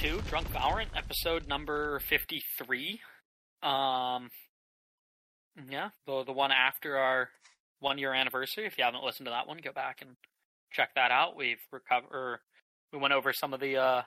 two, 0.00 0.20
Drunk 0.28 0.48
Valorant, 0.52 0.88
episode 0.96 1.46
number 1.48 1.98
fifty-three. 2.00 3.00
Um, 3.62 4.30
yeah, 5.68 5.90
the 6.06 6.24
the 6.24 6.32
one 6.32 6.52
after 6.52 6.96
our 6.96 7.30
one 7.80 7.98
year 7.98 8.12
anniversary. 8.14 8.66
If 8.66 8.78
you 8.78 8.84
haven't 8.84 9.02
listened 9.04 9.26
to 9.26 9.30
that 9.30 9.46
one, 9.46 9.58
go 9.62 9.72
back 9.72 10.00
and 10.02 10.10
check 10.72 10.90
that 10.94 11.10
out. 11.10 11.36
We've 11.36 11.60
recovered. 11.72 12.40
We 12.92 12.98
went 12.98 13.12
over 13.12 13.32
some 13.32 13.52
of 13.52 13.60
the, 13.60 13.76
uh, 13.76 14.02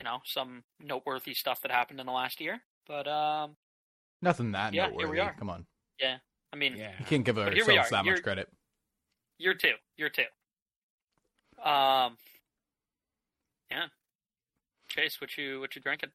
you 0.00 0.04
know, 0.04 0.18
some 0.24 0.64
noteworthy 0.80 1.32
stuff 1.34 1.60
that 1.62 1.70
happened 1.70 1.98
in 2.00 2.06
the 2.06 2.12
last 2.12 2.40
year. 2.40 2.60
But 2.86 3.08
um, 3.08 3.56
Nothing 4.22 4.52
that 4.52 4.74
Yeah, 4.74 4.86
noteworthy. 4.86 5.04
here 5.06 5.12
we 5.12 5.20
are. 5.20 5.34
Come 5.38 5.50
on, 5.50 5.66
Yeah, 6.00 6.16
I 6.52 6.56
mean, 6.56 6.76
Yeah. 6.76 6.92
you 6.98 7.04
can't 7.06 7.24
give 7.24 7.36
But 7.36 7.54
here 7.54 7.64
we 7.66 7.78
ourselves 7.78 7.90
that 7.90 8.04
You're- 8.04 8.16
much 8.16 8.22
credit. 8.22 8.48
year 9.38 9.54
two, 9.54 9.74
year 9.96 10.10
two. 10.10 10.24
Um, 11.62 12.16
yeah. 13.70 13.86
Chase, 14.96 15.20
what 15.20 15.36
you 15.36 15.60
what 15.60 15.74
you 15.76 15.82
drinking? 15.82 16.10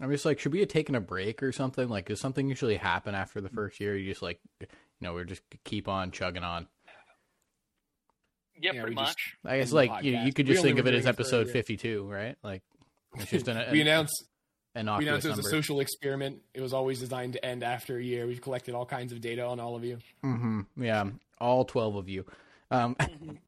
I'm 0.00 0.10
just 0.10 0.24
like, 0.24 0.38
should 0.38 0.52
we 0.52 0.60
have 0.60 0.68
taken 0.68 0.94
a 0.94 1.00
break 1.00 1.42
or 1.42 1.52
something? 1.52 1.88
Like, 1.88 2.06
does 2.06 2.20
something 2.20 2.48
usually 2.48 2.76
happen 2.76 3.14
after 3.14 3.40
the 3.40 3.48
first 3.48 3.80
year? 3.80 3.96
You 3.96 4.10
just 4.10 4.22
like, 4.22 4.40
you 4.60 4.66
know, 5.00 5.14
we're 5.14 5.24
just 5.24 5.42
keep 5.64 5.88
on 5.88 6.10
chugging 6.10 6.42
on. 6.42 6.66
Yeah, 8.60 8.72
Yeah, 8.72 8.82
pretty 8.82 8.96
we 8.96 9.02
just- 9.02 9.18
much. 9.18 9.36
I 9.52 9.58
guess 9.58 9.72
like 9.72 10.02
you, 10.04 10.16
you 10.18 10.32
could 10.32 10.46
just 10.46 10.62
think 10.62 10.78
of 10.78 10.86
it 10.86 10.94
as 10.94 11.04
doing 11.04 11.14
for 11.14 11.22
a 11.22 11.24
episode 11.24 11.50
52, 11.50 12.10
right? 12.10 12.36
Like, 12.42 12.62
it's 13.16 13.30
just 13.30 13.48
an, 13.48 13.56
we 13.72 13.80
an 13.82 13.88
announced 13.88 14.24
we 14.74 14.80
innocuous 14.80 15.08
announced 15.08 15.26
it 15.26 15.36
was 15.36 15.46
a 15.46 15.50
social 15.50 15.80
experiment. 15.80 16.38
It 16.54 16.60
was 16.60 16.72
always 16.72 17.00
designed 17.00 17.34
to 17.34 17.44
end 17.44 17.62
after 17.62 17.98
a 17.98 18.02
year. 18.02 18.26
We've 18.26 18.40
collected 18.40 18.74
all 18.74 18.86
kinds 18.86 19.12
of 19.12 19.20
data 19.20 19.44
on 19.44 19.60
all 19.60 19.76
of 19.76 19.84
you. 19.84 19.98
hmm 20.22 20.62
Yeah, 20.76 21.10
all 21.40 21.64
12 21.64 21.96
of 21.96 22.08
you. 22.08 22.24
Um, 22.70 22.96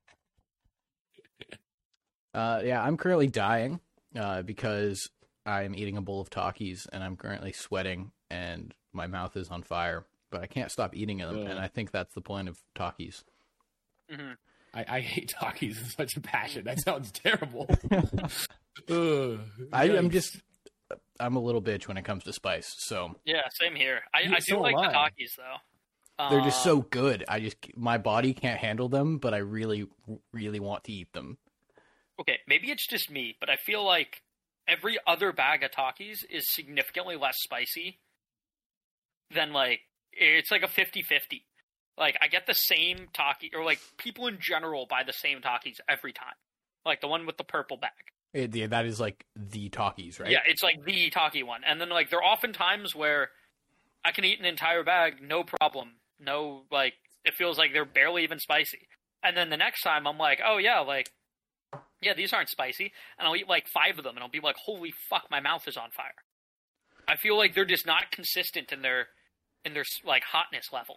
uh, 2.34 2.62
yeah, 2.64 2.82
I'm 2.82 2.96
currently 2.96 3.26
dying 3.26 3.80
uh, 4.16 4.42
because 4.42 5.08
I'm 5.44 5.74
eating 5.74 5.96
a 5.96 6.02
bowl 6.02 6.20
of 6.20 6.30
Takis 6.30 6.86
and 6.92 7.02
I'm 7.04 7.16
currently 7.16 7.52
sweating 7.52 8.12
and 8.30 8.74
my 8.92 9.06
mouth 9.06 9.36
is 9.36 9.48
on 9.48 9.62
fire, 9.62 10.06
but 10.30 10.40
I 10.42 10.46
can't 10.46 10.70
stop 10.70 10.94
eating 10.96 11.18
them. 11.18 11.38
Ugh. 11.38 11.46
And 11.50 11.58
I 11.58 11.68
think 11.68 11.90
that's 11.90 12.14
the 12.14 12.20
point 12.20 12.48
of 12.48 12.58
Takis. 12.74 13.22
hmm 14.10 14.32
I, 14.74 14.84
I 14.96 15.00
hate 15.00 15.32
Takis 15.40 15.78
with 15.78 15.92
such 15.96 16.16
a 16.16 16.20
passion. 16.20 16.64
That 16.64 16.80
sounds 16.80 17.10
terrible. 17.10 17.66
Ugh, 18.90 19.38
I, 19.72 19.84
I'm 19.96 20.10
just, 20.10 20.38
I'm 21.18 21.36
a 21.36 21.40
little 21.40 21.62
bitch 21.62 21.88
when 21.88 21.96
it 21.96 22.04
comes 22.04 22.24
to 22.24 22.32
spice. 22.32 22.74
So 22.78 23.14
Yeah, 23.24 23.42
same 23.52 23.74
here. 23.74 24.00
I, 24.12 24.20
Yeah, 24.22 24.32
I 24.32 24.36
do 24.36 24.40
so 24.42 24.60
like 24.60 24.76
am 24.76 24.82
the 24.82 24.98
Takis 24.98 25.36
though. 25.36 26.30
they're 26.30 26.42
just 26.44 26.58
Um, 26.58 26.62
so 26.64 26.80
good. 26.82 27.24
I 27.28 27.40
just, 27.40 27.56
my 27.74 27.96
body 27.98 28.34
can't 28.34 28.58
handle 28.58 28.88
them, 28.88 29.18
but 29.18 29.32
I 29.32 29.38
really, 29.38 29.86
really 30.32 30.60
want 30.60 30.84
to 30.84 30.92
eat 30.92 31.12
them. 31.12 31.38
Okay. 32.20 32.38
Maybe 32.46 32.70
it's 32.70 32.86
just 32.86 33.10
me, 33.10 33.36
but 33.38 33.50
I 33.50 33.56
feel 33.56 33.84
like 33.84 34.22
every 34.68 34.98
other 35.06 35.32
bag 35.32 35.62
of 35.62 35.70
Takis 35.70 36.24
is 36.28 36.44
significantly 36.52 37.16
less 37.16 37.36
spicy 37.38 37.98
than 39.34 39.52
like 39.52 39.80
it's 40.12 40.50
like 40.50 40.62
a 40.62 40.66
50-50. 40.66 41.42
Like 41.98 42.16
I 42.20 42.28
get 42.28 42.46
the 42.46 42.54
same 42.54 43.08
Taki, 43.12 43.50
or 43.54 43.64
like 43.64 43.80
people 43.98 44.26
in 44.26 44.38
general 44.40 44.86
buy 44.88 45.02
the 45.04 45.12
same 45.12 45.40
Takis 45.40 45.76
every 45.88 46.12
time. 46.12 46.34
Like 46.84 47.00
the 47.00 47.08
one 47.08 47.26
with 47.26 47.36
the 47.36 47.44
purple 47.44 47.76
bag. 47.76 47.90
It, 48.32 48.54
yeah, 48.54 48.66
that 48.66 48.84
is 48.84 49.00
like 49.00 49.24
the 49.34 49.70
Takis, 49.70 50.20
right? 50.20 50.30
Yeah, 50.30 50.40
it's 50.46 50.62
like 50.62 50.84
the 50.84 51.10
Taki 51.10 51.42
one. 51.42 51.62
And 51.64 51.80
then 51.80 51.88
like 51.88 52.10
there 52.10 52.18
are 52.18 52.24
often 52.24 52.52
times 52.52 52.94
where 52.94 53.30
I 54.04 54.12
can 54.12 54.24
eat 54.24 54.38
an 54.38 54.44
entire 54.44 54.84
bag, 54.84 55.22
no 55.22 55.42
problem. 55.42 55.92
No 56.20 56.62
like 56.70 56.94
it 57.24 57.34
feels 57.34 57.58
like 57.58 57.72
they're 57.72 57.84
barely 57.84 58.24
even 58.24 58.38
spicy. 58.38 58.88
And 59.22 59.36
then 59.36 59.50
the 59.50 59.56
next 59.56 59.82
time 59.82 60.06
I'm 60.06 60.18
like, 60.18 60.40
oh 60.46 60.58
yeah, 60.58 60.80
like 60.80 61.10
yeah, 62.00 62.14
these 62.14 62.32
aren't 62.32 62.48
spicy. 62.48 62.92
And 63.18 63.26
I'll 63.26 63.36
eat 63.36 63.48
like 63.48 63.66
five 63.68 63.98
of 63.98 64.04
them 64.04 64.14
and 64.16 64.22
I'll 64.22 64.30
be 64.30 64.40
like, 64.40 64.56
holy 64.64 64.92
fuck, 65.10 65.24
my 65.30 65.40
mouth 65.40 65.66
is 65.68 65.76
on 65.76 65.90
fire. 65.90 66.14
I 67.08 67.16
feel 67.16 67.36
like 67.36 67.54
they're 67.54 67.64
just 67.64 67.86
not 67.86 68.10
consistent 68.10 68.72
in 68.72 68.82
their 68.82 69.08
in 69.64 69.74
their 69.74 69.84
like 70.04 70.24
hotness 70.24 70.72
level. 70.72 70.96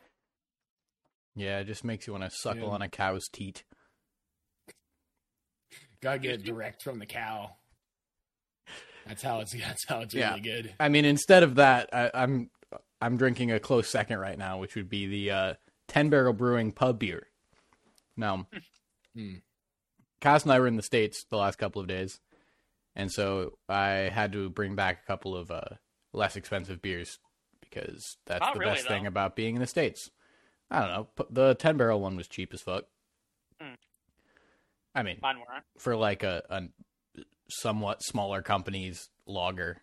Yeah, 1.36 1.60
it 1.60 1.66
just 1.66 1.84
makes 1.84 2.08
you 2.08 2.14
want 2.14 2.26
to 2.26 2.32
suckle 2.32 2.64
Yeah. 2.64 2.70
on 2.70 2.82
a 2.82 2.90
cow's 2.90 3.28
teat. 3.32 3.64
gotta 6.02 6.20
get 6.20 6.32
it 6.36 6.44
direct 6.44 6.82
from 6.82 7.00
the 7.00 7.06
cow. 7.06 7.52
That's 9.08 9.22
how 9.24 9.40
it's. 9.42 9.54
That's 9.60 9.86
how 9.88 10.00
it's 10.02 10.14
Yeah. 10.14 10.30
really 10.30 10.42
good. 10.42 10.74
I 10.80 10.90
mean, 10.90 11.06
instead 11.06 11.44
of 11.44 11.56
that, 11.56 11.90
I, 11.94 12.12
I'm 12.14 12.50
I'm 13.02 13.18
drinking 13.18 13.52
a 13.52 13.60
close 13.60 13.88
second 13.90 14.20
right 14.20 14.38
now, 14.38 14.58
which 14.60 14.76
would 14.76 14.90
be 14.90 15.08
the 15.08 15.32
uh, 15.32 15.54
Ten 15.88 16.10
Barrel 16.10 16.34
Brewing 16.34 16.72
Pub 16.72 17.00
Beer. 17.00 17.28
Now, 18.18 18.48
Hmm. 19.16 19.36
Cass 20.22 20.44
and 20.44 20.52
I 20.52 20.60
were 20.60 20.68
in 20.68 20.76
the 20.76 20.84
states 20.84 21.26
the 21.30 21.38
last 21.38 21.58
couple 21.58 21.82
of 21.82 21.88
days, 21.88 22.20
and 22.96 23.12
so 23.12 23.58
I 23.68 24.10
had 24.14 24.34
to 24.34 24.50
bring 24.50 24.76
back 24.76 25.02
a 25.04 25.08
couple 25.08 25.36
of 25.36 25.52
uh, 25.52 25.62
less 26.14 26.36
expensive 26.36 26.82
beers 26.82 27.20
because 27.62 28.18
that's 28.26 28.42
Not 28.42 28.54
the 28.54 28.60
really, 28.60 28.74
best 28.74 28.88
thing 28.88 29.06
about 29.06 29.36
being 29.36 29.56
in 29.56 29.62
the 29.62 29.68
states. 29.68 30.10
I 30.72 30.80
don't 30.80 30.90
know. 30.90 31.26
The 31.30 31.56
Ten 31.56 31.78
Barrel 31.78 32.02
one 32.02 32.16
was 32.16 32.28
cheap 32.28 32.54
as 32.54 32.62
fuck. 32.62 32.86
Hmm. 33.62 33.74
I 34.94 35.04
mean, 35.04 35.18
for 35.78 35.96
like 35.96 36.24
a, 36.24 36.44
a 36.50 36.64
somewhat 37.50 38.04
smaller 38.04 38.42
company's 38.42 39.10
lager. 39.26 39.82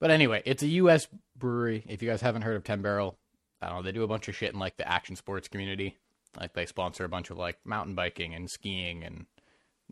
But 0.00 0.10
anyway, 0.10 0.42
it's 0.44 0.62
a 0.62 0.68
U.S. 0.68 1.06
brewery. 1.36 1.84
If 1.88 2.02
you 2.02 2.10
guys 2.10 2.20
haven't 2.20 2.42
heard 2.42 2.56
of 2.56 2.64
Ten 2.64 2.82
Barrel, 2.82 3.18
I 3.60 3.68
don't 3.68 3.76
know. 3.76 3.82
They 3.82 3.92
do 3.92 4.02
a 4.02 4.08
bunch 4.08 4.28
of 4.28 4.34
shit 4.34 4.52
in 4.52 4.58
like 4.58 4.76
the 4.76 4.88
action 4.88 5.14
sports 5.14 5.46
community. 5.48 5.96
Like 6.38 6.54
they 6.54 6.66
sponsor 6.66 7.04
a 7.04 7.08
bunch 7.08 7.30
of 7.30 7.38
like 7.38 7.58
mountain 7.64 7.94
biking 7.94 8.34
and 8.34 8.50
skiing 8.50 9.04
and 9.04 9.26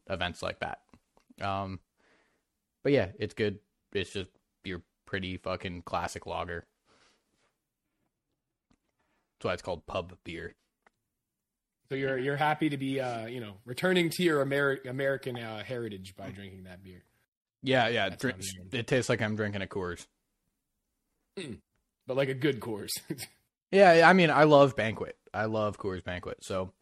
events 0.08 0.42
like 0.42 0.60
that. 0.60 0.80
Um, 1.40 1.80
but 2.82 2.92
yeah, 2.92 3.08
it's 3.18 3.34
good. 3.34 3.58
It's 3.92 4.12
just 4.12 4.30
your 4.64 4.82
pretty 5.06 5.36
fucking 5.36 5.82
classic 5.82 6.26
lager. 6.26 6.64
That's 9.38 9.44
why 9.46 9.52
it's 9.54 9.62
called 9.62 9.86
pub 9.86 10.14
beer. 10.24 10.54
So 11.88 11.94
you're 11.96 12.18
you're 12.18 12.36
happy 12.36 12.68
to 12.70 12.76
be 12.76 13.00
uh 13.00 13.26
you 13.26 13.40
know 13.40 13.54
returning 13.64 14.10
to 14.10 14.22
your 14.22 14.44
Ameri- 14.44 14.88
American 14.88 15.36
uh, 15.36 15.64
heritage 15.64 16.14
by 16.16 16.30
drinking 16.30 16.64
that 16.64 16.84
beer, 16.84 17.02
Yeah, 17.62 17.88
yeah. 17.88 18.10
Drink, 18.10 18.36
it 18.72 18.86
tastes 18.86 19.08
like 19.08 19.20
I'm 19.20 19.34
drinking 19.34 19.62
a 19.62 19.66
Coors. 19.66 20.06
but 22.06 22.16
like 22.16 22.28
a 22.28 22.34
good 22.34 22.60
Coors. 22.60 22.90
Yeah, 23.72 24.08
I 24.08 24.14
mean, 24.14 24.30
I 24.30 24.42
love 24.44 24.74
Banquet. 24.74 25.16
I 25.32 25.44
love 25.46 25.78
Coors 25.78 26.02
Banquet, 26.04 26.38
so 26.44 26.72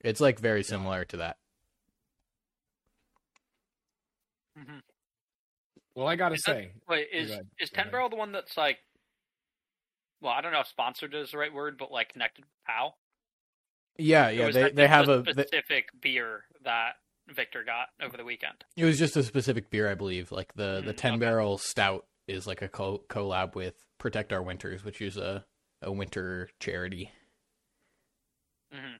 it's 0.00 0.20
like 0.20 0.38
very 0.38 0.62
similar 0.62 1.04
to 1.06 1.16
that. 1.18 1.36
hmm 4.56 4.78
well, 5.94 6.06
I 6.08 6.16
gotta 6.16 6.34
Is 6.34 6.42
that- 6.46 6.52
say, 6.56 6.72
Wait, 6.88 7.08
is 7.12 7.30
ahead. 7.30 7.46
is 7.58 7.70
Ten. 7.70 7.90
Barrel 7.90 8.10
the 8.10 8.16
one 8.16 8.30
that's 8.32 8.56
like? 8.56 8.78
Well, 10.20 10.32
I 10.32 10.40
don't 10.42 10.52
know 10.52 10.60
if 10.60 10.66
sponsored 10.68 11.14
is 11.14 11.30
the 11.30 11.38
right 11.38 11.52
word, 11.52 11.78
but 11.78 11.90
like 11.90 12.12
connected 12.12 12.42
with 12.44 12.50
POW. 12.66 12.94
Yeah, 13.98 14.28
yeah. 14.28 14.50
They 14.50 14.70
they 14.72 14.86
have 14.88 15.08
a. 15.08 15.20
a 15.20 15.22
They, 15.22 15.32
specific 15.32 15.88
beer 16.02 16.44
that 16.64 16.96
Victor 17.28 17.64
got 17.64 17.88
over 18.02 18.16
the 18.18 18.24
weekend. 18.24 18.62
it 18.76 18.84
was 18.84 18.98
just 18.98 19.16
a 19.16 19.22
specific 19.22 19.70
beer, 19.70 19.90
I 19.90 19.94
believe. 19.94 20.30
Like 20.32 20.52
the 20.54 20.82
the 20.84 20.92
Mm, 20.92 20.96
ten 20.98 21.12
okay. 21.14 21.20
barrel 21.20 21.56
stout 21.56 22.06
is 22.28 22.46
like 22.46 22.60
a 22.60 22.68
co- 22.68 23.02
collab 23.08 23.54
with 23.54 23.74
Protect 23.98 24.34
Our 24.34 24.42
Winters, 24.42 24.84
which 24.84 25.00
is 25.00 25.16
a 25.16 25.46
a 25.80 25.90
winter 25.90 26.50
charity. 26.60 27.10
Hmm 28.76 28.96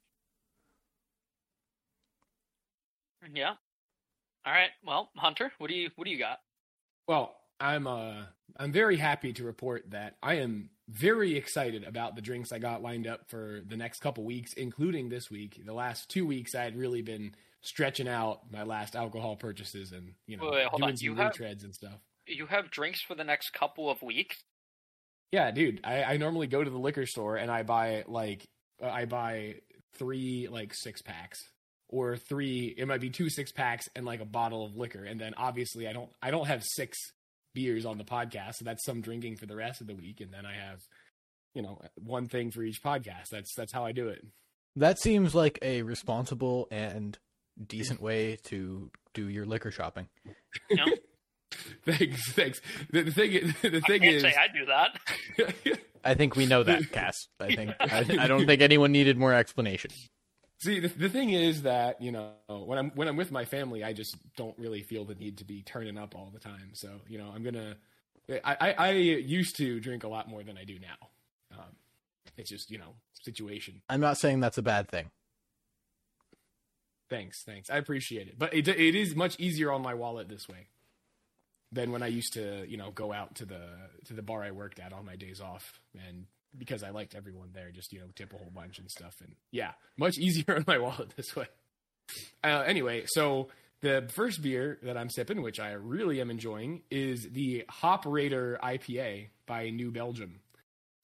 Yeah. 3.35 3.55
All 4.47 4.53
right. 4.53 4.71
Well, 4.85 5.11
Hunter, 5.17 5.53
what 5.59 5.69
do 5.69 5.75
you 5.77 5.91
what 5.97 6.05
do 6.05 6.11
you 6.11 6.19
got? 6.19 6.39
well, 7.09 7.37
I'm 7.61 7.87
uh 7.87 8.23
I'm 8.59 8.73
very 8.73 8.97
happy 8.97 9.33
to 9.35 9.45
report 9.45 9.91
that 9.91 10.17
I 10.23 10.35
am 10.35 10.71
very 10.89 11.37
excited 11.37 11.85
about 11.85 12.15
the 12.15 12.23
drinks 12.23 12.53
I 12.53 12.59
got 12.59 12.83
lined 12.83 13.07
up 13.07 13.29
for 13.29 13.61
the 13.67 13.77
next 13.77 14.01
couple 14.01 14.25
weeks, 14.25 14.53
including 14.53 15.09
this 15.09 15.31
week. 15.31 15.61
The 15.65 15.73
last 15.75 16.09
two 16.09 16.27
weeks, 16.27 16.55
I 16.55 16.63
had 16.63 16.77
really 16.77 17.03
been 17.03 17.35
stretching 17.63 18.07
out 18.09 18.43
my 18.53 18.63
last 18.63 18.95
alcohol 18.95 19.35
purchases 19.37 19.91
and 19.93 20.13
you 20.27 20.37
know 20.37 20.45
Wait, 20.45 20.69
wait, 20.73 20.79
doing 20.79 20.97
some 20.97 21.17
have- 21.17 21.33
retreads 21.33 21.65
and 21.65 21.75
stuff. 21.75 21.99
You 22.29 22.47
have 22.47 22.71
drinks 22.71 23.01
for 23.01 23.15
the 23.15 23.25
next 23.25 23.53
couple 23.53 23.89
of 23.89 24.03
weeks. 24.03 24.43
Yeah, 25.33 25.51
dude. 25.53 25.81
I, 25.85 26.03
I 26.03 26.17
normally 26.17 26.47
go 26.49 26.63
to 26.65 26.71
the 26.71 26.79
liquor 26.79 27.07
store 27.07 27.37
and 27.37 27.51
I 27.51 27.63
buy 27.63 28.05
like 28.07 28.49
uh, 28.83 28.89
I 28.89 29.05
buy 29.05 29.57
three 29.99 30.49
like 30.51 30.73
six 30.75 31.03
packs 31.03 31.39
or 31.89 32.17
three. 32.17 32.75
It 32.77 32.89
might 32.89 33.01
be 33.01 33.11
two 33.11 33.31
six 33.31 33.53
packs 33.53 33.89
and 33.95 34.05
like 34.05 34.21
a 34.21 34.27
bottle 34.27 34.65
of 34.65 34.77
liquor, 34.77 35.05
and 35.05 35.21
then 35.21 35.35
obviously 35.37 35.89
I 35.89 35.93
don't 35.93 36.11
I 36.23 36.31
don't 36.31 36.47
have 36.47 36.63
six 36.65 36.99
beers 37.55 37.87
on 37.87 37.99
the 37.99 38.05
podcast, 38.05 38.55
so 38.57 38.65
that's 38.65 38.85
some 38.85 39.01
drinking 39.01 39.37
for 39.37 39.47
the 39.47 39.57
rest 39.57 39.81
of 39.81 39.87
the 39.87 39.95
week, 39.95 40.21
and 40.21 40.33
then 40.33 40.45
I 40.47 40.55
have 40.55 40.81
you 41.55 41.63
know 41.63 41.81
one 41.97 42.29
thing 42.29 42.51
for 42.51 42.63
each 42.63 42.83
podcast. 42.83 43.29
That's 43.31 43.55
that's 43.57 43.73
how 43.73 43.85
I 43.85 43.93
do 43.93 44.09
it. 44.09 44.25
That 44.77 44.99
seems 44.99 45.35
like 45.35 45.59
a 45.63 45.83
responsible 45.83 46.69
and 46.71 47.19
decent 47.67 48.01
way 48.03 48.37
to 48.45 48.91
do 49.15 49.29
your 49.29 49.47
liquor 49.47 49.71
shopping. 49.71 50.09
You 50.71 50.77
know? 50.77 50.87
thanks, 51.85 52.33
thanks. 52.33 52.61
The, 52.91 53.03
the 53.03 53.11
thing 53.11 53.33
is, 53.33 53.55
the 53.63 53.77
I 53.77 53.81
thing 53.81 54.03
can't 54.03 54.17
is, 54.17 54.23
say 54.23 54.35
I 54.35 54.49
do 54.49 54.67
that. 54.67 55.79
I 56.05 56.15
think 56.15 56.37
we 56.37 56.47
know 56.47 56.63
that, 56.63 56.91
Cass. 56.93 57.29
I 57.41 57.55
think 57.55 57.75
I, 57.81 58.05
I 58.21 58.27
don't 58.29 58.47
think 58.47 58.63
anyone 58.63 58.93
needed 58.93 59.17
more 59.19 59.33
explanation. 59.33 59.91
See, 60.59 60.81
the, 60.81 60.89
the 60.89 61.09
thing 61.09 61.31
is 61.31 61.63
that 61.63 62.01
you 62.01 62.13
know 62.13 62.33
when 62.49 62.79
I'm 62.79 62.91
when 62.91 63.09
I'm 63.09 63.17
with 63.17 63.31
my 63.31 63.45
family, 63.45 63.85
I 63.85 63.93
just 63.93 64.17
don't 64.37 64.57
really 64.59 64.83
feel 64.83 65.05
the 65.05 65.15
need 65.15 65.39
to 65.39 65.45
be 65.45 65.63
turning 65.63 65.99
up 65.99 66.15
all 66.15 66.31
the 66.33 66.41
time. 66.41 66.71
So 66.75 66.89
you 67.09 67.19
know, 67.19 67.31
I'm 67.35 67.43
gonna. 67.43 67.77
I 68.45 68.57
I, 68.61 68.73
I 68.73 68.91
used 68.93 69.57
to 69.57 69.81
drink 69.81 70.05
a 70.05 70.09
lot 70.09 70.29
more 70.29 70.43
than 70.43 70.57
I 70.57 70.65
do 70.65 70.79
now. 70.79 71.09
Um, 71.53 71.77
it's 72.37 72.51
just 72.51 72.71
you 72.71 72.79
know 72.79 72.95
situation. 73.23 73.83
I'm 73.89 74.01
not 74.01 74.17
saying 74.17 74.41
that's 74.41 74.59
a 74.59 74.63
bad 74.63 74.89
thing. 74.89 75.11
Thanks, 77.09 77.43
thanks. 77.45 77.71
I 77.71 77.77
appreciate 77.77 78.29
it, 78.29 78.39
but 78.39 78.55
it 78.55 78.67
it 78.69 78.95
is 78.95 79.15
much 79.15 79.39
easier 79.39 79.71
on 79.71 79.83
my 79.83 79.95
wallet 79.95 80.29
this 80.29 80.49
way 80.49 80.69
than 81.73 81.93
when 81.93 82.03
I 82.03 82.09
used 82.09 82.35
to 82.35 82.65
you 82.69 82.77
know 82.77 82.91
go 82.91 83.13
out 83.13 83.37
to 83.37 83.45
the 83.45 83.61
to 84.07 84.15
the 84.15 84.23
bar 84.23 84.43
I 84.43 84.51
worked 84.51 84.79
at 84.79 84.93
on 84.93 85.05
my 85.05 85.17
days 85.17 85.41
off 85.41 85.81
and 86.09 86.27
because 86.59 86.83
I 86.83 86.91
liked 86.91 87.15
everyone 87.15 87.51
there, 87.53 87.71
just 87.71 87.93
you 87.93 88.01
know 88.01 88.07
tip 88.15 88.33
a 88.33 88.37
whole 88.37 88.53
bunch 88.55 88.79
and 88.79 88.91
stuff. 88.91 89.15
And 89.21 89.35
yeah, 89.51 89.73
much 89.97 90.19
easier 90.19 90.57
on 90.57 90.65
my 90.67 90.79
wallet 90.79 91.15
this 91.17 91.35
way. 91.35 91.47
Uh, 92.43 92.63
anyway, 92.67 93.05
so 93.07 93.49
the 93.81 94.09
first 94.15 94.43
beer 94.43 94.79
that 94.83 94.97
I'm 94.97 95.11
sipping, 95.11 95.43
which 95.43 95.61
I 95.61 95.73
really 95.73 96.21
am 96.21 96.31
enjoying, 96.31 96.83
is 96.91 97.29
the 97.31 97.65
Hop 97.69 98.05
Raider 98.07 98.59
IPA 98.63 99.29
by 99.47 99.71
New 99.71 99.91
Belgium. 99.91 100.41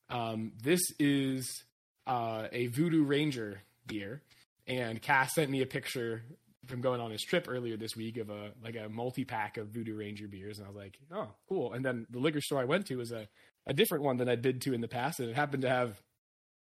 Um, 0.09 0.53
this 0.63 0.81
is 0.99 1.65
uh, 2.07 2.49
a 2.53 2.69
Voodoo 2.69 3.05
Ranger 3.05 3.63
beer, 3.87 4.23
and 4.67 5.01
Cass 5.01 5.35
sent 5.35 5.51
me 5.51 5.63
a 5.63 5.67
picture 5.67 6.23
from 6.67 6.81
going 6.81 7.01
on 7.01 7.11
his 7.11 7.23
trip 7.23 7.47
earlier 7.49 7.77
this 7.77 7.97
week 7.97 8.17
of 8.17 8.31
a 8.31 8.53
like 8.63 8.77
a 8.77 8.89
multi 8.89 9.25
pack 9.25 9.57
of 9.57 9.69
Voodoo 9.69 9.97
Ranger 9.97 10.29
beers, 10.29 10.59
and 10.59 10.67
I 10.67 10.71
was 10.71 10.77
like, 10.77 10.99
oh, 11.13 11.29
cool. 11.49 11.73
And 11.73 11.85
then 11.85 12.07
the 12.11 12.19
liquor 12.19 12.41
store 12.41 12.61
I 12.61 12.65
went 12.65 12.87
to 12.87 12.97
was 12.97 13.13
a 13.13 13.29
a 13.67 13.75
different 13.75 14.05
one 14.05 14.17
than 14.17 14.29
I'd 14.29 14.43
been 14.43 14.59
to 14.61 14.75
in 14.75 14.81
the 14.81 14.89
past, 14.89 15.21
and 15.21 15.29
it 15.29 15.37
happened 15.37 15.63
to 15.63 15.69
have 15.69 16.01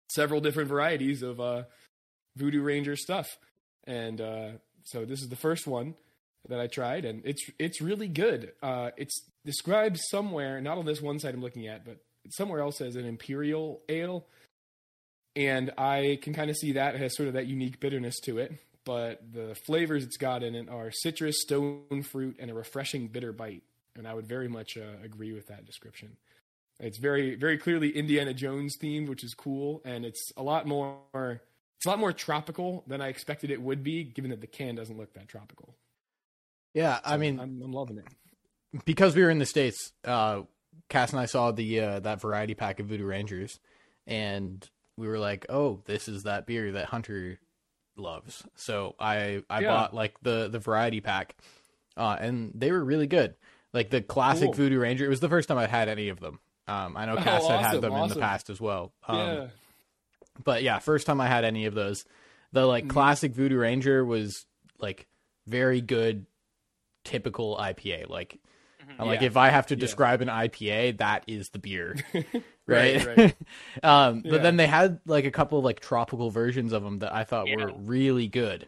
several 0.09 0.41
different 0.41 0.69
varieties 0.69 1.23
of 1.23 1.39
uh, 1.39 1.63
Voodoo 2.35 2.61
Ranger 2.61 2.95
stuff. 2.95 3.37
And 3.85 4.21
uh, 4.21 4.49
so 4.83 5.05
this 5.05 5.21
is 5.21 5.29
the 5.29 5.35
first 5.35 5.67
one 5.67 5.95
that 6.47 6.59
I 6.59 6.67
tried, 6.67 7.05
and 7.05 7.21
it's 7.25 7.43
it's 7.59 7.81
really 7.81 8.07
good. 8.07 8.51
Uh, 8.61 8.91
it's 8.97 9.23
described 9.45 9.99
somewhere, 10.09 10.61
not 10.61 10.77
on 10.77 10.85
this 10.85 11.01
one 11.01 11.19
site 11.19 11.33
I'm 11.33 11.41
looking 11.41 11.67
at, 11.67 11.85
but 11.85 11.97
somewhere 12.29 12.59
else 12.59 12.81
as 12.81 12.95
an 12.95 13.05
imperial 13.05 13.81
ale, 13.89 14.25
and 15.35 15.71
I 15.77 16.19
can 16.21 16.33
kind 16.33 16.49
of 16.49 16.55
see 16.55 16.73
that 16.73 16.95
it 16.95 17.01
has 17.01 17.15
sort 17.15 17.27
of 17.27 17.33
that 17.33 17.47
unique 17.47 17.79
bitterness 17.79 18.19
to 18.25 18.37
it. 18.39 18.53
But 18.85 19.33
the 19.33 19.55
flavors 19.65 20.03
it's 20.03 20.17
got 20.17 20.43
in 20.43 20.55
it 20.55 20.69
are 20.69 20.91
citrus, 20.91 21.41
stone 21.41 22.03
fruit, 22.03 22.37
and 22.39 22.51
a 22.51 22.53
refreshing 22.53 23.07
bitter 23.07 23.33
bite. 23.33 23.63
And 23.97 24.07
I 24.07 24.13
would 24.13 24.27
very 24.27 24.47
much 24.47 24.77
uh, 24.77 25.03
agree 25.03 25.33
with 25.33 25.47
that 25.47 25.65
description. 25.65 26.17
It's 26.79 26.97
very 26.97 27.35
very 27.35 27.57
clearly 27.57 27.89
Indiana 27.89 28.33
Jones 28.33 28.77
themed, 28.81 29.07
which 29.09 29.23
is 29.23 29.33
cool, 29.33 29.81
and 29.85 30.05
it's 30.05 30.31
a 30.37 30.43
lot 30.43 30.67
more 30.67 30.99
it's 31.77 31.85
a 31.85 31.89
lot 31.89 31.99
more 31.99 32.13
tropical 32.13 32.83
than 32.87 33.01
I 33.01 33.07
expected 33.07 33.49
it 33.51 33.61
would 33.61 33.83
be, 33.83 34.03
given 34.03 34.31
that 34.31 34.41
the 34.41 34.47
can 34.47 34.75
doesn't 34.75 34.97
look 34.97 35.13
that 35.13 35.27
tropical. 35.27 35.75
Yeah, 36.73 36.97
So 36.97 37.01
I 37.05 37.17
mean, 37.17 37.39
I'm, 37.39 37.61
I'm 37.63 37.71
loving 37.71 37.97
it. 37.97 38.05
because 38.85 39.15
we 39.15 39.23
were 39.23 39.29
in 39.29 39.39
the 39.39 39.45
states, 39.45 39.93
uh, 40.03 40.41
Cass 40.89 41.11
and 41.11 41.19
I 41.19 41.25
saw 41.25 41.51
the 41.51 41.79
uh, 41.79 41.99
that 42.01 42.21
variety 42.21 42.53
pack 42.53 42.79
of 42.81 42.87
Voodoo 42.87 43.05
Rangers, 43.05 43.59
and 44.05 44.67
we 44.97 45.07
were 45.07 45.19
like, 45.19 45.45
"Oh, 45.47 45.81
this 45.85 46.09
is 46.09 46.23
that 46.23 46.45
beer 46.45 46.73
that 46.73 46.87
Hunter 46.87 47.39
loves." 47.97 48.43
So 48.55 48.95
I 48.99 49.43
I 49.49 49.61
Yeah. 49.61 49.67
bought 49.69 49.93
like 49.93 50.15
the 50.21 50.47
the 50.49 50.59
variety 50.59 51.01
pack, 51.01 51.35
uh, 51.97 52.17
and 52.19 52.51
they 52.55 52.71
were 52.71 52.83
really 52.83 53.07
good. 53.07 53.35
Like 53.73 53.89
the 53.89 54.01
classic 54.01 54.47
Cool. 54.47 54.53
Voodoo 54.53 54.79
Ranger. 54.79 55.05
It 55.05 55.09
was 55.09 55.19
the 55.19 55.29
first 55.29 55.49
time 55.49 55.57
I 55.57 55.67
had 55.67 55.89
any 55.89 56.09
of 56.09 56.19
them. 56.19 56.39
Um, 56.67 56.95
I 56.97 57.05
know 57.05 57.13
Oh, 57.13 57.23
Cass 57.23 57.47
had 57.47 57.59
had 57.59 57.67
awesome, 57.75 57.81
them 57.81 57.93
in 57.97 58.09
the 58.09 58.15
past 58.15 58.49
as 58.49 58.59
well. 58.61 58.93
Um, 59.07 59.17
yeah, 59.17 59.47
but 60.43 60.63
yeah, 60.63 60.79
first 60.79 61.05
time 61.05 61.19
I 61.21 61.27
had 61.27 61.43
any 61.43 61.65
of 61.65 61.73
those. 61.75 62.05
The 62.53 62.65
like 62.65 62.85
Mhm. 62.85 62.89
classic 62.89 63.33
Voodoo 63.33 63.57
Ranger 63.57 64.03
was 64.05 64.45
like 64.79 65.07
very 65.45 65.81
good, 65.81 66.25
typical 67.03 67.55
IPA. 67.57 68.07
Like, 68.09 68.39
Mhm. 68.83 68.95
I'm 68.99 69.07
like 69.07 69.21
Yeah. 69.21 69.27
if 69.27 69.37
I 69.37 69.49
have 69.49 69.67
to 69.67 69.75
Yeah. 69.75 69.79
describe 69.81 70.21
an 70.21 70.29
IPA, 70.29 70.91
that 70.97 71.23
is 71.27 71.49
the 71.49 71.59
beer, 71.59 71.95
Right, 72.67 73.05
right? 73.05 73.17
right. 73.17 73.35
um, 73.83 74.21
Yeah. 74.25 74.31
But 74.31 74.43
then 74.43 74.57
they 74.57 74.67
had 74.67 74.99
like 75.05 75.25
a 75.25 75.31
couple 75.31 75.59
of 75.59 75.65
like 75.65 75.79
tropical 75.79 76.29
versions 76.31 76.73
of 76.73 76.83
them 76.83 76.99
that 76.99 77.13
I 77.13 77.23
thought 77.23 77.47
Yeah. 77.47 77.57
were 77.57 77.73
really 77.77 78.27
good. 78.27 78.67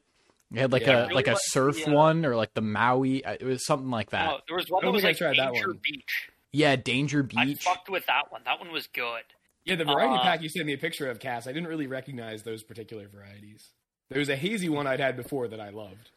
They 0.51 0.61
had 0.61 0.71
like 0.71 0.83
Yeah, 0.83 0.91
I 0.91 0.93
a 0.93 1.01
really 1.03 1.15
like 1.15 1.27
a 1.27 1.37
surf 1.39 1.83
the, 1.83 1.91
uh, 1.91 1.93
one 1.95 2.25
or 2.25 2.35
like 2.35 2.53
the 2.53 2.61
Maui. 2.61 3.23
uh, 3.25 3.33
It 3.39 3.43
was 3.43 3.65
something 3.65 3.89
like 3.89 4.11
that. 4.11 4.29
Oh, 4.29 4.39
there 4.47 4.55
was 4.55 4.67
one 4.69 4.83
I 4.83 4.87
that 4.87 4.91
was 4.93 5.03
like 5.03 5.17
tried 5.17 5.37
that 5.37 5.51
Danger 5.53 5.67
one. 5.69 5.79
Beach. 5.83 6.29
Yeah, 6.53 6.75
Danger 6.75 7.23
Beach. 7.23 7.37
I 7.37 7.53
fucked 7.55 7.89
with 7.89 8.05
that 8.05 8.31
one. 8.31 8.41
That 8.45 8.59
one 8.59 8.71
was 8.71 8.87
good. 8.87 9.23
yeah. 9.65 9.75
The 9.75 9.83
variety 9.85 10.15
Uh, 10.15 10.21
pack 10.21 10.41
you 10.41 10.47
sent 10.49 10.65
me 10.65 10.73
a 10.73 10.77
picture 10.77 11.09
of, 11.09 11.19
Cass. 11.19 11.45
I 11.47 11.51
didn't 11.51 11.67
really 11.67 11.87
recognize 11.87 12.43
those 12.43 12.63
particular 12.63 13.07
varieties. 13.09 13.71
There 14.09 14.19
was 14.19 14.29
a 14.29 14.37
hazy 14.37 14.69
one 14.69 14.87
I'd 14.87 15.01
had 15.01 15.17
before 15.17 15.49
that 15.49 15.59
I 15.59 15.69
loved. 15.69 16.11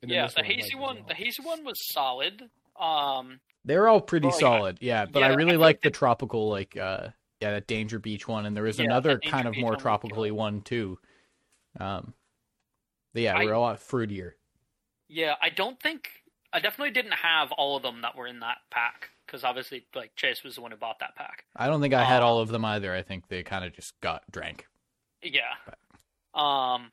And 0.00 0.10
yeah, 0.10 0.26
the 0.28 0.34
one 0.36 0.44
hazy 0.46 0.74
one. 0.76 0.96
well. 0.96 1.04
The 1.08 1.14
hazy 1.14 1.42
one 1.42 1.64
was 1.64 1.74
solid. 1.92 2.48
Um, 2.80 3.40
They're 3.66 3.86
all 3.88 4.00
pretty 4.00 4.28
Oh, 4.28 4.30
yeah. 4.30 4.38
solid, 4.38 4.78
yeah. 4.80 5.04
But 5.06 5.22
I 5.22 5.28
really 5.34 5.52
I 5.52 5.56
like 5.56 5.76
think 5.82 5.92
the 5.92 5.98
tropical, 5.98 6.48
like 6.48 6.76
uh, 6.78 7.08
yeah, 7.44 7.50
that 7.52 7.66
Danger 7.66 7.98
Beach 7.98 8.26
one, 8.26 8.46
and 8.46 8.56
there 8.56 8.64
was 8.64 8.78
Yeah, 8.78 8.86
another 8.86 9.18
kind 9.18 9.46
of 9.46 9.52
Beach 9.52 9.60
more 9.60 9.76
tropically 9.76 10.30
one 10.30 10.62
too. 10.62 10.98
Um, 11.78 12.14
but 13.12 13.20
yeah, 13.22 13.36
I- 13.36 13.44
we're 13.44 13.52
a 13.52 13.60
lot 13.60 13.76
fruitier. 13.80 14.32
yeah, 15.08 15.34
I 15.42 15.50
don't 15.50 15.78
think 15.78 16.08
I 16.54 16.60
definitely 16.60 16.92
didn't 16.92 17.12
have 17.12 17.52
all 17.52 17.76
of 17.76 17.82
them 17.82 18.00
that 18.00 18.16
were 18.16 18.26
in 18.26 18.40
that 18.40 18.58
pack 18.70 19.10
because 19.26 19.44
obviously, 19.44 19.86
like 19.94 20.14
Chase 20.16 20.42
was 20.42 20.54
the 20.54 20.62
one 20.62 20.70
who 20.70 20.76
bought 20.78 21.00
that 21.00 21.16
pack. 21.16 21.44
I 21.54 21.66
don't 21.66 21.82
think 21.82 21.92
I 21.92 22.04
had 22.04 22.22
Uh, 22.22 22.26
all 22.28 22.38
of 22.38 22.48
them 22.48 22.64
either. 22.64 22.94
I 22.94 23.02
think 23.02 23.28
they 23.28 23.42
kind 23.42 23.64
of 23.64 23.74
just 23.74 24.00
got 24.00 24.22
drank. 24.30 24.66
Yeah. 25.22 25.54
Um. 26.32 26.92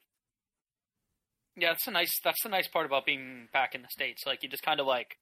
Yeah, 1.55 1.69
that's 1.71 1.87
a 1.87 1.91
nice. 1.91 2.19
That's 2.23 2.43
the 2.43 2.49
nice 2.49 2.67
part 2.67 2.85
about 2.85 3.05
being 3.05 3.47
back 3.53 3.73
in 3.75 3.81
the 3.83 3.87
states. 3.89 4.25
Like 4.25 4.43
you 4.43 4.49
just 4.49 4.63
kind 4.63 4.79
of 4.81 4.85
like 4.87 5.17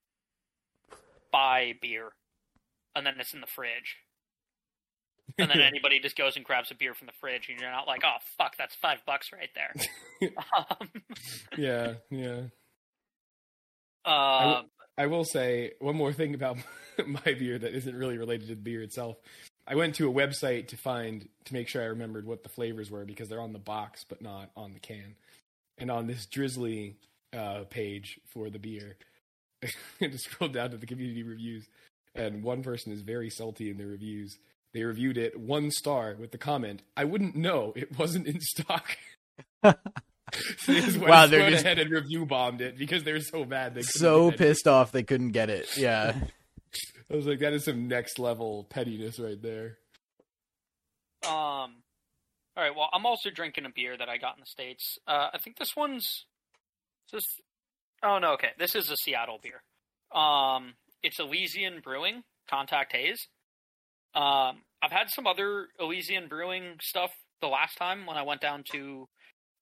buy 1.32 1.74
beer, 1.82 2.14
and 2.96 3.06
then 3.06 3.20
it's 3.20 3.34
in 3.34 3.42
the 3.42 3.48
fridge, 3.48 3.98
and 5.38 5.50
then 5.50 5.62
anybody 5.62 6.00
just 6.00 6.16
goes 6.16 6.36
and 6.36 6.46
grabs 6.46 6.72
a 6.72 6.76
beer 6.76 6.94
from 6.94 7.08
the 7.08 7.14
fridge, 7.20 7.50
and 7.50 7.60
you're 7.60 7.72
not 7.72 7.88
like, 7.88 8.02
oh 8.06 8.18
fuck, 8.38 8.56
that's 8.58 8.76
five 8.76 9.00
bucks 9.06 9.32
right 9.32 9.50
there. 9.56 10.32
um, 10.58 10.90
yeah, 11.58 11.94
yeah. 12.10 12.42
uh, 14.06 14.62
I 14.98 15.08
will 15.08 15.26
say 15.26 15.74
one 15.80 15.96
more 15.96 16.14
thing 16.14 16.34
about 16.34 16.58
my 17.06 17.22
beer 17.24 17.58
that 17.58 17.74
isn't 17.74 17.96
really 17.96 18.18
related 18.18 18.48
to 18.48 18.56
the 18.56 18.62
beer 18.62 18.82
itself. 18.82 19.18
I 19.68 19.76
went 19.76 19.96
to 19.96 20.10
a 20.10 20.14
website 20.14 20.70
to 20.70 20.78
find 20.78 21.28
to 21.46 21.54
make 21.54 21.68
sure 21.68 21.82
I 21.82 21.86
remembered 21.86 22.26
what 22.26 22.44
the 22.44 22.50
flavors 22.50 22.90
were 22.90 23.06
because 23.06 23.30
they're 23.30 23.42
on 23.42 23.54
the 23.54 23.60
box 23.60 24.04
but 24.08 24.22
not 24.22 24.50
on 24.58 24.74
the 24.74 24.80
can. 24.80 25.16
And 25.78 25.90
on 25.92 26.08
this 26.08 26.26
Drizzly 26.26 26.98
uh, 27.32 27.64
page 27.70 28.20
for 28.34 28.50
the 28.50 28.60
beer, 28.60 28.98
I 30.02 30.08
just 30.08 30.26
scrolled 30.26 30.54
down 30.54 30.72
to 30.72 30.78
the 30.78 30.86
community 30.86 31.24
reviews, 31.24 31.68
and 32.16 32.44
one 32.44 32.64
person 32.64 32.92
is 32.92 33.02
very 33.02 33.30
salty 33.30 33.70
in 33.70 33.78
their 33.78 33.88
reviews. 33.88 34.38
They 34.74 34.84
reviewed 34.84 35.18
it 35.18 35.40
one 35.40 35.72
star 35.72 36.16
with 36.20 36.32
the 36.32 36.38
comment, 36.38 36.82
"I 36.96 37.04
wouldn't 37.06 37.36
know; 37.36 37.74
it 37.76 37.98
wasn't 37.98 38.28
in 38.28 38.40
stock." 38.42 38.98
so 39.64 39.74
they 40.68 40.82
just 40.82 40.98
went, 40.98 41.10
Wow, 41.10 41.28
they're 41.28 41.40
went 41.42 41.54
just- 41.54 41.66
ahead 41.66 41.80
and 41.80 41.90
review 41.92 42.26
bombed 42.26 42.62
it 42.62 42.78
because 42.78 43.04
they're 43.04 43.20
so 43.22 43.46
mad. 43.46 43.74
They 43.74 43.82
couldn't 43.82 44.00
So 44.00 44.30
get 44.32 44.34
it. 44.36 44.38
pissed 44.44 44.68
off 44.68 44.92
they 44.92 45.04
couldn't 45.04 45.32
get 45.32 45.50
it. 45.50 45.76
Yeah, 45.78 46.16
I 47.12 47.16
was 47.16 47.26
like, 47.26 47.40
that 47.40 47.54
is 47.54 47.66
some 47.66 47.88
next 47.88 48.20
level 48.20 48.66
pettiness 48.70 49.18
right 49.20 49.42
there. 49.42 49.78
Um. 51.26 51.84
All 52.58 52.64
right. 52.66 52.76
Well, 52.76 52.90
I'm 52.94 53.06
also 53.06 53.30
drinking 53.30 53.66
a 53.66 53.70
beer 53.74 53.96
that 53.98 54.10
I 54.10 54.18
got 54.18 54.36
in 54.36 54.42
the 54.42 54.46
states. 54.46 54.98
Uh, 55.08 55.30
I 55.34 55.38
think 55.38 55.58
this 55.58 55.76
one's 55.76 56.26
this. 57.12 57.24
Oh 58.04 58.20
no. 58.20 58.34
Okay, 58.34 58.50
this 58.58 58.76
is 58.76 58.90
a 58.92 58.96
Seattle 58.98 59.40
beer. 59.42 59.62
Um, 60.18 60.74
it's 61.04 61.20
Elysian 61.20 61.80
Brewing 61.84 62.24
Contact 62.50 62.92
Haze. 62.94 63.28
Um, 64.16 64.62
I've 64.82 64.92
had 64.92 65.10
some 65.10 65.28
other 65.28 65.68
Elysian 65.80 66.28
Brewing 66.28 66.76
stuff 66.82 67.12
the 67.42 67.48
last 67.48 67.76
time 67.78 68.06
when 68.06 68.18
I 68.18 68.24
went 68.24 68.42
down 68.42 68.64
to 68.72 69.08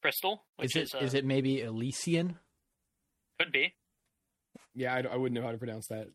Bristol, 0.02 0.46
is 0.62 0.76
it 0.76 0.84
is, 0.84 0.96
uh, 0.96 1.00
is 1.00 1.14
it 1.14 1.26
maybe 1.26 1.62
Elysian? 1.62 2.38
could 3.40 3.52
be. 3.52 3.74
Yeah, 4.74 4.94
I, 4.94 5.14
I 5.14 5.16
wouldn't 5.16 5.40
know 5.40 5.46
how 5.46 5.52
to 5.52 5.58
pronounce 5.58 5.88
that. 5.88 6.08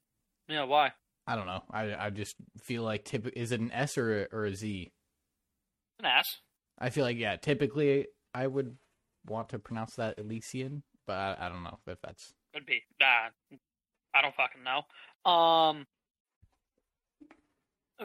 Yeah. 0.49 0.65
Why? 0.65 0.93
I 1.27 1.37
don't 1.37 1.47
know. 1.47 1.63
I 1.71 1.95
I 1.95 2.11
just 2.11 2.35
feel 2.63 2.83
like 2.83 3.05
tip 3.05 3.29
is 3.37 3.53
it 3.53 3.61
an 3.61 3.71
S 3.73 3.97
or 3.97 4.23
a, 4.23 4.27
or 4.33 4.45
a 4.45 4.55
Z? 4.55 4.93
An 6.01 6.07
S. 6.07 6.27
I 6.79 6.91
feel 6.91 7.05
like 7.05 7.17
yeah. 7.17 7.37
Typically, 7.37 8.07
I 8.35 8.47
would 8.47 8.77
want 9.27 9.51
to 9.51 9.59
pronounce 9.59 9.95
that 9.97 10.19
Elysian, 10.19 10.83
but 11.07 11.15
I, 11.15 11.37
I 11.41 11.49
don't 11.49 11.63
know 11.63 11.79
if 11.87 11.99
that's 12.03 12.33
Could 12.55 12.67
be. 12.67 12.83
Nah, 13.01 13.31
I 14.15 14.23
don't 14.23 14.35
fucking 14.35 14.63
know. 14.65 15.31
Um, 15.31 15.87
but 15.87 15.92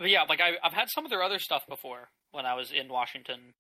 yeah, 0.03 0.23
like 0.23 0.41
I, 0.41 0.51
I've 0.63 0.73
had 0.73 0.89
some 0.89 1.05
of 1.05 1.11
their 1.11 1.23
other 1.23 1.39
stuff 1.39 1.63
before 1.67 2.09
when 2.31 2.45
I 2.45 2.53
was 2.53 2.71
in 2.71 2.89
Washington 2.89 3.53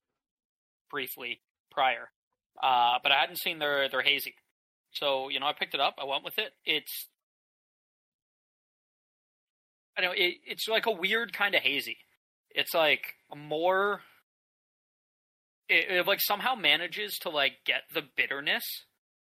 briefly 0.89 1.41
prior, 1.71 2.09
uh, 2.61 2.99
but 3.01 3.11
I 3.11 3.19
hadn't 3.19 3.39
seen 3.39 3.59
their 3.59 3.89
their 3.89 4.01
hazy. 4.01 4.35
So 4.91 5.29
you 5.29 5.39
know, 5.39 5.47
I 5.47 5.53
picked 5.53 5.73
it 5.73 5.79
up. 5.79 5.95
I 5.99 6.05
went 6.05 6.23
with 6.23 6.37
it. 6.37 6.51
It's 6.65 7.07
I 9.97 10.01
know. 10.01 10.11
It, 10.11 10.35
it's 10.45 10.67
like 10.67 10.85
a 10.85 10.91
weird 10.91 11.33
kind 11.33 11.55
of 11.55 11.61
hazy. 11.61 11.97
It's 12.51 12.73
like 12.73 13.15
more 13.35 14.01
it, 15.69 15.85
it 15.89 16.07
like 16.07 16.21
somehow 16.21 16.55
manages 16.55 17.17
to 17.19 17.29
like 17.29 17.53
get 17.65 17.83
the 17.93 18.03
bitterness 18.15 18.63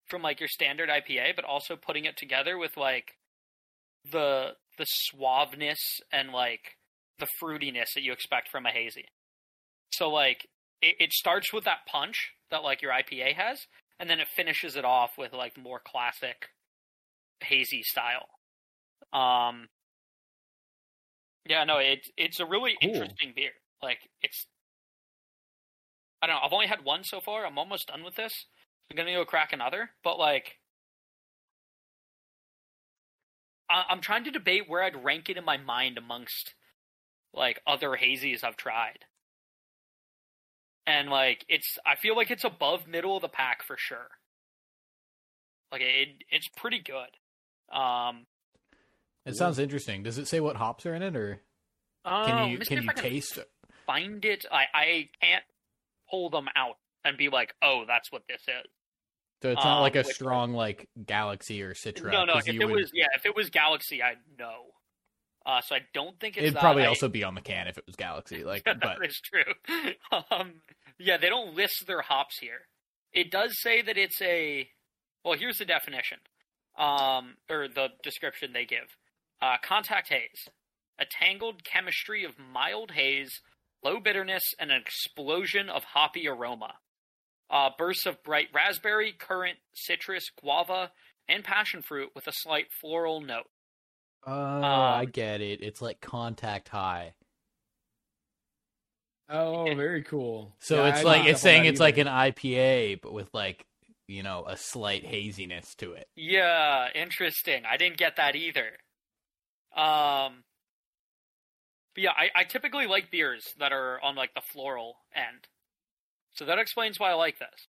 from 0.07 0.21
like 0.21 0.39
your 0.39 0.49
standard 0.49 0.89
IPA, 0.89 1.35
but 1.35 1.45
also 1.45 1.75
putting 1.75 2.05
it 2.05 2.17
together 2.17 2.57
with 2.57 2.77
like 2.77 3.13
the 4.11 4.51
the 4.77 4.85
suaveness 4.85 5.79
and 6.11 6.31
like 6.31 6.76
the 7.19 7.27
fruitiness 7.41 7.93
that 7.95 8.03
you 8.03 8.11
expect 8.13 8.49
from 8.49 8.65
a 8.65 8.71
hazy. 8.71 9.05
So 9.93 10.09
like 10.09 10.47
it, 10.81 10.95
it 10.99 11.13
starts 11.13 11.53
with 11.53 11.63
that 11.65 11.85
punch 11.87 12.33
that 12.51 12.63
like 12.63 12.81
your 12.81 12.91
IPA 12.91 13.35
has, 13.35 13.59
and 13.99 14.09
then 14.09 14.19
it 14.19 14.27
finishes 14.35 14.75
it 14.75 14.85
off 14.85 15.11
with 15.17 15.33
like 15.33 15.57
more 15.57 15.81
classic 15.85 16.49
hazy 17.41 17.81
style. 17.83 18.27
Um, 19.13 19.67
yeah, 21.45 21.63
no, 21.63 21.77
it's 21.77 22.09
it's 22.17 22.39
a 22.39 22.45
really 22.45 22.75
Cool. 22.81 23.07
interesting 23.07 23.33
beer. 23.35 23.51
Like 23.81 23.99
it's, 24.21 24.47
I 26.21 26.27
don't 26.27 26.35
know. 26.35 26.41
I've 26.43 26.53
only 26.53 26.67
had 26.67 26.83
one 26.83 27.03
so 27.03 27.19
far. 27.21 27.45
I'm 27.45 27.57
almost 27.57 27.87
done 27.87 28.03
with 28.03 28.15
this. 28.15 28.45
I'm 28.89 28.95
gonna 28.97 29.13
go 29.13 29.25
crack 29.25 29.51
another, 29.53 29.91
but 30.03 30.17
like, 30.17 30.57
I, 33.69 33.85
I'm 33.89 34.01
trying 34.01 34.23
to 34.25 34.31
debate 34.31 34.67
where 34.67 34.83
I'd 34.83 35.03
rank 35.03 35.29
it 35.29 35.37
in 35.37 35.45
my 35.45 35.57
mind 35.57 35.97
amongst 35.97 36.53
like 37.33 37.61
other 37.67 37.89
hazies 37.91 38.43
I've 38.43 38.57
tried. 38.57 38.99
And 40.85 41.09
like 41.09 41.45
it's 41.49 41.77
I 41.85 41.95
feel 41.95 42.15
like 42.15 42.31
it's 42.31 42.43
above 42.43 42.87
middle 42.87 43.15
of 43.15 43.21
the 43.21 43.27
pack 43.29 43.63
for 43.63 43.75
sure. 43.77 44.07
Like 45.71 45.81
it 45.81 46.23
it's 46.29 46.47
pretty 46.55 46.79
good. 46.81 47.75
Um 47.77 48.25
It 49.25 49.35
sounds 49.35 49.59
interesting. 49.59 50.03
Does 50.03 50.17
it 50.17 50.27
say 50.27 50.39
what 50.39 50.55
hops 50.55 50.85
are 50.85 50.95
in 50.95 51.03
it, 51.03 51.15
or 51.15 51.41
can 52.05 52.37
oh, 52.37 52.45
you 52.45 52.57
can 52.59 52.83
you 52.83 52.89
taste? 52.95 53.37
it? 53.37 53.49
find 53.85 54.23
it? 54.23 54.45
I 54.51 54.63
I 54.73 55.09
can't 55.21 55.43
pull 56.09 56.29
them 56.29 56.47
out 56.55 56.77
and 57.03 57.17
be 57.17 57.27
like, 57.29 57.53
"Oh, 57.61 57.83
that's 57.85 58.09
what 58.11 58.23
this 58.29 58.41
is." 58.47 58.71
So 59.43 59.51
it's 59.51 59.63
not 59.63 59.77
Um, 59.77 59.81
like 59.81 59.95
a 59.97 60.03
strong 60.05 60.53
like 60.53 60.87
Galaxy 61.05 61.61
or 61.61 61.73
Citra. 61.73 62.11
no, 62.11 62.23
no. 62.25 62.37
if 62.37 62.47
it 62.47 62.57
would- 62.65 62.71
was 62.71 62.91
yeah, 62.93 63.07
if 63.15 63.25
it 63.25 63.35
was 63.35 63.49
Galaxy, 63.49 64.01
I'd 64.01 64.17
know. 64.39 64.71
Uh 65.47 65.61
so 65.61 65.75
I 65.75 65.79
don't 65.93 66.19
think 66.19 66.35
it's 66.35 66.43
it'd 66.43 66.55
that. 66.55 66.59
probably 66.61 66.83
I- 66.83 66.87
also 66.87 67.07
be 67.07 67.23
on 67.23 67.33
the 67.33 67.41
can 67.41 67.67
if 67.67 67.77
it 67.77 67.85
was 67.87 67.95
Galaxy. 67.95 68.43
Like, 68.43 68.63
that 68.65 68.79
but 68.81 68.97
is 69.07 69.19
true. 69.23 69.53
um, 70.31 70.55
yeah, 70.99 71.17
they 71.17 71.29
don't 71.29 71.55
list 71.55 71.85
their 71.87 72.01
hops 72.01 72.37
here. 72.39 72.67
It 73.13 73.31
does 73.31 73.59
say 73.61 73.81
that 73.81 73.97
it's 73.97 74.21
a. 74.21 74.67
Well, 75.23 75.37
here's 75.39 75.57
the 75.57 75.65
definition, 75.65 76.19
um, 76.77 77.35
or 77.49 77.67
the 77.67 77.87
description 78.03 78.51
they 78.53 78.65
give. 78.65 78.87
Uh, 79.41 79.55
contact 79.63 80.09
haze, 80.09 80.47
a 80.99 81.05
tangled 81.05 81.63
chemistry 81.63 82.23
of 82.25 82.33
mild 82.37 82.91
haze, 82.91 83.31
low 83.83 83.99
bitterness, 83.99 84.43
and 84.59 84.71
an 84.71 84.81
explosion 84.81 85.69
of 85.69 85.83
hoppy 85.93 86.27
aroma. 86.27 86.73
Uh, 87.49 87.69
bursts 87.77 88.05
of 88.05 88.21
bright 88.23 88.47
raspberry, 88.53 89.13
currant, 89.17 89.57
citrus, 89.73 90.25
guava, 90.41 90.91
and 91.29 91.43
passion 91.43 91.81
fruit 91.81 92.09
with 92.15 92.27
a 92.27 92.33
slight 92.33 92.67
floral 92.81 93.21
note. 93.21 93.47
Oh, 94.27 94.61
I 94.61 95.03
um, 95.03 95.11
get 95.11 95.41
it. 95.41 95.61
It's 95.61 95.81
like 95.81 96.01
contact 96.01 96.69
high. 96.69 97.13
Oh, 99.29 99.65
very 99.75 100.03
cool. 100.03 100.53
So 100.59 100.83
Yeah, 100.83 100.89
it's 100.89 100.99
I 100.99 101.03
like 101.03 101.25
it's 101.25 101.41
saying 101.41 101.63
that 101.63 101.69
it's 101.69 101.79
like 101.79 101.97
an 101.97 102.07
IPA, 102.07 103.01
but 103.01 103.13
with 103.13 103.29
like 103.33 103.65
you 104.07 104.23
know 104.23 104.45
a 104.47 104.55
slight 104.55 105.05
haziness 105.05 105.75
to 105.75 105.93
it. 105.93 106.07
Yeah, 106.15 106.87
interesting. 106.95 107.63
I 107.69 107.77
didn't 107.77 107.97
get 107.97 108.15
that 108.17 108.35
either. 108.35 108.77
Um, 109.75 110.43
but 111.93 112.03
yeah, 112.03 112.11
I, 112.11 112.29
I 112.35 112.43
typically 112.45 112.87
like 112.87 113.11
beers 113.11 113.53
that 113.59 113.73
are 113.73 114.01
on 114.01 114.15
like 114.15 114.33
the 114.33 114.41
floral 114.41 114.95
end, 115.13 115.47
so 116.33 116.45
that 116.45 116.59
explains 116.59 116.99
why 116.99 117.11
I 117.11 117.15
like 117.15 117.39
this. 117.39 117.67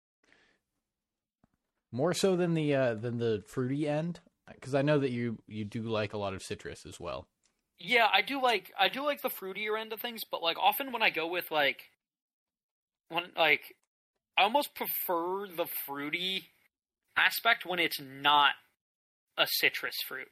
More 1.91 2.15
so 2.15 2.35
than 2.35 2.55
the 2.55 2.73
uh 2.73 2.93
than 2.95 3.19
the 3.19 3.43
fruity 3.47 3.87
end, 3.87 4.21
because 4.51 4.75
I 4.75 4.81
know 4.81 4.99
that 4.99 5.11
you 5.11 5.37
you 5.47 5.65
do 5.65 5.83
like 5.83 6.13
a 6.13 6.17
lot 6.17 6.33
of 6.33 6.43
citrus 6.43 6.85
as 6.85 6.99
well. 6.99 7.27
Yeah, 7.79 8.07
I 8.11 8.21
do 8.21 8.41
like 8.41 8.71
I 8.79 8.89
do 8.89 9.03
like 9.03 9.21
the 9.21 9.29
fruitier 9.29 9.79
end 9.79 9.93
of 9.93 9.99
things, 9.99 10.21
but 10.29 10.41
like 10.41 10.57
often 10.57 10.91
when 10.91 11.01
I 11.01 11.09
go 11.09 11.27
with 11.27 11.51
like 11.51 11.81
when 13.09 13.25
like 13.35 13.75
I 14.37 14.43
almost 14.43 14.75
prefer 14.75 15.47
the 15.47 15.67
fruity 15.85 16.49
aspect 17.17 17.65
when 17.65 17.79
it's 17.79 17.99
not 18.01 18.53
a 19.37 19.47
citrus 19.47 19.95
fruit. 20.07 20.29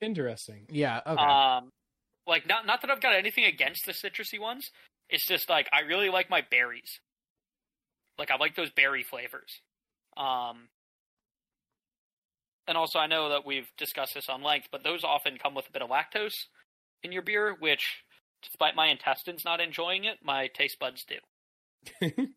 Interesting. 0.00 0.66
Yeah. 0.70 1.00
Okay. 1.06 1.22
Um, 1.22 1.70
like 2.26 2.46
not 2.46 2.66
not 2.66 2.80
that 2.82 2.90
I've 2.90 3.00
got 3.00 3.14
anything 3.14 3.44
against 3.44 3.86
the 3.86 3.92
citrusy 3.92 4.40
ones. 4.40 4.70
It's 5.08 5.26
just 5.26 5.48
like 5.48 5.68
I 5.72 5.80
really 5.80 6.10
like 6.10 6.30
my 6.30 6.42
berries. 6.48 7.00
Like 8.18 8.30
I 8.30 8.36
like 8.36 8.56
those 8.56 8.70
berry 8.70 9.02
flavors. 9.02 9.60
Um, 10.16 10.68
and 12.68 12.76
also 12.76 12.98
I 12.98 13.06
know 13.06 13.30
that 13.30 13.46
we've 13.46 13.68
discussed 13.76 14.14
this 14.14 14.28
on 14.28 14.42
length, 14.42 14.68
but 14.70 14.84
those 14.84 15.02
often 15.02 15.38
come 15.42 15.54
with 15.54 15.68
a 15.68 15.72
bit 15.72 15.82
of 15.82 15.88
lactose 15.88 16.34
in 17.02 17.10
your 17.10 17.22
beer, 17.22 17.56
which, 17.58 18.04
despite 18.42 18.76
my 18.76 18.88
intestines 18.88 19.44
not 19.44 19.60
enjoying 19.60 20.04
it, 20.04 20.18
my 20.22 20.48
taste 20.48 20.78
buds 20.78 21.04
do. 21.04 21.16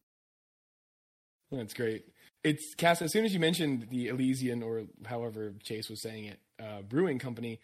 That's 1.52 1.74
great. 1.74 2.06
It's 2.44 2.74
Cass. 2.76 3.02
As 3.02 3.12
soon 3.12 3.26
as 3.26 3.34
you 3.34 3.40
mentioned 3.40 3.88
the 3.92 4.08
Elysian, 4.08 4.64
or 4.64 4.84
however 5.06 5.54
Chase 5.62 5.90
was 5.90 6.02
saying 6.02 6.26
it, 6.26 6.40
uh, 6.60 6.82
brewing 6.82 7.20
company, 7.20 7.60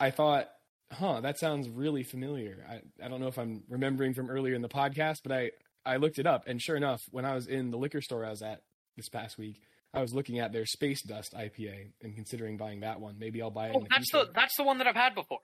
I 0.00 0.10
thought, 0.10 0.48
huh, 0.92 1.20
that 1.20 1.38
sounds 1.38 1.68
really 1.68 2.02
familiar. 2.02 2.66
I, 2.68 3.04
I 3.04 3.08
don't 3.08 3.20
know 3.20 3.28
if 3.28 3.38
I'm 3.38 3.62
remembering 3.68 4.14
from 4.14 4.28
earlier 4.28 4.54
in 4.54 4.62
the 4.62 4.68
podcast, 4.68 5.20
but 5.22 5.32
I 5.32 5.50
I 5.86 5.96
looked 5.96 6.18
it 6.18 6.26
up, 6.26 6.44
and 6.46 6.60
sure 6.60 6.76
enough, 6.76 7.04
when 7.10 7.24
I 7.24 7.34
was 7.34 7.46
in 7.46 7.70
the 7.70 7.78
liquor 7.78 8.02
store 8.02 8.26
I 8.26 8.30
was 8.30 8.42
at 8.42 8.62
this 8.96 9.08
past 9.08 9.38
week, 9.38 9.62
I 9.92 10.00
was 10.00 10.14
looking 10.14 10.38
at 10.38 10.52
their 10.52 10.66
Space 10.66 11.02
Dust 11.02 11.34
IPA 11.34 11.92
and 12.02 12.14
considering 12.14 12.56
buying 12.56 12.80
that 12.80 13.00
one. 13.00 13.16
Maybe 13.18 13.42
I'll 13.42 13.50
buy 13.50 13.66
it. 13.68 13.72
Oh, 13.74 13.78
in 13.78 13.82
the 13.84 13.88
that's 13.90 14.10
future. 14.10 14.26
the 14.26 14.32
that's 14.34 14.56
the 14.56 14.62
one 14.62 14.78
that 14.78 14.86
I've 14.86 14.94
had 14.96 15.14
before. 15.14 15.40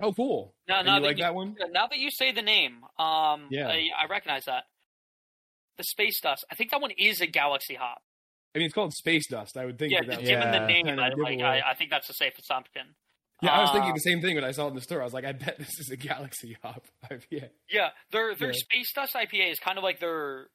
Oh, 0.00 0.12
cool. 0.12 0.54
Now, 0.68 0.82
now 0.82 0.96
you 0.96 1.02
that 1.02 1.06
like 1.06 1.16
you, 1.18 1.22
that 1.22 1.34
one? 1.36 1.54
Now 1.70 1.86
that 1.86 1.98
you 1.98 2.10
say 2.10 2.32
the 2.32 2.42
name, 2.42 2.78
um, 2.98 3.46
Yeah. 3.50 3.68
I, 3.68 3.88
I 4.02 4.06
recognize 4.10 4.46
that. 4.46 4.64
The 5.78 5.84
space 5.84 6.20
dust. 6.20 6.44
I 6.50 6.54
think 6.56 6.70
that 6.72 6.80
one 6.80 6.90
is 6.98 7.20
a 7.20 7.26
galaxy 7.26 7.74
hop. 7.74 7.98
I 8.54 8.58
mean, 8.58 8.66
it's 8.66 8.74
called 8.74 8.92
Space 8.94 9.26
Dust. 9.28 9.56
I 9.56 9.64
would 9.64 9.78
think 9.80 9.92
Yeah, 9.92 10.00
that 10.02 10.06
that 10.10 10.18
just 10.20 10.30
given 10.30 10.50
the 10.52 10.66
name, 10.66 10.86
I, 10.86 11.08
give 11.10 11.18
like, 11.18 11.40
I, 11.40 11.60
I 11.70 11.74
think 11.74 11.90
that's 11.90 12.08
a 12.08 12.12
safe 12.14 12.34
assumption. 12.38 12.94
Yeah, 13.42 13.50
I 13.50 13.60
was 13.62 13.70
thinking 13.72 13.90
Um, 13.90 13.96
the 13.96 14.00
same 14.00 14.20
thing 14.20 14.36
when 14.36 14.44
I 14.44 14.52
saw 14.52 14.66
it 14.66 14.68
in 14.68 14.74
the 14.76 14.80
store. 14.80 15.00
I 15.00 15.04
was 15.04 15.12
like, 15.12 15.24
I 15.24 15.32
bet 15.32 15.58
this 15.58 15.80
is 15.80 15.90
a 15.90 15.96
Galaxy 15.96 16.56
Hop 16.62 16.84
IPA. 17.10 17.50
Yeah, 17.68 17.88
their 18.12 18.34
their 18.36 18.50
Yeah. 18.52 18.58
space 18.58 18.92
dust 18.94 19.14
IPA 19.14 19.50
is 19.50 19.58
kind 19.58 19.76
of 19.78 19.82
like 19.84 19.98
their. 19.98 20.46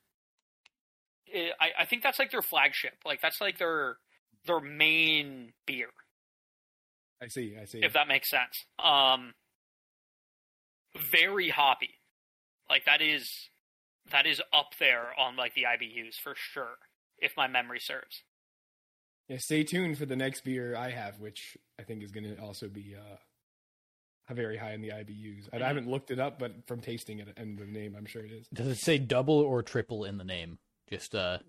I 1.33 1.81
I 1.81 1.86
think 1.86 2.03
that's 2.03 2.19
like 2.19 2.31
their 2.31 2.41
flagship. 2.41 2.93
Like 3.05 3.21
that's 3.21 3.41
like 3.41 3.57
their 3.57 3.98
their 4.45 4.59
main 4.59 5.53
beer, 5.65 5.89
I 7.21 7.27
see. 7.27 7.55
I 7.59 7.65
see. 7.65 7.79
if 7.83 7.93
that 7.93 8.07
makes 8.07 8.29
sense. 8.29 8.65
Um, 8.83 9.33
very 11.12 11.50
hoppy, 11.50 11.95
like 12.69 12.86
that 12.86 13.01
is 13.01 13.50
that 14.12 14.25
is 14.25 14.41
up 14.53 14.74
there 14.79 15.07
on 15.17 15.36
like 15.36 15.53
the 15.53 15.63
IBUs 15.63 16.15
for 16.15 16.33
sure, 16.36 16.77
if 17.19 17.33
my 17.38 17.48
memory 17.48 17.79
serves. 17.79 18.24
Yeah, 19.27 19.38
stay 19.38 19.63
tuned 19.63 19.98
for 19.98 20.07
the 20.07 20.15
next 20.15 20.43
beer 20.43 20.75
I 20.75 20.89
have, 20.89 21.19
which 21.19 21.55
I 21.79 21.83
think 21.83 22.01
is 22.01 22.12
going 22.12 22.24
to 22.24 22.41
also 22.41 22.67
be 22.67 22.95
uh, 22.98 23.17
a 24.27 24.33
very 24.33 24.57
high 24.57 24.74
in 24.74 24.81
the 24.81 24.89
IBUs. 24.89 25.50
I, 25.53 25.57
I 25.57 25.67
haven't 25.67 25.88
looked 25.88 26.09
it 26.09 26.19
up, 26.19 26.39
but 26.39 26.65
from 26.67 26.81
tasting 26.81 27.19
it 27.19 27.27
and 27.38 27.57
the 27.57 27.65
name, 27.65 27.95
I'm 27.95 28.05
sure 28.05 28.24
it 28.24 28.31
is 28.31 28.48
Does 28.51 28.67
it 28.67 28.77
say 28.79 28.98
double 28.98 29.39
or 29.39 29.62
triple 29.62 30.05
in 30.05 30.17
the 30.17 30.24
name? 30.24 30.57
Just 30.89 31.15
uh. 31.15 31.39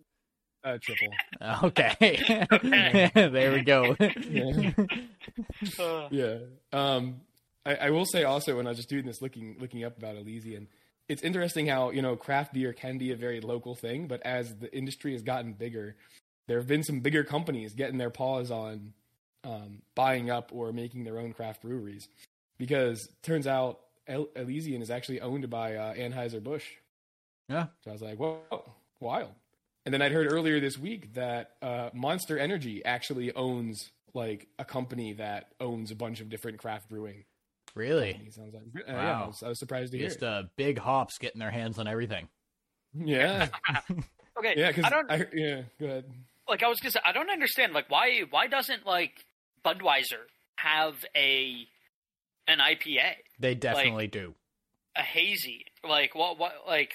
uh, 0.64 0.78
triple. 0.82 1.08
Okay. 1.64 2.46
Okay. 2.52 3.10
there 3.14 3.52
we 3.52 3.62
go. 3.62 3.96
Yeah. 4.30 4.72
Uh, 5.78 6.08
yeah. 6.10 6.38
Um, 6.72 7.20
I, 7.64 7.74
I 7.76 7.90
will 7.90 8.04
say 8.04 8.24
also 8.24 8.56
when 8.56 8.66
I 8.66 8.70
was 8.70 8.78
just 8.78 8.88
doing 8.88 9.06
this, 9.06 9.20
looking 9.22 9.56
looking 9.58 9.84
up 9.84 9.96
about 9.98 10.16
Elysian, 10.16 10.68
it's 11.08 11.22
interesting 11.22 11.66
how 11.66 11.90
you 11.90 12.02
know 12.02 12.16
craft 12.16 12.52
beer 12.52 12.72
can 12.72 12.98
be 12.98 13.12
a 13.12 13.16
very 13.16 13.40
local 13.40 13.74
thing, 13.74 14.06
but 14.06 14.20
as 14.22 14.54
the 14.56 14.74
industry 14.76 15.12
has 15.12 15.22
gotten 15.22 15.52
bigger, 15.54 15.96
there 16.46 16.58
have 16.58 16.66
been 16.66 16.82
some 16.82 17.00
bigger 17.00 17.24
companies 17.24 17.74
getting 17.74 17.98
their 17.98 18.10
paws 18.10 18.50
on 18.50 18.92
um, 19.44 19.82
buying 19.94 20.30
up 20.30 20.50
or 20.52 20.72
making 20.72 21.04
their 21.04 21.18
own 21.18 21.32
craft 21.32 21.62
breweries, 21.62 22.08
because 22.58 23.08
turns 23.22 23.46
out 23.46 23.80
El- 24.06 24.28
Elysian 24.36 24.82
is 24.82 24.90
actually 24.90 25.20
owned 25.20 25.48
by 25.48 25.76
uh, 25.76 25.94
Anheuser 25.94 26.42
Busch. 26.42 26.66
yeah. 27.48 27.66
So 27.84 27.90
I 27.90 27.92
was 27.92 28.02
like, 28.02 28.18
whoa, 28.18 28.40
wild. 29.00 29.32
And 29.86 29.94
then 29.94 30.02
I'd 30.02 30.12
heard 30.12 30.30
earlier 30.30 30.60
this 30.60 30.76
week 30.78 31.14
that 31.14 31.52
uh, 31.62 31.90
Monster 31.94 32.38
Energy 32.38 32.84
actually 32.84 33.32
owns 33.32 33.90
like 34.14 34.46
a 34.58 34.64
company 34.64 35.14
that 35.14 35.48
owns 35.60 35.90
a 35.90 35.94
bunch 35.94 36.20
of 36.20 36.28
different 36.28 36.58
craft 36.58 36.88
brewing 36.88 37.24
Really. 37.74 38.12
companies. 38.12 38.38
I 38.38 38.44
was 38.44 38.54
like, 38.54 38.62
uh, 38.88 38.92
yeah, 38.92 38.94
Wow. 38.94 39.24
I 39.24 39.26
was, 39.28 39.42
I 39.44 39.48
was 39.48 39.58
surprised 39.58 39.92
to 39.92 39.98
hear. 39.98 40.08
Just 40.08 40.22
it. 40.22 40.28
uh, 40.28 40.42
big 40.56 40.78
hops 40.78 41.18
getting 41.18 41.38
their 41.38 41.50
hands 41.50 41.78
on 41.78 41.86
everything. 41.86 42.28
yeah, 42.94 43.48
okay, 44.38 44.54
yeah, 44.56 44.68
because 44.68 44.84
I 44.84 44.90
don't 44.90 45.10
I, 45.10 45.26
yeah. 45.32 45.62
Go 45.78 45.86
ahead. 45.86 46.04
like. 46.48 46.62
I 46.64 46.68
was 46.68 46.80
gonna 46.80 46.90
say 46.90 47.00
I 47.04 47.12
don't 47.12 47.30
understand 47.30 47.72
like 47.72 47.88
why 47.88 48.22
why 48.30 48.48
doesn't 48.48 48.84
like 48.84 49.24
Budweiser 49.64 50.24
have 50.56 50.96
a 51.16 51.66
an 52.48 52.58
IPA 52.58 53.12
They 53.38 53.54
definitely 53.54 54.08
do. 54.08 54.34
a 54.96 55.02
hazy 55.02 55.66
like 55.88 56.16
what 56.16 56.36
what 56.38 56.52
like 56.66 56.94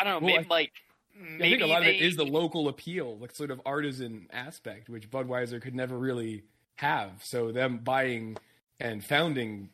I 0.00 0.04
don't 0.04 0.22
know, 0.22 0.26
Well, 0.26 0.36
maybe 0.36 0.48
like 0.48 0.72
I 1.20 1.38
think 1.38 1.62
a 1.62 1.66
lot 1.66 1.82
of 1.82 1.88
it 1.88 2.00
is 2.00 2.14
the 2.16 2.24
local 2.24 2.68
appeal, 2.68 3.18
like 3.18 3.34
sort 3.34 3.50
of 3.50 3.60
artisan 3.66 4.28
aspect, 4.32 4.88
which 4.88 5.10
Budweiser 5.10 5.60
could 5.60 5.74
never 5.74 5.98
really 5.98 6.44
have. 6.76 7.22
So 7.24 7.50
them 7.52 7.78
buying 7.78 8.36
and 8.78 9.04
founding 9.04 9.70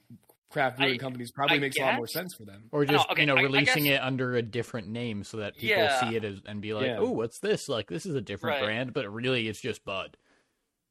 craft 0.51 0.79
brewing 0.79 0.95
I- 0.95 0.99
companies 0.99 1.31
probably 1.33 1.57
I 1.57 1.61
makes 1.61 1.77
a 1.77 1.83
lot 1.83 1.97
more 1.97 2.07
sense 2.07 2.35
for 2.35 2.45
them. 2.45 2.69
Or 2.73 2.85
just 2.87 3.07
okay, 3.11 3.23
you 3.23 3.27
know 3.27 3.35
I- 3.37 3.41
I 3.41 3.43
releasing 3.43 3.85
guess- 3.85 3.95
it 3.99 4.03
under 4.03 4.37
a 4.37 4.43
different 4.43 4.89
name 4.89 5.25
so 5.25 5.37
that 5.39 5.55
people 5.57 5.77
Yeah. 5.77 6.09
see 6.09 6.17
it 6.17 6.25
as 6.25 6.41
and 6.47 6.63
be 6.63 6.73
like, 6.73 6.87
Yeah. 6.87 6.99
oh, 6.99 7.11
what's 7.11 7.41
this? 7.41 7.69
Like 7.69 7.89
this 7.89 8.07
is 8.07 8.15
a 8.15 8.21
different 8.23 8.61
Right. 8.61 8.65
brand, 8.67 8.95
but 8.95 9.13
really 9.13 9.49
it's 9.49 9.61
just 9.61 9.85
Bud. 9.85 10.17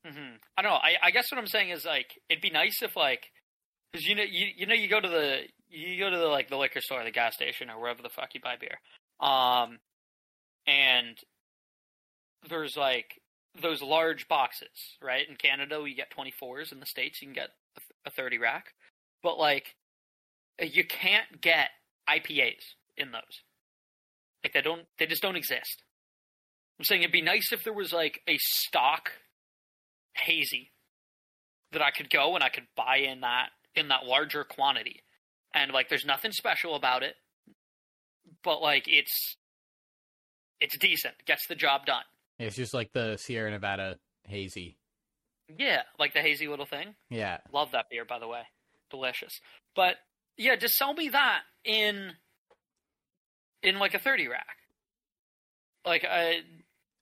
hmm 0.05 0.35
I 0.57 0.61
don't 0.61 0.69
know. 0.71 0.75
I, 0.77 0.97
I 1.01 1.11
guess 1.11 1.31
what 1.31 1.39
I'm 1.39 1.47
saying 1.47 1.69
is 1.69 1.85
like 1.85 2.07
it'd 2.29 2.41
be 2.41 2.49
nice 2.51 2.83
if 2.83 2.95
like 2.95 3.31
because 3.91 4.05
you 4.05 4.15
know 4.15 4.23
you 4.23 4.47
you 4.57 4.65
know 4.67 4.75
you 4.75 4.87
go 4.89 4.99
to 4.99 5.07
the 5.07 5.47
you 5.69 5.97
go 5.97 6.09
to 6.09 6.17
the 6.17 6.25
like 6.27 6.49
the 6.49 6.57
liquor 6.57 6.81
store, 6.81 7.03
the 7.03 7.09
gas 7.11 7.33
station, 7.35 7.69
or 7.71 7.79
wherever 7.79 8.01
the 8.03 8.09
fuck 8.09 8.35
you 8.35 8.41
buy 8.41 8.55
beer, 8.59 8.77
um, 9.25 9.79
and 10.67 11.17
there's 12.49 12.75
like 12.75 13.21
those 13.61 13.81
large 13.81 14.27
boxes, 14.27 14.97
right? 15.01 15.27
In 15.27 15.35
Canada, 15.35 15.81
we 15.81 15.95
get 15.95 16.11
24s. 16.11 16.71
In 16.71 16.79
the 16.79 16.85
states, 16.85 17.21
you 17.21 17.27
can 17.27 17.35
get 17.35 17.49
a 17.77 17.81
a 18.05 18.11
30 18.11 18.37
rack, 18.37 18.73
but 19.21 19.37
like 19.37 19.75
you 20.59 20.83
can't 20.85 21.41
get 21.41 21.69
IPAs 22.09 22.63
in 22.97 23.11
those. 23.11 23.43
Like 24.43 24.53
they 24.53 24.61
don't, 24.61 24.83
they 24.99 25.05
just 25.05 25.21
don't 25.21 25.35
exist. 25.35 25.83
I'm 26.79 26.85
saying 26.85 27.01
it'd 27.01 27.11
be 27.11 27.21
nice 27.21 27.51
if 27.51 27.63
there 27.63 27.73
was 27.73 27.93
like 27.93 28.21
a 28.27 28.37
stock 28.39 29.11
hazy 30.15 30.71
that 31.71 31.81
I 31.81 31.91
could 31.91 32.09
go 32.09 32.35
and 32.35 32.43
I 32.43 32.49
could 32.49 32.67
buy 32.75 32.97
in 32.97 33.21
that 33.21 33.49
in 33.75 33.87
that 33.87 34.05
larger 34.05 34.43
quantity. 34.43 35.01
And 35.53 35.71
like 35.71 35.89
there's 35.89 36.05
nothing 36.05 36.31
special 36.31 36.75
about 36.75 37.03
it. 37.03 37.15
But 38.43 38.61
like 38.61 38.87
it's 38.87 39.37
it's 40.59 40.77
decent, 40.77 41.15
gets 41.25 41.47
the 41.47 41.55
job 41.55 41.85
done. 41.85 42.03
It's 42.39 42.55
just 42.55 42.73
like 42.73 42.91
the 42.93 43.17
Sierra 43.17 43.51
Nevada 43.51 43.97
hazy. 44.27 44.77
Yeah, 45.57 45.81
like 45.99 46.13
the 46.13 46.21
hazy 46.21 46.47
little 46.47 46.65
thing. 46.65 46.95
Yeah, 47.09 47.37
Love 47.51 47.71
that 47.71 47.89
beer 47.89 48.05
by 48.05 48.19
the 48.19 48.27
way. 48.27 48.41
Delicious. 48.89 49.39
But 49.75 49.95
yeah, 50.37 50.55
just 50.55 50.75
sell 50.75 50.93
me 50.93 51.09
that 51.09 51.41
in 51.63 52.13
in 53.61 53.79
like 53.79 53.93
a 53.93 53.99
30 53.99 54.27
rack. 54.27 54.57
Like 55.85 56.05
I 56.09 56.41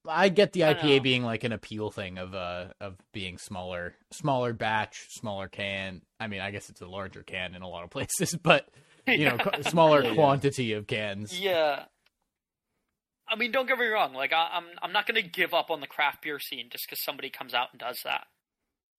I 0.07 0.29
get 0.29 0.53
the. 0.53 0.61
IPA 0.61 1.03
being 1.03 1.23
like 1.23 1.43
an 1.43 1.51
appeal 1.51 1.91
thing 1.91 2.17
of 2.17 2.33
uh 2.33 2.67
of 2.79 2.97
being 3.13 3.37
smaller, 3.37 3.93
smaller 4.11 4.53
batch, 4.53 5.07
smaller 5.09 5.47
can. 5.47 6.01
I 6.19 6.27
mean, 6.27 6.41
I 6.41 6.51
guess 6.51 6.69
it's 6.69 6.81
a 6.81 6.87
larger 6.87 7.23
can 7.23 7.55
in 7.55 7.61
a 7.61 7.67
lot 7.67 7.83
of 7.83 7.89
places, 7.91 8.35
but 8.41 8.67
you 9.19 9.25
know, 9.29 9.37
smaller 9.61 10.03
Yeah. 10.03 10.13
quantity 10.13 10.73
of 10.73 10.87
cans. 10.87 11.39
Yeah. 11.39 11.85
I 13.27 13.35
mean, 13.35 13.51
don't 13.51 13.67
get 13.67 13.77
me 13.77 13.85
wrong. 13.85 14.13
Like, 14.13 14.33
I, 14.33 14.49
I'm 14.53 14.65
I'm 14.81 14.91
not 14.91 15.07
going 15.07 15.21
to 15.21 15.27
give 15.27 15.53
up 15.53 15.69
on 15.69 15.79
the 15.79 15.87
craft 15.87 16.21
beer 16.23 16.39
scene 16.39 16.67
just 16.71 16.85
because 16.87 17.01
somebody 17.03 17.29
comes 17.29 17.53
out 17.53 17.67
and 17.71 17.79
does 17.79 17.99
that. 18.03 18.25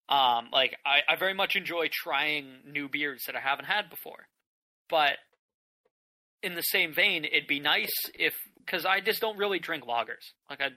Um, 0.08 0.48
like, 0.52 0.76
I, 0.86 1.00
I 1.12 1.16
very 1.16 1.34
much 1.34 1.54
enjoy 1.56 1.88
trying 1.92 2.46
new 2.70 2.88
beers 2.88 3.22
that 3.26 3.36
I 3.36 3.40
haven't 3.40 3.66
had 3.66 3.88
before, 3.90 4.26
but 4.88 5.12
in 6.42 6.54
the 6.54 6.62
same 6.62 6.92
vein, 6.94 7.24
it'd 7.24 7.46
be 7.46 7.60
nice 7.60 7.92
if 8.18 8.34
because 8.64 8.84
I 8.86 9.00
just 9.00 9.20
don't 9.20 9.38
really 9.38 9.58
drink 9.58 9.84
lagers. 9.84 10.32
Like, 10.48 10.60
I 10.60 10.68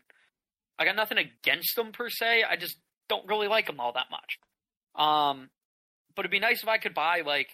I 0.78 0.86
got 0.86 0.96
nothing 0.98 1.18
against 1.18 1.76
them 1.78 1.92
per 1.94 2.10
se. 2.10 2.44
I 2.50 2.56
just 2.58 2.76
don't 3.08 3.28
really 3.28 3.48
like 3.48 3.68
them 3.68 3.80
all 3.80 3.94
that 3.94 4.08
much. 4.12 4.38
Um, 4.96 5.50
but 6.16 6.22
it'd 6.24 6.32
be 6.32 6.40
nice 6.40 6.62
if 6.62 6.68
I 6.70 6.78
could 6.78 6.94
buy 6.94 7.22
like 7.26 7.50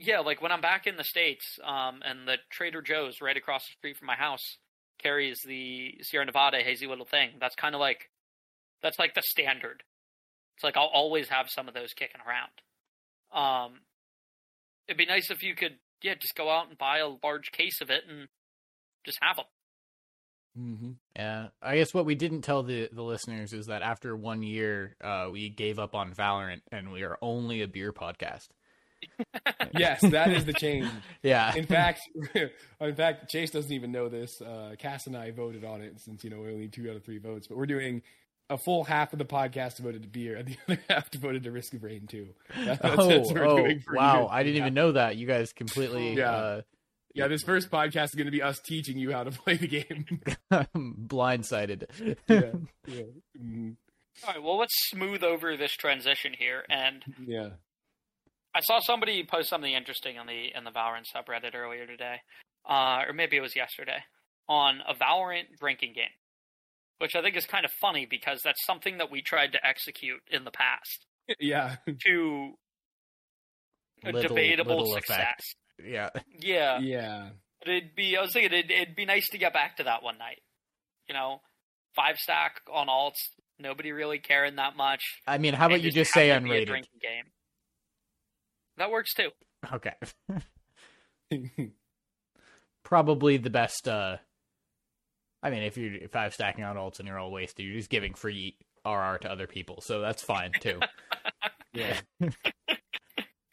yeah, 0.00 0.20
like 0.20 0.40
when 0.40 0.50
I'm 0.50 0.62
back 0.62 0.86
in 0.86 0.96
the 0.96 1.04
states, 1.04 1.58
um, 1.62 2.00
and 2.02 2.26
the 2.26 2.38
Trader 2.48 2.80
Joe's 2.80 3.20
right 3.20 3.36
across 3.36 3.66
the 3.66 3.72
street 3.72 3.98
from 3.98 4.06
my 4.06 4.16
house 4.16 4.56
carries 4.98 5.42
the 5.42 5.98
Sierra 6.00 6.24
Nevada 6.24 6.58
hazy 6.58 6.86
little 6.86 7.04
thing. 7.04 7.32
That's 7.38 7.54
kind 7.54 7.74
of 7.74 7.80
like 7.80 8.08
that's 8.82 8.98
like 8.98 9.14
the 9.14 9.22
standard. 9.22 9.82
It's 10.56 10.64
like 10.64 10.78
I'll 10.78 10.90
always 10.92 11.28
have 11.28 11.50
some 11.50 11.68
of 11.68 11.74
those 11.74 11.92
kicking 11.92 12.22
around. 12.26 12.50
Um, 13.32 13.80
it'd 14.88 14.96
be 14.96 15.04
nice 15.04 15.30
if 15.30 15.42
you 15.42 15.54
could, 15.54 15.76
yeah, 16.02 16.14
just 16.14 16.34
go 16.34 16.50
out 16.50 16.68
and 16.68 16.78
buy 16.78 16.98
a 16.98 17.08
large 17.22 17.52
case 17.52 17.82
of 17.82 17.90
it 17.90 18.04
and 18.08 18.28
just 19.04 19.18
have 19.20 19.36
them. 19.36 19.44
Mm-hmm. 20.58 20.90
Yeah, 21.14 21.48
I 21.62 21.76
guess 21.76 21.92
what 21.92 22.06
we 22.06 22.14
didn't 22.14 22.42
tell 22.42 22.62
the 22.62 22.88
the 22.90 23.02
listeners 23.02 23.52
is 23.52 23.66
that 23.66 23.82
after 23.82 24.16
one 24.16 24.42
year, 24.42 24.96
uh, 25.04 25.28
we 25.30 25.50
gave 25.50 25.78
up 25.78 25.94
on 25.94 26.14
Valorant 26.14 26.62
and 26.72 26.90
we 26.90 27.02
are 27.02 27.18
only 27.20 27.60
a 27.60 27.68
beer 27.68 27.92
podcast. 27.92 28.48
Yes, 29.72 30.00
that 30.02 30.32
is 30.32 30.44
the 30.44 30.52
change. 30.52 30.88
Yeah, 31.22 31.54
In 31.54 31.66
fact, 31.66 32.00
in 32.80 32.94
fact, 32.94 33.28
Chase 33.30 33.50
doesn't 33.50 33.72
even 33.72 33.92
know 33.92 34.08
this. 34.08 34.40
Uh, 34.40 34.74
Cass 34.78 35.06
and 35.06 35.16
I 35.16 35.30
voted 35.32 35.64
on 35.64 35.82
it 35.82 36.00
since 36.00 36.24
you 36.24 36.30
know 36.30 36.38
we 36.40 36.48
only 36.48 36.60
need 36.60 36.72
two 36.72 36.88
out 36.90 36.96
of 36.96 37.04
three 37.04 37.18
votes, 37.18 37.46
but 37.46 37.58
we're 37.58 37.66
doing 37.66 38.00
a 38.48 38.56
full 38.58 38.82
half 38.84 39.12
of 39.12 39.18
the 39.18 39.24
podcast 39.24 39.76
devoted 39.76 40.02
to 40.02 40.08
beer 40.08 40.36
and 40.36 40.48
the 40.48 40.56
other 40.66 40.80
half 40.88 41.10
devoted 41.10 41.42
to 41.44 41.50
Risk 41.52 41.74
of 41.74 41.82
Rain 41.84 42.06
2. 42.08 42.28
That's, 42.64 42.80
oh, 42.82 43.06
that's 43.06 43.28
what 43.28 43.34
we're 43.36 43.46
oh, 43.46 43.56
doing 43.58 43.80
for 43.80 43.94
wow! 43.94 44.22
you. 44.22 44.28
I 44.28 44.42
didn't 44.42 44.56
Yeah. 44.56 44.62
even 44.62 44.74
know 44.74 44.92
that. 44.92 45.16
You 45.16 45.26
guys 45.26 45.52
completely 45.52 46.14
Yeah. 46.14 46.30
uh, 46.32 46.60
Yeah, 47.14 47.28
this 47.28 47.42
first 47.42 47.70
podcast 47.70 48.04
is 48.06 48.14
going 48.16 48.26
to 48.26 48.32
be 48.32 48.42
us 48.42 48.58
teaching 48.64 48.98
you 48.98 49.12
how 49.12 49.22
to 49.24 49.30
play 49.30 49.56
the 49.56 49.68
game. 49.68 50.04
blindsided. 50.76 51.84
yeah, 52.28 52.52
yeah, 52.86 53.02
Mhm. 53.40 53.76
All 54.26 54.32
right, 54.34 54.42
well, 54.42 54.58
let's 54.58 54.74
smooth 54.88 55.22
over 55.22 55.56
this 55.56 55.72
transition 55.72 56.32
here. 56.38 56.64
And 56.68 57.02
yeah. 57.26 57.50
I 58.54 58.60
saw 58.60 58.80
somebody 58.80 59.24
post 59.24 59.48
something 59.48 59.72
interesting 59.72 60.18
on 60.18 60.26
the 60.26 60.50
in 60.56 60.64
the 60.64 60.70
Valorant 60.70 61.04
subreddit 61.14 61.54
earlier 61.54 61.86
today, 61.86 62.16
uh, 62.68 63.02
or 63.06 63.12
maybe 63.12 63.36
it 63.36 63.40
was 63.40 63.54
yesterday, 63.54 63.98
on 64.48 64.80
a 64.88 64.94
Valorant 64.94 65.44
drinking 65.60 65.92
game, 65.94 66.10
which 66.98 67.14
I 67.14 67.22
think 67.22 67.36
is 67.36 67.46
kind 67.46 67.64
of 67.64 67.70
funny 67.80 68.06
because 68.10 68.40
that's 68.42 68.64
something 68.66 68.98
that 68.98 69.10
we 69.10 69.22
tried 69.22 69.52
to 69.52 69.64
execute 69.66 70.20
in 70.30 70.44
the 70.44 70.50
past 70.50 71.06
yeah. 71.40 71.76
to 72.06 72.52
a 74.04 74.12
Little- 74.12 74.28
debatable 74.34 74.78
little 74.78 74.94
success. 74.94 75.16
effect. 75.18 75.42
Yeah, 75.82 76.10
Yeah, 76.40 76.78
Yeah. 76.80 77.28
but 77.60 77.68
it'd 77.72 77.94
be. 77.94 78.16
I 78.16 78.20
was 78.22 78.32
thinking 78.32 78.52
it'd, 78.52 78.70
it'd 78.70 78.96
be 78.96 79.04
nice 79.06 79.28
to 79.30 79.38
get 79.38 79.52
back 79.52 79.76
to 79.78 79.84
that 79.84 80.02
one 80.02 80.18
night. 80.18 80.40
You 81.08 81.14
know, 81.14 81.40
five 81.96 82.16
stack 82.18 82.60
on 82.72 82.88
alts, 82.88 83.16
nobody 83.58 83.92
really 83.92 84.18
caring 84.18 84.56
that 84.56 84.76
much. 84.76 85.02
I 85.26 85.38
mean, 85.38 85.54
how 85.54 85.66
about 85.66 85.80
you 85.82 85.90
just 85.90 86.12
say 86.12 86.28
have 86.28 86.42
it 86.42 86.44
be 86.44 86.50
a 86.50 86.54
unrated? 86.62 86.66
drinking 86.66 86.98
game. 87.00 87.24
That 88.80 88.90
works 88.90 89.12
too. 89.14 89.28
Okay, 89.72 89.92
probably 92.82 93.36
the 93.36 93.50
best. 93.50 93.86
uh 93.86 94.16
I 95.42 95.50
mean, 95.50 95.62
if 95.62 95.76
you're 95.76 95.94
if 95.94 96.16
I'm 96.16 96.30
stacking 96.30 96.64
on 96.64 96.76
alts 96.76 96.98
and 96.98 97.06
you're 97.06 97.18
all 97.18 97.30
wasted, 97.30 97.64
you're 97.66 97.76
just 97.76 97.90
giving 97.90 98.14
free 98.14 98.56
RR 98.86 99.18
to 99.20 99.30
other 99.30 99.46
people, 99.46 99.80
so 99.82 100.00
that's 100.00 100.22
fine 100.22 100.52
too. 100.60 100.80
yeah. 101.72 102.00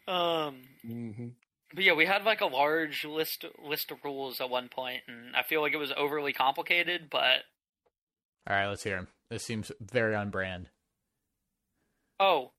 Um, 0.08 0.62
hmm 0.82 1.28
but 1.74 1.84
yeah, 1.84 1.92
we 1.92 2.06
had 2.06 2.24
like 2.24 2.40
a 2.40 2.46
large 2.46 3.04
list 3.04 3.44
list 3.62 3.90
of 3.90 3.98
rules 4.02 4.40
at 4.40 4.48
one 4.48 4.70
point, 4.70 5.02
and 5.06 5.36
I 5.36 5.42
feel 5.42 5.60
like 5.60 5.74
it 5.74 5.78
was 5.78 5.92
overly 5.94 6.32
complicated. 6.32 7.08
But 7.10 7.40
All 8.48 8.56
right, 8.56 8.68
let's 8.68 8.82
hear 8.84 8.96
him. 8.96 9.08
This 9.30 9.44
seems 9.44 9.70
very 9.78 10.14
on 10.14 10.30
brand. 10.30 10.70
oh, 12.18 12.52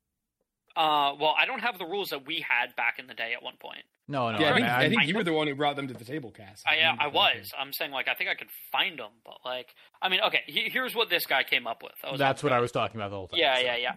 uh, 0.79 1.13
well, 1.19 1.35
I 1.37 1.45
don't 1.45 1.59
have 1.59 1.77
the 1.77 1.85
rules 1.85 2.09
that 2.11 2.25
we 2.25 2.39
had 2.47 2.75
back 2.77 2.99
in 2.99 3.07
the 3.07 3.13
day 3.13 3.33
at 3.35 3.43
one 3.43 3.55
point. 3.59 3.83
No, 4.07 4.31
no, 4.31 4.39
Yeah, 4.39 4.51
I 4.51 4.53
think, 4.55 4.65
I, 4.67 4.77
I 4.85 4.89
think 4.89 5.01
I 5.01 5.03
you 5.03 5.13
know- 5.13 5.19
were 5.19 5.23
the 5.25 5.33
one 5.33 5.47
who 5.47 5.53
brought 5.55 5.75
them 5.75 5.87
to 5.89 5.93
the 5.93 6.05
table, 6.05 6.31
Cass. 6.31 6.63
I 6.65 6.77
remember 6.77 7.01
I 7.03 7.05
that. 7.05 7.13
was. 7.13 7.51
I'm 7.59 7.73
saying 7.73 7.91
like 7.91 8.07
I 8.07 8.13
think 8.15 8.29
I 8.29 8.35
could 8.35 8.47
find 8.71 8.97
them, 8.97 9.11
but 9.25 9.35
like 9.45 9.67
I 10.01 10.09
mean, 10.09 10.21
okay, 10.27 10.39
he, 10.47 10.69
here's 10.71 10.95
what 10.95 11.09
this 11.09 11.25
guy 11.27 11.43
came 11.43 11.67
up 11.67 11.83
with. 11.83 11.91
Was 12.09 12.17
that's 12.17 12.41
what 12.41 12.53
I 12.53 12.59
was 12.61 12.71
talking 12.71 12.95
about 12.99 13.09
the 13.11 13.17
whole 13.17 13.27
time. 13.27 13.39
Yeah, 13.39 13.55
so. 13.57 13.61
yeah, 13.61 13.75
yeah. 13.77 13.95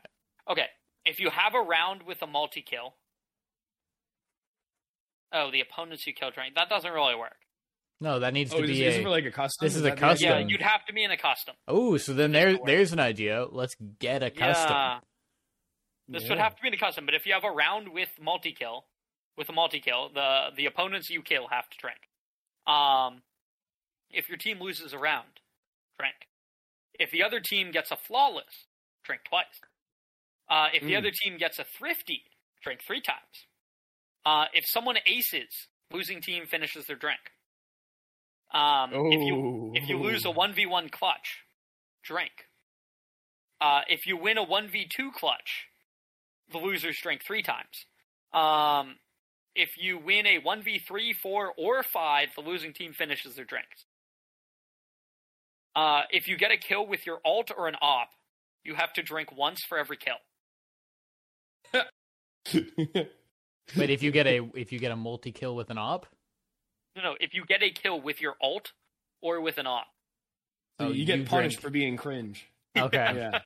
Okay, 0.51 0.66
if 1.07 1.21
you 1.21 1.31
have 1.31 1.55
a 1.55 1.61
round 1.61 2.03
with 2.03 2.21
a 2.21 2.27
multi 2.27 2.62
kill, 2.62 2.95
oh, 5.33 5.51
the 5.51 5.61
opponents 5.61 6.07
you 6.07 6.12
kill 6.14 6.31
drink. 6.31 6.57
That 6.57 6.68
doesn't 6.68 6.92
really 6.92 7.14
work. 7.14 7.37
No, 8.01 8.18
that 8.18 8.35
needs 8.35 8.53
Oh, 8.53 8.59
to 8.59 8.64
is, 8.64 8.71
be 8.71 8.85
is 8.85 8.97
a. 8.97 9.01
it 9.03 9.07
like 9.07 9.25
a 9.25 9.31
custom? 9.31 9.64
this 9.64 9.77
is 9.77 9.83
a 9.83 9.85
that 9.85 9.99
the 9.99 10.05
idea? 10.05 10.29
Yeah, 10.29 10.33
Custom. 10.35 10.49
you'd 10.51 10.62
have 10.62 10.85
to 10.87 10.92
be 10.92 11.05
in 11.05 11.11
a 11.12 11.16
custom. 11.16 11.55
oh, 11.68 11.97
so 11.99 12.12
then 12.12 12.33
This 12.33 12.42
there, 12.57 12.59
there's 12.66 12.92
an 12.92 12.99
idea. 13.01 13.47
Let's 13.49 13.77
get 14.01 14.23
a 14.25 14.31
custom. 14.31 14.73
Yeah. 14.73 14.99
This 16.08 16.28
would 16.28 16.38
have 16.38 16.56
to 16.56 16.62
be 16.62 16.68
in 16.68 16.74
a 16.74 16.78
custom, 16.78 17.06
but 17.06 17.14
if 17.14 17.24
you 17.26 17.32
have 17.32 17.44
a 17.44 17.50
round 17.50 17.88
with 17.88 18.08
multi 18.20 18.52
kill, 18.52 18.84
with 19.38 19.48
a 19.48 19.52
multi 19.52 19.80
kill, 19.80 20.10
the 20.12 20.48
the 20.56 20.66
opponents 20.66 21.08
you 21.10 21.22
kill 21.22 21.48
have 21.48 21.68
to 21.70 21.78
drink. 21.78 21.98
Um, 22.66 23.22
if 24.10 24.28
your 24.28 24.36
team 24.38 24.60
loses 24.60 24.92
a 24.92 24.98
round, 24.98 25.40
drink. 25.98 26.14
If 26.98 27.10
the 27.10 27.22
other 27.22 27.40
team 27.40 27.70
gets 27.72 27.90
a 27.90 27.96
flawless, 27.96 28.66
drink 29.04 29.22
twice. 29.24 29.60
Uh, 30.48 30.68
if 30.74 30.82
the 30.82 30.92
Mm. 30.92 30.98
other 30.98 31.10
team 31.10 31.38
gets 31.38 31.58
a 31.58 31.64
thrifty, 31.64 32.24
drink 32.62 32.82
three 32.82 33.00
times. 33.00 33.46
Uh, 34.24 34.46
if 34.52 34.64
someone 34.66 34.98
aces, 35.06 35.68
losing 35.90 36.20
team 36.20 36.46
finishes 36.46 36.86
their 36.86 36.96
drink. 36.96 37.32
Um, 38.50 38.92
if 38.92 39.20
you 39.22 39.34
Oh. 39.36 39.72
if 39.74 39.88
you 39.88 39.98
lose 39.98 40.24
a 40.26 40.30
one 40.30 40.52
v 40.52 40.66
one 40.66 40.90
clutch, 40.90 41.44
drink. 42.02 42.48
Uh, 43.60 43.82
if 43.88 44.06
you 44.06 44.16
win 44.16 44.36
a 44.36 44.42
one 44.42 44.68
v 44.68 44.86
two 44.86 45.10
clutch, 45.12 45.68
the 46.50 46.59
losers 46.59 46.98
drink 47.00 47.22
three 47.24 47.42
times. 47.42 47.87
Um, 48.33 48.96
if 49.55 49.76
you 49.78 49.98
win 49.98 50.26
a 50.26 50.38
one 50.38 50.62
v 50.62 50.78
three, 50.78 51.12
four, 51.12 51.52
or 51.57 51.83
five, 51.83 52.28
the 52.35 52.40
losing 52.42 52.72
team 52.72 52.92
finishes 52.92 53.35
their 53.35 53.44
drinks. 53.44 53.85
Uh, 55.76 56.02
if 56.11 56.28
you 56.28 56.37
get 56.37 56.50
a 56.50 56.57
kill 56.57 56.87
with 56.87 57.07
your 57.07 57.18
ult 57.24 57.50
or 57.57 57.68
an 57.68 57.76
op, 57.81 58.09
you 58.64 58.74
have 58.74 58.92
to 58.94 59.02
drink 59.02 59.31
once 59.37 59.61
for 59.68 59.78
every 59.78 59.96
kill. 59.96 60.16
But 63.76 63.88
if 63.90 64.02
you 64.02 64.11
get 64.11 64.26
a 64.26 64.40
if 64.55 64.72
you 64.72 64.78
get 64.81 64.90
a 64.90 64.96
multi 64.96 65.31
kill 65.33 65.55
with 65.55 65.70
an 65.70 65.78
op, 65.78 66.07
No, 66.96 67.02
no. 67.02 67.16
If 67.20 67.33
you 67.33 67.44
get 67.46 67.62
a 67.62 67.70
kill 67.70 68.00
with 68.00 68.20
your 68.20 68.35
ult 68.42 68.72
or 69.22 69.40
with 69.40 69.57
an 69.59 69.66
op, 69.68 69.87
So 70.81 70.87
Oh, 70.88 70.90
you 70.90 71.05
get 71.07 71.20
you 71.20 71.24
punished 71.24 71.61
drink. 71.61 71.62
for 71.62 71.70
being 71.70 71.96
cringe. 71.96 72.46
okay. 72.76 73.12
Yeah. 73.31 73.40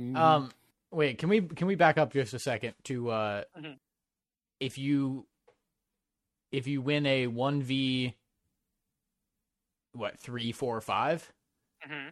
Mhm. 0.00 0.16
Um, 0.16 0.52
wait, 0.92 1.18
can 1.18 1.28
we 1.28 1.40
can 1.40 1.66
we 1.66 1.74
back 1.74 1.98
up 1.98 2.12
just 2.12 2.34
a 2.34 2.38
second 2.38 2.74
to 2.84 3.10
uh, 3.10 3.44
Mhm. 3.58 3.78
if 4.60 4.78
you 4.78 5.26
if 6.52 6.66
you 6.66 6.80
win 6.82 7.06
a 7.06 7.26
one 7.26 7.62
v 7.62 8.14
what 9.92 10.18
three 10.18 10.52
four 10.52 10.80
five? 10.80 11.30
hmm 11.82 12.08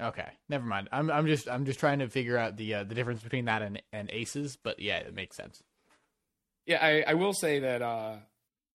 Okay, 0.00 0.28
never 0.50 0.66
mind. 0.66 0.88
I'm 0.92 1.10
I'm 1.10 1.26
just 1.26 1.48
I'm 1.48 1.64
just 1.64 1.80
trying 1.80 2.00
to 2.00 2.08
figure 2.08 2.36
out 2.36 2.56
the 2.56 2.74
uh, 2.74 2.84
the 2.84 2.94
difference 2.94 3.22
between 3.22 3.46
that 3.46 3.62
and 3.62 3.80
and 3.92 4.10
aces, 4.10 4.58
but 4.62 4.78
yeah, 4.78 4.98
it 4.98 5.14
makes 5.14 5.36
sense. 5.36 5.62
yeah, 6.66 6.84
I, 6.84 7.04
I 7.06 7.14
will 7.14 7.32
say 7.32 7.60
that 7.60 7.80
uh, 7.80 8.16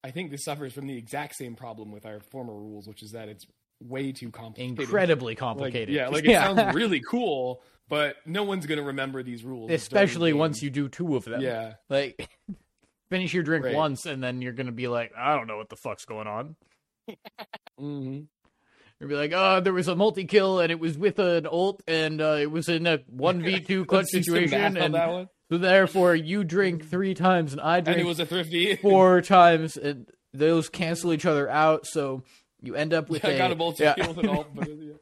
I 0.04 0.10
think 0.12 0.32
this 0.32 0.44
suffers 0.46 0.74
from 0.74 0.88
the 0.88 0.98
exact 0.98 1.36
same 1.36 1.56
problem 1.56 1.92
with 1.92 2.06
our 2.08 2.20
former 2.22 2.54
rules, 2.56 2.88
which 2.88 3.04
is 3.04 3.12
that 3.12 3.30
it's 3.30 3.46
way 3.82 4.12
too 4.12 4.32
complicated. 4.32 4.80
Incredibly 4.80 5.32
Like, 5.32 5.38
complicated. 5.39 5.94
yeah, 5.96 6.08
like 6.10 6.26
it 6.26 6.34
sounds 6.41 6.74
really 6.76 7.00
cool, 7.02 7.62
but 7.89 8.15
no 8.26 8.44
one's 8.44 8.65
gonna 8.65 8.84
remember 8.84 9.24
these 9.24 9.44
rules. 9.44 9.72
especially 9.72 10.34
once 10.34 10.62
you 10.62 10.70
do 10.70 10.88
two 10.89 11.15
of 11.15 11.26
them. 11.26 11.41
Yeah. 11.41 11.74
like 11.89 12.30
finish 13.10 13.34
your 13.34 13.44
drink 13.44 13.65
Right. 13.65 13.76
once, 13.76 14.06
and 14.06 14.24
then 14.24 14.41
you're 14.41 14.54
gonna 14.54 14.72
be 14.72 14.88
like, 14.88 15.12
I 15.17 15.36
don't 15.36 15.48
know 15.48 15.58
what 15.58 15.70
the 15.70 15.76
fuck's 15.76 16.06
going 16.06 16.28
on. 16.28 16.56
mm-hmm. 17.80 18.22
You'll 19.00 19.10
be 19.10 19.15
like, 19.15 19.32
oh, 19.34 19.60
there 19.62 19.74
was 19.74 19.88
a 19.88 19.96
multi 19.96 20.26
kill, 20.26 20.60
and 20.60 20.72
it 20.72 20.80
was 20.80 20.96
with 20.98 21.17
an 21.17 21.48
ult, 21.48 21.82
and 21.88 22.22
uh, 22.22 22.38
it 22.39 22.52
was 22.52 22.70
in 22.70 22.86
a 22.86 23.00
one 23.08 23.41
v 23.41 23.60
two 23.60 23.84
clutch 23.88 24.02
Let's 24.04 24.12
do 24.12 24.24
some 24.24 24.34
situation, 24.36 24.78
on 24.78 24.96
and 24.96 25.28
so 25.52 25.58
therefore 25.58 26.15
you 26.15 26.44
drink 26.44 26.88
three 26.88 27.15
times, 27.15 27.52
and 27.54 27.60
I 27.62 27.78
And 27.78 27.86
drink 27.86 28.00
it 28.02 28.06
was 28.06 28.20
a 28.20 28.26
thrifty. 28.28 28.76
four 28.76 29.22
times, 29.22 29.76
and 29.76 30.08
those 30.34 30.70
cancel 30.70 31.12
each 31.13 31.26
other 31.26 31.50
out. 31.50 31.88
So 31.88 32.24
you 32.62 32.76
end 32.76 32.93
up 32.93 33.10
with 33.10 33.24
I 33.26 33.30
a 33.32 33.38
got 33.38 33.52
a 33.52 33.56
multi 33.56 33.84
yeah. 33.84 33.93
kill 33.93 34.13
with 34.13 34.17
an 34.19 34.30
ult, 34.30 34.47
but 34.56 34.67
yeah. 34.69 34.93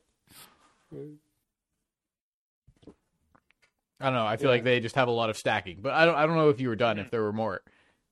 I 4.01 4.05
don't 4.05 4.13
know. 4.13 4.25
I 4.25 4.37
feel 4.37 4.45
Yeah. 4.47 4.51
like 4.55 4.63
they 4.63 4.79
just 4.79 4.95
have 4.95 5.07
a 5.07 5.11
lot 5.11 5.29
of 5.29 5.37
stacking, 5.37 5.79
but 5.81 5.93
I 5.93 6.05
don't. 6.05 6.15
I 6.15 6.25
don't 6.25 6.35
know 6.35 6.49
if 6.49 6.59
you 6.61 6.69
were 6.69 6.75
done. 6.75 6.97
Mm. 6.97 7.01
If 7.05 7.11
there 7.11 7.21
were 7.21 7.33
more. 7.33 7.61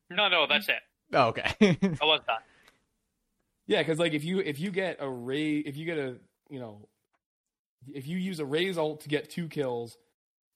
no, 0.09 0.27
no, 0.27 0.45
that's 0.47 0.67
it. 0.69 0.79
Oh, 1.13 1.27
okay. 1.27 1.53
I 1.61 2.05
was 2.05 2.21
done. 2.27 2.39
Yeah, 3.67 3.81
because 3.81 3.99
like 3.99 4.13
if 4.13 4.23
you 4.23 4.39
if 4.39 4.59
you 4.59 4.71
get 4.71 4.97
a 4.99 5.09
Raze 5.09 5.63
if 5.65 5.77
you 5.77 5.85
get 5.85 5.97
a 5.97 6.15
you 6.49 6.59
know 6.59 6.87
if 7.93 8.07
you 8.07 8.17
use 8.17 8.39
a 8.39 8.45
Raze 8.45 8.77
ult 8.77 9.01
to 9.01 9.09
get 9.09 9.29
two 9.29 9.47
kills 9.47 9.97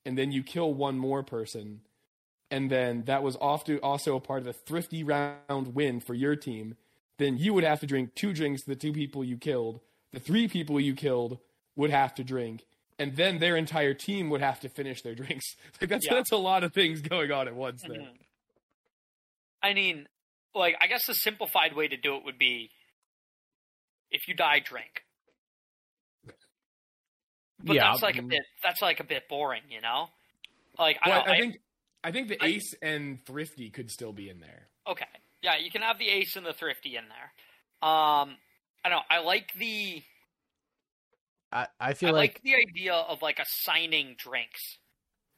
and 0.05 0.17
then 0.17 0.31
you 0.31 0.43
kill 0.43 0.73
one 0.73 0.97
more 0.97 1.23
person 1.23 1.81
and 2.49 2.69
then 2.69 3.03
that 3.05 3.23
was 3.23 3.37
off 3.37 3.63
to 3.65 3.79
also 3.79 4.15
a 4.17 4.19
part 4.19 4.41
of 4.41 4.47
a 4.47 4.53
thrifty 4.53 5.03
round 5.03 5.73
win 5.73 5.99
for 6.01 6.13
your 6.13 6.35
team, 6.35 6.75
then 7.21 7.37
you 7.37 7.53
would 7.53 7.63
have 7.63 7.79
to 7.81 7.85
drink 7.87 8.15
two 8.15 8.33
drinks 8.33 8.63
the 8.63 8.75
two 8.75 8.91
people 8.93 9.23
you 9.23 9.37
killed. 9.37 9.79
The 10.11 10.19
three 10.19 10.47
people 10.47 10.79
you 10.79 10.93
killed 10.95 11.37
would 11.75 11.89
have 11.91 12.13
to 12.15 12.23
drink, 12.23 12.65
and 12.99 13.15
then 13.15 13.39
their 13.39 13.55
entire 13.55 13.93
team 13.93 14.29
would 14.29 14.41
have 14.41 14.59
to 14.61 14.69
finish 14.69 15.01
their 15.01 15.15
drinks. 15.21 15.55
Like 15.79 15.89
that's 15.89 16.05
Yeah. 16.05 16.15
that's 16.15 16.31
a 16.31 16.37
lot 16.37 16.63
of 16.63 16.73
things 16.73 17.01
going 17.01 17.31
on 17.31 17.47
at 17.47 17.55
once 17.55 17.81
there. 17.87 17.97
Mhm. 17.99 18.17
I 19.63 19.73
mean, 19.73 20.07
like, 20.55 20.75
I 20.81 20.87
guess 20.87 21.05
the 21.05 21.13
simplified 21.13 21.73
way 21.75 21.87
to 21.87 21.95
do 21.95 22.15
it 22.17 22.23
would 22.25 22.39
be 22.39 22.71
if 24.09 24.27
you 24.27 24.33
die, 24.33 24.59
drink. 24.59 25.03
But 27.63 27.75
Yeah, 27.75 27.91
that's 27.91 28.01
like 28.01 28.17
a 28.17 28.23
bit. 28.23 28.41
That's 28.63 28.81
like 28.81 28.99
a 28.99 29.03
bit 29.03 29.29
boring, 29.29 29.61
you 29.69 29.81
know. 29.81 30.09
Like 30.79 30.97
I, 31.03 31.09
Well, 31.09 31.19
don't, 31.25 31.29
I, 31.29 31.33
I 31.35 31.39
think 31.39 31.57
I 32.03 32.11
think 32.11 32.27
the 32.29 32.41
I- 32.43 32.47
ace 32.47 32.73
and 32.81 33.23
thrifty 33.25 33.69
could 33.69 33.91
still 33.91 34.13
be 34.13 34.29
in 34.29 34.39
there. 34.39 34.67
okay, 34.87 35.05
yeah, 35.41 35.57
you 35.57 35.71
can 35.71 35.81
have 35.81 35.97
the 35.99 36.09
ace 36.09 36.35
and 36.35 36.45
the 36.45 36.53
thrifty 36.53 36.95
in 36.95 37.03
there. 37.07 37.89
Um, 37.89 38.35
I 38.83 38.89
don't 38.89 38.91
know. 38.91 39.01
I 39.09 39.19
like 39.19 39.53
the. 39.57 40.01
I, 41.51 41.67
I 41.79 41.89
I 41.89 41.93
feel 41.93 42.13
like, 42.13 42.33
like 42.35 42.41
the 42.43 42.55
idea 42.55 42.93
of 42.93 43.21
like 43.21 43.39
assigning 43.39 44.15
drinks 44.17 44.77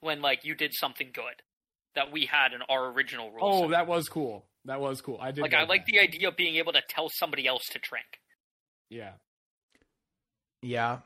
when 0.01 0.21
like 0.21 0.43
you 0.45 0.55
did 0.55 0.73
something 0.73 1.09
good 1.13 1.41
that 1.95 2.11
we 2.11 2.25
had 2.25 2.53
in 2.53 2.61
our 2.69 2.91
original 2.91 3.31
rules. 3.31 3.63
Oh, 3.65 3.69
that 3.69 3.87
was 3.87 4.09
cool. 4.09 4.45
That 4.65 4.79
was 4.79 5.01
cool. 5.01 5.17
I 5.21 5.31
did 5.31 5.41
like 5.41 5.53
I 5.53 5.61
like 5.61 5.69
like 5.69 5.85
that. 5.85 5.91
the 5.91 5.99
idea 5.99 6.27
of 6.27 6.37
being 6.37 6.55
able 6.55 6.73
to 6.73 6.81
tell 6.87 7.09
somebody 7.09 7.47
else 7.47 7.63
to 7.71 7.79
drink. 7.79 8.05
yeah. 8.89 9.11
Yeah. 10.61 10.99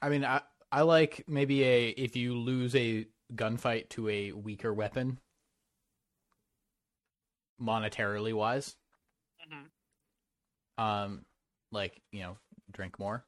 I 0.00 0.08
mean, 0.08 0.24
I 0.24 0.40
I 0.70 0.82
like 0.82 1.24
maybe 1.26 1.64
a 1.64 1.88
if 1.88 2.14
you 2.16 2.34
lose 2.38 2.74
a 2.76 3.06
gunfight 3.34 3.88
to 3.90 4.08
a 4.08 4.32
weaker 4.32 4.72
weapon, 4.72 5.18
monetarily 7.60 8.32
wise, 8.34 8.76
Mhm. 9.48 9.70
um, 10.82 11.24
like 11.72 12.02
you 12.12 12.20
know, 12.20 12.38
drink 12.72 12.98
more. 12.98 13.24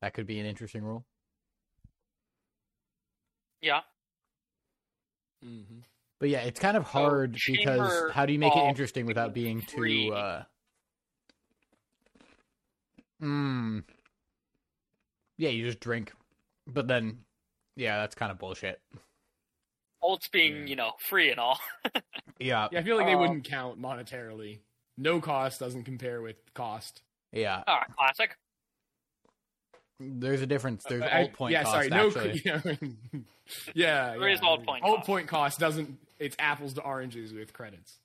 That 0.00 0.14
could 0.14 0.26
be 0.26 0.38
an 0.40 0.46
interesting 0.46 0.82
rule. 0.82 1.04
Yeah. 3.60 3.82
Mm-hmm. 5.44 5.80
But 6.18 6.28
yeah, 6.28 6.40
it's 6.40 6.60
kind 6.60 6.76
of 6.76 6.84
hard 6.84 7.38
because 7.46 8.12
how 8.12 8.26
do 8.26 8.32
you 8.32 8.38
make 8.38 8.54
it 8.54 8.64
interesting 8.68 9.06
without 9.06 9.32
being 9.34 9.60
free. 9.62 10.08
too? 10.08 10.14
uh 10.14 10.44
Hmm. 13.20 13.80
Yeah, 15.36 15.50
you 15.50 15.64
just 15.66 15.80
drink, 15.80 16.12
but 16.66 16.86
then, 16.88 17.24
yeah, 17.76 17.98
that's 17.98 18.14
kind 18.14 18.30
of 18.32 18.38
bullshit. 18.38 18.80
Ults 20.02 20.30
being, 20.30 20.62
Yeah. 20.62 20.64
you 20.66 20.76
know, 20.76 20.92
free 21.08 21.30
and 21.30 21.38
all. 21.40 21.58
Yeah, 22.38 22.68
Yeah, 22.72 22.80
I 22.80 22.82
feel 22.82 22.96
like 22.96 23.04
they 23.06 23.12
Um, 23.14 23.20
wouldn't 23.20 23.44
count 23.44 23.78
monetarily. 23.80 24.60
No 24.96 25.20
cost 25.20 25.60
doesn't 25.60 25.84
compare 25.84 26.22
with 26.22 26.36
cost. 26.54 27.02
yeah. 27.32 27.62
Ah, 27.66 27.84
classic. 27.98 28.36
There's 29.98 30.40
a 30.40 30.46
difference. 30.46 30.82
There's 30.88 31.02
Uh, 31.02 31.08
ult 31.12 31.32
point 31.34 31.52
yeah, 31.52 31.62
cost. 31.64 31.72
sorry, 31.74 31.88
no. 31.88 32.06
actually. 32.06 32.42
Yeah, 32.44 32.60
yeah, 33.74 34.16
There 34.16 34.28
is 34.28 34.40
yeah. 34.42 34.48
ult 34.48 34.64
point 34.64 34.84
Ult 34.84 34.96
cost. 34.98 35.06
point 35.06 35.28
cost 35.28 35.58
doesn't. 35.58 35.98
It's 36.18 36.36
apples 36.38 36.74
to 36.74 36.82
oranges 36.82 37.32
with 37.32 37.52
credits. 37.52 37.98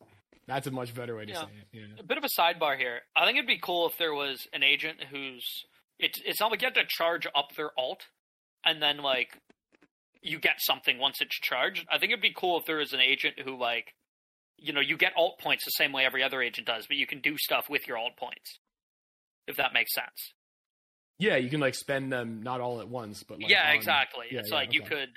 That's 0.47 0.67
a 0.67 0.71
much 0.71 0.93
better 0.93 1.15
way 1.15 1.25
to 1.25 1.31
Yeah. 1.31 1.41
say 1.45 1.51
it. 1.61 1.67
Yeah. 1.71 1.85
A 1.99 2.03
bit 2.03 2.17
of 2.17 2.23
a 2.23 2.29
sidebar 2.39 2.77
here. 2.77 3.01
I 3.15 3.25
think 3.25 3.37
it'd 3.37 3.47
be 3.47 3.57
cool 3.59 3.87
if 3.87 3.97
there 3.97 4.13
was 4.13 4.45
an 4.53 4.63
agent 4.63 5.01
who's 5.09 5.45
it's 5.97 6.19
it's 6.25 6.39
not 6.41 6.51
like 6.51 6.61
you 6.61 6.65
have 6.67 6.73
to 6.75 6.85
charge 6.87 7.25
up 7.33 7.55
their 7.55 7.71
ult 7.79 8.01
and 8.65 8.81
then 8.81 8.97
like 8.97 9.39
you 10.25 10.39
get 10.39 10.55
something 10.59 10.97
once 10.97 11.21
it's 11.21 11.35
charged. 11.39 11.85
I 11.91 11.97
think 11.99 12.11
it'd 12.11 12.21
be 12.21 12.33
cool 12.35 12.57
if 12.59 12.65
there 12.65 12.77
was 12.77 12.93
an 12.93 12.99
agent 13.01 13.35
who 13.43 13.57
like 13.57 13.93
you 14.57 14.71
know, 14.71 14.79
you 14.79 14.95
get 14.97 15.11
ult 15.17 15.37
points 15.39 15.65
the 15.65 15.71
same 15.71 15.91
way 15.91 16.05
every 16.05 16.23
other 16.23 16.41
agent 16.41 16.65
does, 16.65 16.87
but 16.87 16.95
you 16.95 17.05
can 17.05 17.19
do 17.19 17.37
stuff 17.37 17.65
with 17.69 17.87
your 17.89 17.97
ult 17.97 18.15
points. 18.17 18.59
If 19.47 19.57
that 19.57 19.73
makes 19.73 19.93
sense. 19.93 20.33
yeah, 21.19 21.35
you 21.35 21.49
can 21.49 21.59
like 21.59 21.75
spend 21.75 22.11
them 22.11 22.41
not 22.41 22.61
all 22.61 22.79
at 22.81 22.87
once, 22.87 23.23
but 23.23 23.39
like 23.41 23.49
yeah, 23.51 23.69
on- 23.69 23.75
exactly. 23.75 24.25
yeah, 24.31 24.39
it's 24.39 24.49
yeah, 24.49 24.55
like 24.55 24.73
you 24.73 24.81
could 24.81 25.09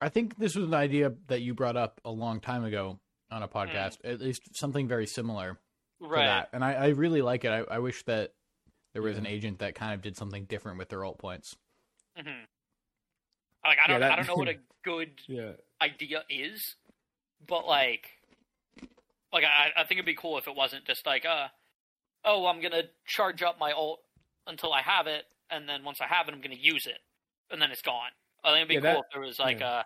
I 0.00 0.08
think 0.10 0.36
this 0.38 0.54
was 0.54 0.66
an 0.66 0.74
idea 0.74 1.12
that 1.26 1.42
you 1.42 1.54
brought 1.54 1.76
up 1.76 2.00
a 2.04 2.10
long 2.10 2.38
time 2.40 2.64
ago 2.64 3.00
on 3.32 3.42
a 3.42 3.48
podcast. 3.48 3.98
At 4.04 4.20
least 4.20 4.42
something 4.56 4.86
very 4.86 5.06
similar 5.08 5.58
to 6.00 6.08
right. 6.08 6.24
that, 6.26 6.50
and 6.52 6.64
I, 6.64 6.72
I 6.74 6.86
really 6.90 7.20
like 7.20 7.44
it. 7.44 7.48
I, 7.50 7.74
I 7.74 7.78
wish 7.80 8.04
that 8.04 8.32
there 8.94 9.02
was 9.02 9.14
Yeah. 9.16 9.22
an 9.22 9.26
agent 9.26 9.58
that 9.58 9.74
kind 9.74 9.92
of 9.94 10.00
did 10.02 10.16
something 10.16 10.44
different 10.44 10.78
with 10.78 10.88
their 10.88 11.04
ult 11.04 11.18
points. 11.18 11.56
hmm 12.16 12.44
Like 13.64 13.78
I 13.84 13.86
don't 13.88 14.00
that- 14.00 14.12
I 14.12 14.16
don't 14.16 14.26
know 14.26 14.34
what 14.36 14.48
a 14.48 14.58
good 14.84 15.20
Yeah. 15.26 15.52
idea 15.82 16.24
is, 16.30 16.76
but 17.46 17.66
like, 17.66 18.10
like 19.32 19.44
I, 19.44 19.70
I 19.76 19.84
think 19.84 19.98
it'd 19.98 20.06
be 20.06 20.14
cool 20.14 20.38
if 20.38 20.46
it 20.48 20.54
wasn't 20.54 20.84
just 20.86 21.04
like, 21.06 21.24
uh, 21.26 21.48
oh, 22.24 22.46
I'm 22.46 22.60
gonna 22.60 22.84
charge 23.06 23.42
up 23.42 23.58
my 23.58 23.72
ult 23.72 24.00
until 24.46 24.72
I 24.72 24.82
have 24.82 25.06
it, 25.06 25.24
and 25.50 25.68
then 25.68 25.84
once 25.84 26.00
I 26.00 26.06
have 26.06 26.28
it, 26.28 26.34
I'm 26.34 26.40
gonna 26.40 26.54
use 26.54 26.86
it, 26.86 26.98
and 27.50 27.60
then 27.60 27.70
it's 27.70 27.82
gone. 27.82 28.10
I 28.44 28.50
think 28.52 28.56
it'd 28.58 28.68
be 28.68 28.74
Yeah, 28.74 28.80
cool 28.94 29.02
that- 29.02 29.06
if 29.08 29.12
there 29.12 29.22
was 29.22 29.38
like 29.38 29.60
yeah. 29.60 29.80
a, 29.80 29.84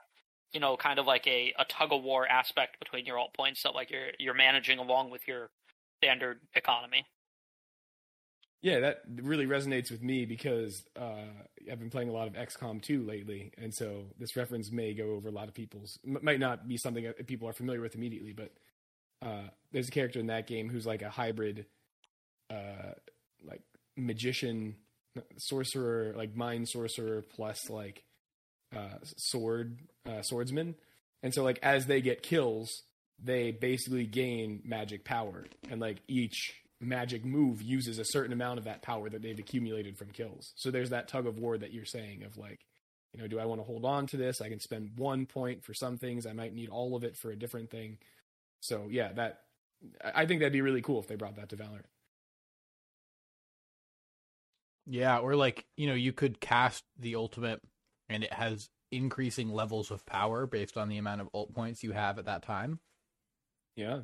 you 0.52 0.60
know, 0.60 0.76
kind 0.76 0.98
of 0.98 1.06
like 1.06 1.26
a, 1.26 1.54
a 1.58 1.64
tug 1.64 1.92
of 1.92 2.02
war 2.02 2.26
aspect 2.28 2.78
between 2.78 3.06
your 3.06 3.18
ult 3.18 3.32
points 3.34 3.62
that 3.62 3.74
like 3.74 3.90
you're 3.90 4.10
you're 4.18 4.34
managing 4.34 4.78
along 4.78 5.10
with 5.10 5.26
your 5.26 5.50
standard 5.98 6.40
economy. 6.54 7.06
Yeah, 8.62 8.78
that 8.80 9.02
really 9.20 9.46
resonates 9.46 9.90
with 9.90 10.02
me 10.02 10.24
because 10.24 10.84
uh, 10.96 11.24
I've 11.70 11.80
been 11.80 11.90
playing 11.90 12.08
a 12.10 12.12
lot 12.12 12.28
of 12.28 12.34
XCOM 12.34 12.80
2 12.80 13.02
lately, 13.04 13.52
and 13.58 13.74
so 13.74 14.04
this 14.20 14.36
reference 14.36 14.70
may 14.70 14.94
go 14.94 15.10
over 15.10 15.28
a 15.28 15.32
lot 15.32 15.48
of 15.48 15.54
people's. 15.54 15.98
m- 16.06 16.18
Might 16.22 16.38
not 16.38 16.68
be 16.68 16.76
something 16.76 17.02
that 17.02 17.26
people 17.26 17.48
are 17.48 17.52
familiar 17.52 17.80
with 17.80 17.96
immediately, 17.96 18.32
but 18.32 18.52
uh, 19.20 19.48
there's 19.72 19.88
a 19.88 19.90
character 19.90 20.20
in 20.20 20.28
that 20.28 20.46
game 20.46 20.68
who's 20.68 20.86
like 20.86 21.02
a 21.02 21.10
hybrid, 21.10 21.66
uh, 22.50 22.92
like 23.44 23.62
magician, 23.96 24.76
sorcerer, 25.38 26.14
like 26.16 26.36
mind 26.36 26.68
sorcerer 26.68 27.22
plus 27.34 27.68
like 27.68 28.04
uh, 28.76 28.98
sword 29.16 29.80
uh, 30.08 30.22
swordsman, 30.22 30.76
and 31.24 31.34
so 31.34 31.42
like 31.42 31.58
as 31.64 31.86
they 31.86 32.00
get 32.00 32.22
kills, 32.22 32.70
they 33.22 33.50
basically 33.50 34.06
gain 34.06 34.62
magic 34.64 35.04
power, 35.04 35.46
and 35.68 35.80
like 35.80 35.98
each 36.06 36.61
magic 36.82 37.24
move 37.24 37.62
uses 37.62 37.98
a 37.98 38.04
certain 38.04 38.32
amount 38.32 38.58
of 38.58 38.64
that 38.64 38.82
power 38.82 39.08
that 39.08 39.22
they've 39.22 39.38
accumulated 39.38 39.96
from 39.96 40.10
kills. 40.10 40.52
So 40.56 40.70
there's 40.70 40.90
that 40.90 41.08
tug 41.08 41.26
of 41.26 41.38
war 41.38 41.56
that 41.58 41.72
you're 41.72 41.84
saying 41.84 42.22
of 42.24 42.36
like, 42.36 42.60
you 43.12 43.20
know, 43.20 43.28
do 43.28 43.38
I 43.38 43.44
want 43.44 43.60
to 43.60 43.66
hold 43.66 43.84
on 43.84 44.06
to 44.08 44.16
this? 44.16 44.40
I 44.40 44.48
can 44.48 44.60
spend 44.60 44.92
one 44.96 45.26
point 45.26 45.64
for 45.64 45.74
some 45.74 45.98
things. 45.98 46.26
I 46.26 46.32
might 46.32 46.54
need 46.54 46.70
all 46.70 46.96
of 46.96 47.04
it 47.04 47.16
for 47.16 47.30
a 47.30 47.36
different 47.36 47.70
thing. 47.70 47.98
So 48.60 48.86
yeah, 48.90 49.12
that 49.12 49.40
I 50.02 50.26
think 50.26 50.40
that'd 50.40 50.52
be 50.52 50.60
really 50.60 50.82
cool 50.82 51.00
if 51.00 51.08
they 51.08 51.16
brought 51.16 51.36
that 51.36 51.48
to 51.50 51.56
Valorant. 51.56 51.86
Yeah, 54.86 55.18
or 55.18 55.36
like, 55.36 55.64
you 55.76 55.86
know, 55.86 55.94
you 55.94 56.12
could 56.12 56.40
cast 56.40 56.84
the 56.98 57.14
ultimate 57.16 57.60
and 58.08 58.24
it 58.24 58.32
has 58.32 58.68
increasing 58.90 59.52
levels 59.52 59.90
of 59.90 60.04
power 60.06 60.46
based 60.46 60.76
on 60.76 60.88
the 60.88 60.98
amount 60.98 61.20
of 61.20 61.28
ult 61.32 61.54
points 61.54 61.82
you 61.82 61.92
have 61.92 62.18
at 62.18 62.26
that 62.26 62.42
time. 62.42 62.80
Yeah. 63.76 64.00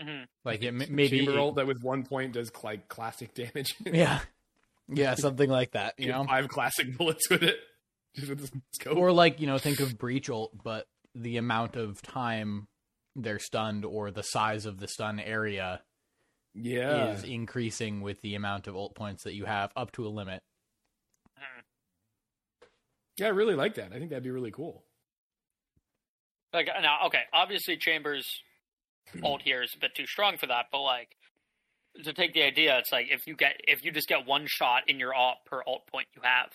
Hmm 0.00 0.22
Like 0.44 0.62
it 0.62 0.68
m- 0.68 0.78
maybe 0.90 1.18
Chamber 1.18 1.32
it- 1.32 1.36
ult 1.38 1.56
that 1.56 1.66
with 1.66 1.82
one 1.82 2.04
point 2.04 2.32
does 2.32 2.50
like 2.62 2.88
classic 2.88 3.34
damage. 3.34 3.74
Yeah. 3.84 4.20
Yeah, 4.92 5.14
something 5.14 5.48
like 5.48 5.72
that, 5.72 5.94
you 5.98 6.06
Get 6.06 6.16
know. 6.16 6.24
five 6.24 6.48
classic 6.48 6.96
bullets 6.98 7.28
with 7.30 7.44
it. 7.44 7.56
Just 8.16 8.28
with 8.28 8.50
scope. 8.72 8.96
Or 8.96 9.12
like, 9.12 9.40
you 9.40 9.46
know, 9.46 9.56
think 9.58 9.78
of 9.78 9.96
breach 9.98 10.28
ult, 10.28 10.50
but 10.64 10.86
the 11.14 11.36
amount 11.36 11.76
of 11.76 12.02
time 12.02 12.66
they're 13.14 13.38
stunned 13.38 13.84
or 13.84 14.10
the 14.10 14.22
size 14.22 14.66
of 14.66 14.78
the 14.80 14.88
stun 14.88 15.20
area 15.20 15.80
yeah. 16.54 17.12
is 17.12 17.22
increasing 17.22 18.00
with 18.00 18.20
the 18.22 18.34
amount 18.34 18.66
of 18.66 18.74
ult 18.74 18.96
points 18.96 19.22
that 19.24 19.34
you 19.34 19.44
have 19.44 19.70
up 19.76 19.92
to 19.92 20.06
a 20.06 20.08
limit. 20.08 20.42
Yeah, 23.16 23.26
I 23.26 23.30
really 23.30 23.54
like 23.54 23.74
that. 23.74 23.92
I 23.92 23.98
think 23.98 24.10
that'd 24.10 24.24
be 24.24 24.30
really 24.30 24.50
cool. 24.50 24.82
Like 26.52 26.68
now, 26.82 27.06
okay, 27.06 27.22
obviously 27.32 27.76
Chambers 27.76 28.42
ult 29.24 29.42
here 29.42 29.62
is 29.62 29.74
a 29.74 29.78
bit 29.78 29.94
too 29.94 30.06
strong 30.06 30.36
for 30.38 30.46
that, 30.46 30.66
but 30.72 30.82
like 30.82 31.16
to 32.04 32.12
take 32.12 32.34
the 32.34 32.42
idea, 32.42 32.78
it's 32.78 32.92
like 32.92 33.06
if 33.10 33.26
you 33.26 33.34
get 33.36 33.56
if 33.66 33.84
you 33.84 33.92
just 33.92 34.08
get 34.08 34.26
one 34.26 34.46
shot 34.46 34.82
in 34.88 34.98
your 35.00 35.14
ult 35.14 35.38
per 35.46 35.62
ult 35.66 35.86
point 35.88 36.06
you 36.14 36.22
have. 36.22 36.50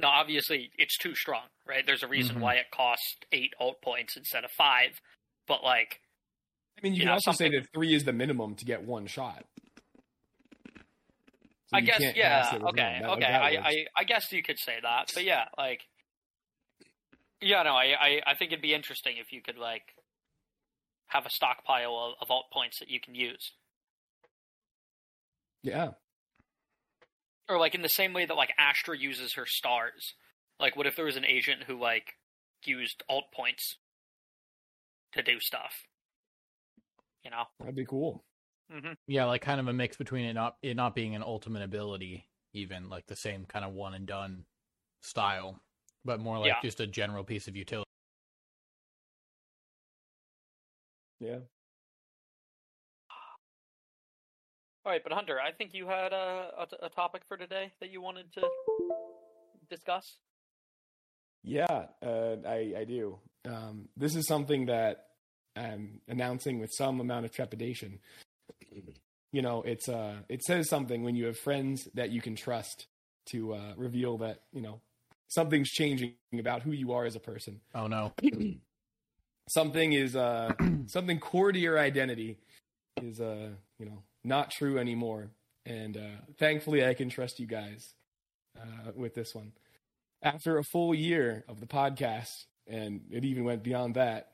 Now, 0.00 0.10
obviously, 0.10 0.70
it's 0.78 0.96
too 0.96 1.14
strong, 1.16 1.42
right? 1.66 1.84
There's 1.84 2.04
a 2.04 2.08
reason 2.08 2.36
Mhm. 2.36 2.40
why 2.40 2.54
it 2.54 2.66
costs 2.72 3.16
eight 3.32 3.52
ult 3.60 3.82
points 3.82 4.16
instead 4.16 4.44
of 4.44 4.50
five, 4.52 5.00
but 5.48 5.64
like, 5.64 6.00
I 6.78 6.80
mean, 6.82 6.94
you 6.94 7.00
can 7.00 7.08
Yeah, 7.08 7.14
also 7.14 7.32
say 7.32 7.48
that 7.48 7.66
three 7.74 7.92
is 7.94 8.04
the 8.04 8.12
minimum 8.12 8.54
to 8.56 8.64
get 8.64 8.82
one 8.82 9.08
shot. 9.08 9.44
So 11.66 11.76
I 11.76 11.80
guess, 11.80 12.00
yeah, 12.00 12.12
cast 12.42 12.54
it 12.54 12.60
with 12.62 12.70
okay. 12.70 12.98
That- 13.00 13.10
okay. 13.10 13.26
I. 13.26 13.48
I, 13.68 13.86
I 13.96 14.04
guess 14.04 14.30
you 14.32 14.42
could 14.42 14.58
say 14.58 14.78
that, 14.80 15.10
but 15.12 15.24
yeah, 15.24 15.48
like, 15.58 15.84
yeah, 17.40 17.62
no, 17.64 17.74
I, 17.74 17.94
I, 18.00 18.22
I 18.26 18.34
think 18.36 18.52
it'd 18.52 18.62
be 18.62 18.74
interesting 18.74 19.16
if 19.18 19.32
you 19.32 19.42
could 19.42 19.58
like 19.58 19.94
have 21.08 21.26
a 21.26 21.30
stockpile 21.30 21.94
of, 21.96 22.14
of 22.20 22.30
ult 22.30 22.50
points 22.52 22.78
that 22.80 22.88
you 22.90 23.00
can 23.00 23.14
use, 23.14 23.52
yeah. 25.62 25.90
or 27.48 27.58
like 27.58 27.74
in 27.74 27.82
the 27.82 27.88
same 27.88 28.12
way 28.12 28.26
that 28.26 28.34
like 28.36 28.52
Astra 28.58 28.96
uses 28.96 29.34
her 29.34 29.46
stars. 29.46 30.14
Like, 30.60 30.76
what 30.76 30.86
if 30.86 30.96
there 30.96 31.04
was 31.04 31.16
an 31.16 31.24
agent 31.24 31.64
who 31.66 31.78
like 31.80 32.14
used 32.64 33.02
alt 33.08 33.26
points 33.34 33.76
to 35.12 35.22
do 35.22 35.40
stuff? 35.40 35.84
You 37.24 37.30
know. 37.30 37.44
That'd 37.60 37.74
be 37.76 37.86
cool. 37.86 38.24
hmm 38.70 38.92
Yeah, 39.06 39.24
like 39.26 39.42
kind 39.42 39.60
of 39.60 39.68
a 39.68 39.72
mix 39.72 39.96
between 39.96 40.24
it 40.26 40.34
not 40.34 40.56
it 40.62 40.76
not 40.76 40.94
being 40.94 41.14
an 41.14 41.22
ultimate 41.22 41.62
ability, 41.62 42.28
even 42.52 42.88
like 42.88 43.06
the 43.06 43.16
same 43.16 43.44
kind 43.46 43.64
of 43.64 43.72
one 43.72 43.94
and 43.94 44.06
done 44.06 44.44
style, 45.02 45.60
but 46.04 46.20
more 46.20 46.38
like 46.38 46.48
Yeah. 46.48 46.60
just 46.62 46.80
a 46.80 46.86
general 46.86 47.24
piece 47.24 47.48
of 47.48 47.56
utility. 47.56 47.87
Yeah. 51.20 51.38
All 54.84 54.92
right, 54.92 55.02
but 55.02 55.12
Hunter, 55.12 55.38
I 55.38 55.52
think 55.52 55.74
you 55.74 55.86
had 55.86 56.12
a, 56.12 56.50
a, 56.58 56.86
a 56.86 56.88
topic 56.88 57.22
for 57.28 57.36
today 57.36 57.72
that 57.80 57.90
you 57.90 58.00
wanted 58.00 58.32
to 58.34 58.42
discuss. 59.68 60.16
Yeah, 61.42 61.86
uh, 62.02 62.36
I, 62.46 62.74
I 62.78 62.84
do. 62.84 63.18
Um, 63.46 63.88
this 63.96 64.14
is 64.14 64.26
something 64.26 64.66
that 64.66 65.06
I'm 65.56 66.00
announcing 66.08 66.58
with 66.58 66.72
some 66.72 67.00
amount 67.00 67.26
of 67.26 67.32
trepidation. 67.32 67.98
You 69.32 69.42
know, 69.42 69.62
it's 69.62 69.88
uh, 69.88 70.16
it 70.28 70.42
says 70.42 70.68
something 70.68 71.02
when 71.02 71.16
you 71.16 71.26
have 71.26 71.38
friends 71.38 71.88
that 71.94 72.10
you 72.10 72.20
can 72.20 72.34
trust 72.34 72.86
to 73.26 73.54
uh, 73.54 73.74
reveal 73.76 74.18
that 74.18 74.40
you 74.52 74.62
know 74.62 74.80
something's 75.28 75.68
changing 75.68 76.14
about 76.38 76.62
who 76.62 76.72
you 76.72 76.92
are 76.92 77.04
as 77.04 77.14
a 77.14 77.20
person. 77.20 77.60
Oh 77.74 77.88
no. 77.88 78.12
Something 79.48 79.92
is 79.92 80.14
uh, 80.14 80.52
something 80.86 81.18
core 81.18 81.52
to 81.52 81.58
your 81.58 81.78
identity 81.78 82.38
is 83.02 83.20
uh, 83.20 83.50
you 83.78 83.86
know 83.86 84.02
not 84.24 84.50
true 84.50 84.78
anymore, 84.78 85.30
and 85.66 85.96
uh, 85.96 86.22
thankfully 86.38 86.86
I 86.86 86.94
can 86.94 87.08
trust 87.08 87.40
you 87.40 87.46
guys 87.46 87.94
uh, 88.58 88.92
with 88.94 89.14
this 89.14 89.34
one 89.34 89.52
after 90.22 90.58
a 90.58 90.64
full 90.64 90.94
year 90.94 91.44
of 91.48 91.60
the 91.60 91.66
podcast, 91.66 92.46
and 92.66 93.02
it 93.10 93.24
even 93.24 93.44
went 93.44 93.62
beyond 93.62 93.94
that, 93.94 94.32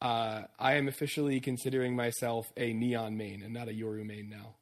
uh, 0.00 0.42
I 0.58 0.74
am 0.74 0.88
officially 0.88 1.40
considering 1.40 1.96
myself 1.96 2.52
a 2.56 2.72
Neon 2.72 3.16
main 3.16 3.42
and 3.42 3.52
not 3.52 3.68
a 3.68 3.72
Yoru 3.72 4.04
main 4.04 4.28
now. 4.28 4.56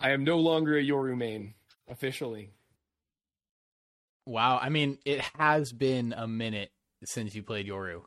I 0.00 0.10
am 0.10 0.24
no 0.24 0.38
longer 0.38 0.76
a 0.76 0.82
Yoru 0.82 1.16
main, 1.16 1.54
officially. 1.88 2.50
Wow. 4.26 4.58
I 4.60 4.68
mean, 4.68 4.98
it 5.04 5.20
has 5.38 5.72
been 5.72 6.14
a 6.16 6.28
minute 6.28 6.70
since 7.04 7.34
you 7.34 7.42
played 7.42 7.66
Yoru. 7.66 8.02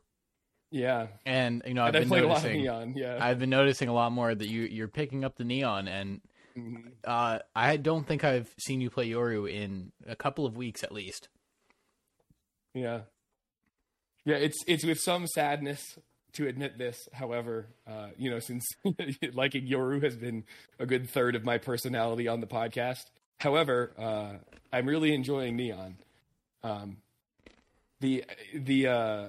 Yeah. 0.71 1.07
And 1.25 1.61
you 1.65 1.73
know, 1.73 1.83
I've 1.83 1.95
and 1.95 2.03
been 2.03 2.09
played 2.09 2.23
a 2.23 2.27
lot 2.27 2.37
of 2.37 2.43
noticing 2.43 2.61
Neon, 2.61 2.93
yeah. 2.95 3.17
I've 3.21 3.39
been 3.39 3.49
noticing 3.49 3.87
a 3.89 3.93
lot 3.93 4.11
more 4.11 4.33
that 4.35 4.47
you 4.49 4.63
you're 4.63 4.87
picking 4.87 5.23
up 5.23 5.37
the 5.37 5.43
neon 5.45 5.87
and 5.87 6.21
Mhm. 6.57 6.91
uh 7.03 7.39
I 7.55 7.77
don't 7.77 8.05
think 8.07 8.23
I've 8.23 8.53
seen 8.57 8.81
you 8.81 8.89
play 8.89 9.07
Yoru 9.09 9.49
in 9.51 9.91
a 10.07 10.15
couple 10.15 10.45
of 10.45 10.57
weeks 10.57 10.83
at 10.83 10.91
least. 10.91 11.29
Yeah. 12.73 13.01
Yeah, 14.25 14.35
it's 14.37 14.57
it's 14.67 14.83
with 14.83 14.99
some 14.99 15.25
sadness 15.27 15.97
to 16.33 16.47
admit 16.47 16.77
this. 16.77 16.97
However, 17.13 17.67
uh, 17.87 18.09
you 18.17 18.29
know, 18.29 18.39
since 18.39 18.67
liking 19.33 19.65
Yoru 19.67 20.03
has 20.03 20.15
been 20.17 20.43
a 20.79 20.85
good 20.85 21.09
third 21.09 21.35
of 21.35 21.43
my 21.45 21.57
personality 21.57 22.27
on 22.27 22.41
the 22.41 22.47
podcast. 22.47 23.05
However, 23.39 23.93
uh, 23.97 24.33
I'm 24.73 24.85
really 24.87 25.13
enjoying 25.13 25.55
Neon. 25.55 25.97
Um, 26.63 26.97
the 28.01 28.25
the 28.53 28.87
uh, 28.87 29.27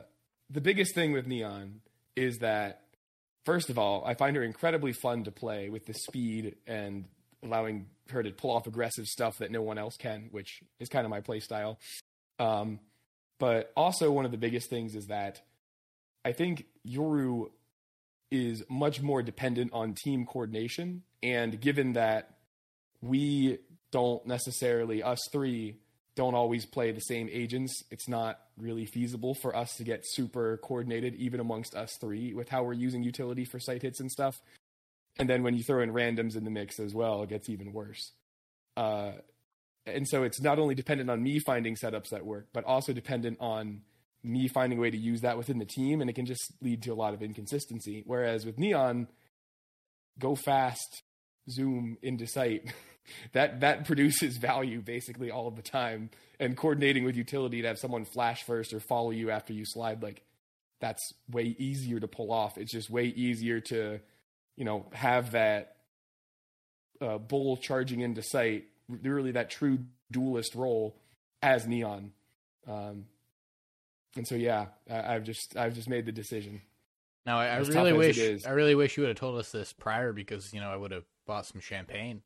the 0.50 0.60
biggest 0.60 0.94
thing 0.94 1.12
with 1.12 1.26
Neon 1.26 1.80
is 2.16 2.38
that 2.38 2.82
first 3.44 3.70
of 3.70 3.78
all, 3.78 4.04
I 4.04 4.14
find 4.14 4.36
her 4.36 4.42
incredibly 4.42 4.92
fun 4.92 5.24
to 5.24 5.30
play 5.30 5.68
with 5.68 5.86
the 5.86 5.94
speed 5.94 6.56
and 6.66 7.04
allowing 7.42 7.86
her 8.10 8.22
to 8.22 8.30
pull 8.30 8.50
off 8.50 8.66
aggressive 8.66 9.06
stuff 9.06 9.38
that 9.38 9.50
no 9.50 9.62
one 9.62 9.78
else 9.78 9.96
can, 9.96 10.28
which 10.30 10.60
is 10.80 10.88
kind 10.88 11.04
of 11.04 11.10
my 11.10 11.20
play 11.20 11.40
style. 11.40 11.78
Um, 12.38 12.80
but 13.38 13.72
also, 13.76 14.10
one 14.10 14.24
of 14.24 14.32
the 14.32 14.38
biggest 14.38 14.68
things 14.68 14.94
is 14.94 15.06
that 15.06 15.40
I 16.24 16.32
think 16.32 16.66
Yoru 16.86 17.50
is 18.30 18.64
much 18.68 19.00
more 19.00 19.22
dependent 19.22 19.72
on 19.72 19.94
team 19.94 20.26
coordination. 20.26 21.02
And 21.22 21.60
given 21.60 21.94
that 21.94 22.38
we 23.00 23.58
don't 23.90 24.26
necessarily, 24.26 25.02
us 25.02 25.20
three, 25.32 25.76
don't 26.18 26.34
always 26.34 26.66
play 26.66 26.90
the 26.90 27.00
same 27.00 27.28
agents, 27.30 27.84
it's 27.92 28.08
not 28.08 28.40
really 28.58 28.86
feasible 28.86 29.36
for 29.36 29.54
us 29.54 29.76
to 29.76 29.84
get 29.84 30.00
super 30.04 30.56
coordinated, 30.56 31.14
even 31.14 31.38
amongst 31.38 31.76
us 31.76 31.96
three, 32.00 32.34
with 32.34 32.48
how 32.48 32.64
we're 32.64 32.72
using 32.72 33.04
utility 33.04 33.44
for 33.44 33.60
site 33.60 33.82
hits 33.82 34.00
and 34.00 34.10
stuff. 34.10 34.34
And 35.20 35.30
then 35.30 35.44
when 35.44 35.54
you 35.54 35.62
throw 35.62 35.80
in 35.80 35.92
randoms 35.92 36.36
in 36.36 36.42
the 36.42 36.50
mix 36.50 36.80
as 36.80 36.92
well, 36.92 37.22
it 37.22 37.28
gets 37.28 37.48
even 37.48 37.72
worse. 37.72 38.10
Uh, 38.76 39.12
and 39.86 40.08
so 40.08 40.24
it's 40.24 40.40
not 40.40 40.58
only 40.58 40.74
dependent 40.74 41.08
on 41.08 41.22
me 41.22 41.38
finding 41.38 41.76
setups 41.76 42.08
that 42.08 42.26
work, 42.26 42.48
but 42.52 42.64
also 42.64 42.92
dependent 42.92 43.38
on 43.40 43.82
me 44.24 44.48
finding 44.48 44.80
a 44.80 44.82
way 44.82 44.90
to 44.90 44.98
use 44.98 45.20
that 45.20 45.38
within 45.38 45.60
the 45.60 45.64
team, 45.64 46.00
and 46.00 46.10
it 46.10 46.14
can 46.14 46.26
just 46.26 46.52
lead 46.60 46.82
to 46.82 46.90
a 46.90 46.94
lot 46.96 47.14
of 47.14 47.22
inconsistency. 47.22 48.02
Whereas 48.04 48.44
with 48.44 48.58
Neon, 48.58 49.06
go 50.18 50.34
fast, 50.34 51.04
zoom 51.48 51.96
into 52.02 52.26
site. 52.26 52.74
that 53.32 53.60
that 53.60 53.84
produces 53.86 54.36
value 54.36 54.80
basically 54.80 55.30
all 55.30 55.48
of 55.48 55.56
the 55.56 55.62
time. 55.62 56.10
And 56.40 56.56
coordinating 56.56 57.04
with 57.04 57.16
utility 57.16 57.62
to 57.62 57.68
have 57.68 57.78
someone 57.78 58.04
flash 58.04 58.44
first 58.44 58.72
or 58.72 58.80
follow 58.80 59.10
you 59.10 59.30
after 59.30 59.52
you 59.52 59.64
slide, 59.66 60.02
like 60.02 60.22
that's 60.80 61.12
way 61.30 61.56
easier 61.58 61.98
to 61.98 62.06
pull 62.06 62.32
off. 62.32 62.56
It's 62.58 62.72
just 62.72 62.88
way 62.88 63.06
easier 63.06 63.60
to, 63.60 63.98
you 64.56 64.64
know, 64.64 64.86
have 64.92 65.32
that 65.32 65.76
uh, 67.00 67.18
bull 67.18 67.56
charging 67.56 68.00
into 68.00 68.22
site, 68.22 68.66
really 68.88 69.32
that 69.32 69.50
true 69.50 69.80
duelist 70.10 70.54
role 70.54 70.96
as 71.42 71.66
Neon. 71.66 72.12
Um, 72.68 73.06
and 74.16 74.26
so, 74.26 74.34
yeah, 74.34 74.66
I, 74.90 75.14
I've 75.14 75.24
just 75.24 75.56
I've 75.56 75.74
just 75.74 75.88
made 75.88 76.06
the 76.06 76.12
decision. 76.12 76.62
Now 77.26 77.38
I, 77.38 77.46
I 77.46 77.56
really 77.58 77.72
tough 77.74 77.86
as 77.86 77.92
it 77.92 77.96
wish. 77.96 78.46
I 78.46 78.50
really 78.50 78.74
wish 78.74 78.96
you 78.96 79.02
would 79.02 79.08
have 79.08 79.18
told 79.18 79.38
us 79.38 79.50
this 79.50 79.72
prior 79.72 80.12
because 80.12 80.52
you 80.52 80.60
know 80.60 80.70
I 80.70 80.76
would 80.76 80.92
have 80.92 81.04
bought 81.26 81.46
some 81.46 81.60
champagne, 81.60 82.22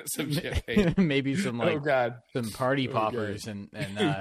Some 0.06 0.32
champagne. 0.32 0.94
maybe 0.98 1.36
some 1.36 1.58
like 1.58 1.76
oh 1.76 1.80
God! 1.80 2.14
some 2.32 2.50
party 2.50 2.88
Oh, 2.88 2.92
poppers 2.92 3.46
and 3.46 3.68
and 3.72 3.98
uh, 3.98 4.20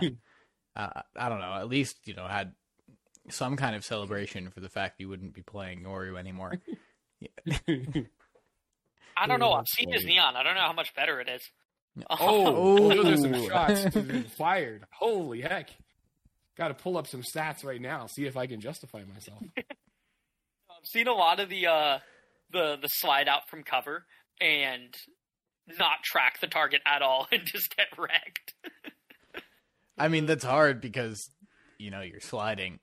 uh, 0.75 1.01
I 1.15 1.29
don't 1.29 1.39
know 1.39 1.53
at 1.53 1.67
least 1.69 1.97
you 2.05 2.13
know 2.13 2.25
had 2.27 2.53
some 3.29 3.57
kind 3.57 3.75
of 3.75 3.83
celebration 3.83 4.49
for 4.51 4.59
the 4.61 4.69
fact 4.69 4.99
you 4.99 5.09
wouldn't 5.09 5.33
be 5.33 5.41
playing 5.41 5.83
Yoru 5.83 6.17
anymore. 6.17 6.53
I 9.17 9.25
don't 9.27 9.39
know. 9.39 9.49
Oh, 9.51 9.53
I've 9.53 9.67
seen 9.67 9.91
his 9.91 10.05
neon. 10.05 10.35
I 10.35 10.43
don't 10.43 10.55
know 10.55 10.61
how 10.61 10.73
much 10.73 10.93
better 10.95 11.19
it 11.19 11.27
is. 11.27 11.41
Oh, 12.09 12.17
Oh. 12.19 12.89
those 12.89 13.05
are 13.07 13.17
some 13.17 13.47
shots 13.47 14.29
fired. 14.37 14.85
Holy 14.91 15.41
heck. 15.41 15.69
Got 16.55 16.69
to 16.69 16.73
pull 16.75 16.97
up 16.97 17.07
some 17.07 17.21
stats 17.23 17.63
right 17.65 17.81
now, 17.81 18.05
see 18.07 18.25
if 18.25 18.37
I 18.37 18.47
can 18.47 18.61
justify 18.61 19.03
myself. 19.11 19.41
I've 19.57 20.85
seen 20.85 21.07
a 21.07 21.13
lot 21.13 21.39
of 21.39 21.49
the 21.49 21.67
uh, 21.67 21.99
the 22.51 22.77
the 22.81 22.87
slide 22.87 23.27
out 23.27 23.49
from 23.49 23.63
cover 23.63 24.05
and 24.39 24.95
not 25.79 26.03
track 26.03 26.39
the 26.39 26.47
target 26.47 26.81
at 26.85 27.01
all 27.01 27.27
and 27.31 27.43
just 27.45 27.75
get 27.75 27.87
wrecked. 27.97 28.53
I 29.97 30.07
mean, 30.07 30.25
that's 30.25 30.43
hard 30.43 30.79
because 30.81 31.29
you 31.79 31.89
know 31.91 32.01
you're 32.01 32.19
sliding, 32.19 32.79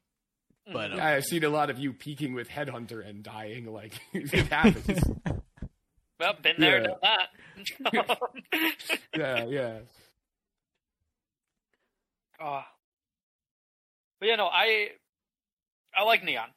but 0.72 0.92
uh, 0.92 0.96
I've 1.02 1.24
seen 1.24 1.44
a 1.44 1.48
lot 1.48 1.70
of 1.70 1.78
you 1.78 1.92
peeking 1.92 2.34
with 2.34 2.48
Headhunter 2.48 3.06
and 3.08 3.22
dying. 3.22 3.66
Like, 3.66 3.92
it 4.12 4.48
happens. 4.48 5.00
Well, 6.20 6.34
been 6.40 6.54
there, 6.60 6.80
Yeah. 6.80 6.86
done 6.86 6.98
that. 7.92 8.74
yeah, 9.16 9.44
yeah. 9.46 9.78
Uh, 12.40 12.62
but 14.20 14.28
you 14.28 14.36
know, 14.36 14.46
I 14.46 14.90
I 15.96 16.04
like 16.04 16.22
Neon. 16.22 16.48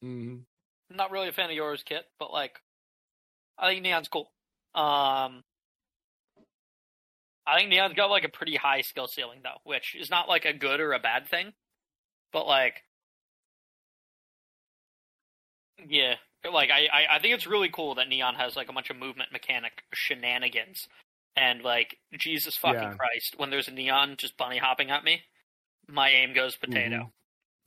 hmm 0.00 0.36
I'm 0.90 0.96
not 0.96 1.10
really 1.10 1.28
a 1.28 1.32
fan 1.32 1.50
of 1.50 1.56
yours, 1.56 1.82
Kit, 1.82 2.04
but 2.18 2.32
like, 2.32 2.58
I 3.58 3.68
think 3.70 3.82
Neon's 3.82 4.08
cool. 4.08 4.30
Um, 4.74 5.44
I 7.46 7.58
think 7.58 7.70
Neon's 7.70 7.94
got 7.94 8.10
like 8.10 8.24
a 8.24 8.28
pretty 8.28 8.56
high 8.56 8.80
skill 8.80 9.06
ceiling 9.06 9.40
though, 9.42 9.60
which 9.64 9.94
is 9.94 10.10
not 10.10 10.28
like 10.28 10.44
a 10.44 10.52
good 10.52 10.80
or 10.80 10.92
a 10.92 10.98
bad 10.98 11.28
thing, 11.28 11.52
but 12.32 12.46
like, 12.46 12.82
yeah, 15.86 16.14
like 16.50 16.70
I, 16.70 16.86
I, 16.92 17.16
I 17.16 17.18
think 17.20 17.34
it's 17.34 17.46
really 17.46 17.68
cool 17.68 17.94
that 17.96 18.08
Neon 18.08 18.34
has 18.34 18.56
like 18.56 18.68
a 18.68 18.72
bunch 18.72 18.90
of 18.90 18.96
movement 18.96 19.32
mechanic 19.32 19.84
shenanigans, 19.92 20.88
and 21.36 21.62
like 21.62 21.98
Jesus 22.18 22.56
fucking 22.56 22.80
Yeah. 22.80 22.94
Christ, 22.94 23.34
when 23.36 23.50
there's 23.50 23.68
a 23.68 23.72
Neon 23.72 24.16
just 24.18 24.36
bunny 24.36 24.58
hopping 24.58 24.90
at 24.90 25.04
me, 25.04 25.22
my 25.88 26.10
aim 26.10 26.32
goes 26.34 26.56
potato. 26.56 27.12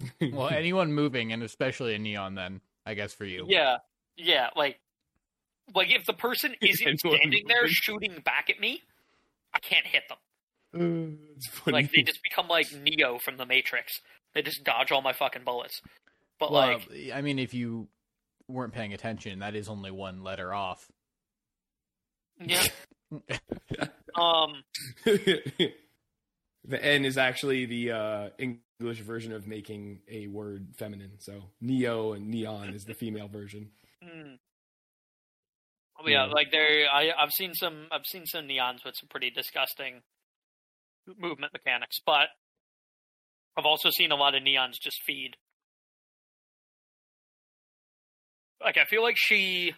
Mm-hmm. 0.01 0.35
well, 0.35 0.49
anyone 0.49 0.93
moving, 0.93 1.33
and 1.33 1.43
especially 1.43 1.95
a 1.95 1.99
neon, 1.99 2.35
then 2.35 2.61
I 2.85 2.93
guess 2.93 3.13
for 3.13 3.25
you, 3.25 3.45
Yeah, 3.47 3.77
yeah, 4.17 4.49
like, 4.55 4.79
like 5.73 5.93
if 5.93 6.05
the 6.05 6.13
person 6.13 6.55
isn't 6.61 6.99
standing 6.99 7.47
there 7.47 7.67
shooting 7.67 8.21
back 8.23 8.49
at 8.49 8.59
me, 8.59 8.81
I 9.53 9.59
can't 9.59 9.85
hit 9.85 10.03
them. 10.09 10.17
Uh, 10.73 11.45
funny. 11.49 11.73
Like 11.73 11.91
they 11.91 12.01
just 12.05 12.21
become 12.23 12.47
like 12.47 12.67
Neo 12.73 13.17
from 13.19 13.37
the 13.37 13.45
Matrix. 13.45 14.01
They 14.33 14.41
just 14.41 14.63
dodge 14.63 14.91
all 14.91 15.01
my 15.01 15.13
fucking 15.13 15.43
bullets. 15.43 15.81
But 16.39 16.51
Well, 16.51 16.67
like, 16.67 17.11
I 17.13 17.21
mean, 17.21 17.39
if 17.39 17.53
you 17.53 17.87
weren't 18.47 18.73
paying 18.73 18.93
attention, 18.93 19.39
that 19.39 19.55
is 19.55 19.67
only 19.69 19.91
one 19.91 20.23
letter 20.23 20.53
off. 20.53 20.87
yeah, 22.39 22.65
um, 24.15 24.63
the 25.05 25.73
N 26.71 27.05
is 27.05 27.17
actually 27.17 27.65
the 27.65 27.91
uh, 27.91 28.29
English 28.37 28.99
version 28.99 29.33
of 29.33 29.47
making 29.47 29.99
a 30.09 30.27
word 30.27 30.69
feminine. 30.77 31.19
So 31.19 31.43
neo 31.59 32.13
and 32.13 32.27
neon 32.29 32.69
is 32.73 32.85
the 32.85 32.93
female 32.93 33.27
version. 33.27 33.71
hmm. 34.03 34.35
Oh, 35.99 36.07
yeah, 36.07 36.25
Yeah. 36.25 36.33
like 36.33 36.51
there, 36.51 36.87
I 36.91 37.11
I've 37.17 37.31
seen 37.31 37.53
some 37.53 37.87
I've 37.91 38.05
seen 38.05 38.25
some 38.25 38.47
neons 38.47 38.85
with 38.85 38.95
some 38.95 39.09
pretty 39.09 39.29
disgusting 39.29 40.01
movement 41.17 41.53
mechanics, 41.53 41.97
but 42.05 42.29
I've 43.57 43.65
also 43.65 43.89
seen 43.89 44.11
a 44.11 44.15
lot 44.15 44.35
of 44.35 44.43
neons 44.43 44.79
just 44.81 45.01
feed. 45.05 45.35
Like 48.61 48.77
I 48.77 48.85
feel 48.85 49.01
like 49.01 49.15
she, 49.17 49.73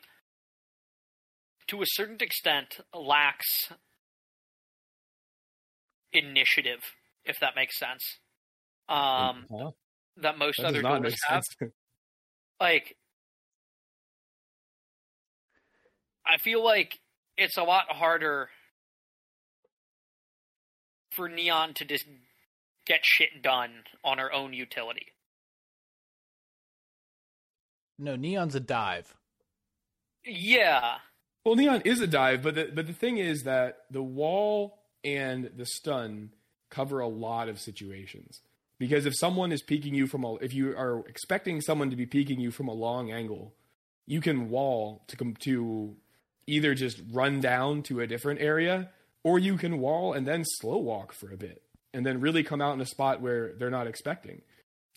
to 1.67 1.81
a 1.81 1.85
certain 1.85 2.17
extent, 2.19 2.79
lacks 2.93 3.71
initiative, 6.13 6.79
if 7.25 7.39
that 7.39 7.55
makes 7.55 7.77
sense. 7.79 8.03
Um, 8.89 9.47
Huh? 9.51 9.71
that 10.17 10.37
most 10.37 10.59
That 10.59 10.67
other 10.67 10.81
make 10.99 11.15
have. 11.27 11.43
sense. 11.43 11.47
like 12.59 12.95
I 16.25 16.37
feel 16.37 16.63
like 16.63 16.99
it's 17.37 17.57
a 17.57 17.63
lot 17.63 17.85
harder 17.89 18.49
for 21.11 21.27
Neon 21.27 21.73
to 21.75 21.85
just 21.85 22.05
get 22.85 22.99
shit 23.03 23.41
done 23.41 23.71
on 24.03 24.17
her 24.17 24.31
own 24.31 24.53
utility. 24.53 25.07
No, 27.99 28.15
neon's 28.15 28.55
a 28.55 28.59
dive. 28.59 29.15
Yeah. 30.25 30.95
Well, 31.45 31.55
neon 31.55 31.81
is 31.85 32.01
a 32.01 32.07
dive, 32.07 32.41
but 32.41 32.55
the 32.55 32.71
but 32.73 32.87
the 32.87 32.93
thing 32.93 33.17
is 33.17 33.43
that 33.43 33.81
the 33.91 34.01
wall 34.01 34.79
and 35.03 35.51
the 35.55 35.65
stun 35.65 36.31
cover 36.69 36.99
a 36.99 37.07
lot 37.07 37.47
of 37.47 37.59
situations. 37.59 38.41
Because 38.79 39.05
if 39.05 39.15
someone 39.15 39.51
is 39.51 39.61
peeking 39.61 39.93
you 39.93 40.07
from 40.07 40.23
a, 40.23 40.35
if 40.35 40.53
you 40.53 40.75
are 40.75 41.03
expecting 41.07 41.61
someone 41.61 41.91
to 41.91 41.95
be 41.95 42.07
peeking 42.07 42.39
you 42.39 42.49
from 42.49 42.67
a 42.67 42.73
long 42.73 43.11
angle, 43.11 43.53
you 44.07 44.21
can 44.21 44.49
wall 44.49 45.03
to 45.07 45.15
come 45.15 45.35
to 45.41 45.95
either 46.47 46.73
just 46.73 47.01
run 47.11 47.39
down 47.39 47.83
to 47.83 47.99
a 47.99 48.07
different 48.07 48.41
area, 48.41 48.89
or 49.23 49.39
you 49.39 49.57
can 49.57 49.79
wall 49.79 50.13
and 50.13 50.27
then 50.27 50.43
slow 50.45 50.77
walk 50.77 51.13
for 51.13 51.31
a 51.31 51.37
bit, 51.37 51.61
and 51.93 52.05
then 52.05 52.19
really 52.21 52.43
come 52.43 52.61
out 52.61 52.73
in 52.73 52.81
a 52.81 52.85
spot 52.85 53.21
where 53.21 53.53
they're 53.53 53.69
not 53.69 53.87
expecting. 53.87 54.41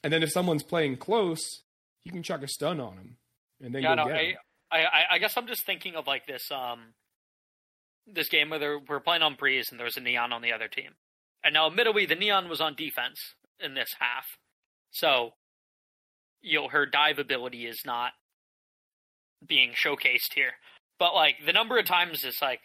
And 0.02 0.12
then 0.12 0.22
if 0.22 0.30
someone's 0.30 0.62
playing 0.62 0.96
close, 0.98 1.62
you 2.04 2.12
can 2.12 2.22
chuck 2.22 2.42
a 2.42 2.48
stun 2.48 2.80
on 2.80 2.96
them, 2.96 3.16
and 3.62 3.74
then 3.74 3.82
Yeah, 3.82 3.94
no. 3.94 4.08
I, 4.08 4.34
I, 4.70 5.02
I 5.12 5.18
guess 5.18 5.36
I'm 5.36 5.46
just 5.46 5.64
thinking 5.64 5.94
of 5.94 6.06
like 6.06 6.26
this 6.26 6.50
um 6.50 6.94
this 8.06 8.28
game 8.28 8.50
where 8.50 8.78
we're 8.78 9.00
playing 9.00 9.22
on 9.22 9.34
Breeze 9.34 9.68
and 9.70 9.78
there 9.78 9.86
was 9.86 9.96
a 9.96 10.00
Neon 10.00 10.32
on 10.32 10.42
the 10.42 10.52
other 10.52 10.68
team. 10.68 10.90
And 11.42 11.54
now 11.54 11.66
admittedly 11.68 12.06
the 12.06 12.14
Neon 12.14 12.48
was 12.48 12.60
on 12.60 12.74
defense 12.74 13.34
in 13.58 13.74
this 13.74 13.94
half. 13.98 14.26
So 14.90 15.32
you 16.42 16.60
know, 16.60 16.68
her 16.68 16.84
dive 16.84 17.18
ability 17.18 17.66
is 17.66 17.82
not 17.86 18.12
being 19.46 19.72
showcased 19.72 20.34
here. 20.34 20.52
But 20.98 21.14
like 21.14 21.36
the 21.44 21.52
number 21.52 21.78
of 21.78 21.86
times 21.86 22.24
it's 22.24 22.40
like 22.42 22.60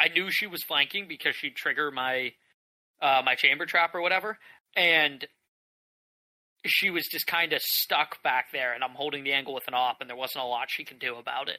I 0.00 0.08
knew 0.08 0.30
she 0.30 0.46
was 0.46 0.62
flanking 0.62 1.06
because 1.08 1.34
she'd 1.36 1.56
trigger 1.56 1.90
my 1.90 2.32
uh 3.02 3.22
my 3.24 3.34
chamber 3.34 3.66
trap 3.66 3.94
or 3.94 4.00
whatever. 4.00 4.38
And 4.76 5.26
she 6.66 6.90
was 6.90 7.06
just 7.06 7.26
kind 7.26 7.52
of 7.52 7.60
stuck 7.62 8.22
back 8.22 8.46
there, 8.52 8.74
and 8.74 8.84
I'm 8.84 8.90
holding 8.94 9.24
the 9.24 9.32
angle 9.32 9.54
with 9.54 9.66
an 9.66 9.74
op, 9.74 10.00
and 10.00 10.08
there 10.10 10.16
wasn't 10.16 10.44
a 10.44 10.46
lot 10.46 10.66
she 10.70 10.84
could 10.84 10.98
do 10.98 11.16
about 11.16 11.48
it. 11.48 11.58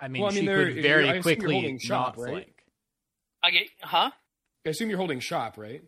I 0.00 0.08
mean, 0.08 0.22
Well, 0.22 0.32
I 0.32 0.34
mean, 0.34 0.42
she 0.42 0.46
they're- 0.46 0.64
could 0.66 0.74
you're- 0.76 0.82
very 0.82 1.06
you're 1.08 1.22
quickly 1.22 1.78
shop, 1.78 2.16
not 2.16 2.22
right? 2.24 2.30
flank. 2.32 2.62
I 3.42 3.50
get, 3.52 3.68
huh? 3.82 4.10
I 4.66 4.68
assume 4.70 4.88
you're 4.90 4.98
holding 4.98 5.20
shop, 5.20 5.56
right? 5.58 5.80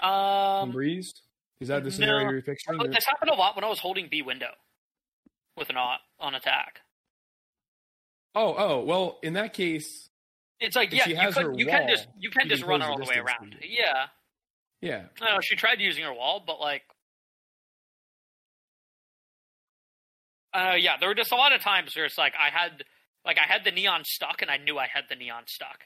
On 0.00 0.68
Um, 0.68 0.72
Breeze? 0.72 1.12
Is 1.60 1.68
that 1.68 1.80
the 1.84 1.90
no. 1.90 1.96
scenario 1.96 2.30
you're 2.30 2.42
picturing? 2.42 2.78
but 2.78 2.92
this 2.92 3.04
happened 3.04 3.30
a 3.30 3.34
lot 3.34 3.54
when 3.56 3.64
I 3.64 3.68
was 3.68 3.80
holding 3.80 4.08
B 4.08 4.22
window 4.22 4.54
with 5.56 5.70
an 5.70 5.76
op 5.76 6.00
on 6.20 6.34
attack. 6.36 6.82
Oh, 8.34 8.54
oh, 8.56 8.84
well, 8.84 9.18
in 9.22 9.34
that 9.34 9.52
case, 9.52 10.08
It's 10.60 10.76
like 10.76 10.92
yeah, 10.92 11.04
she 11.04 11.10
you, 11.10 11.16
has 11.16 11.34
could, 11.34 11.42
her 11.44 11.52
you 11.54 11.66
can 11.66 11.82
wall, 11.82 11.88
just 11.88 12.08
you 12.18 12.30
can 12.30 12.48
just 12.48 12.62
can 12.62 12.70
run 12.70 12.82
all 12.82 12.98
the 12.98 13.04
way 13.04 13.16
around. 13.16 13.56
Yeah, 13.62 14.06
yeah. 14.80 15.04
no, 15.20 15.40
she 15.40 15.56
tried 15.56 15.80
using 15.80 16.04
her 16.04 16.12
wall, 16.12 16.42
but 16.46 16.60
like, 16.60 16.82
uh, 20.54 20.74
yeah, 20.78 20.96
there 20.98 21.08
were 21.08 21.14
just 21.14 21.32
a 21.32 21.36
lot 21.36 21.52
of 21.52 21.60
times 21.62 21.94
where 21.96 22.04
it's 22.04 22.18
like 22.18 22.34
I 22.38 22.50
had 22.50 22.84
like 23.24 23.38
I 23.38 23.50
had 23.50 23.64
the 23.64 23.70
neon 23.70 24.04
stuck, 24.04 24.42
and 24.42 24.50
I 24.50 24.56
knew 24.58 24.78
I 24.78 24.86
had 24.92 25.04
the 25.08 25.16
neon 25.16 25.44
stuck, 25.46 25.80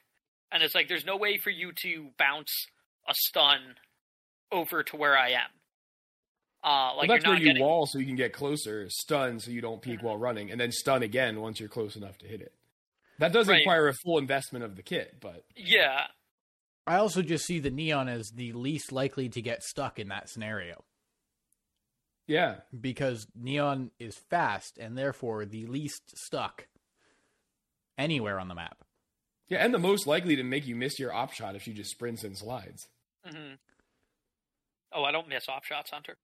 and 0.52 0.62
it's 0.62 0.74
like 0.74 0.88
there's 0.88 1.04
no 1.06 1.16
way 1.16 1.38
for 1.38 1.50
you 1.50 1.72
to 1.82 2.08
bounce 2.18 2.66
a 3.08 3.14
stun 3.14 3.76
over 4.52 4.82
to 4.82 4.96
where 4.96 5.16
I 5.16 5.30
am. 5.30 5.50
Uh, 6.66 6.96
like 6.96 7.08
well, 7.08 7.16
that's 7.16 7.24
where 7.26 7.36
you 7.38 7.44
getting. 7.44 7.62
wall 7.62 7.86
so 7.86 7.98
you 8.00 8.06
can 8.06 8.16
get 8.16 8.32
closer, 8.32 8.88
stun 8.90 9.38
so 9.38 9.52
you 9.52 9.60
don't 9.60 9.80
peek 9.80 10.02
while 10.02 10.16
running, 10.16 10.50
and 10.50 10.60
then 10.60 10.72
stun 10.72 11.02
again 11.04 11.40
once 11.40 11.60
you're 11.60 11.68
close 11.68 11.94
enough 11.94 12.18
to 12.18 12.26
hit 12.26 12.40
it. 12.40 12.52
That 13.18 13.32
does 13.32 13.46
Right. 13.46 13.58
require 13.58 13.86
a 13.88 13.94
full 13.94 14.18
investment 14.18 14.64
of 14.64 14.74
the 14.74 14.82
kit, 14.82 15.18
but 15.20 15.44
Yeah, 15.54 16.08
I 16.86 16.96
also 16.96 17.22
just 17.22 17.46
see 17.46 17.60
the 17.60 17.70
neon 17.70 18.08
as 18.08 18.32
the 18.32 18.52
least 18.52 18.90
likely 18.90 19.28
to 19.28 19.40
get 19.40 19.62
stuck 19.62 19.98
in 20.00 20.08
that 20.08 20.28
scenario 20.28 20.84
yeah. 22.26 22.56
because 22.78 23.26
neon 23.34 23.92
is 24.00 24.16
fast 24.28 24.76
and 24.76 24.98
therefore 24.98 25.46
the 25.46 25.66
least 25.66 26.16
stuck 26.18 26.66
anywhere 27.96 28.40
on 28.40 28.48
the 28.48 28.54
map. 28.56 28.78
Yeah, 29.48 29.64
and 29.64 29.72
the 29.72 29.78
most 29.78 30.08
likely 30.08 30.34
to 30.34 30.42
make 30.42 30.66
you 30.66 30.74
miss 30.74 30.98
your 30.98 31.12
op 31.14 31.32
shot 31.32 31.54
if 31.54 31.62
she 31.62 31.72
just 31.72 31.90
sprints 31.92 32.24
and 32.24 32.36
slides. 32.36 32.88
hmm 33.24 33.54
Oh, 34.92 35.04
I 35.04 35.12
don't 35.12 35.28
miss 35.28 35.48
off 35.48 35.64
shots, 35.64 35.90
Hunter. 35.90 36.16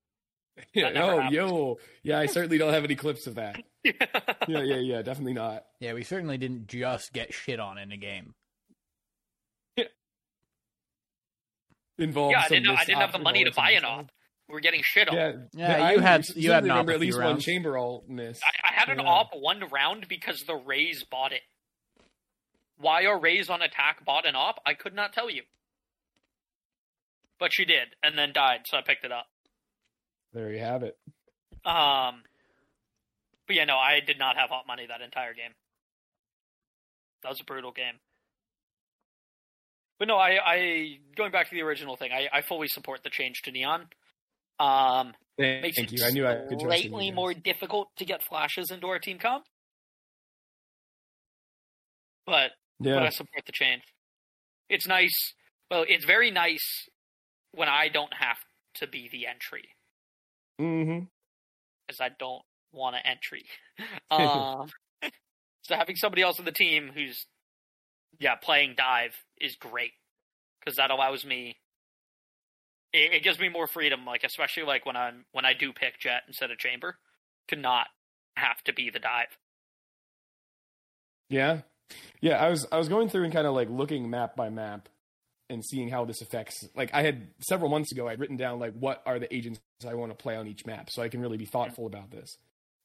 Yeah, 0.75 0.91
oh, 0.97 1.31
yo. 1.31 1.79
Yeah, 2.03 2.19
I 2.19 2.27
certainly 2.27 2.59
don't 2.59 2.73
have 2.75 2.85
any 2.85 2.95
clips 2.95 3.27
of 3.27 3.37
that. 3.37 3.57
Yeah, 4.49 4.63
yeah, 4.63 4.77
yeah, 4.77 5.03
definitely 5.03 5.33
not. 5.35 5.65
Yeah, 5.81 5.95
we 5.95 6.03
certainly 6.05 6.37
didn't 6.39 6.67
just 6.69 7.13
get 7.13 7.33
shit 7.35 7.59
on 7.61 7.79
in 7.79 7.91
a 7.93 7.97
game. 7.97 8.35
Involves 11.99 12.33
yeah, 12.33 12.43
I 12.45 12.49
didn't. 12.49 12.65
Know, 12.65 12.75
I 12.75 12.85
didn't 12.85 13.01
have 13.01 13.13
the 13.13 13.19
money 13.19 13.45
to 13.45 13.51
buy 13.53 13.71
the 13.71 13.77
an 13.77 13.83
side. 13.83 13.89
op. 13.91 14.11
We're 14.49 14.61
getting 14.61 14.81
shit 14.83 15.09
on. 15.09 15.15
Yeah, 15.17 15.33
Yeah, 15.55 15.85
I 15.85 15.93
you 15.93 15.99
had- 16.01 16.29
you 16.37 16.51
had 16.53 16.65
an 16.65 16.71
remember 16.71 16.93
op 16.93 16.95
at 16.95 16.97
a 16.97 16.99
few 17.05 17.07
least 17.13 17.19
one 17.21 17.41
chamber 17.41 17.79
all 17.79 18.05
miss. 18.09 18.41
I, 18.43 18.69
I 18.69 18.73
had 18.73 18.89
an 18.89 18.99
Yeah. 19.05 19.11
op 19.11 19.31
one 19.35 19.63
round 19.71 20.07
because 20.09 20.41
the 20.47 20.55
Raze 20.57 21.05
bought 21.11 21.33
it. 21.33 21.43
Why 22.79 23.05
are 23.05 23.19
Raze 23.19 23.49
on 23.51 23.63
attack 23.63 24.05
bought 24.05 24.27
an 24.27 24.35
op? 24.35 24.57
I 24.67 24.75
could 24.75 24.95
not 24.95 25.13
tell 25.13 25.31
you. 25.31 25.43
But 27.39 27.53
she 27.53 27.65
did, 27.65 27.95
and 28.03 28.17
then 28.19 28.33
died, 28.33 28.61
so 28.67 28.77
I 28.79 28.83
picked 28.83 29.05
it 29.05 29.13
up. 29.13 29.27
There 30.33 30.51
you 30.51 30.61
have 30.61 30.83
it. 30.83 30.97
Um, 31.65 32.23
but 33.47 33.57
yeah, 33.57 33.65
no, 33.65 33.77
I 33.77 34.01
did 34.01 34.19
not 34.19 34.37
have 34.37 34.51
hot 34.51 34.67
money 34.67 34.87
that 34.87 35.01
entire 35.01 35.35
game. 35.35 35.53
That 37.23 37.29
was 37.29 37.41
a 37.41 37.45
brutal 37.45 37.73
game. 37.73 37.95
But 39.99 40.09
no, 40.09 40.17
I, 40.17 40.39
I 40.45 40.99
going 41.17 41.31
back 41.31 41.49
to 41.51 41.55
the 41.55 41.63
original 41.63 41.97
thing, 41.97 42.11
I, 42.13 42.29
I 42.33 42.43
fully 42.43 42.67
support 42.67 43.03
the 43.05 43.11
change 43.11 43.43
to 43.43 43.53
neon. 43.53 43.87
Um, 44.59 45.13
Thank, 45.39 45.63
makes 45.63 45.77
thank 45.77 45.93
it 45.93 45.99
you. 45.99 46.05
I 46.05 46.11
knew 46.11 46.27
I 46.27 46.47
could 46.49 46.61
slightly 46.61 47.11
more 47.11 47.33
difficult 47.35 47.89
to 47.99 48.05
get 48.05 48.23
flashes 48.23 48.71
into 48.71 48.87
our 48.89 48.99
team 48.99 49.19
comp. 49.19 49.45
But 52.27 52.53
yeah, 52.81 52.95
but 52.95 53.03
I 53.05 53.09
support 53.11 53.45
the 53.47 53.53
change. 53.53 53.83
It's 54.69 54.87
nice. 54.87 55.35
Well, 55.71 55.85
it's 55.89 56.05
very 56.05 56.31
nice 56.31 56.89
when 57.53 57.69
I 57.69 57.89
don't 57.89 58.13
have 58.15 58.39
to 58.77 58.87
be 58.87 59.09
the 59.11 59.27
entry 59.27 59.69
mm-hmm. 60.63 61.05
because 61.87 62.01
I 62.01 62.11
don't 62.19 62.43
want 62.73 62.97
to 62.97 63.07
entry. 63.07 63.45
um, 64.11 64.69
so 65.63 65.75
having 65.75 65.97
somebody 65.97 66.23
else 66.23 66.39
on 66.39 66.45
the 66.45 66.53
team 66.53 66.91
who's 66.95 67.27
yeah 68.19 68.35
playing 68.37 68.75
dive 68.77 69.17
is 69.41 69.57
great 69.57 69.93
because 70.61 70.77
that 70.77 70.91
allows 70.91 71.25
me. 71.25 71.57
It, 72.93 73.15
it 73.15 73.23
gives 73.23 73.39
me 73.39 73.49
more 73.49 73.67
freedom, 73.67 74.05
like 74.05 74.25
especially 74.25 74.65
like 74.65 74.87
when 74.87 74.97
I'm 74.97 75.25
when 75.33 75.45
I 75.45 75.55
do 75.55 75.73
pick 75.73 75.99
jet 75.99 76.23
instead 76.27 76.51
of 76.51 76.59
chamber, 76.59 76.99
to 77.49 77.57
not 77.57 77.89
have 78.37 78.63
to 78.65 78.73
be 78.73 78.91
the 78.91 78.99
dive. 78.99 79.39
Yeah, 81.29 81.61
yeah. 82.21 82.37
I 82.37 82.49
was 82.49 82.67
I 82.71 82.79
was 82.79 82.89
going 82.89 83.09
through 83.09 83.25
and 83.25 83.33
kind 83.33 83.47
of 83.47 83.55
like 83.55 83.69
looking 83.71 84.11
map 84.11 84.37
by 84.37 84.51
map 84.51 84.89
and 85.53 85.65
seeing 85.65 85.89
how 85.89 86.05
this 86.05 86.21
affects. 86.21 86.67
Like 86.75 86.91
I 86.93 87.03
had 87.03 87.29
several 87.41 87.71
months 87.71 87.93
ago, 87.93 88.09
I'd 88.09 88.21
written 88.21 88.37
down 88.37 88.59
like 88.59 88.75
what 88.75 89.03
are 89.07 89.19
the 89.19 89.33
agents 89.35 89.61
I 89.87 89.95
want 89.95 90.11
to 90.11 90.17
play 90.17 90.37
on 90.37 90.49
each 90.49 90.67
map, 90.67 90.91
so 90.91 91.03
I 91.03 91.09
can 91.09 91.21
really 91.21 91.37
be 91.37 91.47
thoughtful 91.47 91.87
about 91.87 92.11
this. 92.11 92.37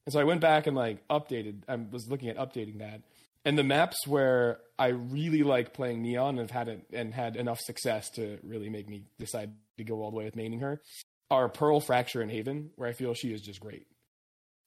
And 0.06 0.12
so 0.12 0.20
I 0.20 0.24
went 0.24 0.40
back 0.40 0.66
and 0.66 0.76
like 0.76 1.06
updated. 1.08 1.62
I 1.68 1.76
was 1.76 2.08
looking 2.08 2.28
at 2.28 2.36
updating 2.36 2.78
that, 2.78 3.02
and 3.44 3.58
the 3.58 3.64
maps 3.64 4.06
where 4.06 4.58
I 4.78 4.88
really 4.88 5.42
like 5.42 5.72
playing 5.72 6.02
Neon 6.02 6.38
and 6.38 6.50
have 6.50 6.50
had 6.50 6.68
it 6.68 6.86
and 6.92 7.12
had 7.14 7.36
enough 7.36 7.60
success 7.60 8.10
to 8.10 8.38
really 8.42 8.68
make 8.68 8.88
me 8.88 9.04
decide 9.18 9.52
to 9.78 9.84
go 9.84 10.02
all 10.02 10.10
the 10.10 10.16
way 10.16 10.24
with 10.24 10.36
maining 10.36 10.60
her 10.60 10.80
are 11.30 11.48
Pearl, 11.48 11.80
Fracture, 11.80 12.22
and 12.22 12.30
Haven, 12.30 12.70
where 12.76 12.88
I 12.88 12.92
feel 12.92 13.14
she 13.14 13.32
is 13.32 13.42
just 13.42 13.60
great. 13.60 13.86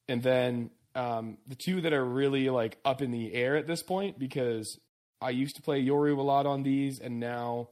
And 0.07 0.21
then 0.21 0.69
um, 0.95 1.37
the 1.47 1.55
two 1.55 1.81
that 1.81 1.93
are 1.93 2.03
really 2.03 2.49
like 2.49 2.77
up 2.85 3.01
in 3.01 3.11
the 3.11 3.33
air 3.33 3.55
at 3.55 3.67
this 3.67 3.81
point 3.81 4.19
because 4.19 4.79
I 5.21 5.29
used 5.29 5.55
to 5.55 5.61
play 5.61 5.83
Yoru 5.83 6.17
a 6.17 6.21
lot 6.21 6.45
on 6.45 6.63
these, 6.63 6.99
and 6.99 7.19
now, 7.19 7.69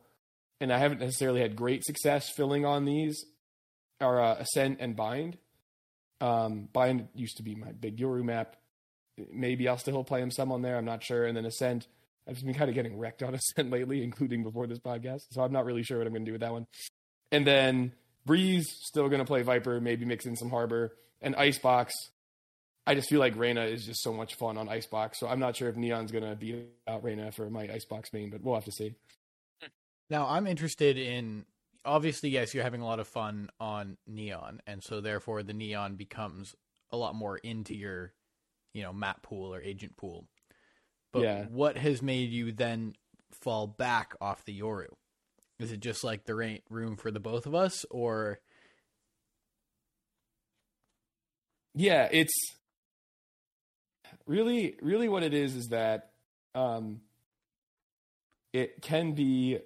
and 0.60 0.72
I 0.74 0.78
haven't 0.78 1.00
necessarily 1.00 1.42
had 1.42 1.56
great 1.56 1.86
success 1.86 2.30
filling 2.30 2.66
on 2.66 2.86
these, 2.86 3.26
are 4.02 4.22
uh, 4.22 4.36
Ascent 4.36 4.78
and 4.80 4.96
Bind. 4.96 5.38
Um, 6.22 6.68
Bind 6.72 7.08
used 7.14 7.38
to 7.38 7.44
be 7.44 7.56
my 7.56 7.72
big 7.72 7.98
Yoru 7.98 8.24
map. 8.24 8.56
Maybe 9.32 9.68
I'll 9.68 9.78
still 9.78 10.04
play 10.04 10.22
him 10.22 10.32
some 10.32 10.52
on 10.52 10.62
there. 10.62 10.78
I'm 10.78 10.86
not 10.86 11.04
sure. 11.04 11.26
And 11.26 11.36
then 11.36 11.46
Ascent, 11.46 11.88
I've 12.28 12.42
been 12.44 12.54
kind 12.54 12.70
of 12.70 12.76
getting 12.76 12.98
wrecked 12.98 13.24
on 13.24 13.36
Ascent 13.58 13.70
lately, 13.70 14.04
including 14.04 14.44
before 14.44 14.68
this 14.68 14.80
podcast. 14.80 15.22
So 15.32 15.42
I'm 15.42 15.52
not 15.52 15.66
really 15.66 15.84
sure 15.84 15.98
what 15.98 16.08
I'm 16.08 16.14
going 16.14 16.26
to 16.26 16.30
do 16.30 16.34
with 16.34 16.42
that 16.42 16.52
one. 16.52 16.68
And 17.32 17.46
then 17.46 17.94
Breeze, 18.26 18.68
still 18.84 19.08
going 19.10 19.20
to 19.20 19.26
play 19.26 19.42
Viper, 19.42 19.80
maybe 19.80 20.06
mix 20.06 20.26
in 20.26 20.36
some 20.36 20.50
Harbor. 20.50 20.94
And 21.22 21.36
Icebox, 21.36 21.94
I 22.88 22.96
just 22.96 23.10
feel 23.10 23.20
like 23.20 23.36
Reyna 23.36 23.66
is 23.66 23.86
just 23.86 24.02
so 24.02 24.14
much 24.14 24.36
fun 24.36 24.58
on 24.58 24.70
Icebox. 24.70 25.20
So 25.20 25.28
I'm 25.28 25.40
not 25.40 25.56
sure 25.56 25.70
if 25.70 25.76
Neon's 25.76 26.12
going 26.12 26.24
to 26.24 26.36
beat 26.36 26.70
out 26.88 27.04
Reyna 27.04 27.32
for 27.32 27.50
my 27.50 27.70
Icebox 27.72 28.12
main, 28.14 28.30
but 28.30 28.42
we'll 28.42 28.56
have 28.56 28.66
to 28.66 28.72
see. 28.72 28.96
Now, 30.10 30.28
I'm 30.28 30.48
interested 30.48 30.98
in 30.98 31.46
obviously, 31.86 32.30
yes, 32.30 32.54
you're 32.54 32.64
having 32.64 32.82
a 32.82 32.86
lot 32.86 33.00
of 33.00 33.08
fun 33.08 33.50
on 33.60 33.98
Neon, 34.08 34.62
and 34.68 34.84
so 34.84 35.02
therefore 35.02 35.44
the 35.44 35.54
Neon 35.54 35.96
becomes 35.96 36.56
a 36.92 36.98
lot 36.98 37.16
more 37.16 37.38
into 37.38 37.76
your, 37.76 38.14
you 38.74 38.82
know, 38.84 38.92
map 38.94 39.22
pool 39.24 39.54
or 39.54 39.62
agent 39.62 39.96
pool. 39.98 40.26
But 41.12 41.24
Yeah. 41.24 41.46
what 41.46 41.78
has 41.78 42.02
made 42.02 42.32
you 42.32 42.52
then 42.52 42.94
fall 43.32 43.68
back 43.68 44.16
off 44.20 44.46
the 44.46 44.60
Yoru? 44.60 44.88
Is 45.60 45.72
it 45.72 45.80
just 45.80 46.04
like 46.04 46.26
there 46.26 46.42
ain't 46.42 46.64
room 46.70 46.96
for 46.96 47.12
the 47.12 47.20
both 47.20 47.46
of 47.46 47.54
us, 47.54 47.86
or 47.90 48.40
Yeah, 51.76 52.08
it's 52.12 52.34
really, 54.26 54.76
really 54.82 55.08
what 55.08 55.24
it 55.24 55.34
is 55.34 55.56
is 55.56 55.68
that 55.68 56.12
um, 56.56 57.02
it 58.54 58.82
can 58.82 59.14
be 59.14 59.60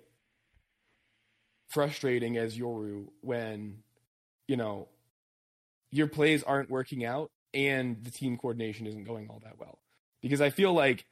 frustrating 1.74 2.38
as 2.38 2.58
Yoru 2.58 3.08
when 3.22 3.80
you 4.48 4.56
know 4.58 4.88
your 5.92 6.08
plays 6.08 6.44
aren't 6.44 6.70
working 6.70 7.06
out 7.06 7.32
and 7.54 8.04
the 8.04 8.12
team 8.12 8.38
coordination 8.38 8.88
isn't 8.88 9.04
going 9.04 9.30
all 9.30 9.42
that 9.44 9.60
well. 9.60 9.78
Because 10.22 10.42
I 10.42 10.50
feel 10.50 10.74
like 10.74 11.06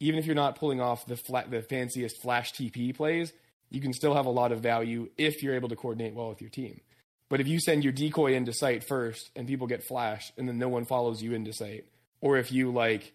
even 0.00 0.18
if 0.18 0.26
you're 0.26 0.34
not 0.34 0.56
pulling 0.56 0.80
off 0.80 1.06
the 1.06 1.16
flat, 1.16 1.50
the 1.50 1.62
fanciest 1.62 2.20
flash 2.20 2.52
TP 2.52 2.94
plays, 2.94 3.32
you 3.70 3.80
can 3.80 3.92
still 3.92 4.14
have 4.14 4.26
a 4.26 4.30
lot 4.30 4.52
of 4.52 4.60
value 4.60 5.08
if 5.16 5.42
you're 5.42 5.54
able 5.54 5.68
to 5.68 5.76
coordinate 5.76 6.14
well 6.14 6.28
with 6.28 6.40
your 6.40 6.50
team. 6.50 6.80
But 7.28 7.40
if 7.40 7.48
you 7.48 7.58
send 7.58 7.82
your 7.82 7.92
decoy 7.92 8.34
into 8.34 8.52
site 8.52 8.84
first 8.84 9.30
and 9.34 9.48
people 9.48 9.66
get 9.66 9.82
flash 9.82 10.32
and 10.36 10.46
then 10.46 10.58
no 10.58 10.68
one 10.68 10.84
follows 10.84 11.22
you 11.22 11.32
into 11.32 11.52
site, 11.52 11.86
or 12.20 12.36
if 12.36 12.52
you 12.52 12.70
like, 12.70 13.12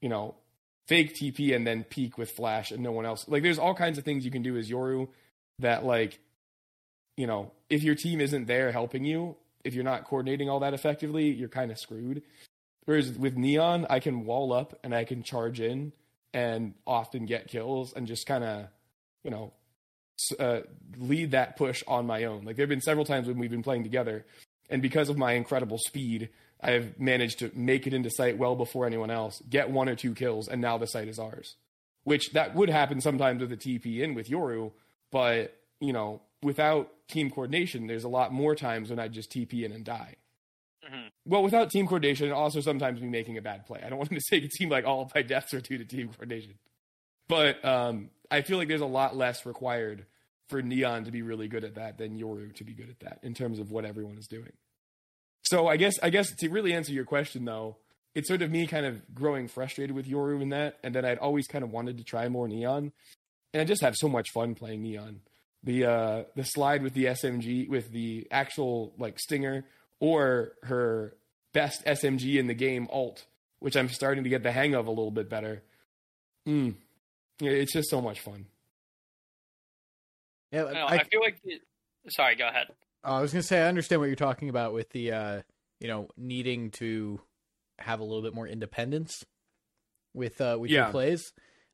you 0.00 0.08
know, 0.08 0.34
fake 0.86 1.16
TP 1.16 1.54
and 1.54 1.66
then 1.66 1.84
peek 1.84 2.18
with 2.18 2.30
flash 2.32 2.70
and 2.70 2.82
no 2.82 2.92
one 2.92 3.06
else, 3.06 3.26
like 3.28 3.42
there's 3.42 3.58
all 3.58 3.74
kinds 3.74 3.96
of 3.96 4.04
things 4.04 4.24
you 4.24 4.30
can 4.30 4.42
do 4.42 4.56
as 4.56 4.68
Yoru 4.68 5.08
that 5.58 5.84
like, 5.84 6.18
you 7.16 7.26
know, 7.26 7.52
if 7.70 7.82
your 7.82 7.94
team 7.94 8.20
isn't 8.20 8.46
there 8.46 8.72
helping 8.72 9.04
you, 9.04 9.36
if 9.64 9.74
you're 9.74 9.84
not 9.84 10.04
coordinating 10.04 10.48
all 10.48 10.60
that 10.60 10.74
effectively, 10.74 11.30
you're 11.30 11.48
kind 11.48 11.70
of 11.70 11.78
screwed. 11.78 12.22
Whereas 12.84 13.12
with 13.12 13.36
Neon, 13.36 13.86
I 13.90 13.98
can 14.00 14.24
wall 14.24 14.52
up 14.52 14.78
and 14.84 14.94
I 14.94 15.04
can 15.04 15.22
charge 15.22 15.60
in 15.60 15.92
and 16.32 16.74
often 16.86 17.26
get 17.26 17.48
kills 17.48 17.92
and 17.92 18.06
just 18.06 18.26
kind 18.26 18.44
of, 18.44 18.68
you 19.24 19.30
know, 19.30 19.52
uh, 20.38 20.60
lead 20.96 21.32
that 21.32 21.56
push 21.56 21.82
on 21.86 22.06
my 22.06 22.24
own. 22.24 22.44
Like 22.44 22.56
there 22.56 22.64
have 22.64 22.70
been 22.70 22.80
several 22.80 23.04
times 23.04 23.26
when 23.26 23.38
we've 23.38 23.50
been 23.50 23.62
playing 23.62 23.82
together, 23.82 24.24
and 24.70 24.82
because 24.82 25.08
of 25.08 25.18
my 25.18 25.32
incredible 25.32 25.78
speed, 25.78 26.30
I've 26.60 26.98
managed 26.98 27.40
to 27.40 27.50
make 27.54 27.86
it 27.86 27.94
into 27.94 28.10
site 28.10 28.38
well 28.38 28.56
before 28.56 28.86
anyone 28.86 29.10
else, 29.10 29.42
get 29.48 29.70
one 29.70 29.88
or 29.88 29.94
two 29.94 30.14
kills, 30.14 30.48
and 30.48 30.60
now 30.60 30.78
the 30.78 30.86
site 30.86 31.08
is 31.08 31.18
ours. 31.18 31.56
Which 32.04 32.32
that 32.32 32.54
would 32.54 32.70
happen 32.70 33.00
sometimes 33.00 33.40
with 33.40 33.52
a 33.52 33.56
TP 33.56 34.00
in 34.00 34.14
with 34.14 34.28
Yoru, 34.28 34.72
but 35.10 35.56
you 35.80 35.92
know, 35.92 36.22
without 36.42 36.90
team 37.08 37.30
coordination, 37.30 37.86
there's 37.86 38.04
a 38.04 38.08
lot 38.08 38.32
more 38.32 38.54
times 38.54 38.90
when 38.90 38.98
I 38.98 39.08
just 39.08 39.30
TP 39.30 39.64
in 39.64 39.72
and 39.72 39.84
die. 39.84 40.16
Mhm. 40.88 41.10
Well, 41.24 41.42
without 41.42 41.70
team 41.70 41.86
coordination, 41.86 42.30
also 42.32 42.60
sometimes 42.60 43.00
me 43.00 43.08
making 43.08 43.36
a 43.38 43.42
bad 43.42 43.66
play. 43.66 43.80
I 43.84 43.88
don't 43.88 43.98
want 43.98 44.10
to 44.10 44.20
say 44.20 44.38
it 44.38 44.52
seem 44.52 44.68
like 44.68 44.84
all 44.84 45.02
of 45.02 45.14
my 45.14 45.22
deaths 45.22 45.52
are 45.54 45.60
due 45.60 45.78
to 45.78 45.84
team 45.84 46.08
coordination, 46.08 46.54
but 47.28 47.64
um, 47.64 48.10
I 48.30 48.42
feel 48.42 48.58
like 48.58 48.68
there's 48.68 48.80
a 48.80 48.86
lot 48.86 49.16
less 49.16 49.44
required 49.46 50.06
for 50.48 50.62
Neon 50.62 51.04
to 51.04 51.10
be 51.10 51.22
really 51.22 51.48
good 51.48 51.64
at 51.64 51.74
that 51.74 51.98
than 51.98 52.16
Yoru 52.18 52.54
to 52.54 52.64
be 52.64 52.72
good 52.72 52.88
at 52.88 53.00
that 53.00 53.18
in 53.22 53.34
terms 53.34 53.58
of 53.58 53.72
what 53.72 53.84
everyone 53.84 54.16
is 54.16 54.28
doing. 54.28 54.52
So 55.42 55.66
I 55.66 55.76
guess 55.76 55.94
I 56.02 56.10
guess 56.10 56.34
to 56.34 56.48
really 56.48 56.72
answer 56.72 56.92
your 56.92 57.04
question 57.04 57.44
though, 57.44 57.76
it's 58.14 58.28
sort 58.28 58.42
of 58.42 58.50
me 58.50 58.66
kind 58.66 58.86
of 58.86 59.14
growing 59.14 59.48
frustrated 59.48 59.94
with 59.94 60.06
Yoru 60.06 60.40
in 60.40 60.50
that, 60.50 60.78
and 60.84 60.94
then 60.94 61.04
I'd 61.04 61.18
always 61.18 61.46
kind 61.46 61.64
of 61.64 61.70
wanted 61.70 61.98
to 61.98 62.04
try 62.04 62.28
more 62.28 62.46
Neon, 62.48 62.92
and 63.56 63.62
I 63.62 63.64
just 63.64 63.80
have 63.80 63.96
so 63.96 64.06
much 64.06 64.28
fun 64.32 64.54
playing 64.54 64.82
Neon. 64.82 65.20
The 65.64 65.86
uh, 65.86 66.22
the 66.34 66.44
slide 66.44 66.82
with 66.82 66.92
the 66.92 67.06
SMG 67.06 67.66
with 67.70 67.90
the 67.90 68.28
actual 68.30 68.92
like 68.98 69.18
stinger 69.18 69.64
or 69.98 70.52
her 70.62 71.16
best 71.54 71.82
SMG 71.86 72.36
in 72.36 72.48
the 72.48 72.54
game 72.54 72.86
ult, 72.92 73.24
which 73.60 73.74
I'm 73.74 73.88
starting 73.88 74.24
to 74.24 74.30
get 74.30 74.42
the 74.42 74.52
hang 74.52 74.74
of 74.74 74.86
a 74.86 74.90
little 74.90 75.10
bit 75.10 75.30
better. 75.30 75.62
Mm. 76.46 76.74
It's 77.40 77.72
just 77.72 77.88
so 77.88 78.02
much 78.02 78.20
fun. 78.20 78.44
yeah, 80.52 80.64
No, 80.64 80.84
I, 80.84 80.96
I 80.96 81.04
feel 81.04 81.20
like. 81.20 81.40
The... 81.42 81.58
Sorry, 82.10 82.36
go 82.36 82.46
ahead. 82.46 82.66
I 83.02 83.22
was 83.22 83.32
gonna 83.32 83.42
say 83.42 83.62
I 83.62 83.68
understand 83.68 84.00
what 84.02 84.06
you're 84.06 84.16
talking 84.16 84.50
about 84.50 84.74
with 84.74 84.90
the 84.90 85.12
uh, 85.12 85.42
you 85.80 85.88
know 85.88 86.10
needing 86.18 86.72
to 86.72 87.22
have 87.78 88.00
a 88.00 88.04
little 88.04 88.22
bit 88.22 88.34
more 88.34 88.46
independence 88.46 89.24
with 90.12 90.42
uh, 90.42 90.58
with 90.60 90.70
your 90.70 90.90
plays, 90.90 91.32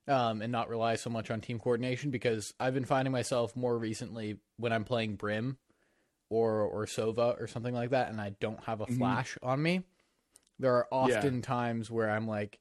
um, 0.08 0.42
and 0.42 0.50
not 0.50 0.68
rely 0.68 0.96
so 0.96 1.10
much 1.10 1.30
on 1.30 1.40
team 1.40 1.58
coordination 1.58 2.10
because 2.10 2.54
I've 2.58 2.74
been 2.74 2.84
finding 2.84 3.12
myself 3.12 3.54
more 3.56 3.76
recently 3.78 4.38
when 4.56 4.72
I'm 4.72 4.84
playing 4.84 5.16
Brim 5.16 5.58
or 6.30 6.62
or 6.62 6.86
Sova 6.86 7.40
or 7.40 7.46
something 7.46 7.74
like 7.74 7.90
that, 7.90 8.10
and 8.10 8.20
I 8.20 8.30
don't 8.40 8.62
have 8.64 8.80
a 8.80 8.86
Mhm. 8.86 8.98
flash 8.98 9.38
on 9.42 9.62
me. 9.62 9.82
There 10.58 10.74
are 10.74 10.86
Yeah. 10.90 10.92
often 10.92 11.42
times 11.42 11.90
where 11.90 12.10
I'm 12.10 12.26
like, 12.26 12.58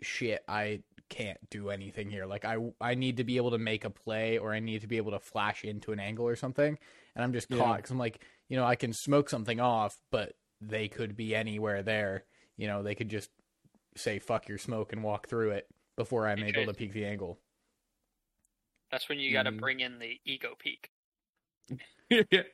shit, 0.00 0.44
I 0.48 0.82
can't 1.08 1.38
do 1.50 1.70
anything 1.70 2.10
here. 2.10 2.26
Like 2.26 2.44
I 2.44 2.56
I 2.80 2.94
need 2.94 3.18
to 3.18 3.24
be 3.24 3.36
able 3.36 3.52
to 3.52 3.58
make 3.58 3.84
a 3.84 3.90
play 3.90 4.38
or 4.38 4.52
I 4.52 4.60
need 4.60 4.80
to 4.82 4.86
be 4.86 4.96
able 4.96 5.12
to 5.12 5.18
flash 5.18 5.64
into 5.64 5.92
an 5.92 6.00
angle 6.00 6.26
or 6.26 6.36
something, 6.36 6.78
and 7.14 7.24
I'm 7.24 7.32
just 7.32 7.48
Yeah. 7.48 7.58
caught 7.58 7.76
because 7.78 7.90
I'm 7.90 7.98
like, 7.98 8.22
you 8.48 8.56
know, 8.56 8.64
I 8.64 8.76
can 8.76 8.92
smoke 8.92 9.28
something 9.30 9.60
off, 9.60 9.96
but 10.10 10.36
they 10.60 10.88
could 10.88 11.16
be 11.16 11.34
anywhere 11.34 11.82
there. 11.82 12.24
You 12.56 12.66
know, 12.66 12.82
they 12.82 12.94
could 12.94 13.08
just 13.08 13.30
say 13.96 14.18
"fuck 14.18 14.48
your 14.48 14.58
smoke" 14.58 14.92
and 14.92 15.02
walk 15.02 15.28
through 15.28 15.50
it 15.52 15.68
before 15.96 16.26
I'm 16.28 16.42
able 16.42 16.66
to 16.66 16.74
peek 16.74 16.92
the 16.92 17.04
angle. 17.06 17.38
That's 18.90 19.08
when 19.08 19.18
you 19.18 19.32
got 19.32 19.44
to 19.44 19.52
Mm. 19.52 19.60
bring 19.60 19.80
in 19.80 19.98
the 19.98 20.20
ego 20.24 20.54
peak. 20.58 20.90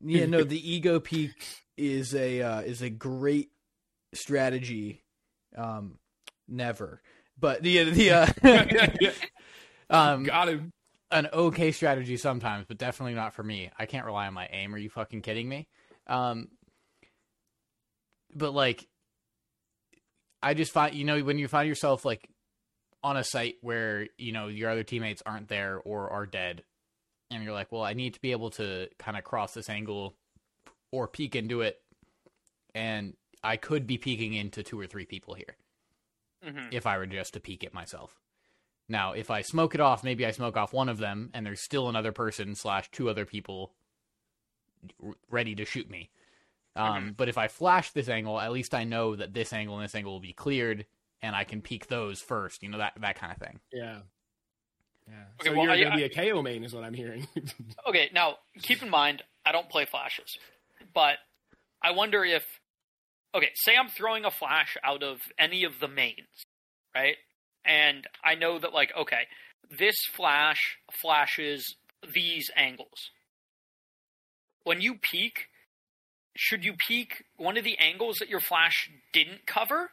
Yeah, 0.00 0.26
no, 0.26 0.42
the 0.44 0.72
ego 0.72 1.00
peak 1.00 1.32
is 1.76 2.14
a 2.14 2.42
uh, 2.42 2.60
is 2.60 2.82
a 2.82 2.90
great 2.90 3.50
strategy. 4.14 5.02
Um, 5.56 5.98
never, 6.46 7.00
but 7.38 7.62
the 7.62 7.84
the 7.90 8.10
uh, 8.12 8.26
um 9.90 10.24
Got 10.24 10.48
him. 10.48 10.70
an 11.10 11.28
okay 11.32 11.72
strategy 11.72 12.16
sometimes, 12.16 12.66
but 12.68 12.78
definitely 12.78 13.14
not 13.14 13.34
for 13.34 13.42
me. 13.42 13.70
I 13.78 13.86
can't 13.86 14.06
rely 14.06 14.26
on 14.26 14.34
my 14.34 14.48
aim. 14.52 14.74
Are 14.74 14.78
you 14.78 14.90
fucking 14.90 15.22
kidding 15.22 15.48
me? 15.48 15.66
Um, 16.06 16.48
but 18.34 18.52
like, 18.52 18.86
I 20.42 20.54
just 20.54 20.70
find 20.72 20.94
you 20.94 21.04
know 21.04 21.20
when 21.20 21.38
you 21.38 21.48
find 21.48 21.68
yourself 21.68 22.04
like 22.04 22.28
on 23.02 23.16
a 23.16 23.24
site 23.24 23.56
where 23.60 24.08
you 24.18 24.32
know 24.32 24.48
your 24.48 24.70
other 24.70 24.82
teammates 24.82 25.22
aren't 25.24 25.48
there 25.48 25.78
or 25.84 26.10
are 26.10 26.26
dead, 26.26 26.62
and 27.30 27.42
you're 27.44 27.52
like, 27.52 27.70
well, 27.72 27.82
I 27.82 27.94
need 27.94 28.14
to 28.14 28.20
be 28.20 28.32
able 28.32 28.50
to 28.52 28.88
kind 28.98 29.16
of 29.16 29.24
cross 29.24 29.54
this 29.54 29.68
angle 29.68 30.14
or 30.90 31.06
peek 31.08 31.36
into 31.36 31.60
it, 31.60 31.80
and 32.74 33.14
I 33.42 33.56
could 33.56 33.86
be 33.86 33.98
peeking 33.98 34.34
into 34.34 34.62
two 34.62 34.78
or 34.80 34.86
three 34.86 35.06
people 35.06 35.34
here 35.34 35.56
hmm 36.44 36.68
if 36.70 36.86
I 36.86 36.98
were 36.98 37.06
just 37.06 37.34
to 37.34 37.40
peek 37.40 37.64
it 37.64 37.74
myself. 37.74 38.18
Now, 38.88 39.12
if 39.12 39.30
I 39.30 39.42
smoke 39.42 39.74
it 39.74 39.80
off, 39.80 40.02
maybe 40.02 40.24
I 40.24 40.30
smoke 40.30 40.56
off 40.56 40.72
one 40.72 40.88
of 40.88 40.98
them, 40.98 41.30
and 41.34 41.44
there's 41.44 41.60
still 41.62 41.88
another 41.88 42.12
person 42.12 42.54
slash 42.54 42.90
two 42.90 43.10
other 43.10 43.24
people 43.26 43.72
ready 45.30 45.54
to 45.54 45.64
shoot 45.64 45.90
me. 45.90 46.10
Um, 46.76 47.14
But 47.16 47.28
if 47.28 47.36
I 47.36 47.48
flash 47.48 47.90
this 47.90 48.08
angle, 48.08 48.40
at 48.40 48.52
least 48.52 48.74
I 48.74 48.84
know 48.84 49.16
that 49.16 49.34
this 49.34 49.52
angle 49.52 49.76
and 49.76 49.84
this 49.84 49.94
angle 49.94 50.12
will 50.12 50.20
be 50.20 50.32
cleared, 50.32 50.86
and 51.22 51.34
I 51.34 51.44
can 51.44 51.60
peek 51.60 51.88
those 51.88 52.20
first. 52.20 52.62
You 52.62 52.70
know 52.70 52.78
that 52.78 52.94
that 53.00 53.18
kind 53.18 53.32
of 53.32 53.38
thing. 53.38 53.60
Yeah. 53.72 54.00
Yeah. 55.08 55.14
Okay, 55.40 55.50
so 55.50 55.56
well, 55.56 55.76
you're 55.76 55.88
gonna 55.88 55.96
be 55.96 56.04
a 56.04 56.08
KAY/O 56.08 56.42
main, 56.42 56.64
is 56.64 56.74
what 56.74 56.84
I'm 56.84 56.94
hearing. 56.94 57.26
Okay, 57.88 58.10
now 58.12 58.36
keep 58.60 58.82
in 58.82 58.90
mind, 58.90 59.22
I 59.46 59.52
don't 59.52 59.70
play 59.70 59.86
flashes, 59.86 60.38
but 60.94 61.16
I 61.82 61.92
wonder 61.92 62.24
if. 62.24 62.44
Okay, 63.34 63.50
say 63.54 63.76
I'm 63.76 63.88
throwing 63.88 64.24
a 64.24 64.30
flash 64.30 64.76
out 64.82 65.02
of 65.02 65.20
any 65.38 65.64
of 65.64 65.80
the 65.80 65.88
mains, 65.88 66.44
right? 66.94 67.16
And 67.64 68.06
I 68.24 68.34
know 68.34 68.58
that, 68.58 68.72
like, 68.72 68.90
okay, 68.98 69.26
this 69.78 69.94
flash 70.14 70.78
flashes 71.00 71.76
these 72.14 72.50
angles. 72.56 73.10
When 74.64 74.80
you 74.80 74.94
peek, 74.94 75.48
should 76.36 76.64
you 76.64 76.74
peek 76.74 77.24
one 77.36 77.56
of 77.56 77.64
the 77.64 77.78
angles 77.78 78.16
that 78.20 78.28
your 78.28 78.40
flash 78.40 78.90
didn't 79.12 79.46
cover? 79.46 79.90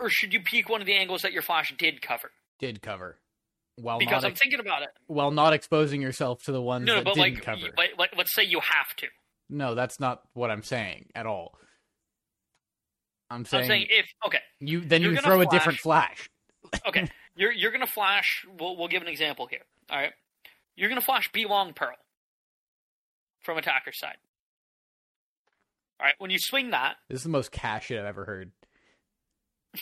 Or 0.00 0.08
should 0.08 0.32
you 0.32 0.40
peek 0.40 0.68
one 0.68 0.80
of 0.80 0.86
the 0.86 0.94
angles 0.94 1.22
that 1.22 1.32
your 1.32 1.42
flash 1.42 1.74
did 1.76 2.00
cover? 2.02 2.30
Did 2.58 2.80
cover 2.82 3.18
while 3.76 3.98
Because 3.98 4.22
not 4.22 4.24
I'm 4.24 4.30
ex- 4.32 4.40
thinking 4.40 4.60
about 4.60 4.82
it. 4.82 4.88
while 5.06 5.30
not 5.30 5.52
exposing 5.52 6.00
yourself 6.02 6.42
to 6.44 6.52
the 6.52 6.60
ones 6.60 6.86
No, 6.86 6.96
that 6.96 7.04
but 7.04 7.14
didn't 7.14 7.34
like, 7.36 7.44
cover. 7.44 7.68
like, 7.76 7.90
like, 7.98 8.10
let's 8.16 8.34
say 8.34 8.42
you 8.44 8.60
have 8.60 8.94
to. 8.98 9.06
no, 9.48 9.74
that's 9.74 10.00
not 10.00 10.22
what 10.34 10.50
I'm 10.50 10.62
saying 10.62 11.10
at 11.14 11.26
all. 11.26 11.54
I'm 13.30 13.44
saying, 13.44 13.62
I'm 13.62 13.68
saying 13.68 13.86
if 13.90 14.06
okay, 14.26 14.40
you 14.58 14.80
then 14.80 15.02
you 15.02 15.16
throw 15.16 15.40
a 15.40 15.46
different 15.46 15.78
flash. 15.78 16.28
okay, 16.88 17.06
you're 17.36 17.52
you're 17.52 17.70
gonna 17.70 17.86
flash. 17.86 18.44
We'll 18.58 18.76
we'll 18.76 18.88
give 18.88 19.02
an 19.02 19.08
example 19.08 19.46
here. 19.46 19.60
All 19.88 19.98
right, 19.98 20.12
you're 20.76 20.88
gonna 20.88 21.00
flash 21.00 21.30
B 21.32 21.46
long 21.46 21.72
pearl 21.72 21.94
from 23.40 23.56
attacker 23.56 23.92
side. 23.92 24.16
All 26.00 26.06
right, 26.06 26.14
when 26.18 26.30
you 26.30 26.38
swing 26.40 26.70
that, 26.70 26.96
This 27.08 27.18
is 27.18 27.22
the 27.22 27.28
most 27.30 27.52
Cass 27.52 27.84
shit 27.84 28.00
I've 28.00 28.06
ever 28.06 28.24
heard. 28.24 28.50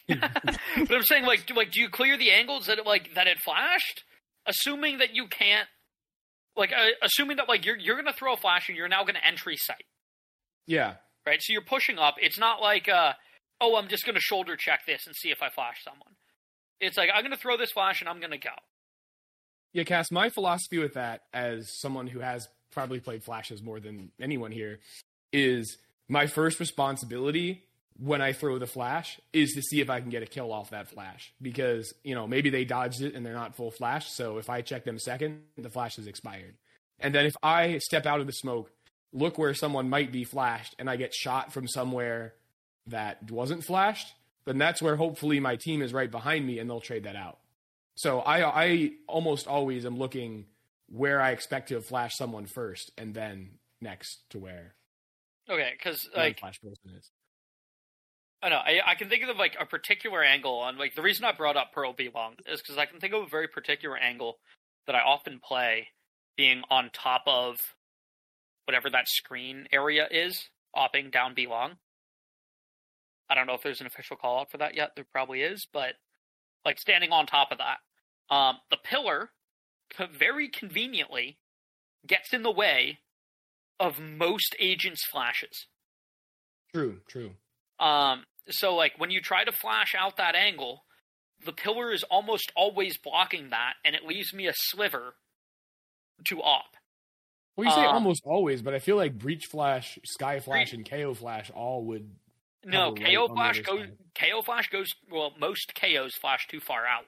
But 0.09 0.93
I'm 0.93 1.03
saying 1.03 1.25
like 1.25 1.47
do, 1.47 1.55
like 1.55 1.73
do 1.73 1.81
you 1.81 1.89
clear 1.89 2.17
the 2.17 2.31
angles 2.31 2.67
that 2.67 2.79
it 2.79 2.87
like 2.87 3.15
that 3.15 3.27
it 3.27 3.39
flashed, 3.39 4.05
assuming 4.47 4.99
that 4.99 5.15
you 5.15 5.27
can't, 5.27 5.69
like 6.57 6.73
uh, 6.73 6.91
assuming 7.03 7.39
that 7.39 7.49
like 7.49 7.65
you're 7.65 7.77
you're 7.77 7.97
gonna 7.97 8.13
throw 8.13 8.35
a 8.35 8.37
flash 8.37 8.69
and 8.69 8.77
you're 8.77 8.89
now 8.89 9.05
gonna 9.05 9.21
entry 9.27 9.57
site, 9.57 9.85
yeah. 10.67 10.95
right? 11.27 11.41
So 11.41 11.53
you're 11.53 11.63
pushing 11.63 11.99
up. 11.99 12.17
It's 12.21 12.39
not 12.39 12.61
like 12.61 12.89
uh 12.89 13.13
oh 13.61 13.77
I'm 13.77 13.89
just 13.89 14.05
gonna 14.05 14.21
shoulder 14.21 14.57
check 14.57 14.81
this 14.87 15.07
and 15.07 15.15
see 15.17 15.31
if 15.31 15.43
I 15.43 15.49
flash 15.49 15.83
someone. 15.85 16.15
It's 16.81 16.97
like 16.97 17.11
I'm 17.15 17.23
gonna 17.23 17.37
throw 17.37 17.57
this 17.57 17.73
flash 17.73 18.01
and 18.01 18.09
I'm 18.09 18.21
gonna 18.21 18.39
go. 18.39 18.51
Yeah, 19.73 19.85
Cass, 19.85 20.11
my 20.11 20.31
philosophy 20.31 20.79
with 20.79 20.95
that, 20.95 21.23
as 21.33 21.79
someone 21.79 22.07
who 22.07 22.21
has 22.21 22.49
probably 22.71 23.01
played 23.01 23.23
flashes 23.23 23.63
more 23.63 23.81
than 23.81 24.11
anyone 24.21 24.51
here, 24.51 24.81
is 25.33 25.77
my 26.09 26.27
first 26.27 26.59
responsibility 26.59 27.68
when 27.99 28.23
I 28.23 28.33
throw 28.33 28.59
the 28.59 28.67
flash 28.67 29.21
is 29.33 29.53
to 29.55 29.63
see 29.63 29.81
if 29.81 29.91
I 29.91 30.01
can 30.01 30.11
get 30.11 30.23
a 30.23 30.27
kill 30.27 30.53
off 30.53 30.71
that 30.71 30.89
flash. 30.89 31.33
Because, 31.43 31.93
you 32.05 32.15
know, 32.15 32.27
maybe 32.27 32.49
they 32.51 32.65
dodged 32.65 33.03
it 33.03 33.15
and 33.15 33.27
they're 33.27 33.35
not 33.35 33.57
full 33.57 33.71
flash. 33.71 34.11
So 34.11 34.39
if 34.39 34.49
I 34.49 34.63
check 34.63 34.85
them 34.85 34.99
second, 34.99 35.43
the 35.57 35.71
flash 35.71 35.97
has 35.97 36.07
expired. 36.07 36.55
And 37.01 37.15
then 37.15 37.27
if 37.27 37.35
I 37.43 37.79
step 37.79 38.07
out 38.07 38.21
of 38.21 38.27
the 38.27 38.33
smoke, 38.33 38.71
look 39.13 39.39
where 39.39 39.55
someone 39.55 39.89
might 39.89 40.13
be 40.13 40.25
flashed, 40.25 40.75
and 40.79 40.89
I 40.91 40.97
get 40.97 41.15
shot 41.15 41.53
from 41.53 41.67
somewhere 41.67 42.35
that 42.87 43.31
wasn't 43.31 43.65
flashed, 43.65 44.13
then 44.45 44.59
that's 44.59 44.81
where 44.81 44.97
hopefully 44.97 45.41
my 45.41 45.57
team 45.57 45.83
is 45.83 45.93
right 45.93 46.11
behind 46.11 46.47
me 46.47 46.59
and 46.59 46.69
they'll 46.69 46.81
trade 46.81 47.05
that 47.05 47.17
out. 47.17 47.39
So 47.95 48.21
I 48.21 48.65
I 48.65 48.91
almost 49.07 49.47
always 49.47 49.85
am 49.85 49.99
looking 49.99 50.47
where 50.89 51.21
I 51.21 51.33
expect 51.33 51.69
to 51.69 51.81
flash 51.81 52.17
someone 52.17 52.47
first, 52.47 52.93
and 52.97 53.13
then 53.13 53.59
next 53.81 54.19
to 54.31 54.39
where 54.39 54.75
Okay, 55.51 55.73
because 55.73 56.09
like 56.15 56.39
flash 56.39 56.61
person 56.61 56.97
is. 56.97 57.11
I 58.43 58.49
know 58.51 58.57
I, 58.57 58.81
I 58.87 58.95
can 58.95 59.09
think 59.09 59.25
of 59.25 59.37
like 59.37 59.57
a 59.59 59.67
particular 59.67 60.23
angle 60.23 60.59
on 60.59 60.79
like 60.79 60.95
the 60.95 61.03
reason 61.03 61.25
I 61.25 61.33
brought 61.33 61.57
up 61.57 61.73
Pearl 61.73 61.93
B 61.93 62.09
long 62.15 62.35
is 62.47 62.61
because 62.61 62.79
I 62.79 62.87
can 62.87 63.01
think 63.01 63.13
of 63.13 63.23
a 63.23 63.29
very 63.29 63.49
particular 63.49 63.97
angle 63.97 64.39
that 64.87 64.95
I 64.95 65.01
often 65.01 65.41
play 65.41 65.89
being 66.37 66.63
on 66.71 66.91
top 66.93 67.23
of 67.27 67.59
whatever 68.65 68.91
that 68.91 69.09
screen 69.09 69.67
area 69.73 70.07
is, 70.11 70.51
opping 70.77 71.11
down 71.11 71.35
B 71.35 71.47
long. 71.47 71.77
I 73.29 73.35
don't 73.35 73.47
know 73.47 73.55
if 73.55 73.63
there's 73.63 73.81
an 73.81 73.87
official 73.87 74.17
call 74.17 74.41
out 74.41 74.51
for 74.51 74.59
that 74.59 74.75
yet. 74.75 74.93
There 74.95 75.07
probably 75.11 75.43
is, 75.43 75.67
but 75.73 75.95
like 76.65 76.79
standing 76.79 77.11
on 77.11 77.27
top 77.27 77.51
of 77.51 77.59
that, 77.59 77.79
um, 78.35 78.59
the 78.71 78.77
pillar 78.77 79.31
very 80.13 80.49
conveniently 80.49 81.39
gets 82.07 82.33
in 82.33 82.43
the 82.43 82.51
way 82.51 82.99
of 83.81 84.01
most 84.01 84.55
agents' 84.59 85.05
flashes. 85.05 85.67
True, 86.75 87.01
true. 87.09 87.33
Um, 87.81 88.25
so 88.51 88.75
like 88.75 88.93
when 88.99 89.11
you 89.11 89.21
try 89.21 89.45
to 89.45 89.53
flash 89.53 89.95
out 89.97 90.17
that 90.17 90.35
angle, 90.35 90.85
the 91.45 91.53
pillar 91.53 91.93
is 91.93 92.03
almost 92.05 92.51
always 92.57 92.97
blocking 92.99 93.51
that, 93.51 93.75
and 93.85 93.95
it 93.95 94.05
leaves 94.05 94.33
me 94.35 94.47
a 94.49 94.53
sliver 94.55 95.15
to 96.25 96.43
op. 96.43 96.77
Well, 97.57 97.65
you 97.67 97.71
say 97.73 97.85
Um, 97.87 97.95
almost 97.95 98.23
always, 98.25 98.63
but 98.63 98.75
I 98.75 98.79
feel 98.79 98.97
like 98.97 99.19
breach 99.19 99.47
flash, 99.47 99.99
Skye 100.05 100.41
flash, 100.41 100.73
and 100.73 100.85
KAY/O 100.85 101.15
flash 101.15 101.51
all 101.51 101.85
would. 101.87 102.09
No, 102.65 102.91
right 102.93 102.97
KAY/O 102.97 103.29
flash 103.29 103.61
goes. 103.61 103.81
side. 103.81 103.99
KAY/O 104.15 104.43
flash 104.43 104.69
goes. 104.69 104.89
Well, 105.11 105.33
most 105.39 105.73
KAY/Os 105.75 106.15
flash 106.21 106.47
too 106.49 106.61
far 106.61 106.87
out. 106.87 107.07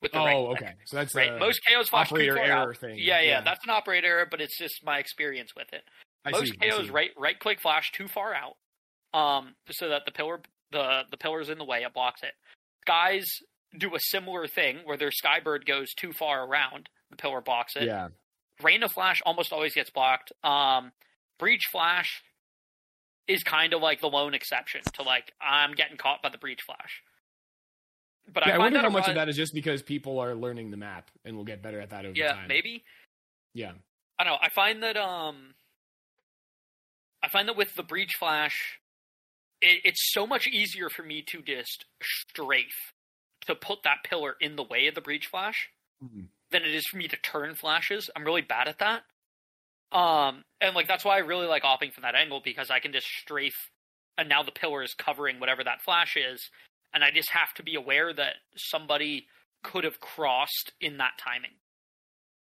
With 0.00 0.12
the 0.12 0.18
Oh, 0.20 0.24
right 0.24 0.36
okay. 0.36 0.74
So 0.84 0.96
that's 0.96 1.14
Right. 1.14 1.38
most 1.38 1.60
KAY/Os 1.66 1.88
flash 1.88 2.08
too 2.08 2.14
operator 2.14 2.36
far 2.36 2.44
error 2.44 2.70
out. 2.70 2.76
thing. 2.78 2.98
Yeah, 2.98 3.20
yeah, 3.20 3.28
Yeah. 3.28 3.40
that's 3.42 3.64
an 3.64 3.70
operator 3.70 4.06
error, 4.06 4.26
but 4.30 4.40
it's 4.40 4.56
just 4.58 4.82
my 4.84 4.98
experience 4.98 5.54
with 5.54 5.72
it. 5.72 5.84
Most 6.30 6.52
see, 6.52 6.56
KAY/Os 6.58 6.88
right 6.90 7.10
right 7.16 7.38
click 7.38 7.60
flash 7.60 7.90
too 7.92 8.08
far 8.08 8.34
out, 8.34 8.56
um, 9.14 9.54
so 9.70 9.88
that 9.88 10.02
the 10.06 10.12
pillar 10.12 10.40
the 10.72 11.02
the 11.10 11.16
pillar's 11.16 11.48
in 11.48 11.58
the 11.58 11.64
way, 11.64 11.82
it 11.82 11.94
blocks 11.94 12.22
it. 12.22 12.32
Skyes 12.86 13.26
do 13.78 13.94
a 13.94 13.98
similar 14.00 14.46
thing 14.46 14.78
where 14.84 14.96
their 14.96 15.10
Skybird 15.10 15.66
goes 15.66 15.92
too 15.94 16.12
far 16.12 16.46
around, 16.46 16.88
the 17.10 17.16
pillar 17.16 17.40
blocks 17.40 17.76
it. 17.76 17.84
Yeah, 17.84 18.08
Reyna 18.62 18.88
Flash 18.88 19.20
almost 19.24 19.52
always 19.52 19.74
gets 19.74 19.90
blocked. 19.90 20.32
Um, 20.42 20.92
Breach 21.38 21.64
Flash 21.70 22.22
is 23.26 23.42
kind 23.42 23.74
of 23.74 23.82
like 23.82 24.00
the 24.00 24.08
lone 24.08 24.34
exception 24.34 24.80
to 24.94 25.02
like 25.02 25.32
I'm 25.40 25.74
getting 25.74 25.96
caught 25.96 26.22
by 26.22 26.30
the 26.30 26.38
Breach 26.38 26.62
Flash. 26.62 27.02
But 28.32 28.46
yeah. 28.46 28.54
I, 28.54 28.56
I, 28.56 28.58
wonder 28.58 28.78
how 28.80 28.90
much 28.90 29.02
lot- 29.02 29.10
of 29.10 29.14
that 29.16 29.28
is 29.28 29.36
just 29.36 29.54
because 29.54 29.82
people 29.82 30.18
are 30.18 30.34
learning 30.34 30.70
the 30.70 30.76
map 30.76 31.10
and 31.24 31.36
will 31.36 31.44
get 31.44 31.62
better 31.62 31.80
at 31.80 31.90
that 31.90 32.04
over 32.04 32.14
Yeah, 32.14 32.32
time. 32.32 32.42
Yeah, 32.42 32.46
maybe. 32.48 32.84
Yeah, 33.54 33.72
I 34.18 34.24
don't 34.24 34.34
know. 34.34 34.38
I 34.42 34.50
find 34.50 34.82
that 34.82 34.96
um, 34.96 35.54
I 37.22 37.28
find 37.28 37.48
that 37.48 37.56
with 37.56 37.74
the 37.74 37.82
breach 37.82 38.12
flash, 38.18 38.78
it, 39.60 39.80
it's 39.84 40.12
so 40.12 40.26
much 40.26 40.46
easier 40.46 40.88
for 40.88 41.02
me 41.02 41.22
to 41.28 41.42
just 41.42 41.84
strafe 42.02 42.92
to 43.46 43.54
put 43.54 43.82
that 43.84 43.98
pillar 44.04 44.36
in 44.40 44.56
the 44.56 44.62
way 44.62 44.86
of 44.86 44.94
the 44.94 45.00
breach 45.00 45.26
flash 45.26 45.68
Mhm. 46.02 46.28
than 46.50 46.62
it 46.64 46.74
is 46.74 46.86
for 46.86 46.96
me 46.96 47.08
to 47.08 47.16
turn 47.16 47.54
flashes. 47.54 48.10
I'm 48.14 48.24
really 48.24 48.42
bad 48.42 48.68
at 48.68 48.78
that. 48.78 49.04
Um, 49.90 50.44
and 50.60 50.74
like 50.74 50.86
that's 50.86 51.04
why 51.04 51.16
I 51.16 51.20
really 51.20 51.46
like 51.46 51.62
opping 51.62 51.92
from 51.92 52.02
that 52.02 52.14
angle 52.14 52.40
because 52.44 52.70
I 52.70 52.80
can 52.80 52.92
just 52.92 53.06
strafe, 53.06 53.70
and 54.18 54.28
now 54.28 54.42
the 54.42 54.52
pillar 54.52 54.82
is 54.82 54.94
covering 54.94 55.40
whatever 55.40 55.64
that 55.64 55.82
flash 55.82 56.16
is, 56.16 56.50
and 56.92 57.02
I 57.02 57.10
just 57.10 57.30
have 57.30 57.54
to 57.54 57.62
be 57.62 57.74
aware 57.74 58.12
that 58.12 58.36
somebody 58.56 59.28
could 59.62 59.84
have 59.84 60.00
crossed 60.00 60.72
in 60.80 60.98
that 60.98 61.18
timing. 61.18 61.52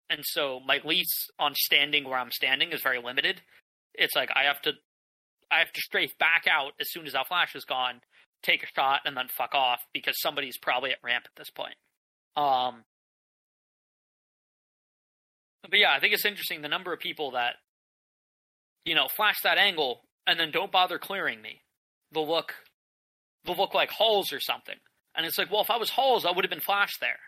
And 0.10 0.24
so 0.26 0.60
my 0.60 0.82
lease 0.84 1.30
on 1.40 1.56
standing 1.56 2.04
where 2.04 2.18
I'm 2.20 2.32
standing 2.32 2.72
is 2.72 2.82
very 2.82 3.00
limited. 3.02 3.42
It's 3.94 4.16
like 4.16 4.32
I 4.36 4.44
have 4.44 4.62
to 4.64 4.74
I 5.52 5.60
have 5.60 5.72
to 5.72 5.82
strafe 5.82 6.18
back 6.18 6.46
out 6.50 6.74
as 6.80 6.92
soon 6.92 7.06
as 7.06 7.14
that 7.14 7.28
flash 7.28 7.56
is 7.56 7.66
gone, 7.66 8.02
take 8.44 8.64
a 8.64 8.68
shot, 8.76 9.02
and 9.06 9.16
then 9.16 9.28
fuck 9.28 9.54
off 9.54 9.80
because 9.94 10.20
somebody's 10.20 10.58
probably 10.58 10.92
at 10.92 10.98
ramp 11.04 11.26
at 11.26 11.36
this 11.38 11.50
point. 11.50 11.76
Um 12.36 12.84
But 15.70 15.80
yeah, 15.80 15.94
I 15.96 16.00
think 16.00 16.14
it's 16.14 16.26
interesting 16.26 16.62
the 16.62 16.68
number 16.68 16.94
of 16.94 17.00
people 17.00 17.32
that 17.32 17.56
you 18.86 18.94
know, 18.94 19.08
flash 19.08 19.42
that 19.44 19.58
angle 19.58 20.02
and 20.28 20.40
then 20.40 20.52
don't 20.52 20.72
bother 20.72 21.00
clearing 21.00 21.42
me. 21.42 21.62
They'll 22.14 22.28
look 22.28 22.54
they'll 23.44 23.58
look 23.58 23.74
like 23.74 23.90
halls 23.90 24.32
or 24.32 24.40
something. 24.40 24.76
And 25.16 25.26
it's 25.26 25.38
like, 25.38 25.52
well, 25.52 25.62
if 25.62 25.70
I 25.70 25.78
was 25.78 25.90
halls, 25.92 26.26
I 26.26 26.32
would 26.32 26.44
have 26.44 26.50
been 26.50 26.60
flashed 26.60 27.00
there. 27.00 27.20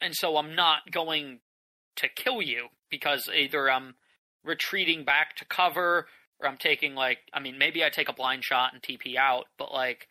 And 0.00 0.14
so 0.14 0.36
I'm 0.36 0.54
not 0.54 0.90
going 0.90 1.40
to 1.96 2.08
kill 2.08 2.40
you 2.42 2.68
because 2.90 3.28
either 3.34 3.70
I'm 3.70 3.94
retreating 4.44 5.04
back 5.04 5.36
to 5.36 5.44
cover 5.44 6.06
or 6.40 6.48
I'm 6.48 6.56
taking 6.56 6.94
like 6.94 7.18
I 7.32 7.40
mean 7.40 7.58
maybe 7.58 7.84
I 7.84 7.90
take 7.90 8.08
a 8.08 8.12
blind 8.14 8.44
shot 8.44 8.72
and 8.72 8.82
TP 8.82 9.16
out, 9.16 9.46
but 9.58 9.72
like 9.72 10.08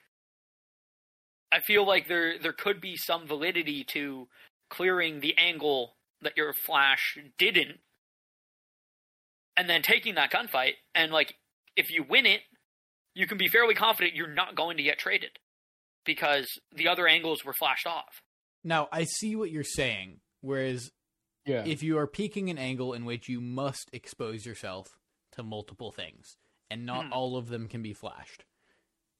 I 1.52 1.60
feel 1.60 1.86
like 1.86 2.08
there 2.08 2.38
there 2.40 2.54
could 2.54 2.80
be 2.82 2.96
some 2.96 3.28
validity 3.28 3.84
to 3.94 4.28
clearing 4.70 5.20
the 5.20 5.36
angle 5.38 5.96
that 6.22 6.38
your 6.38 6.54
flash 6.54 7.18
didn't 7.38 7.80
and 9.58 9.70
then 9.70 9.82
taking 9.82 10.16
that 10.16 10.32
gunfight 10.32 10.74
and 10.96 11.12
like 11.12 11.36
if 11.76 11.90
you 11.92 12.04
win 12.08 12.26
it, 12.26 12.42
you 13.16 13.26
can 13.26 13.38
be 13.38 13.48
fairly 13.48 13.74
confident 13.74 14.16
you're 14.16 14.28
not 14.34 14.56
going 14.56 14.78
to 14.78 14.84
get 14.84 14.98
traded 15.00 15.32
because 16.06 16.48
the 16.76 16.88
other 16.88 17.08
angles 17.08 17.44
were 17.46 17.54
flashed 17.54 17.88
off. 17.88 18.22
Now, 18.64 18.88
I 18.92 19.06
see 19.06 19.36
what 19.36 19.52
you're 19.52 19.64
saying. 19.64 20.20
Whereas 20.42 20.92
Yeah. 21.46 21.64
if 21.66 21.82
you 21.84 21.98
are 21.98 22.08
peeking 22.08 22.50
an 22.50 22.58
angle 22.58 22.94
in 22.94 23.06
which 23.06 23.30
you 23.30 23.40
must 23.42 23.90
expose 23.94 24.46
yourself 24.46 24.98
to 25.34 25.44
multiple 25.44 25.92
things 25.92 26.38
and 26.70 26.86
not 26.86 27.06
Hmm. 27.06 27.14
all 27.14 27.38
of 27.38 27.50
them 27.50 27.68
can 27.68 27.82
be 27.82 27.94
flashed. 27.94 28.46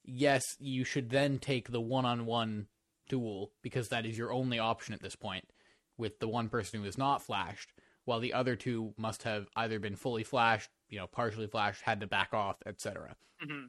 Yes 0.04 0.56
you 0.60 0.84
should 0.84 1.10
then 1.10 1.40
take 1.40 1.70
the 1.72 1.82
one-on-one 1.82 2.68
duel 3.08 3.52
because 3.62 3.90
that 3.90 4.06
is 4.06 4.18
your 4.18 4.32
only 4.32 4.60
option 4.60 4.94
at 4.94 5.02
this 5.02 5.16
point 5.16 5.50
with 5.98 6.20
the 6.20 6.28
one 6.28 6.48
person 6.50 6.80
who 6.80 6.86
is 6.88 6.98
not 6.98 7.22
flashed 7.22 7.74
while 8.06 8.20
the 8.20 8.34
other 8.34 8.56
two 8.56 8.94
must 8.98 9.24
have 9.24 9.48
either 9.56 9.80
been 9.80 9.96
fully 9.96 10.24
flashed 10.24 10.70
you 10.88 10.98
know 10.98 11.08
partially 11.08 11.48
flashed 11.48 11.82
had 11.82 12.00
to 12.00 12.08
back 12.08 12.34
off 12.34 12.58
etc 12.66 13.16
hmm 13.42 13.66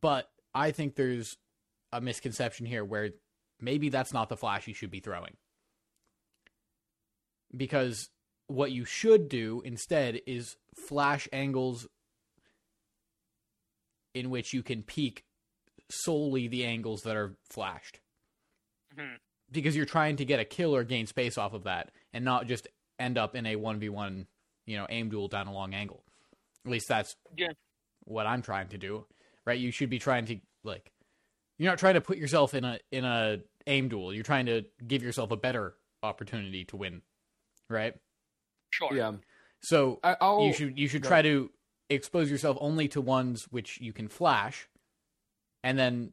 but 0.00 0.30
i 0.54 0.70
think 0.70 0.94
there's 0.94 1.36
a 1.92 2.00
misconception 2.00 2.66
here 2.66 2.84
where 2.84 3.10
maybe 3.60 3.88
that's 3.88 4.12
not 4.12 4.28
the 4.28 4.36
flash 4.36 4.66
you 4.66 4.74
should 4.74 4.90
be 4.90 5.00
throwing. 5.00 5.36
Because 7.56 8.10
what 8.46 8.72
you 8.72 8.84
should 8.84 9.28
do 9.28 9.62
instead 9.64 10.20
is 10.26 10.56
flash 10.74 11.26
angles 11.32 11.86
in 14.14 14.30
which 14.30 14.52
you 14.52 14.62
can 14.62 14.82
peek 14.82 15.24
solely 15.90 16.48
the 16.48 16.64
angles 16.64 17.02
that 17.02 17.16
are 17.16 17.36
flashed. 17.50 18.00
Mhm. 18.96 19.18
because 19.50 19.74
you're 19.76 19.84
trying 19.86 20.16
to 20.16 20.24
get 20.24 20.40
a 20.40 20.44
kill 20.44 20.74
or 20.74 20.84
gain 20.84 21.06
space 21.06 21.36
off 21.36 21.52
of 21.52 21.64
that 21.64 21.90
and 22.12 22.24
not 22.24 22.46
just 22.46 22.66
end 22.98 23.18
up 23.18 23.34
in 23.36 23.44
a 23.46 23.56
1v1 23.56 24.26
you 24.66 24.76
know 24.76 24.86
aim 24.88 25.08
duel 25.10 25.28
down 25.28 25.46
a 25.48 25.52
long 25.52 25.74
angle. 25.74 26.04
At 26.64 26.70
least 26.70 26.88
that's 26.88 27.16
Yeah. 27.36 27.52
what 28.04 28.26
i'm 28.26 28.40
trying 28.42 28.68
to 28.68 28.78
do 28.78 29.06
right? 29.44 29.58
You 29.60 29.70
should 29.70 29.90
be 29.90 29.98
trying 29.98 30.24
to 30.26 30.40
like 30.62 30.92
you're 31.58 31.70
not 31.70 31.78
trying 31.78 31.94
to 31.94 32.00
put 32.00 32.18
yourself 32.18 32.54
in 32.54 32.64
a 32.64 32.78
in 32.90 33.04
a 33.04 33.42
aim 33.66 33.88
duel. 33.88 34.14
You're 34.14 34.22
trying 34.24 34.46
to 34.46 34.64
give 34.86 35.02
yourself 35.02 35.30
a 35.30 35.36
better 35.36 35.76
opportunity 36.02 36.64
to 36.66 36.76
win 36.76 37.02
right 37.68 37.94
Sure. 38.74 38.94
yeah. 38.94 39.12
so 39.60 40.00
I, 40.02 40.16
I'll, 40.20 40.42
you 40.42 40.52
should 40.52 40.78
you 40.78 40.88
should 40.88 41.02
go 41.02 41.08
try 41.08 41.22
to 41.22 41.50
expose 41.90 42.30
yourself 42.30 42.56
only 42.60 42.88
to 42.88 43.00
ones 43.00 43.44
which 43.50 43.80
you 43.80 43.92
can 43.92 44.08
flash 44.08 44.68
and 45.62 45.78
then 45.78 46.12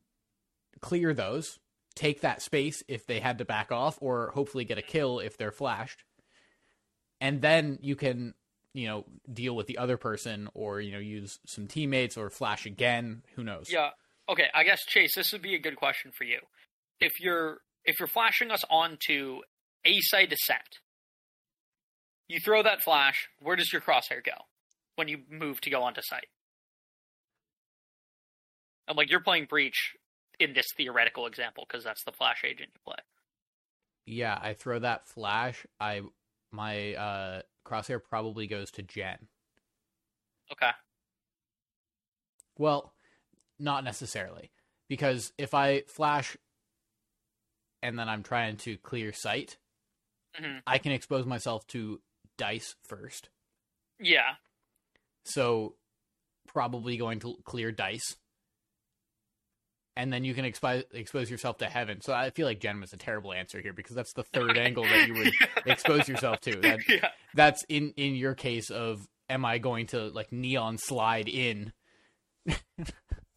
clear 0.81 1.13
those 1.13 1.59
take 1.95 2.21
that 2.21 2.41
space 2.41 2.83
if 2.87 3.05
they 3.05 3.19
had 3.19 3.37
to 3.37 3.45
back 3.45 3.71
off 3.71 3.97
or 4.01 4.31
hopefully 4.33 4.63
get 4.63 4.77
a 4.77 4.81
kill 4.81 5.19
if 5.19 5.37
they're 5.37 5.51
flashed 5.51 6.03
and 7.19 7.41
then 7.41 7.77
you 7.81 7.95
can 7.95 8.33
you 8.73 8.87
know 8.87 9.05
deal 9.31 9.55
with 9.55 9.67
the 9.67 9.77
other 9.77 9.97
person 9.97 10.49
or 10.53 10.79
you 10.81 10.91
know 10.91 10.99
use 10.99 11.39
some 11.45 11.67
teammates 11.67 12.17
or 12.17 12.29
flash 12.29 12.65
again 12.65 13.21
who 13.35 13.43
knows 13.43 13.67
Yeah. 13.71 13.89
Okay, 14.29 14.45
I 14.53 14.63
guess 14.63 14.79
Chase, 14.87 15.15
this 15.15 15.33
would 15.33 15.41
be 15.41 15.55
a 15.55 15.59
good 15.59 15.75
question 15.75 16.11
for 16.17 16.23
you. 16.23 16.39
If 16.99 17.19
you're 17.19 17.57
if 17.83 17.99
you're 17.99 18.07
flashing 18.07 18.49
us 18.51 18.63
onto 18.69 19.41
a 19.83 19.99
side 20.01 20.33
set, 20.45 20.77
you 22.31 22.39
throw 22.39 22.63
that 22.63 22.81
flash, 22.81 23.29
where 23.39 23.55
does 23.55 23.71
your 23.71 23.81
crosshair 23.81 24.23
go 24.23 24.33
when 24.95 25.07
you 25.07 25.19
move 25.29 25.61
to 25.61 25.69
go 25.69 25.83
onto 25.83 26.01
site? 26.03 26.27
I'm 28.87 28.95
like 28.95 29.09
you're 29.09 29.21
playing 29.21 29.45
breach 29.45 29.95
in 30.39 30.53
this 30.53 30.67
theoretical 30.75 31.25
example 31.27 31.65
because 31.67 31.83
that's 31.83 32.03
the 32.03 32.11
flash 32.11 32.43
agent 32.43 32.69
you 32.73 32.79
play. 32.83 32.97
yeah 34.05 34.37
i 34.41 34.53
throw 34.53 34.79
that 34.79 35.07
flash 35.07 35.65
i 35.79 36.01
my 36.51 36.93
uh 36.95 37.41
crosshair 37.65 37.99
probably 38.03 38.47
goes 38.47 38.71
to 38.71 38.81
jen 38.81 39.27
Okay. 40.51 40.71
Well, 42.57 42.93
not 43.59 43.83
necessarily. 43.83 44.51
Because 44.89 45.31
if 45.37 45.53
I 45.53 45.83
flash 45.87 46.35
and 47.81 47.97
then 47.97 48.09
I'm 48.09 48.23
trying 48.23 48.57
to 48.57 48.77
clear 48.77 49.13
site, 49.13 49.57
hmm 50.35 50.57
I 50.67 50.77
can 50.77 50.91
expose 50.91 51.25
myself 51.25 51.65
to 51.67 52.01
dice 52.41 52.75
first. 52.87 53.29
Yeah. 53.99 54.33
So 55.25 55.75
probably 56.47 56.97
going 56.97 57.19
to 57.19 57.35
clear 57.45 57.71
dice. 57.71 58.15
And 59.95 60.11
then 60.11 60.23
you 60.23 60.33
can 60.33 60.45
expi- 60.45 60.85
expose 60.93 61.29
yourself 61.29 61.57
to 61.59 61.65
heaven. 61.67 62.01
So 62.01 62.13
I 62.13 62.29
feel 62.31 62.47
like 62.47 62.59
Jen 62.59 62.79
was 62.81 62.93
a 62.93 62.97
terrible 62.97 63.33
answer 63.33 63.61
here 63.61 63.73
because 63.73 63.95
that's 63.95 64.13
the 64.13 64.23
third 64.23 64.57
angle 64.67 64.83
that 64.83 65.07
you 65.07 65.13
would 65.15 65.33
expose 65.65 66.07
yourself 66.07 66.39
to. 66.41 66.55
That, 66.61 66.79
yeah. 66.89 67.09
that's 67.35 67.63
in 67.69 67.93
in 67.97 68.15
your 68.15 68.33
case 68.33 68.69
of 68.71 69.05
am 69.29 69.45
I 69.45 69.57
going 69.59 69.87
to 69.87 70.07
like 70.09 70.31
neon 70.31 70.77
slide 70.77 71.27
in 71.29 71.71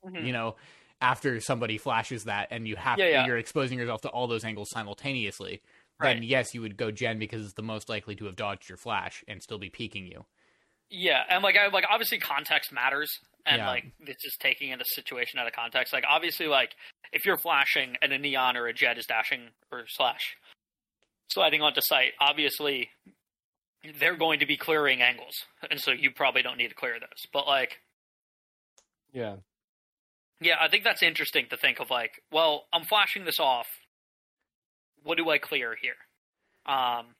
Mhm. 0.06 0.26
you 0.26 0.32
know, 0.32 0.56
after 1.00 1.40
somebody 1.40 1.76
flashes 1.78 2.24
that 2.24 2.48
and 2.50 2.68
you 2.68 2.76
have 2.76 2.98
Yeah, 2.98 3.06
yeah. 3.08 3.26
you're 3.26 3.38
exposing 3.38 3.78
yourself 3.78 4.02
to 4.02 4.08
all 4.08 4.26
those 4.26 4.44
angles 4.44 4.68
simultaneously, 4.70 5.60
Right. 6.00 6.14
then 6.14 6.22
yes, 6.24 6.54
you 6.54 6.60
would 6.60 6.76
go 6.76 6.90
Jen 6.90 7.18
because 7.18 7.44
it's 7.44 7.54
the 7.54 7.62
most 7.62 7.88
likely 7.88 8.16
to 8.16 8.24
have 8.26 8.36
dodged 8.36 8.68
your 8.68 8.76
flash 8.78 9.22
and 9.28 9.42
still 9.42 9.58
be 9.58 9.70
peeking 9.70 10.06
you. 10.06 10.24
Yeah, 10.90 11.22
and 11.28 11.42
like 11.42 11.56
I 11.56 11.68
like 11.68 11.84
obviously 11.88 12.18
context 12.18 12.72
matters, 12.72 13.10
and 13.46 13.58
Yeah. 13.58 13.68
like 13.68 13.84
it's 14.00 14.22
just 14.22 14.40
taking 14.40 14.70
in 14.70 14.80
a 14.80 14.84
situation 14.84 15.38
out 15.38 15.46
of 15.46 15.52
context. 15.52 15.92
Like 15.92 16.04
obviously, 16.08 16.46
like 16.46 16.72
if 17.12 17.24
you're 17.24 17.38
flashing 17.38 17.96
and 18.02 18.12
a 18.12 18.18
neon 18.18 18.56
or 18.56 18.66
a 18.66 18.72
jet 18.72 18.98
is 18.98 19.06
dashing 19.06 19.50
or 19.72 19.84
slash 19.88 20.36
sliding 21.32 21.62
onto 21.62 21.80
site, 21.80 22.12
obviously 22.20 22.90
they're 23.98 24.16
going 24.16 24.40
to 24.40 24.46
be 24.46 24.56
clearing 24.56 25.00
angles, 25.02 25.34
and 25.70 25.80
so 25.80 25.90
you 25.92 26.10
probably 26.10 26.42
don't 26.42 26.58
need 26.58 26.68
to 26.68 26.74
clear 26.74 26.98
those. 27.00 27.22
But 27.32 27.46
like, 27.46 27.78
yeah. 29.12 29.36
yeah, 30.40 30.56
I 30.60 30.68
think 30.68 30.84
that's 30.84 31.02
interesting 31.02 31.46
to 31.50 31.56
think 31.56 31.80
of. 31.80 31.90
Like, 31.90 32.22
well, 32.32 32.64
I'm 32.72 32.84
flashing 32.84 33.24
this 33.24 33.38
off. 33.38 33.66
What 35.04 35.16
do 35.18 35.30
I 35.30 35.38
clear 35.38 35.76
here? 35.80 35.94
Um, 36.66 37.14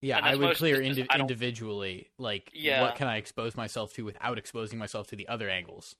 Yeah, 0.00 0.18
I 0.22 0.34
would 0.34 0.56
clear 0.56 0.80
indi- 0.82 1.06
individually, 1.14 2.10
like 2.18 2.50
Yeah. 2.54 2.80
what 2.82 2.96
can 2.96 3.06
I 3.06 3.18
expose 3.18 3.54
myself 3.56 3.92
to 3.94 4.04
without 4.04 4.38
exposing 4.38 4.78
myself 4.78 5.06
to 5.08 5.16
the 5.16 5.28
other 5.28 5.48
angles. 5.50 5.94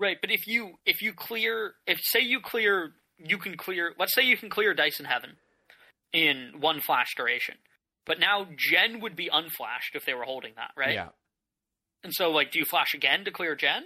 Right, 0.00 0.16
but 0.20 0.30
if 0.32 0.46
you 0.48 0.78
if 0.86 1.02
you 1.02 1.12
clear 1.12 1.74
if 1.86 1.98
say 2.02 2.20
you 2.20 2.40
clear 2.40 2.94
you 3.18 3.38
can 3.38 3.56
clear 3.56 3.94
let's 3.98 4.14
say 4.14 4.22
you 4.22 4.36
can 4.36 4.48
clear 4.50 4.74
Dice 4.74 4.98
in 4.98 5.06
Heaven 5.06 5.36
in 6.12 6.54
one 6.60 6.80
flash 6.80 7.14
duration. 7.16 7.58
But 8.04 8.18
now 8.18 8.48
Jen 8.56 8.98
would 9.00 9.14
be 9.14 9.28
unflashed 9.30 9.94
if 9.94 10.04
they 10.04 10.14
were 10.14 10.24
holding 10.24 10.54
that, 10.56 10.72
right? 10.76 10.94
Yeah. 10.94 11.10
And 12.02 12.12
so 12.12 12.30
like 12.32 12.50
do 12.50 12.58
you 12.58 12.64
flash 12.64 12.94
again 12.94 13.24
to 13.26 13.30
clear 13.30 13.54
Jen? 13.54 13.84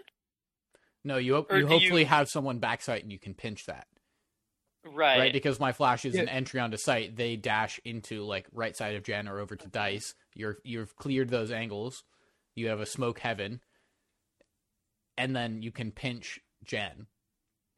No, 1.04 1.18
you 1.18 1.46
you 1.50 1.66
hopefully 1.66 2.02
you- 2.02 2.06
have 2.06 2.28
someone 2.30 2.58
backside 2.58 3.02
and 3.02 3.12
you 3.12 3.18
can 3.18 3.34
pinch 3.34 3.66
that. 3.66 3.86
Right. 4.92 5.18
right? 5.18 5.32
Because 5.32 5.58
my 5.58 5.72
flash 5.72 6.04
is 6.04 6.14
an 6.14 6.28
entry 6.28 6.60
onto 6.60 6.76
site. 6.76 7.16
They 7.16 7.36
dash 7.36 7.80
into 7.84 8.24
like 8.24 8.46
right 8.52 8.76
side 8.76 8.94
of 8.94 9.02
Jen 9.02 9.28
or 9.28 9.38
over 9.40 9.56
to 9.56 9.68
Dice. 9.68 10.14
You're 10.34 10.58
you've 10.64 10.96
cleared 10.96 11.28
those 11.30 11.50
angles. 11.50 12.04
You 12.54 12.68
have 12.68 12.80
a 12.80 12.86
smoke 12.86 13.18
heaven, 13.18 13.60
and 15.18 15.34
then 15.34 15.62
you 15.62 15.70
can 15.70 15.90
pinch 15.92 16.40
Jen. 16.64 17.06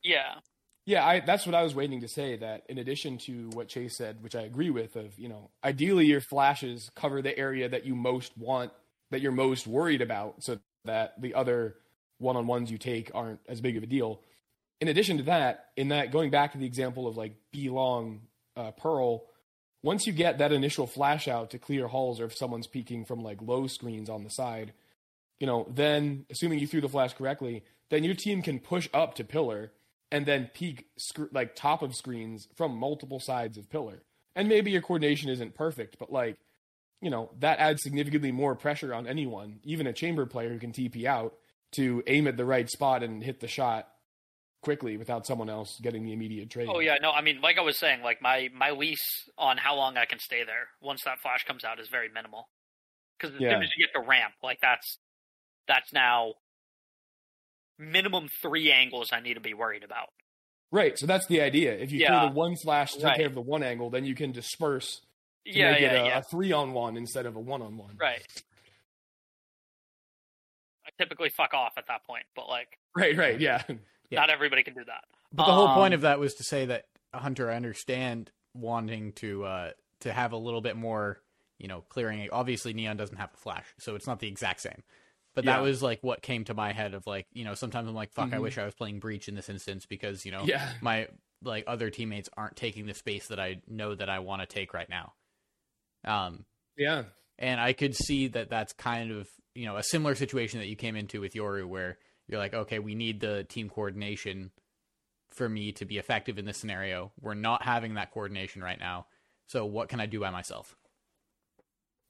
yeah. 0.03 0.41
Yeah, 0.87 1.07
I, 1.07 1.21
that's 1.21 1.45
what 1.45 1.55
I 1.55 1.63
was 1.63 1.75
waiting 1.75 2.01
to 2.01 2.09
say. 2.09 2.37
That 2.37 2.63
in 2.67 2.79
addition 2.79 3.19
to 3.19 3.51
what 3.53 3.69
Chase 3.69 3.95
said, 3.95 4.23
which 4.23 4.35
I 4.35 4.41
agree 4.41 4.71
with, 4.71 4.97
of 4.97 5.19
you 5.19 5.29
know, 5.29 5.51
ideally 5.63 6.07
your 6.07 6.23
flashes 6.23 6.91
cover 6.97 7.21
the 7.21 7.39
area 7.39 7.69
that 7.69 7.85
you 7.85 7.95
most 7.95 8.33
want, 8.39 8.73
that 9.11 9.21
you're 9.21 9.31
most 9.31 9.67
worried 9.67 10.01
about, 10.01 10.43
so 10.43 10.59
that 10.87 11.21
the 11.21 11.35
other 11.35 11.75
one-on-ones 12.21 12.71
you 12.71 12.79
take 12.79 13.11
aren't 13.15 13.41
as 13.47 13.61
big 13.61 13.77
of 13.77 13.83
a 13.83 13.87
deal. 13.87 14.23
In 14.81 14.89
addition 14.89 15.17
to 15.19 15.23
that, 15.25 15.67
in 15.77 15.89
that 15.89 16.13
going 16.13 16.31
back 16.31 16.53
to 16.53 16.59
the 16.59 16.67
example 16.67 17.07
of 17.07 17.17
like 17.17 17.35
B 17.53 17.69
long 17.69 18.23
uh, 18.57 18.71
Pearl, 18.73 19.25
once 19.83 20.07
you 20.07 20.13
get 20.13 20.39
that 20.39 20.53
initial 20.53 20.87
flash 20.87 21.29
out 21.29 21.51
to 21.51 21.59
clear 21.59 21.89
halls 21.89 22.21
or 22.21 22.27
if 22.27 22.37
someone's 22.37 22.67
peeking 22.67 23.05
from 23.05 23.23
like 23.23 23.41
low 23.41 23.67
screens 23.67 24.09
on 24.09 24.25
the 24.25 24.31
side, 24.31 24.73
you 25.41 25.47
know, 25.47 25.67
then 25.71 26.27
assuming 26.31 26.59
you 26.59 26.67
threw 26.67 26.81
the 26.81 26.89
flash 26.89 27.15
correctly, 27.15 27.65
then 27.91 28.05
your 28.05 28.15
team 28.15 28.43
can 28.43 28.59
push 28.59 28.89
up 28.93 29.15
to 29.15 29.25
pillar 29.25 29.73
and 30.11 30.27
then 30.27 30.51
peek 30.53 30.87
sc- 30.97 31.33
like 31.33 31.55
top 31.55 31.83
of 31.83 31.95
screens 31.95 32.49
from 32.57 32.77
multiple 32.77 33.21
sides 33.21 33.59
of 33.59 33.71
pillar. 33.71 34.03
And 34.35 34.49
maybe 34.49 34.71
your 34.71 34.83
coordination 34.83 35.31
isn't 35.31 35.55
perfect, 35.55 35.99
but 35.99 36.13
like, 36.13 36.39
you 37.01 37.11
know, 37.11 37.31
that 37.39 37.59
adds 37.59 37.83
significantly 37.83 38.33
more 38.33 38.55
pressure 38.55 38.93
on 38.93 39.07
anyone, 39.07 39.61
even 39.65 39.87
a 39.87 39.93
chamber 39.93 40.27
player 40.27 40.51
who 40.51 40.59
can 40.59 40.73
TP 40.73 41.05
out 41.05 41.35
to 41.73 42.03
aim 42.07 42.27
at 42.27 42.37
the 42.37 42.45
right 42.45 42.69
spot 42.69 43.03
and 43.03 43.23
hit 43.23 43.41
the 43.41 43.49
shot 43.49 43.89
quickly 44.63 44.97
without 44.97 45.27
someone 45.27 45.49
else 45.49 45.79
getting 45.81 46.05
the 46.05 46.13
immediate 46.13 46.51
trade. 46.51 46.69
Oh 46.71 46.81
yeah, 46.81 46.97
no, 47.01 47.11
I 47.11 47.23
mean, 47.23 47.41
like 47.41 47.59
I 47.59 47.63
was 47.63 47.79
saying, 47.79 48.03
like 48.03 48.21
my 48.21 48.49
my 48.55 48.71
lease 48.71 49.29
on 49.39 49.57
how 49.57 49.77
long 49.77 49.97
I 49.97 50.05
can 50.05 50.19
stay 50.19 50.45
there 50.45 50.69
once 50.81 51.03
that 51.05 51.21
flash 51.21 51.45
comes 51.45 51.65
out 51.65 51.79
is 51.81 51.89
very 51.89 52.09
minimal. 52.09 52.49
Because 53.19 53.35
as 53.37 53.41
Yeah. 53.41 53.51
soon 53.55 53.63
as 53.63 53.71
you 53.77 53.85
get 53.87 53.93
the 53.95 54.07
ramp, 54.07 54.35
like 54.43 54.59
that's 54.61 54.99
that's 55.67 55.93
now 55.93 56.35
minimum 57.79 58.29
three 58.43 58.73
angles 58.73 59.11
I 59.13 59.21
need 59.21 59.35
to 59.35 59.41
be 59.41 59.55
worried 59.55 59.85
about. 59.85 60.09
Right, 60.71 60.99
so 60.99 61.07
that's 61.07 61.27
the 61.27 61.41
idea. 61.41 61.73
If 61.75 61.93
you 61.93 62.01
Yeah. 62.01 62.27
the 62.27 62.33
one 62.35 62.55
flash 62.57 62.93
to 62.93 62.99
take 62.99 63.05
Right. 63.07 63.17
care 63.17 63.27
of 63.27 63.35
the 63.35 63.41
one 63.41 63.63
angle, 63.63 63.91
then 63.91 64.05
you 64.05 64.15
can 64.15 64.33
disperse 64.33 65.01
to 65.47 65.53
Yeah, 65.53 65.73
make 65.73 65.81
yeah, 65.81 65.93
it 65.93 66.01
a, 66.03 66.07
yeah. 66.07 66.19
a 66.19 66.23
three 66.31 66.53
on 66.53 66.73
one 66.73 66.97
instead 66.97 67.25
of 67.27 67.37
a 67.37 67.41
one 67.41 67.63
on 67.63 67.77
one. 67.79 67.97
Right. 67.97 68.27
I 70.87 70.91
typically 70.99 71.31
fuck 71.31 71.55
off 71.55 71.73
at 71.77 71.87
that 71.89 72.05
point, 72.05 72.25
but 72.35 72.49
like 72.49 72.79
Right, 72.97 73.17
right, 73.17 73.41
yeah. 73.41 73.63
Yeah. 74.11 74.21
not 74.21 74.31
everybody 74.31 74.63
can 74.63 74.75
do 74.75 74.85
that. 74.85 75.05
But 75.33 75.47
the 75.47 75.53
whole 75.53 75.69
point 75.69 75.93
Um, 75.95 75.99
of 75.99 76.01
that 76.03 76.19
was 76.19 76.35
to 76.35 76.45
say 76.45 76.67
that 76.67 76.87
Hunter, 77.15 77.51
I 77.51 77.57
understand 77.57 78.31
wanting 78.55 79.13
to 79.15 79.45
uh, 79.45 79.71
to 80.01 80.13
have 80.13 80.33
a 80.33 80.37
little 80.37 80.61
bit 80.61 80.77
more, 80.77 81.21
you 81.59 81.69
know, 81.69 81.83
clearing. 81.83 82.29
Obviously, 82.33 82.73
Neon 82.73 82.97
doesn't 82.97 83.17
have 83.17 83.31
a 83.35 83.37
flash, 83.37 83.67
so 83.79 83.95
it's 83.95 84.07
not 84.07 84.21
the 84.21 84.29
exact 84.29 84.61
same. 84.61 84.83
But 85.35 85.45
that 85.45 85.63
was 85.63 85.83
like 85.83 86.03
what 86.03 86.21
came 86.23 86.45
to 86.45 86.55
my 86.55 86.73
head 86.73 86.95
of 86.95 87.07
like, 87.07 87.27
you 87.33 87.45
know, 87.45 87.55
sometimes 87.55 87.89
I'm 87.89 87.95
like, 87.95 88.13
fuck, 88.13 88.33
I 88.33 88.39
Mhm. 88.39 88.43
wish 88.43 88.59
I 88.59 88.65
was 88.65 88.75
playing 88.75 88.99
Breach 88.99 89.29
in 89.29 89.37
this 89.37 89.49
instance 89.49 89.87
because 89.87 90.25
you 90.25 90.33
know 90.33 90.43
Yeah. 90.45 90.73
my 90.81 91.09
like 91.43 91.65
other 91.69 91.91
teammates 91.91 92.29
aren't 92.37 92.57
taking 92.57 92.87
the 92.87 92.95
space 92.95 93.29
that 93.29 93.39
I 93.39 93.61
know 93.69 93.95
that 93.95 94.09
I 94.09 94.19
want 94.19 94.41
to 94.43 94.47
take 94.47 94.75
right 94.75 94.89
now. 94.89 95.13
Um, 96.05 96.45
Yeah. 96.77 97.05
and 97.39 97.61
I 97.61 97.73
could 97.73 97.95
see 97.95 98.29
that 98.29 98.49
that's 98.51 98.73
kind 98.73 99.13
of 99.13 99.29
you 99.55 99.67
know 99.67 99.77
a 99.77 99.83
similar 99.83 100.15
situation 100.15 100.59
that 100.61 100.67
you 100.67 100.77
came 100.77 100.97
into 100.97 101.21
with 101.21 101.35
Yoru, 101.35 101.67
where 101.67 101.99
you're 102.29 102.39
like, 102.39 102.55
okay, 102.55 102.79
we 102.79 102.95
need 102.95 103.21
the 103.21 103.45
team 103.45 103.69
coordination 103.69 104.51
for 105.31 105.49
me 105.49 105.73
to 105.73 105.85
be 105.85 105.99
effective 105.99 106.39
in 106.39 106.45
this 106.45 106.59
scenario. 106.59 107.13
We're 107.21 107.35
not 107.35 107.63
having 107.63 107.95
that 107.95 108.13
coordination 108.13 108.63
right 108.63 108.79
now, 108.79 109.07
so 109.47 109.65
what 109.65 109.89
can 109.89 110.01
I 110.01 110.07
do 110.07 110.21
by 110.21 110.31
myself? 110.31 110.77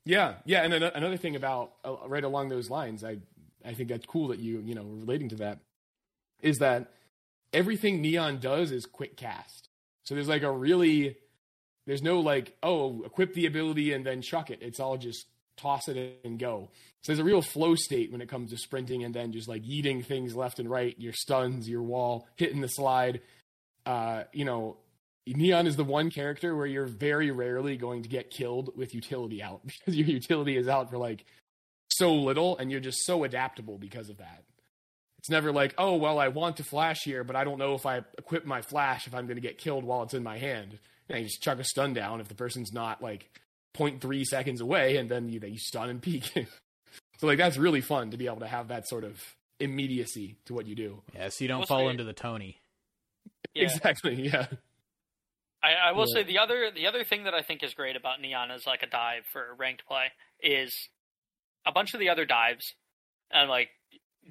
Yeah, 0.05 0.35
yeah, 0.45 0.63
and 0.63 0.73
an- 0.73 0.83
another 0.83 1.17
thing 1.17 1.37
about 1.37 1.73
uh, 1.85 1.97
right 2.07 2.25
along 2.25 2.49
those 2.49 2.71
lines, 2.71 3.05
I 3.05 3.19
I 3.65 3.75
think 3.75 3.89
that's 3.89 4.07
cool 4.07 4.29
that 4.29 4.39
you 4.39 4.61
you 4.65 4.75
know 4.75 4.85
relating 4.85 5.29
to 5.31 5.37
that 5.37 5.61
is 6.41 6.59
that 6.59 6.93
everything 7.53 8.01
Neon 8.01 8.39
does 8.39 8.71
is 8.71 8.87
quick 8.87 9.17
cast. 9.17 9.69
So 10.05 10.15
there's 10.15 10.29
like 10.29 10.43
a 10.43 10.51
really 10.51 11.17
there's 11.87 12.03
no 12.03 12.21
like 12.21 12.57
oh 12.63 13.03
equip 13.03 13.35
the 13.35 13.47
ability 13.47 13.93
and 13.93 14.05
then 14.05 14.23
chuck 14.23 14.51
it. 14.51 14.61
It's 14.63 14.81
all 14.81 14.97
just 14.97 15.27
toss 15.59 15.89
it 15.89 16.21
and 16.25 16.39
go. 16.39 16.71
So 17.03 17.13
there's 17.13 17.19
a 17.21 17.25
real 17.25 17.43
flow 17.43 17.75
state 17.75 18.11
when 18.11 18.21
it 18.21 18.29
comes 18.29 18.51
to 18.51 18.57
sprinting 18.57 19.05
and 19.05 19.15
then 19.15 19.33
just 19.33 19.49
like 19.49 19.63
eating 19.65 20.03
things 20.03 20.35
left 20.35 20.59
and 20.59 20.71
right, 20.71 20.95
your 20.99 21.13
stuns, 21.13 21.69
your 21.69 21.83
wall, 21.83 22.27
hitting 22.37 22.61
the 22.61 22.69
slide. 22.69 23.21
Uh, 23.87 24.25
you 24.33 24.45
know, 24.45 24.77
Neon 25.27 25.67
is 25.67 25.77
the 25.77 25.85
one 25.85 26.11
character 26.11 26.57
where 26.57 26.67
you're 26.67 26.87
very 26.87 27.31
rarely 27.31 27.77
going 27.77 28.03
to 28.03 28.09
get 28.09 28.31
killed 28.31 28.77
with 28.77 28.95
utility 28.95 29.43
out 29.43 29.61
because 29.67 29.97
your 29.97 30.07
utility 30.07 30.57
is 30.57 30.69
out 30.69 30.91
for 30.91 30.99
like 30.99 31.25
so 31.91 32.15
little 32.15 32.57
and 32.59 32.71
you're 32.71 32.81
just 32.81 33.05
so 33.05 33.25
adaptable 33.25 33.79
because 33.79 34.09
of 34.09 34.19
that. 34.19 34.45
It's 35.19 35.31
never 35.31 35.53
like, 35.53 35.75
oh, 35.79 35.97
well, 35.97 36.19
I 36.19 36.29
want 36.29 36.59
to 36.59 36.65
flash 36.65 37.03
here, 37.03 37.25
but 37.25 37.35
I 37.35 37.45
don't 37.45 37.59
know 37.59 37.75
if 37.75 37.87
I 37.87 38.03
equip 38.17 38.47
my 38.47 38.63
flash 38.63 39.07
if 39.07 39.15
I'm 39.15 39.27
going 39.27 39.37
to 39.37 39.43
get 39.43 39.59
killed 39.59 39.85
while 39.85 40.03
it's 40.05 40.15
in 40.15 40.23
my 40.23 40.39
hand. 40.39 40.79
And 41.09 41.19
you 41.19 41.25
just 41.25 41.43
chuck 41.43 41.59
a 41.59 41.65
stun 41.65 41.93
down 41.93 42.21
if 42.21 42.29
the 42.29 42.35
person's 42.35 42.73
not 42.73 43.03
like 43.03 43.29
0.3 43.77 44.25
seconds 44.25 44.61
away 44.61 44.97
and 44.97 45.09
then 45.11 45.29
you, 45.29 45.41
you 45.45 45.59
stun 45.59 45.89
and 45.91 46.03
peek. 46.03 46.25
so, 47.19 47.27
like, 47.27 47.39
that's 47.39 47.57
really 47.57 47.81
fun 47.81 48.11
to 48.11 48.17
be 48.17 48.27
able 48.27 48.41
to 48.41 48.47
have 48.49 48.69
that 48.69 48.89
sort 48.89 49.05
of 49.05 49.23
immediacy 49.61 50.37
to 50.47 50.55
what 50.55 50.67
you 50.67 50.75
do. 50.75 51.03
Yeah, 51.15 51.29
so 51.29 51.45
you 51.45 51.49
don't 51.49 51.59
Well, 51.61 51.67
fall 51.67 51.85
so- 51.87 51.89
into 51.89 52.05
the 52.05 52.13
Tony. 52.13 52.59
Yeah. 53.55 53.65
Exactly. 53.65 54.15
Yeah. 54.29 54.47
I, 55.63 55.89
I 55.89 55.93
will 55.93 56.07
Yeah. 56.09 56.23
say 56.23 56.23
the 56.25 56.39
other 56.39 56.71
the 56.71 56.87
other 56.87 57.03
thing 57.03 57.25
that 57.25 57.35
I 57.35 57.43
think 57.43 57.63
is 57.65 57.75
great 57.75 57.97
about 57.97 58.21
Neon 58.21 58.51
as 58.53 58.67
like 58.67 58.83
a 58.83 58.87
dive 58.87 59.25
for 59.33 59.55
ranked 59.59 59.85
play 59.87 60.13
is 60.41 60.73
a 61.67 61.73
bunch 61.73 61.95
of 61.95 61.99
the 62.01 62.09
other 62.11 62.25
dives 62.25 62.75
and 63.33 63.49
like 63.51 63.71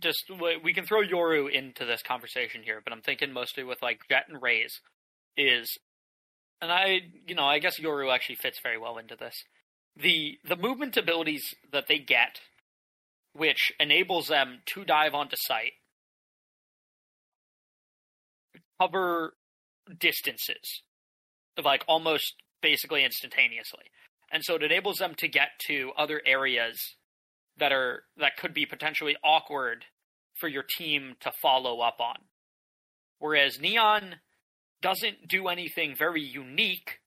just 0.02 0.24
we 0.40 0.58
we 0.64 0.74
can 0.74 0.86
throw 0.86 1.02
Yoru 1.02 1.52
into 1.52 1.84
this 1.86 2.02
conversation 2.02 2.62
here, 2.64 2.80
but 2.84 2.94
I'm 2.94 3.02
thinking 3.02 3.34
mostly 3.34 3.64
with 3.64 3.82
like 3.82 4.00
Jet 4.10 4.26
and 4.30 4.42
Raze 4.42 4.80
is 5.36 5.68
and 6.62 6.72
I 6.72 7.02
you 7.26 7.36
know 7.36 7.46
I 7.46 7.60
guess 7.60 7.80
Yoru 7.80 8.14
actually 8.14 8.36
fits 8.36 8.60
very 8.62 8.78
well 8.78 8.98
into 8.98 9.16
this. 9.16 9.44
The 9.96 10.38
the 10.48 10.56
movement 10.56 10.98
abilities 10.98 11.56
that 11.72 11.88
they 11.88 12.00
get, 12.00 12.40
which 13.34 13.72
enables 13.80 14.28
them 14.28 14.60
to 14.74 14.86
dive 14.86 15.14
onto 15.14 15.36
site, 15.38 15.74
cover 18.80 19.34
distances 20.00 20.84
like 21.64 21.84
almost 21.88 22.36
basically 22.62 23.04
instantaneously. 23.04 23.86
And 24.32 24.44
so 24.44 24.56
it 24.56 24.64
enables 24.64 24.98
them 24.98 25.16
to 25.16 25.28
get 25.28 25.50
to 25.68 25.92
other 25.98 26.22
areas 26.26 26.96
that 27.58 27.72
are 27.72 28.04
that 28.18 28.38
could 28.38 28.54
be 28.54 28.66
potentially 28.66 29.16
awkward 29.24 29.86
for 30.36 30.48
your 30.48 30.64
team 30.64 31.16
to 31.22 31.32
follow 31.32 31.80
up 31.80 32.00
on. 32.00 32.18
Whereas 33.20 33.60
Neon 33.60 34.18
doesn't 34.82 35.28
do 35.28 35.48
anything 35.48 35.96
very 35.96 36.22
unique. 36.22 37.00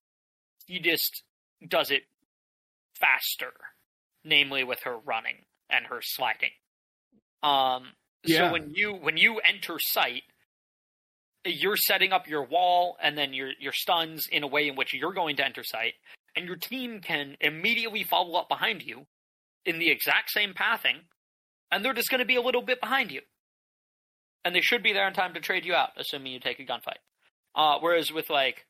He 0.66 0.78
just 0.80 1.22
does 1.66 1.90
it 1.90 2.02
faster, 2.98 3.52
namely 4.24 4.64
with 4.64 4.80
her 4.84 4.96
running 4.98 5.44
and 5.68 5.86
her 5.86 6.00
sliding. 6.02 6.50
Um 7.42 7.92
Yeah. 8.24 8.48
so 8.48 8.52
when 8.52 8.70
you 8.74 8.92
when 8.92 9.16
you 9.16 9.38
enter 9.40 9.78
site, 9.78 10.24
you're 11.44 11.76
setting 11.76 12.12
up 12.12 12.28
your 12.28 12.44
wall 12.44 12.96
and 13.02 13.16
then 13.16 13.32
your 13.32 13.50
your 13.58 13.72
stuns 13.72 14.26
in 14.30 14.42
a 14.42 14.46
way 14.46 14.68
in 14.68 14.76
which 14.76 14.92
you're 14.92 15.14
going 15.14 15.36
to 15.36 15.44
enter 15.44 15.64
site, 15.64 15.94
and 16.36 16.46
your 16.46 16.56
team 16.56 17.00
can 17.00 17.36
immediately 17.40 18.04
follow 18.04 18.38
up 18.38 18.48
behind 18.48 18.82
you 18.82 19.06
in 19.64 19.78
the 19.78 19.90
exact 19.90 20.30
same 20.30 20.52
pathing, 20.54 20.98
and 21.70 21.84
they're 21.84 21.94
just 21.94 22.10
going 22.10 22.20
to 22.20 22.26
be 22.26 22.36
a 22.36 22.42
little 22.42 22.62
bit 22.62 22.80
behind 22.80 23.10
you, 23.10 23.22
and 24.44 24.54
they 24.54 24.60
should 24.60 24.82
be 24.82 24.92
there 24.92 25.06
in 25.08 25.14
time 25.14 25.34
to 25.34 25.40
trade 25.40 25.64
you 25.64 25.74
out, 25.74 25.90
assuming 25.96 26.32
you 26.32 26.40
take 26.40 26.60
a 26.60 26.64
gunfight. 26.64 27.00
Uh, 27.54 27.78
whereas 27.80 28.12
with 28.12 28.30
like, 28.30 28.66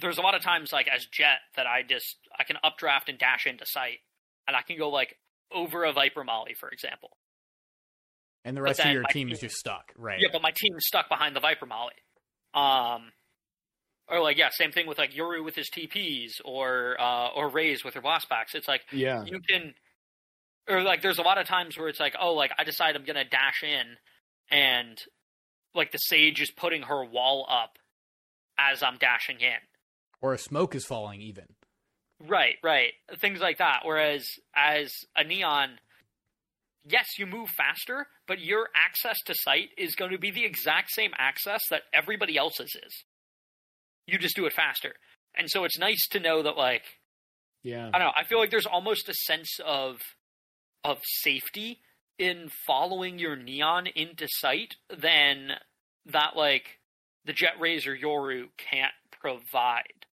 there's 0.00 0.18
a 0.18 0.22
lot 0.22 0.34
of 0.34 0.42
times 0.42 0.72
like 0.72 0.88
as 0.88 1.06
Jet 1.06 1.38
that 1.56 1.66
I 1.66 1.82
just 1.82 2.16
I 2.38 2.44
can 2.44 2.56
updraft 2.64 3.08
and 3.08 3.18
dash 3.18 3.46
into 3.46 3.64
site, 3.66 3.98
and 4.46 4.56
I 4.56 4.62
can 4.62 4.76
go 4.78 4.90
like 4.90 5.16
over 5.52 5.84
a 5.84 5.92
Viper 5.92 6.24
Molly, 6.24 6.54
for 6.58 6.68
example. 6.68 7.10
And 8.44 8.56
the 8.56 8.62
rest 8.62 8.80
of 8.80 8.92
your 8.92 9.04
team 9.04 9.28
team- 9.28 9.32
is 9.32 9.40
just 9.40 9.56
stuck, 9.56 9.92
right? 9.96 10.18
Yeah, 10.20 10.28
but 10.32 10.42
my 10.42 10.50
team's 10.54 10.84
stuck 10.86 11.08
behind 11.08 11.34
the 11.34 11.40
Viper 11.40 11.66
Molly. 11.66 11.94
Um, 12.54 13.10
or 14.08 14.20
like 14.20 14.36
yeah, 14.36 14.50
same 14.52 14.70
thing 14.72 14.86
with 14.86 14.98
like 14.98 15.12
Yoru 15.12 15.44
with 15.44 15.54
his 15.54 15.70
TPs 15.70 16.32
or 16.44 16.96
uh, 17.00 17.28
or 17.28 17.48
Raze 17.48 17.84
with 17.84 17.94
her 17.94 18.02
blast 18.02 18.28
packs. 18.28 18.54
It's 18.54 18.68
like 18.68 18.82
Yeah. 18.92 19.24
you 19.24 19.40
can, 19.48 19.74
or 20.68 20.82
like 20.82 21.02
there's 21.02 21.18
a 21.18 21.22
lot 21.22 21.38
of 21.38 21.46
times 21.46 21.78
where 21.78 21.88
it's 21.88 22.00
like 22.00 22.14
oh 22.20 22.34
like 22.34 22.50
I 22.58 22.64
decide 22.64 22.96
I'm 22.96 23.04
gonna 23.04 23.24
dash 23.24 23.62
in, 23.62 23.96
and 24.50 25.00
like 25.74 25.92
the 25.92 25.98
Sage 25.98 26.40
is 26.40 26.50
putting 26.50 26.82
her 26.82 27.04
wall 27.04 27.46
up 27.50 27.78
as 28.58 28.82
I'm 28.82 28.96
dashing 28.96 29.40
in. 29.40 29.58
Or 30.20 30.32
a 30.32 30.38
smoke 30.38 30.74
is 30.74 30.84
falling 30.84 31.20
even. 31.20 31.44
Right, 32.20 32.56
right. 32.62 32.92
Things 33.20 33.40
like 33.40 33.58
that. 33.58 33.80
Whereas 33.84 34.26
as 34.54 34.92
a 35.16 35.24
neon, 35.24 35.78
yes, 36.88 37.06
you 37.18 37.26
move 37.26 37.50
faster, 37.50 38.06
but 38.26 38.40
your 38.40 38.68
access 38.74 39.16
to 39.26 39.34
site 39.34 39.70
is 39.76 39.94
going 39.94 40.12
to 40.12 40.18
be 40.18 40.30
the 40.30 40.44
exact 40.44 40.90
same 40.92 41.10
access 41.18 41.60
that 41.70 41.82
everybody 41.92 42.36
else's 42.36 42.74
is. 42.86 43.04
You 44.06 44.18
just 44.18 44.36
do 44.36 44.46
it 44.46 44.52
faster. 44.52 44.94
And 45.36 45.50
so 45.50 45.64
it's 45.64 45.78
nice 45.78 46.06
to 46.12 46.20
know 46.20 46.42
that 46.42 46.56
like 46.56 46.84
Yeah. 47.62 47.88
I 47.92 47.98
don't 47.98 48.08
know, 48.08 48.12
I 48.16 48.24
feel 48.24 48.38
like 48.38 48.50
there's 48.50 48.66
almost 48.66 49.08
a 49.08 49.14
sense 49.14 49.58
of 49.64 49.98
of 50.84 50.98
safety 51.02 51.80
in 52.18 52.50
following 52.66 53.18
your 53.18 53.36
neon 53.36 53.86
into 53.86 54.26
site 54.28 54.76
than 54.88 55.52
that 56.06 56.36
like 56.36 56.78
the 57.24 57.32
Jet 57.32 57.54
Raze 57.58 57.86
or 57.86 57.96
Yoru 57.96 58.48
can't 58.56 58.92
provide. 59.20 60.06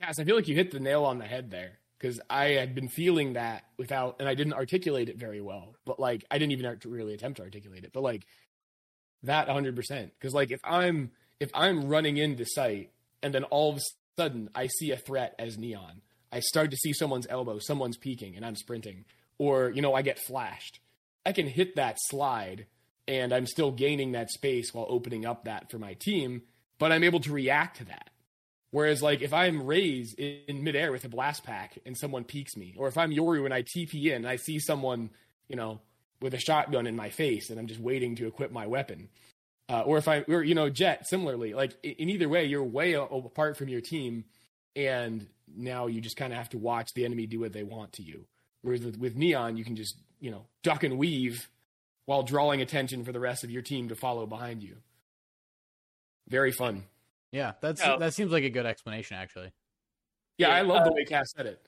Yes, 0.00 0.18
I 0.18 0.24
feel 0.24 0.36
like 0.36 0.48
you 0.48 0.54
hit 0.54 0.70
the 0.70 0.80
nail 0.80 1.04
on 1.04 1.18
the 1.18 1.24
head 1.24 1.50
there 1.50 1.78
because 1.98 2.20
I 2.28 2.48
had 2.48 2.74
been 2.74 2.88
feeling 2.88 3.32
that 3.32 3.64
without, 3.78 4.16
and 4.20 4.28
I 4.28 4.34
didn't 4.34 4.52
articulate 4.52 5.08
it 5.08 5.16
very 5.16 5.40
well. 5.40 5.74
But 5.86 5.98
like, 5.98 6.24
I 6.30 6.38
didn't 6.38 6.52
even 6.52 6.78
really 6.84 7.14
attempt 7.14 7.38
to 7.38 7.44
articulate 7.44 7.84
it. 7.84 7.92
But 7.92 8.02
like, 8.02 8.26
that 9.22 9.46
100 9.46 9.76
percent 9.76 10.12
because 10.18 10.34
like 10.34 10.50
if 10.50 10.60
I'm 10.64 11.10
if 11.40 11.50
I'm 11.54 11.88
running 11.88 12.16
into 12.16 12.44
site 12.46 12.90
and 13.22 13.34
then 13.34 13.44
all 13.44 13.72
of 13.72 13.78
a 13.78 13.80
sudden 14.16 14.50
I 14.54 14.68
see 14.68 14.90
a 14.90 14.96
threat 14.96 15.34
as 15.38 15.58
neon. 15.58 16.02
I 16.32 16.40
start 16.40 16.70
to 16.72 16.76
see 16.76 16.92
someone's 16.92 17.26
elbow, 17.30 17.58
someone's 17.58 17.96
peeking, 17.96 18.36
and 18.36 18.44
I'm 18.44 18.56
sprinting. 18.56 19.04
Or, 19.38 19.70
you 19.70 19.82
know, 19.82 19.94
I 19.94 20.02
get 20.02 20.18
flashed. 20.18 20.80
I 21.24 21.32
can 21.32 21.46
hit 21.46 21.76
that 21.76 21.98
slide 22.00 22.66
and 23.08 23.32
I'm 23.32 23.46
still 23.46 23.70
gaining 23.70 24.12
that 24.12 24.30
space 24.30 24.72
while 24.72 24.86
opening 24.88 25.26
up 25.26 25.44
that 25.44 25.70
for 25.70 25.78
my 25.78 25.94
team, 25.94 26.42
but 26.78 26.92
I'm 26.92 27.04
able 27.04 27.20
to 27.20 27.32
react 27.32 27.78
to 27.78 27.84
that. 27.86 28.10
Whereas, 28.70 29.02
like, 29.02 29.22
if 29.22 29.32
I'm 29.32 29.64
Raze 29.64 30.14
in 30.14 30.62
midair 30.64 30.92
with 30.92 31.04
a 31.04 31.08
blast 31.08 31.44
pack 31.44 31.78
and 31.86 31.96
someone 31.96 32.24
peeks 32.24 32.56
me, 32.56 32.74
or 32.76 32.88
if 32.88 32.98
I'm 32.98 33.12
Yoru 33.12 33.44
and 33.44 33.54
I 33.54 33.62
TP 33.62 34.06
in 34.06 34.16
and 34.16 34.28
I 34.28 34.36
see 34.36 34.58
someone, 34.58 35.10
you 35.48 35.56
know, 35.56 35.80
with 36.20 36.34
a 36.34 36.38
shotgun 36.38 36.86
in 36.86 36.96
my 36.96 37.10
face 37.10 37.50
and 37.50 37.58
I'm 37.60 37.68
just 37.68 37.80
waiting 37.80 38.16
to 38.16 38.26
equip 38.26 38.50
my 38.50 38.66
weapon, 38.66 39.08
uh, 39.68 39.82
or 39.82 39.98
if 39.98 40.08
I, 40.08 40.24
or 40.28 40.42
you 40.42 40.54
know, 40.54 40.68
Jet 40.68 41.08
similarly, 41.08 41.54
like 41.54 41.72
in 41.82 42.10
either 42.10 42.28
way, 42.28 42.44
you're 42.44 42.64
way 42.64 42.94
apart 42.94 43.56
from 43.56 43.68
your 43.68 43.80
team, 43.80 44.24
and 44.74 45.26
now 45.56 45.86
you 45.86 46.00
just 46.00 46.16
kind 46.16 46.32
of 46.32 46.38
have 46.38 46.50
to 46.50 46.58
watch 46.58 46.92
the 46.94 47.04
enemy 47.04 47.26
do 47.26 47.40
what 47.40 47.52
they 47.52 47.62
want 47.62 47.94
to 47.94 48.02
you. 48.02 48.26
Whereas 48.66 48.82
with, 48.82 48.98
with 48.98 49.14
Neon, 49.14 49.56
you 49.56 49.64
can 49.64 49.76
just 49.76 49.94
you 50.18 50.32
know 50.32 50.46
duck 50.64 50.82
and 50.82 50.98
weave 50.98 51.48
while 52.06 52.24
drawing 52.24 52.60
attention 52.60 53.04
for 53.04 53.12
the 53.12 53.20
rest 53.20 53.44
of 53.44 53.50
your 53.50 53.62
team 53.62 53.90
to 53.90 53.94
follow 53.94 54.26
behind 54.26 54.60
you. 54.60 54.78
Very 56.28 56.50
fun. 56.50 56.82
Yeah, 57.30 57.52
that's 57.60 57.80
oh. 57.84 58.00
that 58.00 58.12
seems 58.12 58.32
like 58.32 58.42
a 58.42 58.50
good 58.50 58.66
explanation, 58.66 59.16
actually. 59.18 59.52
Yeah, 60.36 60.48
yeah 60.48 60.54
I 60.56 60.62
love 60.62 60.82
uh, 60.82 60.84
the 60.86 60.92
way 60.94 61.04
Cass 61.04 61.26
said 61.36 61.46
it. 61.46 61.60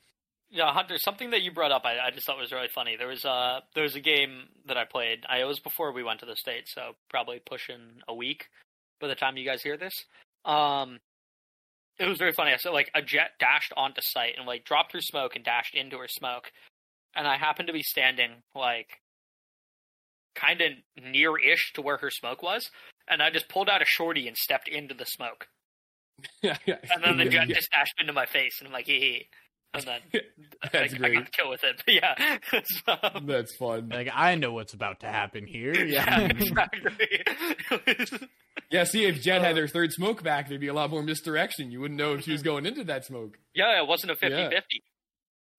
Yeah, 0.51 0.73
Hunter, 0.73 0.99
something 0.99 1.31
that 1.31 1.43
you 1.43 1.53
brought 1.53 1.71
up, 1.71 1.83
I, 1.85 1.99
I 1.99 2.11
just 2.11 2.27
thought 2.27 2.37
was 2.37 2.51
really 2.51 2.69
funny. 2.75 2.97
There 2.97 3.07
was 3.07 3.25
a 3.25 3.61
there 3.77 3.85
was 3.85 3.95
a 3.95 4.01
game 4.01 4.49
that 4.67 4.77
I 4.77 4.85
played. 4.85 5.21
I 5.29 5.39
it 5.39 5.45
was 5.45 5.61
before 5.61 5.93
we 5.93 6.03
went 6.03 6.19
to 6.21 6.27
the 6.27 6.35
states, 6.35 6.75
so 6.75 6.97
probably 7.09 7.41
pushing 7.45 8.01
a 8.09 8.15
week 8.15 8.47
by 9.01 9.07
the 9.07 9.15
time 9.15 9.37
you 9.37 9.45
guys 9.45 9.63
hear 9.63 9.77
this. 9.77 9.95
Um, 10.45 10.99
it 11.99 12.09
was 12.09 12.19
very 12.19 12.33
funny. 12.33 12.53
I 12.53 12.57
So 12.57 12.73
like 12.73 12.91
a 12.93 13.03
jet 13.03 13.33
dashed 13.39 13.73
onto 13.77 14.01
site 14.03 14.35
and 14.37 14.49
like 14.49 14.65
dropped 14.65 14.95
her 14.95 15.01
smoke 15.01 15.37
and 15.37 15.45
dashed 15.45 15.77
into 15.77 15.99
her 15.99 16.09
smoke, 16.09 16.51
and 17.15 17.27
I 17.27 17.37
happened 17.37 17.69
to 17.69 17.73
be 17.73 17.83
standing 17.83 18.31
like 18.55 19.01
kind 20.35 20.61
of 20.61 20.73
near-ish 21.03 21.73
to 21.75 21.83
where 21.83 21.99
her 21.99 22.11
smoke 22.11 22.43
was, 22.43 22.71
and 23.09 23.23
I 23.23 23.31
just 23.31 23.49
pulled 23.49 23.69
out 23.69 23.83
a 23.83 23.87
shorty 23.87 24.29
and 24.29 24.37
stepped 24.37 24.69
into 24.69 24.95
the 24.95 25.05
smoke. 25.05 25.49
Yeah, 26.43 26.57
and 26.67 27.05
then 27.05 27.19
the 27.19 27.27
jet 27.27 27.49
just 27.49 27.71
dashed 27.71 27.95
into 28.01 28.13
my 28.13 28.27
face, 28.27 28.57
and 28.61 28.69
I'm 28.69 28.73
like, 28.73 28.87
hee 28.87 29.01
hee 29.01 29.27
and 29.75 29.83
then 29.85 30.01
That's 30.73 30.95
I, 30.95 30.97
great. 30.97 31.13
I 31.13 31.15
got 31.15 31.27
to 31.27 31.31
kill 31.31 31.51
with 31.51 31.65
it. 31.65 31.83
But 31.85 31.95
yeah, 31.95 32.39
so, 32.65 33.21
That's 33.25 33.55
fun. 33.57 33.91
Like 33.91 34.09
I 34.13 34.35
know 34.35 34.53
what's 34.53 34.75
about 34.75 35.01
to 35.01 35.07
happen 35.07 35.47
here. 35.47 35.75
Yeah, 35.75 36.21
yeah 36.21 36.27
exactly. 36.27 37.25
yeah, 38.71 38.85
see, 38.85 39.05
if 39.05 39.21
Jet 39.21 39.43
had 39.43 39.57
uh, 39.57 39.61
her 39.63 39.69
third 39.69 39.93
smoke 39.93 40.23
back, 40.23 40.49
there'd 40.49 40.61
be 40.61 40.69
a 40.69 40.75
lot 40.75 40.91
more 40.91 41.03
misdirection. 41.03 41.71
You 41.71 41.81
wouldn't 41.81 41.99
know 41.99 42.15
if 42.15 42.25
she 42.25 42.33
was 42.33 42.41
mm-hmm. 42.41 42.51
going 42.51 42.67
into 42.67 42.85
that 42.85 43.05
smoke. 43.05 43.39
Yeah, 43.55 43.81
it 43.81 43.87
wasn't 43.87 44.13
a 44.13 44.15
50-50. 44.15 44.51
Yeah. 44.51 44.61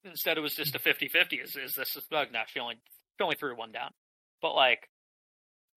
Instead, 0.04 0.38
it 0.38 0.41
was 0.41 0.56
just 0.56 0.76
a 0.76 0.80
50-50. 0.80 1.43
Is, 1.43 1.56
is 1.56 1.74
this 1.76 1.95
a 1.95 2.02
smoke? 2.02 2.28
Oh, 2.30 2.34
now 2.34 2.43
she 2.47 2.60
only 2.60 2.76
she 2.76 3.24
only 3.24 3.36
threw 3.36 3.56
one 3.56 3.72
down, 3.72 3.91
but 4.41 4.54
like. 4.54 4.89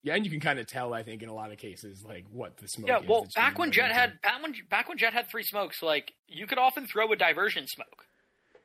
Yeah, 0.04 0.14
and 0.14 0.24
you 0.24 0.30
can 0.30 0.40
kind 0.40 0.58
of 0.58 0.66
tell, 0.66 0.92
I 0.94 1.04
think, 1.04 1.22
in 1.22 1.28
a 1.28 1.34
lot 1.34 1.52
of 1.52 1.58
cases, 1.58 2.04
like 2.04 2.24
what 2.30 2.56
the 2.56 2.66
smoke. 2.66 2.88
Yeah, 2.88 3.00
well, 3.06 3.26
back 3.36 3.58
when 3.58 3.70
Jet 3.70 3.92
had 3.92 4.20
back 4.20 4.42
when 4.42 4.54
back 4.68 4.88
when 4.88 4.98
Jet 4.98 5.12
had 5.12 5.28
three 5.28 5.44
smokes, 5.44 5.82
like 5.82 6.12
you 6.26 6.46
could 6.46 6.58
often 6.58 6.86
throw 6.86 7.10
a 7.12 7.16
diversion 7.16 7.66
smoke. 7.68 8.06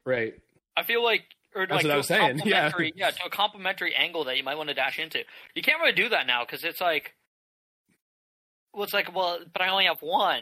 Right. 0.03 0.33
I 0.75 0.83
feel 0.83 1.03
like 1.03 1.23
or 1.57 1.65
That's 1.65 1.83
like 1.83 1.85
what 1.85 1.93
I 1.93 1.97
was 1.97 2.07
saying. 2.07 2.41
Yeah. 2.45 2.71
yeah, 2.95 3.11
to 3.11 3.25
a 3.25 3.29
complementary 3.29 3.95
angle 3.95 4.25
that 4.25 4.37
you 4.37 4.43
might 4.43 4.55
want 4.55 4.69
to 4.69 4.75
dash 4.75 4.99
into. 4.99 5.19
You 5.55 5.61
can't 5.61 5.79
really 5.79 5.93
do 5.93 6.09
that 6.09 6.27
now 6.27 6.45
because 6.45 6.63
it's 6.63 6.79
like, 6.79 7.13
well, 8.73 8.83
it's 8.83 8.93
like, 8.93 9.13
well, 9.13 9.39
but 9.51 9.61
I 9.61 9.69
only 9.69 9.85
have 9.85 10.01
one. 10.01 10.41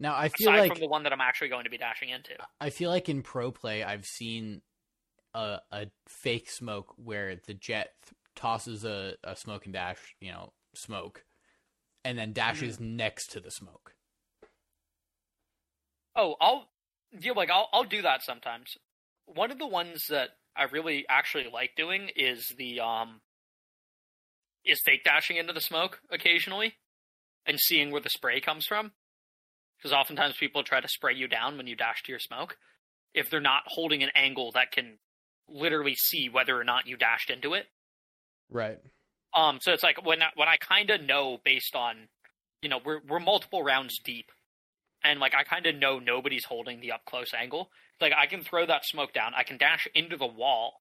Now 0.00 0.16
I 0.16 0.28
feel 0.28 0.48
aside 0.48 0.60
like 0.60 0.72
from 0.72 0.80
the 0.80 0.88
one 0.88 1.04
that 1.04 1.12
I'm 1.12 1.20
actually 1.20 1.48
going 1.48 1.64
to 1.64 1.70
be 1.70 1.78
dashing 1.78 2.08
into. 2.08 2.32
I 2.60 2.70
feel 2.70 2.90
like 2.90 3.08
in 3.08 3.22
pro 3.22 3.52
play, 3.52 3.84
I've 3.84 4.06
seen 4.06 4.62
a, 5.34 5.58
a 5.70 5.86
fake 6.08 6.50
smoke 6.50 6.94
where 6.96 7.36
the 7.46 7.54
jet 7.54 7.92
th- 8.04 8.16
tosses 8.34 8.84
a, 8.84 9.14
a 9.22 9.36
smoke 9.36 9.66
and 9.66 9.74
dash, 9.74 10.16
you 10.20 10.32
know, 10.32 10.52
smoke, 10.74 11.24
and 12.04 12.18
then 12.18 12.32
dashes 12.32 12.78
mm. 12.78 12.96
next 12.96 13.32
to 13.32 13.40
the 13.40 13.50
smoke. 13.50 13.94
Oh, 16.16 16.34
I'll 16.40 16.70
yeah, 17.20 17.32
like 17.32 17.50
I'll 17.50 17.68
I'll 17.72 17.84
do 17.84 18.02
that 18.02 18.22
sometimes 18.22 18.76
one 19.34 19.50
of 19.50 19.58
the 19.58 19.66
ones 19.66 20.06
that 20.08 20.30
I 20.56 20.64
really 20.64 21.04
actually 21.08 21.46
like 21.52 21.70
doing 21.76 22.10
is 22.16 22.52
the 22.56 22.80
um 22.80 23.20
is 24.64 24.80
fake 24.84 25.04
dashing 25.04 25.36
into 25.36 25.52
the 25.52 25.60
smoke 25.60 26.00
occasionally 26.10 26.74
and 27.46 27.58
seeing 27.58 27.90
where 27.90 28.00
the 28.00 28.10
spray 28.10 28.40
comes 28.40 28.66
from. 28.66 28.92
Because 29.80 29.94
oftentimes 29.94 30.36
people 30.36 30.62
try 30.62 30.80
to 30.80 30.88
spray 30.88 31.14
you 31.14 31.26
down 31.26 31.56
when 31.56 31.66
you 31.66 31.74
dash 31.74 32.02
to 32.02 32.12
your 32.12 32.18
smoke 32.18 32.56
if 33.14 33.30
they're 33.30 33.40
not 33.40 33.62
holding 33.66 34.02
an 34.02 34.10
angle 34.14 34.52
that 34.52 34.72
can 34.72 34.98
literally 35.48 35.94
see 35.94 36.28
whether 36.28 36.58
or 36.58 36.64
not 36.64 36.86
you 36.86 36.96
dashed 36.96 37.30
into 37.30 37.54
it. 37.54 37.66
Right. 38.50 38.78
Um. 39.34 39.58
So 39.60 39.72
it's 39.72 39.82
like 39.82 40.04
when 40.04 40.22
I, 40.22 40.28
when 40.34 40.48
I 40.48 40.56
kind 40.56 40.90
of 40.90 41.02
know 41.02 41.38
based 41.44 41.76
on, 41.76 42.08
you 42.62 42.68
know, 42.68 42.80
we're 42.84 43.00
we're 43.08 43.20
multiple 43.20 43.62
rounds 43.62 43.98
deep, 44.04 44.26
and 45.04 45.20
like 45.20 45.34
I 45.34 45.44
kind 45.44 45.66
of 45.66 45.76
know 45.76 45.98
nobody's 45.98 46.44
holding 46.44 46.80
the 46.80 46.92
up 46.92 47.04
close 47.04 47.32
angle. 47.32 47.70
Like 48.00 48.12
I 48.16 48.26
can 48.26 48.42
throw 48.42 48.66
that 48.66 48.84
smoke 48.84 49.12
down, 49.12 49.32
I 49.36 49.44
can 49.44 49.56
dash 49.56 49.86
into 49.94 50.16
the 50.16 50.26
wall, 50.26 50.80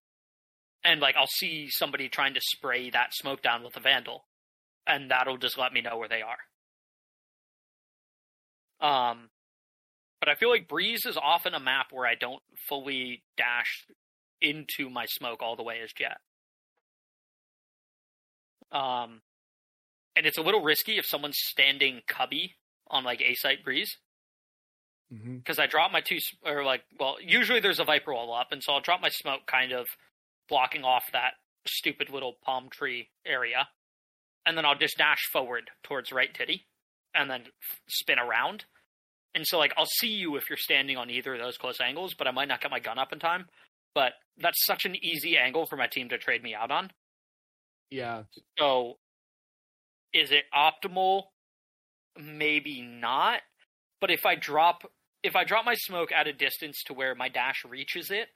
and 0.83 0.99
like 0.99 1.15
I'll 1.15 1.27
see 1.27 1.67
somebody 1.69 2.09
trying 2.09 2.33
to 2.33 2.41
spray 2.41 2.89
that 2.89 3.13
smoke 3.13 3.43
down 3.43 3.63
with 3.63 3.77
a 3.77 3.81
vandal, 3.81 4.25
and 4.87 5.11
that'll 5.11 5.37
just 5.37 5.57
let 5.57 5.71
me 5.73 5.81
know 5.81 5.97
where 5.97 6.09
they 6.09 6.21
are. 6.21 6.39
Um, 8.81 9.29
but 10.19 10.29
I 10.29 10.35
feel 10.35 10.49
like 10.49 10.67
Breeze 10.67 11.05
is 11.05 11.17
often 11.17 11.53
a 11.53 11.59
map 11.59 11.87
where 11.91 12.07
I 12.07 12.15
don't 12.15 12.41
fully 12.67 13.23
dash 13.37 13.85
into 14.41 14.89
my 14.89 15.05
smoke 15.05 15.41
all 15.41 15.55
the 15.55 15.63
way 15.63 15.79
as 15.83 15.91
Jet. 15.93 16.17
Um, 18.71 19.21
and 20.15 20.25
it's 20.25 20.37
a 20.37 20.41
little 20.41 20.61
risky 20.61 20.97
if 20.97 21.05
someone's 21.05 21.37
standing 21.39 22.01
cubby 22.07 22.55
on 22.87 23.03
like 23.03 23.21
A 23.21 23.35
site 23.35 23.63
Breeze 23.63 23.97
because 25.09 25.55
mm-hmm. 25.57 25.61
I 25.61 25.67
drop 25.67 25.91
my 25.91 26.01
two 26.01 26.17
or 26.45 26.63
like 26.63 26.81
well 26.99 27.15
usually 27.19 27.59
there's 27.59 27.79
a 27.79 27.83
viper 27.83 28.13
wall 28.13 28.33
up 28.33 28.51
and 28.51 28.61
so 28.61 28.73
I'll 28.73 28.81
drop 28.81 29.01
my 29.01 29.09
smoke 29.09 29.41
kind 29.47 29.71
of 29.71 29.87
blocking 30.47 30.83
off 30.83 31.03
that 31.13 31.33
stupid 31.67 32.09
little 32.09 32.33
palm 32.43 32.69
tree 32.71 33.09
area 33.25 33.67
and 34.45 34.55
then 34.57 34.65
I'll 34.65 34.77
just 34.77 34.97
dash 34.97 35.27
forward 35.31 35.71
towards 35.83 36.11
right 36.11 36.33
titty 36.33 36.67
and 37.13 37.29
then 37.29 37.43
spin 37.87 38.19
around. 38.19 38.65
And 39.35 39.45
so 39.45 39.57
like 39.57 39.73
I'll 39.77 39.85
see 39.85 40.09
you 40.09 40.35
if 40.35 40.49
you're 40.49 40.57
standing 40.57 40.97
on 40.97 41.09
either 41.09 41.33
of 41.33 41.39
those 41.39 41.57
close 41.57 41.79
angles 41.81 42.13
but 42.17 42.27
I 42.27 42.31
might 42.31 42.47
not 42.47 42.61
get 42.61 42.71
my 42.71 42.79
gun 42.79 42.99
up 42.99 43.13
in 43.13 43.19
time. 43.19 43.45
But 43.95 44.13
that's 44.37 44.65
such 44.65 44.85
an 44.85 44.95
easy 45.03 45.37
angle 45.37 45.65
for 45.65 45.75
my 45.75 45.87
team 45.87 46.09
to 46.09 46.17
trade 46.17 46.43
me 46.43 46.53
out 46.53 46.71
on. 46.71 46.91
Yeah. 47.89 48.23
So 48.57 48.97
is 50.13 50.31
it 50.31 50.45
optimal? 50.53 51.23
Maybe 52.17 52.81
not. 52.81 53.41
But 54.01 54.11
if 54.11 54.25
I 54.25 54.35
drop 54.35 54.83
if 55.23 55.35
I 55.35 55.43
drop 55.43 55.65
my 55.65 55.75
smoke 55.75 56.11
at 56.11 56.27
a 56.27 56.33
distance 56.33 56.81
to 56.85 56.93
where 56.93 57.13
my 57.15 57.29
dash 57.29 57.63
reaches 57.67 58.09
it, 58.09 58.29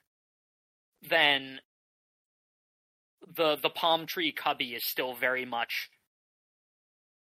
then 1.09 1.59
the 3.36 3.57
the 3.61 3.69
palm 3.69 4.05
tree 4.05 4.32
cubby 4.32 4.74
is 4.74 4.84
still 4.86 5.13
very 5.13 5.45
much 5.45 5.89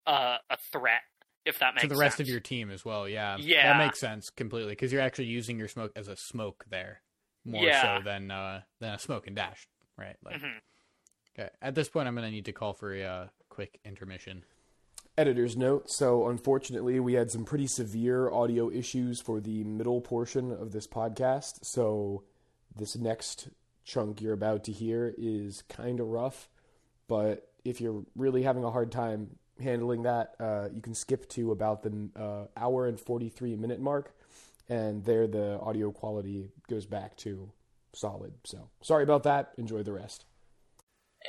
uh, 0.05 0.37
a 0.49 0.57
threat. 0.71 1.01
If 1.45 1.59
that 1.59 1.75
makes 1.75 1.81
sense. 1.81 1.89
to 1.89 1.95
the 1.95 1.99
rest 1.99 2.17
sense. 2.17 2.27
of 2.27 2.31
your 2.31 2.39
team 2.39 2.71
as 2.71 2.85
well, 2.85 3.07
yeah, 3.07 3.37
yeah, 3.37 3.73
that 3.73 3.85
makes 3.85 3.99
sense 3.99 4.29
completely 4.29 4.71
because 4.71 4.91
you're 4.91 5.01
actually 5.01 5.25
using 5.25 5.59
your 5.59 5.67
smoke 5.67 5.91
as 5.95 6.07
a 6.07 6.15
smoke 6.15 6.65
there 6.69 7.01
more 7.45 7.63
yeah. 7.63 7.97
so 7.97 8.03
than 8.03 8.31
uh, 8.31 8.61
than 8.79 8.93
a 8.93 8.99
smoke 8.99 9.27
and 9.27 9.35
dash, 9.35 9.67
right? 9.97 10.15
Like, 10.23 10.35
mm-hmm. 10.35 11.37
okay, 11.37 11.49
at 11.61 11.75
this 11.75 11.89
point, 11.89 12.07
I'm 12.07 12.15
gonna 12.15 12.31
need 12.31 12.45
to 12.45 12.53
call 12.53 12.73
for 12.73 12.93
a 12.93 13.03
uh, 13.03 13.27
quick 13.49 13.79
intermission 13.83 14.45
editor's 15.17 15.55
note. 15.55 15.89
So, 15.89 16.27
unfortunately, 16.27 16.99
we 16.99 17.13
had 17.13 17.31
some 17.31 17.45
pretty 17.45 17.67
severe 17.67 18.31
audio 18.31 18.69
issues 18.69 19.21
for 19.21 19.39
the 19.39 19.63
middle 19.63 20.01
portion 20.01 20.51
of 20.51 20.71
this 20.71 20.87
podcast. 20.87 21.59
So, 21.63 22.23
this 22.75 22.95
next 22.95 23.49
chunk 23.85 24.21
you're 24.21 24.33
about 24.33 24.63
to 24.65 24.71
hear 24.71 25.13
is 25.17 25.63
kind 25.69 25.99
of 25.99 26.07
rough. 26.07 26.49
But 27.07 27.49
if 27.65 27.81
you're 27.81 28.03
really 28.15 28.43
having 28.43 28.63
a 28.63 28.71
hard 28.71 28.91
time 28.91 29.37
handling 29.61 30.03
that, 30.03 30.35
uh, 30.39 30.69
you 30.73 30.81
can 30.81 30.93
skip 30.93 31.29
to 31.29 31.51
about 31.51 31.83
the 31.83 32.09
uh, 32.15 32.45
hour 32.57 32.87
and 32.87 32.99
43 32.99 33.55
minute 33.55 33.79
mark. 33.79 34.13
And 34.69 35.03
there, 35.03 35.27
the 35.27 35.59
audio 35.59 35.91
quality 35.91 36.49
goes 36.69 36.85
back 36.85 37.17
to 37.17 37.51
solid. 37.93 38.33
So, 38.45 38.69
sorry 38.81 39.03
about 39.03 39.23
that. 39.23 39.51
Enjoy 39.57 39.83
the 39.83 39.91
rest. 39.91 40.25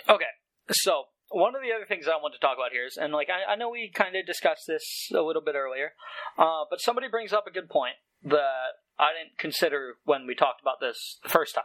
Okay. 0.09 0.25
So, 0.71 1.05
one 1.31 1.57
of 1.57 1.63
the 1.63 1.75
other 1.75 1.85
things 1.85 2.07
I 2.07 2.17
want 2.23 2.35
to 2.35 2.41
talk 2.41 2.57
about 2.57 2.71
here 2.73 2.87
is, 2.87 2.97
and 2.97 3.13
like 3.13 3.29
I, 3.29 3.53
I 3.53 3.57
know 3.57 3.71
we 3.71 3.91
kind 3.93 4.15
of 4.15 4.25
discussed 4.25 4.65
this 4.69 5.09
a 5.13 5.21
little 5.21 5.43
bit 5.43 5.57
earlier, 5.57 5.93
uh, 6.39 6.65
but 6.71 6.81
somebody 6.81 7.09
brings 7.09 7.33
up 7.33 7.47
a 7.47 7.51
good 7.51 7.69
point 7.69 7.97
that 8.23 8.79
I 8.99 9.11
didn't 9.13 9.39
consider 9.39 9.95
when 10.05 10.27
we 10.27 10.35
talked 10.35 10.61
about 10.61 10.81
this 10.81 11.19
the 11.23 11.29
first 11.29 11.55
time. 11.55 11.65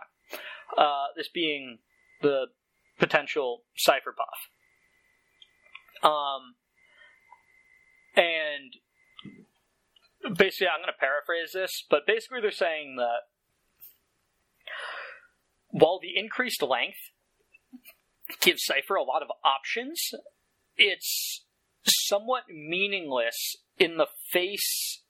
Uh, 0.78 1.08
this 1.16 1.30
being 1.34 1.80
the 2.22 2.48
potential 3.00 3.64
Cypher 3.76 4.14
buff. 4.16 4.50
Um, 6.04 6.56
and 8.16 8.76
basically, 10.38 10.68
I'm 10.68 10.82
going 10.82 10.94
to 10.94 11.00
paraphrase 11.00 11.52
this, 11.54 11.86
but 11.90 12.06
basically, 12.08 12.42
they're 12.42 12.52
saying 12.52 12.96
that 12.98 13.28
while 15.70 16.00
the 16.02 16.18
increased 16.18 16.62
length 16.62 17.12
gives 18.42 18.64
Cypher 18.64 18.96
a 18.96 19.04
lot 19.04 19.22
of 19.22 19.30
options, 19.44 20.00
it's 20.78 21.44
somewhat 21.84 22.44
meaningless 22.50 23.56
in 23.78 23.98
the 23.98 24.08
face 24.32 25.02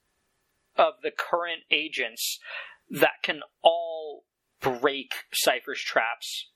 of 0.76 0.94
the 1.02 1.10
current 1.10 1.62
agents 1.70 2.38
that 2.90 3.22
can 3.22 3.40
all 3.62 4.24
break 4.60 5.12
Cypher's 5.32 5.80
traps 5.80 6.50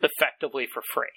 effectively 0.00 0.66
for 0.72 0.82
free. 0.94 1.08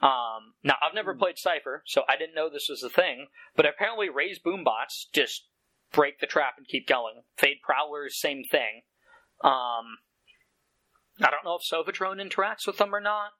Um, 0.00 0.54
now, 0.62 0.76
I've 0.80 0.94
never 0.94 1.12
Hmm. 1.12 1.18
played 1.18 1.38
Cypher, 1.38 1.82
so 1.86 2.04
I 2.08 2.16
didn't 2.16 2.34
know 2.34 2.48
this 2.48 2.68
was 2.68 2.82
a 2.82 2.90
thing, 2.90 3.28
but 3.56 3.66
apparently 3.66 4.08
Raze's 4.08 4.38
Boombots 4.38 5.10
just 5.12 5.48
break 5.90 6.20
the 6.20 6.26
trap 6.26 6.54
and 6.56 6.68
keep 6.68 6.86
going. 6.86 7.24
Fade 7.36 7.62
Prowlers, 7.62 8.20
same 8.20 8.44
thing. 8.44 8.82
Um, 9.40 9.98
I 11.20 11.30
don't 11.30 11.44
know 11.44 11.56
if 11.56 11.62
Sovatron 11.62 12.20
interacts 12.20 12.66
with 12.66 12.78
them 12.78 12.94
or 12.94 13.00
not, 13.00 13.32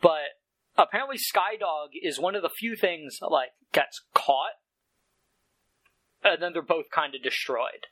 but 0.00 0.40
apparently 0.76 1.18
Skydog 1.18 1.90
is 1.94 2.18
one 2.18 2.34
of 2.34 2.42
the 2.42 2.48
few 2.48 2.74
things 2.74 3.18
that, 3.20 3.28
like, 3.28 3.52
gets 3.72 4.02
caught, 4.12 4.54
and 6.22 6.42
then 6.42 6.52
they're 6.52 6.62
both 6.62 6.90
kind 6.90 7.14
of 7.14 7.22
destroyed. 7.22 7.86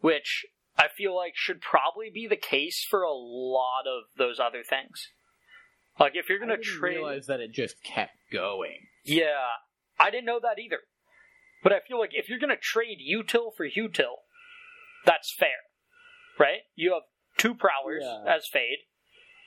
Which 0.00 0.46
I 0.76 0.88
feel 0.88 1.14
like 1.14 1.36
should 1.36 1.60
probably 1.60 2.10
be 2.10 2.26
the 2.26 2.36
case 2.36 2.84
for 2.84 3.02
a 3.02 3.12
lot 3.12 3.86
of 3.86 4.04
those 4.16 4.40
other 4.40 4.62
things. 4.64 5.10
Like, 5.98 6.12
if 6.16 6.28
you're 6.28 6.38
gonna 6.38 6.56
didn't 6.56 6.66
trade. 6.66 6.96
realize 6.96 7.26
that 7.26 7.40
it 7.40 7.52
just 7.52 7.82
kept 7.82 8.16
going. 8.32 8.86
Yeah, 9.04 9.46
I 9.98 10.10
didn't 10.10 10.26
know 10.26 10.40
that 10.40 10.58
either. 10.58 10.80
But 11.62 11.72
I 11.72 11.80
feel 11.86 11.98
like 11.98 12.10
if 12.12 12.28
you're 12.28 12.38
going 12.38 12.50
to 12.54 12.60
trade 12.60 12.98
util 13.00 13.50
for 13.56 13.66
util, 13.66 14.16
that's 15.06 15.32
fair, 15.34 15.64
right? 16.38 16.60
You 16.74 16.92
have 16.92 17.04
two 17.38 17.54
prowlers 17.54 18.02
Yeah. 18.04 18.24
as 18.34 18.46
fade. 18.52 18.80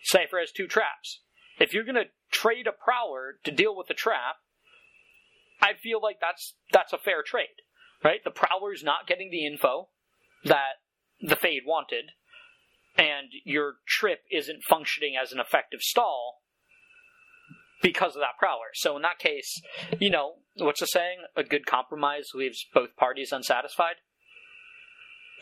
Cypher 0.03 0.39
has 0.39 0.51
two 0.51 0.65
traps. 0.67 1.21
If 1.59 1.73
you're 1.75 1.83
going 1.83 1.95
to 1.95 2.09
trade 2.31 2.65
a 2.65 2.71
prowler 2.71 3.39
to 3.43 3.51
deal 3.51 3.75
with 3.75 3.89
a 3.91 3.93
trap, 3.93 4.37
I 5.61 5.73
feel 5.73 6.01
like 6.01 6.17
that's 6.19 6.55
that's 6.71 6.93
a 6.93 6.97
fair 6.97 7.21
trade, 7.23 7.61
right? 8.03 8.23
The 8.23 8.31
prowler's 8.31 8.83
not 8.83 9.05
getting 9.07 9.29
the 9.29 9.45
info 9.45 9.89
that 10.43 10.81
the 11.21 11.35
fade 11.35 11.63
wanted, 11.67 12.11
and 12.97 13.27
your 13.45 13.75
trip 13.87 14.21
isn't 14.31 14.63
functioning 14.63 15.15
as 15.21 15.31
an 15.31 15.39
effective 15.39 15.81
stall 15.81 16.41
because 17.81 18.15
of 18.15 18.21
that 18.21 18.37
prowler. 18.39 18.71
So 18.73 18.95
in 18.95 19.03
that 19.03 19.19
case, 19.19 19.61
you 19.99 20.09
know, 20.09 20.35
what's 20.55 20.79
the 20.79 20.87
saying? 20.87 21.19
A 21.35 21.43
good 21.43 21.65
compromise 21.65 22.29
leaves 22.33 22.65
both 22.73 22.95
parties 22.95 23.31
unsatisfied. 23.31 23.95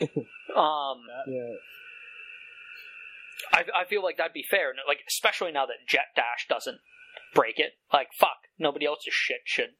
um, 0.00 1.02
Yeah. 1.26 1.54
I, 3.52 3.64
I 3.82 3.84
feel 3.88 4.02
like 4.02 4.16
that'd 4.16 4.32
be 4.32 4.44
fair, 4.50 4.72
like 4.88 5.00
especially 5.08 5.52
now 5.52 5.66
that 5.66 5.86
Jett 5.86 6.14
Dash 6.14 6.46
doesn't 6.48 6.78
break 7.34 7.58
it. 7.58 7.72
Like 7.92 8.08
fuck, 8.18 8.48
nobody 8.58 8.86
else's 8.86 9.12
shit 9.12 9.40
should 9.44 9.74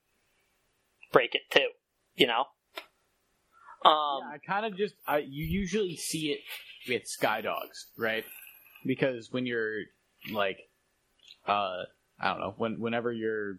break 1.13 1.35
it 1.35 1.43
too. 1.51 1.69
You 2.15 2.27
know. 2.27 2.45
Um, 3.85 4.21
yeah, 4.23 4.35
I 4.35 4.39
kind 4.47 4.67
of 4.67 4.77
just 4.77 4.95
I 5.07 5.19
you 5.19 5.45
usually 5.45 5.97
see 5.97 6.33
it 6.33 6.41
with 6.89 7.03
Skydogs, 7.21 7.87
right? 7.99 8.25
Because 8.85 9.29
when 9.31 9.47
you're 9.47 9.81
like, 10.33 10.59
uh, 11.47 11.83
I 12.21 12.29
don't 12.31 12.41
know, 12.41 12.55
when 12.57 12.81
whenever 12.81 13.13
you're 13.13 13.59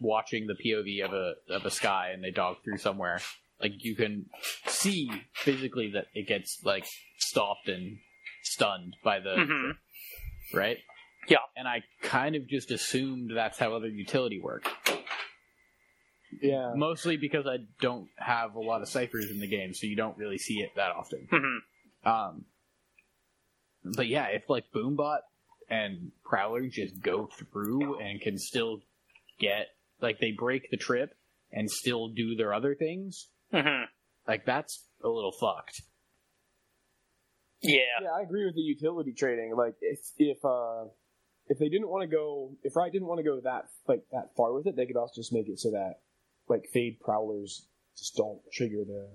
watching 0.00 0.46
the 0.46 0.54
POV 0.54 1.04
of 1.04 1.12
a 1.12 1.34
of 1.50 1.64
a 1.64 1.70
Skye 1.70 2.10
and 2.12 2.22
they 2.22 2.30
dog 2.30 2.56
through 2.64 2.78
somewhere, 2.78 3.20
like 3.60 3.72
you 3.78 3.96
can 3.96 4.26
see 4.66 5.10
physically 5.34 5.92
that 5.94 6.06
it 6.14 6.26
gets 6.26 6.60
like 6.64 6.86
stopped 7.18 7.68
and 7.68 7.98
stunned 8.42 8.94
by 9.04 9.20
the 9.20 9.30
mhm. 9.30 9.72
right. 10.54 10.78
Yeah. 11.28 11.38
and 11.56 11.66
I 11.66 11.82
kind 12.02 12.36
of 12.36 12.46
just 12.46 12.70
assumed 12.70 13.32
that's 13.34 13.58
how 13.58 13.74
other 13.74 13.88
utility 13.88 14.40
work. 14.40 14.68
Yeah. 16.40 16.72
Mostly 16.76 17.16
because 17.16 17.46
I 17.46 17.56
don't 17.80 18.08
have 18.16 18.54
a 18.54 18.60
lot 18.60 18.82
of 18.82 18.88
Cyphers 18.88 19.30
in 19.30 19.40
the 19.40 19.48
game, 19.48 19.74
so 19.74 19.86
you 19.86 19.96
don't 19.96 20.16
really 20.18 20.38
see 20.38 20.60
it 20.60 20.70
that 20.76 20.92
often. 20.92 21.26
Mhm. 21.32 22.08
Um, 22.08 22.44
but 23.94 24.06
yeah, 24.08 24.26
if 24.28 24.48
like 24.48 24.64
Boombot 24.74 25.18
and 25.68 26.12
Prowler 26.24 26.66
just 26.68 27.00
go 27.00 27.26
through 27.26 27.98
and 28.00 28.20
can 28.20 28.38
still 28.38 28.80
get 29.38 29.68
like 30.00 30.18
they 30.20 30.32
break 30.32 30.70
the 30.70 30.76
trip 30.76 31.14
and 31.52 31.70
still 31.70 32.08
do 32.08 32.34
their 32.36 32.52
other 32.54 32.74
things, 32.74 33.28
Mhm. 33.52 33.84
like 34.26 34.44
that's 34.46 34.84
a 35.02 35.08
little 35.08 35.32
fucked. 35.32 35.82
Yeah. 37.62 37.80
Yeah, 38.02 38.10
I 38.10 38.22
agree 38.22 38.44
with 38.44 38.54
the 38.54 38.60
utility 38.60 39.12
trading. 39.12 39.54
Like 39.56 39.74
if 39.80 40.00
if 40.18 40.44
uh 40.44 40.84
if 41.48 41.58
they 41.58 41.68
didn't 41.68 41.88
want 41.88 42.02
to 42.08 42.14
go 42.14 42.52
if 42.62 42.76
Riot 42.76 42.92
didn't 42.92 43.08
want 43.08 43.18
to 43.18 43.24
go 43.24 43.40
that 43.40 43.66
like 43.88 44.04
that 44.12 44.34
far 44.36 44.52
with 44.52 44.66
it, 44.66 44.76
they 44.76 44.86
could 44.86 44.96
also 44.96 45.12
just 45.16 45.32
make 45.32 45.48
it 45.48 45.58
so 45.58 45.70
that 45.70 46.00
like 46.48 46.64
fade 46.72 47.00
prowlers 47.00 47.66
just 47.96 48.14
don't 48.16 48.40
trigger 48.52 48.84
the 48.86 49.08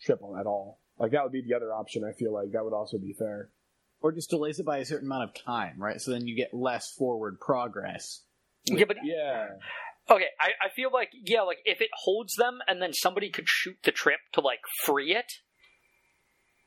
triple 0.00 0.36
at 0.36 0.46
all. 0.46 0.78
Like 0.98 1.12
that 1.12 1.22
would 1.24 1.32
be 1.32 1.42
the 1.42 1.54
other 1.54 1.72
option. 1.72 2.04
I 2.04 2.12
feel 2.12 2.32
like 2.32 2.52
that 2.52 2.64
would 2.64 2.72
also 2.72 2.98
be 2.98 3.12
fair. 3.12 3.50
Or 4.00 4.12
just 4.12 4.30
delays 4.30 4.60
it 4.60 4.66
by 4.66 4.78
a 4.78 4.84
certain 4.84 5.08
amount 5.08 5.24
of 5.24 5.44
time, 5.44 5.74
right? 5.78 6.00
So 6.00 6.12
then 6.12 6.26
you 6.26 6.36
get 6.36 6.54
less 6.54 6.92
forward 6.96 7.40
progress. 7.40 8.22
Yeah, 8.66 8.84
but 8.86 8.98
Yeah, 9.02 9.46
Okay, 10.10 10.28
I, 10.40 10.66
I 10.66 10.68
feel 10.74 10.90
like 10.92 11.10
yeah, 11.24 11.42
like 11.42 11.58
if 11.64 11.80
it 11.80 11.90
holds 12.04 12.34
them 12.36 12.60
and 12.68 12.80
then 12.80 12.92
somebody 12.94 13.28
could 13.30 13.48
shoot 13.48 13.76
the 13.84 13.90
trip 13.92 14.20
to 14.32 14.40
like 14.40 14.60
free 14.84 15.14
it, 15.14 15.26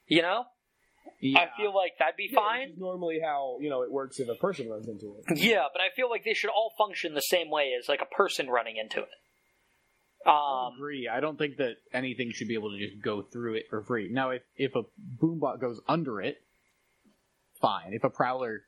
you 0.07 0.21
know, 0.21 0.43
I 1.23 1.47
feel 1.57 1.73
like 1.75 1.93
that'd 1.99 2.15
be 2.17 2.29
Yeah, 2.31 2.39
which 2.39 2.45
fine. 2.45 2.69
is 2.69 2.77
normally 2.77 3.19
how 3.23 3.57
you 3.61 3.69
know 3.69 3.81
it 3.83 3.91
works 3.91 4.19
if 4.19 4.27
a 4.27 4.35
person 4.35 4.69
runs 4.69 4.87
into 4.87 5.15
it. 5.17 5.37
Yeah, 5.39 5.63
but 5.73 5.81
I 5.81 5.87
feel 5.95 6.09
like 6.09 6.23
they 6.23 6.33
should 6.33 6.49
all 6.49 6.73
function 6.77 7.13
the 7.13 7.21
same 7.21 7.49
way 7.49 7.71
as 7.79 7.87
like 7.87 8.01
a 8.01 8.13
person 8.15 8.47
running 8.47 8.75
into 8.77 8.99
it. 8.99 9.09
I 10.27 10.67
Um, 10.67 10.73
agree. 10.75 11.07
I 11.11 11.19
don't 11.19 11.37
think 11.37 11.57
that 11.57 11.77
anything 11.93 12.31
should 12.33 12.47
be 12.47 12.53
able 12.53 12.71
to 12.71 12.77
just 12.77 13.01
go 13.01 13.23
through 13.23 13.55
it 13.55 13.63
for 13.69 13.83
free. 13.83 14.09
Now, 14.11 14.31
if 14.31 14.43
if 14.55 14.75
a 14.75 14.83
boombot 15.19 15.59
goes 15.61 15.79
under 15.87 16.21
it, 16.21 16.37
fine. 17.61 17.93
If 17.93 18.03
a 18.03 18.09
prowler 18.09 18.63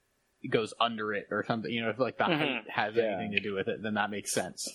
goes 0.49 0.73
under 0.79 1.13
it 1.13 1.27
or 1.31 1.43
something, 1.47 1.71
you 1.71 1.81
know, 1.81 1.89
if 1.89 1.99
like 1.99 2.17
the 2.17 2.25
height 2.25 2.63
has 2.69 2.95
Yeah. 2.95 3.03
anything 3.03 3.31
to 3.31 3.39
do 3.39 3.53
with 3.53 3.67
it, 3.67 3.81
then 3.81 3.93
that 3.95 4.09
makes 4.09 4.31
sense. 4.33 4.67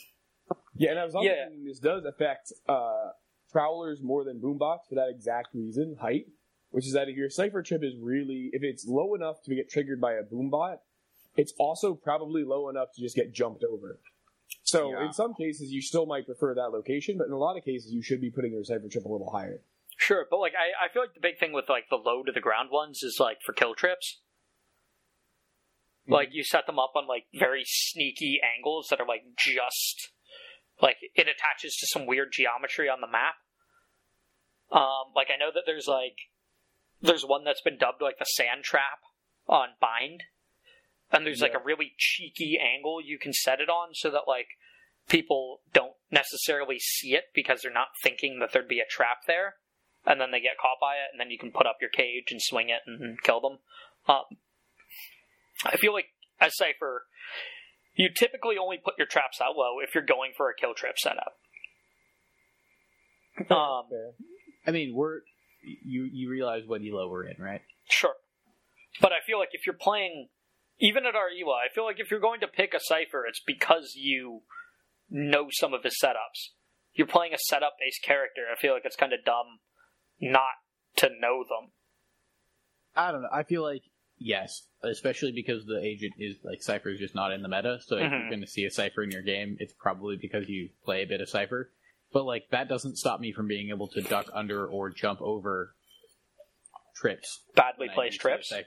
Yeah, 0.74 0.90
and 0.90 0.98
I 0.98 1.04
was 1.04 1.14
also 1.14 1.28
Yeah. 1.28 1.48
thinking 1.48 1.64
this 1.64 1.78
does 1.78 2.04
affect 2.04 2.52
uh, 2.68 3.10
prowlers 3.50 4.02
more 4.02 4.24
than 4.24 4.40
boombots 4.40 4.88
for 4.88 4.94
that 4.96 5.08
exact 5.08 5.54
reason, 5.54 5.96
height. 6.00 6.26
Which 6.70 6.86
is 6.86 6.92
that 6.92 7.08
if 7.08 7.16
your 7.16 7.30
Cypher 7.30 7.62
trip 7.62 7.82
is 7.82 7.96
really, 7.98 8.50
if 8.52 8.62
it's 8.62 8.86
low 8.86 9.14
enough 9.14 9.42
to 9.44 9.54
get 9.54 9.70
triggered 9.70 10.02
by 10.02 10.12
a 10.14 10.22
boombot, 10.22 10.80
it's 11.34 11.54
also 11.58 11.94
probably 11.94 12.44
low 12.44 12.68
enough 12.68 12.88
to 12.94 13.00
just 13.00 13.16
get 13.16 13.32
jumped 13.32 13.64
over. 13.64 14.00
So 14.64 14.90
Yeah. 14.90 15.06
in 15.06 15.12
some 15.14 15.32
cases, 15.34 15.72
you 15.72 15.80
still 15.80 16.04
might 16.04 16.26
prefer 16.26 16.54
that 16.54 16.68
location, 16.68 17.16
but 17.16 17.26
in 17.26 17.32
a 17.32 17.38
lot 17.38 17.56
of 17.56 17.64
cases, 17.64 17.90
you 17.90 18.02
should 18.02 18.20
be 18.20 18.30
putting 18.30 18.52
your 18.52 18.64
Cypher 18.64 18.86
trip 18.88 19.06
a 19.06 19.08
little 19.08 19.30
higher. 19.30 19.62
Sure, 19.98 20.26
but 20.30 20.38
like 20.38 20.54
I, 20.54 20.86
I 20.86 20.88
feel 20.88 21.02
like 21.02 21.14
the 21.14 21.20
big 21.20 21.38
thing 21.38 21.52
with 21.52 21.68
like 21.68 21.90
the 21.90 21.96
low 21.96 22.22
to 22.22 22.32
the 22.32 22.40
ground 22.40 22.70
ones 22.72 23.02
is 23.02 23.18
like 23.20 23.38
for 23.44 23.52
kill 23.52 23.74
trips. 23.74 24.20
Like 26.08 26.30
you 26.32 26.42
set 26.42 26.64
them 26.64 26.78
up 26.78 26.92
on 26.96 27.06
like 27.06 27.24
very 27.34 27.64
sneaky 27.66 28.40
angles 28.40 28.86
that 28.88 28.98
are 28.98 29.06
like 29.06 29.24
just 29.36 30.10
like 30.80 30.96
it 31.14 31.28
attaches 31.28 31.76
to 31.76 31.86
some 31.86 32.06
weird 32.06 32.28
geometry 32.32 32.88
on 32.88 33.02
the 33.02 33.06
map. 33.06 33.34
Um, 34.72 35.12
like 35.14 35.28
I 35.32 35.36
know 35.36 35.50
that 35.52 35.64
there's 35.66 35.86
like 35.86 36.16
there's 37.02 37.24
one 37.24 37.44
that's 37.44 37.60
been 37.60 37.76
dubbed 37.76 38.00
like 38.00 38.18
the 38.18 38.24
sand 38.24 38.64
trap 38.64 39.00
on 39.46 39.68
Bind, 39.80 40.24
and 41.12 41.26
there's 41.26 41.42
like 41.42 41.54
a 41.54 41.62
really 41.62 41.92
cheeky 41.98 42.58
angle 42.58 43.00
you 43.02 43.18
can 43.18 43.32
set 43.32 43.60
it 43.60 43.68
on 43.68 43.90
so 43.92 44.10
that 44.10 44.22
like 44.26 44.48
people 45.08 45.60
don't 45.72 45.94
necessarily 46.10 46.78
see 46.78 47.14
it 47.14 47.24
because 47.34 47.60
they're 47.62 47.72
not 47.72 47.88
thinking 48.02 48.38
that 48.40 48.52
there'd 48.52 48.68
be 48.68 48.80
a 48.80 48.90
trap 48.90 49.18
there, 49.26 49.54
and 50.08 50.18
then 50.18 50.30
they 50.30 50.40
get 50.40 50.56
caught 50.60 50.80
by 50.80 50.94
it, 50.94 51.12
and 51.12 51.20
then 51.20 51.30
you 51.30 51.38
can 51.38 51.52
put 51.52 51.66
up 51.66 51.76
your 51.80 51.90
cage 51.90 52.32
and 52.32 52.40
swing 52.40 52.70
it 52.70 52.80
and 52.86 53.22
kill 53.22 53.40
them. 53.40 53.58
Um, 54.08 54.38
I 55.64 55.76
feel 55.76 55.92
like 55.92 56.06
as 56.40 56.56
Cypher, 56.56 57.04
you 57.94 58.08
typically 58.08 58.56
only 58.56 58.78
put 58.82 58.94
your 58.96 59.06
traps 59.06 59.38
that 59.38 59.52
low 59.54 59.80
if 59.86 59.94
you're 59.94 60.04
going 60.04 60.32
for 60.34 60.48
a 60.48 60.54
kill 60.58 60.74
trip 60.74 60.98
setup. 60.98 61.36
Um, 63.50 63.84
I 64.66 64.72
mean, 64.72 64.96
we're 64.96 65.20
you 65.62 66.08
you 66.12 66.28
realize 66.28 66.62
what 66.66 66.80
elo 66.80 67.08
we're 67.08 67.22
in, 67.22 67.40
right? 67.40 67.60
Sure. 67.88 68.14
But 69.00 69.12
I 69.12 69.18
feel 69.24 69.38
like 69.38 69.50
if 69.52 69.64
you're 69.64 69.78
playing, 69.80 70.26
even 70.80 71.06
at 71.06 71.14
our 71.14 71.28
elo, 71.30 71.52
I 71.52 71.72
feel 71.72 71.84
like 71.84 72.00
if 72.00 72.10
you're 72.10 72.18
going 72.18 72.40
to 72.40 72.48
pick 72.48 72.74
a 72.74 72.80
Cypher, 72.80 73.24
it's 73.28 73.40
because 73.46 73.92
you 73.94 74.40
know 75.08 75.50
some 75.52 75.72
of 75.72 75.84
his 75.84 75.96
setups. 76.02 76.50
You're 76.94 77.06
playing 77.06 77.32
a 77.32 77.38
setup 77.38 77.74
based 77.78 78.02
character. 78.02 78.42
I 78.52 78.58
feel 78.60 78.72
like 78.72 78.82
it's 78.84 78.96
kind 78.96 79.12
of 79.12 79.24
dumb 79.24 79.60
not 80.20 80.42
to 80.96 81.08
know 81.20 81.44
them. 81.48 81.70
I 82.96 83.12
don't 83.12 83.22
know. 83.22 83.28
I 83.32 83.42
feel 83.44 83.62
like 83.62 83.82
yes, 84.18 84.66
especially 84.82 85.32
because 85.32 85.64
the 85.66 85.80
agent 85.80 86.14
is 86.18 86.36
like 86.42 86.62
Cypher 86.62 86.88
is 86.90 86.98
just 86.98 87.14
not 87.14 87.32
in 87.32 87.42
the 87.42 87.48
meta. 87.48 87.78
So 87.86 87.96
if 87.96 88.02
Mhm. 88.02 88.10
you're 88.20 88.28
going 88.30 88.40
to 88.40 88.46
see 88.46 88.64
a 88.64 88.70
Cypher 88.70 89.02
in 89.04 89.10
your 89.10 89.22
game, 89.22 89.56
it's 89.60 89.72
probably 89.74 90.16
because 90.20 90.48
you 90.48 90.70
play 90.84 91.02
a 91.02 91.06
bit 91.06 91.20
of 91.20 91.28
Cypher. 91.28 91.72
But 92.12 92.24
like 92.24 92.48
that 92.50 92.68
doesn't 92.68 92.96
stop 92.96 93.20
me 93.20 93.32
from 93.32 93.46
being 93.46 93.68
able 93.70 93.88
to 93.88 94.00
duck 94.02 94.26
under 94.34 94.66
or 94.66 94.90
jump 94.90 95.20
over 95.22 95.74
trips. 96.96 97.42
Badly 97.54 97.88
placed 97.94 98.20
trips. 98.20 98.50
Like, 98.50 98.66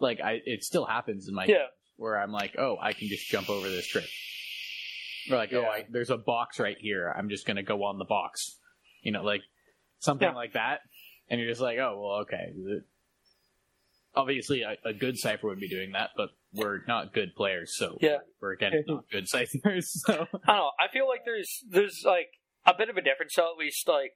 like 0.00 0.20
I, 0.20 0.40
it 0.44 0.64
still 0.64 0.84
happens 0.84 1.28
in 1.28 1.34
my 1.34 1.44
Yeah. 1.46 1.66
where 1.96 2.18
I'm 2.18 2.32
like, 2.32 2.56
oh, 2.58 2.76
I 2.80 2.92
can 2.92 3.08
just 3.08 3.28
jump 3.28 3.48
over 3.50 3.68
this 3.68 3.86
trip. 3.86 4.06
Or 5.30 5.36
like, 5.36 5.52
oh, 5.52 5.64
I, 5.64 5.86
there's 5.90 6.10
a 6.10 6.16
box 6.16 6.58
right 6.58 6.76
here. 6.80 7.14
I'm 7.16 7.28
just 7.28 7.46
gonna 7.46 7.62
go 7.62 7.84
on 7.84 7.98
the 7.98 8.04
box. 8.04 8.58
You 9.02 9.12
know, 9.12 9.22
like 9.22 9.42
something 9.98 10.28
Yeah. 10.28 10.34
like 10.34 10.52
that. 10.54 10.80
And 11.30 11.40
you're 11.40 11.48
just 11.50 11.60
like, 11.60 11.78
oh, 11.78 11.98
well, 12.00 12.20
okay. 12.22 12.52
Obviously, 14.14 14.62
a, 14.62 14.76
a 14.84 14.92
good 14.94 15.18
Cypher 15.18 15.46
would 15.48 15.60
be 15.60 15.68
doing 15.68 15.92
that, 15.92 16.10
but 16.16 16.30
we're 16.52 16.80
not 16.88 17.12
good 17.12 17.34
players, 17.36 17.76
so 17.76 17.98
Yeah. 18.00 18.18
we're 18.40 18.52
again 18.52 18.72
not 18.86 19.04
good 19.10 19.28
Cyphers. 19.28 20.02
So 20.06 20.12
I 20.12 20.16
don't 20.16 20.46
know. 20.46 20.70
I 20.80 20.90
feel 20.92 21.06
like 21.06 21.24
there's 21.24 21.62
there's 21.68 22.02
like 22.04 22.30
a 22.66 22.74
bit 22.76 22.88
of 22.88 22.96
a 22.96 23.02
difference, 23.02 23.34
so 23.34 23.42
at 23.52 23.58
least 23.58 23.86
like 23.86 24.14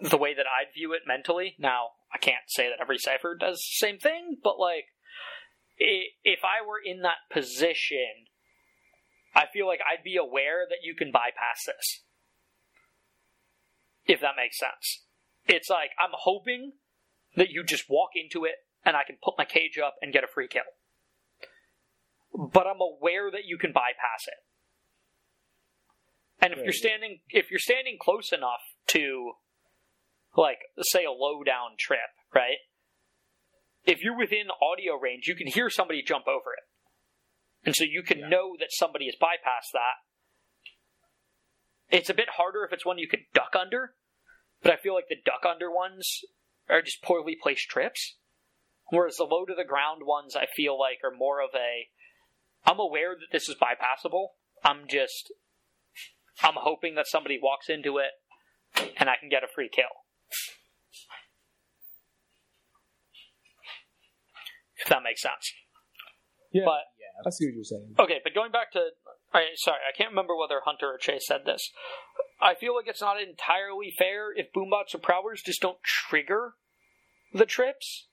the 0.00 0.16
way 0.16 0.34
that 0.34 0.46
I'd 0.46 0.72
view 0.74 0.92
it 0.94 1.02
mentally. 1.06 1.54
Now, 1.58 1.90
I 2.12 2.18
can't 2.18 2.48
say 2.48 2.68
that 2.68 2.80
every 2.80 2.98
Cypher 2.98 3.36
does 3.38 3.58
the 3.58 3.86
same 3.86 3.98
thing, 3.98 4.38
but 4.42 4.58
like 4.58 4.86
if 5.76 6.40
I 6.42 6.66
were 6.66 6.80
in 6.84 7.02
that 7.02 7.18
position, 7.30 8.26
I 9.34 9.44
feel 9.52 9.66
like 9.66 9.80
I'd 9.80 10.02
be 10.02 10.16
aware 10.16 10.66
that 10.68 10.78
you 10.82 10.94
can 10.96 11.12
bypass 11.12 11.64
this. 11.66 12.02
If 14.06 14.20
that 14.20 14.34
makes 14.36 14.58
sense. 14.58 15.03
It's 15.46 15.68
like 15.68 15.90
I'm 15.98 16.10
hoping 16.12 16.72
that 17.36 17.50
you 17.50 17.64
just 17.64 17.84
walk 17.88 18.10
into 18.14 18.44
it 18.44 18.54
and 18.84 18.96
I 18.96 19.02
can 19.04 19.16
put 19.22 19.34
my 19.36 19.44
cage 19.44 19.78
up 19.78 19.96
and 20.00 20.12
get 20.12 20.24
a 20.24 20.26
free 20.26 20.48
kill. 20.48 20.62
But 22.32 22.66
I'm 22.66 22.80
aware 22.80 23.30
that 23.30 23.44
you 23.44 23.58
can 23.58 23.72
bypass 23.72 24.26
it. 24.26 24.34
And 26.40 26.52
if 26.52 26.58
Right. 26.58 26.66
you're 26.66 26.72
standing 26.72 27.20
if 27.30 27.50
you're 27.50 27.60
standing 27.60 27.96
close 28.00 28.32
enough 28.32 28.62
to 28.88 29.34
like 30.36 30.58
say 30.80 31.04
a 31.04 31.12
low 31.12 31.42
down 31.44 31.76
trip, 31.78 32.10
right? 32.34 32.58
If 33.84 34.02
you're 34.02 34.16
within 34.16 34.48
audio 34.62 34.94
range, 34.96 35.26
you 35.28 35.34
can 35.36 35.46
hear 35.46 35.68
somebody 35.70 36.02
jump 36.02 36.26
over 36.26 36.54
it. 36.54 36.64
And 37.66 37.74
so 37.76 37.84
you 37.84 38.02
can 38.02 38.18
Yeah. 38.18 38.28
know 38.28 38.56
that 38.58 38.72
somebody 38.72 39.06
has 39.06 39.16
bypassed 39.16 39.72
that. 39.72 39.96
It's 41.90 42.10
a 42.10 42.14
bit 42.14 42.30
harder 42.30 42.64
if 42.64 42.72
it's 42.72 42.84
one 42.84 42.98
you 42.98 43.08
could 43.08 43.26
duck 43.32 43.54
under, 43.54 43.94
but 44.64 44.72
I 44.72 44.76
feel 44.76 44.94
like 44.94 45.08
the 45.08 45.20
duck 45.24 45.44
under 45.48 45.70
ones 45.70 46.22
are 46.68 46.82
just 46.82 47.02
poorly 47.02 47.36
placed 47.40 47.68
trips. 47.68 48.16
Whereas 48.90 49.16
the 49.16 49.24
low 49.24 49.44
to 49.44 49.54
the 49.54 49.64
ground 49.64 50.02
ones 50.04 50.34
I 50.34 50.46
feel 50.56 50.78
like 50.78 50.98
are 51.04 51.16
more 51.16 51.40
of 51.40 51.50
a 51.54 51.88
I'm 52.66 52.80
aware 52.80 53.14
that 53.14 53.28
this 53.30 53.48
is 53.48 53.56
bypassable. 53.56 54.28
I'm 54.64 54.88
just 54.88 55.32
I'm 56.42 56.54
hoping 56.56 56.94
that 56.96 57.06
somebody 57.06 57.38
walks 57.40 57.68
into 57.68 57.98
it 57.98 58.10
and 58.96 59.08
I 59.08 59.16
can 59.20 59.28
get 59.28 59.44
a 59.44 59.48
free 59.54 59.70
kill. 59.72 59.84
If 64.76 64.88
that 64.88 65.02
makes 65.02 65.22
sense. 65.22 65.52
Yeah, 66.52 66.64
But 66.66 66.84
I 67.26 67.30
see 67.30 67.46
what 67.46 67.54
you're 67.54 67.64
saying. 67.64 67.94
Okay, 67.98 68.20
but 68.22 68.34
going 68.34 68.52
back 68.52 68.72
to, 68.72 68.90
right, 69.32 69.48
sorry, 69.56 69.78
I 69.88 69.96
can't 69.96 70.10
remember 70.10 70.36
whether 70.36 70.60
Hunter 70.64 70.86
or 70.86 70.98
Chase 70.98 71.26
said 71.26 71.42
this. 71.46 71.70
I 72.40 72.54
feel 72.54 72.74
like 72.74 72.86
it's 72.88 73.00
not 73.00 73.20
entirely 73.20 73.92
fair 73.96 74.32
if 74.34 74.52
boombots 74.52 74.94
or 74.94 74.98
prowlers 74.98 75.42
just 75.44 75.60
don't 75.62 75.82
trigger 75.82 76.54
the 77.32 77.46
trips 77.46 78.06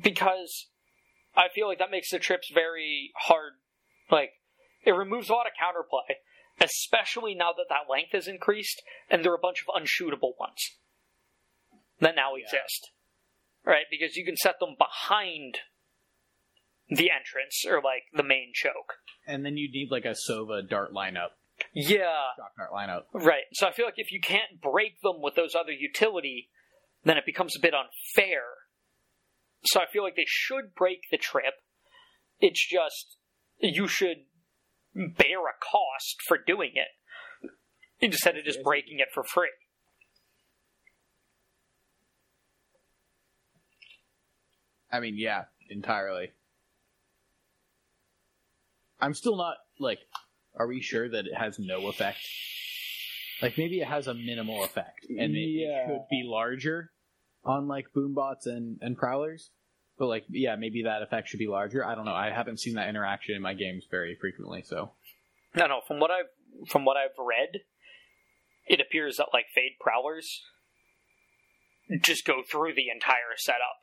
because 0.00 0.68
I 1.36 1.48
feel 1.54 1.66
like 1.68 1.78
that 1.78 1.90
makes 1.90 2.10
the 2.10 2.18
trips 2.18 2.50
very 2.52 3.10
hard. 3.16 3.54
Like 4.10 4.32
it 4.84 4.92
removes 4.92 5.28
a 5.30 5.32
lot 5.32 5.46
of 5.46 5.52
counterplay, 5.52 6.14
especially 6.60 7.34
now 7.34 7.52
that 7.52 7.66
that 7.68 7.90
length 7.90 8.14
is 8.14 8.28
increased 8.28 8.82
and 9.10 9.24
there 9.24 9.32
are 9.32 9.36
a 9.36 9.38
bunch 9.38 9.62
of 9.66 9.74
unshootable 9.82 10.38
ones 10.38 10.76
that 12.00 12.14
now 12.16 12.34
Yeah. 12.36 12.44
exist. 12.44 12.90
Right, 13.64 13.86
because 13.90 14.16
you 14.16 14.24
can 14.24 14.36
set 14.36 14.58
them 14.58 14.74
behind 14.76 15.60
the 16.88 17.10
entrance 17.12 17.64
or 17.66 17.80
like 17.80 18.04
the 18.12 18.24
main 18.24 18.50
choke. 18.54 18.94
and 19.24 19.46
then 19.46 19.56
you 19.56 19.70
need 19.70 19.90
like 19.90 20.04
a 20.04 20.16
Sova 20.28 20.68
dart 20.68 20.92
lineup, 20.92 21.30
Yeah, 21.74 22.12
shock 22.36 22.52
dart 22.56 22.70
lineup. 22.72 23.04
right. 23.14 23.44
So 23.54 23.66
I 23.66 23.72
feel 23.72 23.86
like 23.86 23.94
if 23.96 24.12
you 24.12 24.20
can't 24.20 24.60
break 24.60 25.00
them 25.02 25.22
with 25.22 25.34
those 25.34 25.54
other 25.54 25.72
utility, 25.72 26.50
then 27.04 27.16
it 27.16 27.24
becomes 27.24 27.56
a 27.56 27.60
bit 27.60 27.72
unfair. 27.74 28.42
So 29.64 29.80
I 29.80 29.86
feel 29.90 30.02
like 30.02 30.16
they 30.16 30.26
should 30.26 30.74
break 30.74 31.02
the 31.10 31.16
trip. 31.16 31.54
It's 32.40 32.66
just 32.66 33.16
you 33.58 33.88
should 33.88 34.24
bear 34.94 35.38
a 35.38 35.56
cost 35.60 36.16
for 36.26 36.36
doing 36.36 36.72
it 36.74 37.50
instead 38.00 38.36
of 38.36 38.44
just 38.44 38.62
breaking 38.62 38.98
it 38.98 39.08
for 39.14 39.22
free. 39.22 39.48
I 44.90 45.00
mean, 45.00 45.14
yeah, 45.16 45.44
entirely. 45.70 46.32
I'm 49.00 49.14
still 49.14 49.36
not 49.36 49.56
like. 49.78 50.00
Are 50.56 50.66
we 50.66 50.80
sure 50.80 51.08
that 51.08 51.26
it 51.26 51.34
has 51.36 51.58
no 51.58 51.88
effect? 51.88 52.18
Like 53.40 53.58
maybe 53.58 53.80
it 53.80 53.88
has 53.88 54.06
a 54.06 54.14
minimal 54.14 54.64
effect, 54.64 55.06
and 55.08 55.34
it, 55.34 55.38
it 55.38 55.86
could 55.88 56.06
be 56.10 56.22
larger 56.24 56.90
on 57.44 57.66
like 57.66 57.86
boombots 57.96 58.46
and 58.46 58.78
and 58.80 58.96
prowlers. 58.96 59.50
But 59.98 60.06
like, 60.06 60.24
yeah, 60.30 60.56
maybe 60.56 60.82
that 60.84 61.02
effect 61.02 61.28
should 61.28 61.38
be 61.38 61.48
larger. 61.48 61.84
I 61.84 61.94
don't 61.94 62.04
know. 62.04 62.14
I 62.14 62.30
haven't 62.30 62.60
seen 62.60 62.74
that 62.74 62.88
interaction 62.88 63.34
in 63.34 63.42
my 63.42 63.54
games 63.54 63.84
very 63.90 64.16
frequently, 64.20 64.62
so 64.62 64.92
No, 65.54 65.66
no. 65.66 65.80
From 65.86 66.00
what 66.00 66.10
I've 66.10 66.68
from 66.68 66.84
what 66.84 66.96
I've 66.96 67.18
read, 67.18 67.62
it 68.66 68.80
appears 68.80 69.16
that 69.16 69.28
like 69.32 69.46
Fade 69.54 69.72
Prowlers 69.80 70.42
just 72.00 72.24
go 72.24 72.42
through 72.48 72.74
the 72.74 72.88
entire 72.94 73.36
setup 73.36 73.80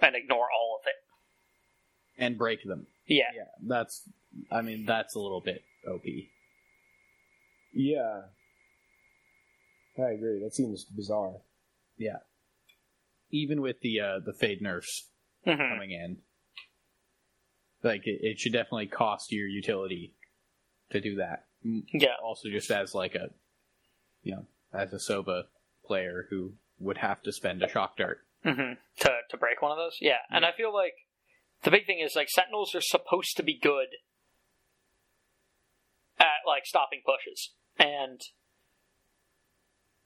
and 0.00 0.16
ignore 0.16 0.46
all 0.50 0.78
of 0.80 0.86
it. 0.86 2.22
and 2.22 2.38
break 2.38 2.64
them. 2.64 2.86
Yeah, 3.06 3.24
Yeah, 3.36 3.42
that's. 3.66 4.02
I 4.50 4.62
mean, 4.62 4.86
that's 4.86 5.14
a 5.14 5.20
little 5.20 5.40
bit 5.40 5.62
op. 5.88 6.02
Yeah, 7.72 8.22
I 9.98 10.10
agree. 10.12 10.40
That 10.42 10.54
seems 10.54 10.84
bizarre. 10.84 11.34
Yeah, 11.96 12.18
even 13.30 13.60
with 13.60 13.80
the 13.80 14.00
uh, 14.00 14.18
the 14.24 14.32
fade 14.32 14.62
nerfs 14.62 15.10
Mhm. 15.46 15.68
coming 15.68 15.90
in. 15.90 16.18
Like 17.82 18.06
it, 18.06 18.20
it 18.22 18.38
should 18.40 18.52
definitely 18.52 18.86
cost 18.86 19.30
your 19.30 19.46
utility 19.46 20.14
to 20.90 21.00
do 21.00 21.16
that. 21.16 21.44
Mm, 21.66 21.82
yeah, 21.92 22.14
Also, 22.22 22.48
just 22.48 22.70
as 22.70 22.94
like 22.94 23.14
a, 23.14 23.28
you 24.22 24.34
know, 24.34 24.46
as 24.72 24.92
a 24.92 24.96
Sova 24.96 25.44
player 25.84 26.26
who 26.30 26.54
would 26.78 26.98
have 26.98 27.22
to 27.24 27.32
spend 27.32 27.62
a 27.62 27.68
shock 27.68 27.96
dart. 27.98 28.20
hmm 28.42 28.74
to 29.00 29.10
to 29.30 29.36
break 29.36 29.60
one 29.60 29.70
of 29.72 29.76
those. 29.78 29.98
Yeah, 30.00 30.18
and 30.30 30.44
I 30.46 30.52
feel 30.52 30.72
like 30.72 30.94
the 31.62 31.70
big 31.70 31.86
thing 31.86 31.98
is 32.00 32.16
like 32.16 32.30
Sentinels 32.30 32.74
are 32.74 32.80
supposed 32.80 33.36
to 33.36 33.42
be 33.42 33.58
good 33.58 33.88
at 36.18 36.46
like 36.46 36.66
stopping 36.66 37.00
pushes, 37.04 37.52
and 37.78 38.20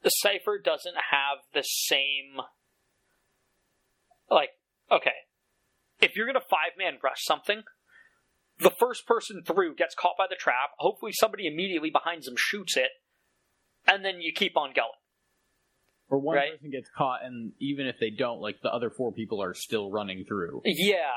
the 0.03 0.11
Cipher 0.11 0.59
doesn't 0.63 0.97
have 1.11 1.39
the 1.53 1.63
same. 1.63 2.41
Like, 4.31 4.51
okay, 4.91 5.27
if 6.01 6.17
you're 6.17 6.27
gonna 6.27 6.41
five 6.41 6.77
man 6.79 6.99
rush 7.03 7.25
something, 7.25 7.63
the 8.59 8.71
first 8.71 9.07
person 9.07 9.43
through 9.47 9.75
gets 9.77 9.95
caught 9.95 10.17
by 10.19 10.27
the 10.29 10.37
trap. 10.37 10.71
Hopefully, 10.79 11.13
somebody 11.13 11.47
immediately 11.47 11.91
behind 11.91 12.23
them 12.25 12.35
shoots 12.37 12.77
it, 12.77 12.91
and 13.87 14.05
then 14.05 14.21
you 14.21 14.33
keep 14.35 14.57
on 14.57 14.73
going. 14.75 14.89
Or 16.11 16.19
one 16.19 16.37
Right. 16.37 16.53
person 16.53 16.71
gets 16.71 16.89
caught, 16.97 17.23
and 17.23 17.53
even 17.61 17.87
if 17.87 17.97
they 18.01 18.09
don't, 18.11 18.41
like 18.41 18.61
the 18.63 18.73
other 18.73 18.91
four 18.91 19.13
people 19.13 19.43
are 19.43 19.53
still 19.55 19.91
running 19.91 20.25
through. 20.27 20.63
Yeah. 20.65 21.13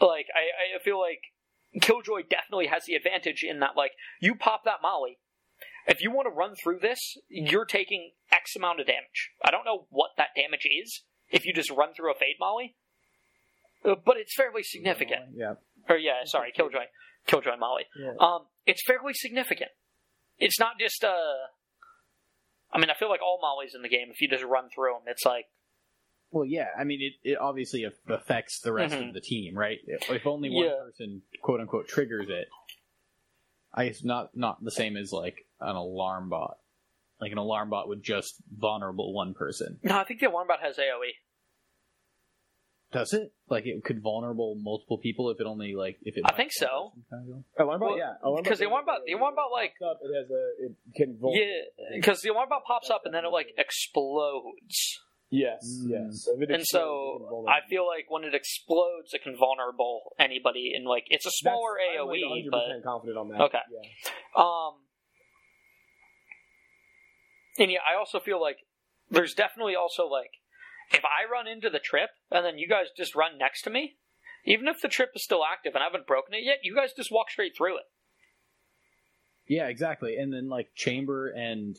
Like, 0.00 0.26
I, 0.34 0.76
I 0.78 0.82
feel 0.82 0.98
like 0.98 1.20
Killjoy 1.80 2.22
definitely 2.28 2.66
has 2.66 2.84
the 2.86 2.94
advantage 2.94 3.44
in 3.48 3.60
that, 3.60 3.76
like, 3.76 3.92
you 4.20 4.34
pop 4.34 4.64
that 4.64 4.82
molly. 4.82 5.18
If 5.86 6.00
you 6.02 6.10
want 6.10 6.26
to 6.26 6.30
run 6.30 6.54
through 6.60 6.80
this, 6.80 7.16
you're 7.28 7.64
taking 7.64 8.12
X 8.32 8.56
amount 8.56 8.80
of 8.80 8.86
damage. 8.86 9.30
I 9.44 9.50
don't 9.50 9.64
know 9.64 9.86
what 9.90 10.10
that 10.16 10.28
damage 10.36 10.66
is 10.66 11.02
if 11.30 11.46
you 11.46 11.52
just 11.54 11.70
run 11.70 11.94
through 11.94 12.10
a 12.10 12.14
fade 12.14 12.36
molly, 12.38 12.76
uh, 13.84 13.94
but 14.04 14.16
it's 14.16 14.34
fairly 14.34 14.62
significant. 14.62 15.34
Yeah. 15.34 15.54
Or, 15.88 15.96
yeah, 15.96 16.24
sorry, 16.24 16.52
Killjoy. 16.54 16.84
Killjoy 17.26 17.56
molly. 17.58 17.84
Yeah. 17.98 18.12
Um, 18.18 18.46
it's 18.66 18.82
fairly 18.84 19.14
significant. 19.14 19.70
It's 20.38 20.58
not 20.58 20.78
just, 20.78 21.04
uh, 21.04 21.48
I 22.72 22.78
mean, 22.78 22.90
I 22.90 22.94
feel 22.94 23.08
like 23.10 23.22
all 23.22 23.38
mollies 23.40 23.74
in 23.74 23.82
the 23.82 23.88
game, 23.88 24.08
if 24.10 24.20
you 24.20 24.28
just 24.28 24.44
run 24.44 24.68
through 24.74 24.94
them, 24.94 25.02
it's 25.06 25.24
like, 25.24 25.46
Well, 26.32 26.44
yeah. 26.44 26.68
I 26.78 26.84
mean, 26.84 27.00
it, 27.02 27.30
it 27.32 27.38
obviously 27.38 27.84
affects 28.08 28.60
the 28.60 28.72
rest 28.72 28.94
Mhm. 28.94 29.08
of 29.08 29.14
the 29.14 29.20
team, 29.20 29.56
right? 29.56 29.78
If 29.86 30.26
only 30.26 30.48
one 30.50 30.64
Yeah. 30.66 30.74
person, 30.84 31.22
quote 31.42 31.60
unquote, 31.60 31.88
triggers 31.88 32.28
it, 32.28 32.48
I 33.74 33.86
guess 33.86 34.04
not 34.04 34.36
not 34.36 34.62
the 34.62 34.70
same 34.70 34.96
as 34.96 35.12
like 35.12 35.46
an 35.60 35.76
alarm 35.76 36.28
bot. 36.28 36.58
Like 37.20 37.32
an 37.32 37.38
alarm 37.38 37.70
bot 37.70 37.88
would 37.88 38.02
just 38.02 38.36
vulnerable 38.50 39.12
one 39.12 39.34
person. 39.34 39.78
no, 39.82 39.98
I 39.98 40.04
think 40.04 40.20
the 40.20 40.26
alarm 40.26 40.48
bot 40.48 40.60
has 40.60 40.76
AoE. 40.78 41.12
Does 42.92 43.12
it? 43.12 43.32
Like 43.48 43.66
it 43.66 43.84
could 43.84 44.02
vulnerable 44.02 44.56
multiple 44.60 44.98
people 44.98 45.30
if 45.30 45.40
it 45.40 45.46
only 45.46 45.74
like 45.74 45.98
if 46.02 46.16
it. 46.16 46.22
I 46.24 46.32
think 46.34 46.50
so. 46.52 46.92
Alarm 47.58 47.78
bot, 47.80 47.90
Well, 47.90 47.98
yeah. 47.98 48.14
Alarm 48.22 48.42
because 48.42 48.58
the 48.58 48.66
alarm 48.68 48.84
bot- 48.86 49.04
the 49.06 49.12
alarm 49.12 49.34
bot, 49.36 49.52
like- 49.52 49.74
up, 49.84 50.00
it 50.02 50.12
has 50.12 50.28
a 50.30 50.64
it 50.66 50.72
can 50.96 51.16
vul- 51.16 51.36
Yeah, 51.36 51.62
because 51.94 52.20
the 52.22 52.30
alarm 52.30 52.48
bot 52.48 52.64
pops 52.64 52.90
up 52.90 53.02
and 53.04 53.14
then 53.14 53.24
it 53.24 53.28
like 53.28 53.54
explodes. 53.56 55.00
Yes, 55.32 55.62
Mm. 55.86 55.90
yes. 55.90 56.26
If 56.26 56.42
it 56.42 56.50
And 56.50 56.60
explodes, 56.62 57.22
it 57.22 57.28
can 57.28 57.44
so. 57.44 57.46
I 57.48 57.60
feel 57.68 57.86
like 57.86 58.06
when 58.10 58.24
it 58.24 58.34
explodes, 58.34 59.14
it 59.14 59.22
can 59.22 59.36
vulnerable 59.36 60.12
anybody. 60.18 60.72
And 60.74 60.84
like 60.86 61.04
it's 61.08 61.24
a 61.24 61.30
smaller 61.30 61.78
That's- 61.78 62.00
I'm, 62.00 62.08
like, 62.08 62.20
100% 62.50 62.82
confident 62.82 63.16
on 63.18 63.28
that. 63.28 63.40
Okay. 63.42 63.58
Yeah. 63.70 64.42
Um, 64.42 64.74
and 67.58 67.70
yeah, 67.70 67.78
I 67.88 67.96
also 67.98 68.18
feel 68.20 68.40
like 68.40 68.58
there's 69.08 69.34
definitely 69.34 69.76
also 69.76 70.06
like 70.08 70.30
if 70.92 71.04
I 71.04 71.30
run 71.30 71.46
into 71.46 71.70
the 71.70 71.78
trip 71.78 72.10
and 72.30 72.44
then 72.44 72.58
you 72.58 72.66
guys 72.68 72.86
just 72.96 73.14
run 73.14 73.38
next 73.38 73.62
to 73.62 73.70
me, 73.70 73.98
even 74.44 74.66
if 74.66 74.80
the 74.80 74.88
trip 74.88 75.10
is 75.14 75.22
still 75.22 75.44
active 75.44 75.74
and 75.74 75.82
I 75.82 75.86
haven't 75.86 76.06
broken 76.08 76.34
it 76.34 76.42
yet, 76.42 76.58
you 76.64 76.74
guys 76.74 76.92
just 76.96 77.12
walk 77.12 77.30
straight 77.30 77.52
through 77.56 77.76
it. 77.76 77.84
Yeah, 79.46 79.68
exactly. 79.68 80.16
And 80.16 80.32
then 80.32 80.48
like 80.48 80.68
chamber 80.74 81.28
and 81.28 81.76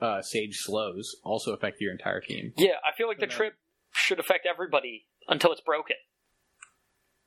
uh, 0.00 0.22
sage 0.22 0.56
slows 0.58 1.16
also 1.24 1.52
affect 1.52 1.80
your 1.80 1.92
entire 1.92 2.20
team. 2.20 2.52
Yeah, 2.56 2.76
I 2.84 2.96
feel 2.96 3.08
like 3.08 3.18
the 3.18 3.26
trip 3.26 3.54
should 3.92 4.18
affect 4.20 4.46
everybody 4.46 5.06
until 5.28 5.52
it's 5.52 5.60
broken. 5.60 5.96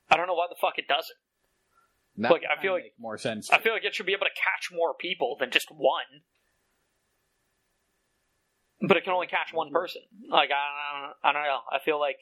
I 0.09 0.17
don't 0.17 0.27
know 0.27 0.33
why 0.33 0.47
the 0.49 0.57
fuck 0.59 0.77
it 0.77 0.87
doesn't. 0.87 1.17
That 2.17 2.31
would 2.31 2.41
I 2.45 2.61
feel 2.61 2.73
like- 2.73 2.83
make 2.83 2.99
more 2.99 3.17
sense. 3.17 3.49
I 3.51 3.59
feel 3.59 3.73
like 3.73 3.85
it 3.85 3.95
should 3.95 4.05
be 4.05 4.13
able 4.13 4.25
to 4.25 4.35
catch 4.35 4.69
more 4.75 4.93
people 4.93 5.35
than 5.39 5.51
just 5.51 5.67
one. 5.71 6.23
But 8.81 8.97
it 8.97 9.03
can 9.03 9.13
only 9.13 9.27
catch 9.27 9.51
one 9.53 9.71
person. 9.71 10.01
Like 10.29 10.49
I 10.51 11.01
don't, 11.01 11.13
I 11.23 11.33
don't 11.33 11.43
know. 11.43 11.59
I 11.71 11.79
feel 11.83 11.99
like 11.99 12.15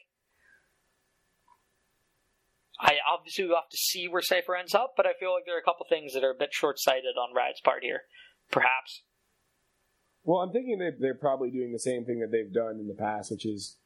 I 2.80 2.96
obviously 3.12 3.44
will 3.46 3.56
have 3.56 3.68
to 3.70 3.76
see 3.76 4.06
where 4.08 4.22
Cipher 4.22 4.54
ends 4.56 4.74
up, 4.74 4.94
but 4.96 5.06
I 5.06 5.10
feel 5.18 5.32
like 5.34 5.44
there 5.46 5.56
are 5.56 5.60
a 5.60 5.64
couple 5.64 5.86
things 5.88 6.14
that 6.14 6.22
are 6.24 6.30
a 6.30 6.38
bit 6.38 6.50
short-sighted 6.52 7.16
on 7.20 7.34
Rad's 7.34 7.60
part 7.60 7.82
here. 7.82 8.02
Perhaps. 8.50 9.02
Well, 10.28 10.40
I'm 10.40 10.52
thinking 10.52 10.78
they 10.78 10.90
they're 11.00 11.14
probably 11.14 11.50
doing 11.50 11.72
the 11.72 11.78
same 11.78 12.04
thing 12.04 12.20
that 12.20 12.30
they've 12.30 12.52
done 12.52 12.78
in 12.78 12.86
the 12.86 12.92
past, 12.92 13.30
which 13.30 13.46
is 13.46 13.78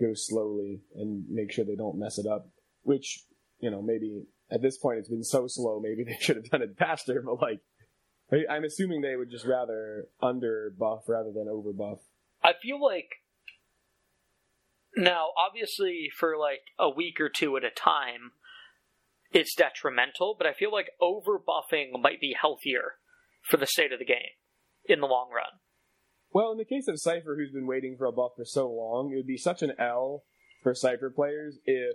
go 0.00 0.10
slowly 0.12 0.80
and 0.96 1.24
make 1.30 1.52
sure 1.52 1.64
they 1.64 1.76
don't 1.76 2.00
mess 2.00 2.18
it 2.18 2.26
up. 2.26 2.48
Which 2.82 3.22
you 3.60 3.70
know 3.70 3.80
maybe 3.80 4.24
at 4.50 4.60
this 4.60 4.76
point 4.76 4.98
it's 4.98 5.08
been 5.08 5.22
so 5.22 5.46
slow, 5.46 5.78
maybe 5.78 6.02
they 6.02 6.16
should 6.20 6.34
have 6.34 6.50
done 6.50 6.62
it 6.62 6.76
faster. 6.76 7.22
But 7.24 7.40
like, 7.40 7.60
I'm 8.50 8.64
assuming 8.64 9.02
they 9.02 9.14
would 9.14 9.30
just 9.30 9.46
rather 9.46 10.08
under 10.20 10.74
buff 10.76 11.04
rather 11.06 11.30
than 11.30 11.46
over 11.48 11.72
buff. 11.72 12.00
I 12.42 12.54
feel 12.60 12.82
like 12.82 13.22
now, 14.96 15.28
obviously, 15.38 16.08
for 16.18 16.36
like 16.36 16.62
a 16.76 16.90
week 16.90 17.20
or 17.20 17.28
two 17.28 17.56
at 17.56 17.62
a 17.62 17.70
time, 17.70 18.32
it's 19.30 19.54
detrimental. 19.54 20.34
But 20.36 20.48
I 20.48 20.54
feel 20.54 20.72
like 20.72 20.90
over 21.00 21.38
buffing 21.38 21.92
might 22.02 22.20
be 22.20 22.34
healthier 22.38 22.94
for 23.42 23.58
the 23.58 23.68
state 23.68 23.92
of 23.92 24.00
the 24.00 24.04
game 24.04 24.34
in 24.86 24.98
the 24.98 25.06
long 25.06 25.30
run. 25.32 25.60
Well, 26.34 26.50
in 26.50 26.58
the 26.58 26.64
case 26.64 26.88
of 26.88 26.98
Cypher, 26.98 27.36
who's 27.36 27.52
been 27.52 27.66
waiting 27.66 27.96
for 27.96 28.06
a 28.06 28.12
buff 28.12 28.32
for 28.36 28.44
so 28.44 28.68
long, 28.68 29.12
it 29.12 29.16
would 29.16 29.26
be 29.26 29.38
such 29.38 29.62
an 29.62 29.72
L 29.78 30.24
for 30.64 30.74
Cypher 30.74 31.08
players 31.08 31.58
if, 31.64 31.94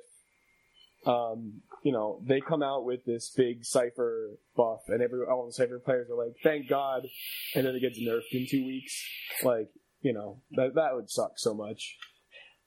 um, 1.05 1.61
you 1.83 1.91
know, 1.91 2.21
they 2.25 2.39
come 2.39 2.63
out 2.63 2.85
with 2.85 3.03
this 3.05 3.29
big 3.35 3.65
Cypher 3.65 4.37
buff, 4.55 4.83
and 4.87 5.01
every 5.01 5.25
all 5.25 5.45
the 5.45 5.51
Cypher 5.51 5.79
players 5.79 6.09
are 6.09 6.15
like, 6.15 6.37
"Thank 6.41 6.69
God," 6.69 7.05
and 7.53 7.67
then 7.67 7.75
it 7.75 7.81
gets 7.81 7.99
nerfed 7.99 8.31
in 8.31 8.47
two 8.47 8.65
weeks. 8.65 9.05
Like, 9.43 9.71
you 10.01 10.13
know, 10.13 10.41
that 10.51 10.73
that 10.75 10.95
would 10.95 11.09
suck 11.09 11.37
so 11.37 11.53
much. 11.53 11.97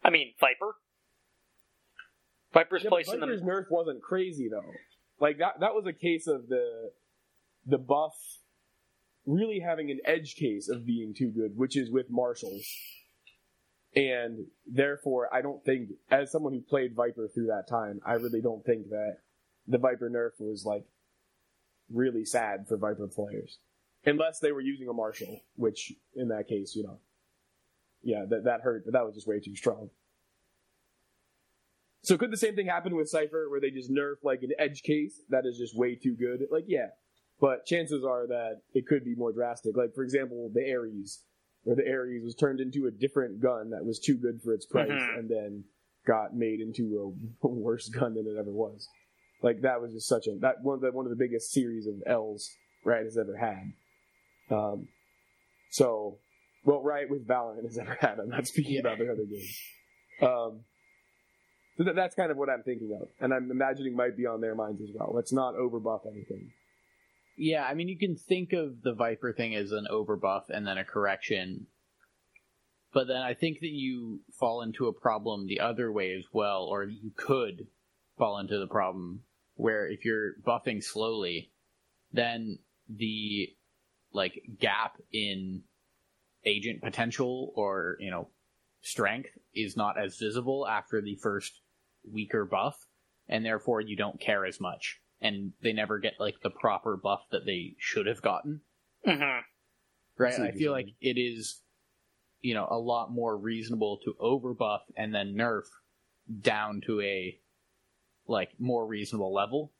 I 0.04 0.10
mean, 0.10 0.34
Viper. 0.38 0.76
Viper's 2.52 2.84
Yeah, 2.84 2.90
but 2.90 2.96
placing 2.96 3.20
Viper's 3.20 3.40
nerf 3.40 3.70
wasn't 3.70 4.02
crazy 4.02 4.48
though. 4.50 4.72
Like 5.20 5.38
that 5.38 5.60
that 5.60 5.74
was 5.74 5.86
a 5.86 5.94
case 5.94 6.26
of 6.26 6.48
the 6.48 6.92
the 7.64 7.78
buff 7.78 8.14
really 9.26 9.60
having 9.60 9.90
an 9.90 10.00
edge 10.04 10.34
case 10.36 10.68
of 10.68 10.86
being 10.86 11.14
too 11.14 11.30
good, 11.30 11.56
which 11.56 11.76
is 11.76 11.90
with 11.90 12.10
marshals. 12.10 12.66
And 13.94 14.46
therefore, 14.66 15.28
I 15.32 15.42
don't 15.42 15.62
think, 15.64 15.90
as 16.10 16.32
someone 16.32 16.52
who 16.52 16.60
played 16.60 16.94
Viper 16.94 17.28
through 17.28 17.48
that 17.48 17.68
time, 17.68 18.00
I 18.06 18.14
really 18.14 18.40
don't 18.40 18.64
think 18.64 18.88
that 18.88 19.18
the 19.68 19.78
Viper 19.78 20.10
nerf 20.10 20.40
was 20.40 20.64
like 20.64 20.84
really 21.92 22.24
sad 22.24 22.66
for 22.66 22.76
Viper 22.76 23.06
players, 23.06 23.58
unless 24.04 24.40
they 24.40 24.50
were 24.50 24.62
using 24.62 24.88
a 24.88 24.92
marshal, 24.94 25.42
which 25.56 25.92
in 26.16 26.28
that 26.28 26.48
case, 26.48 26.74
you 26.74 26.82
know, 26.82 26.98
yeah, 28.02 28.24
that 28.28 28.44
that 28.44 28.62
hurt, 28.62 28.84
but 28.86 28.94
that 28.94 29.04
was 29.04 29.14
just 29.14 29.26
way 29.26 29.40
too 29.40 29.54
strong. 29.54 29.90
So 32.00 32.16
could 32.18 32.32
the 32.32 32.36
same 32.36 32.56
thing 32.56 32.66
happen 32.66 32.96
with 32.96 33.08
Cypher 33.08 33.48
where 33.48 33.60
they 33.60 33.70
just 33.70 33.92
nerf 33.92 34.16
like 34.24 34.42
an 34.42 34.52
edge 34.58 34.82
case 34.82 35.20
that 35.28 35.46
is 35.46 35.56
just 35.58 35.76
way 35.76 35.94
too 35.94 36.14
good? 36.14 36.46
Like 36.50 36.64
yeah. 36.66 36.88
But 37.42 37.66
chances 37.66 38.04
are 38.04 38.26
that 38.28 38.60
it 38.72 38.86
could 38.86 39.04
be 39.04 39.16
more 39.16 39.32
drastic. 39.32 39.76
Like 39.76 39.94
for 39.94 40.04
example, 40.04 40.48
the 40.54 40.72
Ares, 40.72 41.24
where 41.64 41.74
the 41.74 41.90
Ares 41.90 42.22
was 42.22 42.36
turned 42.36 42.60
into 42.60 42.86
a 42.86 42.90
different 42.92 43.40
gun 43.42 43.70
that 43.70 43.84
was 43.84 43.98
too 43.98 44.16
good 44.16 44.40
for 44.42 44.54
its 44.54 44.64
price 44.64 44.88
Mhm. 44.88 45.18
and 45.18 45.28
then 45.28 45.64
got 46.06 46.36
made 46.36 46.60
into 46.60 47.16
a 47.42 47.46
worse 47.48 47.88
gun 47.88 48.14
than 48.14 48.28
it 48.28 48.38
ever 48.38 48.50
was. 48.52 48.88
Like 49.42 49.62
that 49.62 49.80
was 49.82 49.92
just 49.92 50.06
such 50.06 50.28
a 50.28 50.36
that 50.38 50.62
one 50.62 50.76
of 50.76 50.80
the 50.82 50.92
one 50.92 51.04
of 51.04 51.10
the 51.10 51.16
biggest 51.16 51.50
series 51.50 51.88
of 51.88 51.94
L's 52.06 52.48
Riot 52.84 53.04
has 53.06 53.18
ever 53.18 53.36
had. 53.36 53.72
Um 54.56 54.86
so 55.70 56.18
well 56.64 56.80
Riot 56.80 57.10
with 57.10 57.26
Valorant 57.26 57.64
has 57.64 57.76
ever 57.76 57.96
had. 58.00 58.20
I'm 58.20 58.28
not 58.28 58.46
speaking 58.46 58.78
about 58.78 58.98
their 58.98 59.10
other 59.10 59.24
games. 59.24 59.58
Um 60.20 60.60
so 61.76 61.82
that, 61.84 61.96
that's 61.96 62.14
kind 62.14 62.30
of 62.30 62.36
what 62.36 62.48
I'm 62.50 62.62
thinking 62.62 62.96
of, 63.00 63.08
and 63.18 63.32
I'm 63.34 63.50
imagining 63.50 63.96
might 63.96 64.16
be 64.16 64.26
on 64.26 64.40
their 64.40 64.54
minds 64.54 64.80
as 64.80 64.90
well. 64.94 65.10
Let's 65.12 65.32
not 65.32 65.54
overbuff 65.56 66.06
anything. 66.06 66.52
Yeah, 67.36 67.64
I 67.64 67.74
mean, 67.74 67.88
you 67.88 67.98
can 67.98 68.16
think 68.16 68.52
of 68.52 68.82
the 68.82 68.92
Viper 68.92 69.32
thing 69.32 69.54
as 69.54 69.72
an 69.72 69.86
overbuff 69.90 70.50
and 70.50 70.66
then 70.66 70.78
a 70.78 70.84
correction. 70.84 71.66
But 72.92 73.08
then 73.08 73.22
I 73.22 73.34
think 73.34 73.60
that 73.60 73.70
you 73.70 74.20
fall 74.38 74.60
into 74.62 74.86
a 74.86 74.92
problem 74.92 75.46
the 75.46 75.60
other 75.60 75.90
way 75.90 76.12
as 76.12 76.24
well, 76.32 76.64
or 76.64 76.84
you 76.84 77.10
could 77.16 77.66
fall 78.18 78.38
into 78.38 78.58
the 78.58 78.66
problem 78.66 79.22
where 79.54 79.86
if 79.86 80.04
you're 80.04 80.34
buffing 80.46 80.82
slowly, 80.82 81.50
then 82.12 82.58
the 82.88 83.54
like 84.12 84.42
gap 84.58 84.98
in 85.12 85.62
agent 86.44 86.82
potential 86.82 87.52
or, 87.54 87.96
you 87.98 88.10
know, 88.10 88.28
strength 88.82 89.30
is 89.54 89.76
not 89.76 89.98
as 89.98 90.18
visible 90.18 90.66
after 90.68 91.00
the 91.00 91.14
first 91.14 91.60
weaker 92.10 92.44
buff, 92.44 92.86
and 93.28 93.44
therefore 93.44 93.80
you 93.80 93.96
don't 93.96 94.20
care 94.20 94.44
as 94.44 94.60
much 94.60 95.01
and 95.22 95.52
they 95.62 95.72
never 95.72 95.98
get 95.98 96.14
like 96.18 96.34
the 96.42 96.50
proper 96.50 96.96
buff 96.96 97.20
that 97.30 97.46
they 97.46 97.74
should 97.78 98.06
have 98.06 98.20
gotten. 98.20 98.60
Mhm. 99.06 99.42
Right? 100.18 100.40
I 100.40 100.50
feel 100.52 100.72
like 100.72 100.88
it 101.00 101.18
is, 101.18 101.62
you 102.40 102.54
know, 102.54 102.66
a 102.68 102.78
lot 102.78 103.10
more 103.10 103.36
reasonable 103.36 103.98
to 104.04 104.14
overbuff 104.20 104.80
and 104.96 105.14
then 105.14 105.34
nerf 105.34 105.64
down 106.40 106.82
to 106.86 107.00
a 107.00 107.38
like 108.26 108.50
more 108.58 108.86
reasonable 108.86 109.32
level 109.32 109.72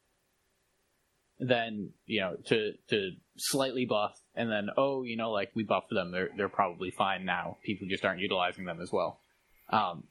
than 1.38 1.90
you 2.06 2.20
know 2.20 2.36
to 2.46 2.72
to 2.88 3.10
slightly 3.36 3.84
buff 3.84 4.20
and 4.34 4.50
then 4.50 4.68
oh 4.76 5.02
you 5.02 5.16
know 5.16 5.30
like 5.30 5.50
we 5.54 5.64
buffed 5.64 5.90
them 5.90 6.12
they're 6.12 6.30
they're 6.36 6.48
probably 6.48 6.90
fine 6.90 7.24
now 7.24 7.56
people 7.64 7.86
just 7.88 8.04
aren't 8.04 8.20
utilizing 8.20 8.64
them 8.64 8.80
as 8.80 8.92
well 8.92 9.20
um 9.70 10.04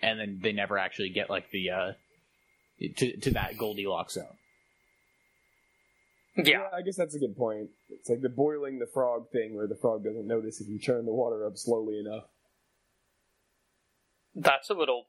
and 0.00 0.18
then 0.18 0.40
they 0.42 0.52
never 0.52 0.78
actually 0.78 1.10
get 1.10 1.28
like 1.28 1.50
the 1.50 1.70
uh 1.70 1.92
to 2.80 3.16
to 3.18 3.30
that 3.32 3.56
Goldilocks 3.56 4.14
zone. 4.14 4.36
Yeah. 6.36 6.64
I 6.76 6.82
guess 6.82 6.96
that's 6.96 7.14
a 7.14 7.18
good 7.18 7.36
point. 7.36 7.68
It's 7.88 8.08
like 8.08 8.20
the 8.20 8.28
boiling 8.28 8.78
the 8.78 8.88
frog 8.92 9.30
thing, 9.30 9.54
where 9.54 9.68
the 9.68 9.76
frog 9.76 10.04
doesn't 10.04 10.26
notice 10.26 10.60
if 10.60 10.68
you 10.68 10.78
turn 10.78 11.06
the 11.06 11.12
water 11.12 11.46
up 11.46 11.56
slowly 11.56 11.98
enough. 11.98 12.24
That's 14.34 14.68
a 14.70 14.74
little. 14.74 15.04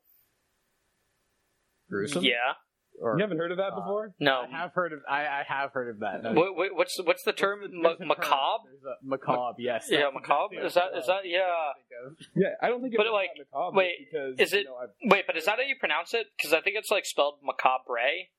Gruesome. 1.90 2.24
Yeah. 2.24 2.54
Or, 3.02 3.18
You 3.18 3.24
haven't 3.24 3.38
heard 3.38 3.52
of 3.52 3.58
that 3.58 3.74
Uh, 3.74 3.80
before? 3.82 4.14
No. 4.20 4.42
I 4.42 4.58
have 4.58 4.74
heard 4.74 4.94
of 4.94 5.00
I, 5.10 5.22
I 5.28 5.44
have 5.48 5.72
heard 5.74 5.90
of 5.94 6.00
that. 6.00 6.24
No, 6.24 6.32
What, 6.34 6.56
what, 6.56 6.76
what's 6.76 6.98
what's 7.04 7.24
the 7.24 7.34
term? 7.34 7.60
there's 7.60 7.72
a 7.74 7.76
Ma- 8.06 8.16
macabre. 8.16 8.70
There's 8.72 8.84
a- 8.86 9.06
macabre. 9.06 9.56
Yes. 9.62 9.88
Yeah, 9.90 10.10
macabre. 10.14 10.64
Is 10.66 10.74
that 10.76 10.96
is 10.98 11.06
that 11.08 11.22
yeah? 11.26 11.42
I 11.42 11.74
think 11.76 12.20
of. 12.20 12.28
Yeah, 12.36 12.48
I 12.62 12.70
don't 12.70 12.82
think 12.82 12.94
it 12.94 12.98
But, 12.98 13.12
like, 13.12 13.30
macabre 13.38 13.76
wait, 13.78 13.94
because 14.10 14.40
is 14.40 14.54
you 14.54 14.60
it- 14.60 14.66
know, 14.66 14.78
Wait, 15.12 15.26
but 15.28 15.36
is 15.36 15.46
that 15.46 15.58
how 15.58 15.64
you 15.64 15.76
pronounce 15.80 16.14
it? 16.14 16.28
Because 16.38 16.54
I 16.54 16.62
think 16.62 16.78
it's 16.78 16.90
like 16.92 17.06
spelled 17.06 17.40
macabre. 17.44 18.32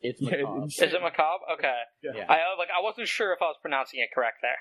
It's 0.00 0.20
Yeah, 0.20 0.30
macabre. 0.42 0.56
it's- 0.66 0.82
Is 0.82 0.92
it 0.94 1.00
macabre? 1.02 1.44
Okay. 1.54 1.78
Yeah. 2.02 2.26
I 2.28 2.36
uh, 2.52 2.58
like 2.58 2.68
I 2.68 2.82
wasn't 2.82 3.08
sure 3.08 3.32
if 3.32 3.40
I 3.40 3.46
was 3.46 3.56
pronouncing 3.62 4.00
it 4.00 4.10
correct 4.14 4.38
there. 4.42 4.58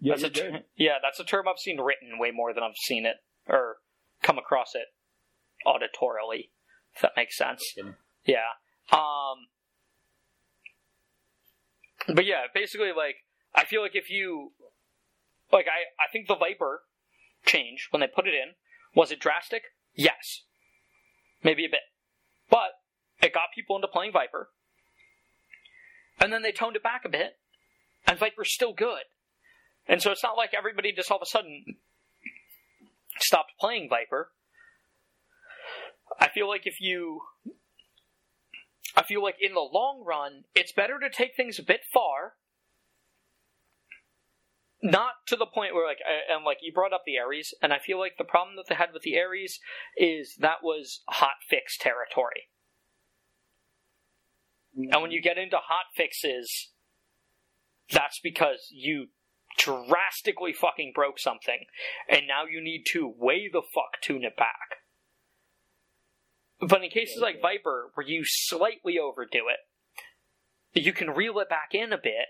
yeah, 0.00 0.12
that's 0.14 0.24
a 0.24 0.30
ter- 0.30 0.62
yeah, 0.76 0.98
that's 1.02 1.18
a 1.18 1.24
term 1.24 1.48
I've 1.48 1.58
seen 1.58 1.80
written 1.80 2.18
way 2.18 2.30
more 2.30 2.52
than 2.52 2.62
I've 2.62 2.76
seen 2.76 3.06
it 3.06 3.16
or 3.48 3.76
come 4.22 4.36
across 4.38 4.74
it 4.74 4.88
auditorially. 5.66 6.50
If 6.94 7.02
that 7.02 7.12
makes 7.16 7.36
sense. 7.36 7.62
Yeah. 8.24 8.40
Um. 8.92 9.48
But 12.14 12.24
yeah, 12.24 12.42
basically, 12.54 12.92
like 12.96 13.16
I 13.54 13.64
feel 13.64 13.82
like 13.82 13.96
if 13.96 14.10
you, 14.10 14.52
like 15.52 15.66
I, 15.66 16.02
I 16.02 16.10
think 16.12 16.28
the 16.28 16.36
Viper 16.36 16.82
change 17.44 17.88
when 17.90 18.00
they 18.00 18.06
put 18.06 18.26
it 18.26 18.34
in 18.34 18.54
was 18.94 19.10
it 19.10 19.20
drastic? 19.20 19.62
Yes. 19.94 20.42
maybe 21.42 21.64
a 21.64 21.68
bit. 21.68 21.80
But 22.50 22.70
it 23.22 23.32
got 23.34 23.48
people 23.54 23.76
into 23.76 23.88
playing 23.88 24.12
Viper. 24.12 24.50
And 26.20 26.32
then 26.32 26.42
they 26.42 26.52
toned 26.52 26.76
it 26.76 26.82
back 26.82 27.02
a 27.04 27.10
bit, 27.10 27.36
and 28.06 28.18
Viper's 28.18 28.52
still 28.52 28.72
good. 28.72 29.02
And 29.86 30.00
so 30.00 30.10
it's 30.10 30.22
not 30.22 30.36
like 30.36 30.50
everybody 30.56 30.92
just 30.92 31.10
all 31.10 31.18
of 31.18 31.22
a 31.22 31.26
sudden 31.26 31.76
stopped 33.18 33.52
playing 33.60 33.88
Viper. 33.88 34.30
I 36.18 36.28
feel 36.28 36.48
like 36.48 36.66
if 36.66 36.80
you. 36.80 37.20
I 38.96 39.02
feel 39.02 39.22
like 39.22 39.36
in 39.40 39.52
the 39.52 39.60
long 39.60 40.02
run, 40.06 40.44
it's 40.54 40.72
better 40.72 40.98
to 40.98 41.10
take 41.10 41.36
things 41.36 41.58
a 41.58 41.62
bit 41.62 41.80
far. 41.92 42.34
Not 44.82 45.26
to 45.26 45.36
the 45.36 45.46
point 45.46 45.74
where, 45.74 45.86
like, 45.86 45.98
and 46.30 46.44
like 46.44 46.58
you 46.62 46.72
brought 46.72 46.92
up 46.92 47.02
the 47.04 47.18
Ares, 47.18 47.52
and 47.62 47.72
I 47.72 47.78
feel 47.78 47.98
like 47.98 48.14
the 48.18 48.24
problem 48.24 48.56
that 48.56 48.66
they 48.68 48.74
had 48.74 48.92
with 48.92 49.02
the 49.02 49.18
Ares 49.18 49.58
is 49.96 50.36
that 50.40 50.62
was 50.62 51.02
hot 51.08 51.42
fix 51.48 51.76
territory. 51.76 52.48
And 54.76 55.02
when 55.02 55.10
you 55.10 55.22
get 55.22 55.38
into 55.38 55.56
hot 55.56 55.86
fixes, 55.94 56.68
that's 57.90 58.20
because 58.22 58.68
you 58.70 59.08
drastically 59.58 60.52
fucking 60.52 60.92
broke 60.94 61.18
something, 61.18 61.64
and 62.08 62.26
now 62.26 62.44
you 62.48 62.62
need 62.62 62.84
to 62.92 63.12
way 63.16 63.48
the 63.50 63.62
fuck 63.62 64.00
tune 64.02 64.24
it 64.24 64.36
back. 64.36 64.85
But 66.60 66.82
in 66.82 66.90
cases 66.90 67.20
like 67.20 67.42
Viper, 67.42 67.90
where 67.94 68.06
you 68.06 68.22
slightly 68.24 68.98
overdo 68.98 69.44
it, 69.48 70.80
you 70.80 70.92
can 70.92 71.10
reel 71.10 71.38
it 71.38 71.48
back 71.48 71.74
in 71.74 71.92
a 71.92 71.98
bit, 71.98 72.28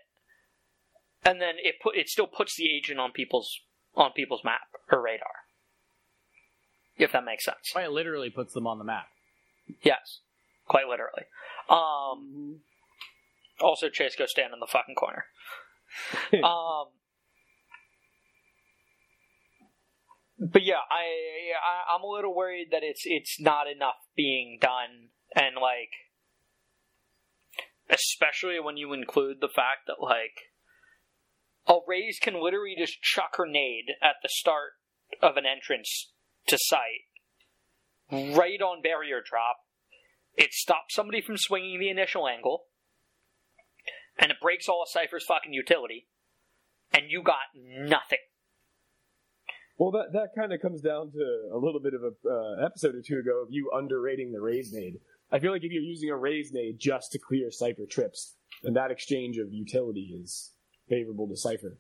and 1.25 1.41
then 1.41 1.55
it 1.63 1.77
put 1.83 1.97
it 1.97 2.09
still 2.09 2.27
puts 2.27 2.57
the 2.57 2.69
agent 2.69 2.99
on 2.99 3.13
people's 3.13 3.61
on 3.95 4.13
people's 4.13 4.45
map 4.45 4.69
or 4.91 5.01
radar. 5.01 5.47
If 6.97 7.13
that 7.13 7.25
makes 7.25 7.45
sense. 7.45 7.71
Quite 7.73 7.91
literally 7.91 8.31
puts 8.31 8.55
them 8.55 8.67
on 8.67 8.79
the 8.79 8.85
map. 8.85 9.09
Yes, 9.83 10.21
quite 10.67 10.89
literally. 10.89 11.25
Um, 11.69 12.61
also, 13.61 13.89
Chase, 13.89 14.17
go 14.17 14.27
stand 14.27 14.55
in 14.55 14.61
the 14.61 14.67
fucking 14.67 14.95
corner. 14.95 15.27
um, 16.45 16.87
but 20.39 20.63
yeah, 20.63 20.85
I, 20.91 21.05
I 21.57 21.95
I'm 21.95 22.03
a 22.03 22.11
little 22.11 22.35
worried 22.35 22.69
that 22.71 22.83
it's 22.83 23.03
it's 23.05 23.41
not 23.41 23.67
enough 23.67 23.97
being 24.17 24.59
done, 24.61 25.11
and 25.35 25.57
like, 25.57 25.91
especially 27.89 28.61
when 28.61 28.77
you 28.77 28.93
include 28.93 29.39
the 29.41 29.49
fact 29.49 29.87
that 29.87 30.03
like, 30.03 30.53
a 31.67 31.79
Raze 31.87 32.19
can 32.21 32.43
literally 32.43 32.75
just 32.79 33.03
chuck 33.03 33.37
her 33.37 33.47
nade 33.47 33.93
at 34.03 34.17
the 34.23 34.29
start 34.31 34.73
of 35.23 35.37
an 35.37 35.45
entrance 35.47 36.13
to 36.49 36.59
site, 36.61 37.07
right 38.11 38.61
on 38.61 38.83
barrier 38.83 39.21
drop. 39.25 39.59
It 40.37 40.53
stops 40.53 40.95
somebody 40.95 41.23
from 41.23 41.39
swinging 41.39 41.81
the 41.81 41.89
initial 41.89 42.29
angle, 42.29 42.65
and 44.19 44.31
it 44.31 44.37
breaks 44.41 44.69
all 44.69 44.83
of 44.83 44.91
Cypher's 44.91 45.25
fucking 45.25 45.55
utility, 45.55 46.09
and 46.93 47.05
you 47.09 47.23
got 47.23 47.55
nothing. 47.55 48.19
Well, 49.79 49.91
that 49.93 50.13
that 50.13 50.29
kind 50.35 50.53
of 50.53 50.61
comes 50.61 50.81
down 50.81 51.13
to 51.13 51.51
a 51.53 51.59
little 51.59 51.81
bit 51.81 51.93
of 51.93 52.03
a 52.03 52.29
uh, 52.29 52.65
episode 52.65 52.95
or 52.95 53.03
two 53.03 53.19
ago 53.19 53.43
of 53.43 53.49
you 53.51 53.71
underrating 53.75 54.33
the 54.33 54.41
Raze 54.41 54.73
nade. 54.73 55.01
I 55.31 55.39
feel 55.39 55.53
like 55.53 55.65
if 55.65 55.73
you're 55.73 55.83
using 55.83 56.09
a 56.09 56.17
Raze 56.17 56.51
nade 56.53 56.79
just 56.79 57.13
to 57.13 57.19
clear 57.19 57.51
Cypher 57.51 57.85
trips, 57.91 58.37
then 58.63 58.75
that 58.75 58.91
exchange 58.91 59.37
of 59.39 59.53
utility 59.53 60.19
is 60.23 60.53
favorable 60.89 61.29
to 61.29 61.37
Cypher. 61.37 61.79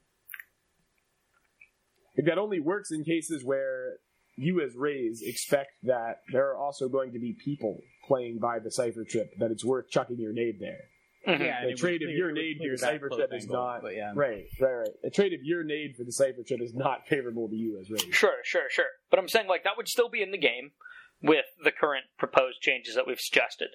If 2.16 2.26
that 2.26 2.38
only 2.38 2.60
works 2.60 2.90
in 2.90 3.04
cases 3.04 3.44
where 3.44 3.98
you 4.36 4.60
as 4.60 4.76
Raze 4.76 5.22
expect 5.24 5.70
that 5.84 6.20
there 6.32 6.50
are 6.50 6.56
also 6.56 6.88
going 6.88 7.12
to 7.12 7.18
be 7.18 7.36
people 7.42 7.80
playing 8.06 8.38
by 8.40 8.58
the 8.58 8.70
Cypher 8.70 9.04
trip, 9.08 9.30
that 9.38 9.50
it's 9.50 9.64
worth 9.64 9.88
chucking 9.90 10.18
your 10.18 10.32
nade 10.32 10.60
there. 10.60 10.84
Mhm. 11.26 11.40
Yeah, 11.40 11.60
and 11.62 11.70
The 11.70 11.74
trade 11.74 12.00
would 12.02 12.10
of 12.10 12.16
your 12.16 12.28
it 12.28 12.32
would 12.34 12.40
nade 12.40 12.54
to 12.54 12.58
clear 12.58 12.68
your 12.68 12.76
Cypher 12.76 13.08
close 13.08 13.28
is 13.32 13.48
not 13.48 13.82
yeah, 13.92 14.12
Right, 14.14 14.46
right, 14.60 14.72
right. 14.72 14.88
A 15.04 15.10
trade 15.10 15.32
of 15.32 15.42
your 15.42 15.64
nade 15.64 15.96
for 15.96 16.04
the 16.04 16.12
Cypher 16.12 16.42
trip 16.44 16.60
is 16.60 16.72
not 16.72 17.08
favorable 17.08 17.48
to 17.48 17.56
you 17.56 17.78
as 17.80 17.90
Raze. 17.90 18.02
Sure, 18.14 18.38
sure, 18.44 18.70
sure. 18.70 18.90
But 19.10 19.18
I'm 19.18 19.28
saying 19.28 19.48
like 19.48 19.64
that 19.64 19.76
would 19.76 19.88
still 19.88 20.08
be 20.08 20.22
in 20.22 20.30
the 20.30 20.38
game 20.38 20.72
with 21.20 21.46
the 21.62 21.72
current 21.72 22.06
proposed 22.16 22.60
changes 22.60 22.94
that 22.94 23.06
we've 23.06 23.20
suggested. 23.20 23.70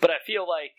But 0.00 0.10
I 0.10 0.18
feel 0.24 0.48
like 0.48 0.72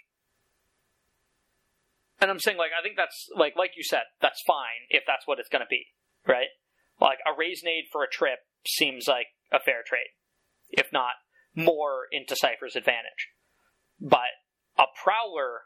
and 2.20 2.32
I'm 2.32 2.40
saying 2.40 2.58
like 2.58 2.72
I 2.78 2.82
think 2.82 2.98
that's 2.98 3.30
like 3.36 3.56
like 3.56 3.72
you 3.78 3.84
said, 3.84 4.04
that's 4.20 4.42
fine 4.48 4.88
if 4.90 5.04
that's 5.06 5.28
what 5.28 5.40
it's 5.40 5.50
gonna 5.50 5.66
be. 5.70 5.94
Right? 6.28 6.50
Like 7.00 7.20
a 7.28 7.38
Raze 7.38 7.62
nade 7.64 7.86
for 7.92 8.04
a 8.04 8.10
trip 8.10 8.40
seems 8.66 9.08
like 9.08 9.28
a 9.52 9.60
fair 9.60 9.84
trade. 9.86 10.10
If 10.72 10.92
not 10.92 11.14
more 11.54 12.08
into 12.12 12.36
Cypher's 12.36 12.76
advantage. 12.76 13.30
But 14.00 14.34
a 14.78 14.86
prowler 15.02 15.62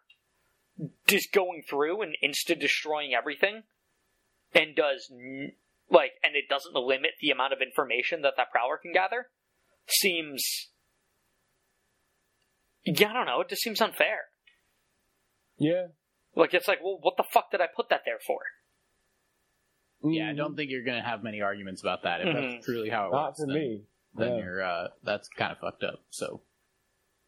just 1.07 1.31
going 1.33 1.63
through 1.69 2.01
and 2.01 2.15
insta 2.23 2.57
destroying 2.59 3.13
everything 3.13 3.63
and 4.53 4.75
does 4.75 5.11
like 5.91 6.11
and 6.23 6.35
it 6.35 6.47
doesn't 6.49 6.73
limit 6.75 7.11
the 7.21 7.31
amount 7.31 7.53
of 7.53 7.59
information 7.61 8.21
that 8.21 8.33
that 8.37 8.51
prowler 8.51 8.77
can 8.77 8.93
gather 8.93 9.27
seems 9.87 10.69
yeah 12.85 13.09
i 13.09 13.13
don't 13.13 13.25
know 13.25 13.41
it 13.41 13.49
just 13.49 13.61
seems 13.61 13.81
unfair 13.81 14.19
Yeah. 15.57 15.87
like 16.35 16.53
it's 16.53 16.67
like 16.67 16.79
well 16.83 16.97
what 17.01 17.17
the 17.17 17.23
fuck 17.31 17.51
did 17.51 17.61
i 17.61 17.67
put 17.67 17.89
that 17.89 18.01
there 18.05 18.19
for 18.25 18.39
yeah, 20.01 20.29
I 20.29 20.33
don't 20.33 20.55
think 20.55 20.71
you're 20.71 20.85
gonna 20.85 21.03
have 21.03 21.23
many 21.23 21.41
arguments 21.41 21.81
about 21.81 22.03
that 22.03 22.21
if 22.21 22.27
Mhm. 22.27 22.51
that's 22.53 22.65
truly 22.65 22.89
how 22.89 23.07
it 23.07 23.11
Not 23.11 23.25
works. 23.31 23.39
for 23.41 23.47
then, 23.47 23.55
me. 23.55 23.83
Then 24.13 24.29
Yeah. 24.37 24.43
you're 24.45 24.63
uh, 24.63 24.87
that's 25.03 25.27
kind 25.27 25.51
of 25.51 25.57
fucked 25.59 25.83
up. 25.83 26.05
So, 26.09 26.41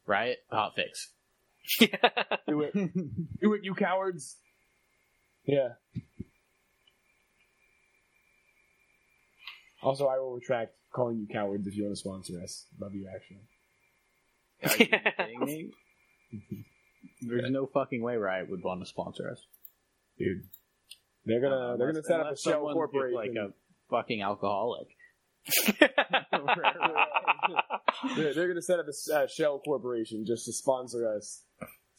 riot, 0.05 0.45
hot 0.49 0.73
fix. 0.77 1.11
Do 2.47 2.61
it. 2.61 2.73
Do 3.41 3.53
it, 3.53 3.63
you 3.63 3.73
cowards. 3.75 4.37
Yeah. 5.45 5.69
Also, 9.83 10.07
I 10.07 10.19
will 10.19 10.33
retract 10.35 10.73
calling 10.93 11.17
you 11.17 11.27
cowards 11.31 11.65
if 11.67 11.75
you 11.75 11.83
want 11.83 11.95
to 11.95 11.99
sponsor 11.99 12.33
us. 12.43 12.65
Love 12.79 12.93
you, 12.93 13.07
actually. 13.13 13.41
Are 14.63 14.77
you 14.77 14.85
kidding 15.17 15.45
me? 15.45 15.71
There's 17.21 17.49
no 17.49 17.65
fucking 17.65 18.01
way 18.01 18.15
Riot 18.17 18.49
would 18.49 18.63
want 18.63 18.81
to 18.81 18.85
sponsor 18.85 19.29
us. 19.31 19.43
Dude. 20.19 20.43
They're 21.25 21.41
gonna 21.41 21.77
they're 21.77 21.91
gonna 21.91 22.03
set 22.03 22.19
up 22.19 22.25
a 22.25 22.29
unless 22.29 22.41
shell 22.41 22.53
someone's 22.53 22.75
just 22.75 22.91
corporation. 22.91 23.15
like 23.15 23.35
a 23.35 23.53
fucking 23.89 24.21
alcoholic. 24.21 24.87
they're, 28.15 28.33
they're 28.33 28.47
gonna 28.47 28.61
set 28.61 28.79
up 28.79 28.85
a 28.85 28.89
s- 28.89 29.09
uh, 29.09 29.27
shell 29.27 29.59
corporation 29.59 30.25
just 30.25 30.45
to 30.45 30.53
sponsor 30.53 31.07
us. 31.15 31.43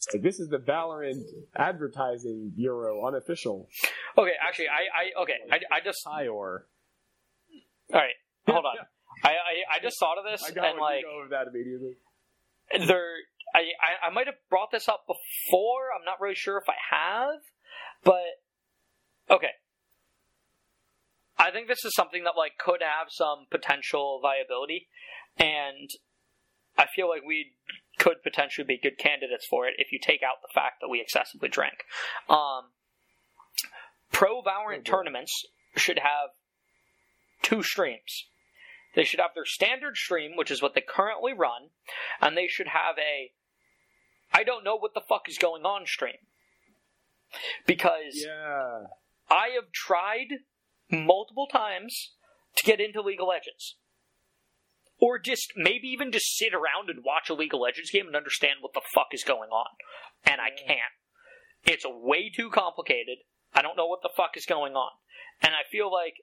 It's 0.05 0.15
like, 0.15 0.23
this 0.23 0.39
is 0.39 0.49
the 0.49 0.57
Valorant 0.57 1.23
Advertising 1.55 2.51
Bureau 2.55 3.05
unofficial. 3.07 3.67
okay 4.17 4.33
actually 4.45 4.67
i 4.67 5.19
i 5.19 5.21
okay 5.23 5.37
i, 5.51 5.77
I 5.77 5.79
just 5.83 5.99
all 6.05 6.13
High-or. 6.13 6.67
All 7.93 7.99
right, 7.99 8.15
hold 8.47 8.65
on 8.65 8.75
I, 9.23 9.29
I 9.29 9.77
i 9.77 9.79
just 9.81 9.99
thought 9.99 10.17
of 10.17 10.25
this 10.29 10.43
I 10.43 10.51
got 10.51 10.65
and 10.71 10.79
what 10.79 10.91
like 10.93 11.01
you 11.01 11.07
know 11.07 11.23
of 11.23 11.29
that 11.29 11.47
immediately. 11.47 11.97
there 12.87 13.15
I, 13.55 13.59
I 13.59 14.07
I 14.07 14.13
might 14.13 14.25
have 14.27 14.35
brought 14.49 14.71
this 14.71 14.89
up 14.89 15.05
before. 15.05 15.89
I'm 15.97 16.05
not 16.05 16.19
really 16.19 16.35
sure 16.35 16.57
if 16.57 16.67
I 16.67 16.95
have, 16.95 17.39
but 18.03 19.35
okay. 19.35 19.53
I 21.37 21.51
think 21.51 21.67
this 21.67 21.83
is 21.85 21.93
something 21.95 22.23
that 22.23 22.33
like 22.37 22.53
could 22.57 22.81
have 22.81 23.07
some 23.09 23.45
potential 23.51 24.19
viability, 24.21 24.87
and 25.37 25.89
I 26.77 26.85
feel 26.95 27.09
like 27.09 27.21
we 27.25 27.53
could 28.03 28.21
potentially 28.21 28.65
be 28.65 28.77
good 28.77 28.97
candidates 28.97 29.45
for 29.45 29.65
it 29.65 29.75
if 29.77 29.93
you 29.93 29.97
take 29.97 30.21
out 30.21 30.41
the 30.41 30.53
fact 30.53 30.81
that 30.81 30.89
we 30.89 30.99
excessively 30.99 31.47
drank. 31.47 31.85
Um, 32.29 32.71
pro 34.11 34.41
Valorant 34.41 34.83
tournaments 34.83 35.45
should 35.77 35.99
have 35.99 36.31
two 37.41 37.63
streams. 37.63 38.25
They 38.93 39.05
should 39.05 39.21
have 39.21 39.29
their 39.33 39.45
standard 39.45 39.95
stream, 39.95 40.31
which 40.35 40.51
is 40.51 40.61
what 40.61 40.75
they 40.75 40.81
currently 40.81 41.31
run, 41.31 41.69
and 42.21 42.35
they 42.35 42.47
should 42.47 42.67
have 42.67 42.97
a 42.97 43.31
I 44.33 44.43
don't 44.43 44.65
know 44.65 44.75
what 44.75 44.93
the 44.93 45.01
fuck 45.01 45.29
is 45.29 45.37
going 45.37 45.63
on 45.63 45.85
stream. 45.85 46.27
Because 47.65 48.25
Yeah. 48.25 48.87
I 49.29 49.49
have 49.55 49.71
tried 49.71 50.39
multiple 50.91 51.47
times 51.47 52.11
to 52.57 52.65
get 52.65 52.81
into 52.81 53.01
League 53.01 53.21
of 53.21 53.27
Legends. 53.27 53.77
Or 55.03 55.19
just 55.19 55.51
maybe 55.57 55.89
even 55.89 56.13
just 56.13 56.37
sit 56.37 56.53
around 56.53 56.87
and 56.87 57.03
watch 57.03 57.29
a 57.29 57.33
League 57.33 57.53
of 57.53 57.59
Legends 57.59 57.91
game 57.91 58.07
and 58.07 58.15
understand 58.15 58.59
what 58.61 58.71
the 58.73 58.87
fuck 58.95 59.07
is 59.11 59.25
going 59.25 59.49
on. 59.49 59.67
And 60.23 60.39
I 60.39 60.47
can't. 60.55 60.95
It's 61.65 61.83
way 61.85 62.31
too 62.33 62.49
complicated. 62.49 63.17
I 63.53 63.61
don't 63.61 63.75
know 63.75 63.87
what 63.87 64.01
the 64.01 64.15
fuck 64.15 64.37
is 64.37 64.45
going 64.45 64.75
on. 64.75 64.91
And 65.41 65.53
I 65.53 65.67
feel 65.69 65.91
like 65.91 66.13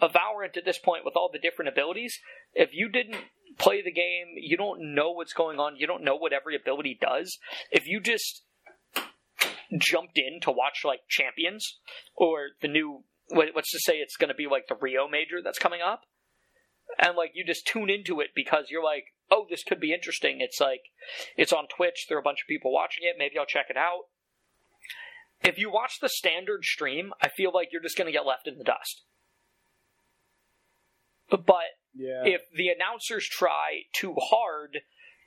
a 0.00 0.08
Valorant 0.08 0.56
at 0.56 0.64
this 0.64 0.78
point 0.78 1.04
with 1.04 1.14
all 1.14 1.30
the 1.32 1.38
different 1.38 1.68
abilities, 1.68 2.18
if 2.52 2.70
you 2.72 2.88
didn't 2.88 3.22
play 3.58 3.80
the 3.80 3.92
game, 3.92 4.34
you 4.36 4.56
don't 4.56 4.92
know 4.92 5.12
what's 5.12 5.32
going 5.32 5.60
on, 5.60 5.76
you 5.76 5.86
don't 5.86 6.02
know 6.02 6.16
what 6.16 6.32
every 6.32 6.56
ability 6.56 6.98
does. 7.00 7.38
If 7.70 7.86
you 7.86 8.00
just 8.00 8.42
jumped 9.78 10.18
in 10.18 10.40
to 10.42 10.50
watch 10.50 10.82
like 10.84 11.00
Champions 11.08 11.78
or 12.16 12.48
the 12.60 12.68
new 12.68 13.04
what's 13.28 13.70
to 13.70 13.78
say 13.80 13.98
it's 13.98 14.16
going 14.16 14.30
to 14.30 14.34
be 14.34 14.48
like 14.50 14.66
the 14.68 14.76
Rio 14.80 15.06
Major 15.08 15.42
that's 15.44 15.60
coming 15.60 15.80
up, 15.80 16.02
and 16.98 17.16
like 17.16 17.32
you 17.34 17.44
just 17.44 17.66
tune 17.66 17.90
into 17.90 18.20
it 18.20 18.28
because 18.34 18.66
you're 18.70 18.84
like, 18.84 19.06
oh, 19.30 19.46
this 19.48 19.64
could 19.64 19.80
be 19.80 19.92
interesting. 19.92 20.38
It's 20.40 20.60
like 20.60 20.82
it's 21.36 21.52
on 21.52 21.66
Twitch. 21.74 22.06
There 22.08 22.16
are 22.16 22.20
a 22.20 22.24
bunch 22.24 22.42
of 22.42 22.48
people 22.48 22.72
watching 22.72 23.04
it. 23.04 23.16
Maybe 23.18 23.38
I'll 23.38 23.46
check 23.46 23.66
it 23.68 23.76
out. 23.76 24.04
If 25.42 25.58
you 25.58 25.70
watch 25.70 26.00
the 26.00 26.08
standard 26.08 26.64
stream, 26.64 27.12
I 27.20 27.28
feel 27.28 27.52
like 27.52 27.68
you're 27.70 27.82
just 27.82 27.96
going 27.96 28.06
to 28.06 28.12
get 28.12 28.26
left 28.26 28.48
in 28.48 28.56
the 28.58 28.64
dust. 28.64 29.02
But 31.28 31.76
Yeah. 31.94 32.22
if 32.24 32.42
the 32.54 32.68
announcers 32.68 33.26
try 33.26 33.82
too 33.92 34.14
hard 34.18 34.78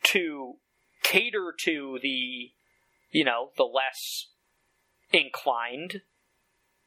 to 0.04 0.56
cater 1.04 1.54
to 1.66 2.00
the, 2.02 2.52
you 3.12 3.24
know, 3.24 3.52
the 3.58 3.64
less 3.66 4.28
inclined 5.12 6.02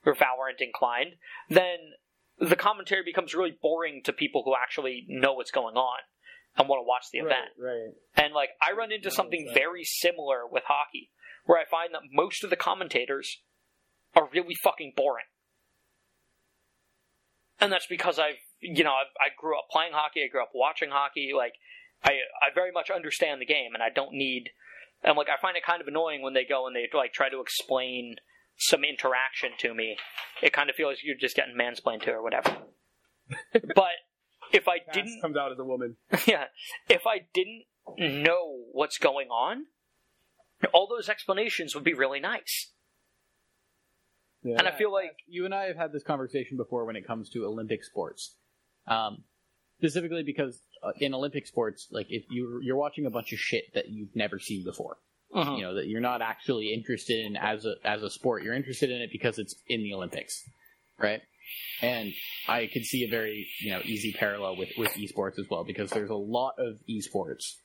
or 0.04 0.14
Valorant 0.14 0.60
inclined, 0.60 1.14
then 1.48 1.94
the 2.43 2.56
commentary 2.56 3.02
becomes 3.05 3.35
really 3.35 3.56
boring 3.60 4.02
to 4.05 4.12
people 4.12 4.43
who 4.44 4.55
actually 4.60 5.05
know 5.09 5.35
what's 5.35 5.51
going 5.51 5.77
on 5.77 5.98
and 6.56 6.69
want 6.69 6.81
to 6.81 6.86
watch 6.86 7.05
the 7.12 7.20
right, 7.20 7.27
event. 7.27 7.51
right. 7.59 8.24
And 8.24 8.35
like 8.35 8.51
I 8.60 8.77
run 8.77 8.93
into 8.93 9.10
something 9.10 9.51
very 9.55 9.85
similar 9.85 10.47
with 10.51 10.64
hockey, 10.66 11.10
where 11.44 11.59
I 11.59 11.64
find 11.70 11.94
that 11.94 12.02
most 12.12 12.44
of 12.44 12.51
the 12.51 12.56
commentators 12.56 13.39
are 14.14 14.28
really 14.32 14.55
fucking 14.62 14.93
boring. 14.97 15.27
And 17.60 17.73
that's 17.73 17.86
because 17.86 18.19
I've 18.19 18.43
you 18.60 18.85
know, 18.85 18.93
I've, 18.93 19.10
I 19.20 19.28
grew 19.36 19.59
up 19.59 19.66
playing 19.70 19.93
hockey, 19.93 20.23
I 20.24 20.28
grew 20.28 20.43
up 20.43 20.51
watching 20.55 20.90
hockey, 20.90 21.31
like 21.36 21.55
I 22.02 22.10
I 22.43 22.55
very 22.55 22.73
much 22.73 22.90
understand 22.90 23.40
the 23.40 23.47
game 23.47 23.74
and 23.74 23.82
I 23.82 23.89
don't 23.89 24.12
need 24.12 24.51
and 25.05 25.16
like 25.16 25.28
I 25.28 25.40
find 25.40 25.56
it 25.56 25.64
kind 25.64 25.81
of 25.81 25.89
annoying 25.89 26.23
when 26.23 26.35
they 26.35 26.44
go 26.44 26.66
and 26.66 26.74
they 26.74 26.89
like 26.93 27.12
try 27.12 27.28
to 27.28 27.40
explain 27.40 28.16
some 28.56 28.84
interaction 28.84 29.50
to 29.58 29.74
me. 29.74 29.96
It 30.42 30.52
kind 30.52 30.70
of 30.70 30.76
feels 30.76 30.92
like 30.92 31.04
you're 31.04 31.16
just 31.16 31.36
getting 31.36 31.56
mansplained 31.56 32.02
to 32.02 32.12
or 32.12 32.22
whatever. 32.22 32.56
but 33.52 33.92
if 34.52 34.68
I 34.68 34.78
Cass 34.78 34.94
didn't 34.94 35.20
comes 35.20 35.36
out 35.36 35.52
as 35.52 35.58
a 35.58 35.64
woman. 35.64 35.96
yeah, 36.26 36.44
if 36.88 37.02
I 37.06 37.20
didn't 37.32 37.64
know 37.98 38.58
what's 38.72 38.98
going 38.98 39.28
on, 39.28 39.66
all 40.72 40.86
those 40.88 41.08
explanations 41.08 41.74
would 41.74 41.84
be 41.84 41.94
really 41.94 42.20
nice. 42.20 42.70
Yeah. 44.42 44.56
And 44.58 44.66
I 44.66 44.72
feel 44.72 44.92
like 44.92 45.16
you 45.26 45.44
and 45.44 45.54
I 45.54 45.66
have 45.66 45.76
had 45.76 45.92
this 45.92 46.02
conversation 46.02 46.56
before 46.56 46.84
when 46.84 46.96
it 46.96 47.06
comes 47.06 47.30
to 47.30 47.44
Olympic 47.44 47.84
sports, 47.84 48.36
um, 48.88 49.22
specifically 49.78 50.24
because 50.24 50.60
uh, 50.82 50.90
in 50.98 51.14
Olympic 51.14 51.46
sports, 51.46 51.86
like 51.92 52.06
if 52.10 52.24
you 52.28 52.60
you're 52.62 52.76
watching 52.76 53.06
a 53.06 53.10
bunch 53.10 53.32
of 53.32 53.38
shit 53.38 53.72
that 53.74 53.88
you've 53.88 54.14
never 54.16 54.40
seen 54.40 54.64
before, 54.64 54.98
Mhm. 55.34 55.56
you 55.56 55.62
know 55.62 55.74
that 55.74 55.86
you're 55.86 56.00
not 56.00 56.20
actually 56.20 56.72
interested 56.74 57.24
in 57.24 57.36
as 57.36 57.64
a 57.64 57.74
as 57.84 58.02
a 58.02 58.10
sport. 58.10 58.42
You're 58.42 58.54
interested 58.54 58.90
in 58.90 59.00
it 59.00 59.10
because 59.10 59.38
it's 59.38 59.54
in 59.68 59.82
the 59.82 59.94
Olympics, 59.94 60.42
right? 60.98 61.22
And 61.80 62.12
I 62.48 62.66
could 62.66 62.84
see 62.84 63.04
a 63.04 63.09
very 63.09 63.48
you 63.60 63.70
know 63.70 63.80
easy 63.84 64.12
parallel 64.12 64.56
with 64.56 64.70
with 64.76 64.92
esports 64.92 65.38
as 65.38 65.48
well 65.50 65.64
because 65.64 65.90
there's 65.90 66.10
a 66.10 66.14
lot 66.14 66.54
of 66.59 66.78
esports, 66.88 67.56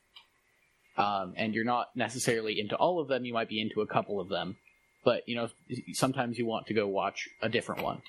um, 0.97 1.33
and 1.37 1.53
you're 1.53 1.65
not 1.65 1.87
necessarily 1.95 2.59
into 2.59 2.75
all 2.75 2.99
of 2.99 3.07
them. 3.07 3.25
You 3.25 3.33
might 3.33 3.49
be 3.49 3.61
into 3.61 3.81
a 3.81 3.87
couple 3.87 4.19
of 4.19 4.29
them, 4.29 4.57
but 5.03 5.23
you 5.27 5.35
know 5.35 5.49
sometimes 5.93 6.37
you 6.37 6.45
want 6.45 6.67
to 6.67 6.73
go 6.73 6.87
watch 6.87 7.27
a 7.41 7.49
different 7.49 7.83
one. 7.83 8.01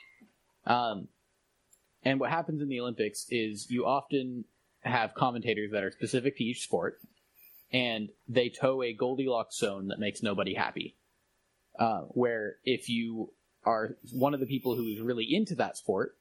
Um, 0.66 1.08
and 2.04 2.20
what 2.20 2.30
happens 2.30 2.62
in 2.62 2.68
the 2.68 2.80
Olympics 2.80 3.26
is 3.30 3.66
you 3.70 3.86
often 3.86 4.44
have 4.82 5.14
commentators 5.14 5.72
that 5.72 5.82
are 5.82 5.90
specific 5.90 6.36
to 6.36 6.44
each 6.44 6.60
sport, 6.62 6.98
and 7.72 8.08
they 8.28 8.48
tow 8.48 8.82
a 8.82 8.92
Goldilocks 8.92 9.58
zone 9.58 9.88
that 9.88 9.98
makes 9.98 10.22
nobody 10.22 10.54
happy. 10.54 10.96
Uh, 11.78 12.02
where 12.08 12.56
if 12.64 12.88
you 12.88 13.32
are 13.64 13.96
one 14.12 14.34
of 14.34 14.40
the 14.40 14.46
people 14.46 14.74
who 14.74 14.86
is 14.88 15.00
really 15.00 15.26
into 15.30 15.54
that 15.56 15.76
sport, 15.76 16.16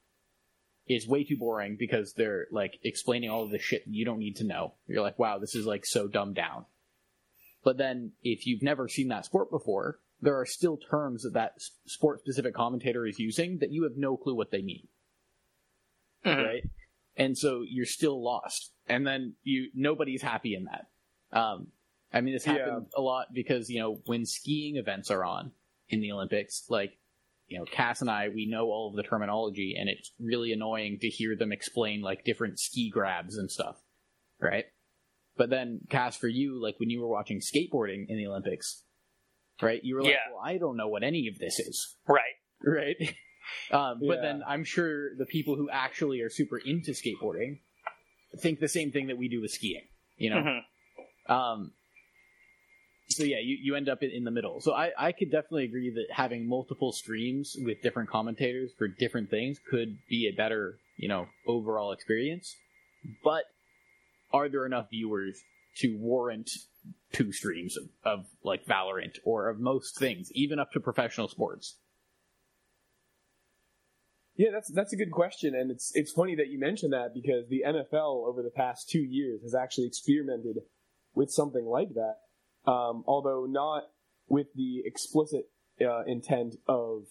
is 0.87 1.07
way 1.07 1.23
too 1.23 1.35
boring 1.35 1.75
because 1.77 2.13
they're 2.13 2.47
like 2.51 2.79
explaining 2.83 3.29
all 3.29 3.43
of 3.43 3.51
the 3.51 3.59
shit 3.59 3.83
you 3.87 4.05
don't 4.05 4.19
need 4.19 4.37
to 4.37 4.45
know. 4.45 4.73
You're 4.87 5.01
like, 5.01 5.19
wow, 5.19 5.37
this 5.37 5.53
is 5.55 5.65
like 5.65 5.85
so 5.85 6.07
dumbed 6.07 6.35
down. 6.35 6.65
But 7.63 7.77
then 7.77 8.13
if 8.23 8.45
you've 8.47 8.61
never 8.61 8.87
seen 8.87 9.09
that 9.09 9.25
sport 9.25 9.51
before, 9.51 9.99
there 10.21 10.39
are 10.39 10.45
still 10.45 10.77
terms 10.77 11.23
that 11.23 11.33
that 11.33 11.55
sport 11.85 12.21
specific 12.21 12.53
commentator 12.53 13.05
is 13.05 13.19
using 13.19 13.57
that 13.59 13.71
you 13.71 13.83
have 13.83 13.97
no 13.97 14.15
clue 14.15 14.35
what 14.35 14.51
they 14.51 14.61
mean 14.61 14.87
Mhm. 16.25 16.45
right? 16.45 16.63
And 17.15 17.37
so 17.37 17.63
you're 17.67 17.85
still 17.85 18.23
lost, 18.23 18.71
and 18.87 19.05
then 19.05 19.35
you 19.43 19.69
nobody's 19.73 20.21
happy 20.21 20.55
in 20.55 20.65
that. 20.65 20.87
Um, 21.31 21.67
I 22.13 22.21
mean, 22.21 22.33
this 22.33 22.45
Yeah. 22.45 22.53
happens 22.53 22.91
a 22.95 23.01
lot 23.01 23.33
because 23.33 23.69
you 23.69 23.79
know 23.79 23.99
when 24.05 24.25
skiing 24.25 24.77
events 24.77 25.11
are 25.11 25.23
on 25.23 25.51
in 25.89 25.99
the 26.01 26.11
Olympics, 26.11 26.65
like 26.69 26.97
you 27.47 27.57
know, 27.57 27.65
Cass 27.65 28.01
and 28.01 28.09
I, 28.09 28.27
we 28.29 28.45
know 28.45 28.65
all 28.65 28.89
of 28.89 28.95
the 28.95 29.03
terminology, 29.03 29.75
and 29.79 29.89
it's 29.89 30.11
really 30.19 30.51
annoying 30.51 30.99
to 30.99 31.07
hear 31.07 31.35
them 31.35 31.51
explain 31.53 32.01
like 32.01 32.25
different 32.25 32.59
ski 32.59 32.89
grabs 32.89 33.37
and 33.37 33.49
stuff, 33.49 33.77
right? 34.39 34.65
But 35.37 35.49
then, 35.49 35.81
Cass, 35.89 36.17
for 36.17 36.27
you, 36.27 36.61
like 36.61 36.79
when 36.79 36.89
you 36.89 36.99
were 36.99 37.07
watching 37.07 37.39
skateboarding 37.39 38.05
in 38.09 38.17
the 38.17 38.27
Olympics, 38.27 38.83
right? 39.61 39.81
You 39.83 39.95
were 39.95 40.03
like, 40.03 40.13
Yeah. 40.13 40.33
well, 40.33 40.41
I 40.43 40.57
don't 40.57 40.75
know 40.75 40.87
what 40.87 41.03
any 41.03 41.27
of 41.27 41.37
this 41.39 41.59
is 41.59 41.95
right. 42.07 42.35
right? 42.63 42.95
Um, 43.71 43.99
But 43.99 44.15
Yeah. 44.15 44.21
then 44.23 44.43
I'm 44.45 44.65
sure 44.65 45.15
the 45.15 45.25
people 45.25 45.55
who 45.55 45.69
actually 45.69 46.19
are 46.21 46.29
super 46.29 46.57
into 46.57 46.91
skateboarding 46.91 47.59
think 48.39 48.59
the 48.59 48.67
same 48.67 48.91
thing 48.91 49.07
that 49.07 49.17
we 49.17 49.29
do 49.29 49.39
with 49.39 49.51
skiing. 49.51 49.87
You 50.17 50.31
know, 50.31 50.37
Mhm. 50.41 50.61
Um, 51.29 51.71
so 53.09 53.23
yeah, 53.23 53.37
you, 53.41 53.57
you 53.61 53.75
end 53.75 53.89
up 53.89 54.03
in, 54.03 54.11
in 54.11 54.23
the 54.23 54.31
middle. 54.31 54.59
So 54.59 54.73
I, 54.73 54.91
I 54.97 55.11
could 55.11 55.31
definitely 55.31 55.65
agree 55.65 55.89
that 55.91 56.07
having 56.11 56.47
multiple 56.47 56.91
streams 56.91 57.55
with 57.59 57.81
different 57.81 58.09
commentators 58.09 58.71
for 58.77 58.87
different 58.87 59.29
things 59.29 59.59
could 59.69 59.97
be 60.09 60.27
a 60.27 60.35
better, 60.35 60.77
you 60.97 61.07
know, 61.07 61.27
overall 61.47 61.91
experience. 61.91 62.55
But 63.23 63.43
are 64.33 64.49
there 64.49 64.65
enough 64.65 64.89
viewers 64.89 65.41
to 65.77 65.97
warrant 65.97 66.49
two 67.13 67.31
streams 67.31 67.77
of, 67.77 67.85
of 68.03 68.25
like 68.43 68.65
Valorant 68.65 69.17
or 69.23 69.49
of 69.49 69.59
most 69.59 69.97
things, 69.97 70.29
even 70.33 70.59
up 70.59 70.71
to 70.73 70.79
professional 70.79 71.27
sports? 71.27 71.75
Yeah, 74.35 74.49
that's 74.51 74.71
that's 74.71 74.93
a 74.93 74.95
good 74.95 75.11
question, 75.11 75.55
and 75.55 75.71
it's 75.71 75.91
it's 75.95 76.11
funny 76.11 76.35
that 76.35 76.49
you 76.49 76.59
mentioned 76.59 76.93
that 76.93 77.15
because 77.15 77.49
the 77.49 77.63
NFL 77.65 78.27
over 78.27 78.43
the 78.43 78.51
past 78.51 78.87
two 78.87 79.01
years 79.01 79.41
has 79.41 79.55
actually 79.55 79.87
experimented 79.87 80.57
with 81.17 81.31
something 81.31 81.65
like 81.65 81.89
that, 81.95 82.71
um, 82.71 83.03
although 83.07 83.45
not 83.49 83.83
with 84.27 84.47
the 84.55 84.81
explicit 84.85 85.49
uh, 85.81 86.03
intent 86.05 86.55
of 86.67 87.03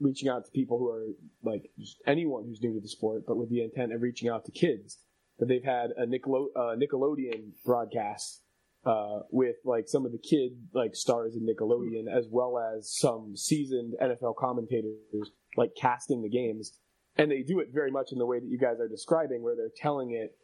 reaching 0.00 0.28
out 0.28 0.44
to 0.44 0.50
people 0.52 0.78
who 0.78 0.88
are 0.88 1.06
like 1.42 1.70
anyone 2.06 2.44
who's 2.44 2.60
new 2.62 2.74
to 2.74 2.80
the 2.80 2.88
sport, 2.88 3.24
but 3.26 3.36
with 3.36 3.50
the 3.50 3.62
intent 3.62 3.92
of 3.92 4.00
reaching 4.00 4.28
out 4.28 4.44
to 4.44 4.52
kids. 4.52 4.98
That 5.38 5.46
they've 5.46 5.64
had 5.64 5.90
a 5.98 6.02
uh, 6.02 6.76
Nickelodeon 6.76 7.52
broadcast 7.64 8.42
uh, 8.84 9.20
with 9.30 9.56
like 9.64 9.88
some 9.88 10.06
of 10.06 10.12
the 10.12 10.18
kid 10.18 10.52
like 10.72 10.94
stars 10.94 11.34
in 11.34 11.46
Nickelodeon, 11.46 12.06
as 12.06 12.26
well 12.30 12.58
as 12.58 12.94
some 12.94 13.36
seasoned 13.36 13.94
NFL 14.00 14.36
commentators 14.36 15.30
like 15.56 15.70
casting 15.74 16.22
the 16.22 16.28
games, 16.28 16.78
and 17.16 17.30
they 17.30 17.42
do 17.42 17.60
it 17.60 17.68
very 17.72 17.90
much 17.90 18.12
in 18.12 18.18
the 18.18 18.26
way 18.26 18.38
that 18.38 18.48
you 18.48 18.58
guys 18.58 18.78
are 18.78 18.88
describing, 18.88 19.42
where 19.42 19.56
they're 19.56 19.70
telling 19.74 20.12
it, 20.12 20.36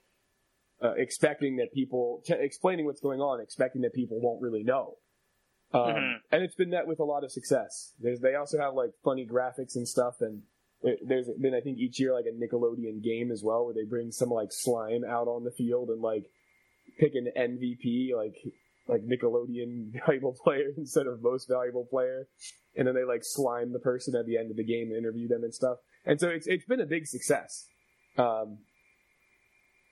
uh, 0.83 0.93
expecting 0.97 1.57
that 1.57 1.73
people, 1.73 2.23
t- 2.25 2.35
explaining 2.39 2.85
what's 2.87 3.01
going 3.01 3.21
on, 3.21 3.41
expecting 3.41 3.83
that 3.83 3.93
people 3.93 4.21
won't 4.21 4.41
really 4.41 4.63
know. 4.63 4.97
Um, 5.73 5.81
Mhm. 5.81 6.15
And 6.33 6.43
it's 6.43 6.55
been 6.55 6.71
met 6.71 6.87
with 6.87 6.99
a 7.01 7.05
lot 7.05 7.25
of 7.25 7.33
success. 7.33 7.95
There's, 8.01 8.21
they 8.21 8.35
also 8.35 8.59
have 8.59 8.75
like 8.75 8.91
funny 9.05 9.27
graphics 9.27 9.77
and 9.77 9.87
stuff, 9.87 10.21
and 10.21 10.43
it- 10.83 11.01
there's 11.07 11.29
been 11.41 11.55
I 11.55 11.61
think 11.61 11.79
each 11.79 11.99
year 12.01 12.13
like 12.15 12.27
a 12.27 12.33
Nickelodeon 12.33 13.03
game 13.03 13.31
as 13.31 13.43
well, 13.43 13.65
where 13.67 13.75
they 13.75 13.85
bring 13.85 14.11
some 14.13 14.31
like 14.31 14.53
slime 14.53 15.05
out 15.05 15.29
on 15.29 15.45
the 15.45 15.51
field 15.51 15.91
and 15.91 16.01
like 16.01 16.31
pick 16.99 17.15
an 17.15 17.29
MVP, 17.37 18.15
like 18.15 18.37
like 18.87 19.03
Nickelodeon 19.05 19.93
valuable 20.07 20.35
player 20.43 20.71
instead 20.77 21.07
of 21.07 21.21
most 21.23 21.47
valuable 21.49 21.85
player 21.85 22.27
and 22.75 22.87
then 22.89 22.95
they 22.95 23.05
like 23.05 23.23
slime 23.23 23.73
the 23.73 23.79
person 23.79 24.15
at 24.15 24.25
the 24.25 24.39
end 24.39 24.51
of 24.51 24.57
the 24.57 24.65
game 24.65 24.89
and 24.89 24.97
interview 24.97 25.29
them 25.29 25.45
and 25.45 25.53
stuff. 25.55 25.79
And 26.07 26.19
so 26.19 26.29
it's 26.29 26.47
it's 26.47 26.65
been 26.65 26.81
a 26.81 26.87
big 26.87 27.07
success. 27.07 27.67
Um, 28.17 28.59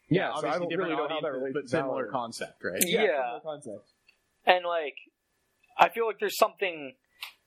yeah, 0.08 0.28
so 0.28 0.46
I 0.46 0.56
obviously 0.56 0.58
don't 0.60 0.68
different 0.70 0.90
really 0.90 1.02
know 1.02 1.08
how 1.14 1.20
that 1.20 1.32
relates 1.32 1.54
but 1.54 1.68
similar 1.68 2.06
Valorant. 2.06 2.12
concept, 2.12 2.64
right? 2.64 2.82
Yeah, 2.86 3.02
Yeah. 3.02 3.22
similar 3.38 3.40
concept. 3.40 3.90
And 4.46 4.64
like, 4.64 4.96
I 5.78 5.88
feel 5.88 6.06
like 6.06 6.18
there's 6.20 6.38
something 6.38 6.94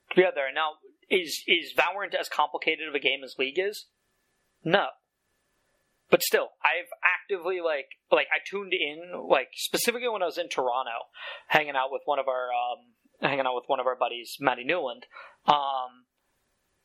to 0.10 0.16
be 0.16 0.26
out 0.26 0.34
there. 0.36 0.52
Now, 0.54 0.74
is 1.10 1.44
is 1.48 1.74
Valorant 1.76 2.14
as 2.14 2.30
complicated 2.30 2.88
of 2.88 2.94
a 2.96 3.00
game 3.00 3.24
as 3.24 3.36
League 3.40 3.58
is? 3.60 3.86
No. 4.64 4.88
But 6.12 6.24
still, 6.24 6.50
I've 6.64 6.90
actively 7.04 7.62
like 7.62 7.86
like 8.12 8.28
I 8.34 8.40
tuned 8.50 8.74
in 8.74 9.12
like 9.30 9.50
specifically 9.54 10.10
when 10.10 10.22
I 10.24 10.26
was 10.26 10.38
in 10.40 10.50
Toronto, 10.50 10.92
hanging 11.48 11.76
out 11.76 11.92
with 11.92 12.02
one 12.06 12.20
of 12.20 12.28
our 12.28 12.50
um 12.52 12.94
hanging 13.22 13.46
out 13.46 13.56
with 13.56 13.66
one 13.68 13.80
of 13.80 13.86
our 13.88 13.96
buddies, 13.96 14.36
Matty 14.40 14.64
Newland. 14.64 15.06
Um, 15.46 16.06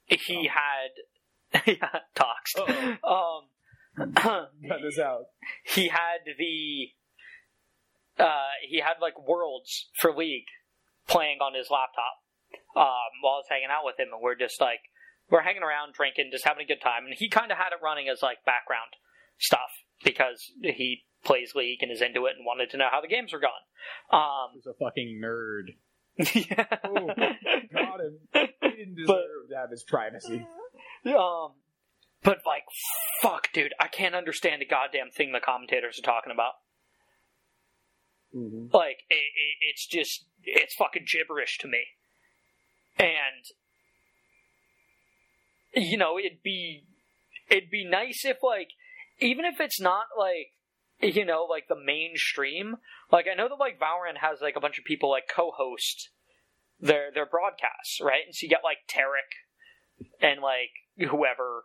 he 0.07 0.49
had 0.49 1.63
yeah 1.67 2.01
talks. 2.15 2.53
Um, 2.59 3.49
Cut 3.97 4.51
this 4.83 4.99
out. 4.99 5.27
he 5.65 5.89
had 5.89 6.25
the 6.39 6.89
uh, 8.23 8.51
he 8.69 8.79
had 8.81 8.95
like 9.01 9.15
worlds 9.27 9.89
for 10.01 10.12
league 10.15 10.47
playing 11.09 11.39
on 11.41 11.55
his 11.55 11.69
laptop 11.71 12.23
um, 12.77 13.11
while 13.23 13.35
I 13.35 13.39
was 13.39 13.47
hanging 13.49 13.69
out 13.71 13.85
with 13.85 13.99
him, 13.99 14.09
and 14.12 14.23
we're 14.23 14.37
just 14.37 14.61
like 14.61 14.81
we're 15.31 15.43
hanging 15.43 15.62
around 15.62 15.95
drinking, 15.95 16.31
just 16.33 16.45
having 16.45 16.65
a 16.65 16.69
good 16.69 16.81
time, 16.83 17.07
and 17.07 17.15
he 17.16 17.29
kind 17.29 17.51
of 17.51 17.59
had 17.59 17.73
it 17.73 17.83
running 17.83 18.09
as 18.09 18.23
like 18.23 18.39
background 18.45 18.91
stuff 19.39 19.71
because 20.05 20.53
he 20.62 21.05
plays 21.25 21.55
League 21.55 21.79
and 21.83 21.91
is 21.91 22.03
into 22.03 22.27
it 22.27 22.35
and 22.37 22.45
wanted 22.47 22.71
to 22.71 22.77
know 22.77 22.89
how 22.91 23.01
the 23.01 23.09
games 23.09 23.33
were 23.33 23.41
going. 23.41 23.53
Um, 24.12 24.51
He's 24.55 24.66
a 24.66 24.75
fucking 24.75 25.21
nerd. 25.23 25.75
yeah. 26.16 26.66
Oh, 26.85 27.07
got 27.73 28.01
him. 28.01 28.19
He 28.62 28.69
didn't 28.71 28.97
deserve 28.97 29.49
to 29.51 29.57
have 29.57 29.71
his 29.71 29.83
privacy. 29.83 30.47
Um, 31.07 31.53
but 32.25 32.39
like, 32.45 32.65
fuck, 33.23 33.53
dude, 33.53 33.75
I 33.79 33.87
can't 33.87 34.15
understand 34.15 34.63
a 34.63 34.65
goddamn 34.65 35.11
thing 35.11 35.33
the 35.33 35.41
commentators 35.41 35.99
are 35.99 36.03
talking 36.03 36.33
about. 36.33 36.55
Mhm. 38.35 38.73
Like, 38.73 39.05
it, 39.09 39.15
it, 39.15 39.57
it's 39.71 39.87
just, 39.87 40.25
it's 40.43 40.75
fucking 40.75 41.07
gibberish 41.07 41.59
to 41.59 41.69
me. 41.69 41.85
And, 42.99 43.45
you 45.75 45.97
know, 45.97 46.19
it'd 46.19 46.43
be, 46.43 46.85
it'd 47.49 47.71
be 47.71 47.85
nice 47.85 48.25
if 48.25 48.39
like, 48.43 48.71
even 49.21 49.45
if 49.45 49.61
it's 49.61 49.81
not 49.81 50.07
like, 50.19 50.51
you 51.01 51.25
know, 51.25 51.47
like 51.49 51.69
the 51.69 51.77
mainstream. 51.77 52.77
Like, 53.13 53.27
I 53.31 53.35
know 53.35 53.49
that 53.49 53.57
like 53.57 53.79
Valorant 53.79 54.19
has 54.21 54.41
like 54.41 54.57
a 54.57 54.61
bunch 54.61 54.79
of 54.79 54.85
people 54.85 55.11
like 55.11 55.25
co-host 55.35 56.11
their 56.81 57.11
their 57.13 57.27
broadcasts, 57.27 58.01
right? 58.01 58.23
And 58.27 58.35
so 58.35 58.45
you 58.45 58.49
get 58.49 58.65
like 58.65 58.79
Tarik 58.89 59.31
and 60.21 60.41
like 60.41 60.71
whoever 61.11 61.65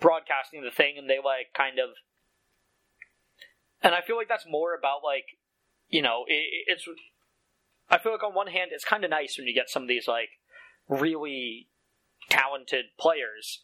broadcasting 0.00 0.62
the 0.62 0.70
thing, 0.70 0.94
and 0.98 1.08
they 1.08 1.18
like 1.18 1.52
kind 1.56 1.78
of. 1.78 1.90
And 3.82 3.94
I 3.94 4.00
feel 4.00 4.16
like 4.16 4.28
that's 4.28 4.46
more 4.48 4.74
about 4.74 5.04
like, 5.04 5.38
you 5.88 6.02
know, 6.02 6.24
it, 6.26 6.44
it's. 6.66 6.88
I 7.88 7.98
feel 7.98 8.12
like 8.12 8.24
on 8.24 8.34
one 8.34 8.48
hand, 8.48 8.70
it's 8.72 8.84
kind 8.84 9.04
of 9.04 9.10
nice 9.10 9.38
when 9.38 9.46
you 9.46 9.54
get 9.54 9.70
some 9.70 9.82
of 9.82 9.88
these 9.88 10.08
like 10.08 10.30
really 10.88 11.68
talented 12.28 12.86
players 12.98 13.62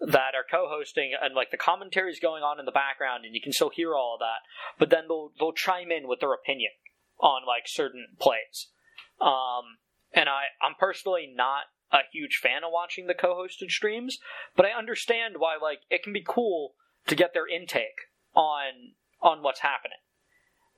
that 0.00 0.34
are 0.34 0.44
co-hosting 0.48 1.12
and 1.20 1.34
like 1.34 1.50
the 1.50 1.56
commentary's 1.56 2.20
going 2.20 2.42
on 2.42 2.58
in 2.58 2.66
the 2.66 2.72
background 2.72 3.24
and 3.24 3.34
you 3.34 3.40
can 3.40 3.52
still 3.52 3.70
hear 3.70 3.94
all 3.94 4.14
of 4.14 4.20
that 4.20 4.42
but 4.78 4.90
then 4.90 5.04
they'll 5.08 5.30
they'll 5.38 5.52
chime 5.52 5.90
in 5.90 6.08
with 6.08 6.20
their 6.20 6.34
opinion 6.34 6.70
on 7.20 7.46
like 7.46 7.64
certain 7.66 8.08
plays 8.20 8.68
um 9.20 9.78
and 10.12 10.28
i 10.28 10.50
i'm 10.60 10.74
personally 10.78 11.32
not 11.34 11.64
a 11.94 12.00
huge 12.12 12.36
fan 12.42 12.64
of 12.64 12.70
watching 12.72 13.06
the 13.06 13.14
co-hosted 13.14 13.70
streams 13.70 14.18
but 14.56 14.66
i 14.66 14.76
understand 14.76 15.36
why 15.38 15.56
like 15.62 15.78
it 15.90 16.02
can 16.02 16.12
be 16.12 16.24
cool 16.26 16.74
to 17.06 17.14
get 17.14 17.32
their 17.34 17.48
intake 17.48 18.10
on 18.34 18.94
on 19.20 19.42
what's 19.42 19.60
happening. 19.60 19.98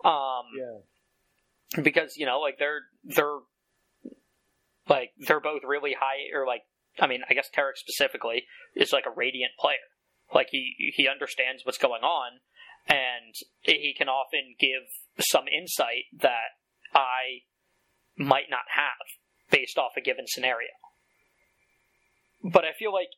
Um 0.04 0.44
Yeah. 0.56 1.82
because 1.82 2.16
you 2.16 2.26
know 2.26 2.40
like 2.40 2.58
they're 2.58 2.82
they're 3.04 3.38
like 4.88 5.10
they're 5.18 5.40
both 5.40 5.62
really 5.64 5.94
high 5.98 6.30
or 6.36 6.46
like 6.46 6.62
I 7.00 7.06
mean 7.06 7.22
I 7.28 7.34
guess 7.34 7.48
Tarik 7.52 7.76
specifically 7.76 8.44
is 8.74 8.92
like 8.92 9.06
a 9.06 9.10
radiant 9.10 9.52
player. 9.58 9.86
Like 10.34 10.48
he 10.50 10.92
he 10.94 11.08
understands 11.08 11.64
what's 11.64 11.78
going 11.78 12.02
on 12.02 12.40
and 12.88 13.34
he 13.62 13.94
can 13.96 14.08
often 14.08 14.54
give 14.58 14.82
some 15.18 15.46
insight 15.48 16.04
that 16.20 16.54
I 16.94 17.42
might 18.16 18.50
not 18.50 18.66
have 18.74 19.50
based 19.50 19.78
off 19.78 19.92
a 19.96 20.00
given 20.00 20.26
scenario 20.26 20.70
but 22.42 22.64
I 22.64 22.72
feel 22.78 22.92
like 22.92 23.08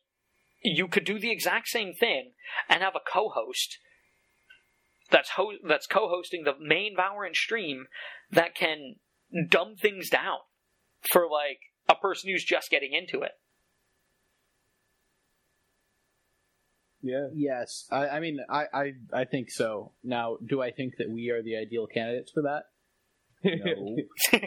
you 0.63 0.87
could 0.87 1.05
do 1.05 1.19
the 1.19 1.31
exact 1.31 1.67
same 1.67 1.93
thing 1.93 2.31
and 2.67 2.81
have 2.81 2.95
a 2.95 3.11
co-host 3.11 3.77
that's 5.11 5.31
ho- 5.31 5.57
that's 5.67 5.87
co-hosting 5.87 6.43
the 6.43 6.53
main 6.59 6.95
Valorant 6.95 7.35
stream 7.35 7.87
that 8.31 8.55
can 8.55 8.95
dumb 9.49 9.75
things 9.75 10.09
down 10.09 10.37
for 11.11 11.27
like 11.29 11.59
a 11.87 11.95
person 11.95 12.29
who's 12.29 12.43
just 12.43 12.69
getting 12.69 12.93
into 12.93 13.23
it. 13.23 13.31
Yeah. 17.01 17.27
Yes, 17.33 17.87
I, 17.91 18.07
I 18.07 18.19
mean, 18.19 18.39
I, 18.49 18.65
I, 18.73 18.91
I 19.13 19.25
think 19.25 19.49
so. 19.51 19.93
Now, 20.03 20.37
do 20.45 20.61
I 20.61 20.71
think 20.71 20.95
that 20.97 21.09
we 21.09 21.29
are 21.29 21.41
the 21.41 21.55
ideal 21.55 21.87
candidates 21.87 22.31
for 22.31 22.43
that? 22.43 22.63
No. 23.41 23.95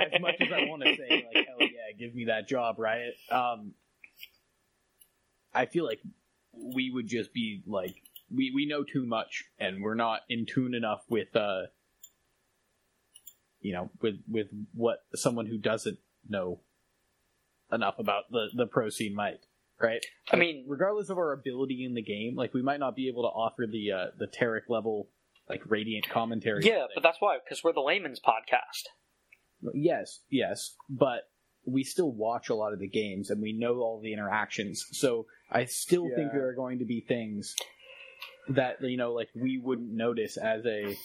as 0.00 0.20
much 0.20 0.36
as 0.40 0.52
I 0.52 0.66
want 0.66 0.82
to 0.82 0.96
say, 0.96 1.26
like, 1.32 1.46
hell 1.46 1.56
yeah, 1.60 1.96
give 1.98 2.14
me 2.14 2.26
that 2.26 2.48
job, 2.48 2.78
right? 2.78 3.12
Um, 3.30 3.72
I 5.54 5.66
feel 5.66 5.84
like 5.84 6.00
we 6.52 6.90
would 6.90 7.06
just 7.06 7.32
be 7.32 7.62
like, 7.66 7.96
we, 8.34 8.52
we 8.54 8.66
know 8.66 8.84
too 8.84 9.06
much, 9.06 9.44
and 9.58 9.82
we're 9.82 9.94
not 9.94 10.20
in 10.28 10.46
tune 10.46 10.74
enough 10.74 11.02
with, 11.08 11.34
uh, 11.34 11.62
you 13.60 13.72
know, 13.72 13.90
with 14.00 14.16
with 14.28 14.46
what 14.72 15.04
someone 15.14 15.46
who 15.46 15.58
doesn't 15.58 15.98
know 16.28 16.60
enough 17.72 17.98
about 17.98 18.30
the 18.30 18.48
the 18.54 18.66
pro 18.66 18.88
scene 18.88 19.14
might, 19.14 19.40
right? 19.80 20.04
I 20.32 20.36
mean, 20.36 20.64
regardless 20.66 21.10
of 21.10 21.18
our 21.18 21.32
ability 21.32 21.84
in 21.84 21.94
the 21.94 22.02
game, 22.02 22.36
like 22.36 22.54
we 22.54 22.62
might 22.62 22.80
not 22.80 22.96
be 22.96 23.08
able 23.08 23.22
to 23.22 23.28
offer 23.28 23.66
the 23.70 23.92
uh, 23.92 24.06
the 24.18 24.26
Tarik 24.26 24.68
level 24.68 25.08
like 25.48 25.62
radiant 25.66 26.08
commentary. 26.08 26.64
yeah, 26.64 26.86
but 26.94 27.02
that's 27.02 27.20
why 27.20 27.38
because 27.44 27.62
we're 27.62 27.72
the 27.72 27.80
layman's 27.80 28.20
podcast. 28.20 28.84
Yes, 29.74 30.20
yes, 30.30 30.74
but 30.88 31.28
we 31.66 31.84
still 31.84 32.10
watch 32.10 32.48
a 32.48 32.54
lot 32.54 32.72
of 32.72 32.78
the 32.78 32.88
games 32.88 33.30
and 33.30 33.40
we 33.42 33.52
know 33.52 33.80
all 33.80 34.00
the 34.00 34.12
interactions. 34.12 34.84
So 34.92 35.26
I 35.50 35.66
still 35.66 36.08
think 36.16 36.32
there 36.32 36.48
are 36.48 36.54
going 36.54 36.78
to 36.78 36.84
be 36.84 37.00
things 37.00 37.54
that 38.48 38.76
you 38.82 38.96
know, 38.96 39.12
like 39.12 39.28
we 39.34 39.58
wouldn't 39.58 39.90
notice 39.92 40.36
as 40.36 40.64
a. 40.66 40.96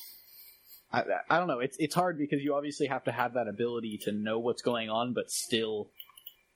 I, 0.93 1.03
I 1.29 1.39
don't 1.39 1.47
know. 1.47 1.59
It's 1.59 1.75
it's 1.77 1.95
hard 1.95 2.17
because 2.17 2.41
you 2.41 2.55
obviously 2.55 2.87
have 2.87 3.03
to 3.05 3.11
have 3.11 3.33
that 3.33 3.47
ability 3.47 3.99
to 4.03 4.11
know 4.11 4.39
what's 4.39 4.61
going 4.61 4.89
on, 4.89 5.13
but 5.13 5.29
still, 5.29 5.89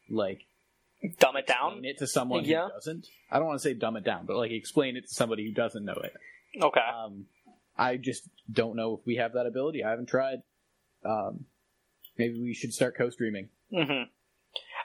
like 0.10 0.42
Dumb 1.20 1.38
it 1.38 1.48
down. 1.48 1.72
explain 1.74 1.86
it 1.86 1.98
to 2.00 2.08
someone 2.08 2.46
Yeah. 2.46 2.66
who 2.66 2.72
doesn't. 2.72 3.08
I 3.32 3.38
don't 3.40 3.48
want 3.48 3.60
to 3.60 3.64
say 3.64 3.74
dumb 3.74 3.96
it 3.98 4.04
down, 4.04 4.26
but 4.26 4.36
like 4.38 4.52
explain 4.52 4.98
it 4.98 5.08
to 5.08 5.14
somebody 5.14 5.46
who 5.46 5.54
doesn't 5.54 5.84
know 5.86 5.94
it. 6.04 6.14
Okay. 6.62 6.80
Um, 6.82 7.26
I 7.78 7.98
just 7.98 8.28
don't 8.52 8.76
know 8.76 8.98
if 9.00 9.06
we 9.06 9.16
have 9.16 9.34
that 9.34 9.46
ability. 9.46 9.84
I 9.84 9.90
haven't 9.92 10.08
tried. 10.10 10.40
Um, 11.06 11.46
maybe 12.20 12.40
we 12.40 12.54
should 12.54 12.74
start 12.74 12.96
co-streaming. 12.96 13.50
hmm 13.72 14.04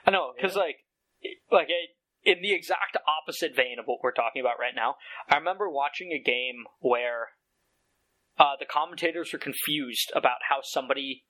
I 0.07 0.11
know 0.11 0.33
because 0.35 0.55
like 0.55 0.77
like 1.51 1.67
it, 1.69 1.95
in 2.25 2.41
the 2.41 2.53
exact 2.53 2.97
opposite 3.07 3.55
vein 3.55 3.77
of 3.79 3.85
what 3.85 3.99
we're 4.01 4.11
talking 4.11 4.41
about 4.41 4.59
right 4.59 4.73
now. 4.75 4.95
I 5.29 5.35
remember 5.35 5.69
watching 5.69 6.11
a 6.11 6.19
game 6.19 6.65
where 6.79 7.29
uh, 8.39 8.55
the 8.59 8.65
commentators 8.65 9.31
were 9.31 9.39
confused 9.39 10.11
about 10.15 10.37
how 10.49 10.59
somebody 10.63 11.23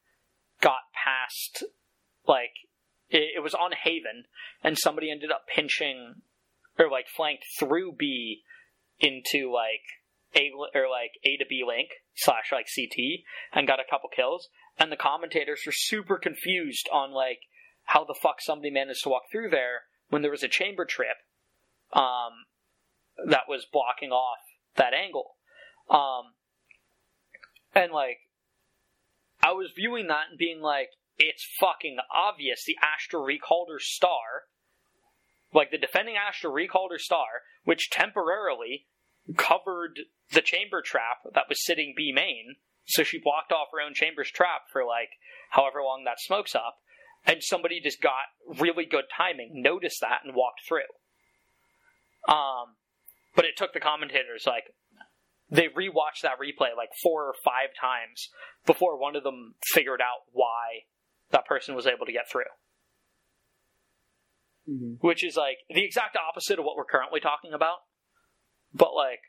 got 0.62 0.88
past 0.94 1.64
like 2.28 2.52
it, 3.10 3.38
it 3.38 3.44
was 3.44 3.54
on 3.54 3.72
Haven 3.84 4.26
and 4.64 4.78
somebody 4.78 5.12
ended 5.12 5.32
up 5.32 5.46
pinching 5.54 6.22
or 6.80 6.90
like 6.90 7.06
flanked 7.16 7.46
through 7.60 7.94
B 7.98 8.44
into 9.00 9.52
like 9.52 9.84
a 10.36 10.52
or 10.74 10.90
like 10.90 11.12
A 11.24 11.38
to 11.38 11.46
B 11.48 11.64
link 11.66 11.90
slash 12.16 12.52
like 12.52 12.68
CT 12.74 13.24
and 13.54 13.68
got 13.68 13.80
a 13.80 13.90
couple 13.90 14.10
kills 14.14 14.50
and 14.78 14.92
the 14.92 14.98
commentators 14.98 15.62
were 15.66 15.72
super 15.72 16.18
confused 16.18 16.90
on 16.92 17.12
like 17.12 17.40
how 17.84 18.04
the 18.04 18.16
fuck 18.20 18.42
somebody 18.42 18.72
managed 18.72 19.04
to 19.04 19.10
walk 19.10 19.24
through 19.32 19.50
there 19.50 19.84
when 20.10 20.22
there 20.22 20.32
was 20.32 20.44
a 20.44 20.48
chamber 20.48 20.86
trip 20.86 21.18
um, 21.94 22.46
that 23.28 23.44
was 23.48 23.66
blocking 23.72 24.12
off 24.12 24.40
that 24.76 24.94
angle. 24.94 25.36
Um, 25.90 26.34
and 27.74 27.92
like, 27.92 28.20
I 29.42 29.52
was 29.52 29.72
viewing 29.76 30.08
that 30.08 30.30
and 30.32 30.38
being 30.38 30.62
like, 30.62 30.90
it's 31.18 31.48
fucking 31.60 31.98
obvious 32.14 32.64
the 32.66 32.76
Astra 32.82 33.20
Recalder 33.20 33.80
star, 33.80 34.50
like 35.54 35.72
the 35.72 35.78
defending 35.78 36.16
Astra 36.18 36.50
Recalder 36.50 37.00
star, 37.00 37.26
which 37.64 37.90
temporarily 37.90 38.88
covered 39.38 40.00
the 40.32 40.42
chamber 40.42 40.82
trap 40.82 41.20
that 41.34 41.48
was 41.48 41.64
sitting 41.64 41.94
B 41.96 42.12
main, 42.14 42.56
so 42.86 43.04
she 43.04 43.20
blocked 43.20 43.52
off 43.52 43.68
her 43.74 43.82
own 43.82 43.94
chamber's 43.94 44.30
trap 44.32 44.64
for 44.72 44.86
like 44.86 45.10
however 45.52 45.82
long 45.84 46.04
that 46.06 46.20
smoke's 46.20 46.56
up, 46.56 46.78
and 47.26 47.42
somebody 47.42 47.80
just 47.82 48.02
got 48.02 48.30
really 48.60 48.86
good 48.86 49.06
timing, 49.16 49.62
noticed 49.62 50.02
that, 50.02 50.22
and 50.24 50.36
walked 50.36 50.62
through. 50.68 50.90
Um, 52.28 52.76
but 53.36 53.46
it 53.46 53.58
took 53.58 53.74
the 53.74 53.80
commentators 53.80 54.46
like 54.48 54.64
they 55.50 55.68
rewatched 55.68 56.22
that 56.24 56.40
replay 56.40 56.76
like 56.76 56.90
four 57.04 57.26
or 57.26 57.36
five 57.44 57.70
times 57.80 58.30
before 58.66 58.98
one 59.00 59.16
of 59.16 59.24
them 59.24 59.56
figured 59.64 60.02
out 60.02 60.26
why 60.32 60.86
that 61.32 61.46
person 61.46 61.76
was 61.76 61.86
able 61.86 62.06
to 62.06 62.12
get 62.12 62.30
through. 62.32 62.44
Mhm. 64.68 64.98
Which 65.02 65.24
is 65.24 65.38
like 65.38 65.58
the 65.70 65.84
exact 65.86 66.16
opposite 66.16 66.58
of 66.58 66.66
what 66.66 66.76
we're 66.76 66.86
currently 66.86 67.20
talking 67.20 67.54
about. 67.54 67.80
But 68.74 68.96
like, 68.96 69.22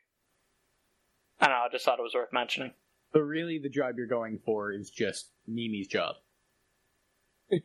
I 1.41 1.49
don't 1.49 1.57
know. 1.57 1.65
I 1.65 1.69
just 1.71 1.85
thought 1.85 1.99
it 1.99 2.03
was 2.03 2.15
worth 2.15 2.33
mentioning. 2.33 2.73
But 3.13 3.21
really, 3.23 3.59
the 3.59 3.69
job 3.69 3.95
you're 3.97 4.07
going 4.07 4.41
for 4.45 4.73
is 4.73 4.91
just 4.91 5.31
Mimi's 5.47 5.87
job. 5.89 6.17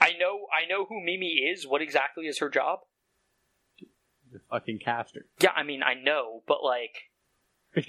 I 0.00 0.12
know. 0.18 0.46
I 0.52 0.66
know 0.68 0.84
who 0.88 1.00
Mimi 1.04 1.26
is. 1.52 1.66
What 1.66 1.82
exactly 1.82 2.26
is 2.26 2.38
her 2.38 2.48
job? 2.48 2.80
The 4.32 4.40
fucking 4.50 4.78
caster. 4.84 5.26
Yeah, 5.40 5.50
I 5.54 5.62
mean, 5.62 5.82
I 5.82 5.94
know, 5.94 6.42
but 6.46 6.58
like, 6.64 7.10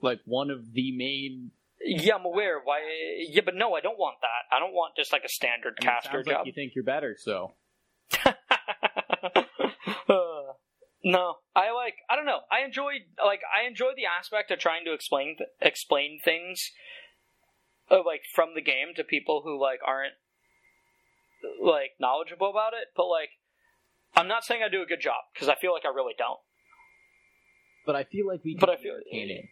Like 0.00 0.20
one 0.26 0.50
of 0.50 0.72
the 0.74 0.92
main. 0.96 1.50
yeah, 1.84 2.14
I'm 2.16 2.24
aware. 2.24 2.60
Why? 2.62 2.80
Yeah, 3.28 3.42
but 3.44 3.54
no, 3.56 3.74
I 3.74 3.80
don't 3.80 3.98
want 3.98 4.16
that. 4.22 4.54
I 4.54 4.58
don't 4.60 4.72
want 4.72 4.94
just 4.96 5.12
like 5.12 5.24
a 5.24 5.28
standard 5.28 5.78
I 5.80 5.84
mean, 5.84 5.92
caster 5.94 6.22
job. 6.22 6.38
like 6.38 6.46
you 6.46 6.52
think 6.52 6.74
you're 6.74 6.84
better, 6.84 7.16
so 7.18 7.52
No, 11.04 11.36
I 11.54 11.70
like. 11.70 11.94
I 12.10 12.16
don't 12.16 12.26
know. 12.26 12.40
I 12.50 12.64
enjoy 12.64 13.06
like 13.24 13.40
I 13.46 13.66
enjoy 13.66 13.92
the 13.94 14.06
aspect 14.06 14.50
of 14.50 14.58
trying 14.58 14.84
to 14.84 14.92
explain 14.92 15.36
th- 15.38 15.50
explain 15.60 16.18
things, 16.22 16.72
uh, 17.90 18.02
like 18.04 18.22
from 18.34 18.50
the 18.54 18.60
game 18.60 18.94
to 18.96 19.04
people 19.04 19.42
who 19.44 19.60
like 19.60 19.78
aren't 19.86 20.14
like 21.62 21.92
knowledgeable 22.00 22.50
about 22.50 22.72
it. 22.72 22.88
But 22.96 23.06
like, 23.06 23.30
I'm 24.16 24.26
not 24.26 24.44
saying 24.44 24.62
I 24.64 24.68
do 24.68 24.82
a 24.82 24.86
good 24.86 25.00
job 25.00 25.22
because 25.32 25.48
I 25.48 25.54
feel 25.54 25.72
like 25.72 25.84
I 25.84 25.94
really 25.94 26.14
don't. 26.18 26.40
But 27.86 27.94
I 27.94 28.04
feel 28.04 28.26
like 28.26 28.44
we. 28.44 28.56
But 28.58 28.66
can 28.66 28.78
I 28.78 28.82
feel 28.82 28.98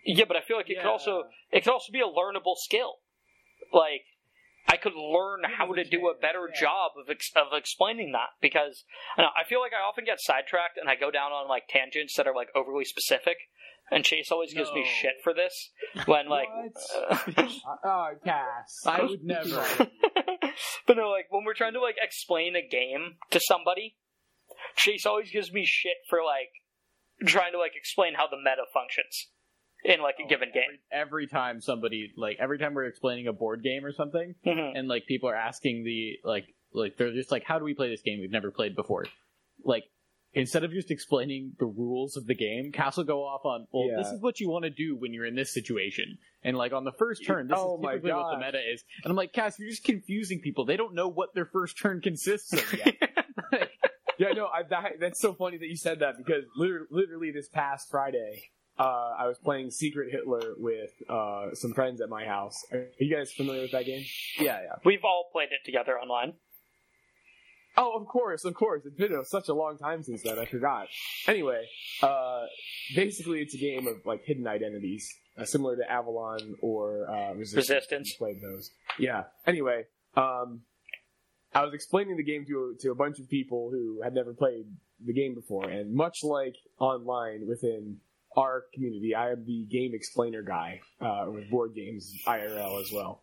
yeah, 0.05 0.25
but 0.27 0.37
I 0.37 0.43
feel 0.43 0.57
like 0.57 0.69
it 0.69 0.79
could 0.79 0.91
also 0.91 1.25
it 1.53 1.63
could 1.63 1.73
also 1.73 1.93
be 1.93 2.01
a 2.01 2.05
learnable 2.05 2.57
skill. 2.57 2.97
Like 3.73 4.03
I 4.69 4.77
could 4.77 4.95
learn 4.95 5.43
how 5.59 5.73
to 5.73 5.85
do 5.85 6.09
a 6.09 6.15
better 6.19 6.51
job 6.59 6.93
of 7.01 7.09
ex- 7.09 7.31
of 7.37 7.49
explaining 7.53 8.13
that 8.13 8.31
because 8.41 8.85
I, 9.17 9.23
know, 9.23 9.29
I 9.41 9.45
feel 9.49 9.61
like 9.61 9.73
I 9.73 9.87
often 9.87 10.05
get 10.05 10.19
sidetracked 10.21 10.77
and 10.79 10.89
I 10.91 10.97
go 10.97 11.11
down 11.11 11.33
on 11.33 11.49
like 11.49 11.65
tangents 11.69 12.17
that 12.17 12.27
are 12.27 12.35
like 12.35 12.49
overly 12.55 12.85
specific. 12.85 13.37
And 13.89 14.05
Chase 14.05 14.33
always 14.33 14.53
gives 14.53 14.73
me 14.73 14.81
No. 14.81 14.87
shit 14.89 15.13
for 15.23 15.33
this 15.33 15.71
when 16.07 16.29
like. 16.29 16.49
Oh, 17.85 18.09
Cass. 18.25 18.81
I 18.85 19.03
would 19.05 19.23
never. 19.23 19.65
but 20.87 20.97
no, 20.97 21.09
like 21.11 21.27
when 21.31 21.45
we're 21.45 21.55
trying 21.55 21.75
to 21.75 21.81
like 21.81 21.97
explain 22.03 22.57
a 22.57 22.67
game 22.67 23.17
to 23.31 23.41
somebody, 23.41 23.97
Chase 24.75 25.07
always 25.07 25.31
gives 25.31 25.53
me 25.53 25.65
shit 25.65 25.99
for 26.11 26.19
like 26.25 26.51
trying 27.29 27.53
to 27.53 27.59
like 27.59 27.73
explain 27.77 28.15
how 28.15 28.27
the 28.27 28.37
meta 28.37 28.65
functions 28.75 29.29
in 29.87 30.01
like 30.01 30.17
a 30.25 30.29
given 30.29 30.51
game. 30.53 30.79
Every 30.93 31.27
time 31.27 31.61
somebody 31.61 32.13
like 32.17 32.37
every 32.41 32.59
time 32.59 32.75
we're 32.75 32.85
explaining 32.87 33.27
a 33.29 33.33
board 33.33 33.63
game 33.63 33.85
or 33.85 33.93
something, 33.93 34.35
Mhm. 34.45 34.73
and 34.79 34.89
like 34.89 35.07
people 35.07 35.29
are 35.29 35.35
asking 35.37 35.85
the 35.85 36.19
like 36.25 36.45
like 36.73 36.97
they're 36.97 37.13
just 37.13 37.31
like, 37.31 37.45
how 37.45 37.59
do 37.59 37.65
we 37.65 37.75
play 37.75 37.89
this 37.89 38.03
game 38.03 38.21
we've 38.21 38.31
never 38.31 38.51
played 38.51 38.75
before? 38.77 39.07
Like 39.65 39.85
instead 40.35 40.65
of 40.65 40.71
just 40.73 40.91
explaining 40.91 41.53
the 41.59 41.65
rules 41.65 42.17
of 42.17 42.27
the 42.27 42.35
game, 42.35 42.71
Castle 42.73 43.05
go 43.05 43.23
off 43.25 43.47
on, 43.47 43.67
well, 43.73 43.89
Yeah. 43.89 43.97
this 43.97 44.09
is 44.13 44.21
what 44.21 44.39
you 44.41 44.51
want 44.51 44.65
to 44.65 44.71
do 44.71 44.95
when 44.97 45.15
you're 45.15 45.25
in 45.25 45.35
this 45.35 45.55
situation, 45.55 46.19
and 46.43 46.57
like 46.59 46.73
on 46.75 46.85
the 46.85 46.93
first 46.93 47.25
turn, 47.25 47.47
this 47.49 47.57
Oh 47.59 47.77
is 47.79 47.83
my 47.83 47.93
typically 47.93 48.13
what 48.13 48.39
the 48.39 48.45
meta 48.45 48.59
is, 48.73 48.85
and 49.03 49.11
I'm 49.11 49.17
like, 49.17 49.33
Cass, 49.33 49.59
you're 49.59 49.71
just 49.71 49.85
confusing 49.85 50.41
people. 50.41 50.67
They 50.67 50.77
don't 50.77 50.95
know 50.95 51.09
what 51.09 51.35
their 51.35 51.47
first 51.47 51.79
turn 51.81 52.01
consists 52.03 52.53
of 52.53 52.73
yet. 52.75 52.97
Yeah, 54.19 54.33
no, 54.33 54.47
I, 54.47 54.63
that, 54.71 54.93
that's 54.99 55.21
so 55.21 55.35
funny 55.35 55.59
that 55.59 55.67
you 55.67 55.77
said 55.77 55.99
that 55.99 56.15
because 56.17 56.45
literally, 56.57 56.87
literally 56.91 57.31
this 57.33 57.51
past 57.51 57.91
Friday, 57.91 58.45
uh, 58.79 59.15
I 59.19 59.27
was 59.27 59.39
playing 59.39 59.71
Secret 59.71 60.11
Hitler 60.13 60.55
with 60.59 60.91
uh, 61.09 61.55
some 61.55 61.73
friends 61.73 62.01
at 62.01 62.09
my 62.09 62.25
house. 62.25 62.63
Are 62.73 62.87
you 62.99 63.15
guys 63.15 63.33
familiar 63.33 63.63
with 63.63 63.73
that 63.73 63.87
game? 63.87 64.05
Yeah, 64.39 64.61
yeah. 64.63 64.75
We've 64.85 65.05
all 65.05 65.29
played 65.33 65.49
it 65.51 65.65
together 65.65 65.99
online. 65.99 66.35
Oh, 67.79 67.99
of 67.99 68.07
course, 68.07 68.45
of 68.45 68.55
course. 68.55 68.83
It's 68.87 68.97
been 68.97 69.15
uh, 69.15 69.23
such 69.25 69.49
a 69.49 69.55
long 69.55 69.77
time 69.77 70.03
since 70.03 70.23
then. 70.23 70.39
I 70.39 70.47
forgot. 70.47 70.89
Anyway, 71.27 71.63
uh, 72.03 72.45
basically, 72.95 73.41
it's 73.41 73.55
a 73.55 73.59
game 73.59 73.87
of 73.87 73.97
like 74.07 74.25
hidden 74.25 74.47
identities, 74.47 75.07
uh, 75.39 75.45
similar 75.45 75.77
to 75.77 75.91
Avalon 75.91 76.57
or 76.63 77.09
uh, 77.11 77.35
Resistance. 77.35 77.69
Resistance. 77.69 78.15
Played 78.15 78.41
those. 78.43 78.71
Yeah. 78.99 79.25
Anyway, 79.47 79.85
um, 80.17 80.63
I 81.55 81.65
was 81.65 81.75
explaining 81.75 82.17
the 82.17 82.25
game 82.25 82.47
to 82.47 82.77
to 82.81 82.91
a 82.91 82.95
bunch 82.95 83.19
of 83.19 83.29
people 83.29 83.71
who 83.71 84.01
had 84.03 84.15
never 84.15 84.33
played 84.33 84.67
the 85.05 85.13
game 85.13 85.35
before, 85.35 85.69
and 85.69 85.95
much 85.95 86.21
like 86.23 86.57
online 86.79 87.47
within 87.47 87.99
our 88.37 88.65
community, 88.75 89.15
I 89.15 89.33
am 89.33 89.45
the 89.47 89.65
game 89.71 89.93
explainer 89.95 90.43
guy 90.43 90.81
uh, 91.01 91.27
with 91.29 91.51
board 91.51 91.75
games 91.75 92.15
IRL 92.27 92.81
as 92.81 92.93
well. 92.93 93.23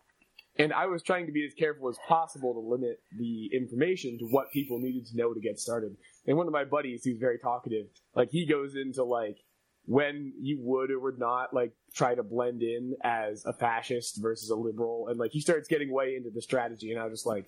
And 0.56 0.72
I 0.72 0.86
was 0.86 1.02
trying 1.02 1.26
to 1.26 1.32
be 1.32 1.44
as 1.44 1.52
careful 1.54 1.88
as 1.88 1.96
possible 2.06 2.54
to 2.54 2.60
limit 2.60 3.00
the 3.18 3.50
information 3.52 4.18
to 4.18 4.26
what 4.26 4.52
people 4.52 4.78
needed 4.78 5.06
to 5.06 5.16
know 5.16 5.34
to 5.34 5.40
get 5.40 5.58
started. 5.58 5.96
And 6.26 6.36
one 6.36 6.46
of 6.46 6.52
my 6.52 6.64
buddies, 6.64 7.02
who's 7.04 7.18
very 7.18 7.38
talkative, 7.38 7.86
like 8.14 8.30
he 8.30 8.46
goes 8.46 8.76
into 8.76 9.02
like 9.02 9.38
when 9.86 10.32
you 10.40 10.58
would 10.60 10.90
or 10.90 11.00
would 11.00 11.18
not 11.18 11.52
like 11.52 11.72
try 11.92 12.14
to 12.14 12.22
blend 12.22 12.62
in 12.62 12.94
as 13.02 13.44
a 13.44 13.52
fascist 13.52 14.20
versus 14.22 14.48
a 14.50 14.54
liberal, 14.54 15.08
and 15.08 15.18
like 15.18 15.32
he 15.32 15.40
starts 15.40 15.68
getting 15.68 15.92
way 15.92 16.14
into 16.16 16.30
the 16.30 16.40
strategy, 16.40 16.92
and 16.92 17.00
I 17.00 17.04
was 17.04 17.14
just 17.14 17.26
like, 17.26 17.46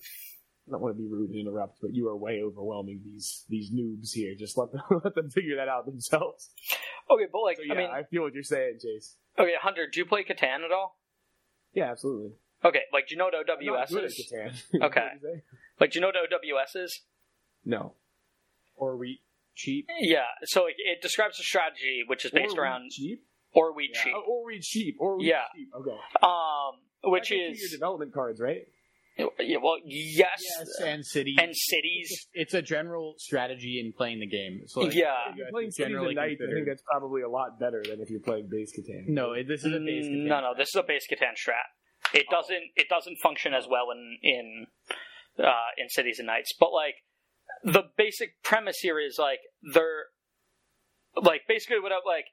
I 0.68 0.72
don't 0.72 0.80
want 0.80 0.96
to 0.96 1.00
be 1.02 1.06
rude 1.08 1.30
and 1.30 1.38
interrupt, 1.38 1.78
but 1.80 1.94
you 1.94 2.08
are 2.08 2.16
way 2.16 2.42
overwhelming 2.42 3.00
these 3.04 3.44
these 3.48 3.70
noobs 3.70 4.12
here. 4.12 4.34
Just 4.34 4.58
let 4.58 4.72
them 4.72 4.80
let 5.04 5.14
them 5.14 5.30
figure 5.30 5.56
that 5.56 5.68
out 5.68 5.86
themselves. 5.86 6.50
Okay, 7.10 7.26
but 7.30 7.40
like 7.42 7.56
So 7.58 7.62
yeah, 7.64 7.74
I 7.74 7.76
mean, 7.76 7.90
I 7.90 8.02
feel 8.02 8.22
what 8.22 8.34
you're 8.34 8.42
saying, 8.42 8.78
Chase. 8.82 9.16
okay, 9.38 9.52
Hunter, 9.60 9.86
do 9.92 10.00
you 10.00 10.06
play 10.06 10.24
Catan 10.24 10.64
at 10.64 10.72
all? 10.72 10.98
Yeah, 11.72 11.90
absolutely. 11.90 12.32
Okay, 12.64 12.80
like 12.92 13.06
do 13.08 13.14
you 13.14 13.18
know 13.18 13.26
what 13.26 13.48
OWS 13.48 13.92
is? 13.92 14.30
Catan. 14.32 14.62
Okay. 14.82 15.00
What 15.00 15.12
did 15.12 15.22
you 15.22 15.28
say? 15.38 15.42
Like 15.80 15.90
do 15.92 15.96
you 15.98 16.00
know 16.00 16.08
what 16.08 16.16
OWS 16.16 16.74
is? 16.76 17.00
No. 17.64 17.94
or 18.76 18.96
we 18.96 19.20
cheap. 19.54 19.86
Yeah, 20.00 20.20
so 20.44 20.64
like, 20.64 20.74
it 20.78 21.00
describes 21.00 21.38
a 21.40 21.42
strategy 21.42 22.02
which 22.06 22.24
is 22.24 22.30
based 22.32 22.56
Or 22.58 22.62
around 22.62 22.90
cheap. 22.90 23.24
or 23.52 23.72
we 23.74 23.90
Yeah. 23.94 24.02
cheat. 24.02 24.12
Oh, 24.16 24.22
or 24.26 24.44
we 24.46 24.58
cheap. 24.60 24.96
Or 24.98 25.16
we 25.18 25.28
Yeah. 25.28 25.44
cheap. 25.54 25.68
Okay. 25.74 25.96
Um, 26.22 26.80
which 27.04 27.30
I 27.32 27.36
can 27.36 27.54
see 27.54 27.62
is 27.64 27.70
your 27.70 27.78
development 27.78 28.12
cards, 28.12 28.40
right? 28.40 28.66
Yeah, 29.18 29.56
well, 29.62 29.76
yes, 29.84 30.42
Yes, 30.42 30.68
and 30.84 31.04
city. 31.04 31.36
and 31.40 31.56
cities. 31.56 32.26
it's 32.34 32.52
a 32.52 32.60
general 32.60 33.14
strategy 33.16 33.80
in 33.82 33.92
playing 33.96 34.20
the 34.20 34.26
game. 34.26 34.62
So 34.66 34.80
like, 34.80 34.94
Yeah. 34.94 35.14
If 35.30 35.36
you 35.36 35.42
you're 35.42 35.50
playing 35.52 35.68
can 35.68 35.72
Cities 35.72 35.96
and 35.96 36.14
Knights, 36.14 36.40
I 36.42 36.52
think 36.54 36.66
that's 36.66 36.82
probably 36.82 37.22
a 37.22 37.28
lot 37.28 37.58
better 37.58 37.82
than 37.88 38.00
if 38.00 38.10
you're 38.10 38.20
playing 38.20 38.48
base 38.50 38.72
Catan. 38.78 39.08
No, 39.08 39.32
this 39.42 39.64
is 39.64 39.72
a 39.72 39.78
base. 39.80 40.06
Mm, 40.06 40.26
No, 40.26 40.40
no, 40.40 40.54
this 40.56 40.68
is 40.68 40.74
a 40.76 40.82
base 40.82 41.06
Catan 41.10 41.32
strat. 41.32 41.64
It 42.14 42.26
doesn't 42.30 42.62
it 42.76 42.88
doesn't 42.88 43.16
function 43.18 43.54
as 43.54 43.66
well 43.68 43.86
in 43.90 44.18
in 44.22 44.66
uh, 45.42 45.70
in 45.78 45.88
Cities 45.88 46.18
and 46.18 46.26
Knights. 46.26 46.52
But 46.58 46.72
like 46.72 46.96
the 47.64 47.84
basic 47.96 48.42
premise 48.42 48.78
here 48.80 49.00
is 49.00 49.16
like 49.18 49.40
they're 49.72 50.04
like 51.20 51.42
basically 51.48 51.80
what 51.80 51.90
I 51.92 51.96
like 52.06 52.26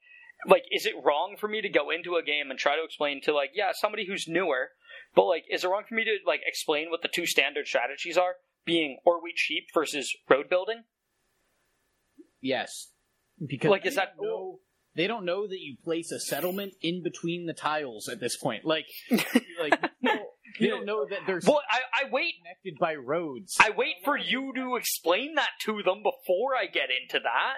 like 0.47 0.63
is 0.71 0.85
it 0.85 0.93
wrong 1.03 1.37
for 1.39 1.47
me 1.47 1.61
to 1.61 1.69
go 1.69 1.89
into 1.89 2.15
a 2.17 2.23
game 2.23 2.49
and 2.51 2.59
try 2.59 2.75
to 2.75 2.83
explain 2.83 3.21
to 3.23 3.33
like 3.33 3.51
yeah 3.55 3.71
somebody 3.73 4.05
who's 4.05 4.25
newer, 4.27 4.69
but 5.15 5.25
like 5.25 5.45
is 5.51 5.63
it 5.63 5.67
wrong 5.67 5.83
for 5.87 5.95
me 5.95 6.03
to 6.05 6.17
like 6.25 6.41
explain 6.45 6.89
what 6.89 7.01
the 7.01 7.07
two 7.07 7.25
standard 7.25 7.67
strategies 7.67 8.17
are, 8.17 8.35
being 8.65 8.99
ore 9.05 9.21
wheat 9.23 9.37
sheep 9.37 9.67
versus 9.73 10.15
road 10.29 10.49
building? 10.49 10.83
Yes, 12.41 12.91
because 13.45 13.69
Like, 13.71 13.83
they 13.83 13.89
is 13.89 13.95
that- 13.95 14.15
don't 14.17 14.25
know, 14.25 14.59
they 14.95 15.07
don't 15.07 15.25
know 15.25 15.47
that 15.47 15.59
you 15.59 15.77
place 15.83 16.11
a 16.11 16.19
settlement 16.19 16.73
in 16.81 17.01
between 17.03 17.45
the 17.45 17.53
tiles 17.53 18.07
at 18.09 18.19
this 18.19 18.35
point. 18.37 18.65
Like, 18.65 18.85
like 19.11 19.79
they 20.59 20.67
don't 20.67 20.85
know 20.85 21.05
that 21.09 21.19
they're 21.25 21.39
Well, 21.45 21.61
I, 21.69 21.79
I 22.05 22.09
wait 22.11 22.35
connected 22.43 22.77
by 22.79 22.95
roads. 22.95 23.55
I 23.59 23.69
wait 23.71 23.95
for 24.03 24.17
you 24.17 24.51
to 24.55 24.75
explain 24.75 25.35
that 25.35 25.49
to 25.61 25.81
them 25.83 26.03
before 26.03 26.55
I 26.55 26.65
get 26.67 26.89
into 27.01 27.19
that. 27.23 27.55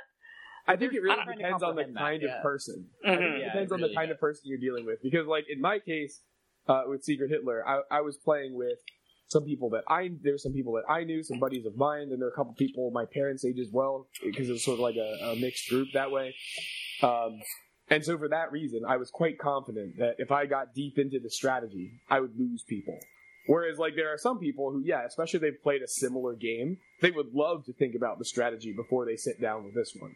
I 0.67 0.77
think 0.77 0.93
it 0.93 1.01
really 1.01 1.15
I'm 1.19 1.25
trying 1.25 1.37
to 1.37 1.43
depends 1.43 1.63
on 1.63 1.75
the 1.75 1.83
comprehend 1.83 1.95
that, 1.95 1.99
kind 1.99 2.21
yeah. 2.23 2.37
of 2.37 2.43
person. 2.43 2.89
I 3.03 3.09
Mhm. 3.09 3.17
think 3.17 3.21
it 3.35 3.39
Yeah, 3.39 3.45
depends 3.47 3.71
it 3.71 3.75
on 3.75 3.81
the 3.81 3.93
kind 3.93 4.07
does. 4.09 4.15
of 4.15 4.19
person 4.19 4.41
you're 4.45 4.57
dealing 4.59 4.85
with. 4.85 4.99
Because, 5.03 5.27
like 5.27 5.45
in 5.49 5.59
my 5.61 5.79
case, 5.79 6.21
uh, 6.67 6.83
with 6.87 7.03
Secret 7.03 7.29
Hitler, 7.29 7.67
I, 7.67 7.81
I 7.91 8.01
was 8.01 8.17
playing 8.17 8.55
with 8.55 8.79
some 9.27 9.43
people 9.43 9.69
that 9.71 9.83
I 9.87 10.11
there's 10.21 10.43
some 10.43 10.53
people 10.53 10.73
that 10.73 10.83
I 10.89 11.03
knew, 11.03 11.23
some 11.23 11.39
buddies 11.39 11.65
of 11.65 11.75
mine, 11.75 12.09
and 12.11 12.21
there 12.21 12.27
are 12.27 12.31
a 12.31 12.35
couple 12.35 12.53
people 12.53 12.91
my 12.91 13.05
parents' 13.05 13.43
age 13.43 13.59
as 13.59 13.69
well, 13.71 14.07
because 14.23 14.49
it 14.49 14.51
was 14.51 14.63
sort 14.63 14.75
of 14.75 14.81
like 14.81 14.95
a, 14.95 15.31
a 15.31 15.35
mixed 15.35 15.69
group 15.69 15.87
that 15.93 16.11
way. 16.11 16.35
Um, 17.01 17.39
and 17.89 18.03
so 18.03 18.17
for 18.17 18.29
that 18.29 18.51
reason, 18.51 18.81
I 18.87 18.97
was 18.97 19.11
quite 19.11 19.37
confident 19.37 19.97
that 19.97 20.15
if 20.17 20.31
I 20.31 20.45
got 20.45 20.73
deep 20.73 20.97
into 20.97 21.19
the 21.19 21.29
strategy, 21.29 21.91
I 22.09 22.19
would 22.19 22.37
lose 22.37 22.63
people. 22.63 22.97
Whereas, 23.47 23.77
like, 23.77 23.95
there 23.95 24.11
are 24.11 24.17
some 24.17 24.39
people 24.39 24.71
who, 24.71 24.81
yeah, 24.83 25.05
especially 25.05 25.37
if 25.37 25.41
they've 25.41 25.63
played 25.63 25.83
a 25.83 25.87
similar 25.87 26.33
game, 26.33 26.77
they 27.01 27.11
would 27.11 27.33
love 27.35 27.63
to 27.65 27.73
think 27.73 27.93
about 27.93 28.17
the 28.17 28.25
strategy 28.25 28.73
before 28.75 29.05
they 29.05 29.15
sit 29.15 29.39
down 29.39 29.63
with 29.63 29.75
this 29.75 29.95
one. 29.99 30.15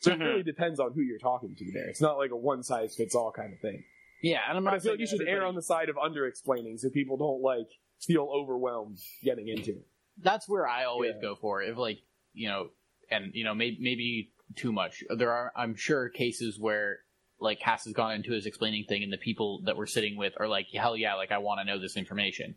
So 0.00 0.12
Mhm. 0.12 0.20
it 0.20 0.24
really 0.24 0.42
depends 0.44 0.78
on 0.78 0.92
who 0.92 1.00
you're 1.00 1.18
talking 1.18 1.56
to 1.56 1.72
there. 1.72 1.88
It's 1.88 2.00
not 2.00 2.18
like 2.18 2.30
a 2.30 2.36
one 2.36 2.62
size 2.62 2.94
fits 2.94 3.16
all 3.16 3.32
kind 3.32 3.52
of 3.52 3.58
thing. 3.60 3.82
Yeah, 4.22 4.40
and 4.48 4.56
I'm 4.56 4.64
But 4.64 4.70
not 4.70 4.76
I 4.76 4.78
feel 4.80 4.92
like 4.92 5.00
you 5.00 5.06
saying 5.06 5.20
should 5.20 5.28
err 5.28 5.44
on 5.44 5.54
the 5.54 5.62
side 5.62 5.88
of 5.88 5.98
under 5.98 6.26
explaining 6.26 6.78
so 6.78 6.88
people 6.88 7.16
don't 7.16 7.42
like 7.42 7.68
feel 8.00 8.28
overwhelmed 8.32 8.98
getting 9.22 9.48
into 9.48 9.72
it. 9.72 9.86
That's 10.18 10.48
where 10.48 10.66
I 10.66 10.84
always 10.84 11.12
Yeah. 11.16 11.20
go 11.22 11.34
for. 11.34 11.62
If 11.62 11.76
like 11.76 11.98
you 12.32 12.48
know, 12.48 12.70
and 13.10 13.34
you 13.34 13.44
know, 13.44 13.54
maybe 13.54 13.78
maybe 13.80 14.32
too 14.56 14.72
much. 14.72 15.02
There 15.14 15.32
are, 15.32 15.52
I'm 15.56 15.74
sure, 15.74 16.08
cases 16.08 16.58
where 16.58 17.00
like 17.40 17.58
Cass 17.60 17.84
has 17.84 17.92
gone 17.94 18.14
into 18.14 18.32
his 18.32 18.46
explaining 18.46 18.84
thing, 18.84 19.02
and 19.02 19.12
the 19.12 19.16
people 19.18 19.62
that 19.64 19.76
we're 19.76 19.86
sitting 19.86 20.16
with 20.16 20.34
are 20.38 20.48
like, 20.48 20.66
hell 20.72 20.96
yeah, 20.96 21.14
like 21.14 21.32
I 21.32 21.38
want 21.38 21.60
to 21.60 21.64
know 21.64 21.80
this 21.80 21.96
information. 21.96 22.54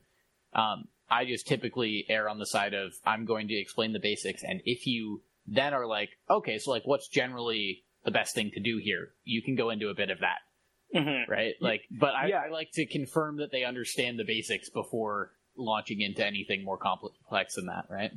Um, 0.53 0.85
I 1.09 1.25
just 1.25 1.47
typically 1.47 2.05
err 2.09 2.29
on 2.29 2.39
the 2.39 2.45
side 2.45 2.73
of 2.73 2.93
I'm 3.05 3.25
going 3.25 3.47
to 3.47 3.55
explain 3.55 3.93
the 3.93 3.99
basics, 3.99 4.43
and 4.43 4.61
if 4.65 4.85
you 4.87 5.23
then 5.47 5.73
are 5.73 5.85
like, 5.85 6.09
okay, 6.29 6.57
so 6.57 6.71
like 6.71 6.83
what's 6.85 7.07
generally 7.07 7.83
the 8.03 8.11
best 8.11 8.35
thing 8.35 8.51
to 8.53 8.59
do 8.59 8.77
here, 8.77 9.09
you 9.23 9.41
can 9.41 9.55
go 9.55 9.69
into 9.69 9.89
a 9.89 9.95
bit 9.95 10.09
of 10.09 10.19
that, 10.19 10.39
Mm-hmm. 10.93 11.29
right? 11.31 11.55
Like, 11.59 11.81
but 11.91 12.13
I, 12.15 12.27
Yeah. 12.27 12.41
I 12.45 12.49
like 12.49 12.71
to 12.73 12.85
confirm 12.85 13.37
that 13.37 13.51
they 13.51 13.63
understand 13.63 14.19
the 14.19 14.23
basics 14.23 14.69
before 14.69 15.31
launching 15.57 16.01
into 16.01 16.25
anything 16.25 16.63
more 16.63 16.77
complex 16.77 17.55
than 17.55 17.65
that, 17.67 17.85
right? 17.89 18.11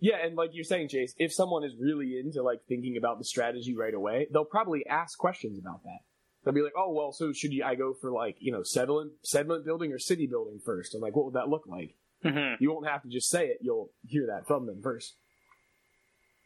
Yeah, 0.00 0.16
and 0.24 0.36
like 0.36 0.50
you're 0.52 0.64
saying, 0.64 0.88
Chase, 0.88 1.12
if 1.18 1.32
someone 1.32 1.64
is 1.64 1.72
really 1.78 2.18
into 2.18 2.42
like 2.42 2.60
thinking 2.68 2.96
about 2.96 3.18
the 3.18 3.24
strategy 3.24 3.74
right 3.76 3.94
away, 3.94 4.28
they'll 4.32 4.44
probably 4.44 4.86
ask 4.86 5.18
questions 5.18 5.58
about 5.58 5.82
that. 5.84 5.98
They'll 6.44 6.54
be 6.54 6.62
like, 6.62 6.74
"Oh, 6.76 6.92
well, 6.92 7.10
so 7.12 7.32
should 7.32 7.52
you, 7.52 7.64
I 7.64 7.74
go 7.74 7.94
for 8.00 8.12
like 8.12 8.36
you 8.38 8.52
know 8.52 8.62
settlement 8.62 9.12
settlement 9.24 9.64
building 9.64 9.92
or 9.92 9.98
city 9.98 10.28
building 10.28 10.60
first? 10.64 10.94
And 10.94 11.02
like, 11.02 11.16
what 11.16 11.24
would 11.24 11.34
that 11.34 11.48
look 11.48 11.64
like? 11.66 11.96
Mm-hmm. 12.24 12.62
You 12.62 12.72
won't 12.72 12.86
have 12.86 13.02
to 13.02 13.08
just 13.08 13.28
say 13.28 13.46
it; 13.48 13.58
you'll 13.60 13.90
hear 14.06 14.26
that 14.28 14.46
from 14.46 14.66
them 14.66 14.80
first. 14.82 15.14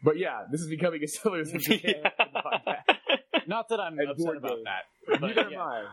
but 0.02 0.16
yeah, 0.18 0.44
this 0.50 0.62
is 0.62 0.68
becoming 0.70 1.02
a 1.04 1.06
Settlers 1.09 1.52
of 1.52 1.60
Catan 1.60 2.10
podcast. 2.34 2.96
Not 3.46 3.68
that 3.70 3.80
I'm 3.80 3.98
upset 4.09 4.36
about 4.36 4.56
game. 4.56 4.64
that, 4.64 4.84
but 5.06 5.20
Neither 5.20 5.40
am 5.46 5.52
yeah, 5.52 5.62
I. 5.62 5.84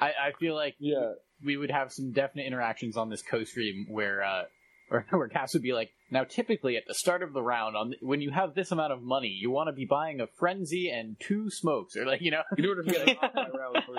I, 0.00 0.06
I 0.28 0.32
feel 0.38 0.54
like 0.54 0.74
Yeah. 0.78 1.12
we 1.44 1.56
would 1.56 1.70
have 1.70 1.92
some 1.92 2.12
definite 2.12 2.46
interactions 2.46 2.96
on 2.96 3.08
this 3.10 3.22
co-stream 3.22 3.86
where 3.88 4.22
uh 4.22 4.42
or 4.90 5.06
where 5.10 5.28
Cass 5.28 5.54
would 5.54 5.62
be 5.62 5.72
like, 5.72 5.90
now 6.10 6.24
typically 6.24 6.76
at 6.76 6.82
the 6.86 6.92
start 6.92 7.22
of 7.22 7.32
the 7.32 7.40
round, 7.40 7.76
on 7.76 7.94
when 8.02 8.20
you 8.20 8.30
have 8.30 8.54
this 8.54 8.72
amount 8.72 8.92
of 8.92 9.00
money, 9.02 9.28
you 9.28 9.50
want 9.50 9.68
to 9.68 9.72
be 9.72 9.86
buying 9.86 10.20
a 10.20 10.26
frenzy 10.38 10.90
and 10.90 11.16
two 11.18 11.48
smokes, 11.48 11.96
or 11.96 12.04
like 12.04 12.20
you 12.20 12.30
know, 12.30 12.42
In 12.58 12.66
order 12.66 12.82
to 12.82 12.90
get 12.90 13.08
a 13.08 13.16
round 13.56 13.84
for 13.86 13.96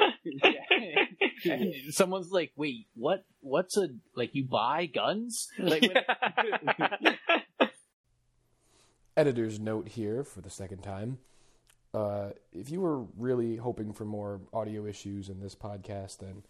and 1.51 1.73
someone's 1.89 2.31
like, 2.31 2.51
wait, 2.55 2.85
what? 2.95 3.25
What's 3.41 3.75
a 3.75 3.87
like? 4.15 4.35
You 4.35 4.45
buy 4.45 4.85
guns? 4.85 5.47
Like, 5.57 5.81
when- 5.81 7.17
editor's 9.17 9.59
note 9.59 9.87
here 9.89 10.23
for 10.23 10.41
the 10.41 10.49
second 10.49 10.79
time. 10.83 11.17
Uh, 11.93 12.29
if 12.51 12.69
you 12.69 12.81
were 12.81 13.03
really 13.17 13.55
hoping 13.57 13.93
for 13.93 14.05
more 14.05 14.41
audio 14.51 14.85
issues 14.85 15.29
in 15.29 15.39
this 15.39 15.55
podcast, 15.55 16.17
then 16.17 16.43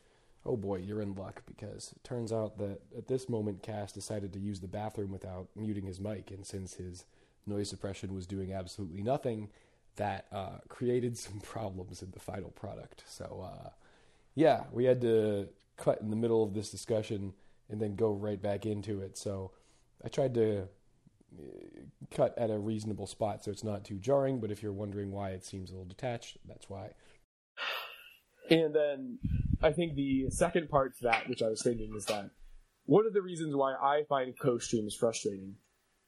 oh 0.45 0.57
boy, 0.57 0.77
you're 0.77 1.01
in 1.01 1.15
luck 1.15 1.41
because 1.45 1.93
it 1.95 2.03
turns 2.03 2.31
out 2.31 2.57
that 2.57 2.81
at 2.97 3.07
this 3.07 3.29
moment, 3.29 3.63
Cass 3.63 3.91
decided 3.91 4.33
to 4.33 4.39
use 4.39 4.59
the 4.59 4.67
bathroom 4.67 5.11
without 5.11 5.47
muting 5.55 5.85
his 5.85 5.99
mic, 5.99 6.31
and 6.31 6.45
since 6.45 6.75
his 6.75 7.05
noise 7.45 7.69
suppression 7.69 8.13
was 8.13 8.25
doing 8.25 8.53
absolutely 8.53 9.01
nothing, 9.01 9.49
that 9.95 10.25
uh, 10.31 10.57
created 10.67 11.17
some 11.17 11.39
problems 11.39 12.01
in 12.01 12.11
the 12.11 12.19
final 12.19 12.51
product. 12.51 13.03
So, 13.07 13.49
uh, 13.49 13.69
yeah, 14.35 14.63
we 14.71 14.85
had 14.85 15.01
to 15.01 15.47
cut 15.77 16.01
in 16.01 16.09
the 16.09 16.15
middle 16.15 16.43
of 16.43 16.53
this 16.53 16.69
discussion 16.69 17.33
and 17.69 17.81
then 17.81 17.95
go 17.95 18.11
right 18.11 18.41
back 18.41 18.65
into 18.65 19.01
it. 19.01 19.17
So, 19.17 19.51
I 20.03 20.09
tried 20.09 20.33
to 20.33 20.67
cut 22.11 22.38
at 22.38 22.49
a 22.49 22.57
reasonable 22.57 23.07
spot 23.07 23.43
so 23.43 23.51
it's 23.51 23.64
not 23.64 23.84
too 23.84 23.97
jarring. 23.99 24.39
But 24.39 24.51
if 24.51 24.61
you're 24.61 24.73
wondering 24.73 25.11
why 25.11 25.31
it 25.31 25.45
seems 25.45 25.69
a 25.69 25.73
little 25.73 25.88
detached, 25.88 26.38
that's 26.47 26.69
why. 26.69 26.91
And 28.49 28.76
then 28.76 29.19
I 29.61 29.72
think 29.72 29.95
the 29.95 30.30
second 30.30 30.69
part 30.69 30.97
to 30.97 31.03
that, 31.03 31.30
which 31.30 31.41
I 31.41 31.47
was 31.47 31.61
thinking, 31.64 31.93
is 31.95 32.05
that 32.05 32.30
one 32.85 33.05
of 33.07 33.14
the 33.14 33.22
reasons 33.22 33.55
why 33.55 33.73
I 33.73 34.03
find 34.10 34.38
co-streams 34.38 34.95
frustrating 34.95 35.55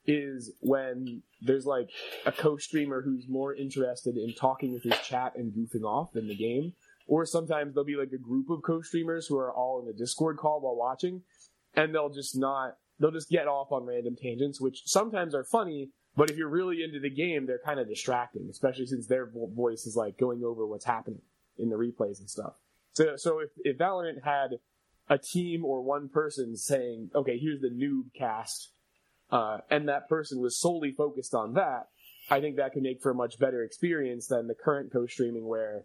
is 0.05 0.51
when 0.59 1.23
there's 1.41 1.65
like 1.65 1.89
a 2.25 2.31
co-streamer 2.31 3.01
who's 3.01 3.27
more 3.27 3.55
interested 3.55 4.17
in 4.17 4.33
talking 4.35 4.73
with 4.73 4.83
his 4.83 4.99
chat 4.99 5.35
and 5.35 5.53
goofing 5.53 5.83
off 5.83 6.11
than 6.13 6.27
the 6.27 6.35
game. 6.35 6.73
Or 7.07 7.25
sometimes 7.25 7.73
there'll 7.73 7.85
be 7.85 7.95
like 7.95 8.11
a 8.13 8.17
group 8.17 8.49
of 8.49 8.63
co-streamers 8.63 9.27
who 9.27 9.37
are 9.37 9.53
all 9.53 9.81
in 9.81 9.87
a 9.87 9.97
Discord 9.97 10.37
call 10.37 10.61
while 10.61 10.75
watching, 10.75 11.21
and 11.75 11.93
they'll 11.93 12.09
just 12.09 12.35
not, 12.35 12.77
they'll 12.99 13.11
just 13.11 13.29
get 13.29 13.47
off 13.47 13.71
on 13.71 13.85
random 13.85 14.15
tangents, 14.15 14.61
which 14.61 14.83
sometimes 14.85 15.35
are 15.35 15.43
funny, 15.43 15.89
but 16.15 16.29
if 16.29 16.37
you're 16.37 16.49
really 16.49 16.83
into 16.83 16.99
the 16.99 17.09
game, 17.09 17.45
they're 17.45 17.59
kind 17.65 17.79
of 17.79 17.87
distracting, 17.87 18.47
especially 18.49 18.85
since 18.85 19.07
their 19.07 19.29
voice 19.53 19.85
is 19.85 19.95
like 19.95 20.17
going 20.17 20.43
over 20.43 20.65
what's 20.65 20.85
happening 20.85 21.21
in 21.57 21.69
the 21.69 21.75
replays 21.75 22.19
and 22.19 22.29
stuff. 22.29 22.53
So, 22.93 23.15
so 23.17 23.39
if, 23.39 23.49
if 23.57 23.77
Valorant 23.77 24.23
had 24.23 24.59
a 25.09 25.17
team 25.17 25.65
or 25.65 25.81
one 25.81 26.09
person 26.09 26.55
saying, 26.55 27.11
okay, 27.13 27.37
here's 27.37 27.61
the 27.61 27.69
noob 27.69 28.13
cast, 28.17 28.71
uh, 29.29 29.57
and 29.69 29.89
that 29.89 30.07
person 30.07 30.39
was 30.39 30.59
solely 30.59 30.91
focused 30.91 31.33
on 31.33 31.53
that, 31.53 31.87
I 32.29 32.39
think 32.39 32.55
that 32.55 32.73
could 32.73 32.83
make 32.83 33.01
for 33.01 33.11
a 33.11 33.15
much 33.15 33.37
better 33.37 33.63
experience 33.63 34.27
than 34.27 34.47
the 34.47 34.55
current 34.55 34.91
co-streaming 34.91 35.45
where 35.45 35.83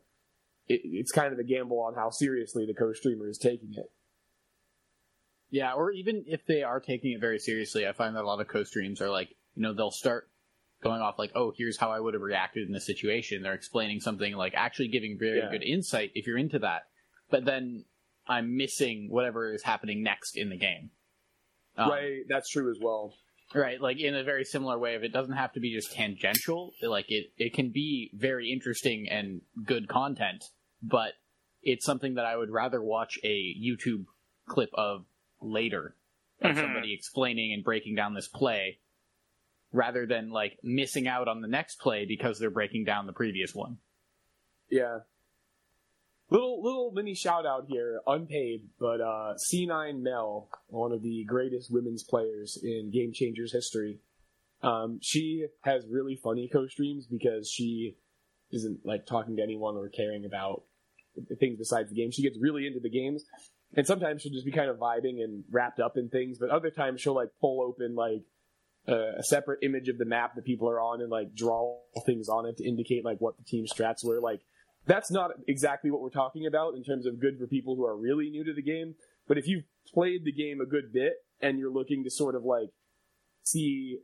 it, 0.69 0.81
it's 0.85 1.13
kind 1.13 1.33
of 1.33 1.39
a 1.39 1.45
gamble 1.45 1.81
on 1.81 1.95
how 1.95 2.11
seriously 2.11 2.65
the 2.67 2.75
co-streamer 2.75 3.29
is 3.29 3.39
taking 3.39 3.75
it. 3.77 3.91
Yeah, 5.51 5.73
or 5.73 5.91
even 5.91 6.25
if 6.27 6.45
they 6.47 6.63
are 6.63 6.81
taking 6.81 7.13
it 7.13 7.21
very 7.21 7.39
seriously, 7.39 7.87
I 7.87 7.93
find 7.93 8.17
that 8.17 8.23
a 8.23 8.27
lot 8.27 8.41
of 8.41 8.49
co-streams 8.49 9.01
are 9.01 9.11
like, 9.11 9.31
you 9.55 9.63
know, 9.63 9.73
they'll 9.73 9.91
start 9.91 10.29
going 10.83 11.01
off 11.01 11.19
like, 11.19 11.33
oh, 11.35 11.53
here's 11.57 11.77
how 11.77 11.91
I 11.91 12.01
would 12.01 12.15
have 12.15 12.23
reacted 12.23 12.67
in 12.67 12.73
this 12.73 12.87
situation. 12.87 13.43
They're 13.43 13.53
explaining 13.55 14.01
something 14.01 14.35
like 14.35 14.55
actually 14.55 14.89
giving 14.89 15.19
very 15.19 15.39
Yeah. 15.39 15.51
good 15.51 15.63
insight 15.63 16.13
if 16.15 16.27
you're 16.27 16.39
into 16.39 16.59
that. 16.61 16.83
But 17.31 17.45
then 17.45 17.85
I'm 18.27 18.57
missing 18.57 19.09
whatever 19.11 19.53
is 19.53 19.63
happening 19.63 20.03
next 20.03 20.37
in 20.37 20.49
the 20.51 20.57
game. 20.57 20.91
Um, 21.77 21.91
right, 21.91 22.21
that's 22.29 22.49
true 22.49 22.71
as 22.71 22.79
well. 22.81 23.15
Right, 23.55 23.81
like 23.81 23.99
in 23.99 24.15
a 24.15 24.23
very 24.23 24.45
similar 24.45 24.79
way 24.79 24.95
if 24.95 25.03
it 25.03 25.13
doesn't 25.13 25.35
have 25.35 25.53
to 25.55 25.61
be 25.61 25.75
just 25.75 25.93
tangential. 25.93 26.73
Like 26.83 27.07
it, 27.09 27.33
it 27.37 27.53
can 27.55 27.71
be 27.73 28.11
very 28.15 28.53
interesting 28.53 29.09
and 29.11 29.41
good 29.65 29.89
content, 29.89 30.45
but 30.83 31.15
it's 31.63 31.85
something 31.85 32.15
that 32.15 32.25
I 32.25 32.37
would 32.37 32.51
rather 32.51 32.81
watch 32.83 33.19
a 33.25 33.55
YouTube 33.61 34.05
clip 34.49 34.71
of 34.75 35.05
later 35.41 35.97
of 36.41 36.53
Mhm. 36.57 36.61
somebody 36.61 36.95
explaining 36.95 37.53
and 37.53 37.63
breaking 37.65 37.95
down 37.95 38.15
this 38.15 38.29
play 38.29 38.79
rather 39.73 40.07
than 40.07 40.31
like 40.31 40.59
missing 40.63 41.07
out 41.07 41.29
on 41.29 41.41
the 41.41 41.49
next 41.49 41.77
play 41.81 42.05
because 42.05 42.39
they're 42.39 42.51
breaking 42.51 42.85
down 42.85 43.07
the 43.07 43.13
previous 43.13 43.55
one. 43.55 43.79
Yeah. 44.71 45.01
Little 46.31 46.63
little 46.63 46.93
mini 46.93 47.15
shout 47.15 47.45
out 47.45 47.67
here, 47.69 48.01
unpaid, 48.07 48.69
but 48.79 49.01
uh, 49.01 49.35
C9 49.37 50.01
Mel, 50.01 50.49
one 50.69 50.93
of 50.93 51.03
the 51.03 51.25
greatest 51.25 51.73
women's 51.73 52.05
players 52.05 52.57
in 52.63 52.91
Game 52.93 53.13
Changers 53.13 53.53
history. 53.53 53.99
Um, 54.63 55.01
she 55.03 55.47
has 55.63 55.87
really 55.89 56.15
funny 56.17 56.49
co-streams 56.49 57.07
because 57.07 57.51
she 57.51 57.97
isn't 58.53 58.85
like 58.87 59.07
talking 59.07 59.37
to 59.37 59.43
anyone 59.43 59.77
or 59.77 59.89
caring 59.89 60.25
about 60.25 60.63
things 61.41 61.59
besides 61.59 61.89
the 61.91 61.97
game. 61.97 62.13
She 62.13 62.23
gets 62.23 62.39
really 62.39 62.67
into 62.67 62.79
the 62.79 62.91
games, 62.91 63.25
and 63.77 63.87
sometimes 63.87 64.23
she'll 64.23 64.33
just 64.33 64.45
be 64.45 64.53
kind 64.53 64.69
of 64.69 64.79
vibing 64.79 65.23
and 65.23 65.45
wrapped 65.51 65.81
up 65.81 65.97
in 65.97 66.09
things. 66.09 66.39
But 66.39 66.51
other 66.51 66.71
times 66.71 67.01
she'll 67.01 67.15
like 67.15 67.31
pull 67.41 67.63
open 67.63 67.95
like 67.95 68.23
a, 68.87 69.19
a 69.19 69.23
separate 69.23 69.61
image 69.63 69.89
of 69.89 69.99
the 69.99 70.05
map 70.05 70.35
that 70.35 70.45
people 70.45 70.69
are 70.69 70.81
on 70.81 71.01
and 71.01 71.11
like 71.11 71.35
draw 71.35 71.79
things 72.05 72.29
on 72.29 72.47
it 72.47 72.57
to 72.59 72.69
indicate 72.69 73.05
like 73.05 73.19
what 73.19 73.37
the 73.37 73.45
team 73.45 73.67
strats 73.67 74.05
were. 74.05 74.21
Like 74.21 74.41
that's 74.87 75.11
not 75.11 75.31
exactly 75.47 75.91
what 75.91 76.01
we're 76.01 76.11
talking 76.11 76.47
about 76.47 76.75
in 76.75 76.83
terms 76.83 77.07
of 77.07 77.21
good 77.21 77.39
for 77.39 77.47
people 77.47 77.77
who 77.77 77.85
are 77.85 77.97
really 77.97 78.31
new 78.31 78.45
to 78.45 78.55
the 78.55 78.63
game. 78.63 78.95
But 79.29 79.39
if 79.39 79.47
you've 79.47 79.65
played 79.93 80.25
the 80.25 80.33
game 80.33 80.61
a 80.61 80.67
good 80.67 80.93
bit 80.93 81.15
and 81.41 81.59
you're 81.59 81.73
looking 81.73 82.03
to 82.05 82.11
sort 82.11 82.35
of 82.35 82.43
like 82.43 82.71
see, 83.45 83.99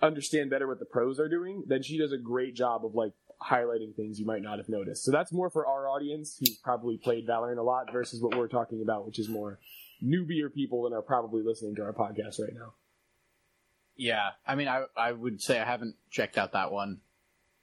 understand 0.00 0.50
better 0.50 0.66
what 0.66 0.80
the 0.80 0.84
pros 0.84 1.20
are 1.20 1.28
doing, 1.28 1.62
then 1.68 1.82
she 1.82 1.98
does 1.98 2.12
a 2.12 2.18
great 2.18 2.56
job 2.56 2.84
of 2.84 2.94
like 2.94 3.12
highlighting 3.50 3.94
things 3.94 4.18
you 4.20 4.26
might 4.26 4.42
not 4.42 4.58
have 4.58 4.68
noticed. 4.68 5.04
So 5.04 5.10
that's 5.12 5.32
more 5.32 5.50
for 5.50 5.66
our 5.66 5.88
audience 5.88 6.36
who's 6.38 6.56
probably 6.58 6.96
played 6.98 7.26
Valorant 7.26 7.58
a 7.58 7.62
lot 7.62 7.92
versus 7.92 8.22
what 8.22 8.36
we're 8.36 8.48
talking 8.48 8.82
about, 8.82 9.06
which 9.06 9.18
is 9.18 9.28
more 9.28 9.58
newbier 10.02 10.52
people 10.52 10.86
and 10.86 10.94
are 10.94 11.02
probably 11.02 11.42
listening 11.42 11.74
to 11.76 11.82
our 11.82 11.92
podcast 11.92 12.40
right 12.40 12.54
now. 12.54 12.74
Yeah, 13.96 14.30
I 14.46 14.54
mean, 14.54 14.68
I 14.68 14.84
I 14.96 15.12
would 15.12 15.40
say 15.42 15.60
I 15.60 15.64
haven't 15.64 15.96
checked 16.10 16.38
out 16.38 16.52
that 16.52 16.72
one. 16.72 17.00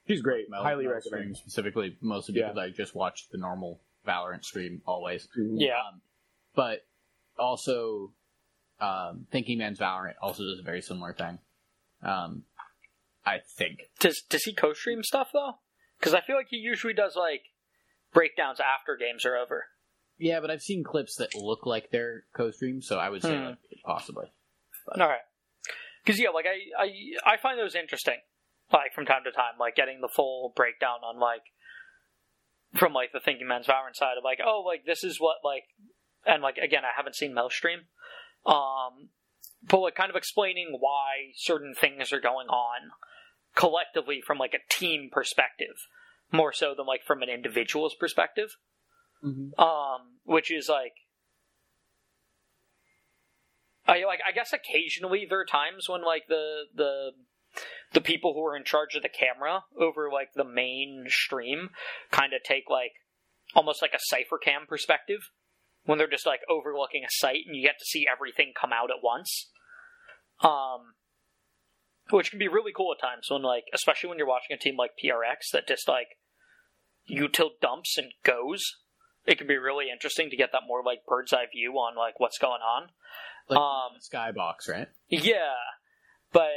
She's 0.07 0.21
great. 0.21 0.49
Mel- 0.49 0.63
Highly 0.63 0.85
Mel 0.85 0.93
recommend. 0.93 1.21
stream 1.21 1.35
specifically, 1.35 1.97
mostly 2.01 2.35
Yeah. 2.39 2.47
because 2.49 2.57
I 2.57 2.69
just 2.69 2.95
watched 2.95 3.31
the 3.31 3.37
normal 3.37 3.81
Valorant 4.07 4.43
stream 4.43 4.81
always. 4.85 5.27
Yeah. 5.35 5.77
Um, 5.79 6.01
but 6.55 6.85
also, 7.37 8.11
um, 8.79 9.27
Thinking 9.31 9.57
Man's 9.59 9.79
Valorant 9.79 10.15
also 10.21 10.43
does 10.43 10.59
a 10.59 10.63
very 10.63 10.81
similar 10.81 11.13
thing. 11.13 11.39
Um, 12.01 12.43
I 13.25 13.39
think. 13.57 13.89
Does 13.99 14.21
does 14.29 14.43
he 14.43 14.53
co-stream 14.53 15.03
stuff 15.03 15.29
though? 15.33 15.55
Because 15.99 16.13
I 16.13 16.21
feel 16.21 16.35
like 16.35 16.47
he 16.49 16.57
usually 16.57 16.93
does 16.93 17.15
like 17.15 17.41
breakdowns 18.13 18.59
after 18.59 18.95
games 18.97 19.25
are 19.25 19.35
over. 19.35 19.65
Yeah, 20.17 20.39
but 20.39 20.51
I've 20.51 20.61
seen 20.61 20.83
clips 20.83 21.15
that 21.15 21.35
look 21.35 21.65
like 21.65 21.91
they're 21.91 22.23
co-streams, 22.35 22.87
so 22.87 22.97
I 22.97 23.09
would 23.09 23.21
say 23.21 23.37
Hmm. 23.37 23.43
like, 23.45 23.57
possibly. 23.85 24.27
All 24.99 25.07
right. 25.07 25.19
Because 26.03 26.19
yeah, 26.19 26.29
like 26.29 26.45
I, 26.45 26.83
I 26.83 27.33
I 27.33 27.37
find 27.37 27.59
those 27.59 27.75
interesting. 27.75 28.17
Like 28.71 28.93
from 28.93 29.05
time 29.05 29.23
to 29.25 29.31
time, 29.31 29.53
like 29.59 29.75
getting 29.75 29.99
the 30.01 30.07
full 30.07 30.53
breakdown 30.55 30.99
on 31.03 31.19
like 31.19 31.41
from 32.75 32.93
like 32.93 33.11
the 33.11 33.19
Thinking 33.19 33.47
Man's 33.47 33.67
Valorant 33.67 33.95
side 33.95 34.17
of 34.17 34.23
like, 34.23 34.39
oh, 34.45 34.63
like 34.65 34.85
this 34.85 35.03
is 35.03 35.19
what 35.19 35.37
like, 35.43 35.63
and 36.25 36.41
like 36.43 36.57
again, 36.57 36.83
I 36.85 36.95
haven't 36.95 37.15
seen 37.15 37.33
Mel 37.33 37.49
stream, 37.49 37.79
um, 38.45 39.09
but 39.67 39.79
like 39.79 39.95
kind 39.95 40.09
of 40.09 40.15
explaining 40.15 40.77
why 40.79 41.31
certain 41.35 41.73
things 41.73 42.13
are 42.13 42.21
going 42.21 42.47
on 42.47 42.91
collectively 43.59 44.21
from 44.25 44.37
like 44.37 44.53
a 44.53 44.73
team 44.73 45.09
perspective, 45.11 45.75
more 46.31 46.53
so 46.53 46.73
than 46.75 46.85
like 46.85 47.03
from 47.05 47.21
an 47.21 47.29
individual's 47.29 47.93
perspective. 47.99 48.55
Um, 49.61 50.19
which 50.23 50.49
is 50.49 50.69
like 50.69 50.93
I 53.85 54.05
like 54.05 54.19
I 54.25 54.31
guess 54.31 54.53
occasionally 54.53 55.27
there 55.29 55.41
are 55.41 55.45
times 55.45 55.89
when 55.89 56.03
like 56.05 56.23
the 56.29 56.63
the 56.73 57.11
the 57.93 58.01
people 58.01 58.33
who 58.33 58.45
are 58.45 58.55
in 58.55 58.63
charge 58.63 58.95
of 58.95 59.03
the 59.03 59.09
camera 59.09 59.63
over 59.77 60.09
like 60.11 60.29
the 60.35 60.45
main 60.45 61.05
stream 61.07 61.69
kind 62.11 62.33
of 62.33 62.41
take 62.43 62.69
like 62.69 62.93
almost 63.55 63.81
like 63.81 63.93
a 63.93 63.99
Cypher 63.99 64.37
cam 64.37 64.67
perspective 64.67 65.31
when 65.85 65.97
they're 65.97 66.07
just 66.07 66.27
like 66.27 66.41
overlooking 66.47 67.03
a 67.03 67.09
site 67.09 67.43
and 67.45 67.55
you 67.55 67.63
get 67.63 67.79
to 67.79 67.85
see 67.85 68.05
everything 68.09 68.53
come 68.59 68.71
out 68.71 68.91
at 68.91 69.03
once. 69.03 69.49
Um 70.41 70.93
which 72.11 72.29
can 72.29 72.39
be 72.39 72.47
really 72.47 72.71
cool 72.75 72.93
at 72.93 73.01
times 73.01 73.27
when 73.29 73.41
like 73.41 73.65
especially 73.73 74.09
when 74.09 74.17
you're 74.17 74.27
watching 74.27 74.53
a 74.55 74.57
team 74.57 74.75
like 74.77 74.91
PRX 75.03 75.51
that 75.53 75.67
just 75.67 75.87
like 75.87 76.17
util 77.09 77.49
dumps 77.61 77.97
and 77.97 78.11
goes. 78.23 78.77
It 79.25 79.37
can 79.37 79.47
be 79.47 79.57
really 79.57 79.85
interesting 79.91 80.29
to 80.29 80.37
get 80.37 80.51
that 80.53 80.61
more 80.67 80.83
like 80.83 81.05
bird's 81.07 81.33
eye 81.33 81.45
view 81.51 81.73
on 81.73 81.95
like 81.95 82.19
what's 82.19 82.37
going 82.37 82.61
on. 82.61 82.89
Like 83.47 83.59
Um, 83.59 83.97
Skybox, 84.01 84.69
right? 84.69 84.87
Yeah, 85.07 85.55
but 86.31 86.49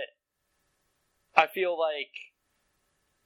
I 1.35 1.47
feel 1.47 1.79
like 1.79 2.12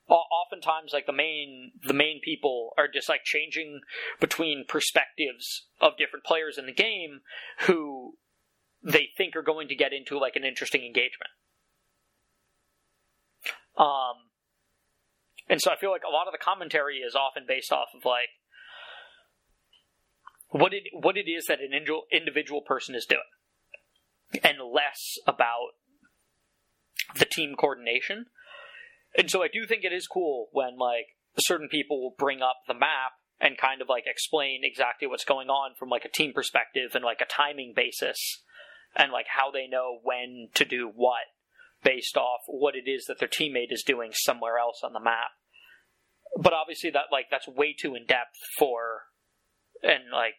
oftentimes 0.09 0.93
like 0.93 1.07
the 1.07 1.13
main 1.13 1.73
the 1.83 1.95
main 1.95 2.21
people 2.25 2.73
are 2.79 2.89
just 2.89 3.09
like 3.09 3.25
changing 3.25 3.81
between 4.21 4.65
perspectives 4.69 5.67
of 5.81 5.97
different 5.99 6.25
players 6.25 6.59
in 6.59 6.67
the 6.67 6.73
game 6.73 7.21
who 7.63 8.15
they 8.83 9.09
think 9.17 9.35
are 9.35 9.43
going 9.43 9.67
to 9.69 9.75
get 9.75 9.93
into 9.93 10.19
like 10.19 10.37
an 10.37 10.45
interesting 10.45 10.83
engagement. 10.83 11.31
Um, 13.77 14.31
and 15.49 15.61
so 15.61 15.71
I 15.71 15.77
feel 15.77 15.91
like 15.91 16.03
a 16.09 16.13
lot 16.13 16.27
of 16.27 16.33
the 16.33 16.43
commentary 16.43 16.99
is 16.99 17.15
often 17.15 17.45
based 17.47 17.73
off 17.73 17.89
of 17.95 18.05
like 18.05 18.31
what 20.51 20.73
it 20.73 20.85
what 20.93 21.17
it 21.17 21.29
is 21.29 21.47
that 21.47 21.59
an 21.61 21.73
individual 22.13 22.63
person 22.63 22.95
is 22.95 23.07
doing, 23.07 23.21
and 24.43 24.59
less 24.59 25.19
about 25.27 25.75
the 27.19 27.27
team 27.27 27.55
coordination. 27.59 28.27
And 29.17 29.31
so 29.31 29.43
I 29.43 29.49
do 29.53 29.67
think 29.67 29.85
it 29.85 29.93
is 29.93 30.07
cool 30.07 30.49
when 30.53 30.79
like 30.79 31.07
certain 31.39 31.69
people 31.69 32.03
will 32.03 32.15
bring 32.19 32.43
up 32.43 32.57
the 32.67 32.75
map 32.75 33.13
and 33.41 33.59
kind 33.59 33.83
of 33.83 33.89
like 33.89 34.05
explain 34.07 34.61
exactly 34.63 35.07
what's 35.07 35.25
going 35.25 35.49
on 35.49 35.75
from 35.79 35.89
like 35.89 36.05
a 36.05 36.11
team 36.11 36.33
perspective 36.33 36.95
and 36.95 37.05
like 37.05 37.21
a 37.21 37.27
timing 37.27 37.73
basis 37.75 38.43
and 38.95 39.13
like 39.13 39.27
how 39.29 39.51
they 39.51 39.67
know 39.67 39.99
when 40.03 40.49
to 40.55 40.65
do 40.65 40.91
what 40.95 41.25
based 41.87 42.17
off 42.17 42.41
what 42.49 42.75
it 42.75 42.91
is 42.91 43.05
that 43.07 43.21
their 43.21 43.29
teammate 43.29 43.71
is 43.71 43.85
doing 43.87 44.11
somewhere 44.13 44.59
else 44.59 44.81
on 44.83 44.93
the 44.93 45.01
map. 45.01 45.31
But 46.37 46.53
obviously 46.53 46.91
that 46.91 47.13
like 47.13 47.27
that's 47.31 47.47
way 47.47 47.75
too 47.79 47.95
in 47.95 48.07
depth 48.07 48.35
for 48.59 49.05
and 49.83 50.11
like 50.13 50.35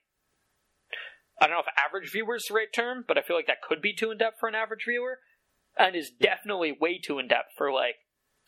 I 1.40 1.48
don't 1.48 1.56
know 1.56 1.62
if 1.62 1.74
average 1.78 2.12
viewer 2.12 2.36
is 2.36 2.46
the 2.50 2.56
right 2.56 2.72
term, 2.74 3.06
but 3.08 3.18
I 3.18 3.22
feel 3.22 3.36
like 3.36 3.48
that 3.48 3.62
could 3.62 3.82
be 3.82 3.94
too 3.94 4.12
in 4.12 4.18
depth 4.18 4.38
for 4.40 4.50
an 4.50 4.56
average 4.56 4.86
viewer, 4.88 5.20
and 5.78 5.96
is 5.96 6.12
definitely 6.20 6.76
way 6.80 7.00
too 7.00 7.20
in 7.20 7.28
depth 7.28 7.52
for 7.56 7.72
like 7.72 7.96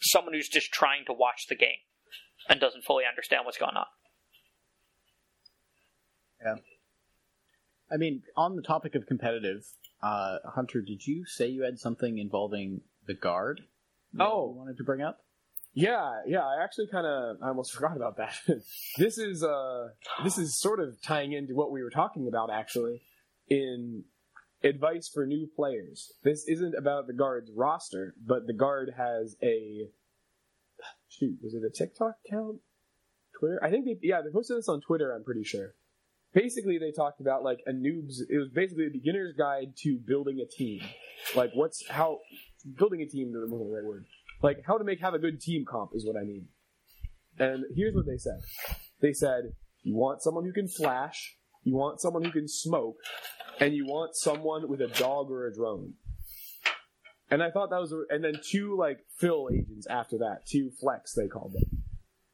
someone 0.01 0.33
who's 0.33 0.49
just 0.49 0.71
trying 0.71 1.05
to 1.05 1.13
watch 1.13 1.45
the 1.47 1.55
game 1.55 1.85
and 2.49 2.59
doesn't 2.59 2.83
fully 2.83 3.03
understand 3.07 3.45
what's 3.45 3.59
going 3.59 3.75
on. 3.75 3.85
Yeah. 6.43 6.55
I 7.91 7.97
mean, 7.97 8.23
on 8.35 8.55
the 8.55 8.61
topic 8.61 8.95
of 8.95 9.05
competitive, 9.05 9.65
uh, 10.01 10.37
Hunter, 10.45 10.81
did 10.81 11.05
you 11.05 11.25
say 11.25 11.47
you 11.47 11.63
had 11.63 11.79
something 11.79 12.17
involving 12.17 12.81
the 13.09 13.15
guard? 13.15 13.61
Oh, 14.19 14.51
you 14.51 14.57
wanted 14.57 14.77
to 14.77 14.83
bring 14.83 15.01
up? 15.01 15.19
Yeah, 15.73 16.21
yeah. 16.25 16.45
I 16.45 16.63
actually 16.63 16.87
kind 16.87 17.05
of 17.05 17.37
I 17.43 17.49
almost 17.49 17.73
forgot 17.75 17.97
about 17.97 18.17
that. 18.17 18.35
this 18.97 19.17
is 19.17 19.43
uh 19.43 19.89
this 20.23 20.37
is 20.37 20.57
sort 20.57 20.79
of 20.79 21.01
tying 21.01 21.33
into 21.33 21.55
what 21.55 21.71
we 21.71 21.83
were 21.83 21.89
talking 21.89 22.27
about 22.27 22.49
actually 22.51 23.01
in 23.49 24.03
advice 24.63 25.09
for 25.11 25.25
new 25.25 25.47
players. 25.55 26.13
This 26.23 26.45
isn't 26.47 26.75
about 26.75 27.07
the 27.07 27.13
guard's 27.13 27.51
roster, 27.55 28.13
but 28.25 28.45
the 28.47 28.53
guard 28.53 28.93
has 28.97 29.35
a 29.43 29.89
shoot. 31.07 31.39
Was 31.43 31.53
it 31.53 31.63
a 31.65 31.69
TikTok 31.69 32.15
account? 32.27 32.57
Twitter? 33.39 33.59
I 33.63 33.69
think 33.71 33.85
they 33.85 33.97
yeah 34.01 34.21
they 34.21 34.31
posted 34.31 34.57
this 34.57 34.69
on 34.69 34.81
Twitter. 34.81 35.13
I'm 35.15 35.23
pretty 35.23 35.43
sure. 35.43 35.73
Basically, 36.31 36.77
they 36.77 36.91
talked 36.91 37.21
about 37.21 37.43
like 37.43 37.59
a 37.65 37.71
noob's. 37.71 38.21
It 38.29 38.37
was 38.37 38.49
basically 38.49 38.85
a 38.85 38.91
beginner's 38.91 39.33
guide 39.35 39.73
to 39.83 39.97
building 39.97 40.39
a 40.39 40.45
team. 40.45 40.81
Like 41.35 41.51
what's 41.53 41.87
how 41.89 42.19
building 42.77 43.01
a 43.01 43.05
team. 43.05 43.31
Wasn't 43.33 43.51
the 43.51 43.75
right 43.75 43.85
word 43.85 44.05
like 44.41 44.63
how 44.65 44.77
to 44.77 44.83
make 44.83 45.01
have 45.01 45.13
a 45.13 45.19
good 45.19 45.41
team 45.41 45.65
comp 45.69 45.91
is 45.93 46.05
what 46.05 46.15
I 46.15 46.23
mean. 46.23 46.47
And 47.37 47.65
here's 47.75 47.95
what 47.95 48.05
they 48.05 48.17
said. 48.17 48.39
They 49.01 49.13
said 49.13 49.53
you 49.83 49.95
want 49.95 50.21
someone 50.21 50.45
who 50.45 50.53
can 50.53 50.67
flash, 50.67 51.37
you 51.63 51.75
want 51.75 52.01
someone 52.01 52.23
who 52.23 52.31
can 52.31 52.47
smoke, 52.47 52.97
and 53.59 53.73
you 53.73 53.85
want 53.85 54.15
someone 54.15 54.67
with 54.67 54.81
a 54.81 54.87
dog 54.87 55.31
or 55.31 55.47
a 55.47 55.53
drone. 55.53 55.93
And 57.31 57.43
I 57.43 57.51
thought 57.51 57.69
that 57.69 57.79
was, 57.79 57.93
a, 57.93 58.03
and 58.09 58.23
then 58.23 58.41
two 58.43 58.75
like 58.77 58.99
fill 59.19 59.49
agents 59.53 59.87
after 59.87 60.17
that, 60.17 60.45
two 60.47 60.71
flex 60.81 61.13
they 61.13 61.27
called 61.27 61.53
them. 61.53 61.83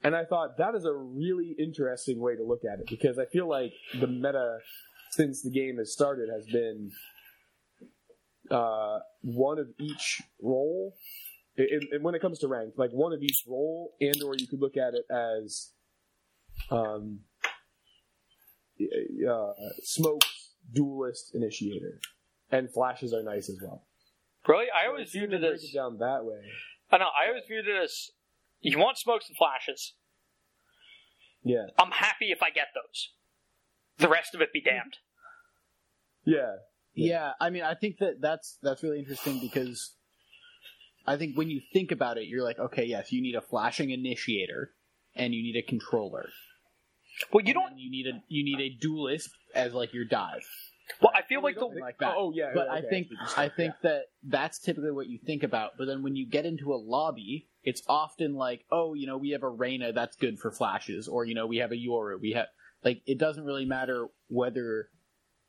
And 0.03 0.15
I 0.15 0.23
thought 0.23 0.57
that 0.57 0.75
is 0.75 0.85
a 0.85 0.93
really 0.93 1.55
interesting 1.57 2.19
way 2.19 2.35
to 2.35 2.43
look 2.43 2.61
at 2.63 2.79
it 2.79 2.85
because 2.87 3.17
I 3.17 3.25
feel 3.25 3.49
like 3.49 3.73
the 3.99 4.07
meta 4.07 4.59
since 5.11 5.41
the 5.41 5.49
game 5.49 5.77
has 5.77 5.91
started 5.91 6.29
has 6.33 6.45
been 6.45 6.91
uh, 8.51 8.99
one 9.21 9.59
of 9.59 9.67
each 9.79 10.21
role 10.41 10.93
and 11.57 12.03
when 12.03 12.15
it 12.15 12.21
comes 12.21 12.39
to 12.39 12.47
ranked, 12.47 12.77
like 12.77 12.91
one 12.91 13.13
of 13.13 13.21
each 13.21 13.43
role, 13.47 13.93
and 14.01 14.21
or 14.23 14.35
you 14.35 14.47
could 14.47 14.59
look 14.59 14.75
at 14.77 14.93
it 14.93 15.05
as 15.09 15.71
um, 16.69 17.19
uh, 18.79 19.53
smoke, 19.81 20.23
duelist, 20.73 21.33
initiator, 21.33 21.99
and 22.51 22.71
flashes 22.71 23.13
are 23.13 23.23
nice 23.23 23.49
as 23.49 23.57
well. 23.61 23.83
Really, 24.47 24.65
I 24.65 24.87
always 24.87 25.11
viewed 25.11 25.33
it 25.33 25.43
as 25.43 25.63
it 25.63 25.73
down 25.73 25.97
that 25.99 26.25
way. 26.25 26.41
I 26.91 26.97
know. 26.97 27.05
I 27.05 27.29
always 27.29 27.45
viewed 27.47 27.67
it 27.67 27.81
as 27.81 28.11
you 28.61 28.77
want 28.77 28.97
smokes 28.97 29.27
and 29.27 29.37
flashes. 29.37 29.93
Yeah, 31.43 31.67
I'm 31.79 31.91
happy 31.91 32.31
if 32.31 32.43
I 32.43 32.49
get 32.49 32.67
those. 32.75 33.11
The 33.97 34.09
rest 34.09 34.35
of 34.35 34.41
it 34.41 34.51
be 34.51 34.61
damned. 34.61 34.97
Yeah. 36.25 36.55
Yeah, 36.95 37.13
yeah 37.13 37.31
I 37.39 37.49
mean, 37.49 37.63
I 37.63 37.75
think 37.75 37.97
that 37.99 38.21
that's 38.21 38.57
that's 38.61 38.83
really 38.83 38.99
interesting 38.99 39.39
because 39.39 39.95
I 41.05 41.17
think 41.17 41.37
when 41.37 41.49
you 41.49 41.61
think 41.73 41.91
about 41.91 42.17
it, 42.17 42.27
you're 42.27 42.43
like, 42.43 42.59
okay, 42.59 42.85
yes, 42.85 43.11
you 43.11 43.21
need 43.21 43.35
a 43.35 43.41
flashing 43.41 43.91
initiator 43.91 44.71
and 45.15 45.33
you 45.33 45.43
need 45.43 45.57
a 45.57 45.67
controller. 45.67 46.29
Well, 47.31 47.45
you 47.45 47.53
don't. 47.53 47.77
You 47.77 47.89
need 47.89 48.07
a 48.07 48.21
you 48.27 48.43
need 48.43 48.59
a 48.59 48.75
duelist 48.81 49.29
as 49.53 49.73
like 49.73 49.93
your 49.93 50.05
dive. 50.05 50.45
Well, 51.01 51.11
I 51.15 51.23
feel 51.23 51.41
like 51.41 51.55
the 51.55 51.65
like 51.65 51.97
that. 51.99 52.13
Oh, 52.15 52.31
yeah, 52.35 52.51
but 52.53 52.67
okay. 52.67 52.77
I 52.77 52.89
think 52.89 53.07
I 53.37 53.49
think 53.49 53.73
that 53.81 54.03
that's 54.23 54.59
typically 54.59 54.91
what 54.91 55.07
you 55.07 55.19
think 55.25 55.43
about. 55.43 55.71
But 55.77 55.85
then 55.85 56.03
when 56.03 56.15
you 56.15 56.27
get 56.29 56.45
into 56.45 56.73
a 56.73 56.75
lobby, 56.75 57.47
it's 57.63 57.81
often 57.87 58.35
like, 58.35 58.65
oh, 58.71 58.93
you 58.93 59.07
know, 59.07 59.17
we 59.17 59.31
have 59.31 59.43
a 59.43 59.49
Reyna 59.49 59.93
that's 59.93 60.15
good 60.15 60.37
for 60.37 60.51
flashes, 60.51 61.07
or 61.07 61.25
you 61.25 61.33
know, 61.33 61.47
we 61.47 61.57
have 61.57 61.71
a 61.71 61.75
Yoru. 61.75 62.19
We 62.21 62.31
have 62.31 62.47
like 62.83 63.01
it 63.07 63.17
doesn't 63.17 63.45
really 63.45 63.65
matter 63.65 64.07
whether 64.27 64.89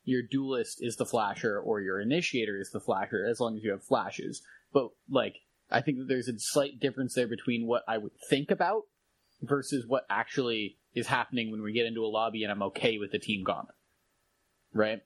your 0.07 0.21
duelist 0.21 0.77
is 0.81 0.95
the 0.95 1.05
flasher 1.05 1.59
or 1.59 1.81
your 1.81 1.99
initiator 1.99 2.57
is 2.57 2.71
the 2.71 2.79
flasher, 2.79 3.25
as 3.29 3.41
long 3.41 3.57
as 3.57 3.63
you 3.63 3.71
have 3.71 3.83
flashes. 3.83 4.41
But 4.71 4.89
like 5.09 5.35
I 5.69 5.81
think 5.81 5.97
that 5.97 6.07
there's 6.07 6.29
a 6.29 6.39
slight 6.39 6.79
difference 6.79 7.13
there 7.13 7.27
between 7.27 7.67
what 7.67 7.83
I 7.87 7.97
would 7.97 8.13
think 8.29 8.49
about 8.49 8.83
versus 9.41 9.85
what 9.85 10.05
actually 10.09 10.77
is 10.95 11.07
happening 11.07 11.51
when 11.51 11.61
we 11.61 11.73
get 11.73 11.85
into 11.85 12.05
a 12.05 12.07
lobby 12.07 12.43
and 12.43 12.51
I'm 12.51 12.63
okay 12.63 12.97
with 12.97 13.11
the 13.11 13.19
team 13.19 13.43
gone. 13.43 13.67
Right? 14.73 15.01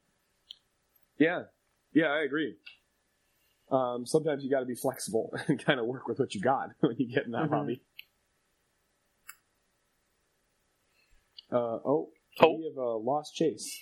Yeah. 1.18 1.44
Yeah, 1.94 2.08
I 2.08 2.22
agree. 2.22 2.56
Um, 3.72 4.06
sometimes 4.06 4.44
you 4.44 4.52
got 4.52 4.60
to 4.60 4.66
be 4.66 4.76
flexible 4.76 5.34
and 5.48 5.64
kind 5.64 5.80
of 5.80 5.88
work 5.88 6.08
with 6.08 6.20
what 6.20 6.36
you 6.36 6.42
got 6.42 6.70
when 6.80 6.96
you 7.00 7.12
get 7.12 7.26
in 7.26 7.32
that 7.32 7.46
mm-hmm. 7.46 7.54
lobby. 7.54 7.82
Uh, 11.52 11.80
oh, 11.84 12.10
oh, 12.40 12.58
we 12.58 12.66
have 12.66 12.78
uh, 12.78 12.98
lost 12.98 13.36
Chase. 13.36 13.78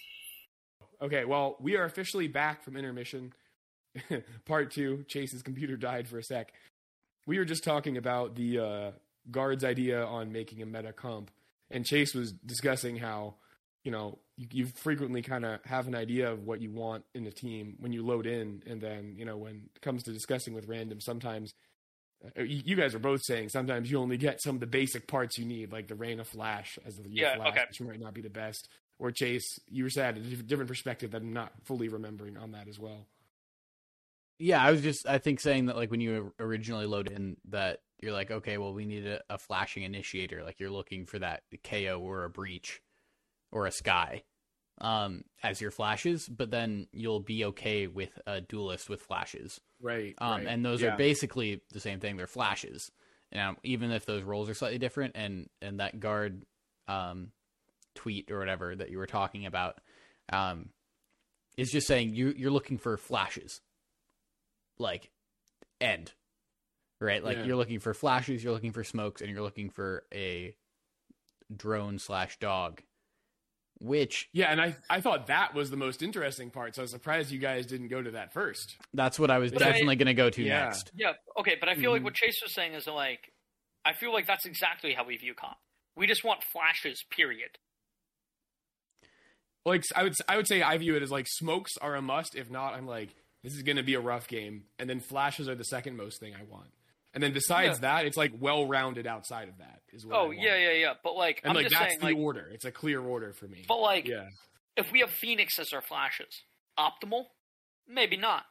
Okay, 1.01 1.25
well, 1.25 1.55
we 1.59 1.77
are 1.77 1.85
officially 1.85 2.27
back 2.27 2.63
from 2.63 2.75
intermission. 2.75 3.33
Part 4.45 4.71
two. 4.71 5.05
Chase's 5.07 5.41
computer 5.41 5.77
died 5.77 6.07
for 6.07 6.19
a 6.19 6.23
sec 6.23 6.53
we 7.29 7.37
were 7.37 7.45
just 7.45 7.63
talking 7.63 7.95
about 7.95 8.33
the 8.33 8.59
uh, 8.59 8.91
guard's 9.29 9.63
idea 9.63 10.03
on 10.03 10.31
making 10.31 10.63
a 10.63 10.65
meta 10.65 10.91
comp, 10.91 11.29
and 11.69 11.85
Chase 11.85 12.15
was 12.15 12.31
discussing 12.31 12.97
how 12.97 13.35
you 13.83 13.91
know 13.91 14.17
you, 14.35 14.47
you 14.51 14.65
frequently 14.65 15.21
kind 15.21 15.45
of 15.45 15.63
have 15.63 15.87
an 15.87 15.93
idea 15.93 16.31
of 16.31 16.43
what 16.43 16.59
you 16.59 16.71
want 16.71 17.05
in 17.13 17.27
a 17.27 17.31
team 17.31 17.75
when 17.79 17.93
you 17.93 18.03
load 18.03 18.25
in, 18.25 18.63
and 18.65 18.81
then 18.81 19.13
you 19.15 19.25
know 19.25 19.37
when 19.37 19.69
it 19.75 19.81
comes 19.81 20.01
to 20.03 20.11
discussing 20.11 20.55
with 20.55 20.67
random, 20.67 20.99
sometimes 20.99 21.53
uh, 22.25 22.41
you 22.41 22.75
guys 22.75 22.95
are 22.95 22.99
both 22.99 23.21
saying 23.23 23.49
sometimes 23.49 23.91
you 23.91 23.99
only 23.99 24.17
get 24.17 24.41
some 24.41 24.55
of 24.55 24.59
the 24.59 24.67
basic 24.67 25.07
parts 25.07 25.37
you 25.37 25.45
need, 25.45 25.71
like 25.71 25.87
the 25.87 25.95
Reyna 25.95 26.23
flash 26.23 26.79
as 26.83 26.95
the 26.95 27.09
yeah, 27.09 27.35
flash, 27.35 27.49
okay. 27.49 27.65
which 27.69 27.81
might 27.81 27.99
not 27.99 28.15
be 28.15 28.21
the 28.21 28.29
best. 28.31 28.67
Or 28.99 29.11
Chase, 29.11 29.59
you 29.69 29.85
were 29.85 29.89
saying 29.89 30.17
a 30.17 30.19
different 30.19 30.67
perspective 30.67 31.11
that 31.11 31.21
I'm 31.21 31.33
not 31.33 31.53
fully 31.63 31.87
remembering 31.87 32.37
on 32.37 32.51
that 32.51 32.67
as 32.67 32.77
well. 32.77 33.07
Yeah, 34.39 34.63
I 34.63 34.71
was 34.71 34.81
just 34.81 35.07
I 35.07 35.17
think 35.17 35.39
saying 35.39 35.65
that 35.65 35.75
like 35.75 35.91
when 35.91 36.01
you 36.01 36.33
originally 36.39 36.85
load 36.85 37.11
in 37.11 37.37
that 37.49 37.81
you're 38.01 38.13
like 38.13 38.31
okay, 38.31 38.57
well 38.57 38.73
we 38.73 38.85
need 38.85 39.05
a, 39.05 39.21
a 39.29 39.37
flashing 39.37 39.83
initiator 39.83 40.43
like 40.43 40.59
you're 40.59 40.69
looking 40.69 41.05
for 41.05 41.19
that 41.19 41.43
KAY/O 41.63 41.99
or 41.99 42.23
a 42.23 42.29
breach 42.29 42.81
or 43.51 43.65
a 43.65 43.71
Skye 43.71 44.23
um 44.79 45.25
as 45.43 45.59
your 45.59 45.71
flashes, 45.71 46.29
but 46.29 46.51
then 46.51 46.87
you'll 46.93 47.19
be 47.19 47.43
okay 47.45 47.87
with 47.87 48.17
a 48.25 48.39
duelist 48.39 48.89
with 48.89 49.01
flashes. 49.01 49.59
Right. 49.81 50.15
Um 50.19 50.31
right. 50.31 50.47
and 50.47 50.63
those 50.63 50.81
yeah. 50.81 50.93
are 50.93 50.97
basically 50.97 51.61
the 51.73 51.81
same 51.81 51.99
thing. 51.99 52.15
They're 52.15 52.27
flashes. 52.27 52.91
Now, 53.33 53.57
even 53.63 53.91
if 53.91 54.05
those 54.05 54.23
roles 54.23 54.49
are 54.49 54.53
slightly 54.53 54.79
different 54.79 55.17
and 55.17 55.49
and 55.61 55.81
that 55.81 55.99
guard 55.99 56.45
um 56.87 57.33
tweet 57.95 58.31
or 58.31 58.39
whatever 58.39 58.75
that 58.75 58.89
you 58.89 58.97
were 58.97 59.07
talking 59.07 59.45
about 59.45 59.79
um 60.31 60.69
is 61.57 61.69
just 61.69 61.87
saying 61.87 62.13
you 62.13 62.33
you're 62.37 62.51
looking 62.51 62.77
for 62.77 62.97
flashes 62.97 63.61
like 64.77 65.09
end 65.81 66.13
right 67.01 67.23
like 67.23 67.37
yeah. 67.37 67.43
you're 67.45 67.55
looking 67.55 67.79
for 67.79 67.93
flashes 67.93 68.43
you're 68.43 68.53
looking 68.53 68.71
for 68.71 68.83
smokes 68.83 69.21
and 69.21 69.29
you're 69.29 69.41
looking 69.41 69.69
for 69.69 70.03
a 70.13 70.55
drone 71.55 71.97
slash 71.97 72.37
dog 72.39 72.81
which 73.81 74.29
yeah 74.33 74.51
and 74.51 74.61
i 74.61 74.75
i 74.89 74.99
thought 74.99 75.27
that 75.27 75.53
was 75.53 75.69
the 75.69 75.77
most 75.77 76.03
interesting 76.03 76.49
part 76.49 76.75
so 76.75 76.81
i 76.81 76.83
was 76.83 76.91
surprised 76.91 77.31
you 77.31 77.39
guys 77.39 77.65
didn't 77.65 77.87
go 77.87 78.01
to 78.01 78.11
that 78.11 78.33
first 78.33 78.75
that's 78.93 79.17
what 79.17 79.31
i 79.31 79.37
was 79.37 79.51
but 79.51 79.59
definitely 79.59 79.95
going 79.95 80.05
to 80.05 80.13
go 80.13 80.29
to 80.29 80.43
yeah. 80.43 80.65
next 80.65 80.91
yeah 80.95 81.13
okay 81.37 81.55
but 81.59 81.69
i 81.69 81.73
feel 81.73 81.83
mm-hmm. 81.83 81.93
like 81.93 82.03
what 82.03 82.13
chase 82.13 82.39
was 82.43 82.53
saying 82.53 82.73
is 82.73 82.87
like 82.87 83.31
I 83.85 83.93
feel 83.93 84.13
like 84.13 84.27
that's 84.27 84.45
exactly 84.45 84.93
how 84.93 85.05
we 85.05 85.17
view 85.17 85.33
comp. 85.33 85.57
We 85.95 86.07
just 86.07 86.23
want 86.23 86.43
flashes, 86.43 87.03
period. 87.09 87.57
Like 89.69 89.83
I 89.95 90.03
would 90.03 90.13
I 90.27 90.35
would 90.37 90.47
say 90.47 90.61
I 90.61 90.77
view 90.77 90.95
it 90.95 91.03
as 91.03 91.11
like 91.11 91.27
smokes 91.27 91.77
are 91.77 91.95
a 91.95 92.01
must. 92.01 92.35
If 92.35 92.49
not, 92.49 92.73
I'm 92.73 92.85
like 92.87 93.09
this 93.43 93.53
is 93.55 93.63
going 93.63 93.77
to 93.77 93.83
be 93.83 93.93
a 93.93 94.01
rough 94.01 94.27
game, 94.27 94.63
and 94.79 94.89
then 94.89 94.99
flashes 94.99 95.47
are 95.47 95.55
the 95.55 95.63
second 95.63 95.95
most 95.95 96.19
thing 96.19 96.33
I 96.35 96.43
want. 96.43 96.67
And 97.13 97.23
then 97.23 97.31
besides 97.33 97.77
Yeah. 97.77 97.81
that, 98.01 98.05
it's 98.05 98.17
like 98.17 98.33
well 98.37 98.67
rounded 98.67 99.07
outside 99.07 99.47
of 99.47 99.57
that 99.59 99.81
is 99.93 100.05
what. 100.05 100.15
Oh 100.17 100.31
yeah, 100.31 100.57
yeah, 100.57 100.71
yeah. 100.73 100.93
But 101.03 101.15
like, 101.15 101.39
and 101.43 101.51
I'm 101.51 101.55
like 101.55 101.67
just 101.69 101.79
that's 101.79 101.91
saying, 101.93 101.99
the 102.01 102.05
like, 102.07 102.17
order. 102.17 102.49
It's 102.53 102.65
a 102.65 102.71
clear 102.71 103.01
order 103.01 103.31
for 103.33 103.47
me. 103.47 103.63
but 103.67 103.79
like, 103.79 104.07
yeah, 104.07 104.27
if 104.75 104.91
we 104.91 104.99
have 104.99 105.09
Phoenix 105.11 105.57
as 105.57 105.71
our 105.73 105.81
flashes, 105.81 106.43
optimal? 106.77 107.25
Maybe 107.87 108.17
not. 108.17 108.43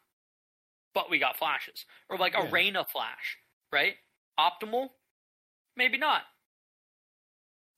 But 0.94 1.10
we 1.10 1.18
got 1.18 1.36
flashes. 1.36 1.84
Or 2.08 2.16
like 2.16 2.34
a 2.34 2.42
Yeah. 2.44 2.50
Reyna 2.50 2.84
flash, 2.90 3.36
right? 3.70 3.94
Optimal? 4.40 4.88
Maybe 5.76 5.98
not. 5.98 6.22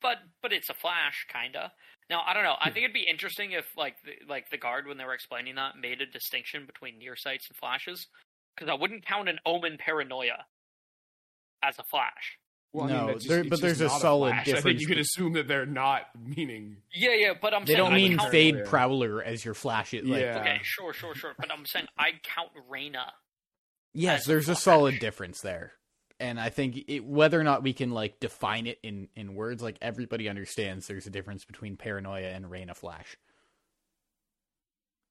But 0.01 0.19
but 0.43 0.53
it's 0.53 0.71
a 0.71 0.75
flash, 0.75 1.27
kinda. 1.31 1.73
Now 2.11 2.23
I 2.27 2.35
don't 2.35 2.43
know. 2.43 2.57
I 2.61 2.69
hmm. 2.69 2.75
think 2.75 2.85
it'd 2.85 2.95
be 2.95 3.07
interesting 3.09 3.53
if 3.53 3.65
like 3.77 3.95
the, 4.05 4.13
like 4.29 4.51
the 4.51 4.59
guard 4.59 4.87
when 4.87 4.99
they 4.99 5.05
were 5.05 5.15
explaining 5.15 5.55
that 5.55 5.77
made 5.81 6.03
a 6.03 6.07
distinction 6.07 6.67
between 6.67 6.99
near 6.99 7.15
sights 7.15 7.47
and 7.49 7.57
flashes, 7.57 8.09
because 8.55 8.69
I 8.69 8.75
wouldn't 8.75 9.07
count 9.07 9.29
an 9.29 9.39
Omen 9.47 9.79
Paranoia 9.79 10.45
as 11.63 11.79
a 11.79 11.85
flash. 11.85 12.39
well, 12.73 12.89
No, 12.89 13.07
that's 13.09 13.27
there- 13.27 13.45
but 13.45 13.61
there's 13.61 13.81
a 13.81 13.87
not 13.87 14.01
solid 14.01 14.31
flash. 14.31 14.49
I 14.49 14.61
think 14.61 14.81
you 14.81 14.87
could 14.87 14.99
assume 14.99 15.33
that 15.35 15.49
they're 15.49 15.67
not 15.67 16.03
meaning. 16.19 16.77
Yeah, 16.93 17.15
yeah. 17.15 17.33
But 17.41 17.55
I'm 17.55 17.65
They 17.65 17.75
saying 17.75 17.85
don't 17.85 17.93
I 17.93 17.97
mean 17.97 18.19
count, 18.19 18.31
Fade 18.31 18.65
Prowler 18.65 19.23
as 19.23 19.45
your 19.45 19.55
flash. 19.55 19.93
It, 19.95 20.07
like, 20.07 20.21
Yeah. 20.21 20.39
Okay, 20.41 20.61
sure, 20.63 20.93
sure, 20.93 21.15
sure. 21.15 21.35
But 21.39 21.51
I'm 21.51 21.67
saying 21.67 21.87
I 21.99 22.13
count 22.23 22.51
Reyna. 22.69 23.13
Yes, 23.93 24.21
as 24.21 24.27
a 24.27 24.29
there's 24.31 24.49
a 24.49 24.55
solid 24.55 25.01
difference 25.01 25.41
there. 25.41 25.73
And 26.21 26.39
I 26.39 26.51
think 26.51 26.85
it, 26.87 27.05
whether 27.05 27.41
or 27.41 27.45
not 27.45 27.63
we 27.63 27.73
can 27.73 27.91
like 27.93 28.21
define 28.21 28.67
it 28.67 28.79
in, 28.83 29.09
in 29.17 29.35
words, 29.35 29.63
like 29.63 29.79
everybody 29.81 30.29
understands 30.29 30.87
there's 30.87 31.07
a 31.07 31.11
difference 31.11 31.45
between 31.47 31.77
paranoia 31.77 32.29
and 32.29 32.51
Reyna 32.51 32.75
Flash. 32.75 33.17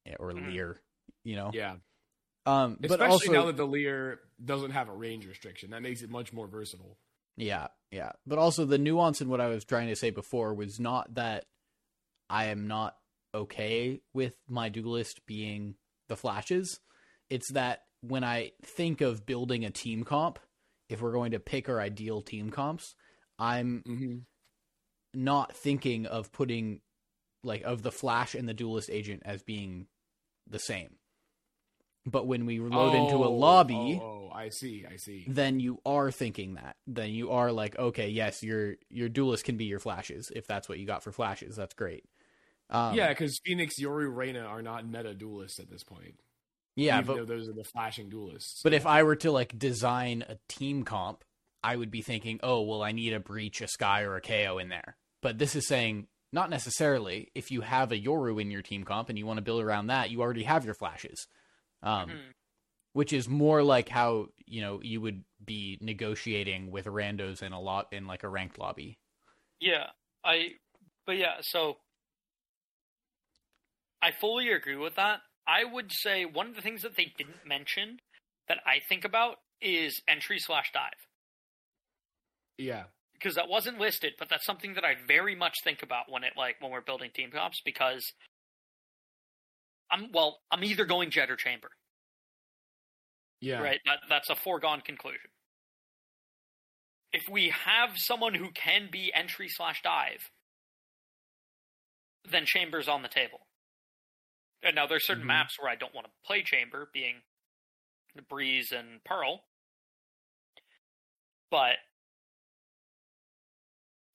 Yeah, 0.05 0.15
or 0.19 0.31
Mhm. 0.31 0.51
Leer, 0.51 0.81
you 1.23 1.35
know? 1.35 1.51
Yeah, 1.53 1.77
Um 2.45 2.77
but 2.79 3.01
also 3.01 3.31
now 3.31 3.45
that 3.47 3.57
the 3.57 3.65
leer 3.65 4.19
doesn't 4.43 4.71
have 4.71 4.87
a 4.87 4.93
range 4.93 5.25
restriction, 5.25 5.71
that 5.71 5.81
makes 5.81 6.01
it 6.01 6.09
much 6.09 6.31
more 6.31 6.47
versatile. 6.47 6.97
Yeah, 7.35 7.67
yeah. 7.91 8.11
But 8.25 8.37
also 8.39 8.65
the 8.65 8.77
nuance 8.77 9.19
in 9.19 9.29
what 9.29 9.41
I 9.41 9.47
was 9.47 9.65
trying 9.65 9.87
to 9.87 9.95
say 9.95 10.09
before 10.11 10.53
was 10.53 10.79
not 10.79 11.15
that 11.15 11.45
I 12.29 12.45
am 12.45 12.67
not 12.67 12.97
okay 13.33 14.01
with 14.13 14.33
my 14.47 14.69
duelist 14.69 15.25
being 15.25 15.75
the 16.07 16.15
flashes. 16.15 16.79
It's 17.29 17.51
that 17.51 17.85
when 18.01 18.23
I 18.23 18.51
think 18.61 19.01
of 19.01 19.25
building 19.25 19.65
a 19.65 19.69
team 19.69 20.03
comp, 20.03 20.39
if 20.89 21.01
we're 21.01 21.13
going 21.13 21.31
to 21.31 21.39
pick 21.39 21.69
our 21.69 21.79
ideal 21.79 22.21
team 22.21 22.49
comps, 22.49 22.95
I'm 23.37 23.83
Mm-hmm. 23.87 24.17
not 25.13 25.53
thinking 25.55 26.05
of 26.05 26.31
putting 26.31 26.81
like 27.43 27.63
of 27.63 27.81
the 27.83 27.91
flash 27.91 28.35
and 28.35 28.47
the 28.47 28.53
duelist 28.53 28.89
agent 28.89 29.23
as 29.25 29.43
being 29.43 29.87
the 30.49 30.59
same. 30.59 30.95
But 32.05 32.27
when 32.27 32.45
we 32.45 32.59
load 32.59 32.93
into 32.95 33.23
a 33.23 33.27
lobby, 33.27 33.75
Oh, 33.75 34.29
oh, 34.31 34.31
I 34.33 34.49
see, 34.49 34.85
I 34.91 34.95
see. 34.97 35.25
then 35.27 35.59
you 35.59 35.79
are 35.85 36.11
thinking 36.11 36.55
that. 36.55 36.75
Then 36.87 37.11
you 37.11 37.31
are 37.31 37.51
like, 37.51 37.77
okay, 37.77 38.09
yes, 38.09 38.41
your 38.41 38.75
your 38.89 39.09
duelist 39.09 39.45
can 39.45 39.57
be 39.57 39.65
your 39.65 39.79
flashes 39.79 40.31
if 40.35 40.47
that's 40.47 40.67
what 40.67 40.79
you 40.79 40.85
got 40.85 41.03
for 41.03 41.11
flashes. 41.11 41.55
That's 41.55 41.73
great. 41.75 42.05
Um, 42.71 42.95
yeah, 42.95 43.09
because 43.09 43.39
Phoenix, 43.45 43.79
Yoru, 43.79 44.15
Reyna 44.15 44.41
are 44.41 44.61
not 44.61 44.87
meta 44.87 45.13
duelists 45.13 45.59
at 45.59 45.69
this 45.69 45.83
point. 45.83 46.15
Yeah, 46.79 46.95
even 46.99 47.05
but 47.07 47.15
though 47.15 47.25
those 47.25 47.49
are 47.49 47.53
the 47.53 47.63
flashing 47.63 48.09
duelists. 48.09 48.61
but 48.63 48.73
if 48.73 48.85
I 48.85 49.03
were 49.03 49.15
to 49.17 49.31
like 49.31 49.57
design 49.57 50.23
a 50.27 50.37
team 50.47 50.83
comp, 50.83 51.23
I 51.63 51.75
would 51.75 51.91
be 51.91 52.01
thinking, 52.01 52.39
oh, 52.41 52.61
well, 52.61 52.81
I 52.81 52.91
need 52.93 53.13
a 53.13 53.19
breach, 53.19 53.61
a 53.61 53.67
Skye, 53.67 54.03
or 54.03 54.15
a 54.15 54.21
KAY/O 54.21 54.57
in 54.59 54.69
there. 54.69 54.95
But 55.21 55.37
this 55.37 55.55
is 55.55 55.67
saying 55.67 56.07
not 56.31 56.49
necessarily. 56.49 57.31
If 57.35 57.51
you 57.51 57.61
have 57.61 57.91
a 57.91 57.99
Yoru 57.99 58.39
in 58.41 58.49
your 58.51 58.61
team 58.61 58.83
comp 58.83 59.09
and 59.09 59.17
you 59.17 59.25
want 59.25 59.37
to 59.37 59.43
build 59.43 59.61
around 59.61 59.87
that, 59.87 60.09
you 60.09 60.21
already 60.21 60.43
have 60.43 60.63
your 60.63 60.73
flashes. 60.75 61.27
Um, 61.81 62.09
Mhm. 62.09 62.33
which 62.93 63.13
is 63.13 63.27
more 63.29 63.61
like 63.63 63.89
how 63.89 64.27
you 64.45 64.61
know 64.61 64.79
you 64.81 64.99
would 65.01 65.23
be 65.43 65.77
negotiating 65.81 66.71
with 66.71 66.85
randos 66.85 67.41
in 67.43 67.51
a 67.53 67.59
lot 67.61 67.91
in 67.91 68.07
like 68.07 68.23
a 68.23 68.29
ranked 68.29 68.57
lobby. 68.57 68.99
Yeah, 69.59 69.91
I. 70.23 70.55
But 71.05 71.17
yeah, 71.17 71.41
so 71.41 71.77
I 74.01 74.11
fully 74.11 74.49
agree 74.49 74.75
with 74.75 74.95
that. 74.95 75.21
I 75.49 75.63
would 75.63 75.91
say 75.91 76.25
one 76.25 76.47
of 76.47 76.55
the 76.55 76.61
things 76.61 76.83
that 76.83 76.95
they 76.95 77.11
didn't 77.17 77.47
mention 77.47 77.97
that 78.47 78.59
I 78.65 78.79
think 78.87 79.03
about 79.03 79.37
is 79.61 80.01
entry 80.07 80.37
slash 80.39 80.71
dive 80.73 81.09
yeah, 82.59 82.83
because 83.13 83.35
that 83.35 83.47
wasn't 83.47 83.79
listed, 83.79 84.13
but 84.19 84.29
that's 84.29 84.45
something 84.45 84.73
that 84.73 84.83
I 84.83 84.95
very 85.07 85.33
much 85.33 85.55
think 85.63 85.81
about 85.81 86.11
when 86.11 86.23
it 86.23 86.33
like 86.37 86.57
when 86.59 86.71
we're 86.71 86.81
building 86.81 87.09
team 87.13 87.31
comps 87.31 87.61
because 87.63 88.13
I'm 89.89 90.11
well, 90.13 90.39
I'm 90.51 90.63
either 90.63 90.85
going 90.85 91.09
Jett 91.09 91.31
or 91.31 91.37
chamber, 91.37 91.69
yeah, 93.39 93.61
right? 93.61 93.79
That 93.85 93.99
that's 94.09 94.29
a 94.29 94.35
foregone 94.35 94.81
conclusion. 94.81 95.31
If 97.13 97.23
we 97.31 97.53
have 97.65 97.91
someone 97.95 98.35
who 98.35 98.49
can 98.53 98.89
be 98.91 99.11
entry 99.15 99.47
slash 99.47 99.81
dive, 99.81 100.29
then 102.29 102.43
chamber's 102.45 102.89
on 102.89 103.03
the 103.03 103.07
table. 103.07 103.39
And 104.61 104.75
now 104.75 104.87
there's 104.87 105.05
certain 105.05 105.23
Mhm. 105.23 105.27
maps 105.27 105.57
where 105.59 105.69
I 105.69 105.75
don't 105.75 105.93
want 105.93 106.07
to 106.07 106.13
play 106.23 106.43
chamber, 106.43 106.85
being 106.91 107.23
the 108.15 108.21
breeze 108.21 108.71
and 108.71 109.03
pearl. 109.03 109.47
But 111.49 111.77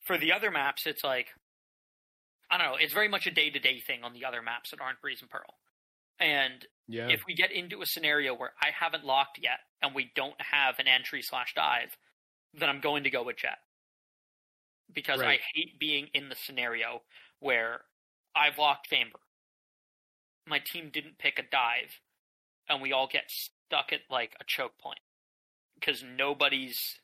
for 0.02 0.18
the 0.18 0.32
other 0.32 0.50
maps, 0.50 0.86
it's 0.86 1.02
like 1.04 1.34
I 2.50 2.58
don't 2.58 2.70
know. 2.70 2.76
It's 2.76 2.92
very 2.92 3.08
much 3.08 3.26
a 3.26 3.30
day 3.30 3.50
to 3.50 3.58
day 3.58 3.80
thing 3.80 4.04
on 4.04 4.12
the 4.12 4.24
other 4.24 4.42
maps 4.42 4.70
that 4.70 4.80
aren't 4.80 5.00
breeze 5.00 5.22
and 5.22 5.30
pearl. 5.30 5.58
And 6.20 6.66
yeah. 6.86 7.08
if 7.08 7.24
we 7.26 7.34
get 7.34 7.50
into 7.50 7.82
a 7.82 7.86
scenario 7.86 8.34
where 8.34 8.52
I 8.62 8.70
haven't 8.70 9.04
locked 9.04 9.38
yet 9.38 9.60
and 9.82 9.94
we 9.94 10.12
don't 10.14 10.40
have 10.40 10.78
an 10.78 10.86
entry 10.86 11.22
slash 11.22 11.54
dive, 11.54 11.96
then 12.52 12.68
I'm 12.68 12.80
going 12.80 13.04
to 13.04 13.10
go 13.10 13.24
with 13.24 13.38
Jett. 13.38 13.58
Because 14.92 15.20
Right. 15.20 15.40
I 15.40 15.44
hate 15.54 15.78
being 15.80 16.08
in 16.14 16.28
the 16.28 16.36
scenario 16.36 17.02
where 17.40 17.86
I've 18.36 18.58
locked 18.58 18.88
chamber. 18.90 19.18
My 20.46 20.58
team 20.58 20.90
didn't 20.92 21.18
pick 21.18 21.38
a 21.38 21.42
dive 21.42 22.00
and 22.68 22.82
we 22.82 22.92
all 22.92 23.08
get 23.10 23.30
stuck 23.30 23.92
at 23.92 24.00
like 24.10 24.34
a 24.40 24.44
choke 24.44 24.78
point 24.78 25.00
because 25.74 26.02
nobody's 26.02 27.00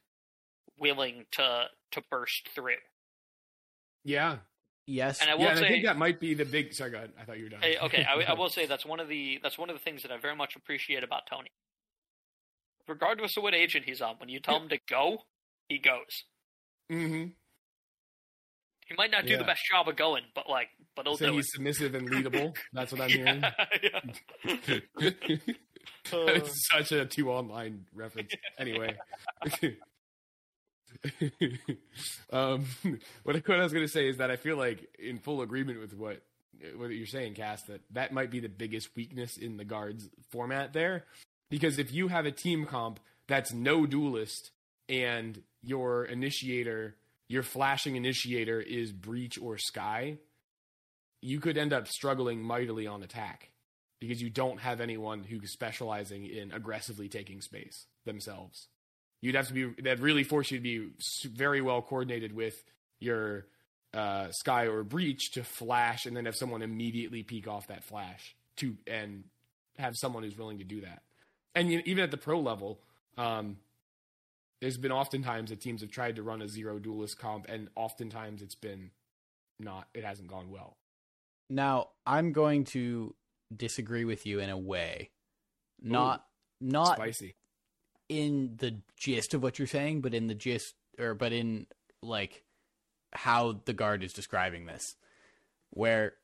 willing 0.79 1.27
to 1.33 1.67
to 1.93 2.03
burst 2.11 2.49
through. 2.55 2.75
yeah, 4.05 4.39
Yes, 4.91 5.21
And 5.21 5.31
I 5.31 5.35
will 5.35 5.43
yeah. 5.43 5.51
And 5.51 5.59
say 5.61 5.67
I 5.67 5.69
think 5.69 5.85
that 5.85 5.97
might 5.97 6.19
be 6.19 6.35
the 6.35 6.45
big. 6.45 6.73
Sorry, 6.73 6.91
go 6.91 6.97
ahead. 6.97 7.13
I 7.21 7.25
thought 7.25 7.39
you 7.39 7.45
were 7.45 7.51
done. 7.51 7.61
Hey, 7.63 7.79
okay, 7.79 8.05
I, 8.05 8.33
I 8.33 8.33
will 8.39 8.49
say 8.49 8.67
that's 8.67 8.85
one 8.85 8.99
of 8.99 9.09
the 9.09 9.39
that's 9.41 9.57
one 9.57 9.71
of 9.71 9.77
the 9.77 9.81
things 9.81 10.03
that 10.03 10.11
I 10.11 10.19
very 10.19 10.35
much 10.35 10.57
appreciate 10.57 11.05
about 11.05 11.29
Tony. 11.31 11.51
Regardless 12.89 13.37
of 13.37 13.45
what 13.45 13.55
agent 13.55 13.85
he's 13.85 14.01
on, 14.01 14.17
when 14.19 14.29
you 14.29 14.41
tell 14.41 14.57
him 14.57 14.69
to 14.69 14.79
go, 14.89 15.19
he 15.69 15.79
goes. 15.79 16.25
Mm-hmm. 16.91 17.29
He 18.89 18.95
might 18.99 19.13
not 19.13 19.27
do 19.27 19.37
the 19.37 19.45
best 19.45 19.63
job 19.71 19.87
of 19.87 19.95
going, 19.95 20.25
but 20.35 20.51
like, 20.51 20.71
but 21.03 21.07
he'll 21.09 21.17
So 21.17 21.27
do 21.27 21.33
he's 21.33 21.47
it. 21.47 21.53
submissive 21.55 21.95
and 21.95 22.11
leadable. 22.11 22.55
That's 22.73 22.93
what 22.93 23.01
I'm 23.01 23.09
hearing. 23.11 23.43
yeah. 23.83 24.01
Uh, 26.13 26.27
it's 26.27 26.69
such 26.73 26.93
a 26.93 27.07
two 27.07 27.31
online 27.31 27.87
reference. 27.95 28.33
Anyway. 28.59 28.97
um, 32.33 32.65
what, 33.23 33.37
I- 33.37 33.43
what 33.47 33.59
I 33.61 33.63
was 33.63 33.73
going 33.73 33.85
to 33.87 33.93
say 33.93 34.09
is 34.09 34.19
that 34.19 34.31
I 34.31 34.37
feel 34.37 34.57
like 34.57 34.87
in 34.99 35.19
full 35.19 35.43
agreement 35.43 35.81
with 35.81 35.95
what 35.95 36.23
what 36.77 36.91
you're 36.91 37.07
saying, 37.07 37.35
Cass, 37.35 37.63
that 37.69 37.81
that 37.93 38.13
might 38.13 38.31
be 38.31 38.39
the 38.41 38.49
biggest 38.49 38.95
weakness 38.95 39.39
in 39.39 39.57
the 39.57 39.65
guards 39.65 40.11
format 40.31 40.75
there, 40.75 41.05
because 41.49 41.79
if 41.79 41.91
you 41.93 42.09
have 42.09 42.27
a 42.27 42.33
team 42.33 42.67
comp 42.67 43.01
that's 43.29 43.51
no 43.53 43.87
duelist 43.87 44.51
and 44.89 45.43
your 45.63 46.05
initiator, 46.05 46.97
your 47.29 47.43
flashing 47.43 47.97
initiator 47.97 48.61
is 48.61 48.93
breach 48.93 49.39
or 49.41 49.57
Skye, 49.57 50.19
you 51.21 51.41
could 51.41 51.59
end 51.59 51.73
up 51.73 51.89
struggling 51.89 52.43
mightily 52.43 52.87
on 52.87 53.03
attack 53.03 53.51
because 54.01 54.23
you 54.23 54.31
don't 54.31 54.61
have 54.61 54.81
anyone 54.81 55.23
who's 55.23 55.53
specializing 55.53 56.25
in 56.25 56.53
aggressively 56.53 57.09
taking 57.09 57.41
space 57.41 57.87
themselves. 58.05 58.69
You'd 59.21 59.35
have 59.35 59.49
to 59.49 59.53
be 59.53 59.83
that 59.83 60.01
really 60.01 60.25
force 60.25 60.51
you 60.51 60.59
to 60.59 60.63
be 60.63 60.89
very 61.29 61.61
well 61.61 61.83
coordinated 61.83 62.33
with 62.35 62.65
your 62.99 63.47
uh, 63.93 64.31
Skye 64.31 64.67
or 64.67 64.83
breach 64.83 65.33
to 65.33 65.45
flash, 65.45 66.07
and 66.07 66.17
then 66.17 66.25
have 66.25 66.37
someone 66.37 66.63
immediately 66.63 67.23
peek 67.23 67.47
off 67.47 67.67
that 67.67 67.85
flash 67.85 68.35
to 68.57 68.77
and 68.87 69.25
have 69.79 69.97
someone 69.97 70.23
who's 70.23 70.39
willing 70.39 70.59
to 70.59 70.65
do 70.65 70.81
that. 70.81 71.03
And 71.55 71.71
you, 71.71 71.83
even 71.85 72.05
at 72.05 72.11
the 72.11 72.17
pro 72.17 72.41
level, 72.41 72.81
um, 73.19 73.59
there's 74.61 74.79
been 74.79 74.93
oftentimes 74.93 75.51
that 75.51 75.61
teams 75.61 75.83
have 75.83 75.91
tried 75.91 76.17
to 76.17 76.23
run 76.23 76.41
a 76.41 76.49
zero 76.49 76.79
duelist 76.79 77.19
comp, 77.19 77.47
and 77.49 77.69
oftentimes 77.77 78.41
it's 78.41 78.55
been 78.55 78.91
not. 79.59 79.89
It 79.93 80.05
hasn't 80.05 80.29
gone 80.29 80.51
well. 80.51 80.77
Now, 81.51 81.89
I'm 82.07 82.33
going 82.33 82.65
to 82.67 83.15
disagree 83.55 84.05
with 84.05 84.25
you 84.25 84.39
in 84.41 84.49
a 84.49 84.57
way. 84.57 85.11
Not 85.83 86.25
not 86.61 86.97
Spicy. 86.97 87.35
in 88.09 88.55
the 88.59 88.81
gist 88.97 89.35
of 89.35 89.43
what 89.43 89.59
you're 89.59 89.67
saying, 89.67 90.01
but 90.03 90.15
in 90.15 90.27
the 90.29 90.35
gist 90.35 90.75
or 90.99 91.15
but 91.15 91.33
in 91.33 91.67
like 92.03 92.45
how 93.13 93.61
the 93.65 93.73
guard 93.73 94.03
is 94.05 94.13
describing 94.13 94.67
this, 94.67 94.95
where 95.71 96.15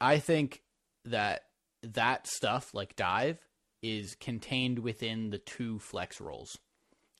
I 0.00 0.18
think 0.18 0.62
that 1.06 1.44
that 1.82 2.26
stuff 2.26 2.74
like 2.74 2.96
dive 2.96 3.38
is 3.82 4.14
contained 4.16 4.80
within 4.80 5.30
the 5.30 5.38
two 5.38 5.78
flex 5.78 6.20
roles 6.20 6.58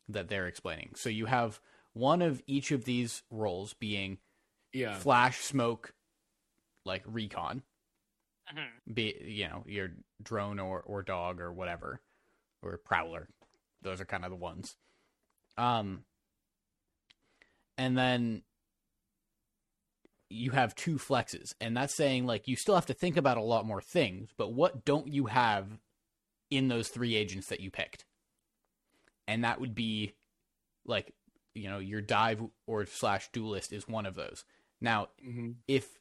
that 0.09 0.28
they're 0.28 0.47
explaining. 0.47 0.93
So 0.97 1.09
you 1.09 1.27
have 1.27 1.61
one 1.93 2.23
of 2.23 2.43
each 2.47 2.73
of 2.73 2.85
these 2.85 3.23
roles 3.31 3.73
being 3.74 4.19
Yeah. 4.73 4.99
flash, 4.99 5.39
smoke, 5.39 5.95
like 6.85 7.02
recon, 7.06 7.62
Mhm. 8.52 8.82
be 8.93 9.16
you 9.24 9.48
know 9.48 9.65
your 9.66 9.90
drone 10.23 10.59
or 10.59 10.81
or 10.82 11.02
dog 11.02 11.40
or 11.40 11.52
whatever 11.52 12.01
or 12.62 12.78
prowler. 12.78 13.28
Those 13.82 14.01
are 14.01 14.05
kind 14.06 14.24
of 14.24 14.31
the 14.31 14.36
ones. 14.36 14.77
Um 15.56 16.05
and 17.78 17.97
then 17.97 18.43
you 20.31 20.51
have 20.51 20.74
two 20.74 20.97
flexes 20.97 21.55
and 21.61 21.77
that's 21.77 21.94
saying 21.94 22.27
like 22.27 22.48
you 22.48 22.56
still 22.56 22.74
have 22.74 22.86
to 22.86 22.94
think 22.94 23.16
about 23.16 23.36
a 23.36 23.43
lot 23.43 23.66
more 23.66 23.81
things 23.81 24.31
but 24.36 24.52
what 24.52 24.85
don't 24.85 25.09
you 25.09 25.27
have 25.27 25.78
in 26.51 26.69
those 26.69 26.89
three 26.89 27.15
agents 27.16 27.48
that 27.48 27.61
you 27.61 27.70
picked? 27.70 28.05
And 29.27 29.44
that 29.44 29.61
would 29.61 29.74
be 29.74 30.15
like 30.85 31.15
you 31.55 31.69
know 31.69 31.78
your 31.78 32.01
dive 32.01 32.43
or 32.66 32.86
slash 32.86 33.31
duelist 33.32 33.73
is 33.73 33.89
one 33.89 34.06
of 34.06 34.15
those. 34.15 34.44
Now 34.81 35.09
hmm 35.23 35.52
if 35.69 35.98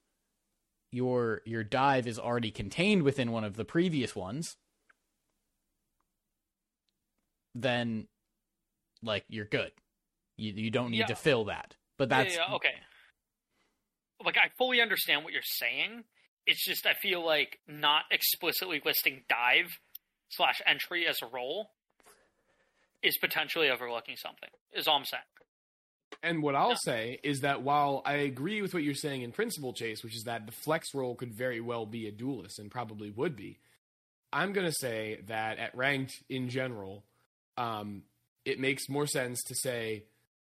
your 0.94 1.42
your 1.46 1.64
dive 1.64 2.08
is 2.08 2.20
already 2.20 2.52
contained 2.52 3.04
within 3.04 3.32
one 3.32 3.44
of 3.44 3.56
the 3.56 3.66
previous 3.66 4.16
ones 4.16 4.56
then 7.56 8.08
like 9.02 9.26
you're 9.28 9.46
good 9.46 9.72
you 10.38 10.54
you 10.54 10.72
don't 10.72 10.92
need 10.92 11.00
Yeah. 11.00 11.06
to 11.08 11.16
fill 11.16 11.46
that 11.46 11.76
but 11.98 12.10
that's 12.10 12.36
yeah, 12.36 12.46
yeah, 12.50 12.56
okay. 12.56 12.74
Like 14.26 14.38
I 14.38 14.50
fully 14.58 14.82
understand 14.82 15.24
what 15.24 15.32
you're 15.34 15.42
saying. 15.44 16.06
It's 16.48 16.66
just 16.66 16.86
I 16.88 16.94
feel 16.94 17.24
like 17.24 17.60
not 17.68 18.04
explicitly 18.10 18.82
listing 18.84 19.24
dive 19.30 19.78
slash 20.30 20.60
entry 20.66 21.06
as 21.06 21.18
a 21.22 21.28
role 21.28 21.70
is 23.04 23.18
potentially 23.18 23.70
overlooking 23.70 24.16
something. 24.16 24.50
Is 24.74 24.88
all 24.88 24.98
I'm 24.98 25.06
saying. 25.06 25.22
And 26.24 26.42
what 26.42 26.56
I'll 26.56 26.78
say 26.78 27.20
is 27.22 27.42
that 27.42 27.64
while 27.64 28.02
I 28.06 28.14
agree 28.14 28.62
with 28.62 28.74
what 28.74 28.82
you're 28.82 28.96
saying 28.96 29.24
in 29.24 29.34
principle, 29.34 29.74
Chase, 29.74 30.04
which 30.04 30.16
is 30.16 30.24
that 30.24 30.46
the 30.46 30.54
flex 30.54 30.94
role 30.94 31.16
could 31.16 31.34
very 31.34 31.60
well 31.60 31.86
be 31.86 32.08
a 32.08 32.12
duelist 32.12 32.60
and 32.60 32.72
probably 32.72 33.10
would 33.10 33.36
be, 33.36 33.60
I'm 34.32 34.54
going 34.54 34.66
to 34.66 34.74
say 34.74 35.20
that 35.28 35.60
at 35.60 35.76
ranked 35.76 36.14
in 36.30 36.48
general, 36.48 37.04
um, 37.58 38.04
it 38.46 38.58
makes 38.58 38.88
more 38.88 39.06
sense 39.06 39.44
to 39.44 39.56
say 39.56 40.06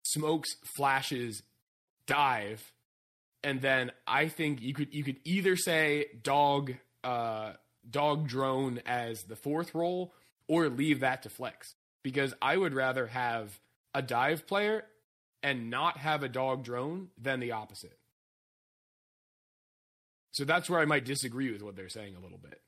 smokes, 0.01 0.49
flashes, 0.75 1.43
dive, 2.07 2.73
and 3.43 3.61
then 3.61 3.91
I 4.07 4.27
think 4.27 4.61
you 4.61 4.73
could 4.73 4.93
you 4.93 5.03
could 5.03 5.19
either 5.23 5.55
say 5.55 6.07
dog, 6.23 6.73
uh, 7.03 7.53
dog 7.89 8.27
drone 8.27 8.81
as 8.85 9.21
the 9.23 9.35
fourth 9.35 9.73
role, 9.73 10.13
or 10.47 10.67
leave 10.67 11.01
that 11.01 11.23
to 11.23 11.29
flex. 11.29 11.75
Because 12.03 12.33
I 12.41 12.57
would 12.57 12.73
rather 12.73 13.07
have 13.07 13.59
a 13.93 14.01
dive 14.01 14.47
player 14.47 14.83
and 15.43 15.69
not 15.69 15.97
have 15.97 16.23
a 16.23 16.29
dog 16.29 16.63
drone 16.63 17.09
than 17.17 17.39
the 17.39 17.51
opposite. 17.51 17.97
So 20.31 20.45
that's 20.45 20.69
where 20.69 20.79
I 20.79 20.85
might 20.85 21.05
disagree 21.05 21.51
with 21.51 21.61
what 21.63 21.75
they're 21.75 21.89
saying 21.89 22.15
a 22.15 22.19
little 22.19 22.37
bit. 22.37 22.61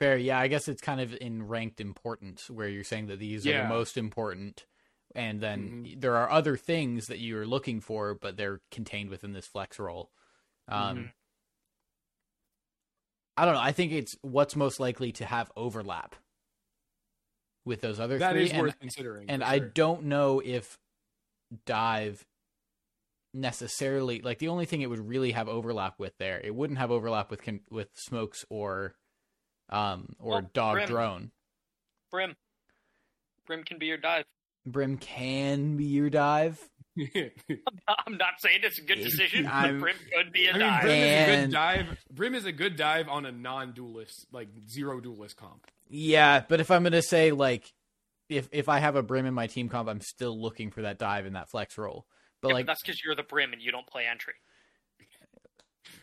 fair 0.00 0.16
yeah 0.16 0.38
i 0.40 0.48
guess 0.48 0.66
it's 0.66 0.82
kind 0.82 1.00
of 1.00 1.14
in 1.20 1.46
ranked 1.46 1.80
importance 1.80 2.50
where 2.50 2.68
you're 2.68 2.82
saying 2.82 3.06
that 3.06 3.20
these 3.20 3.46
are 3.46 3.62
the 3.62 3.68
most 3.68 3.96
important 3.96 4.66
and 5.14 5.40
then 5.40 5.84
Mhm. 5.84 6.00
there 6.00 6.16
are 6.16 6.28
other 6.28 6.56
things 6.56 7.06
that 7.06 7.20
you're 7.20 7.46
looking 7.46 7.80
for 7.80 8.12
but 8.12 8.36
they're 8.36 8.60
contained 8.72 9.08
within 9.08 9.32
this 9.32 9.46
flex 9.46 9.78
role 9.78 10.10
um 10.66 10.96
Mhm. 10.98 11.12
I 13.36 13.44
don't 13.44 13.54
know. 13.54 13.60
I 13.60 13.72
think 13.72 13.92
it's 13.92 14.16
what's 14.22 14.56
most 14.56 14.78
likely 14.80 15.12
to 15.12 15.24
have 15.26 15.50
overlap 15.56 16.16
with 17.64 17.80
those 17.80 17.98
other 18.00 18.18
That 18.18 18.32
three. 18.32 18.44
is 18.44 18.52
and, 18.52 18.62
worth 18.62 18.78
considering. 18.80 19.30
and 19.30 19.42
for 19.42 19.48
I 19.48 19.58
don't 19.60 20.04
know 20.04 20.40
if 20.44 20.78
dive 21.66 22.24
necessarily 23.32 24.20
like 24.20 24.38
the 24.38 24.48
only 24.48 24.64
thing 24.64 24.80
it 24.82 24.88
would 24.90 25.06
really 25.08 25.32
have 25.32 25.48
overlap 25.48 25.98
with 25.98 26.16
there. 26.18 26.40
It 26.42 26.54
wouldn't 26.54 26.78
have 26.78 26.90
overlap 26.90 27.30
with 27.30 27.42
con- 27.42 27.60
with 27.70 27.88
smokes 27.94 28.44
or 28.48 28.94
um 29.70 30.14
or 30.20 30.30
Well, 30.32 30.50
dog 30.52 30.74
Brim. 30.76 30.88
drone. 30.88 31.30
Brim. 32.10 32.36
Brim 33.46 33.64
can 33.64 33.78
be 33.78 33.86
your 33.86 33.98
dive. 33.98 34.24
Brim 34.66 34.96
can 34.98 35.76
be 35.76 35.84
your 35.84 36.10
dive. 36.10 36.60
I'm 36.96 38.16
not 38.16 38.34
saying 38.38 38.60
it's 38.62 38.78
a 38.78 38.82
good 38.82 39.00
decision, 39.02 39.44
but 39.44 39.52
I'm- 39.52 39.80
Brim 39.80 39.96
could 40.16 40.32
be 40.32 40.46
a 40.46 40.52
I 40.52 40.52
mean, 40.52 40.60
dive. 40.60 40.82
Brim 40.82 40.94
is 40.94 41.26
a 41.26 41.40
good 41.42 41.52
dive. 41.52 41.98
Brim 42.12 42.34
is 42.36 42.44
a 42.46 42.52
good 42.52 42.76
dive 42.76 43.08
on 43.08 43.26
a 43.26 43.32
non-duelist, 43.32 44.26
like 44.32 44.48
zero 44.70 45.00
duelist 45.00 45.36
comp. 45.36 45.66
Yeah, 45.88 46.44
but 46.48 46.60
if 46.60 46.70
I'm 46.70 46.84
gonna 46.84 47.02
say 47.02 47.32
like 47.32 47.72
if 48.36 48.48
if 48.52 48.68
I 48.68 48.78
have 48.78 48.96
a 48.96 49.02
Brim 49.02 49.26
in 49.26 49.34
my 49.34 49.46
team 49.46 49.68
comp, 49.68 49.88
I'm 49.88 50.00
still 50.00 50.40
looking 50.40 50.70
for 50.70 50.82
that 50.82 50.98
dive 50.98 51.26
in 51.26 51.32
that 51.34 51.48
flex 51.50 51.76
role. 51.78 52.06
But 52.40 52.48
Yeah, 52.48 52.54
like 52.54 52.66
but 52.66 52.72
that's 52.72 52.82
because 52.82 53.02
you're 53.04 53.14
the 53.14 53.22
Brim 53.22 53.52
and 53.52 53.60
you 53.62 53.72
don't 53.72 53.86
play 53.86 54.06
entry. 54.06 54.34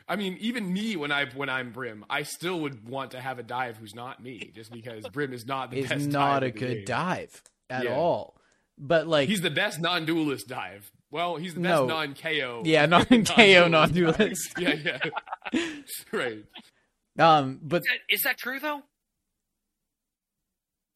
I 0.08 0.16
mean, 0.16 0.38
even 0.40 0.72
me 0.72 0.96
when 0.96 1.12
I 1.12 1.26
when 1.36 1.50
I'm 1.50 1.72
Brim, 1.72 2.06
I 2.10 2.24
still 2.24 2.60
would 2.62 2.88
want 2.88 3.12
to 3.12 3.22
have 3.22 3.40
a 3.40 3.44
dive 3.44 3.78
who's 3.78 3.96
not 3.96 4.22
me, 4.22 4.52
just 4.54 4.72
because 4.72 5.08
Brim 5.10 5.34
is 5.34 5.46
not 5.46 5.72
the 5.72 5.80
is 5.80 5.90
best. 5.90 6.08
not 6.10 6.42
dive 6.42 6.44
a 6.44 6.52
good 6.52 6.76
game. 6.78 6.86
dive 6.86 7.42
at 7.70 7.86
Yeah. 7.86 7.96
all. 7.96 8.36
But 8.78 9.08
like 9.08 9.30
He's 9.30 9.42
the 9.42 9.50
best 9.52 9.80
non-duelist 9.80 10.48
dive. 10.48 10.92
Well, 11.12 11.36
he's 11.38 11.54
the 11.56 11.60
best 11.62 11.82
No. 11.82 11.88
non-KAY/O. 11.88 12.62
Yeah, 12.66 12.86
non-KAY/O, 12.88 13.68
non-duelist 13.68 14.20
non-duelist. 14.20 14.54
dive. 14.56 14.86
yeah, 14.86 15.10
yeah. 15.54 15.72
right. 16.12 16.46
um 17.20 17.60
but 17.62 17.82
Is 17.82 17.88
that, 17.88 18.16
is 18.16 18.22
that 18.24 18.38
true 18.38 18.60
though? 18.60 18.82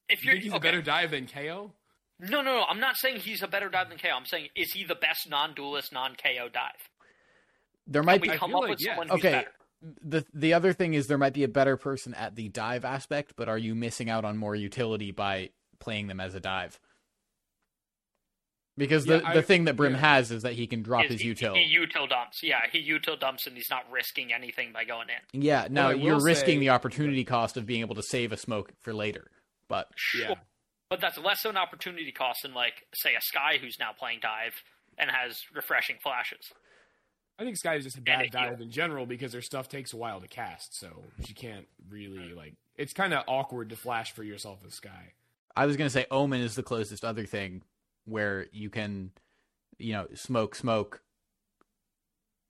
If 0.10 0.24
You 0.24 0.28
you're 0.28 0.34
think 0.36 0.44
he's 0.44 0.52
okay. 0.54 0.58
a 0.58 0.72
better 0.72 0.82
dive 0.82 1.12
than 1.12 1.26
KAY/O? 1.26 1.72
no, 2.20 2.42
no, 2.42 2.42
no, 2.42 2.64
I'm 2.70 2.80
not 2.80 2.96
saying 2.98 3.18
he's 3.18 3.42
a 3.42 3.48
better 3.48 3.70
dive 3.70 3.90
than 3.90 3.98
KAY/O. 3.98 4.16
I'm 4.16 4.26
saying 4.26 4.50
is 4.56 4.72
he 4.74 4.84
the 4.84 4.96
best 4.96 5.30
non-duelist, 5.30 5.92
non-KAY/O 5.94 6.50
dive? 6.50 6.90
there 7.88 8.02
might 8.04 8.14
Can 8.14 8.22
we 8.22 8.28
be 8.30 8.34
I 8.34 8.38
come 8.38 8.50
feel 8.52 8.58
up 8.58 8.62
like 8.64 8.70
with 8.72 8.82
yes. 8.82 8.90
someone 8.92 9.08
who's 9.10 9.20
okay. 9.20 9.32
better? 9.32 9.52
The 10.04 10.26
the 10.34 10.54
other 10.54 10.74
thing 10.74 10.94
is 10.96 11.08
there 11.08 11.18
might 11.18 11.34
be 11.34 11.44
a 11.44 11.48
better 11.48 11.78
person 11.78 12.14
at 12.16 12.36
the 12.36 12.50
dive 12.50 12.84
aspect, 12.86 13.34
but 13.36 13.48
are 13.50 13.58
you 13.58 13.76
missing 13.76 14.10
out 14.10 14.26
on 14.26 14.38
more 14.38 14.56
utility 14.56 15.12
by 15.12 15.50
playing 15.80 16.08
them 16.08 16.20
as 16.20 16.34
a 16.34 16.40
dive? 16.40 16.80
Because 18.78 19.06
the, 19.06 19.20
Yeah, 19.22 19.34
the 19.34 19.42
thing 19.42 19.66
that 19.66 19.76
Brim 19.78 19.94
yeah. 19.94 20.00
has 20.00 20.32
is 20.32 20.44
that 20.44 20.54
he 20.54 20.68
can 20.68 20.82
drop 20.84 21.06
Is 21.06 21.12
his 21.14 21.22
he, 21.22 21.32
util. 21.34 21.56
He 21.56 21.78
util 21.78 22.10
dumps. 22.10 22.42
Yeah, 22.44 22.60
he 22.72 22.80
util 22.92 23.18
dumps 23.20 23.48
and 23.48 23.56
he's 23.56 23.70
not 23.70 23.90
risking 23.90 24.34
anything 24.34 24.74
by 24.74 24.84
going 24.84 25.08
in. 25.10 25.42
yeah, 25.42 25.68
now 25.70 25.90
I 25.90 25.94
you're 25.94 26.20
risking 26.22 26.56
say- 26.56 26.60
the 26.60 26.70
opportunity 26.70 27.24
cost 27.24 27.56
of 27.56 27.66
being 27.66 27.82
able 27.82 27.96
to 27.96 28.04
save 28.04 28.32
a 28.34 28.38
smoke 28.38 28.74
for 28.82 28.94
later. 28.94 29.30
But 29.68 29.88
Sure. 29.96 30.22
Yeah. 30.30 30.36
But 30.90 31.02
that's 31.02 31.18
less 31.18 31.44
of 31.46 31.52
an 31.52 31.58
opportunity 31.58 32.12
cost 32.12 32.44
than 32.44 32.54
like 32.54 32.84
say 32.94 33.16
a 33.16 33.22
Skye 33.22 33.58
who's 33.60 33.78
now 33.80 33.92
playing 33.98 34.20
dive 34.22 34.54
and 34.98 35.10
has 35.10 35.42
refreshing 35.54 35.98
flashes. 36.02 36.52
I 37.38 37.44
think 37.44 37.58
Skye 37.58 37.76
is 37.76 37.84
just 37.84 37.98
a 37.98 38.02
bad 38.02 38.20
a 38.20 38.24
heal. 38.24 38.32
dive 38.32 38.62
in 38.62 38.70
general 38.72 39.06
because 39.06 39.32
their 39.34 39.42
stuff 39.42 39.68
takes 39.68 39.92
a 39.94 39.98
while 39.98 40.22
to 40.22 40.28
cast, 40.28 40.80
so 40.80 41.04
she 41.26 41.34
can't 41.34 41.68
really 41.90 42.34
like. 42.34 42.54
It's 42.78 42.94
kind 42.94 43.14
of 43.14 43.24
awkward 43.28 43.70
to 43.72 43.76
flash 43.76 44.14
for 44.14 44.24
yourself 44.24 44.60
as 44.66 44.76
Skye. 44.76 45.14
I 45.56 45.66
was 45.66 45.76
gonna 45.76 45.90
say 45.90 46.06
Omen 46.12 46.40
is 46.40 46.56
the 46.56 46.64
closest 46.64 47.04
other 47.04 47.26
thing 47.26 47.64
where 48.06 48.46
you 48.54 48.70
can, 48.70 49.12
you 49.80 49.94
know, 49.94 50.08
smoke, 50.14 50.56
smoke, 50.56 51.02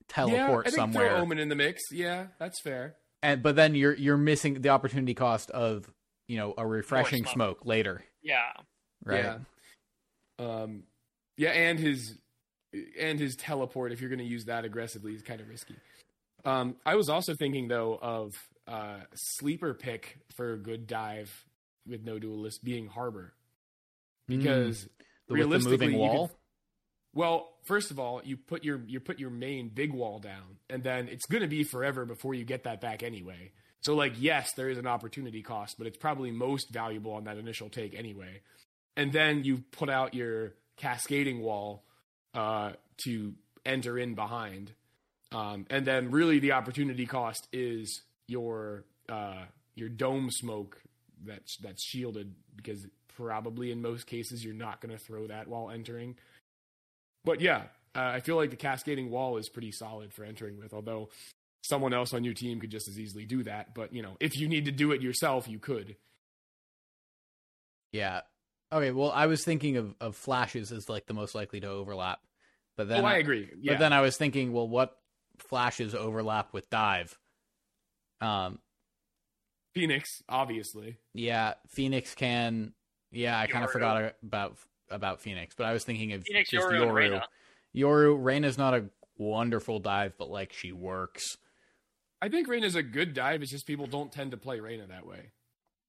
teleport 0.08 0.38
yeah, 0.38 0.58
I 0.58 0.62
think 0.64 0.74
somewhere, 0.76 1.08
throw 1.08 1.18
Omen 1.20 1.38
in 1.38 1.48
the 1.48 1.54
mix. 1.56 1.82
Yeah, 1.90 2.26
that's 2.38 2.60
fair. 2.60 2.96
and 3.22 3.42
but 3.42 3.56
then 3.56 3.74
you're 3.74 3.94
you're 3.94 4.16
missing 4.16 4.60
the 4.60 4.68
opportunity 4.68 5.14
cost 5.14 5.50
of 5.50 5.90
you 6.28 6.36
know 6.38 6.54
a 6.56 6.66
refreshing 6.66 7.24
smoke. 7.24 7.32
smoke 7.34 7.58
later, 7.66 8.04
Yeah. 8.22 8.52
right? 9.04 9.24
Yeah. 9.24 9.38
Um, 10.38 10.82
yeah, 11.36 11.50
and 11.50 11.78
his 11.78 12.18
and 12.98 13.18
his 13.18 13.36
teleport. 13.36 13.92
If 13.92 14.00
you're 14.00 14.10
going 14.10 14.18
to 14.18 14.24
use 14.24 14.46
that 14.46 14.64
aggressively, 14.64 15.14
is 15.14 15.22
kind 15.22 15.40
of 15.40 15.48
risky. 15.48 15.76
Um, 16.44 16.76
I 16.84 16.94
was 16.96 17.08
also 17.08 17.34
thinking 17.34 17.68
though 17.68 17.98
of 18.00 18.34
uh, 18.66 19.00
sleeper 19.14 19.74
pick 19.74 20.18
for 20.36 20.52
a 20.52 20.58
good 20.58 20.86
dive 20.86 21.32
with 21.86 22.02
no 22.04 22.18
duelist 22.18 22.62
being 22.64 22.88
Harbor 22.88 23.32
because 24.26 24.82
The- 24.84 24.88
with 24.88 25.28
the 25.28 25.34
realistically, 25.34 25.70
moving 25.72 25.90
you 25.90 25.96
could- 26.08 26.14
wall. 26.16 26.30
Well, 27.14 27.54
first 27.64 27.90
of 27.90 27.98
all, 27.98 28.20
you 28.24 28.36
put 28.36 28.62
your 28.62 28.82
you 28.86 29.00
put 29.00 29.18
your 29.18 29.30
main 29.30 29.70
big 29.70 29.92
wall 29.92 30.18
down, 30.18 30.58
and 30.68 30.82
then 30.82 31.08
it's 31.08 31.24
going 31.26 31.40
to 31.42 31.48
be 31.48 31.64
forever 31.64 32.04
before 32.04 32.34
you 32.34 32.44
get 32.44 32.64
that 32.64 32.80
back 32.82 33.02
anyway. 33.02 33.52
So, 33.86 33.94
like, 33.94 34.14
yes, 34.18 34.52
there 34.54 34.68
is 34.68 34.78
an 34.78 34.88
opportunity 34.88 35.42
cost, 35.42 35.78
but 35.78 35.86
it's 35.86 35.96
probably 35.96 36.32
most 36.32 36.70
valuable 36.70 37.12
on 37.12 37.22
that 37.24 37.36
initial 37.36 37.68
take 37.68 37.94
anyway. 37.94 38.40
And 38.96 39.12
then 39.12 39.44
you 39.44 39.58
put 39.70 39.88
out 39.88 40.12
your 40.12 40.54
cascading 40.76 41.40
wall 41.40 41.84
uh, 42.34 42.72
to 43.04 43.34
enter 43.64 43.96
in 43.96 44.16
behind, 44.16 44.72
um, 45.30 45.66
and 45.70 45.86
then 45.86 46.10
really 46.10 46.40
the 46.40 46.50
opportunity 46.50 47.06
cost 47.06 47.46
is 47.52 48.02
your 48.26 48.82
uh, 49.08 49.44
your 49.76 49.88
dome 49.88 50.32
smoke 50.32 50.82
that's 51.24 51.56
that's 51.58 51.84
shielded 51.84 52.34
because 52.56 52.84
probably 53.16 53.70
in 53.70 53.80
most 53.82 54.08
cases 54.08 54.44
you're 54.44 54.52
not 54.52 54.80
going 54.80 54.90
to 54.90 54.98
throw 54.98 55.28
that 55.28 55.46
while 55.46 55.70
entering 55.70 56.16
but 57.26 57.40
yeah, 57.40 57.62
uh, 57.96 58.12
I 58.14 58.20
feel 58.20 58.36
like 58.36 58.50
the 58.50 58.56
cascading 58.56 59.10
wall 59.10 59.36
is 59.36 59.48
pretty 59.48 59.72
solid 59.72 60.12
for 60.12 60.24
entering 60.24 60.58
with. 60.58 60.72
Although 60.72 61.10
someone 61.68 61.92
else 61.92 62.12
on 62.12 62.24
your 62.24 62.34
team 62.34 62.60
could 62.60 62.70
just 62.70 62.88
as 62.88 62.98
easily 62.98 63.24
do 63.24 63.42
that. 63.44 63.74
But 63.74 63.92
you 63.92 64.02
know, 64.02 64.16
if 64.20 64.36
you 64.36 64.48
need 64.48 64.64
to 64.66 64.72
do 64.72 64.92
it 64.92 65.02
yourself, 65.02 65.48
you 65.48 65.58
could. 65.58 65.96
Yeah. 67.92 68.20
Okay. 68.72 68.90
Well, 68.90 69.12
I 69.12 69.26
was 69.26 69.44
thinking 69.44 69.76
of 69.76 69.94
of 70.00 70.16
flashes 70.16 70.72
as 70.72 70.88
like 70.88 71.06
the 71.06 71.14
most 71.14 71.34
likely 71.34 71.60
to 71.60 71.68
overlap, 71.68 72.20
but 72.76 72.88
then 72.88 73.04
oh, 73.04 73.06
I 73.06 73.16
agree. 73.16 73.50
Yeah. 73.60 73.72
But 73.72 73.78
then 73.80 73.92
I 73.92 74.00
was 74.00 74.16
thinking, 74.16 74.52
well, 74.52 74.68
what 74.68 74.96
flashes 75.38 75.94
overlap 75.94 76.52
with 76.52 76.68
dive? 76.70 77.16
Um, 78.20 78.58
Phoenix, 79.74 80.22
obviously. 80.28 80.96
Yeah, 81.12 81.54
Phoenix 81.68 82.14
can. 82.14 82.72
Yeah, 83.12 83.38
I 83.38 83.46
kind 83.46 83.64
of 83.64 83.70
forgot 83.70 84.14
about 84.22 84.56
about 84.90 85.20
Phoenix, 85.20 85.54
but 85.54 85.64
I 85.64 85.72
was 85.72 85.84
thinking 85.84 86.12
of 86.12 86.22
Phoenix, 86.22 86.50
just 86.50 86.66
Yoru, 86.66 86.82
and 86.82 86.90
Yoru. 86.90 86.94
Reyna. 86.94 87.22
Yoru, 87.74 88.22
Reyna's 88.22 88.58
not 88.58 88.74
a 88.74 88.84
wonderful 89.18 89.78
dive, 89.78 90.14
but 90.18 90.30
like 90.30 90.52
she 90.52 90.72
works. 90.72 91.36
I 92.22 92.28
think 92.28 92.48
Reyna's 92.48 92.74
a 92.74 92.82
good 92.82 93.14
dive. 93.14 93.42
It's 93.42 93.50
just 93.50 93.66
people 93.66 93.86
don't 93.86 94.10
tend 94.10 94.30
to 94.30 94.36
play 94.36 94.60
Reyna 94.60 94.86
that 94.88 95.06
way. 95.06 95.32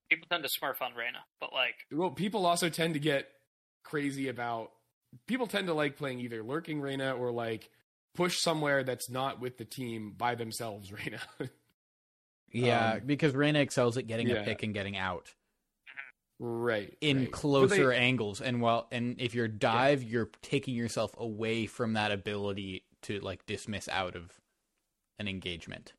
People 0.10 0.28
tend 0.30 0.44
to 0.44 0.49
smurf 0.49 0.82
on 0.82 0.94
Reyna, 0.94 1.20
but 1.40 1.54
like 1.54 1.76
Well, 1.91 2.12
people 2.12 2.45
also 2.45 2.70
tend 2.70 2.94
to 2.95 2.99
get 2.99 3.28
crazy 3.84 4.28
about. 4.28 4.72
People 5.26 5.48
tend 5.48 5.68
to 5.68 5.74
like 5.74 5.95
playing 5.98 6.20
either 6.20 6.44
lurking 6.44 6.82
Reyna 6.82 7.14
or 7.16 7.32
like 7.32 7.70
push 8.16 8.40
somewhere 8.40 8.84
that's 8.84 9.10
not 9.10 9.40
with 9.40 9.58
the 9.58 9.66
team 9.66 10.14
by 10.18 10.36
themselves 10.36 10.91
Reyna. 10.91 11.20
Yeah, 12.52 12.94
Um, 12.94 13.02
because 13.06 13.34
Reyna 13.36 13.60
excels 13.60 13.98
at 13.98 14.08
getting 14.08 14.28
yeah. 14.28 14.36
a 14.38 14.44
pick 14.45 14.64
and 14.64 14.74
getting 14.74 14.95
out 14.98 15.34
right. 16.40 16.94
in 17.02 17.20
right. 17.20 17.32
Closer 17.32 17.90
they- 17.90 17.98
angles, 17.98 18.41
and 18.41 18.62
while 18.62 18.88
and 18.91 19.20
if 19.20 19.34
you're 19.36 19.48
dive, 19.48 20.04
you're 20.04 20.30
taking 20.41 20.76
yourself 20.76 21.12
away 21.18 21.66
from 21.66 21.94
that 21.94 22.12
ability 22.12 22.84
to 23.04 23.20
like 23.20 23.45
dismiss 23.45 23.88
out 23.90 24.16
of 24.16 24.32
an 25.20 25.28
engagement. 25.28 25.94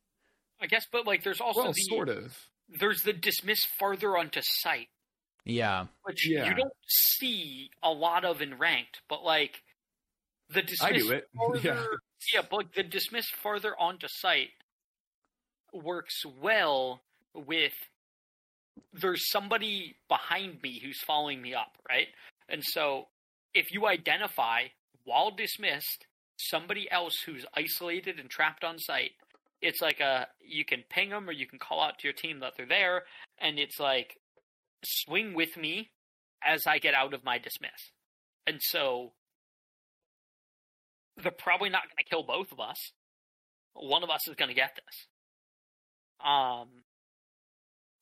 I 0.61 0.67
guess, 0.67 0.87
but 0.91 1.07
like 1.07 1.23
there's 1.23 1.41
also 1.41 1.63
well, 1.65 1.73
the 1.73 1.81
sort 1.83 2.09
of. 2.09 2.37
there's 2.69 3.03
the 3.03 3.13
dismiss 3.13 3.65
farther 3.79 4.17
onto 4.17 4.41
site, 4.43 4.89
Yeah, 5.45 5.87
which 6.03 6.29
Yeah. 6.29 6.49
you 6.49 6.55
don't 6.55 6.73
see 6.87 7.71
a 7.83 7.91
lot 7.93 8.25
of 8.25 8.41
in 8.43 8.59
ranked, 8.59 9.01
but 9.09 9.23
like 9.25 9.63
the 10.49 10.63
dismiss 10.63 10.83
I 10.83 10.93
do 10.93 11.11
it. 11.13 11.29
farther, 11.37 11.61
Yeah. 11.63 11.85
yeah, 12.35 12.43
but 12.51 12.57
like, 12.57 12.75
the 12.75 12.83
dismiss 12.83 13.27
farther 13.43 13.79
onto 13.79 14.09
site 14.09 14.51
works 15.73 16.25
well 16.41 17.03
with 17.35 17.75
there's 18.93 19.29
somebody 19.31 19.97
behind 20.09 20.63
me 20.63 20.81
who's 20.83 21.01
following 21.03 21.43
me 21.43 21.55
up, 21.55 21.77
right? 21.89 22.09
And 22.49 22.63
so 22.65 23.09
if 23.55 23.71
you 23.73 23.87
identify 23.87 24.69
while 25.05 25.31
dismissed 25.31 26.07
somebody 26.37 26.91
else 26.91 27.15
who's 27.27 27.45
isolated 27.55 28.19
and 28.19 28.31
trapped 28.31 28.65
on 28.65 28.79
site, 28.79 29.13
it's 29.61 29.81
like 29.81 30.01
a 30.01 30.27
you 30.41 30.65
can 30.65 30.85
ping 30.89 31.11
them 31.11 31.29
or 31.29 31.33
you 31.33 31.47
can 31.47 31.59
call 31.59 31.83
out 31.83 31.99
to 31.99 32.07
your 32.07 32.15
team 32.15 32.41
that 32.41 32.55
they're 32.57 32.67
there, 32.67 33.03
and 33.39 33.59
it's 33.59 33.81
like 33.81 34.19
swing 34.85 35.35
with 35.35 35.57
me 35.57 35.91
as 36.47 36.67
I 36.67 36.79
get 36.79 36.95
out 36.95 37.15
of 37.15 37.25
my 37.25 37.39
dismiss. 37.39 37.93
And 38.47 38.61
so 38.63 39.13
they're 41.23 41.33
probably 41.33 41.69
not 41.69 41.83
going 41.83 41.97
to 41.99 42.09
kill 42.09 42.23
both 42.23 42.53
of 42.53 42.61
us. 42.61 42.93
One 43.75 44.03
of 44.03 44.11
us 44.11 44.27
is 44.29 44.37
going 44.37 44.49
to 44.49 44.55
get 44.55 44.77
this. 44.77 45.07
Um, 46.25 46.69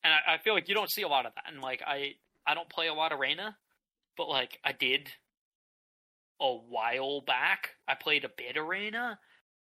and 0.04 0.12
I, 0.12 0.34
I 0.34 0.38
feel 0.38 0.54
like 0.54 0.68
you 0.68 0.74
don't 0.74 0.90
see 0.90 1.02
a 1.02 1.08
lot 1.08 1.26
of 1.26 1.32
that. 1.34 1.52
And 1.52 1.62
like 1.62 1.82
I, 1.86 2.12
I 2.46 2.54
don't 2.54 2.68
play 2.68 2.88
a 2.88 2.94
lot 2.94 3.12
of 3.12 3.18
Reyna, 3.18 3.56
but 4.16 4.28
like 4.28 4.58
I 4.64 4.72
did 4.72 5.08
a 6.40 6.52
while 6.52 7.20
back. 7.20 7.70
I 7.88 7.94
played 7.94 8.24
a 8.24 8.28
bit 8.28 8.56
of 8.56 8.66
Reyna, 8.66 9.18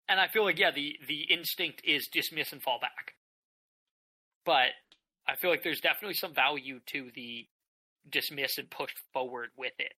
and 0.09 0.21
I 0.21 0.29
feel 0.29 0.45
like 0.45 0.59
yeah, 0.59 0.71
the 0.71 0.97
the 1.07 1.23
instinct 1.23 1.83
is 1.85 2.09
dismiss 2.09 2.53
and 2.53 2.63
fall 2.63 2.79
back. 2.81 3.15
But 4.45 4.71
I 5.27 5.37
feel 5.37 5.51
like 5.51 5.63
there's 5.63 5.81
definitely 5.81 6.15
some 6.15 6.35
value 6.35 6.81
to 6.87 7.11
the 7.15 7.47
dismiss 8.09 8.59
and 8.59 8.69
push 8.71 8.93
forward 9.13 9.51
with 9.57 9.75
it. 9.79 9.93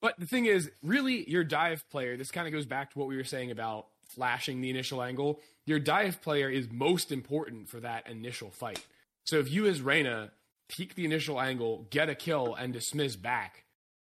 But 0.00 0.18
the 0.18 0.26
thing 0.26 0.46
is, 0.46 0.70
really, 0.82 1.28
your 1.28 1.44
dive 1.44 1.88
player, 1.90 2.16
this 2.16 2.30
kind 2.30 2.46
of 2.46 2.52
goes 2.52 2.66
back 2.66 2.90
to 2.92 2.98
what 2.98 3.06
we 3.06 3.16
were 3.16 3.24
saying 3.24 3.50
about 3.50 3.86
flashing 4.08 4.60
the 4.60 4.70
initial 4.70 5.02
angle. 5.02 5.40
Your 5.66 5.78
dive 5.78 6.22
player 6.22 6.48
is 6.48 6.68
most 6.72 7.12
important 7.12 7.68
for 7.68 7.80
that 7.80 8.08
initial 8.08 8.50
fight. 8.50 8.84
So 9.24 9.38
if 9.38 9.50
you, 9.50 9.66
as 9.66 9.82
Reyna, 9.82 10.32
peek 10.68 10.94
the 10.94 11.04
initial 11.04 11.40
angle, 11.40 11.86
get 11.90 12.08
a 12.08 12.14
kill, 12.14 12.54
and 12.54 12.72
dismiss 12.72 13.14
back, 13.14 13.64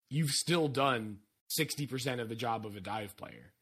you've 0.10 0.32
still 0.32 0.68
done 0.68 1.20
60% 1.58 2.20
of 2.20 2.30
the 2.30 2.36
job 2.36 2.66
of 2.66 2.76
a 2.76 2.82
dive 2.82 3.16
player. 3.16 3.54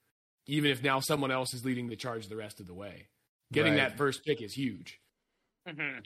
Even 0.46 0.72
if 0.72 0.84
now 0.84 1.00
someone 1.00 1.32
else 1.32 1.54
is 1.54 1.64
leading 1.66 1.88
the 1.88 1.96
charge 1.96 2.28
the 2.28 2.36
rest 2.36 2.60
of 2.60 2.68
the 2.68 2.74
way. 2.74 3.08
Getting 3.52 3.74
Right. 3.74 3.90
that 3.90 3.98
first 3.98 4.26
pick 4.26 4.42
is 4.42 4.54
huge. 4.54 5.00
Mm-hmm. 5.68 6.00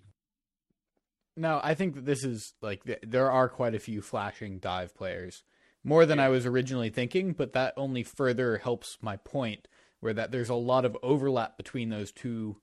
No, 1.36 1.60
I 1.64 1.74
think 1.76 1.96
that 1.96 2.06
this 2.06 2.24
is 2.24 2.54
like 2.62 2.84
th- 2.84 3.00
there 3.04 3.32
are 3.32 3.48
quite 3.50 3.76
a 3.76 3.80
few 3.80 4.02
flashing 4.02 4.60
dive 4.60 4.96
players, 4.96 5.44
more 5.84 6.06
than 6.06 6.20
I 6.20 6.30
was 6.30 6.46
originally 6.46 6.90
thinking, 6.90 7.34
but 7.34 7.54
that 7.54 7.74
only 7.78 8.04
further 8.04 8.58
helps 8.58 8.98
my 9.02 9.18
point 9.18 9.68
where 10.00 10.14
that 10.14 10.32
there's 10.32 10.50
a 10.50 10.56
lot 10.56 10.84
of 10.86 10.98
overlap 11.02 11.58
between 11.58 11.90
those 11.90 12.12
two 12.12 12.58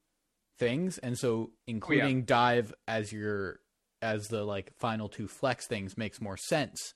things, 0.59 0.99
and 0.99 1.19
so 1.19 1.51
including 1.67 2.25
dive 2.25 2.73
as 2.87 3.13
your 3.13 3.61
as 4.03 4.27
the 4.29 4.45
like 4.45 4.73
final 4.79 5.09
two 5.09 5.27
flex 5.29 5.67
things 5.67 5.97
makes 5.97 6.21
more 6.21 6.37
sense 6.37 6.95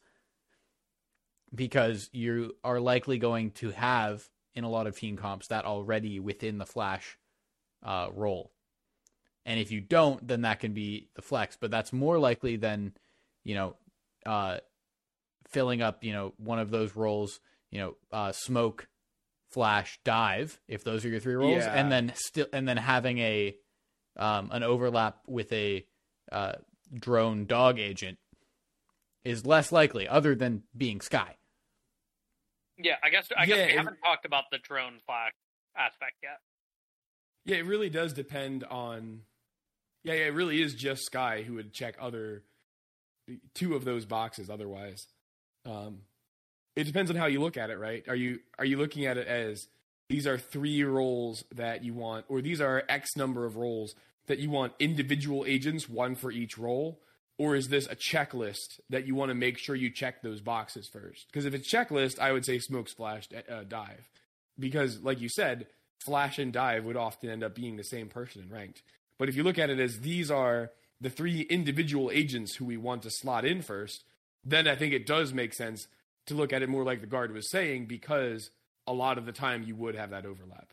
because 1.55 2.11
you 2.13 2.55
are 2.63 2.81
likely 2.81 3.19
going 3.19 3.51
to 3.53 3.71
have 3.71 4.29
in 4.59 4.65
a 4.65 4.69
lot 4.69 4.87
of 4.87 4.99
team 4.99 5.17
comps 5.17 5.47
that 5.47 5.65
already 5.65 6.19
within 6.21 6.59
the 6.59 6.67
flash 6.67 7.17
uh, 7.83 8.09
role. 8.13 8.51
And 9.47 9.59
if 9.59 9.71
you 9.71 9.81
don't, 9.81 10.27
then 10.27 10.43
that 10.43 10.61
can 10.61 10.75
be 10.75 11.09
the 11.15 11.23
flex, 11.23 11.57
but 11.59 11.71
that's 11.71 11.93
more 11.93 12.19
likely 12.19 12.57
than, 12.57 12.93
you 13.45 13.55
know, 13.55 13.77
uh, 14.27 14.59
filling 15.49 15.81
up, 15.81 16.05
you 16.05 16.13
know, 16.13 16.35
one 16.37 16.59
of 16.59 16.71
those 16.71 16.95
roles, 16.95 17.41
you 17.71 17.79
know, 17.81 17.97
uh, 18.13 18.33
smoke, 18.33 18.89
flash, 19.49 19.99
dive, 20.05 20.61
if 20.69 20.85
those 20.85 21.05
are 21.05 21.09
your 21.09 21.21
three 21.21 21.35
roles, 21.35 21.65
Yeah. 21.65 21.73
and 21.73 21.91
then 21.91 22.13
still, 22.17 22.47
and 22.53 22.69
then 22.69 22.77
having 22.77 23.19
a, 23.21 23.57
um, 24.17 24.51
an 24.53 24.63
overlap 24.63 25.21
with 25.27 25.51
a, 25.53 25.87
uh, 26.31 26.57
drone 26.93 27.47
dog 27.47 27.79
agent 27.79 28.19
is 29.25 29.47
less 29.47 29.73
likely, 29.73 30.07
other 30.07 30.35
than 30.35 30.65
being 30.77 31.01
Skye. 31.01 31.38
Yeah, 32.79 32.95
I 33.03 33.11
guess 33.11 33.29
I 33.37 33.47
guess 33.47 33.57
Yeah, 33.59 33.67
we 33.67 33.73
it- 33.73 33.77
haven't 33.79 33.99
talked 34.05 34.25
about 34.25 34.45
the 34.51 34.59
drone 34.59 35.01
flag 35.07 35.33
aspect 35.77 36.15
yet. 36.23 36.39
Yeah, 37.45 37.57
it 37.57 37.67
really 37.67 37.91
does 37.91 38.13
depend 38.13 38.65
on. 38.65 39.23
Yeah, 40.05 40.15
yeah, 40.15 40.27
it 40.27 40.35
really 40.35 40.63
is 40.63 40.75
just 40.75 41.03
Skye 41.05 41.43
who 41.43 41.55
would 41.55 41.73
check 41.73 41.97
other 42.01 42.45
two 43.55 43.75
of 43.75 43.85
those 43.85 44.05
boxes. 44.07 44.49
Otherwise, 44.49 45.07
um, 45.67 46.03
it 46.77 46.85
depends 46.85 47.11
on 47.11 47.17
how 47.17 47.27
you 47.27 47.41
look 47.41 47.57
at 47.57 47.71
it, 47.71 47.79
right? 47.79 48.05
Are 48.09 48.15
you 48.17 48.41
are 48.59 48.65
you 48.65 48.77
looking 48.77 49.07
at 49.07 49.17
it 49.19 49.27
as 49.27 49.67
these 50.09 50.27
are 50.27 50.39
three 50.39 50.83
roles 50.85 51.45
that 51.53 51.85
you 51.85 51.95
want, 51.95 52.27
or 52.29 52.41
these 52.41 52.61
are 52.61 52.85
X 52.89 53.17
number 53.17 53.45
of 53.45 53.57
roles 53.57 53.95
that 54.27 54.39
you 54.39 54.51
want 54.51 54.73
individual 54.79 55.45
agents, 55.47 55.89
one 55.89 56.15
for 56.15 56.31
each 56.31 56.57
role, 56.59 57.01
or 57.39 57.55
is 57.55 57.69
this 57.69 57.87
a 57.87 57.97
checklist 57.97 58.81
that 58.91 59.07
you 59.07 59.15
want 59.15 59.31
to 59.31 59.35
make 59.35 59.59
sure 59.59 59.77
you 59.77 59.91
check 59.91 60.23
those 60.23 60.41
boxes 60.41 60.89
first? 60.89 61.27
Because 61.29 61.47
if 61.47 61.55
it's 61.55 61.73
checklist, 61.73 62.19
I 62.19 62.33
would 62.33 62.45
say 62.45 62.59
smoke 62.59 62.89
splash 62.89 63.29
uh, 63.49 63.63
dive, 63.67 64.11
because 64.59 65.01
like 65.03 65.21
you 65.21 65.29
said, 65.29 65.67
flash 66.05 66.39
and 66.39 66.53
dive 66.53 66.85
would 66.85 66.97
often 66.97 67.31
end 67.31 67.45
up 67.45 67.55
being 67.55 67.77
the 67.77 67.85
same 67.85 68.09
person 68.09 68.43
in 68.43 68.51
ranked. 68.53 68.83
But 69.19 69.29
if 69.29 69.37
you 69.37 69.45
look 69.45 69.59
at 69.59 69.71
it 69.71 69.79
as 69.79 70.01
these 70.01 70.31
are 70.31 70.71
the 71.01 71.11
three 71.11 71.43
individual 71.43 72.11
agents 72.13 72.57
who 72.57 72.65
we 72.65 72.77
want 72.77 73.03
to 73.03 73.11
slot 73.11 73.45
in 73.45 73.63
first, 73.63 74.05
then 74.45 74.67
I 74.67 74.75
think 74.75 74.93
it 74.93 75.07
does 75.07 75.33
make 75.33 75.55
sense 75.55 75.87
to 76.27 76.35
look 76.35 76.53
at 76.53 76.63
it 76.63 76.69
more 76.69 76.85
like 76.85 77.01
the 77.01 77.07
guard 77.07 77.33
was 77.33 77.51
saying, 77.51 77.87
because 77.87 78.51
a 78.87 78.93
lot 78.93 79.19
of 79.19 79.27
the 79.27 79.33
time 79.33 79.63
you 79.63 79.77
would 79.77 79.95
have 79.95 80.11
that 80.11 80.27
overlap. 80.27 80.73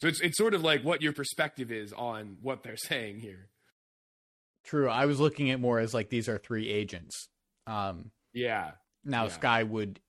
So 0.00 0.08
it's 0.08 0.20
it's 0.20 0.38
sort 0.38 0.54
of 0.54 0.62
like 0.62 0.84
what 0.84 1.02
your 1.02 1.12
perspective 1.12 1.72
is 1.72 1.92
on 1.92 2.38
what 2.40 2.62
they're 2.62 2.76
saying 2.88 3.20
here. 3.20 3.48
True. 4.64 4.88
I 4.88 5.06
was 5.06 5.18
looking 5.20 5.50
at 5.50 5.60
more 5.60 5.78
as 5.78 5.94
like 5.94 6.08
these 6.10 6.28
are 6.28 6.38
three 6.38 6.68
agents. 6.68 7.28
Um, 7.66 8.10
Yeah. 8.32 8.72
now 9.04 9.24
Yeah. 9.24 9.30
Skye 9.30 9.62
would 9.62 10.00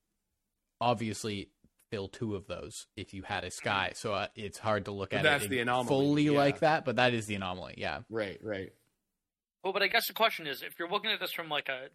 obviously 0.82 1.50
fill 1.92 2.08
two 2.08 2.36
of 2.36 2.46
those 2.48 2.88
if 2.96 3.14
you 3.14 3.24
had 3.24 3.44
a 3.44 3.52
Skye, 3.52 3.94
so 3.96 4.14
uh, 4.14 4.28
it's 4.36 4.58
hard 4.60 4.86
to 4.86 4.92
look 4.92 5.10
But 5.10 5.18
at 5.18 5.24
that's 5.24 5.46
it 5.46 5.50
the 5.50 5.60
anomaly, 5.60 5.88
fully 5.88 6.24
yeah. 6.26 6.32
like 6.32 6.60
that. 6.60 6.86
But 6.86 6.98
that 6.98 7.14
is 7.14 7.26
the 7.26 7.36
anomaly. 7.36 7.76
Yeah. 7.78 8.02
Right, 8.10 8.40
right. 8.44 8.72
Well, 9.64 9.74
but 9.74 9.82
I 9.82 9.88
guess 9.88 10.08
the 10.08 10.14
question 10.14 10.46
is, 10.48 10.62
if 10.62 10.78
you're 10.78 10.90
looking 10.90 11.12
at 11.12 11.20
this 11.20 11.32
from 11.32 11.50
like 11.50 11.68
a 11.68 11.88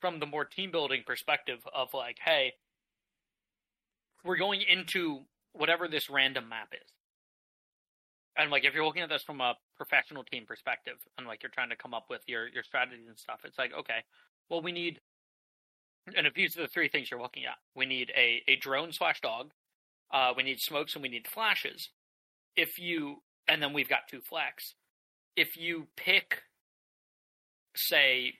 from 0.00 0.20
the 0.20 0.26
more 0.26 0.44
team 0.44 0.70
building 0.70 1.02
perspective 1.06 1.60
of 1.74 1.92
like, 1.94 2.18
hey, 2.24 2.54
we're 4.24 4.36
going 4.38 4.62
into 4.62 5.22
whatever 5.52 5.88
this 5.88 6.08
random 6.10 6.48
map 6.48 6.72
is, 6.72 6.92
and 8.36 8.50
like 8.50 8.64
if 8.64 8.74
you're 8.74 8.84
looking 8.84 9.02
at 9.02 9.08
this 9.08 9.22
from 9.22 9.40
a 9.40 9.54
professional 9.80 10.24
team 10.24 10.44
perspective, 10.44 10.96
and 11.16 11.26
like 11.26 11.42
you're 11.42 11.50
trying 11.50 11.70
to 11.70 11.76
come 11.76 11.94
up 11.94 12.06
with 12.10 12.20
your 12.26 12.48
your 12.48 12.62
strategies 12.62 13.08
and 13.08 13.18
stuff, 13.18 13.40
it's 13.44 13.56
like, 13.56 13.72
okay, 13.72 14.04
well, 14.50 14.60
we 14.60 14.72
need 14.72 15.00
and 16.16 16.26
if 16.26 16.34
these 16.34 16.56
are 16.56 16.62
the 16.62 16.68
three 16.68 16.88
things 16.88 17.10
you're 17.10 17.20
looking 17.20 17.44
at, 17.44 17.56
we 17.74 17.86
need 17.86 18.12
a, 18.16 18.42
a 18.48 18.56
drone 18.56 18.92
slash 18.92 19.20
dog, 19.20 19.50
uh, 20.12 20.32
we 20.36 20.42
need 20.42 20.60
smokes, 20.60 20.94
and 20.94 21.02
we 21.02 21.08
need 21.08 21.26
flashes. 21.26 21.90
If 22.56 22.78
you, 22.78 23.22
and 23.48 23.62
then 23.62 23.72
we've 23.72 23.88
got 23.88 24.08
two 24.10 24.20
flex. 24.20 24.74
If 25.36 25.56
you 25.56 25.88
pick, 25.96 26.42
say, 27.76 28.34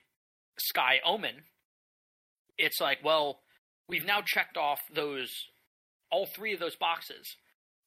Skye 0.59 0.99
Omen, 1.05 1.43
it's 2.57 2.81
like, 2.81 2.99
well, 3.03 3.39
we've 3.87 4.05
now 4.05 4.21
checked 4.25 4.57
off 4.57 4.79
those, 4.93 5.31
all 6.11 6.25
three 6.25 6.53
of 6.53 6.59
those 6.59 6.75
boxes, 6.75 7.35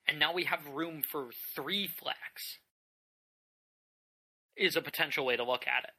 and 0.08 0.18
now 0.18 0.32
we 0.32 0.44
have 0.44 0.60
room 0.72 1.02
for 1.10 1.28
three 1.54 1.86
flex. 1.86 2.58
Is 4.56 4.76
a 4.76 4.82
potential 4.82 5.24
way 5.26 5.36
to 5.36 5.44
look 5.44 5.64
at 5.66 5.84
it 5.84 5.90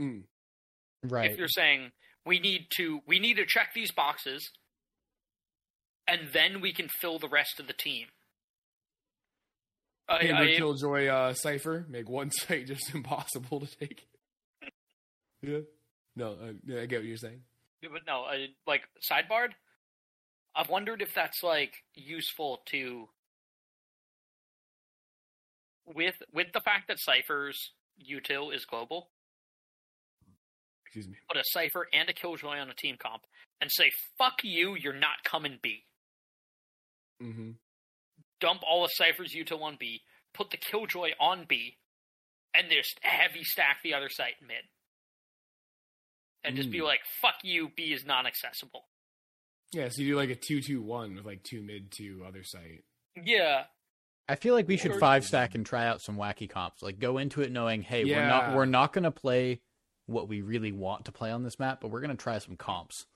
Mm. 0.00 0.22
Right. 1.04 1.30
if 1.30 1.38
you're 1.38 1.48
saying 1.48 1.92
we 2.26 2.38
need 2.38 2.66
to 2.76 3.00
we 3.06 3.18
need 3.18 3.34
to 3.38 3.46
check 3.46 3.68
these 3.74 3.90
boxes 3.92 4.50
and 6.06 6.28
then 6.32 6.60
we 6.60 6.72
can 6.72 6.88
fill 6.88 7.18
the 7.18 7.28
rest 7.28 7.58
of 7.58 7.66
the 7.66 7.72
team 7.72 8.08
I, 10.08 10.18
Amber 10.26 10.42
I- 10.42 10.56
Killjoy 10.56 11.06
uh, 11.08 11.32
Cypher 11.34 11.86
make 11.88 12.08
one 12.08 12.30
site 12.32 12.66
just 12.66 12.94
impossible 12.94 13.60
to 13.60 13.76
take. 13.78 14.06
yeah. 15.42 15.58
No, 16.14 16.32
uh, 16.32 16.52
yeah, 16.64 16.80
I 16.82 16.86
get 16.86 17.00
what 17.00 17.06
you're 17.06 17.16
saying. 17.16 17.40
Yeah, 17.82 17.88
but 17.92 18.02
no 18.06 18.22
I, 18.22 18.48
like 18.66 18.82
sidebarred 19.10 19.50
i've 20.54 20.68
wondered 20.70 21.02
if 21.02 21.12
that's 21.14 21.42
like 21.42 21.72
useful 21.94 22.60
to 22.66 23.08
with 25.86 26.14
with 26.32 26.48
the 26.52 26.60
fact 26.60 26.88
that 26.88 26.98
Cypher's 27.00 27.72
util 28.02 28.54
is 28.54 28.64
global 28.64 29.08
Excuse 30.86 31.08
me. 31.08 31.16
put 31.28 31.36
a 31.38 31.44
Cypher 31.46 31.86
and 31.92 32.08
a 32.08 32.12
killjoy 32.12 32.58
on 32.58 32.70
a 32.70 32.74
team 32.74 32.96
comp 32.98 33.22
and 33.60 33.70
say 33.72 33.90
fuck 34.18 34.34
you 34.42 34.74
you're 34.76 34.92
not 34.92 35.22
coming 35.24 35.58
b 35.62 35.84
Mm-hmm. 37.22 37.52
dump 38.40 38.60
all 38.68 38.82
the 38.82 38.88
Cypher's 38.88 39.34
util 39.34 39.62
on 39.62 39.76
B, 39.80 40.02
put 40.34 40.50
the 40.50 40.58
killjoy 40.58 41.12
on 41.18 41.46
B, 41.48 41.78
and 42.52 42.66
just 42.70 42.98
heavy 43.00 43.42
stack 43.42 43.78
the 43.82 43.94
other 43.94 44.10
site 44.10 44.34
mid. 44.46 44.64
And 46.44 46.56
just 46.56 46.70
be 46.70 46.80
Mm. 46.80 46.84
like, 46.84 47.00
fuck 47.22 47.36
you, 47.42 47.70
B 47.74 47.84
is 47.94 48.04
non 48.04 48.26
accessible. 48.26 48.84
Yeah, 49.72 49.88
so 49.88 50.02
you 50.02 50.12
do 50.12 50.16
like 50.16 50.28
a 50.28 50.34
two-two-one 50.36 51.14
with 51.14 51.24
like 51.24 51.42
two 51.42 51.62
mid, 51.62 51.90
two 51.90 52.22
other 52.28 52.44
site. 52.44 52.84
Yeah. 53.24 53.64
I 54.28 54.34
feel 54.34 54.54
like 54.54 54.66
we 54.66 54.76
should 54.76 54.94
five 54.98 55.24
stack 55.24 55.54
and 55.54 55.64
try 55.64 55.86
out 55.86 56.00
some 56.00 56.16
wacky 56.16 56.48
comps. 56.50 56.82
Like 56.82 56.98
go 56.98 57.18
into 57.18 57.42
it 57.42 57.52
knowing, 57.52 57.82
hey, 57.82 58.04
we're 58.04 58.26
not 58.26 58.54
we're 58.54 58.64
not 58.66 58.92
gonna 58.92 59.10
play 59.12 59.60
what 60.06 60.28
we 60.28 60.40
really 60.42 60.72
want 60.72 61.04
to 61.06 61.12
play 61.12 61.30
on 61.30 61.42
this 61.44 61.58
map, 61.58 61.80
but 61.80 61.88
we're 61.90 62.00
gonna 62.00 62.14
try 62.16 62.38
some 62.38 62.56
comps. 62.56 63.06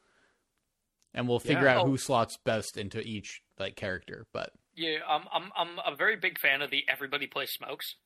And 1.13 1.29
we'll 1.29 1.41
figure 1.41 1.65
Yeah. 1.65 1.79
out 1.79 1.85
Oh. 1.87 1.89
who 1.89 1.97
slots 1.99 2.37
best 2.45 2.77
into 2.77 3.01
each 3.01 3.43
like 3.59 3.75
character. 3.77 4.27
But 4.33 4.53
Yeah, 4.75 4.99
I'm 5.09 5.25
I'm 5.33 5.51
I'm 5.57 5.79
a 5.85 5.97
very 5.97 6.17
big 6.17 6.39
fan 6.39 6.63
of 6.63 6.71
the 6.71 6.85
everybody 6.89 7.27
plays 7.27 7.51
smokes. 7.51 7.97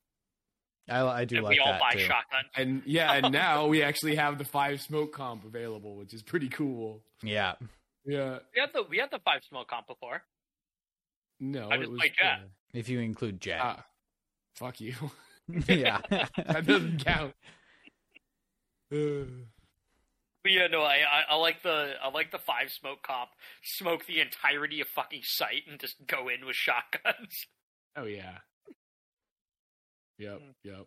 I, 0.89 1.01
I 1.01 1.25
do 1.25 1.37
and 1.37 1.45
like 1.45 1.55
we 1.55 1.59
all 1.61 1.73
that 1.73 1.81
buy 1.81 1.93
too. 1.93 2.01
shotgun. 2.01 2.45
And 2.57 2.83
yeah, 2.87 3.13
and 3.13 3.33
now 3.33 3.67
we 3.67 3.83
actually 3.83 4.17
have 4.17 4.39
the 4.39 4.45
five 4.45 4.81
smoke 4.81 5.13
comp 5.13 5.45
available, 5.45 5.97
which 5.97 6.13
is 6.15 6.23
pretty 6.23 6.49
cool. 6.49 7.03
Yeah. 7.23 7.55
Yeah. 8.07 8.39
We 8.55 8.61
had 8.61 8.71
the 8.75 8.83
we 8.89 8.99
had 8.99 9.11
the 9.11 9.19
five 9.19 9.43
smoke 9.49 9.69
comp 9.69 9.87
before. 9.87 10.23
No, 11.41 11.69
I 11.71 11.75
it 11.75 11.79
just 11.81 11.91
was 11.91 12.01
played 12.01 12.13
Jett. 12.19 12.41
If 12.75 12.89
you 12.89 13.01
include 13.01 13.41
Jack. 13.41 13.61
Ah, 13.63 13.87
fuck 14.57 14.81
you. 14.81 14.95
yeah. 15.69 16.01
that 16.11 16.65
doesn't 16.67 17.05
count. 17.05 17.35
Uh, 18.93 19.25
But 20.43 20.53
yeah, 20.53 20.67
no, 20.69 20.83
I, 20.83 20.97
I 21.11 21.23
I 21.31 21.37
like 21.37 21.63
the 21.63 21.95
I 22.03 22.09
like 22.11 22.31
the 22.31 22.39
five 22.39 22.71
smoke 22.71 23.03
cop 23.03 23.31
Smoke 23.63 24.07
the 24.07 24.21
entirety 24.21 24.81
of 24.81 24.89
fucking 24.89 25.23
site 25.23 25.63
and 25.71 25.79
just 25.81 25.97
go 26.07 26.29
in 26.29 26.45
with 26.47 26.57
shotguns. 26.57 27.47
oh 27.97 28.05
yeah. 28.05 28.39
Yep. 30.19 30.39
Mm. 30.41 30.55
Yep. 30.65 30.87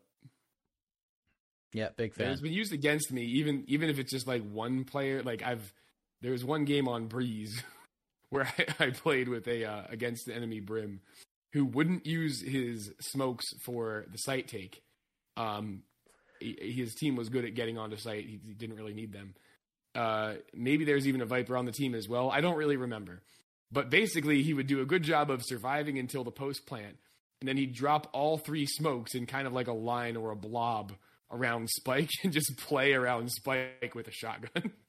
yeah, 1.74 1.90
big 1.98 2.14
Yeah, 2.18 2.24
fan. 2.24 2.32
It's 2.32 2.42
been 2.42 2.54
used 2.54 2.74
against 2.74 3.12
me, 3.12 3.24
even 3.24 3.64
even 3.68 3.90
if 3.90 4.00
it's 4.00 4.12
just 4.12 4.28
like 4.28 4.44
one 4.50 4.84
player. 4.84 5.22
Like 5.24 5.44
I've 5.44 5.74
there 6.22 6.32
was 6.32 6.44
one 6.46 6.66
game 6.66 6.88
on 6.88 7.08
Breeze 7.08 7.64
where 8.30 8.48
I, 8.80 8.86
I 8.86 8.90
played 8.92 9.28
with 9.28 9.48
a 9.48 9.66
uh, 9.66 9.84
against 9.90 10.26
the 10.26 10.36
enemy 10.36 10.60
Brim, 10.62 11.02
who 11.54 11.66
wouldn't 11.66 12.06
use 12.06 12.42
his 12.42 12.92
smokes 13.00 13.46
for 13.66 14.06
the 14.12 14.18
site 14.18 14.48
take. 14.48 14.82
Um, 15.36 15.84
he- 16.40 16.74
his 16.78 16.94
team 16.96 17.16
was 17.16 17.30
good 17.30 17.46
at 17.46 17.56
getting 17.56 17.78
onto 17.78 17.98
site. 17.98 18.26
He, 18.26 18.40
he 18.46 18.54
didn't 18.54 18.76
really 18.76 18.94
need 18.94 19.14
them. 19.14 19.34
Uh, 19.96 20.36
maybe 20.54 20.86
there's 20.86 21.08
even 21.08 21.22
a 21.22 21.26
Viper 21.26 21.58
on 21.58 21.66
the 21.66 21.72
team 21.72 21.96
as 21.96 22.08
well. 22.08 22.30
I 22.30 22.42
don't 22.42 22.58
really 22.58 22.78
remember. 22.78 23.24
But 23.72 23.90
basically, 23.90 24.44
he 24.44 24.54
would 24.54 24.68
do 24.68 24.82
a 24.82 24.86
good 24.86 25.04
job 25.04 25.30
of 25.30 25.42
surviving 25.44 25.98
until 26.00 26.24
the 26.24 26.32
post 26.32 26.66
plant, 26.68 26.98
and 27.42 27.48
then 27.48 27.58
he'd 27.58 27.74
drop 27.74 28.08
all 28.14 28.38
three 28.38 28.66
smokes 28.66 29.16
in 29.16 29.26
kind 29.26 29.48
of 29.48 29.54
like 29.54 29.68
a 29.68 29.74
line 29.74 30.16
or 30.16 30.32
a 30.32 30.36
blob 30.36 30.94
around 31.32 31.70
Spike 31.70 32.10
and 32.24 32.32
just 32.32 32.58
play 32.58 32.94
around 32.94 33.32
Spike 33.32 33.94
with 33.96 34.08
a 34.08 34.12
shotgun. 34.12 34.72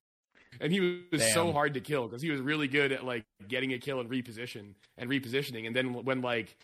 and 0.60 0.72
he 0.72 1.02
was 1.12 1.32
so 1.32 1.52
hard 1.52 1.74
to 1.74 1.80
kill 1.80 2.06
because 2.06 2.22
he 2.22 2.30
was 2.30 2.40
really 2.40 2.68
good 2.68 2.92
at 2.92 3.04
like 3.04 3.24
getting 3.46 3.72
a 3.72 3.78
kill 3.78 4.00
and 4.00 4.10
reposition 4.10 4.74
and 4.96 5.10
repositioning. 5.10 5.66
And 5.66 5.74
then 5.74 5.92
when 6.04 6.20
like 6.20 6.56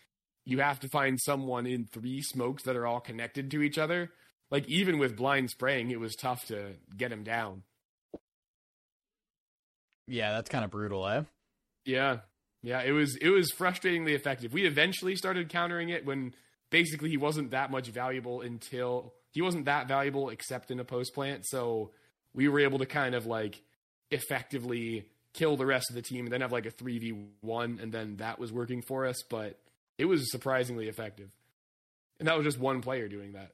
you 0.45 0.59
have 0.59 0.79
to 0.81 0.89
find 0.89 1.19
someone 1.19 1.65
in 1.65 1.85
three 1.85 2.21
smokes 2.21 2.63
that 2.63 2.75
are 2.75 2.85
all 2.85 2.99
connected 2.99 3.51
to 3.51 3.61
each 3.61 3.77
other, 3.77 4.11
like 4.51 4.67
even 4.67 4.97
with 4.97 5.15
blind 5.15 5.49
spraying, 5.49 5.91
it 5.91 5.99
was 5.99 6.15
tough 6.15 6.45
to 6.47 6.73
get 6.95 7.11
him 7.11 7.23
down. 7.23 7.63
Yeah, 10.07 10.33
that's 10.33 10.49
kind 10.49 10.63
of 10.63 10.71
brutal, 10.71 11.07
eh? 11.07 11.23
Yeah. 11.85 12.19
Yeah, 12.61 12.81
it 12.81 12.91
was 12.91 13.15
it 13.17 13.29
was 13.29 13.51
frustratingly 13.51 14.15
effective. 14.15 14.51
We 14.51 14.65
eventually 14.65 15.15
started 15.15 15.49
countering 15.49 15.89
it 15.89 16.03
when 16.03 16.33
basically 16.71 17.09
he 17.09 17.17
wasn't 17.17 17.51
that 17.51 17.69
much 17.69 17.89
valuable 17.89 18.41
until 18.41 19.13
he 19.31 19.41
wasn't 19.41 19.65
that 19.65 19.87
valuable 19.87 20.29
except 20.29 20.71
in 20.71 20.79
a 20.79 20.83
post 20.83 21.13
plant. 21.13 21.45
So 21.45 21.91
we 22.33 22.47
were 22.47 22.59
able 22.59 22.79
to 22.79 22.87
kind 22.87 23.13
of 23.13 23.27
like 23.27 23.61
effectively 24.11 25.05
kill 25.33 25.57
the 25.57 25.65
rest 25.65 25.89
of 25.89 25.95
the 25.95 26.01
team 26.01 26.25
and 26.25 26.31
then 26.33 26.41
have 26.41 26.51
like 26.51 26.65
a 26.65 26.71
3v1 26.71 27.81
and 27.81 27.91
then 27.91 28.17
that 28.17 28.39
was 28.39 28.51
working 28.53 28.81
for 28.81 29.05
us, 29.05 29.21
but 29.29 29.59
it 29.97 30.05
was 30.05 30.31
surprisingly 30.31 30.87
effective. 30.87 31.29
And 32.19 32.27
that 32.27 32.37
was 32.37 32.45
just 32.45 32.59
one 32.59 32.81
player 32.81 33.07
doing 33.09 33.33
that. 33.33 33.51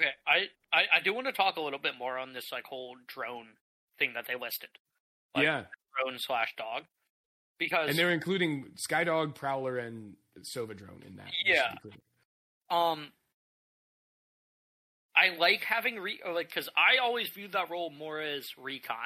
Okay, 0.00 0.10
I, 0.26 0.46
I 0.72 0.84
I 0.98 1.00
do 1.02 1.12
want 1.12 1.26
to 1.26 1.32
talk 1.32 1.56
a 1.56 1.60
little 1.60 1.78
bit 1.78 1.94
more 1.98 2.16
on 2.18 2.32
this 2.32 2.50
like 2.52 2.64
whole 2.64 2.96
drone 3.06 3.48
thing 3.98 4.12
that 4.14 4.26
they 4.26 4.34
listed, 4.36 4.70
Like- 5.34 5.44
yeah. 5.44 5.64
drone 6.00 6.18
slash 6.18 6.54
dog, 6.56 6.84
because 7.58 7.90
And 7.90 7.98
they're 7.98 8.12
including 8.12 8.70
Skydog, 8.88 9.34
Prowler 9.34 9.76
and 9.78 10.14
Sova 10.56 10.76
drone 10.76 11.02
in 11.06 11.16
that. 11.16 11.30
Yeah. 11.44 11.74
um, 12.70 13.08
I 15.14 15.36
like 15.36 15.62
having 15.64 15.98
re 15.98 16.20
like 16.32 16.48
because 16.48 16.68
I 16.76 16.98
always 17.02 17.28
viewed 17.28 17.52
that 17.52 17.68
role 17.70 17.90
more 17.90 18.20
as 18.20 18.46
recon, 18.56 18.96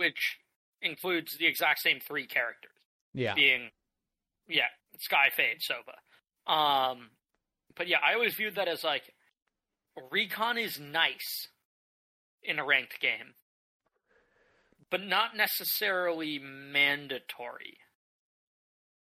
which 0.00 0.38
includes 0.80 1.36
the 1.36 1.46
exact 1.46 1.78
same 1.80 2.00
three 2.00 2.26
characters. 2.26 2.70
Yeah. 3.12 3.34
being 3.34 3.68
yeah 4.48 4.70
Skye 4.98 5.30
fade 5.36 5.58
sova 5.68 5.96
um 6.50 7.10
but 7.76 7.86
yeah 7.88 7.98
i 8.08 8.14
always 8.14 8.34
viewed 8.34 8.54
that 8.54 8.68
as 8.68 8.82
like 8.84 9.02
recon 10.12 10.56
is 10.58 10.78
nice 10.80 11.48
in 12.42 12.58
a 12.60 12.64
ranked 12.64 13.00
game 13.00 13.34
but 14.90 15.02
not 15.04 15.36
necessarily 15.36 16.38
mandatory 16.40 17.78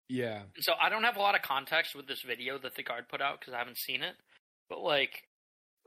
Yeah. 0.08 0.42
so 0.58 0.72
i 0.80 0.88
don't 0.88 1.04
have 1.04 1.16
a 1.16 1.20
lot 1.20 1.34
of 1.36 1.42
context 1.42 1.94
with 1.94 2.06
this 2.08 2.22
video 2.22 2.58
that 2.58 2.74
the 2.74 2.82
guard 2.82 3.08
put 3.08 3.22
out 3.22 3.38
because 3.40 3.54
i 3.54 3.58
haven't 3.58 3.78
seen 3.78 4.02
it 4.02 4.14
but 4.68 4.80
like 4.80 5.22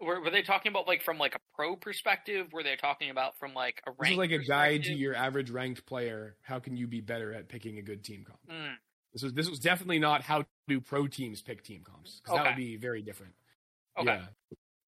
were, 0.02 0.22
were 0.22 0.30
they 0.30 0.42
talking 0.42 0.72
about 0.72 0.88
like 0.88 1.02
from 1.02 1.18
like 1.18 1.36
a 1.36 1.40
pro 1.56 1.76
perspective 1.76 2.48
were 2.52 2.64
they 2.64 2.76
talking 2.76 3.10
about 3.10 3.38
from 3.40 3.54
like 3.54 3.82
a 3.88 3.92
This 3.92 3.98
rank 4.00 4.12
is 4.14 4.18
like 4.18 4.32
a 4.32 4.44
guide 4.44 4.84
to 4.84 4.94
your 4.94 5.16
average 5.16 5.50
ranked 5.50 5.86
player. 5.86 6.36
How 6.42 6.60
can 6.60 6.76
you 6.76 6.88
be 6.88 7.02
better 7.02 7.34
at 7.34 7.48
picking 7.50 7.78
a 7.78 7.82
good 7.82 8.04
team 8.04 8.24
comp? 8.26 8.40
Mm, 8.50 8.76
This 9.14 9.24
was 9.24 9.34
this 9.34 9.50
was 9.50 9.60
definitely 9.60 10.00
not 10.00 10.22
how 10.22 10.46
do 10.68 10.82
pro 10.82 11.08
teams 11.08 11.42
pick 11.42 11.64
team 11.64 11.84
comps 11.84 12.22
because 12.24 12.38
that 12.38 12.48
would 12.48 12.58
be 12.58 12.78
very 12.78 13.02
different. 13.02 13.34
okay 13.98 14.08
Yeah. 14.08 14.26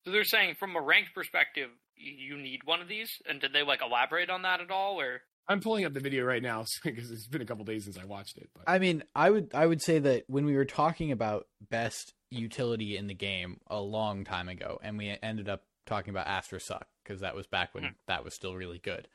So 0.05 0.11
they're 0.11 0.23
saying 0.23 0.55
from 0.59 0.75
a 0.75 0.81
ranked 0.81 1.13
perspective, 1.13 1.69
you 1.95 2.37
need 2.37 2.61
one 2.63 2.81
of 2.81 2.87
these, 2.87 3.09
and 3.27 3.41
did 3.41 3.51
they 3.53 3.63
like 3.63 3.81
elaborate 3.81 4.29
on 4.29 4.43
that 4.43 4.61
at 4.61 4.71
all, 4.71 4.99
or 5.01 5.21
I'm 5.49 5.61
pulling 5.61 5.85
up 5.85 5.93
the 5.93 5.99
video 5.99 6.25
right 6.25 6.41
now 6.43 6.65
because 6.83 7.09
it's 7.11 7.27
been 7.27 7.41
a 7.41 7.45
couple 7.45 7.63
days 7.65 7.85
since 7.85 7.97
I 7.97 8.05
watched 8.05 8.37
it. 8.37 8.49
But 8.53 8.63
I 8.67 8.79
mean, 8.79 9.03
I 9.15 9.29
would 9.29 9.51
I 9.53 9.65
would 9.65 9.81
say 9.81 9.99
that 9.99 10.23
when 10.27 10.45
we 10.45 10.55
were 10.55 10.65
talking 10.65 11.11
about 11.11 11.47
best 11.69 12.13
utility 12.29 12.97
in 12.97 13.07
the 13.07 13.13
game 13.13 13.59
a 13.67 13.79
long 13.79 14.23
time 14.25 14.49
ago, 14.49 14.79
and 14.83 14.97
we 14.97 15.17
ended 15.23 15.47
up 15.47 15.63
talking 15.85 16.09
about 16.11 16.27
Astra 16.27 16.59
Suck 16.59 16.85
because 17.03 17.21
that 17.21 17.35
was 17.35 17.47
back 17.47 17.73
when 17.73 17.83
Hmm. 17.85 17.89
that 18.07 18.23
was 18.25 18.33
still 18.33 18.55
really 18.55 18.79
good. 18.79 19.07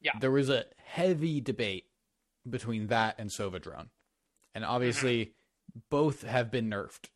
Yeah. 0.00 0.12
there 0.20 0.30
was 0.30 0.48
a 0.50 0.64
heavy 0.84 1.40
debate 1.40 1.84
between 2.48 2.86
that 2.88 3.16
and 3.18 3.28
Sova 3.30 3.60
Drone, 3.60 3.90
and 4.54 4.64
obviously 4.64 5.34
both 5.90 6.22
have 6.22 6.50
been 6.50 6.70
nerfed 6.70 7.08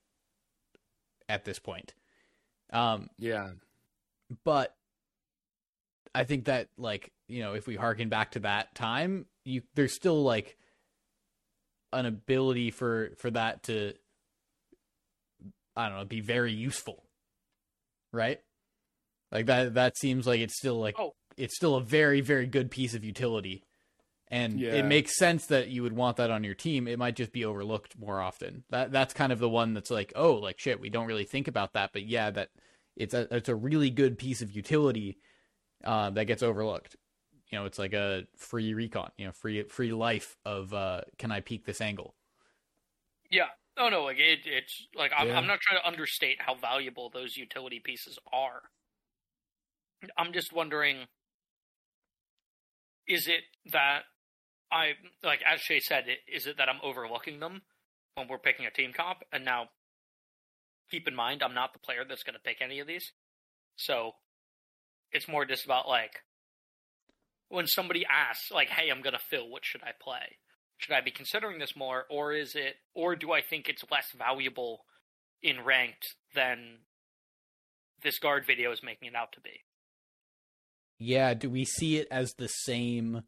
at 1.28 1.44
this 1.44 1.58
point. 1.58 1.94
Um, 2.72 3.08
yeah, 3.18 3.50
but 4.44 4.74
I 6.14 6.24
think 6.24 6.46
that 6.46 6.68
like 6.76 7.12
you 7.28 7.42
know 7.42 7.54
if 7.54 7.66
we 7.66 7.76
harken 7.76 8.08
back 8.08 8.32
to 8.32 8.40
that 8.40 8.74
time, 8.74 9.26
you 9.44 9.62
there's 9.74 9.94
still 9.94 10.22
like 10.22 10.56
an 11.92 12.06
ability 12.06 12.70
for 12.70 13.10
for 13.18 13.30
that 13.30 13.62
to 13.64 13.94
I 15.76 15.88
don't 15.88 15.98
know 15.98 16.04
be 16.04 16.20
very 16.20 16.52
useful, 16.52 17.04
right? 18.12 18.40
Like 19.32 19.46
that 19.46 19.74
that 19.74 19.96
seems 19.96 20.26
like 20.26 20.40
it's 20.40 20.56
still 20.56 20.78
like 20.78 20.96
Oh. 20.98 21.14
it's 21.36 21.56
still 21.56 21.76
a 21.76 21.80
very 21.82 22.20
very 22.20 22.46
good 22.46 22.70
piece 22.70 22.94
of 22.94 23.04
utility. 23.04 23.64
And 24.32 24.60
Yeah. 24.60 24.74
it 24.74 24.84
makes 24.84 25.16
sense 25.18 25.46
that 25.46 25.68
you 25.68 25.82
would 25.82 25.92
want 25.92 26.16
that 26.18 26.30
on 26.30 26.44
your 26.44 26.54
team. 26.54 26.86
It 26.86 27.00
might 27.00 27.16
just 27.16 27.32
be 27.32 27.44
overlooked 27.44 27.98
more 27.98 28.20
often. 28.20 28.62
That 28.70 28.92
that's 28.92 29.14
kind 29.14 29.32
of 29.32 29.38
the 29.40 29.48
one 29.48 29.74
that's 29.74 29.90
like, 29.90 30.12
oh, 30.14 30.34
like 30.34 30.58
shit, 30.58 30.80
we 30.80 30.90
don't 30.90 31.06
really 31.06 31.24
think 31.24 31.48
about 31.48 31.72
that, 31.72 31.90
but 31.92 32.06
yeah, 32.06 32.30
that 32.30 32.50
it's 32.96 33.14
a 33.14 33.32
it's 33.34 33.48
a 33.48 33.54
really 33.56 33.90
good 33.90 34.18
piece 34.18 34.42
of 34.42 34.50
utility 34.54 35.18
uh, 35.84 36.10
that 36.10 36.24
gets 36.26 36.42
overlooked. 36.42 36.96
You 37.50 37.58
know, 37.58 37.64
it's 37.64 37.78
like 37.78 37.94
a 37.94 38.24
free 38.36 38.74
recon, 38.74 39.10
you 39.16 39.26
know, 39.26 39.32
free 39.32 39.64
free 39.64 39.92
life 39.92 40.36
of 40.44 40.72
uh, 40.72 41.02
can 41.18 41.32
I 41.32 41.40
peek 41.40 41.64
this 41.64 41.80
angle? 41.80 42.14
Yeah. 43.30 43.48
Oh 43.76 43.88
no, 43.88 44.04
like 44.04 44.18
it, 44.18 44.40
it's 44.44 44.86
like 44.94 45.12
I'm, 45.16 45.28
Yeah. 45.28 45.38
I'm 45.38 45.46
not 45.46 45.60
trying 45.60 45.80
to 45.80 45.86
understate 45.86 46.38
how 46.40 46.54
valuable 46.54 47.10
those 47.10 47.36
utility 47.36 47.80
pieces 47.82 48.18
are. 48.32 48.62
I'm 50.16 50.32
just 50.32 50.52
wondering, 50.52 51.06
is 53.06 53.26
it 53.28 53.42
that 53.72 54.02
I 54.72 54.92
like 55.22 55.40
as 55.42 55.60
Shay 55.60 55.80
said, 55.80 56.04
is 56.32 56.46
it 56.46 56.56
that 56.58 56.68
I'm 56.68 56.80
overlooking 56.82 57.40
them 57.40 57.62
when 58.14 58.28
we're 58.28 58.38
picking 58.38 58.66
a 58.66 58.70
team 58.70 58.92
comp? 58.92 59.18
And 59.32 59.44
now, 59.44 59.70
keep 60.90 61.08
in 61.08 61.14
mind, 61.14 61.42
I'm 61.42 61.54
not 61.54 61.72
the 61.72 61.78
player 61.78 62.04
that's 62.08 62.22
going 62.22 62.34
to 62.34 62.40
pick 62.40 62.58
any 62.60 62.80
of 62.80 62.86
these, 62.86 63.12
so 63.76 64.12
it's 65.12 65.28
more 65.28 65.44
just 65.44 65.64
about 65.64 65.88
like 65.88 66.22
when 67.48 67.66
somebody 67.66 68.04
asks, 68.06 68.50
like, 68.52 68.68
"Hey, 68.68 68.90
I'm 68.90 69.02
going 69.02 69.12
to 69.14 69.18
fill. 69.30 69.48
What 69.48 69.64
should 69.64 69.82
I 69.82 69.92
play?" 70.00 70.38
should 70.78 70.94
I 70.94 71.02
be 71.02 71.10
considering 71.10 71.58
this 71.58 71.76
more, 71.76 72.06
or 72.08 72.32
is 72.32 72.54
it, 72.54 72.76
or 72.94 73.14
do 73.14 73.32
I 73.32 73.42
think 73.42 73.68
it's 73.68 73.84
less 73.90 74.06
valuable 74.16 74.86
in 75.42 75.62
ranked 75.62 76.06
than 76.34 76.78
this 78.02 78.18
guard 78.18 78.46
video 78.46 78.72
is 78.72 78.82
making 78.82 79.08
it 79.08 79.14
out 79.14 79.32
to 79.32 79.42
be? 79.42 79.60
Yeah, 80.98 81.34
do 81.34 81.50
we 81.50 81.66
see 81.66 81.98
it 81.98 82.08
as 82.10 82.32
the 82.32 82.48
same 82.48 83.24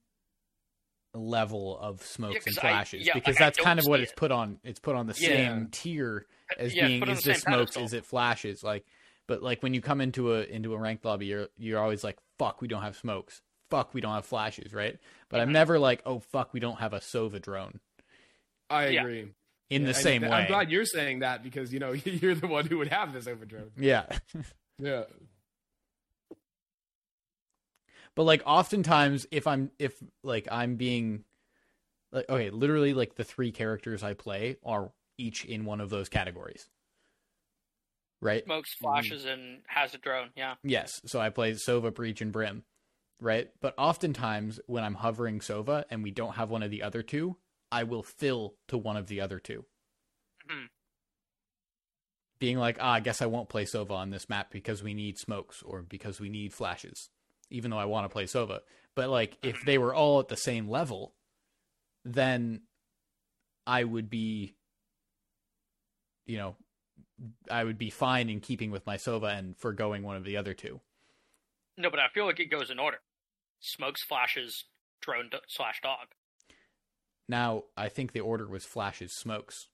level 1.14 1.78
of 1.78 2.02
smokes 2.02 2.32
Yeah, 2.34 2.38
and 2.38 2.44
'cause 2.56 2.58
I- 2.58 2.60
flashes? 2.62 3.06
yeah, 3.06 3.12
because 3.14 3.34
like, 3.34 3.38
that's 3.38 3.58
kind 3.58 3.78
of 3.78 3.86
what 3.86 4.00
it's 4.00 4.12
it. 4.12 4.16
put 4.16 4.32
on. 4.32 4.58
It's 4.64 4.80
put 4.80 4.96
on 4.96 5.06
the 5.06 5.14
Yeah. 5.18 5.28
same 5.28 5.68
tier 5.70 6.26
uh, 6.50 6.54
as 6.58 6.74
Yeah, 6.74 6.86
being 6.86 7.06
is 7.08 7.22
this 7.22 7.40
smokes, 7.42 7.72
pedestal. 7.74 7.84
is 7.84 7.92
it 7.92 8.06
flashes? 8.06 8.62
Like, 8.62 8.86
but 9.32 9.42
like 9.42 9.62
when 9.62 9.72
you 9.72 9.80
come 9.80 10.02
into 10.02 10.34
a 10.34 10.42
into 10.42 10.74
a 10.74 10.78
ranked 10.78 11.06
lobby, 11.06 11.24
you're 11.24 11.48
you're 11.56 11.80
always 11.80 12.04
like, 12.04 12.18
fuck, 12.38 12.60
we 12.60 12.68
don't 12.68 12.82
have 12.82 12.96
smokes. 12.96 13.40
Fuck, 13.70 13.94
we 13.94 14.02
don't 14.02 14.12
have 14.12 14.26
flashes, 14.26 14.74
right? 14.74 14.98
But 15.30 15.40
I'm 15.40 15.48
Mhm. 15.48 15.52
never 15.52 15.78
like, 15.78 16.02
oh 16.04 16.18
fuck, 16.18 16.52
we 16.52 16.60
don't 16.60 16.78
have 16.80 16.92
a 16.92 16.98
Sova 17.00 17.40
drone 17.40 17.80
I 18.68 18.88
Yeah. 18.88 19.00
agree. 19.04 19.32
in 19.70 19.84
the 19.84 19.88
And 19.88 19.96
same 19.96 20.20
th- 20.20 20.30
way. 20.30 20.36
I'm 20.38 20.48
glad 20.48 20.70
you're 20.70 20.84
saying 20.84 21.20
that 21.20 21.42
because 21.42 21.72
you 21.72 21.78
know 21.78 21.92
you're 22.04 22.34
the 22.34 22.46
one 22.46 22.66
who 22.66 22.76
would 22.76 22.88
have 22.88 23.14
this 23.14 23.26
overdrive. 23.26 23.72
Yeah. 23.78 24.04
Yeah. 24.78 25.04
But 28.14 28.24
like 28.24 28.42
oftentimes 28.44 29.26
if 29.30 29.46
I'm 29.46 29.70
if 29.78 29.94
like 30.22 30.46
I'm 30.50 30.76
being 30.76 31.24
like 32.10 32.28
okay, 32.28 32.50
literally 32.50 32.92
like 32.92 33.14
the 33.14 33.24
three 33.24 33.52
characters 33.52 34.02
I 34.02 34.12
play 34.14 34.56
are 34.64 34.92
each 35.16 35.44
in 35.46 35.64
one 35.64 35.80
of 35.80 35.88
those 35.88 36.08
categories. 36.10 36.68
Right? 38.22 38.44
Smokes, 38.44 38.72
flashes, 38.74 39.24
and 39.26 39.58
has 39.66 39.94
a 39.94 39.98
drone. 39.98 40.30
Yeah. 40.36 40.54
Yes. 40.62 41.00
So 41.06 41.20
I 41.20 41.28
play 41.28 41.52
Sova, 41.52 41.92
Breach, 41.92 42.22
and 42.22 42.32
Brim. 42.32 42.62
Right? 43.20 43.50
But 43.60 43.74
oftentimes 43.76 44.60
when 44.66 44.84
I'm 44.84 44.94
hovering 44.94 45.40
Sova 45.40 45.84
and 45.90 46.02
we 46.02 46.12
don't 46.12 46.36
have 46.36 46.48
one 46.48 46.62
of 46.62 46.70
the 46.70 46.82
other 46.82 47.02
two, 47.02 47.36
I 47.70 47.82
will 47.82 48.02
fill 48.04 48.54
to 48.68 48.78
one 48.78 48.96
of 48.96 49.08
the 49.08 49.20
other 49.20 49.38
two. 49.40 49.64
Mhm. 50.48 50.68
Being 52.38 52.58
like, 52.58 52.78
ah, 52.80 52.92
I 52.92 53.00
guess 53.00 53.20
I 53.22 53.26
won't 53.26 53.48
play 53.48 53.64
Sova 53.64 53.92
on 53.92 54.10
this 54.10 54.28
map 54.28 54.50
because 54.50 54.82
we 54.82 54.94
need 54.94 55.18
smokes 55.18 55.62
or 55.62 55.82
because 55.82 56.20
we 56.20 56.28
need 56.28 56.52
flashes, 56.52 57.10
even 57.50 57.70
though 57.70 57.78
I 57.78 57.84
want 57.86 58.04
to 58.04 58.12
play 58.12 58.24
Sova. 58.24 58.60
But 58.94 59.08
like, 59.08 59.36
if 59.42 59.64
they 59.64 59.78
were 59.78 59.94
all 59.94 60.20
at 60.20 60.28
the 60.28 60.36
same 60.36 60.68
level, 60.68 61.14
then 62.04 62.62
I 63.66 63.84
would 63.84 64.10
be, 64.10 64.54
you 66.26 66.36
know, 66.38 66.56
I 67.50 67.64
would 67.64 67.78
be 67.78 67.90
fine 67.90 68.28
in 68.28 68.40
keeping 68.40 68.70
with 68.70 68.86
my 68.86 68.96
Sova 68.96 69.36
and 69.36 69.56
foregoing 69.56 70.02
one 70.02 70.16
of 70.16 70.24
the 70.24 70.36
other 70.36 70.54
two. 70.54 70.80
No, 71.76 71.90
but 71.90 72.00
I 72.00 72.08
feel 72.12 72.26
like 72.26 72.40
it 72.40 72.50
goes 72.50 72.70
in 72.70 72.78
order. 72.78 72.98
Smokes, 73.60 74.02
flashes, 74.02 74.64
drone 75.00 75.28
do- 75.30 75.38
slash 75.48 75.80
dog. 75.82 76.08
Now, 77.28 77.64
I 77.76 77.88
think 77.88 78.12
the 78.12 78.20
order 78.20 78.46
was 78.46 78.64
flashes, 78.64 79.12
smokes, 79.12 79.68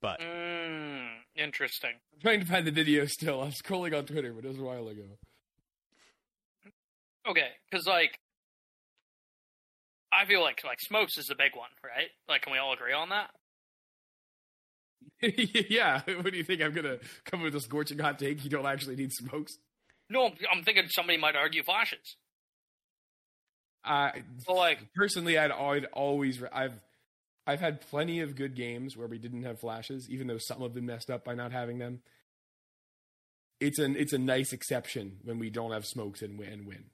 but 0.00 0.20
Mm, 0.20 1.08
interesting. 1.34 1.94
I'm 2.14 2.20
trying 2.20 2.40
to 2.40 2.46
find 2.46 2.66
the 2.66 2.70
video 2.70 3.06
still. 3.06 3.40
I 3.40 3.46
was 3.46 3.60
scrolling 3.60 3.96
on 3.96 4.04
Twitter, 4.04 4.32
but 4.32 4.44
it 4.44 4.48
was 4.48 4.58
a 4.58 4.62
while 4.62 4.86
ago. 4.88 5.18
Okay, 7.28 7.48
because 7.70 7.86
like, 7.86 8.20
I 10.12 10.24
feel 10.26 10.42
like 10.42 10.62
like 10.64 10.80
smokes 10.80 11.18
is 11.18 11.26
the 11.26 11.34
big 11.34 11.56
one, 11.56 11.70
right? 11.84 12.10
Like, 12.28 12.42
can 12.42 12.52
we 12.52 12.58
all 12.58 12.72
agree 12.72 12.92
on 12.92 13.08
that? 13.08 13.30
yeah. 15.22 16.02
What 16.06 16.30
do 16.32 16.36
you 16.36 16.44
think? 16.44 16.62
I'm 16.62 16.72
gonna 16.72 16.98
come 17.24 17.42
with 17.42 17.54
a 17.54 17.60
scorching 17.60 17.98
hot 17.98 18.18
take. 18.18 18.44
You 18.44 18.50
don't 18.50 18.66
actually 18.66 18.96
need 18.96 19.12
smokes. 19.12 19.58
No, 20.08 20.30
I'm 20.52 20.62
thinking 20.62 20.84
somebody 20.88 21.18
might 21.18 21.34
argue 21.36 21.62
flashes. 21.62 22.16
Uh, 23.84 24.10
So 24.38 24.52
like, 24.54 24.78
personally, 24.94 25.38
I'd, 25.38 25.50
I'd 25.50 25.84
always 25.86 26.42
I've 26.52 26.80
I've 27.46 27.60
had 27.60 27.80
plenty 27.80 28.20
of 28.20 28.34
good 28.36 28.54
games 28.56 28.96
where 28.96 29.06
we 29.06 29.18
didn't 29.18 29.44
have 29.44 29.60
flashes, 29.60 30.08
even 30.10 30.26
though 30.26 30.38
some 30.38 30.62
of 30.62 30.74
them 30.74 30.86
messed 30.86 31.10
up 31.10 31.24
by 31.24 31.34
not 31.34 31.52
having 31.52 31.78
them. 31.78 32.00
It's 33.60 33.78
an 33.78 33.96
it's 33.96 34.12
a 34.12 34.18
nice 34.18 34.52
exception 34.52 35.18
when 35.24 35.38
we 35.38 35.50
don't 35.50 35.72
have 35.72 35.86
smokes 35.86 36.22
and 36.22 36.38
win. 36.38 36.52
And 36.52 36.66
win. 36.66 36.84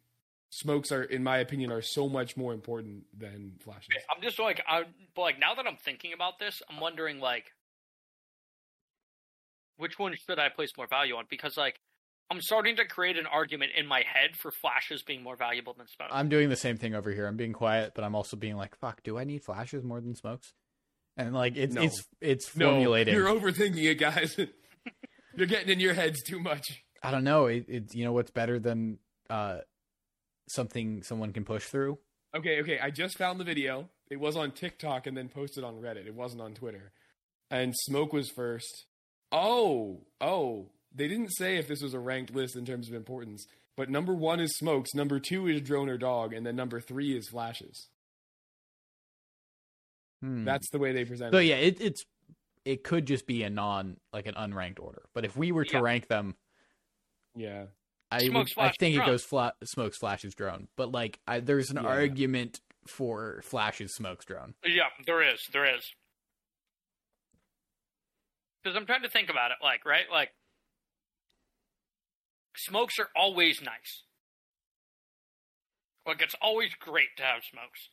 Smokes 0.51 0.93
are, 0.93 1.03
in 1.03 1.25
my 1.25 1.39
opinion, 1.39 1.73
are 1.73 1.81
so 1.81 2.11
much 2.11 2.37
more 2.37 2.53
important 2.53 3.05
than 3.19 3.55
flashes. 3.65 3.89
I'm 4.15 4.23
just 4.23 4.39
like, 4.39 4.63
I 4.69 4.85
but 5.17 5.23
like 5.23 5.39
now 5.39 5.55
that 5.55 5.67
I'm 5.67 5.79
thinking 5.79 6.13
about 6.13 6.39
this, 6.39 6.61
I'm 6.71 6.79
wondering 6.79 7.19
like, 7.21 7.47
which 9.77 9.99
one 9.99 10.15
should 10.27 10.39
I 10.39 10.49
place 10.49 10.71
more 10.77 10.87
value 10.87 11.15
on? 11.17 11.25
Because 11.31 11.57
like, 11.57 11.81
I'm 12.31 12.41
starting 12.41 12.77
to 12.77 12.85
create 12.87 13.19
an 13.19 13.27
argument 13.27 13.73
in 13.77 13.87
my 13.87 13.99
head 14.01 14.37
for 14.37 14.51
flashes 14.51 15.03
being 15.03 15.23
more 15.23 15.37
valuable 15.37 15.75
than 15.77 15.87
smokes. 15.89 16.13
I'm 16.15 16.29
doing 16.29 16.49
the 16.49 16.57
same 16.57 16.77
thing 16.79 16.95
over 16.95 17.11
here. 17.13 17.27
I'm 17.27 17.37
being 17.37 17.53
quiet, 17.53 17.93
but 17.95 18.05
I'm 18.05 18.15
also 18.15 18.37
being 18.37 18.57
like, 18.57 18.77
"Fuck, 18.79 19.03
do 19.03 19.19
I 19.19 19.25
need 19.25 19.45
flashes 19.45 19.85
more 19.85 20.01
than 20.01 20.15
smokes?" 20.15 20.55
And 21.17 21.35
like, 21.35 21.57
it's 21.57 21.75
No. 21.75 21.83
it's 21.83 22.03
it's 22.21 22.57
No, 22.57 22.71
formulating. 22.71 23.15
you're 23.15 23.27
overthinking 23.29 23.85
it, 23.85 23.97
guys. 23.97 24.35
you're 25.37 25.47
getting 25.47 25.69
in 25.69 25.81
your 25.81 25.93
heads 25.95 26.23
too 26.23 26.41
much. 26.41 26.83
I 27.03 27.11
don't 27.11 27.25
know. 27.25 27.47
It, 27.47 27.67
it 27.69 27.95
you 27.95 28.05
know 28.05 28.13
what's 28.13 28.31
better 28.31 28.59
than 28.59 28.99
uh 29.29 29.59
something 30.49 31.03
someone 31.03 31.33
can 31.33 31.45
push 31.45 31.65
through. 31.67 31.99
Okay, 32.35 32.61
okay. 32.63 32.79
I 32.79 32.91
just 32.91 33.19
found 33.19 33.39
the 33.41 33.45
video. 33.45 33.91
It 34.11 34.19
was 34.21 34.37
on 34.37 34.53
TikTok 34.53 35.07
and 35.07 35.17
then 35.17 35.29
posted 35.29 35.65
on 35.65 35.75
Reddit. 35.81 36.07
It 36.07 36.15
wasn't 36.15 36.43
on 36.43 36.55
Twitter. 36.55 36.93
And 37.51 37.75
Smoke 37.77 38.13
was 38.13 38.31
first. 38.31 38.87
Oh, 39.33 40.01
oh. 40.21 40.67
They 40.95 41.09
didn't 41.09 41.31
say 41.31 41.57
if 41.57 41.67
this 41.69 41.83
was 41.83 41.95
a 41.95 41.99
ranked 41.99 42.35
list 42.35 42.55
in 42.57 42.65
terms 42.67 42.89
of 42.89 42.95
importance. 42.95 43.47
But 43.77 43.89
number 43.89 44.13
one 44.15 44.39
is 44.41 44.55
Smokes, 44.57 44.93
number 44.95 45.19
two 45.19 45.49
is 45.49 45.63
Drone 45.63 45.89
or 45.89 45.97
Dog, 45.97 46.35
and 46.35 46.45
then 46.47 46.55
number 46.57 46.81
three 46.81 47.17
is 47.17 47.29
Flashes. 47.29 47.89
Hmm. 50.23 50.45
That's 50.45 50.69
the 50.71 50.79
way 50.79 50.93
they 50.93 51.05
present 51.05 51.33
so 51.33 51.39
it. 51.39 51.45
yeah. 51.47 51.57
It, 51.57 51.81
it's 51.81 52.05
it 52.65 52.85
could 52.85 53.07
just 53.07 53.27
be 53.27 53.43
a 53.43 53.51
non 53.51 53.97
like 54.13 54.27
an 54.27 54.35
unranked 54.35 54.79
order. 54.81 55.03
But 55.15 55.25
if 55.25 55.37
we 55.37 55.51
were 55.53 55.65
to 55.65 55.73
Yeah. 55.79 55.81
rank 55.81 56.09
them, 56.09 56.37
Yeah. 57.35 57.67
I 58.11 58.27
Smokes, 58.27 58.55
would, 58.55 58.63
I 58.63 58.65
flashes, 58.67 58.77
think 58.79 58.97
it 58.97 59.07
goes 59.07 59.25
fla- 59.25 59.55
smokes 59.65 59.97
flashes 59.97 60.35
drone. 60.35 60.69
But 60.77 60.93
like, 60.93 61.19
I, 61.27 61.41
there's 61.41 61.71
an 61.71 61.79
Yeah. 61.83 61.89
argument 61.89 62.61
for 62.87 63.41
flashes 63.43 63.95
smokes 63.95 64.27
drone. 64.27 64.55
Yeah, 64.67 64.89
there 65.07 65.23
is. 65.23 65.41
There 65.51 65.65
is. 65.65 65.83
Because 68.63 68.77
I'm 68.77 68.87
trying 68.87 69.03
to 69.03 69.11
think 69.11 69.29
about 69.29 69.51
it, 69.51 69.59
like, 69.63 69.85
right? 69.85 70.05
Like, 70.11 70.31
smokes 72.57 72.99
are 72.99 73.09
always 73.17 73.61
nice. 73.61 74.05
Like, 76.07 76.23
it's 76.23 76.37
always 76.41 76.75
great 76.79 77.17
to 77.17 77.23
have 77.23 77.43
smokes. 77.49 77.89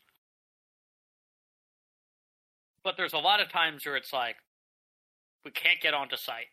But 2.84 2.96
there's 2.98 3.14
a 3.14 3.18
lot 3.18 3.42
of 3.42 3.52
times 3.52 3.86
where 3.86 3.96
it's 3.96 4.14
like, 4.14 4.38
we 5.44 5.52
can't 5.52 5.82
get 5.82 5.94
onto 5.94 6.18
site. 6.18 6.48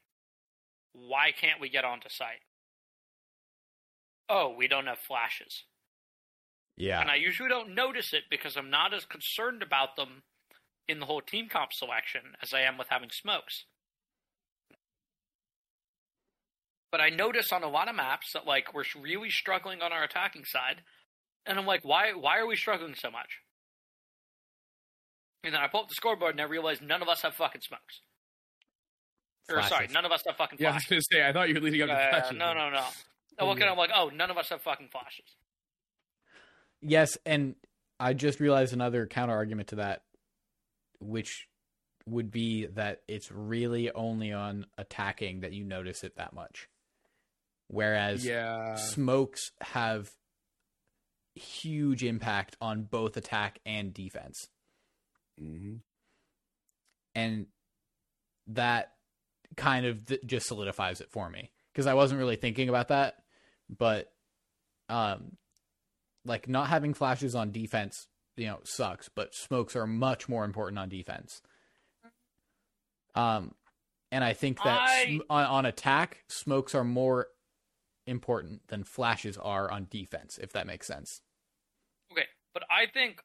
Why 0.92 1.32
can't 1.38 1.60
we 1.60 1.68
get 1.68 1.84
onto 1.84 2.08
site? 2.08 2.42
Oh, 4.28 4.54
we 4.56 4.66
don't 4.66 4.86
have 4.86 4.98
flashes. 4.98 5.64
Yeah. 6.76 7.00
And 7.00 7.10
I 7.10 7.16
usually 7.16 7.48
don't 7.48 7.74
notice 7.74 8.12
it 8.12 8.24
because 8.30 8.56
I'm 8.56 8.70
not 8.70 8.92
as 8.92 9.04
concerned 9.04 9.62
about 9.62 9.96
them 9.96 10.22
in 10.88 11.00
the 11.00 11.06
whole 11.06 11.20
team 11.20 11.48
comp 11.48 11.72
selection 11.72 12.34
as 12.42 12.52
I 12.52 12.60
am 12.60 12.78
with 12.78 12.88
having 12.90 13.10
smokes. 13.10 13.64
But 16.96 17.02
I 17.02 17.10
notice 17.10 17.52
on 17.52 17.62
a 17.62 17.68
lot 17.68 17.90
of 17.90 17.94
maps 17.94 18.32
that 18.32 18.46
like 18.46 18.72
we're 18.72 18.84
really 18.98 19.28
struggling 19.28 19.82
on 19.82 19.92
our 19.92 20.02
attacking 20.02 20.46
side, 20.46 20.80
and 21.44 21.58
I'm 21.58 21.66
like, 21.66 21.84
why 21.84 22.12
why 22.14 22.38
are 22.38 22.46
we 22.46 22.56
struggling 22.56 22.94
so 22.94 23.10
much? 23.10 23.28
And 25.44 25.52
then 25.52 25.60
I 25.60 25.66
pull 25.68 25.80
up 25.80 25.88
the 25.90 25.94
scoreboard 25.94 26.30
and 26.32 26.40
I 26.40 26.44
realize 26.44 26.80
none 26.80 27.02
of 27.02 27.08
us 27.08 27.20
have 27.20 27.34
fucking 27.34 27.60
smokes. 27.60 28.00
Or 29.50 29.60
sorry, 29.62 29.88
none 29.92 30.06
of 30.06 30.10
us 30.10 30.22
have 30.26 30.36
fucking 30.38 30.56
Yeah, 30.58 30.70
I 30.70 30.74
was 30.76 30.84
flashes. 30.86 31.06
gonna 31.10 31.22
say. 31.22 31.28
I 31.28 31.32
thought 31.34 31.48
you 31.50 31.54
were 31.56 31.60
leading 31.60 31.82
up 31.82 31.88
to 31.88 31.94
Uh, 31.94 32.08
flashes. 32.10 32.38
no, 32.38 32.54
no, 32.54 32.70
no. 32.70 32.86
I 33.38 33.44
look 33.44 33.60
at 33.60 33.66
it, 33.68 33.70
I'm 33.70 33.76
like, 33.76 33.90
oh, 33.94 34.08
none 34.08 34.30
of 34.30 34.38
us 34.38 34.48
have 34.48 34.62
fucking 34.62 34.88
flashes. 34.88 35.36
Yes, 36.80 37.18
and 37.26 37.56
I 38.00 38.14
just 38.14 38.40
realized 38.40 38.72
another 38.72 39.06
counter 39.06 39.34
argument 39.34 39.68
to 39.68 39.76
that, 39.76 40.02
which 41.00 41.46
would 42.06 42.30
be 42.30 42.66
that 42.66 43.02
it's 43.06 43.30
really 43.30 43.90
only 43.92 44.32
on 44.32 44.64
attacking 44.78 45.40
that 45.40 45.52
you 45.52 45.62
notice 45.64 46.02
it 46.02 46.16
that 46.16 46.32
much. 46.32 46.68
Whereas 47.68 48.24
Yeah. 48.24 48.74
smokes 48.76 49.50
have 49.60 50.10
huge 51.34 52.02
impact 52.04 52.56
on 52.60 52.84
both 52.84 53.16
attack 53.16 53.58
and 53.66 53.92
defense. 53.92 54.48
hmm 55.38 55.76
And 57.14 57.46
that 58.48 58.92
kind 59.56 59.86
of 59.86 60.06
th- 60.06 60.20
just 60.26 60.46
solidifies 60.46 61.00
it 61.00 61.10
for 61.10 61.28
me 61.30 61.50
because 61.72 61.86
I 61.86 61.94
wasn't 61.94 62.18
really 62.18 62.36
thinking 62.36 62.68
about 62.68 62.88
that, 62.88 63.16
but 63.68 64.12
um 64.88 65.36
like 66.24 66.48
not 66.48 66.68
having 66.68 66.94
flashes 66.94 67.34
on 67.34 67.52
defense, 67.52 68.06
you 68.36 68.46
know, 68.46 68.60
sucks, 68.64 69.08
but 69.08 69.34
smokes 69.34 69.76
are 69.76 69.86
much 69.86 70.28
more 70.28 70.44
important 70.44 70.78
on 70.78 70.88
defense. 70.88 71.42
Um 73.14 73.54
and 74.12 74.22
I 74.22 74.32
think 74.34 74.58
that 74.62 74.80
I- 74.88 75.04
sm- 75.06 75.22
on, 75.30 75.44
on 75.46 75.66
attack, 75.66 76.24
smokes 76.28 76.74
are 76.74 76.84
more 76.84 77.28
important 78.06 78.66
than 78.68 78.84
flashes 78.84 79.36
are 79.36 79.70
on 79.70 79.86
defense, 79.90 80.38
if 80.38 80.52
that 80.52 80.66
makes 80.66 80.86
sense. 80.86 81.22
Okay, 82.12 82.26
but 82.54 82.62
I 82.70 82.86
think 82.86 83.20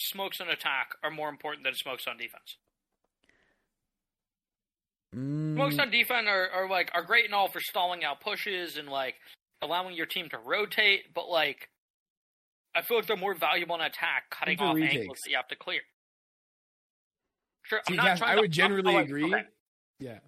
smokes 0.00 0.40
on 0.40 0.48
attack 0.48 0.94
are 1.02 1.10
more 1.10 1.28
important 1.28 1.64
than 1.64 1.74
smokes 1.74 2.06
on 2.06 2.16
defense. 2.16 2.56
Smokes 5.56 5.78
Mm, 5.78 5.80
on 5.80 5.90
defense 5.90 6.26
are, 6.28 6.48
are 6.50 6.68
like 6.68 6.90
are 6.94 7.02
great 7.02 7.24
and 7.24 7.34
all 7.34 7.48
for 7.48 7.60
stalling 7.60 8.04
out 8.04 8.20
pushes 8.20 8.76
and 8.76 8.88
like 8.88 9.16
allowing 9.62 9.94
your 9.96 10.06
team 10.06 10.28
to 10.30 10.38
rotate, 10.38 11.12
but 11.14 11.28
like 11.28 11.68
I 12.74 12.82
feel 12.82 12.98
like 12.98 13.06
they're 13.06 13.16
more 13.16 13.34
valuable 13.34 13.74
on 13.74 13.80
attack, 13.80 14.30
cutting 14.30 14.58
off 14.60 14.76
retakes. 14.76 14.94
angles 15.00 15.18
that 15.24 15.30
you 15.30 15.36
have 15.36 15.48
to 15.48 15.56
clear. 15.56 15.80
Sure, 17.64 17.80
See, 17.86 17.94
I'm 17.94 17.96
not 17.96 18.04
Cass, 18.06 18.18
trying 18.18 18.32
I 18.32 18.34
to, 18.36 18.40
would 18.42 18.50
generally 18.52 18.96
I'm, 18.96 19.04
agree. 19.04 19.24
okay, 19.24 19.44
Yeah. 19.98 20.18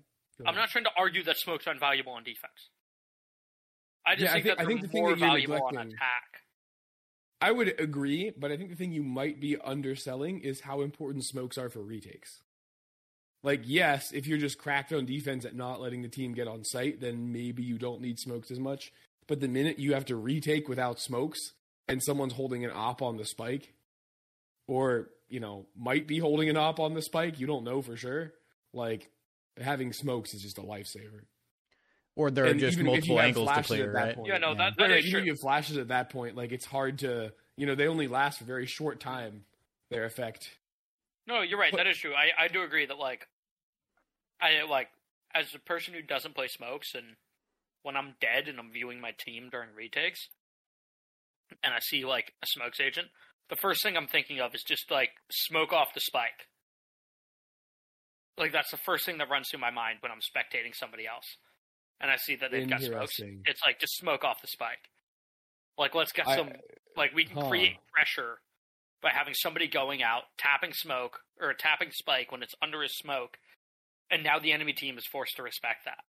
I'm 0.46 0.54
not 0.54 0.70
trying 0.70 0.84
to 0.84 0.90
argue 0.96 1.22
that 1.24 1.36
smokes 1.36 1.66
aren't 1.66 1.80
valuable 1.80 2.12
on 2.12 2.24
defense. 2.24 2.70
I 4.10 4.14
just 4.16 4.24
Yeah, 4.24 4.30
I 4.30 4.32
think, 4.34 4.44
think- 4.44 4.58
that 4.58 4.64
I 4.64 4.66
think 4.66 4.80
the 4.80 4.88
thing 4.88 5.02
more 5.02 5.10
that 5.14 5.18
you're 5.20 5.28
valuable 5.28 5.62
on 5.66 5.76
attack. 5.76 6.42
I 7.40 7.52
would 7.52 7.80
agree, 7.80 8.32
but 8.36 8.50
I 8.50 8.56
think 8.56 8.70
the 8.70 8.76
thing 8.76 8.92
you 8.92 9.04
might 9.04 9.40
be 9.40 9.56
underselling 9.56 10.40
is 10.40 10.60
how 10.62 10.80
important 10.80 11.24
smokes 11.24 11.56
are 11.56 11.70
for 11.70 11.80
retakes. 11.80 12.42
Like, 13.42 13.62
yes, 13.64 14.12
if 14.12 14.26
you're 14.26 14.36
just 14.38 14.58
cracked 14.58 14.92
on 14.92 15.06
defense 15.06 15.44
at 15.44 15.54
not 15.54 15.80
letting 15.80 16.02
the 16.02 16.08
team 16.08 16.34
get 16.34 16.48
on 16.48 16.64
site, 16.64 17.00
then 17.00 17.32
maybe 17.32 17.62
you 17.62 17.78
don't 17.78 18.00
need 18.02 18.18
smokes 18.18 18.50
as 18.50 18.58
much. 18.58 18.92
But 19.28 19.40
the 19.40 19.48
minute 19.48 19.78
you 19.78 19.94
have 19.94 20.04
to 20.06 20.16
retake 20.16 20.68
without 20.68 20.98
smokes 21.00 21.38
and 21.88 22.02
someone's 22.02 22.32
holding 22.34 22.64
an 22.64 22.72
op 22.74 23.00
on 23.00 23.16
the 23.16 23.24
spike, 23.24 23.72
or, 24.66 25.08
you 25.28 25.38
know, 25.40 25.66
might 25.78 26.08
be 26.08 26.18
holding 26.18 26.48
an 26.50 26.56
op 26.56 26.80
on 26.80 26.94
the 26.94 27.00
spike, 27.02 27.38
you 27.38 27.46
don't 27.46 27.64
know 27.64 27.80
for 27.80 27.96
sure. 27.96 28.34
Like, 28.74 29.08
having 29.56 29.92
smokes 29.92 30.34
is 30.34 30.42
just 30.42 30.58
a 30.58 30.62
lifesaver. 30.62 31.22
Or 32.20 32.30
there 32.30 32.44
are 32.44 32.48
And 32.48 32.60
just 32.60 32.78
even 32.78 32.86
if 32.88 33.06
you 33.06 33.14
multiple 33.14 33.16
have 33.18 33.26
angles 33.28 33.48
to 33.48 33.52
flashes 33.54 33.66
clear, 33.68 33.86
at 33.88 33.92
that 33.94 34.04
right? 34.04 34.14
point- 34.16 34.28
Yeah, 34.28 34.38
no, 34.38 34.48
Yeah. 34.50 34.54
that, 34.58 34.76
that 34.76 34.82
Right, 34.90 34.98
is 34.98 35.06
even 35.06 35.10
true. 35.12 35.20
if 35.20 35.26
you 35.26 35.32
have 35.32 35.40
flashes 35.40 35.76
at 35.78 35.88
that 35.88 36.10
point, 36.10 36.36
like 36.36 36.52
it's 36.52 36.66
hard 36.66 36.98
to, 37.00 37.32
you 37.56 37.66
know, 37.66 37.74
they 37.74 37.86
only 37.88 38.08
last 38.08 38.38
for 38.38 38.44
a 38.44 38.46
very 38.46 38.66
short 38.66 39.00
time. 39.00 39.44
Their 39.90 40.04
effect. 40.04 40.50
No, 41.26 41.40
you're 41.40 41.58
right. 41.58 41.72
But- 41.72 41.78
that 41.78 41.86
is 41.88 41.96
true. 41.98 42.14
I, 42.14 42.44
I 42.44 42.48
do 42.48 42.62
agree 42.62 42.86
that 42.86 42.98
like 42.98 43.26
I 44.40 44.62
like 44.68 44.88
as 45.34 45.52
a 45.54 45.58
person 45.58 45.94
who 45.94 46.02
doesn't 46.02 46.34
play 46.34 46.46
smokes 46.48 46.94
and 46.94 47.16
when 47.82 47.96
I'm 47.96 48.14
dead 48.20 48.46
and 48.48 48.58
I'm 48.60 48.70
viewing 48.72 49.00
my 49.00 49.12
team 49.18 49.48
during 49.50 49.70
retakes 49.74 50.28
and 51.64 51.72
I 51.74 51.78
see 51.80 52.04
like 52.04 52.32
a 52.42 52.46
smokes 52.46 52.78
agent, 52.80 53.08
the 53.48 53.56
first 53.56 53.82
thing 53.82 53.96
I'm 53.96 54.06
thinking 54.06 54.38
of 54.40 54.54
is 54.54 54.62
just 54.62 54.90
like 54.90 55.10
smoke 55.32 55.72
off 55.72 55.92
the 55.94 56.00
spike. 56.00 56.46
Like 58.38 58.52
that's 58.52 58.70
the 58.70 58.76
first 58.78 59.04
thing 59.04 59.18
that 59.18 59.28
runs 59.28 59.48
through 59.50 59.60
my 59.60 59.70
mind 59.70 59.98
when 60.00 60.12
I'm 60.12 60.20
spectating 60.20 60.74
somebody 60.74 61.06
else. 61.06 61.26
And 62.00 62.10
I 62.10 62.16
see 62.16 62.36
that 62.36 62.50
they've 62.50 62.68
got 62.68 62.80
smokes. 62.82 63.20
It's 63.20 63.60
like 63.64 63.78
just 63.78 63.96
smoke 63.96 64.24
off 64.24 64.40
the 64.40 64.46
spike. 64.48 64.88
Like 65.76 65.94
let's 65.94 66.12
get 66.12 66.26
I- 66.28 66.36
some 66.36 66.50
like 66.96 67.14
we 67.14 67.24
can 67.24 67.36
Huh. 67.36 67.48
create 67.48 67.76
pressure 67.92 68.38
by 69.02 69.10
having 69.10 69.34
somebody 69.34 69.66
going 69.68 70.02
out, 70.02 70.24
tapping 70.38 70.72
smoke 70.74 71.20
or 71.40 71.54
tapping 71.54 71.90
spike 71.90 72.30
when 72.32 72.42
it's 72.42 72.54
under 72.62 72.82
his 72.82 72.96
smoke, 72.96 73.38
and 74.10 74.22
now 74.22 74.38
the 74.38 74.52
enemy 74.52 74.72
team 74.72 74.98
is 74.98 75.06
forced 75.06 75.36
to 75.36 75.42
respect 75.42 75.84
that. 75.86 76.04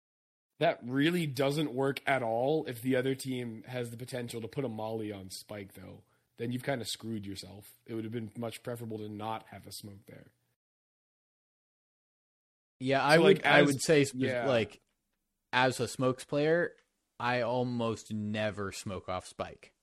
That 0.60 0.80
really 0.84 1.26
doesn't 1.26 1.74
work 1.74 2.02
at 2.06 2.22
all 2.22 2.66
if 2.68 2.82
the 2.82 2.96
other 2.96 3.16
team 3.16 3.64
has 3.68 3.90
the 3.92 3.98
potential 3.98 4.42
to 4.42 4.48
put 4.48 4.66
a 4.66 4.70
molly 4.70 5.12
on 5.12 5.30
Spike, 5.32 5.74
though. 5.74 6.04
Then 6.38 6.52
you've 6.52 6.64
kind 6.64 6.82
of 6.82 6.88
screwed 6.88 7.26
yourself. 7.26 7.74
It 7.88 7.94
would 7.96 8.04
have 8.04 8.14
been 8.14 8.32
much 8.38 8.62
preferable 8.62 8.98
to 9.00 9.10
not 9.10 9.46
have 9.52 9.66
a 9.66 9.72
smoke 9.72 10.06
there. 10.08 10.28
Yeah, 12.80 13.04
I 13.04 13.16
So, 13.16 13.24
would. 13.24 13.38
like, 13.38 13.46
I 13.46 13.62
would 13.62 13.82
say, 13.82 14.06
yeah. 14.14 14.48
like, 14.48 14.80
as 15.54 15.80
a 15.80 15.88
smokes 15.88 16.24
player, 16.24 16.74
I 17.20 17.42
almost 17.42 18.12
never 18.14 18.72
smoke 18.72 19.10
off 19.10 19.28
spike. 19.28 19.74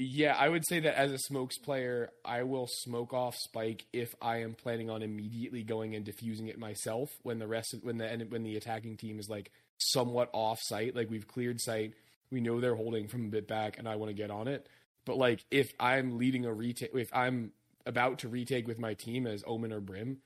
Yeah, 0.00 0.36
I 0.38 0.48
would 0.48 0.64
say 0.64 0.78
that 0.78 0.96
as 0.96 1.10
a 1.10 1.18
smokes 1.18 1.58
player, 1.58 2.10
I 2.24 2.44
will 2.44 2.68
smoke 2.68 3.12
off 3.12 3.34
Spike 3.36 3.84
if 3.92 4.14
I 4.22 4.42
am 4.42 4.54
planning 4.54 4.88
on 4.88 5.02
immediately 5.02 5.64
going 5.64 5.96
and 5.96 6.04
diffusing 6.04 6.46
it 6.46 6.56
myself 6.56 7.10
when 7.24 7.40
the 7.40 7.48
rest 7.48 7.74
of, 7.74 7.82
when 7.82 7.98
the 7.98 8.26
when 8.28 8.44
the 8.44 8.56
attacking 8.56 8.96
team 8.96 9.18
is 9.18 9.28
like 9.28 9.50
somewhat 9.78 10.30
off 10.32 10.60
site, 10.62 10.94
like 10.94 11.10
we've 11.10 11.26
cleared 11.26 11.60
site, 11.60 11.94
we 12.30 12.40
know 12.40 12.60
they're 12.60 12.76
holding 12.76 13.08
from 13.08 13.24
a 13.24 13.28
bit 13.28 13.48
back, 13.48 13.76
and 13.76 13.88
I 13.88 13.96
want 13.96 14.10
to 14.10 14.14
get 14.14 14.30
on 14.30 14.46
it. 14.46 14.68
But 15.04 15.18
like 15.18 15.44
if 15.50 15.72
I'm 15.80 16.16
leading 16.16 16.46
a 16.46 16.52
retake, 16.52 16.92
if 16.94 17.12
I'm 17.12 17.50
about 17.84 18.20
to 18.20 18.28
retake 18.28 18.68
with 18.68 18.78
my 18.78 18.94
team 18.94 19.26
as 19.26 19.42
Omen 19.48 19.72
or 19.72 19.80
Brim, 19.80 20.18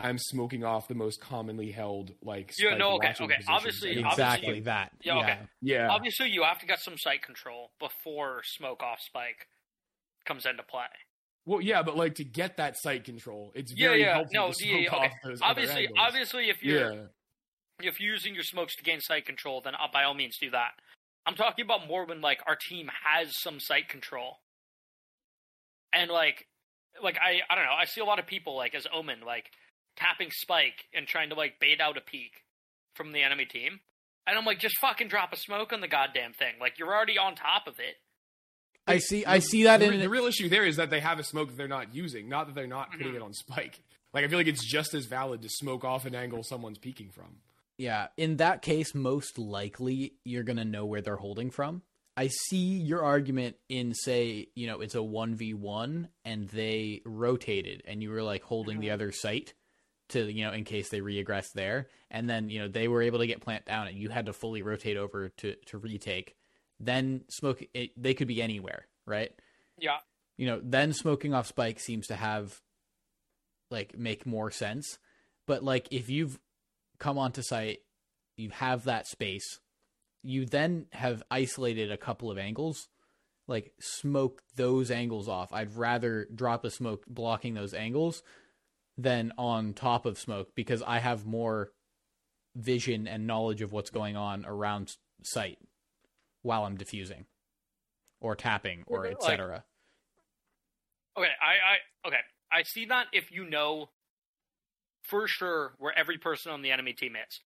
I'm 0.00 0.18
smoking 0.18 0.62
off 0.64 0.86
the 0.86 0.94
most 0.94 1.20
commonly 1.20 1.72
held 1.72 2.12
like. 2.22 2.52
Yeah, 2.58 2.76
no, 2.76 2.92
okay, 2.96 3.08
okay, 3.08 3.26
positions. 3.26 3.46
obviously- 3.48 3.96
And- 3.96 4.06
obviously 4.06 4.24
Exactly 4.24 4.56
you- 4.58 4.62
that. 4.64 4.92
Yeah, 5.00 5.14
Yeah. 5.16 5.20
okay. 5.22 5.38
yeah, 5.60 5.88
Obviously, 5.90 6.30
you 6.30 6.44
have 6.44 6.58
to 6.60 6.66
get 6.66 6.78
some 6.80 6.96
sight 6.98 7.22
control 7.22 7.72
before 7.80 8.42
smoke 8.44 8.82
off 8.82 9.00
spike 9.00 9.48
comes 10.24 10.46
into 10.46 10.62
play. 10.62 10.86
Well, 11.46 11.60
yeah, 11.60 11.82
but 11.82 11.96
like 11.96 12.14
to 12.16 12.24
get 12.24 12.58
that 12.58 12.76
sight 12.76 13.04
control, 13.04 13.52
it's 13.54 13.72
Yeah, 13.72 13.88
very 13.88 14.00
yeah, 14.02 14.14
helpful 14.14 14.34
no, 14.34 14.48
to 14.48 14.54
smoke 14.54 14.80
yeah, 14.82 14.88
off 14.94 15.04
okay. 15.06 15.14
those 15.24 15.40
Obviously, 15.42 15.86
angles. 15.88 15.98
obviously, 16.00 16.48
if 16.50 16.62
you're 16.62 16.92
yeah. 16.92 17.06
if 17.80 18.00
you're 18.00 18.12
using 18.12 18.34
your 18.34 18.44
smokes 18.44 18.76
to 18.76 18.82
gain 18.84 19.00
sight 19.00 19.24
control, 19.26 19.60
then 19.60 19.74
uh, 19.74 19.88
by 19.92 20.04
all 20.04 20.14
means 20.14 20.36
do 20.38 20.50
that. 20.50 20.78
I'm 21.26 21.34
talking 21.34 21.64
about 21.64 21.86
more 21.88 22.04
when 22.06 22.20
like 22.20 22.40
our 22.46 22.56
team 22.56 22.90
has 23.04 23.36
some 23.40 23.58
sight 23.60 23.88
control, 23.88 24.40
and 25.92 26.10
like, 26.10 26.46
like 27.02 27.16
I 27.18 27.40
I 27.50 27.54
don't 27.54 27.64
know. 27.64 27.72
I 27.72 27.84
see 27.86 28.00
a 28.00 28.04
lot 28.04 28.18
of 28.18 28.26
people 28.26 28.54
like 28.56 28.74
as 28.74 28.86
Omen 28.92 29.20
like 29.22 29.50
tapping 29.98 30.30
spike 30.30 30.84
and 30.94 31.06
trying 31.06 31.28
to 31.30 31.34
like 31.34 31.60
bait 31.60 31.80
out 31.80 31.96
a 31.96 32.00
peek 32.00 32.44
from 32.94 33.12
the 33.12 33.22
enemy 33.22 33.44
team, 33.44 33.80
and 34.26 34.38
I'm 34.38 34.44
like, 34.44 34.58
just 34.58 34.78
fucking 34.78 35.08
drop 35.08 35.32
a 35.32 35.36
smoke 35.36 35.72
on 35.72 35.80
the 35.80 35.88
goddamn 35.88 36.32
thing. 36.32 36.54
Like 36.60 36.78
you're 36.78 36.94
already 36.94 37.18
on 37.18 37.34
top 37.34 37.66
of 37.66 37.78
it. 37.78 37.96
I 38.86 38.98
see. 38.98 39.24
I 39.26 39.38
see 39.40 39.64
that 39.64 39.80
the, 39.80 39.90
in. 39.92 40.00
the 40.00 40.08
real 40.08 40.24
issue 40.26 40.48
there 40.48 40.64
is 40.64 40.76
that 40.76 40.88
they 40.90 41.00
have 41.00 41.18
a 41.18 41.22
smoke 41.24 41.48
that 41.48 41.56
they're 41.58 41.68
not 41.68 41.94
using, 41.94 42.28
not 42.28 42.46
that 42.46 42.54
they're 42.54 42.66
not 42.66 42.90
putting 42.92 43.12
Mhm. 43.12 43.16
it 43.16 43.22
on 43.22 43.34
spike. 43.34 43.80
Like 44.14 44.24
I 44.24 44.28
feel 44.28 44.38
like 44.38 44.46
it's 44.46 44.64
just 44.64 44.94
as 44.94 45.04
valid 45.04 45.42
to 45.42 45.48
smoke 45.50 45.84
off 45.84 46.06
an 46.06 46.14
angle 46.14 46.42
someone's 46.42 46.78
peeking 46.78 47.10
from. 47.10 47.40
Yeah, 47.76 48.08
in 48.16 48.38
that 48.38 48.62
case, 48.62 48.94
most 48.94 49.38
likely 49.38 50.14
you're 50.24 50.42
gonna 50.42 50.64
know 50.64 50.86
where 50.86 51.00
they're 51.02 51.16
holding 51.16 51.50
from. 51.50 51.82
I 52.16 52.28
see 52.28 52.56
your 52.78 53.02
argument 53.04 53.56
in 53.68 53.94
say, 53.94 54.48
you 54.56 54.66
know, 54.66 54.80
it's 54.80 54.94
a 54.96 55.02
one 55.02 55.34
v 55.36 55.52
one 55.54 56.08
and 56.24 56.48
they 56.48 57.02
rotated 57.04 57.82
and 57.86 58.02
you 58.02 58.10
were 58.10 58.22
like 58.24 58.42
holding 58.42 58.80
the 58.80 58.90
other 58.90 59.12
site 59.12 59.52
to, 60.10 60.30
you 60.30 60.44
know, 60.44 60.52
in 60.52 60.64
case 60.64 60.88
they 60.88 61.00
reaggress 61.00 61.52
there, 61.52 61.88
and 62.10 62.28
then 62.28 62.48
you 62.48 62.60
know 62.60 62.68
they 62.68 62.88
were 62.88 63.02
able 63.02 63.18
to 63.18 63.26
get 63.26 63.40
plant 63.40 63.66
down 63.66 63.88
and 63.88 63.98
you 63.98 64.08
had 64.08 64.26
to 64.26 64.32
fully 64.32 64.62
rotate 64.62 64.96
over 64.96 65.28
to 65.38 65.54
to 65.66 65.78
retake. 65.78 66.34
Then 66.80 67.22
smoke, 67.28 67.62
it, 67.74 67.90
they 68.00 68.14
could 68.14 68.28
be 68.28 68.40
anywhere, 68.40 68.86
right? 69.04 69.32
Yeah. 69.78 69.98
you 70.36 70.46
know, 70.46 70.60
then 70.62 70.92
smoking 70.92 71.34
off 71.34 71.46
spike 71.46 71.80
seems 71.80 72.06
to 72.06 72.16
have 72.16 72.60
like 73.70 73.98
make 73.98 74.24
more 74.24 74.50
sense. 74.50 74.98
But 75.46 75.62
like 75.62 75.88
if 75.90 76.08
you've 76.08 76.38
come 76.98 77.18
onto 77.18 77.42
site, 77.42 77.80
you 78.36 78.50
have 78.50 78.84
that 78.84 79.06
space, 79.06 79.60
you 80.22 80.46
then 80.46 80.86
have 80.92 81.22
isolated 81.30 81.90
a 81.90 81.96
couple 81.96 82.30
of 82.30 82.38
angles, 82.38 82.88
like 83.46 83.72
smoke 83.80 84.42
those 84.56 84.90
angles 84.90 85.28
off. 85.28 85.52
I'd 85.52 85.76
rather 85.76 86.28
drop 86.32 86.64
a 86.64 86.70
smoke 86.70 87.04
blocking 87.08 87.54
those 87.54 87.74
angles 87.74 88.22
than 88.98 89.32
on 89.38 89.72
top 89.72 90.04
of 90.04 90.18
smoke 90.18 90.48
because 90.56 90.82
I 90.82 90.98
have 90.98 91.24
more 91.24 91.70
vision 92.56 93.06
and 93.06 93.26
knowledge 93.26 93.62
of 93.62 93.72
what's 93.72 93.90
going 93.90 94.16
on 94.16 94.44
around 94.44 94.96
site 95.22 95.58
while 96.42 96.64
I'm 96.64 96.76
diffusing 96.76 97.26
or 98.20 98.34
tapping 98.34 98.82
or 98.86 99.04
Like- 99.04 99.12
etc. 99.12 99.64
Okay, 101.16 101.30
I, 101.40 101.52
I 101.52 102.08
okay. 102.08 102.20
I 102.50 102.62
see 102.62 102.86
that 102.86 103.06
if 103.12 103.30
you 103.30 103.44
know 103.48 103.90
for 105.02 105.26
sure 105.26 105.74
where 105.78 105.96
every 105.96 106.18
person 106.18 106.52
on 106.52 106.62
the 106.62 106.70
enemy 106.70 106.92
team 106.92 107.14
is. 107.16 107.40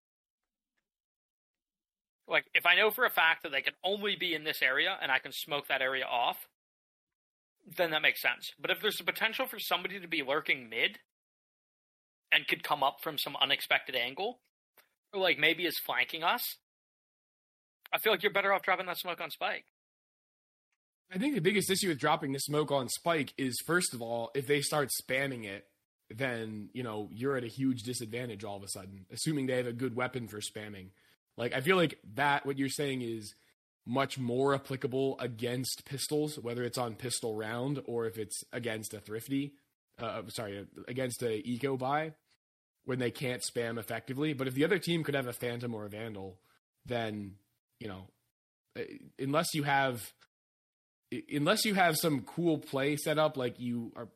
Like 2.28 2.44
if 2.54 2.66
I 2.66 2.76
know 2.76 2.90
for 2.90 3.04
a 3.04 3.10
fact 3.10 3.42
that 3.42 3.52
they 3.52 3.62
can 3.62 3.74
only 3.84 4.16
be 4.16 4.34
in 4.34 4.44
this 4.44 4.62
area 4.62 4.96
and 5.00 5.10
I 5.12 5.18
can 5.18 5.32
smoke 5.32 5.68
that 5.68 5.82
area 5.82 6.04
off, 6.04 6.48
then 7.66 7.90
that 7.90 8.02
makes 8.02 8.22
sense. 8.22 8.52
But 8.60 8.70
if 8.70 8.80
there's 8.80 9.00
a 9.00 9.04
potential 9.04 9.46
for 9.46 9.58
somebody 9.58 10.00
to 10.00 10.08
be 10.08 10.22
lurking 10.22 10.68
mid 10.68 10.98
and 12.32 12.46
could 12.48 12.64
come 12.64 12.82
up 12.82 12.96
from 13.02 13.18
some 13.18 13.36
unexpected 13.40 13.94
angle, 13.94 14.40
or 15.12 15.20
like 15.20 15.38
maybe 15.38 15.66
is 15.66 15.78
flanking 15.84 16.22
us, 16.22 16.56
I 17.92 17.98
feel 17.98 18.12
like 18.12 18.22
you're 18.22 18.32
better 18.32 18.52
off 18.52 18.62
dropping 18.62 18.86
that 18.86 18.98
smoke 18.98 19.20
on 19.20 19.30
spike. 19.30 19.64
I 21.14 21.18
think 21.18 21.34
the 21.34 21.40
biggest 21.40 21.70
issue 21.70 21.88
with 21.88 21.98
dropping 21.98 22.32
the 22.32 22.38
smoke 22.38 22.72
on 22.72 22.88
Spike 22.88 23.34
is 23.36 23.60
first 23.66 23.92
of 23.92 24.00
all, 24.00 24.30
if 24.34 24.46
they 24.46 24.62
start 24.62 24.88
spamming 24.90 25.44
it, 25.44 25.66
then 26.08 26.70
you 26.72 26.82
know 26.82 27.08
you're 27.12 27.36
at 27.36 27.44
a 27.44 27.48
huge 27.48 27.82
disadvantage 27.82 28.44
all 28.44 28.56
of 28.56 28.62
a 28.62 28.68
sudden. 28.68 29.04
Assuming 29.12 29.46
they 29.46 29.58
have 29.58 29.66
a 29.66 29.72
good 29.72 29.94
weapon 29.94 30.26
for 30.26 30.40
spamming, 30.40 30.88
like 31.36 31.52
I 31.52 31.60
feel 31.60 31.76
like 31.76 31.98
that 32.14 32.46
what 32.46 32.58
you're 32.58 32.70
saying 32.70 33.02
is 33.02 33.34
much 33.84 34.18
more 34.18 34.54
applicable 34.54 35.18
against 35.18 35.84
pistols, 35.84 36.38
whether 36.38 36.62
it's 36.62 36.78
on 36.78 36.94
pistol 36.94 37.34
round 37.34 37.82
or 37.86 38.06
if 38.06 38.16
it's 38.16 38.42
against 38.52 38.94
a 38.94 39.00
thrifty. 39.00 39.52
Uh, 39.98 40.22
sorry, 40.28 40.66
against 40.88 41.22
a 41.22 41.46
eco 41.46 41.76
buy 41.76 42.12
when 42.84 42.98
they 42.98 43.10
can't 43.10 43.42
spam 43.42 43.78
effectively. 43.78 44.32
But 44.32 44.48
if 44.48 44.54
the 44.54 44.64
other 44.64 44.78
team 44.78 45.04
could 45.04 45.14
have 45.14 45.26
a 45.26 45.32
phantom 45.32 45.74
or 45.74 45.84
a 45.84 45.88
vandal, 45.88 46.38
then 46.86 47.36
you 47.78 47.88
know, 47.88 48.08
uh, 48.78 48.82
unless 49.18 49.54
you 49.54 49.64
have 49.64 50.12
unless 51.32 51.64
you 51.64 51.74
have 51.74 51.96
some 51.96 52.22
cool 52.22 52.58
play 52.58 52.96
set 52.96 53.18
up 53.18 53.36
like 53.36 53.60
you 53.60 53.92
are 53.96 54.08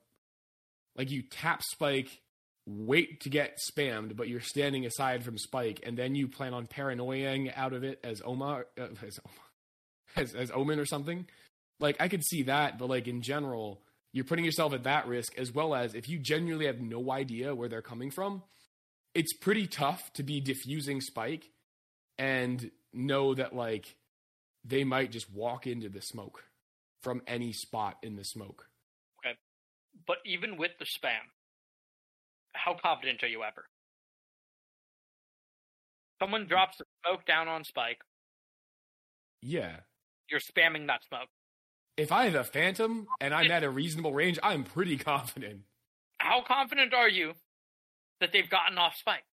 like 0.96 1.10
you 1.10 1.22
tap 1.22 1.62
spike 1.62 2.20
wait 2.66 3.20
to 3.20 3.28
get 3.28 3.58
spammed 3.70 4.16
but 4.16 4.28
you're 4.28 4.40
standing 4.40 4.86
aside 4.86 5.22
from 5.22 5.36
spike 5.36 5.80
and 5.84 5.96
then 5.96 6.14
you 6.14 6.26
plan 6.26 6.54
on 6.54 6.66
paranoiaing 6.66 7.52
out 7.56 7.72
of 7.72 7.84
it 7.84 8.00
as 8.02 8.22
oma 8.24 8.62
uh, 8.80 8.86
as, 9.06 9.18
as 10.16 10.34
as 10.34 10.50
omen 10.52 10.78
or 10.78 10.86
something 10.86 11.26
like 11.80 11.96
i 12.00 12.08
could 12.08 12.24
see 12.24 12.44
that 12.44 12.78
but 12.78 12.88
like 12.88 13.06
in 13.06 13.20
general 13.20 13.82
you're 14.12 14.24
putting 14.24 14.44
yourself 14.44 14.72
at 14.72 14.84
that 14.84 15.06
risk 15.06 15.36
as 15.36 15.52
well 15.52 15.74
as 15.74 15.94
if 15.94 16.08
you 16.08 16.18
genuinely 16.18 16.66
have 16.66 16.80
no 16.80 17.10
idea 17.12 17.54
where 17.54 17.68
they're 17.68 17.82
coming 17.82 18.10
from 18.10 18.42
it's 19.16 19.32
pretty 19.32 19.66
tough 19.66 20.12
to 20.12 20.22
be 20.22 20.40
diffusing 20.40 21.00
spike 21.00 21.50
and 22.18 22.70
know 22.92 23.34
that 23.34 23.54
like 23.54 23.96
they 24.64 24.84
might 24.84 25.10
just 25.10 25.30
walk 25.32 25.66
into 25.66 25.88
the 25.88 26.02
smoke 26.02 26.44
from 27.02 27.22
any 27.26 27.52
spot 27.52 27.96
in 28.02 28.16
the 28.16 28.24
smoke. 28.24 28.68
Okay. 29.24 29.36
But 30.06 30.18
even 30.26 30.56
with 30.56 30.72
the 30.78 30.84
spam, 30.84 31.24
how 32.52 32.74
confident 32.74 33.22
are 33.22 33.28
you 33.28 33.42
ever? 33.42 33.64
Someone 36.20 36.46
drops 36.46 36.78
the 36.78 36.84
smoke 37.04 37.26
down 37.26 37.48
on 37.48 37.64
Spike, 37.64 38.00
Yeah. 39.42 39.80
you're 40.30 40.40
spamming 40.40 40.86
that 40.88 41.04
smoke. 41.04 41.28
If 41.96 42.10
I 42.12 42.24
have 42.24 42.34
a 42.34 42.44
phantom 42.44 43.06
and 43.20 43.34
I'm 43.34 43.50
at 43.50 43.64
a 43.64 43.70
reasonable 43.70 44.12
range, 44.14 44.38
I'm 44.42 44.64
pretty 44.64 44.96
confident. 45.12 45.62
How 46.18 46.42
confident 46.42 46.94
are 46.94 47.08
you 47.08 47.34
that 48.20 48.32
they've 48.32 48.48
gotten 48.48 48.78
off 48.78 48.94
Spike? 48.96 49.24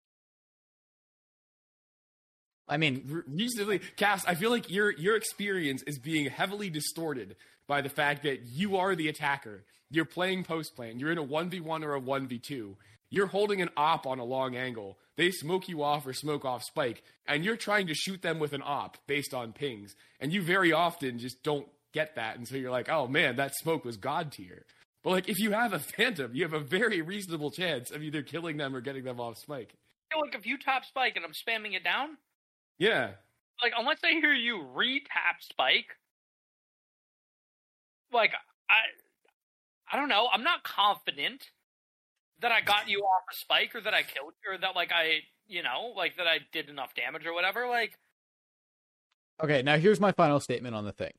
I 2.68 2.78
mean, 2.78 3.04
Re- 3.08 3.22
reasonably, 3.28 3.80
Cass, 3.98 4.26
I 4.26 4.36
feel 4.36 4.50
like 4.50 4.70
your 4.70 4.92
your 4.92 5.16
experience 5.16 5.84
is 5.84 6.00
being 6.00 6.30
heavily 6.30 6.70
distorted 6.70 7.36
by 7.68 7.82
the 7.82 7.90
fact 7.90 8.24
that 8.24 8.44
you 8.48 8.78
are 8.78 8.96
the 8.96 9.10
attacker. 9.10 9.64
You're 9.90 10.06
playing 10.06 10.44
post 10.44 10.76
plan. 10.76 11.00
You're 11.00 11.12
in 11.12 11.18
a 11.18 11.24
one 11.24 11.50
v 11.50 11.60
one 11.60 11.84
or 11.84 11.94
a 11.94 12.00
one 12.00 12.28
v 12.28 12.40
two. 12.40 12.78
You're 13.10 13.28
holding 13.28 13.62
an 13.62 13.70
op 13.78 14.08
on 14.08 14.20
a 14.20 14.24
long 14.24 14.56
angle. 14.56 14.98
They 15.18 15.30
smoke 15.30 15.68
you 15.68 15.84
off 15.84 16.08
or 16.08 16.14
smoke 16.14 16.46
off 16.46 16.64
spike, 16.64 17.04
and 17.28 17.46
you're 17.46 17.58
trying 17.58 17.88
to 17.88 17.94
shoot 17.94 18.22
them 18.24 18.40
with 18.40 18.54
an 18.54 18.64
op 18.66 18.98
based 19.06 19.34
on 19.34 19.54
pings. 19.54 19.96
And 20.20 20.34
you 20.34 20.42
very 20.42 20.74
often 20.74 21.20
just 21.20 21.44
don't 21.44 21.68
get 21.94 22.16
that, 22.16 22.38
and 22.38 22.48
so 22.48 22.56
you're 22.56 22.72
like, 22.72 22.90
"Oh 22.90 23.08
man, 23.08 23.36
that 23.36 23.54
smoke 23.56 23.86
was 23.86 23.98
god 23.98 24.32
tier." 24.32 24.66
But 25.04 25.10
like, 25.12 25.30
if 25.30 25.40
you 25.40 25.52
have 25.52 25.74
a 25.74 25.80
phantom, 25.80 26.32
you 26.34 26.44
have 26.44 26.54
a 26.54 26.60
very 26.60 27.02
reasonable 27.02 27.52
chance 27.52 27.92
of 27.92 28.02
either 28.02 28.22
killing 28.22 28.58
them 28.58 28.76
or 28.76 28.82
getting 28.82 29.04
them 29.04 29.20
off 29.20 29.38
spike. 29.38 29.74
I 30.14 30.20
like 30.20 30.36
if 30.36 30.46
you 30.46 30.58
tap 30.58 30.86
Spike 30.86 31.16
and 31.16 31.26
I'm 31.26 31.32
spamming 31.32 31.76
it 31.76 31.84
down, 31.84 32.18
Yeah, 32.78 33.12
like 33.62 33.74
unless 33.78 34.00
I 34.04 34.12
hear 34.12 34.34
you 34.34 34.64
re-tap 34.74 35.42
Spike, 35.42 35.98
like 38.12 38.32
I, 38.70 38.76
I 39.92 40.00
don't 40.00 40.10
know. 40.10 40.28
I'm 40.32 40.44
not 40.44 40.64
confident 40.64 41.50
that 42.42 42.52
I 42.52 42.62
got 42.62 42.88
you 42.88 43.00
off 43.00 43.24
a 43.32 43.36
Spike 43.36 43.74
or 43.74 43.82
that 43.82 43.94
I 43.94 44.04
killed 44.04 44.34
you 44.46 44.54
or 44.54 44.58
that 44.60 44.76
like 44.76 44.92
I, 44.92 45.22
you 45.48 45.64
know, 45.64 45.94
like 45.96 46.18
that 46.18 46.28
I 46.28 46.40
did 46.52 46.70
enough 46.70 46.94
damage 46.94 47.26
or 47.26 47.34
whatever. 47.34 47.68
Like 47.68 47.98
Okay, 49.44 49.62
now 49.64 49.78
here's 49.78 50.00
my 50.00 50.12
final 50.12 50.40
statement 50.40 50.76
on 50.76 50.86
the 50.86 50.92
thing. 50.92 51.14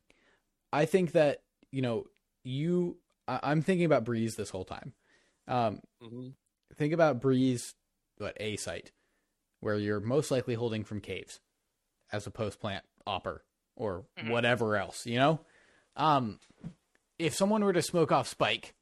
I 0.71 0.85
think 0.85 1.11
that 1.13 1.41
you 1.71 1.81
know 1.81 2.05
you. 2.43 2.97
I, 3.27 3.39
I'm 3.43 3.61
thinking 3.61 3.85
about 3.85 4.05
Breeze 4.05 4.35
this 4.35 4.49
whole 4.49 4.65
time. 4.65 4.93
Um, 5.47 5.81
think 6.75 6.93
about 6.93 7.21
Breeze, 7.21 7.73
what 8.17 8.35
a 8.39 8.55
site 8.57 8.91
where 9.59 9.77
you're 9.77 9.99
most 9.99 10.31
likely 10.31 10.53
holding 10.55 10.83
from 10.83 11.01
caves 11.01 11.39
as 12.11 12.27
a 12.27 12.31
post 12.31 12.59
plant 12.59 12.83
opper 13.07 13.43
or 13.75 14.05
Mhm. 14.17 14.29
whatever 14.29 14.75
else. 14.77 15.05
You 15.05 15.17
know, 15.17 15.39
um, 15.95 16.39
if 17.19 17.33
someone 17.33 17.63
were 17.63 17.73
to 17.73 17.81
smoke 17.81 18.11
off 18.11 18.27
Spike, 18.27 18.73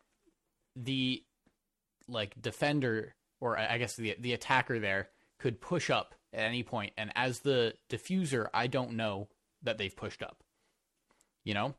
the 0.75 1.23
like 2.07 2.39
defender 2.41 3.15
or 3.39 3.57
I 3.57 3.73
I 3.75 3.77
guess 3.77 3.95
the 3.95 4.15
the 4.19 4.33
attacker 4.33 4.79
there 4.79 5.09
could 5.37 5.61
push 5.61 5.89
up 5.89 6.15
at 6.33 6.39
any 6.41 6.63
point, 6.63 6.93
and 6.97 7.11
as 7.15 7.39
the 7.39 7.75
diffuser, 7.89 8.47
I 8.53 8.67
don't 8.67 8.93
know 8.93 9.29
that 9.61 9.77
they've 9.77 9.95
pushed 9.95 10.23
up. 10.23 10.43
You 11.43 11.53
know, 11.53 11.75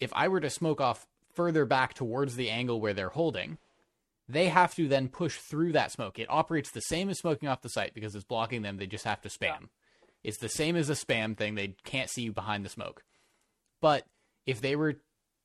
if 0.00 0.12
I 0.14 0.28
were 0.28 0.40
to 0.40 0.50
smoke 0.50 0.80
off 0.80 1.06
further 1.34 1.64
back 1.64 1.94
towards 1.94 2.36
the 2.36 2.50
angle 2.50 2.80
where 2.80 2.94
they're 2.94 3.08
holding, 3.10 3.58
they 4.28 4.48
have 4.48 4.74
to 4.76 4.88
then 4.88 5.08
push 5.08 5.36
through 5.36 5.72
that 5.72 5.92
smoke. 5.92 6.18
It 6.18 6.30
operates 6.30 6.70
the 6.70 6.80
same 6.80 7.10
as 7.10 7.18
smoking 7.18 7.48
off 7.48 7.62
the 7.62 7.68
site 7.68 7.94
because 7.94 8.14
it's 8.14 8.24
blocking 8.24 8.62
them. 8.62 8.78
They 8.78 8.86
just 8.86 9.04
have 9.04 9.20
to 9.22 9.28
spam. 9.28 9.68
It's 10.22 10.38
the 10.38 10.48
same 10.48 10.76
as 10.76 10.88
a 10.88 10.94
spam 10.94 11.36
thing. 11.36 11.54
They 11.54 11.76
can't 11.84 12.08
see 12.08 12.22
you 12.22 12.32
behind 12.32 12.64
the 12.64 12.70
smoke. 12.70 13.04
But 13.82 14.06
if 14.46 14.60
they 14.60 14.76
were 14.76 14.96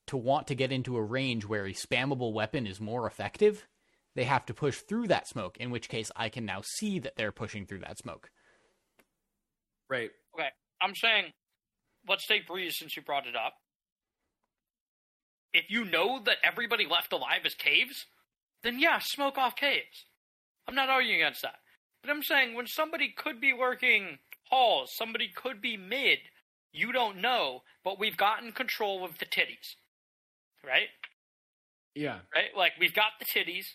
to 0.07 0.17
want 0.17 0.47
to 0.47 0.55
get 0.55 0.71
into 0.71 0.95
a 0.97 1.03
range 1.03 1.45
where 1.45 1.65
a 1.65 1.73
spammable 1.73 2.33
weapon 2.33 2.65
is 2.65 2.79
more 2.79 3.05
effective, 3.05 3.67
they 4.15 4.23
have 4.23 4.45
to 4.45 4.53
push 4.53 4.77
through 4.79 5.07
that 5.07 5.27
smoke, 5.27 5.57
in 5.59 5.71
which 5.71 5.89
case 5.89 6.11
I 6.15 6.29
can 6.29 6.45
now 6.45 6.61
see 6.63 6.99
that 6.99 7.15
they're 7.15 7.31
pushing 7.31 7.65
through 7.65 7.79
that 7.79 7.97
smoke. 7.97 8.31
right. 9.89 10.09
Okay. 10.33 10.49
I'm 10.81 10.95
saying, 10.95 11.33
let's 12.07 12.25
take 12.25 12.47
Breeze 12.47 12.75
since 12.77 12.95
you 12.95 13.03
brought 13.03 13.27
it 13.27 13.35
up. 13.35 13.53
If 15.53 15.65
you 15.69 15.85
know 15.85 16.21
that 16.25 16.37
everybody 16.43 16.85
left 16.85 17.11
alive 17.11 17.45
is 17.45 17.55
caves, 17.55 18.05
then 18.63 18.79
yeah, 18.79 18.99
smoke 18.99 19.37
off 19.37 19.55
caves. 19.55 20.05
I'm 20.67 20.75
not 20.75 20.89
arguing 20.89 21.21
against 21.21 21.41
that. 21.41 21.55
But 22.01 22.11
I'm 22.11 22.23
saying 22.23 22.55
when 22.55 22.67
somebody 22.67 23.13
could 23.15 23.41
be 23.41 23.53
working 23.53 24.19
halls, 24.49 24.91
somebody 24.95 25.29
could 25.33 25.61
be 25.61 25.77
mid, 25.77 26.19
you 26.71 26.91
don't 26.91 27.21
know, 27.21 27.63
but 27.83 27.99
we've 27.99 28.17
gotten 28.17 28.51
control 28.51 29.03
of 29.03 29.17
the 29.17 29.25
titties. 29.25 29.75
Right? 30.65 30.89
Yeah. 31.95 32.19
Right? 32.33 32.55
Like 32.55 32.73
we've 32.79 32.93
got 32.93 33.13
the 33.19 33.25
titties. 33.25 33.65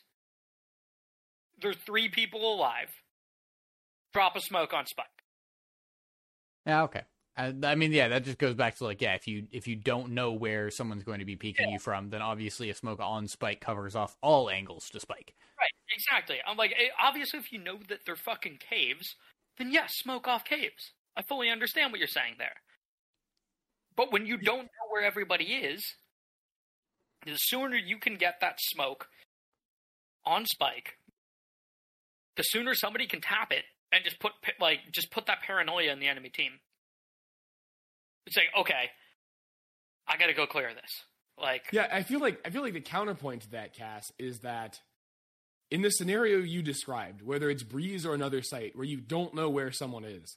There's 1.61 1.77
three 1.77 2.09
people 2.09 2.55
alive. 2.55 2.91
Drop 4.13 4.37
a 4.37 4.41
smoke 4.41 4.73
on 4.73 4.87
Spike. 4.87 5.07
Yeah, 6.67 6.83
okay. 6.85 7.03
I, 7.37 7.53
I 7.65 7.75
mean, 7.75 7.93
yeah, 7.93 8.09
that 8.09 8.25
just 8.25 8.39
goes 8.39 8.55
back 8.55 8.77
to 8.77 8.85
like, 8.85 9.01
yeah, 9.03 9.15
if 9.15 9.27
you 9.27 9.47
if 9.51 9.67
you 9.67 9.75
don't 9.75 10.13
know 10.13 10.33
where 10.33 10.71
someone's 10.71 11.03
going 11.03 11.19
to 11.19 11.25
be 11.25 11.37
peeking 11.37 11.71
you 11.71 11.79
from, 11.79 12.11
then 12.11 12.23
obviously 12.23 12.71
a 12.71 12.75
smoke 12.75 13.01
on 13.01 13.27
spike 13.27 13.61
covers 13.61 13.97
off 13.97 14.17
all 14.23 14.49
angles 14.49 14.89
to 14.91 15.01
spike. 15.01 15.35
Right, 15.59 15.71
exactly. 15.97 16.37
I'm 16.47 16.57
like, 16.57 16.73
eh, 16.73 16.89
obviously, 17.03 17.41
if 17.41 17.53
you 17.53 17.59
know 17.59 17.79
that 17.89 18.01
they're 18.07 18.17
fucking 18.17 18.59
caves, 18.71 19.17
then 19.59 19.73
yes, 19.73 19.95
smoke 19.97 20.29
off 20.29 20.45
caves. 20.45 20.93
I 21.17 21.23
fully 21.23 21.51
understand 21.51 21.91
what 21.91 21.99
you're 21.99 22.09
saying 22.09 22.35
there. 22.39 22.57
But 23.97 24.13
when 24.13 24.27
you 24.27 24.37
don't 24.37 24.65
know 24.65 24.89
where 24.91 25.05
everybody 25.05 25.45
is, 25.45 25.83
the 27.25 27.37
sooner 27.37 27.77
you 27.77 27.99
can 27.99 28.17
get 28.17 28.41
that 28.41 28.59
smoke 28.61 29.09
on 30.25 30.47
spike, 30.47 30.99
the 32.37 32.43
sooner 32.43 32.75
somebody 32.75 33.07
can 33.07 33.21
tap 33.21 33.53
it 33.53 33.65
and 33.93 34.05
just 34.05 34.19
put 34.21 34.33
like 34.61 34.81
just 34.93 35.11
put 35.11 35.27
that 35.27 35.43
paranoia 35.47 35.93
in 35.93 36.01
the 36.01 36.09
enemy 36.09 36.29
team. 36.29 36.53
It's 38.27 38.37
like, 38.37 38.49
okay, 38.61 38.91
I 40.09 40.17
got 40.17 40.27
to 40.27 40.35
go 40.35 40.47
clear 40.47 40.73
this. 40.75 40.91
Like, 41.41 41.65
Yeah, 41.73 41.89
I 41.91 42.03
feel 42.03 42.21
like 42.21 42.41
I 42.45 42.51
feel 42.51 42.63
like 42.63 42.75
the 42.75 42.81
counterpoint 42.81 43.43
to 43.43 43.51
that, 43.53 43.75
Cass, 43.75 44.05
is 44.19 44.41
that 44.41 44.79
in 45.71 45.83
the 45.83 45.91
scenario 45.91 46.39
you 46.39 46.63
described, 46.63 47.23
whether 47.23 47.51
it's 47.51 47.63
Breeze 47.63 48.07
or 48.07 48.15
another 48.15 48.43
site 48.43 48.77
where 48.77 48.87
you 48.87 49.01
don't 49.01 49.35
know 49.35 49.51
where 49.51 49.73
someone 49.73 50.05
is, 50.05 50.37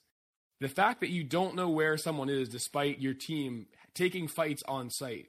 the 0.60 0.70
fact 0.70 1.02
that 1.02 1.12
you 1.12 1.24
don't 1.24 1.56
know 1.56 1.70
where 1.70 1.98
someone 1.98 2.30
is 2.30 2.50
despite 2.50 3.00
your 3.00 3.14
team 3.14 3.68
taking 3.94 4.28
fights 4.28 4.64
on 4.68 4.90
site 4.90 5.28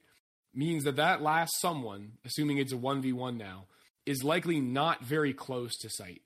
means 0.54 0.84
that 0.84 0.96
that 0.96 1.22
last 1.22 1.52
someone, 1.60 2.12
assuming 2.24 2.58
it's 2.58 2.72
a 2.72 2.76
1v1 2.76 3.36
now, 3.36 3.66
is 4.06 4.24
likely 4.24 4.60
not 4.60 5.04
very 5.04 5.34
close 5.34 5.76
to 5.76 5.90
site. 5.90 6.22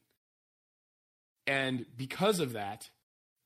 And 1.46 1.84
because 1.96 2.38
of 2.38 2.52
that, 2.52 2.88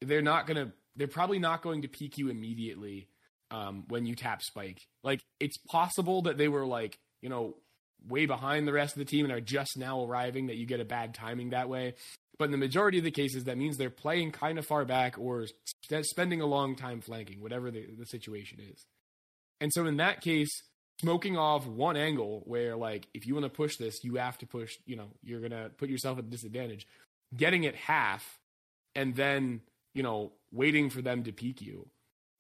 they're 0.02 0.20
not 0.20 0.46
going 0.46 0.66
to, 0.66 0.72
they're 0.96 1.08
probably 1.08 1.38
not 1.38 1.62
going 1.62 1.82
to 1.82 1.88
peek 1.88 2.18
you 2.18 2.28
immediately 2.28 3.08
um, 3.50 3.84
when 3.88 4.06
you 4.06 4.14
tap 4.14 4.42
spike. 4.42 4.80
Like, 5.04 5.20
it's 5.40 5.58
possible 5.70 6.22
that 6.22 6.38
they 6.38 6.48
were 6.48 6.66
like, 6.66 6.98
you 7.22 7.28
know, 7.28 7.56
way 8.06 8.26
behind 8.26 8.66
the 8.66 8.72
rest 8.72 8.94
of 8.94 8.98
the 8.98 9.04
team 9.04 9.24
and 9.24 9.32
are 9.32 9.40
just 9.40 9.76
now 9.76 10.04
arriving 10.04 10.46
that 10.46 10.56
you 10.56 10.66
get 10.66 10.80
a 10.80 10.84
bad 10.84 11.14
timing 11.14 11.50
that 11.50 11.68
way. 11.68 11.94
But 12.38 12.46
in 12.46 12.50
the 12.50 12.58
majority 12.58 12.98
of 12.98 13.04
the 13.04 13.10
cases, 13.10 13.44
that 13.44 13.56
means 13.56 13.76
they're 13.76 13.90
playing 13.90 14.32
kind 14.32 14.58
of 14.58 14.66
far 14.66 14.84
back 14.84 15.16
or 15.18 15.46
spending 16.02 16.40
a 16.40 16.46
long 16.46 16.76
time 16.76 17.00
flanking, 17.00 17.40
whatever 17.40 17.70
the, 17.70 17.86
the 17.98 18.06
situation 18.06 18.58
is. 18.72 18.84
And 19.60 19.72
so 19.72 19.86
in 19.86 19.96
that 19.96 20.20
case, 20.20 20.50
smoking 21.00 21.36
off 21.36 21.66
one 21.66 21.96
angle 21.96 22.42
where 22.44 22.76
like 22.76 23.06
if 23.14 23.26
you 23.26 23.34
want 23.34 23.44
to 23.44 23.50
push 23.50 23.76
this, 23.76 24.04
you 24.04 24.16
have 24.16 24.36
to 24.38 24.46
push, 24.46 24.74
you 24.84 24.96
know, 24.96 25.08
you're 25.22 25.40
gonna 25.40 25.70
put 25.78 25.88
yourself 25.88 26.18
at 26.18 26.24
a 26.24 26.28
disadvantage. 26.28 26.86
Getting 27.34 27.64
it 27.64 27.74
half 27.74 28.38
and 28.94 29.14
then, 29.14 29.60
you 29.96 30.02
know, 30.02 30.32
waiting 30.52 30.90
for 30.90 31.00
them 31.00 31.24
to 31.24 31.32
peek 31.32 31.62
you, 31.62 31.88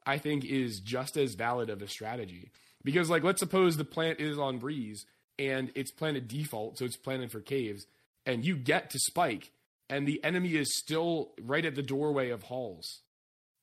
I 0.04 0.18
think 0.18 0.44
is 0.44 0.78
just 0.80 1.16
as 1.16 1.34
valid 1.34 1.70
of 1.70 1.80
a 1.80 1.88
strategy. 1.88 2.50
Because 2.84 3.08
like 3.08 3.24
let's 3.24 3.40
suppose 3.40 3.76
the 3.76 3.84
plant 3.84 4.20
is 4.20 4.38
on 4.38 4.58
breeze 4.58 5.06
and 5.38 5.72
it's 5.74 5.90
planted 5.90 6.28
default, 6.28 6.76
so 6.76 6.84
it's 6.84 6.98
planted 6.98 7.32
for 7.32 7.40
caves, 7.40 7.86
and 8.26 8.44
you 8.44 8.56
get 8.56 8.90
to 8.90 8.98
spike, 8.98 9.52
and 9.88 10.06
the 10.06 10.22
enemy 10.22 10.54
is 10.54 10.78
still 10.78 11.32
right 11.40 11.64
at 11.64 11.74
the 11.74 11.82
doorway 11.82 12.28
of 12.28 12.44
halls. 12.44 13.00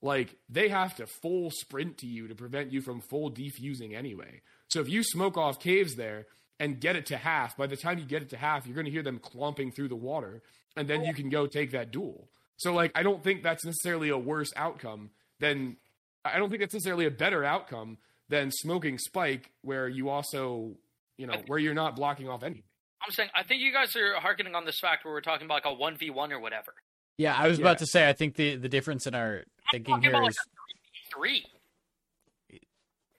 Like 0.01 0.37
they 0.49 0.69
have 0.69 0.95
to 0.95 1.05
full 1.05 1.51
sprint 1.51 1.99
to 1.99 2.07
you 2.07 2.27
to 2.27 2.35
prevent 2.35 2.73
you 2.73 2.81
from 2.81 2.99
full 2.99 3.31
defusing 3.31 3.95
anyway. 3.95 4.41
So 4.69 4.81
if 4.81 4.89
you 4.89 5.03
smoke 5.03 5.37
off 5.37 5.59
caves 5.59 5.95
there 5.95 6.25
and 6.59 6.81
get 6.81 6.95
it 6.95 7.05
to 7.07 7.17
half, 7.17 7.55
by 7.55 7.67
the 7.67 7.77
time 7.77 7.99
you 7.99 8.05
get 8.05 8.23
it 8.23 8.31
to 8.31 8.37
half, 8.37 8.65
you're 8.65 8.75
going 8.75 8.85
to 8.85 8.91
hear 8.91 9.03
them 9.03 9.19
clomping 9.19 9.71
through 9.71 9.89
the 9.89 9.95
water, 9.95 10.41
and 10.75 10.87
then 10.87 11.03
you 11.03 11.13
can 11.13 11.29
go 11.29 11.45
take 11.45 11.71
that 11.71 11.91
duel. 11.91 12.27
So 12.57 12.73
like 12.73 12.91
I 12.95 13.03
don't 13.03 13.23
think 13.23 13.43
that's 13.43 13.65
necessarily 13.65 14.09
a 14.09 14.17
worse 14.17 14.51
outcome 14.55 15.09
than 15.39 15.77
I 16.23 16.37
don't 16.37 16.49
think 16.49 16.61
that's 16.61 16.73
necessarily 16.73 17.05
a 17.05 17.11
better 17.11 17.43
outcome 17.43 17.97
than 18.29 18.51
smoking 18.51 18.97
spike 18.97 19.51
where 19.61 19.87
you 19.87 20.09
also 20.09 20.77
you 21.17 21.27
know, 21.27 21.35
where 21.47 21.59
you're 21.59 21.73
not 21.73 21.95
blocking 21.95 22.27
off 22.27 22.43
anything. 22.43 22.63
I'm 23.05 23.11
saying 23.11 23.29
I 23.35 23.43
think 23.43 23.61
you 23.61 23.73
guys 23.73 23.95
are 23.95 24.15
harkening 24.15 24.55
on 24.55 24.65
this 24.65 24.79
fact 24.79 25.05
where 25.05 25.13
we're 25.13 25.21
talking 25.21 25.45
about 25.45 25.65
like 25.65 25.65
a 25.65 25.73
one 25.73 25.97
v 25.97 26.09
one 26.09 26.31
or 26.31 26.39
whatever. 26.39 26.73
Yeah, 27.17 27.35
I 27.37 27.47
was 27.47 27.59
yeah. 27.59 27.65
about 27.65 27.79
to 27.79 27.85
say 27.85 28.07
I 28.07 28.13
think 28.13 28.35
the 28.35 28.55
the 28.55 28.69
difference 28.69 29.05
in 29.07 29.13
our 29.13 29.37
I'm 29.37 29.43
thinking 29.71 30.01
here 30.01 30.11
about 30.11 30.29
is 30.29 30.37
like 30.37 31.13
three 31.13 31.45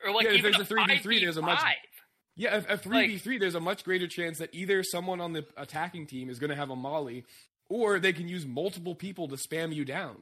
or 0.05 0.13
like 0.13 0.27
yeah, 0.27 0.33
if 0.33 0.43
there's 0.43 0.59
a 0.59 0.65
three 0.65 0.85
v 0.87 0.99
three, 0.99 1.21
there's 1.21 1.37
a 1.37 1.43
much 1.43 1.61
yeah, 2.37 2.63
a 2.69 2.77
three 2.77 3.07
v 3.07 3.19
three, 3.19 3.39
there's 3.39 3.55
a 3.55 3.61
much 3.61 3.85
greater 3.85 4.07
chance 4.07 4.39
that 4.39 4.51
either 4.53 4.83
someone 4.83 5.21
on 5.21 5.33
the 5.33 5.47
attacking 5.57 6.07
team 6.07 6.31
is 6.31 6.39
going 6.39 6.51
to 6.51 6.57
have 6.57 6.71
a 6.71 6.77
molly, 6.77 7.25
or 7.75 7.99
they 7.99 8.13
can 8.13 8.29
use 8.29 8.47
multiple 8.47 8.95
people 8.95 9.27
to 9.27 9.35
spam 9.35 9.75
you 9.75 9.85
down. 9.85 10.17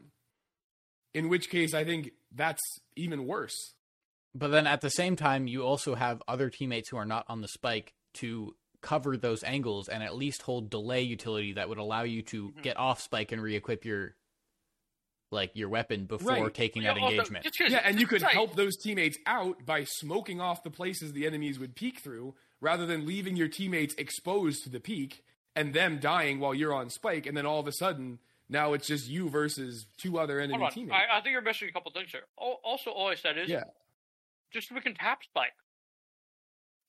In 1.13 1.29
which 1.29 1.51
case, 1.51 1.75
I 1.75 1.85
think 1.85 2.13
that's 2.35 2.63
even 2.97 3.27
worse. 3.27 3.75
But 4.35 4.49
then 4.49 4.67
at 4.67 4.81
the 4.81 4.89
same 4.89 5.17
time, 5.17 5.47
you 5.47 5.63
also 5.63 5.95
have 5.95 6.23
other 6.27 6.49
teammates 6.49 6.89
who 6.89 6.97
are 6.97 7.05
not 7.05 7.27
on 7.29 7.43
the 7.43 7.49
spike 7.49 7.93
to 8.15 8.57
cover 8.81 9.19
those 9.19 9.45
angles 9.45 9.89
and 9.89 10.03
at 10.03 10.17
least 10.17 10.41
hold 10.43 10.71
delay 10.71 11.03
utility 11.03 11.53
that 11.53 11.69
would 11.69 11.77
allow 11.77 12.05
you 12.05 12.23
to 12.23 12.49
Mhm. 12.53 12.63
get 12.63 12.79
off 12.79 13.03
spike 13.03 13.31
and 13.33 13.43
re-equip 13.43 13.85
your 13.85 14.17
like 15.31 15.51
your 15.55 15.69
weapon 15.71 16.05
before 16.05 16.33
Right. 16.45 16.55
taking 16.55 16.83
Yeah, 16.83 16.93
that 16.95 17.01
also, 17.01 17.15
engagement. 17.17 17.45
just 17.45 17.57
'cause- 17.59 17.71
Yeah, 17.73 17.79
and 17.85 17.99
you 17.99 18.07
could 18.07 18.21
right. 18.21 18.33
help 18.35 18.55
those 18.55 18.77
teammates 18.77 19.17
out 19.25 19.65
by 19.65 19.85
smoking 19.85 20.41
off 20.43 20.63
the 20.63 20.71
places 20.71 21.13
the 21.15 21.27
enemies 21.27 21.59
would 21.59 21.75
peek 21.75 22.01
through, 22.01 22.35
rather 22.61 22.85
than 22.85 23.07
leaving 23.07 23.35
your 23.37 23.49
teammates 23.49 23.95
exposed 23.95 24.63
to 24.65 24.69
the 24.69 24.79
peek 24.81 25.25
and 25.55 25.75
them 25.75 25.99
dying 26.01 26.41
while 26.41 26.55
you're 26.55 26.75
on 26.75 26.91
spike, 26.91 27.27
and 27.27 27.37
then 27.37 27.47
all 27.47 27.61
of 27.61 27.67
a 27.67 27.73
sudden 27.73 28.19
now 28.49 28.73
it's 28.75 28.87
just 28.87 29.09
you 29.09 29.29
versus 29.29 29.87
two 30.01 30.19
other 30.19 30.41
enemy 30.41 30.69
teammates. 30.73 30.95
I, 31.11 31.19
I 31.19 31.21
think 31.23 31.33
you're 31.33 31.43
missing 31.43 31.69
a 31.69 31.73
couple 31.73 31.91
things 31.93 32.11
here. 32.11 32.23
Al- 32.41 32.61
Also, 32.65 32.91
all 32.91 33.09
I 33.09 33.15
said 33.15 33.39
is 33.39 33.49
Yeah. 33.49 33.65
just 34.53 34.69
so 34.69 34.75
we 34.75 34.81
can 34.81 34.95
tap 34.95 35.23
spike. 35.25 35.53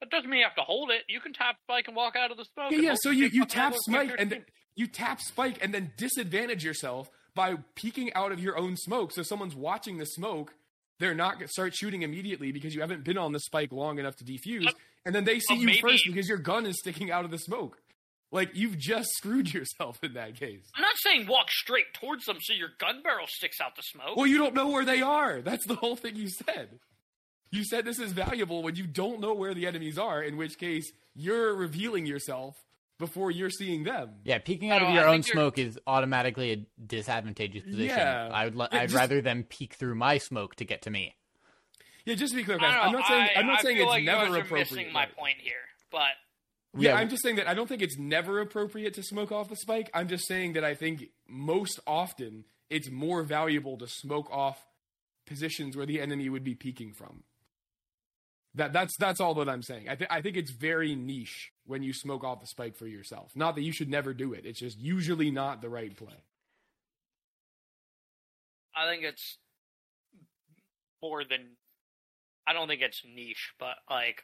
That 0.01 0.09
doesn't 0.09 0.29
mean 0.29 0.39
you 0.39 0.45
have 0.45 0.55
to 0.55 0.61
hold 0.63 0.91
it. 0.91 1.03
You 1.07 1.21
can 1.21 1.31
tap 1.33 1.55
spike 1.63 1.87
and 1.87 1.95
walk 1.95 2.15
out 2.15 2.31
of 2.31 2.37
the 2.37 2.43
smoke. 2.45 2.71
Yeah, 2.71 2.79
yeah. 2.79 2.95
So 2.97 3.09
you, 3.09 3.27
you 3.31 3.45
tap 3.45 3.73
spike 3.87 4.11
and 4.19 4.43
you 4.75 4.87
tap 4.87 5.21
spike 5.21 5.59
and 5.61 5.73
then 5.73 5.91
disadvantage 5.97 6.65
yourself 6.65 7.09
by 7.35 7.55
peeking 7.75 8.13
out 8.13 8.31
of 8.33 8.39
your 8.41 8.57
own 8.57 8.75
smoke. 8.75 9.11
So 9.13 9.23
someone's 9.23 9.55
watching 9.55 9.97
the 9.99 10.05
smoke, 10.05 10.53
they're 10.99 11.15
not 11.15 11.35
gonna 11.35 11.47
start 11.47 11.73
shooting 11.73 12.01
immediately 12.01 12.51
because 12.51 12.75
you 12.75 12.81
haven't 12.81 13.03
been 13.05 13.17
on 13.17 13.31
the 13.31 13.39
spike 13.39 13.71
long 13.71 13.97
enough 13.97 14.15
to 14.17 14.23
defuse, 14.25 14.65
But- 14.65 14.75
and 15.05 15.15
then 15.15 15.23
they 15.23 15.39
see 15.39 15.55
you 15.55 15.65
maybe- 15.67 15.81
first 15.81 16.03
because 16.05 16.27
your 16.27 16.37
gun 16.37 16.65
is 16.65 16.77
sticking 16.79 17.09
out 17.11 17.23
of 17.25 17.31
the 17.31 17.37
smoke. 17.39 17.81
Like 18.33 18.49
you've 18.55 18.77
just 18.77 19.09
screwed 19.13 19.53
yourself 19.53 19.99
in 20.03 20.13
that 20.15 20.37
case. 20.37 20.63
I'm 20.75 20.81
not 20.81 20.95
saying 20.97 21.27
walk 21.27 21.49
straight 21.51 21.93
towards 21.93 22.25
them 22.25 22.37
so 22.41 22.53
your 22.53 22.69
gun 22.79 23.01
barrel 23.03 23.27
sticks 23.27 23.61
out 23.61 23.75
the 23.77 23.81
smoke. 23.83 24.17
Well, 24.17 24.27
you 24.27 24.37
don't 24.39 24.53
know 24.55 24.69
where 24.69 24.83
they 24.85 25.01
are. 25.01 25.39
That's 25.41 25.65
the 25.65 25.75
whole 25.75 25.95
thing 25.95 26.15
you 26.17 26.27
said. 26.29 26.79
You 27.51 27.63
said 27.63 27.85
this 27.85 27.99
is 27.99 28.11
valuable 28.11 28.63
when 28.63 28.75
you 28.75 28.87
don't 28.87 29.19
know 29.21 29.33
where 29.35 29.53
the 29.53 29.67
enemies 29.67 29.97
are, 29.99 30.21
in 30.23 30.35
which 30.37 30.57
case 30.57 30.91
you're 31.15 31.53
revealing 31.55 32.07
yourself 32.07 32.55
before 32.97 33.29
you're 33.29 33.49
seeing 33.51 33.83
them. 33.83 34.09
Yeah, 34.23 34.39
peeking 34.39 34.71
out 34.71 34.81
No, 34.81 34.87
of 34.87 34.93
your 34.95 35.03
I 35.03 35.07
own 35.07 35.21
think 35.21 35.27
you're- 35.27 35.35
smoke 35.43 35.57
is 35.59 35.79
automatically 35.85 36.51
a 36.53 36.65
disadvantageous 36.83 37.63
position. 37.63 37.85
Yeah. 37.97 38.29
I 38.33 38.45
would 38.45 38.55
li- 38.55 38.67
Yeah, 38.71 38.79
I'd 38.79 38.83
just- 38.89 38.95
rather 38.95 39.21
them 39.21 39.43
peek 39.43 39.75
through 39.75 39.93
my 39.95 40.17
smoke 40.17 40.55
to 40.55 40.65
get 40.65 40.81
to 40.83 40.89
me. 40.89 41.15
Yeah, 42.05 42.15
just 42.15 42.31
to 42.33 42.37
be 42.37 42.43
clear, 42.43 42.57
guys, 42.57 42.75
I'm 42.81 42.91
not 42.91 43.05
saying 43.07 43.29
I, 43.35 43.39
I'm 43.39 43.47
not 43.47 43.59
I 43.59 43.61
saying 43.61 43.77
feel 43.77 43.85
it's 43.85 43.89
like 43.91 44.01
you 44.01 44.05
never 44.07 44.25
guys 44.25 44.33
are 44.33 44.37
appropriate. 44.41 44.71
missing 44.71 44.91
my 44.93 45.05
point 45.05 45.37
here, 45.39 45.53
but 45.91 46.11
Yeah, 46.75 46.91
Yeah. 46.91 46.97
I'm 46.97 47.09
just 47.09 47.23
saying 47.23 47.35
that 47.37 47.47
I 47.47 47.53
don't 47.53 47.67
think 47.67 47.81
it's 47.81 47.97
never 47.97 48.39
appropriate 48.39 48.93
to 48.95 49.03
smoke 49.03 49.31
off 49.31 49.49
the 49.49 49.55
spike. 49.55 49.89
I'm 49.93 50.07
just 50.07 50.27
saying 50.27 50.53
that 50.53 50.63
I 50.63 50.73
think 50.75 51.09
most 51.27 51.79
often 51.85 52.45
it's 52.69 52.89
more 52.89 53.23
valuable 53.23 53.77
to 53.77 53.87
smoke 53.87 54.29
off 54.31 54.65
positions 55.25 55.77
where 55.77 55.85
the 55.85 56.01
enemy 56.01 56.29
would 56.29 56.43
be 56.43 56.55
peeking 56.55 56.93
from. 56.93 57.23
That 58.55 58.71
that's 58.71 58.95
that's 58.97 59.19
all 59.19 59.33
that 59.35 59.49
I'm 59.49 59.63
saying. 59.63 59.89
I 59.89 59.95
think 59.95 60.11
I 60.11 60.21
think 60.21 60.37
it's 60.37 60.51
very 60.51 60.95
niche 60.95 61.51
when 61.65 61.81
you 61.81 61.91
smoke 61.93 62.23
off 62.23 62.39
the 62.39 62.47
spike 62.47 62.75
for 62.75 62.85
yourself. 62.85 63.31
Not 63.35 63.55
that 63.55 63.63
you 63.63 63.71
should 63.71 63.89
never 63.89 64.13
do 64.13 64.33
it. 64.33 64.45
It's 64.45 64.59
just 64.59 64.79
usually 64.79 65.31
not 65.31 65.61
the 65.61 65.69
right 65.69 65.95
play. 65.95 66.21
I 68.75 68.89
think 68.89 69.03
it's 69.03 69.37
more 71.01 71.23
than. 71.23 71.57
I 72.45 72.53
don't 72.53 72.67
think 72.67 72.81
it's 72.81 73.01
niche, 73.05 73.53
but 73.59 73.75
like. 73.89 74.23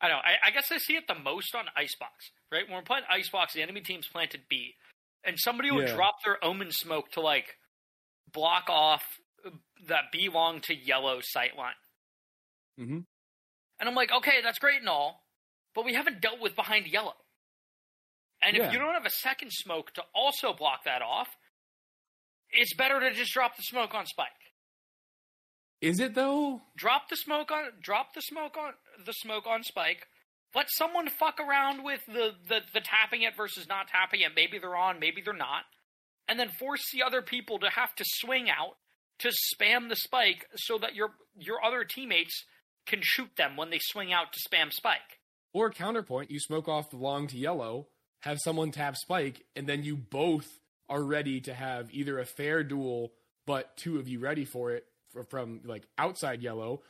I 0.00 0.08
don't 0.08 0.16
know. 0.18 0.22
I, 0.24 0.48
I 0.48 0.50
guess 0.50 0.70
I 0.70 0.78
see 0.78 0.94
it 0.94 1.04
the 1.08 1.14
most 1.14 1.54
on 1.54 1.64
Icebox, 1.76 2.30
right? 2.52 2.66
When 2.66 2.76
we're 2.76 2.82
playing 2.82 3.04
Icebox, 3.10 3.54
the 3.54 3.62
enemy 3.62 3.80
team's 3.80 4.06
planted 4.08 4.42
B, 4.48 4.74
and 5.24 5.38
somebody 5.38 5.70
will 5.70 5.82
Yeah. 5.86 5.94
drop 5.94 6.16
their 6.24 6.42
Omen 6.44 6.70
smoke 6.70 7.10
to 7.12 7.20
like 7.20 7.56
block 8.32 8.64
off 8.68 9.02
that 9.88 10.12
B 10.12 10.28
long 10.28 10.60
to 10.62 10.74
yellow 10.74 11.20
sight 11.22 11.56
line. 11.56 11.74
Mhm. 12.78 13.06
And 13.78 13.88
I'm 13.88 13.94
like, 13.94 14.10
okay, 14.12 14.40
that's 14.42 14.58
great 14.58 14.80
and 14.80 14.88
all, 14.88 15.24
but 15.74 15.84
we 15.84 15.94
haven't 15.94 16.20
dealt 16.20 16.40
with 16.40 16.54
behind 16.56 16.86
yellow. 16.86 17.14
And 18.42 18.56
if 18.56 18.72
you 18.72 18.78
don't 18.78 18.92
have 18.94 19.06
a 19.06 19.10
second 19.10 19.50
smoke 19.52 19.92
to 19.94 20.02
also 20.14 20.52
block 20.52 20.84
that 20.84 21.00
off, 21.02 21.28
it's 22.50 22.74
better 22.74 23.00
to 23.00 23.12
just 23.12 23.32
drop 23.32 23.56
the 23.56 23.62
smoke 23.62 23.94
on 23.94 24.06
spike. 24.06 24.30
Is 25.80 26.00
it 26.00 26.14
though? 26.14 26.62
Drop 26.76 27.08
the 27.08 27.16
smoke 27.16 27.50
on 27.50 27.80
drop 27.80 28.14
the 28.14 28.20
smoke 28.22 28.56
on 28.56 28.74
the 29.04 29.12
smoke 29.12 29.46
on 29.46 29.62
spike. 29.62 30.06
Let 30.54 30.66
someone 30.70 31.08
fuck 31.08 31.38
around 31.40 31.84
with 31.84 32.00
the, 32.06 32.32
the, 32.48 32.60
the 32.72 32.80
tapping 32.80 33.22
it 33.22 33.36
versus 33.36 33.68
not 33.68 33.88
tapping 33.88 34.20
it. 34.20 34.32
Maybe 34.34 34.58
they're 34.58 34.76
on, 34.76 34.98
maybe 34.98 35.20
they're 35.22 35.34
not. 35.34 35.64
And 36.28 36.40
then 36.40 36.48
force 36.48 36.84
the 36.92 37.02
other 37.02 37.22
people 37.22 37.58
to 37.58 37.68
have 37.70 37.94
to 37.96 38.04
swing 38.06 38.48
out 38.48 38.76
to 39.18 39.30
spam 39.54 39.88
the 39.88 39.96
spike 39.96 40.46
so 40.54 40.78
that 40.78 40.94
your 40.94 41.10
your 41.38 41.64
other 41.64 41.84
teammates 41.84 42.44
can 42.86 43.00
shoot 43.02 43.30
them 43.36 43.56
when 43.56 43.70
they 43.70 43.78
swing 43.80 44.12
out 44.12 44.32
to 44.32 44.40
spam 44.40 44.72
spike. 44.72 45.20
Or 45.52 45.70
counterpoint, 45.70 46.30
you 46.30 46.38
smoke 46.38 46.68
off 46.68 46.90
the 46.90 46.96
long 46.96 47.26
to 47.28 47.38
yellow, 47.38 47.88
have 48.20 48.38
someone 48.42 48.70
tap 48.72 48.96
spike, 48.96 49.44
and 49.54 49.66
then 49.66 49.82
you 49.82 49.96
both 49.96 50.46
are 50.88 51.02
ready 51.02 51.40
to 51.42 51.54
have 51.54 51.88
either 51.92 52.18
a 52.18 52.26
fair 52.26 52.62
duel, 52.62 53.12
but 53.46 53.76
two 53.76 53.98
of 53.98 54.06
you 54.06 54.20
ready 54.20 54.44
for 54.44 54.72
it 54.72 54.86
from 55.30 55.60
like 55.64 55.84
outside 55.98 56.42
yellow, 56.42 56.82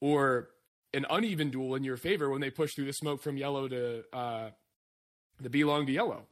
or 0.00 0.48
an 0.94 1.04
uneven 1.10 1.50
duel 1.50 1.74
in 1.74 1.84
your 1.84 1.96
favor 1.96 2.30
when 2.30 2.40
they 2.40 2.50
push 2.50 2.74
through 2.74 2.86
the 2.86 2.92
smoke 2.92 3.22
from 3.22 3.36
yellow 3.36 3.68
to 3.68 4.04
uh, 4.12 4.50
the 5.40 5.50
B 5.50 5.64
long 5.64 5.86
to 5.86 5.92
yellow. 5.92 6.26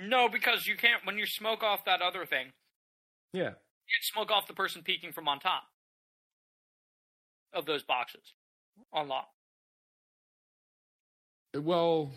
No, 0.00 0.28
because 0.28 0.66
you 0.66 0.76
can't 0.76 1.04
when 1.04 1.18
you 1.18 1.26
smoke 1.26 1.62
off 1.62 1.84
that 1.84 2.02
other 2.02 2.24
thing, 2.26 2.52
Yeah. 3.32 3.40
you 3.40 3.44
can't 3.50 4.04
smoke 4.12 4.30
off 4.30 4.46
the 4.46 4.54
person 4.54 4.82
peeking 4.82 5.12
from 5.12 5.28
on 5.28 5.38
top 5.40 5.64
of 7.52 7.66
those 7.66 7.82
boxes. 7.82 8.34
on 8.92 9.06
long. 9.08 9.26
Well, 11.54 12.10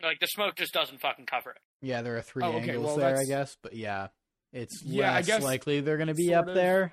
Like 0.00 0.20
the 0.20 0.26
smoke 0.28 0.54
just 0.56 0.72
doesn't 0.72 1.00
fucking 1.00 1.26
cover 1.26 1.50
it. 1.50 1.58
Yeah, 1.80 2.02
there 2.02 2.16
are 2.16 2.22
three 2.22 2.44
Oh, 2.44 2.52
okay, 2.52 2.70
angles 2.70 2.86
well, 2.86 2.96
there, 2.96 3.18
I 3.18 3.24
guess, 3.24 3.56
but 3.60 3.74
yeah, 3.74 4.08
it's 4.52 4.82
Yeah, 4.84 5.14
I 5.14 5.22
guess 5.22 5.42
likely 5.42 5.80
they're 5.80 5.96
going 5.96 6.08
to 6.08 6.14
be 6.14 6.34
up 6.34 6.48
of. 6.48 6.54
there. 6.54 6.92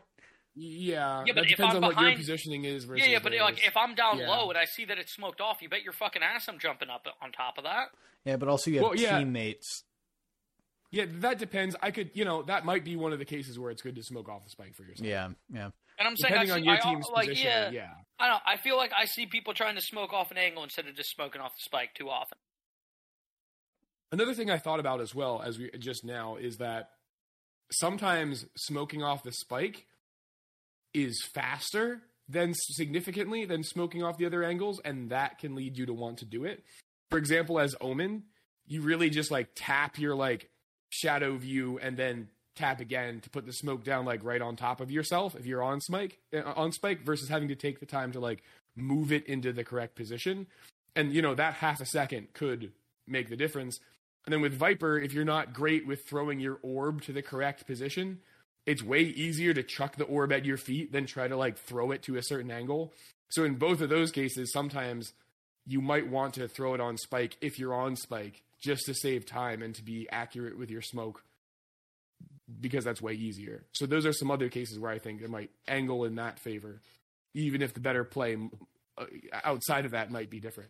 yeah, 0.56 1.24
Yeah, 1.26 1.34
but 1.34 1.36
that 1.36 1.44
if 1.44 1.50
depends 1.58 1.76
I'm 1.76 1.84
on 1.84 1.96
what 1.96 2.02
your 2.04 2.16
positioning 2.16 2.66
is. 2.66 2.86
Versus 2.86 3.06
yeah, 3.06 3.14
yeah, 3.14 3.20
but 3.22 3.34
like 3.34 3.66
if 3.66 3.76
I'm 3.78 3.96
down 3.96 4.20
Yeah. 4.20 4.30
low 4.30 4.50
and 4.50 4.58
I 4.58 4.66
see 4.66 4.86
that 4.86 4.98
it's 4.98 5.14
smoked 5.14 5.42
off, 5.42 5.62
you 5.62 5.70
bet 5.70 5.84
your 5.84 5.94
fucking 5.94 6.22
ass 6.24 6.48
I'm 6.48 6.60
jumping 6.60 6.90
up 6.90 7.06
on 7.22 7.32
top 7.32 7.58
of 7.58 7.64
that. 7.66 7.88
Yeah, 8.26 8.38
but 8.38 8.50
also 8.50 8.70
you 8.72 8.78
have 8.80 8.84
Well, 8.90 8.96
yeah. 8.96 9.18
teammates. 9.20 9.84
yeah, 10.92 11.06
that 11.20 11.38
depends. 11.40 11.76
I 11.82 11.92
could, 11.92 12.12
you 12.14 12.26
know, 12.26 12.44
that 12.44 12.66
might 12.66 12.84
be 12.84 12.96
one 12.96 13.14
of 13.14 13.20
the 13.20 13.26
cases 13.26 13.58
where 13.60 13.72
it's 13.72 13.82
good 13.82 13.96
to 13.96 14.04
smoke 14.04 14.28
off 14.30 14.44
the 14.44 14.50
spike 14.50 14.76
for 14.76 14.84
yourself. 14.84 15.08
Yeah, 15.08 15.30
yeah. 15.54 15.70
And 16.00 16.08
I'm 16.08 16.16
saying 16.16 16.34
I 16.34 16.46
Depending 16.46 16.64
see, 16.66 16.70
on 16.70 16.76
your 16.78 16.88
I, 16.88 16.94
team's 16.94 17.08
like, 17.14 17.28
position, 17.30 17.46
yeah, 17.52 17.70
yeah. 17.72 17.90
I 18.20 18.28
don't. 18.28 18.36
know, 18.36 18.40
I 18.46 18.56
feel 18.58 18.78
like 18.78 18.92
I 18.98 19.04
see 19.06 19.26
people 19.26 19.54
trying 19.54 19.76
to 19.76 19.82
smoke 19.82 20.14
off 20.14 20.32
an 20.32 20.38
angle 20.38 20.64
instead 20.64 20.88
of 20.88 20.96
just 20.96 21.10
smoking 21.12 21.42
off 21.42 21.54
the 21.56 21.62
spike 21.62 21.94
too 21.94 22.10
often. 22.10 22.38
Another 24.12 24.34
thing 24.34 24.50
I 24.50 24.58
thought 24.58 24.80
about 24.80 25.02
as 25.02 25.14
well 25.14 25.42
as 25.42 25.60
we 25.60 25.70
just 25.78 26.04
now 26.04 26.38
is 26.38 26.58
that 26.58 26.90
sometimes 27.72 28.46
smoking 28.58 29.04
off 29.04 29.24
the 29.24 29.32
spike 29.32 29.86
is 30.94 31.24
faster 31.34 32.02
than 32.28 32.54
significantly 32.54 33.46
than 33.46 33.64
smoking 33.64 34.04
off 34.04 34.18
the 34.18 34.26
other 34.26 34.44
angles, 34.44 34.80
and 34.86 35.10
that 35.10 35.40
can 35.40 35.56
lead 35.56 35.78
you 35.78 35.86
to 35.86 35.94
want 35.94 36.20
to 36.20 36.26
do 36.26 36.46
it. 36.46 36.64
For 37.10 37.18
example, 37.18 37.60
as 37.60 37.76
Omen, 37.82 38.24
you 38.68 38.82
really 38.82 39.10
just 39.10 39.32
like 39.32 39.50
tap 39.56 39.98
your 39.98 40.16
like 40.16 40.50
shadow 40.90 41.36
view 41.38 41.80
and 41.80 41.98
then 41.98 42.30
tap 42.56 42.80
again 42.80 43.20
to 43.22 43.30
put 43.30 43.46
the 43.46 43.54
smoke 43.54 43.84
down 43.84 44.06
like 44.06 44.24
right 44.24 44.42
on 44.42 44.56
top 44.56 44.82
of 44.82 44.92
yourself 44.92 45.36
if 45.36 45.46
you're 45.46 45.64
on 45.64 45.80
spike 45.80 46.20
uh, 46.36 46.42
on 46.58 46.72
spike 46.74 47.02
versus 47.06 47.30
having 47.30 47.48
to 47.48 47.56
take 47.56 47.80
the 47.80 47.86
time 47.86 48.12
to 48.12 48.20
like 48.20 48.44
move 48.76 49.14
it 49.14 49.26
into 49.28 49.54
the 49.54 49.64
correct 49.64 49.96
position 49.96 50.46
and 50.96 51.14
you 51.14 51.22
know 51.22 51.34
that 51.34 51.54
half 51.54 51.80
a 51.80 51.86
second 51.86 52.28
could 52.34 52.72
make 53.08 53.30
the 53.30 53.38
difference 53.38 53.80
and 54.30 54.34
then 54.36 54.42
with 54.42 54.54
Viper, 54.54 55.00
if 55.00 55.12
you're 55.12 55.26
not 55.26 55.54
great 55.54 55.88
with 55.88 56.06
throwing 56.08 56.40
your 56.40 56.60
orb 56.62 57.02
to 57.02 57.12
the 57.12 57.24
correct 57.24 57.66
position, 57.66 58.20
it's 58.68 58.84
way 58.84 59.00
easier 59.00 59.56
to 59.56 59.64
chuck 59.64 59.96
the 59.96 60.04
orb 60.04 60.32
at 60.32 60.46
your 60.46 60.58
feet 60.58 60.92
than 60.92 61.08
try 61.08 61.28
to 61.28 61.36
like 61.36 61.58
throw 61.58 61.90
it 61.90 62.04
to 62.04 62.16
a 62.16 62.22
certain 62.22 62.52
angle. 62.52 62.94
So 63.30 63.44
in 63.44 63.56
both 63.56 63.82
of 63.82 63.90
those 63.90 64.12
cases, 64.12 64.54
sometimes 64.54 65.14
you 65.66 65.82
might 65.82 66.08
want 66.08 66.36
to 66.36 66.48
throw 66.48 66.76
it 66.76 66.80
on 66.80 66.96
spike 67.00 67.38
if 67.42 67.58
you're 67.58 67.74
on 67.74 67.96
spike 67.96 68.44
just 68.62 68.86
to 68.86 68.94
save 68.94 69.26
time 69.26 69.64
and 69.64 69.74
to 69.74 69.84
be 69.84 70.08
accurate 70.12 70.60
with 70.60 70.70
your 70.70 70.84
smoke 70.84 71.24
because 72.62 72.84
that's 72.84 73.02
way 73.02 73.14
easier. 73.14 73.64
So 73.72 73.88
those 73.88 74.06
are 74.06 74.14
some 74.14 74.30
other 74.30 74.50
cases 74.50 74.78
where 74.78 74.92
I 74.92 75.00
think 75.00 75.24
it 75.24 75.30
might 75.32 75.50
angle 75.68 76.06
in 76.06 76.18
that 76.18 76.38
favor, 76.38 76.84
even 77.34 77.64
if 77.64 77.74
the 77.74 77.80
better 77.80 78.04
play 78.04 78.38
uh, 78.96 79.06
outside 79.44 79.86
of 79.86 79.92
that 79.94 80.12
might 80.12 80.30
be 80.30 80.40
different. 80.40 80.70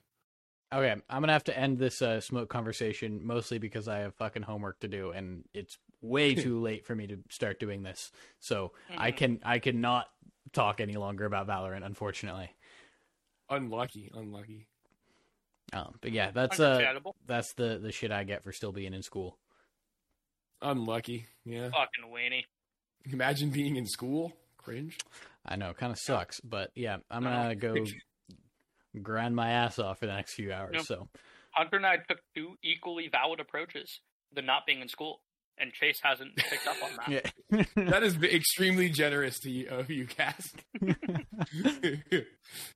Okay, 0.72 0.91
I'm 0.91 1.22
gonna 1.22 1.33
have 1.33 1.45
to 1.45 1.57
end 1.57 1.80
this 1.80 2.01
uh, 2.01 2.22
smoke 2.22 2.49
conversation 2.49 3.22
mostly 3.25 3.57
because 3.57 3.88
I 3.88 3.99
have 3.99 4.14
fucking 4.15 4.43
homework 4.43 4.80
to 4.81 4.88
do, 4.88 5.09
and 5.11 5.43
it's 5.53 5.77
way 6.01 6.35
too 6.35 6.59
late 6.59 6.85
for 6.85 6.95
me 6.95 7.07
to 7.07 7.17
start 7.30 7.59
doing 7.59 7.81
this. 7.83 8.11
So 8.39 8.73
I 8.89 9.11
Mhm. 9.11 9.17
can 9.17 9.39
I 9.43 9.59
cannot 9.59 10.07
talk 10.53 10.80
any 10.80 10.95
longer 10.95 11.25
about 11.25 11.48
Valorant, 11.48 11.85
unfortunately. 11.85 12.51
Unlucky, 13.49 14.11
unlucky. 14.14 14.67
Um, 15.73 15.95
but 16.01 16.11
yeah, 16.11 16.31
that's 16.31 16.59
uh, 16.59 16.93
that's 17.25 17.53
the 17.53 17.80
the 17.81 17.91
shit 17.91 18.11
I 18.11 18.23
get 18.23 18.43
for 18.43 18.51
still 18.51 18.72
being 18.72 18.93
in 18.93 19.01
school. 19.01 19.39
Unlucky. 20.61 21.25
Yeah. 21.45 21.69
Fucking 21.69 22.11
weenie. 22.14 22.45
Imagine 23.11 23.49
being 23.49 23.75
in 23.75 23.88
school. 23.88 24.33
Cringe. 24.57 24.98
I 25.45 25.56
know, 25.56 25.73
kind 25.73 25.91
of 25.91 25.98
sucks, 25.98 26.39
but 26.41 26.69
yeah, 26.75 26.98
I'm 27.09 27.23
gonna 27.23 27.56
go 27.56 27.73
grind 29.01 29.35
my 29.35 29.51
ass 29.51 29.80
off 29.80 30.00
for 30.00 30.06
the 30.08 30.14
next 30.14 30.34
few 30.34 30.51
hours. 30.53 30.72
Yep. 30.76 30.84
So 30.84 31.09
Hunter 31.51 31.77
and 31.77 31.85
I 31.85 31.98
took 31.98 32.19
two 32.35 32.56
equally 32.64 33.09
valid 33.11 33.40
approaches 33.40 34.00
the 34.34 34.42
not 34.43 34.68
being 34.68 34.82
in 34.82 34.88
school, 34.88 35.22
and 35.58 35.74
Chase 35.74 36.00
hasn't 36.03 36.35
picked 36.35 36.68
up 36.68 36.76
on 36.84 36.90
that. 37.11 37.34
yeah, 37.76 37.84
That 37.90 38.03
is 38.03 38.16
extremely 38.24 38.90
generous 38.90 39.40
to 39.40 39.50
you, 39.50 39.68
of 39.69 39.90
you, 39.90 40.06
Cass. 40.06 40.53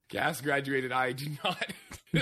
Cass 0.09 0.41
graduated. 0.41 0.91
I 0.91 1.11
do 1.13 1.27
not. 1.43 1.65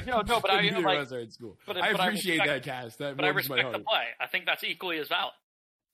No, 0.08 0.22
no, 0.22 0.40
but 0.40 0.50
I, 0.50 0.61
Neither 0.61 0.80
like- 0.80 1.00
of 1.00 1.11
are 1.11 1.20
in 1.20 1.32
school. 1.32 1.58
but- 1.68 1.76
I 1.76 1.92
but 1.92 2.00
I 2.00 2.08
appreciate 2.08 2.40
respect- 2.40 2.66
that, 2.66 2.72
Cass. 2.72 2.95
That 2.95 3.18
But 3.18 3.26
I 3.26 3.32
warms 3.32 3.50
my 3.50 3.56
respect 3.58 3.74
the 3.74 3.80
play. 3.84 4.06
I 4.22 4.28
think 4.28 4.45
that's 4.45 4.64
equally 4.64 5.00
as 5.00 5.10
valid. 5.10 5.34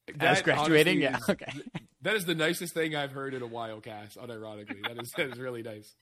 as 0.07 0.15
That 0.37 0.43
graduating, 0.43 1.01
yeah, 1.01 1.13
honestly 1.15 1.33
okay. 1.33 1.51
that 2.03 2.15
is 2.15 2.25
the 2.25 2.35
nicest 2.35 2.75
thing 2.75 2.95
I've 2.95 3.11
heard 3.11 3.33
in 3.33 3.41
a 3.41 3.47
while, 3.47 3.81
Cass. 3.81 4.15
Unironically, 4.15 4.83
that 4.87 5.01
is 5.01 5.11
that 5.17 5.31
is 5.31 5.39
really 5.39 5.63
nice. 5.63 5.95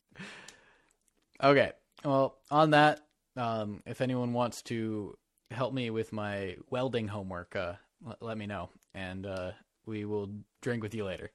Okay. 1.42 1.72
Well, 2.06 2.38
on 2.52 2.70
that, 2.72 3.02
um, 3.36 3.82
if 3.86 4.00
anyone 4.02 4.34
wants 4.34 4.62
to 4.64 5.18
help 5.52 5.74
me 5.74 5.90
with 5.90 6.14
my 6.14 6.58
welding 6.70 7.08
homework, 7.08 7.56
uh, 7.56 7.74
l- 8.08 8.18
let 8.22 8.38
me 8.38 8.46
know, 8.46 8.70
and 8.94 9.26
uh, 9.26 9.52
we 9.86 10.06
will 10.06 10.30
drink 10.62 10.84
with 10.84 10.94
you 10.96 11.04
later. 11.06 11.32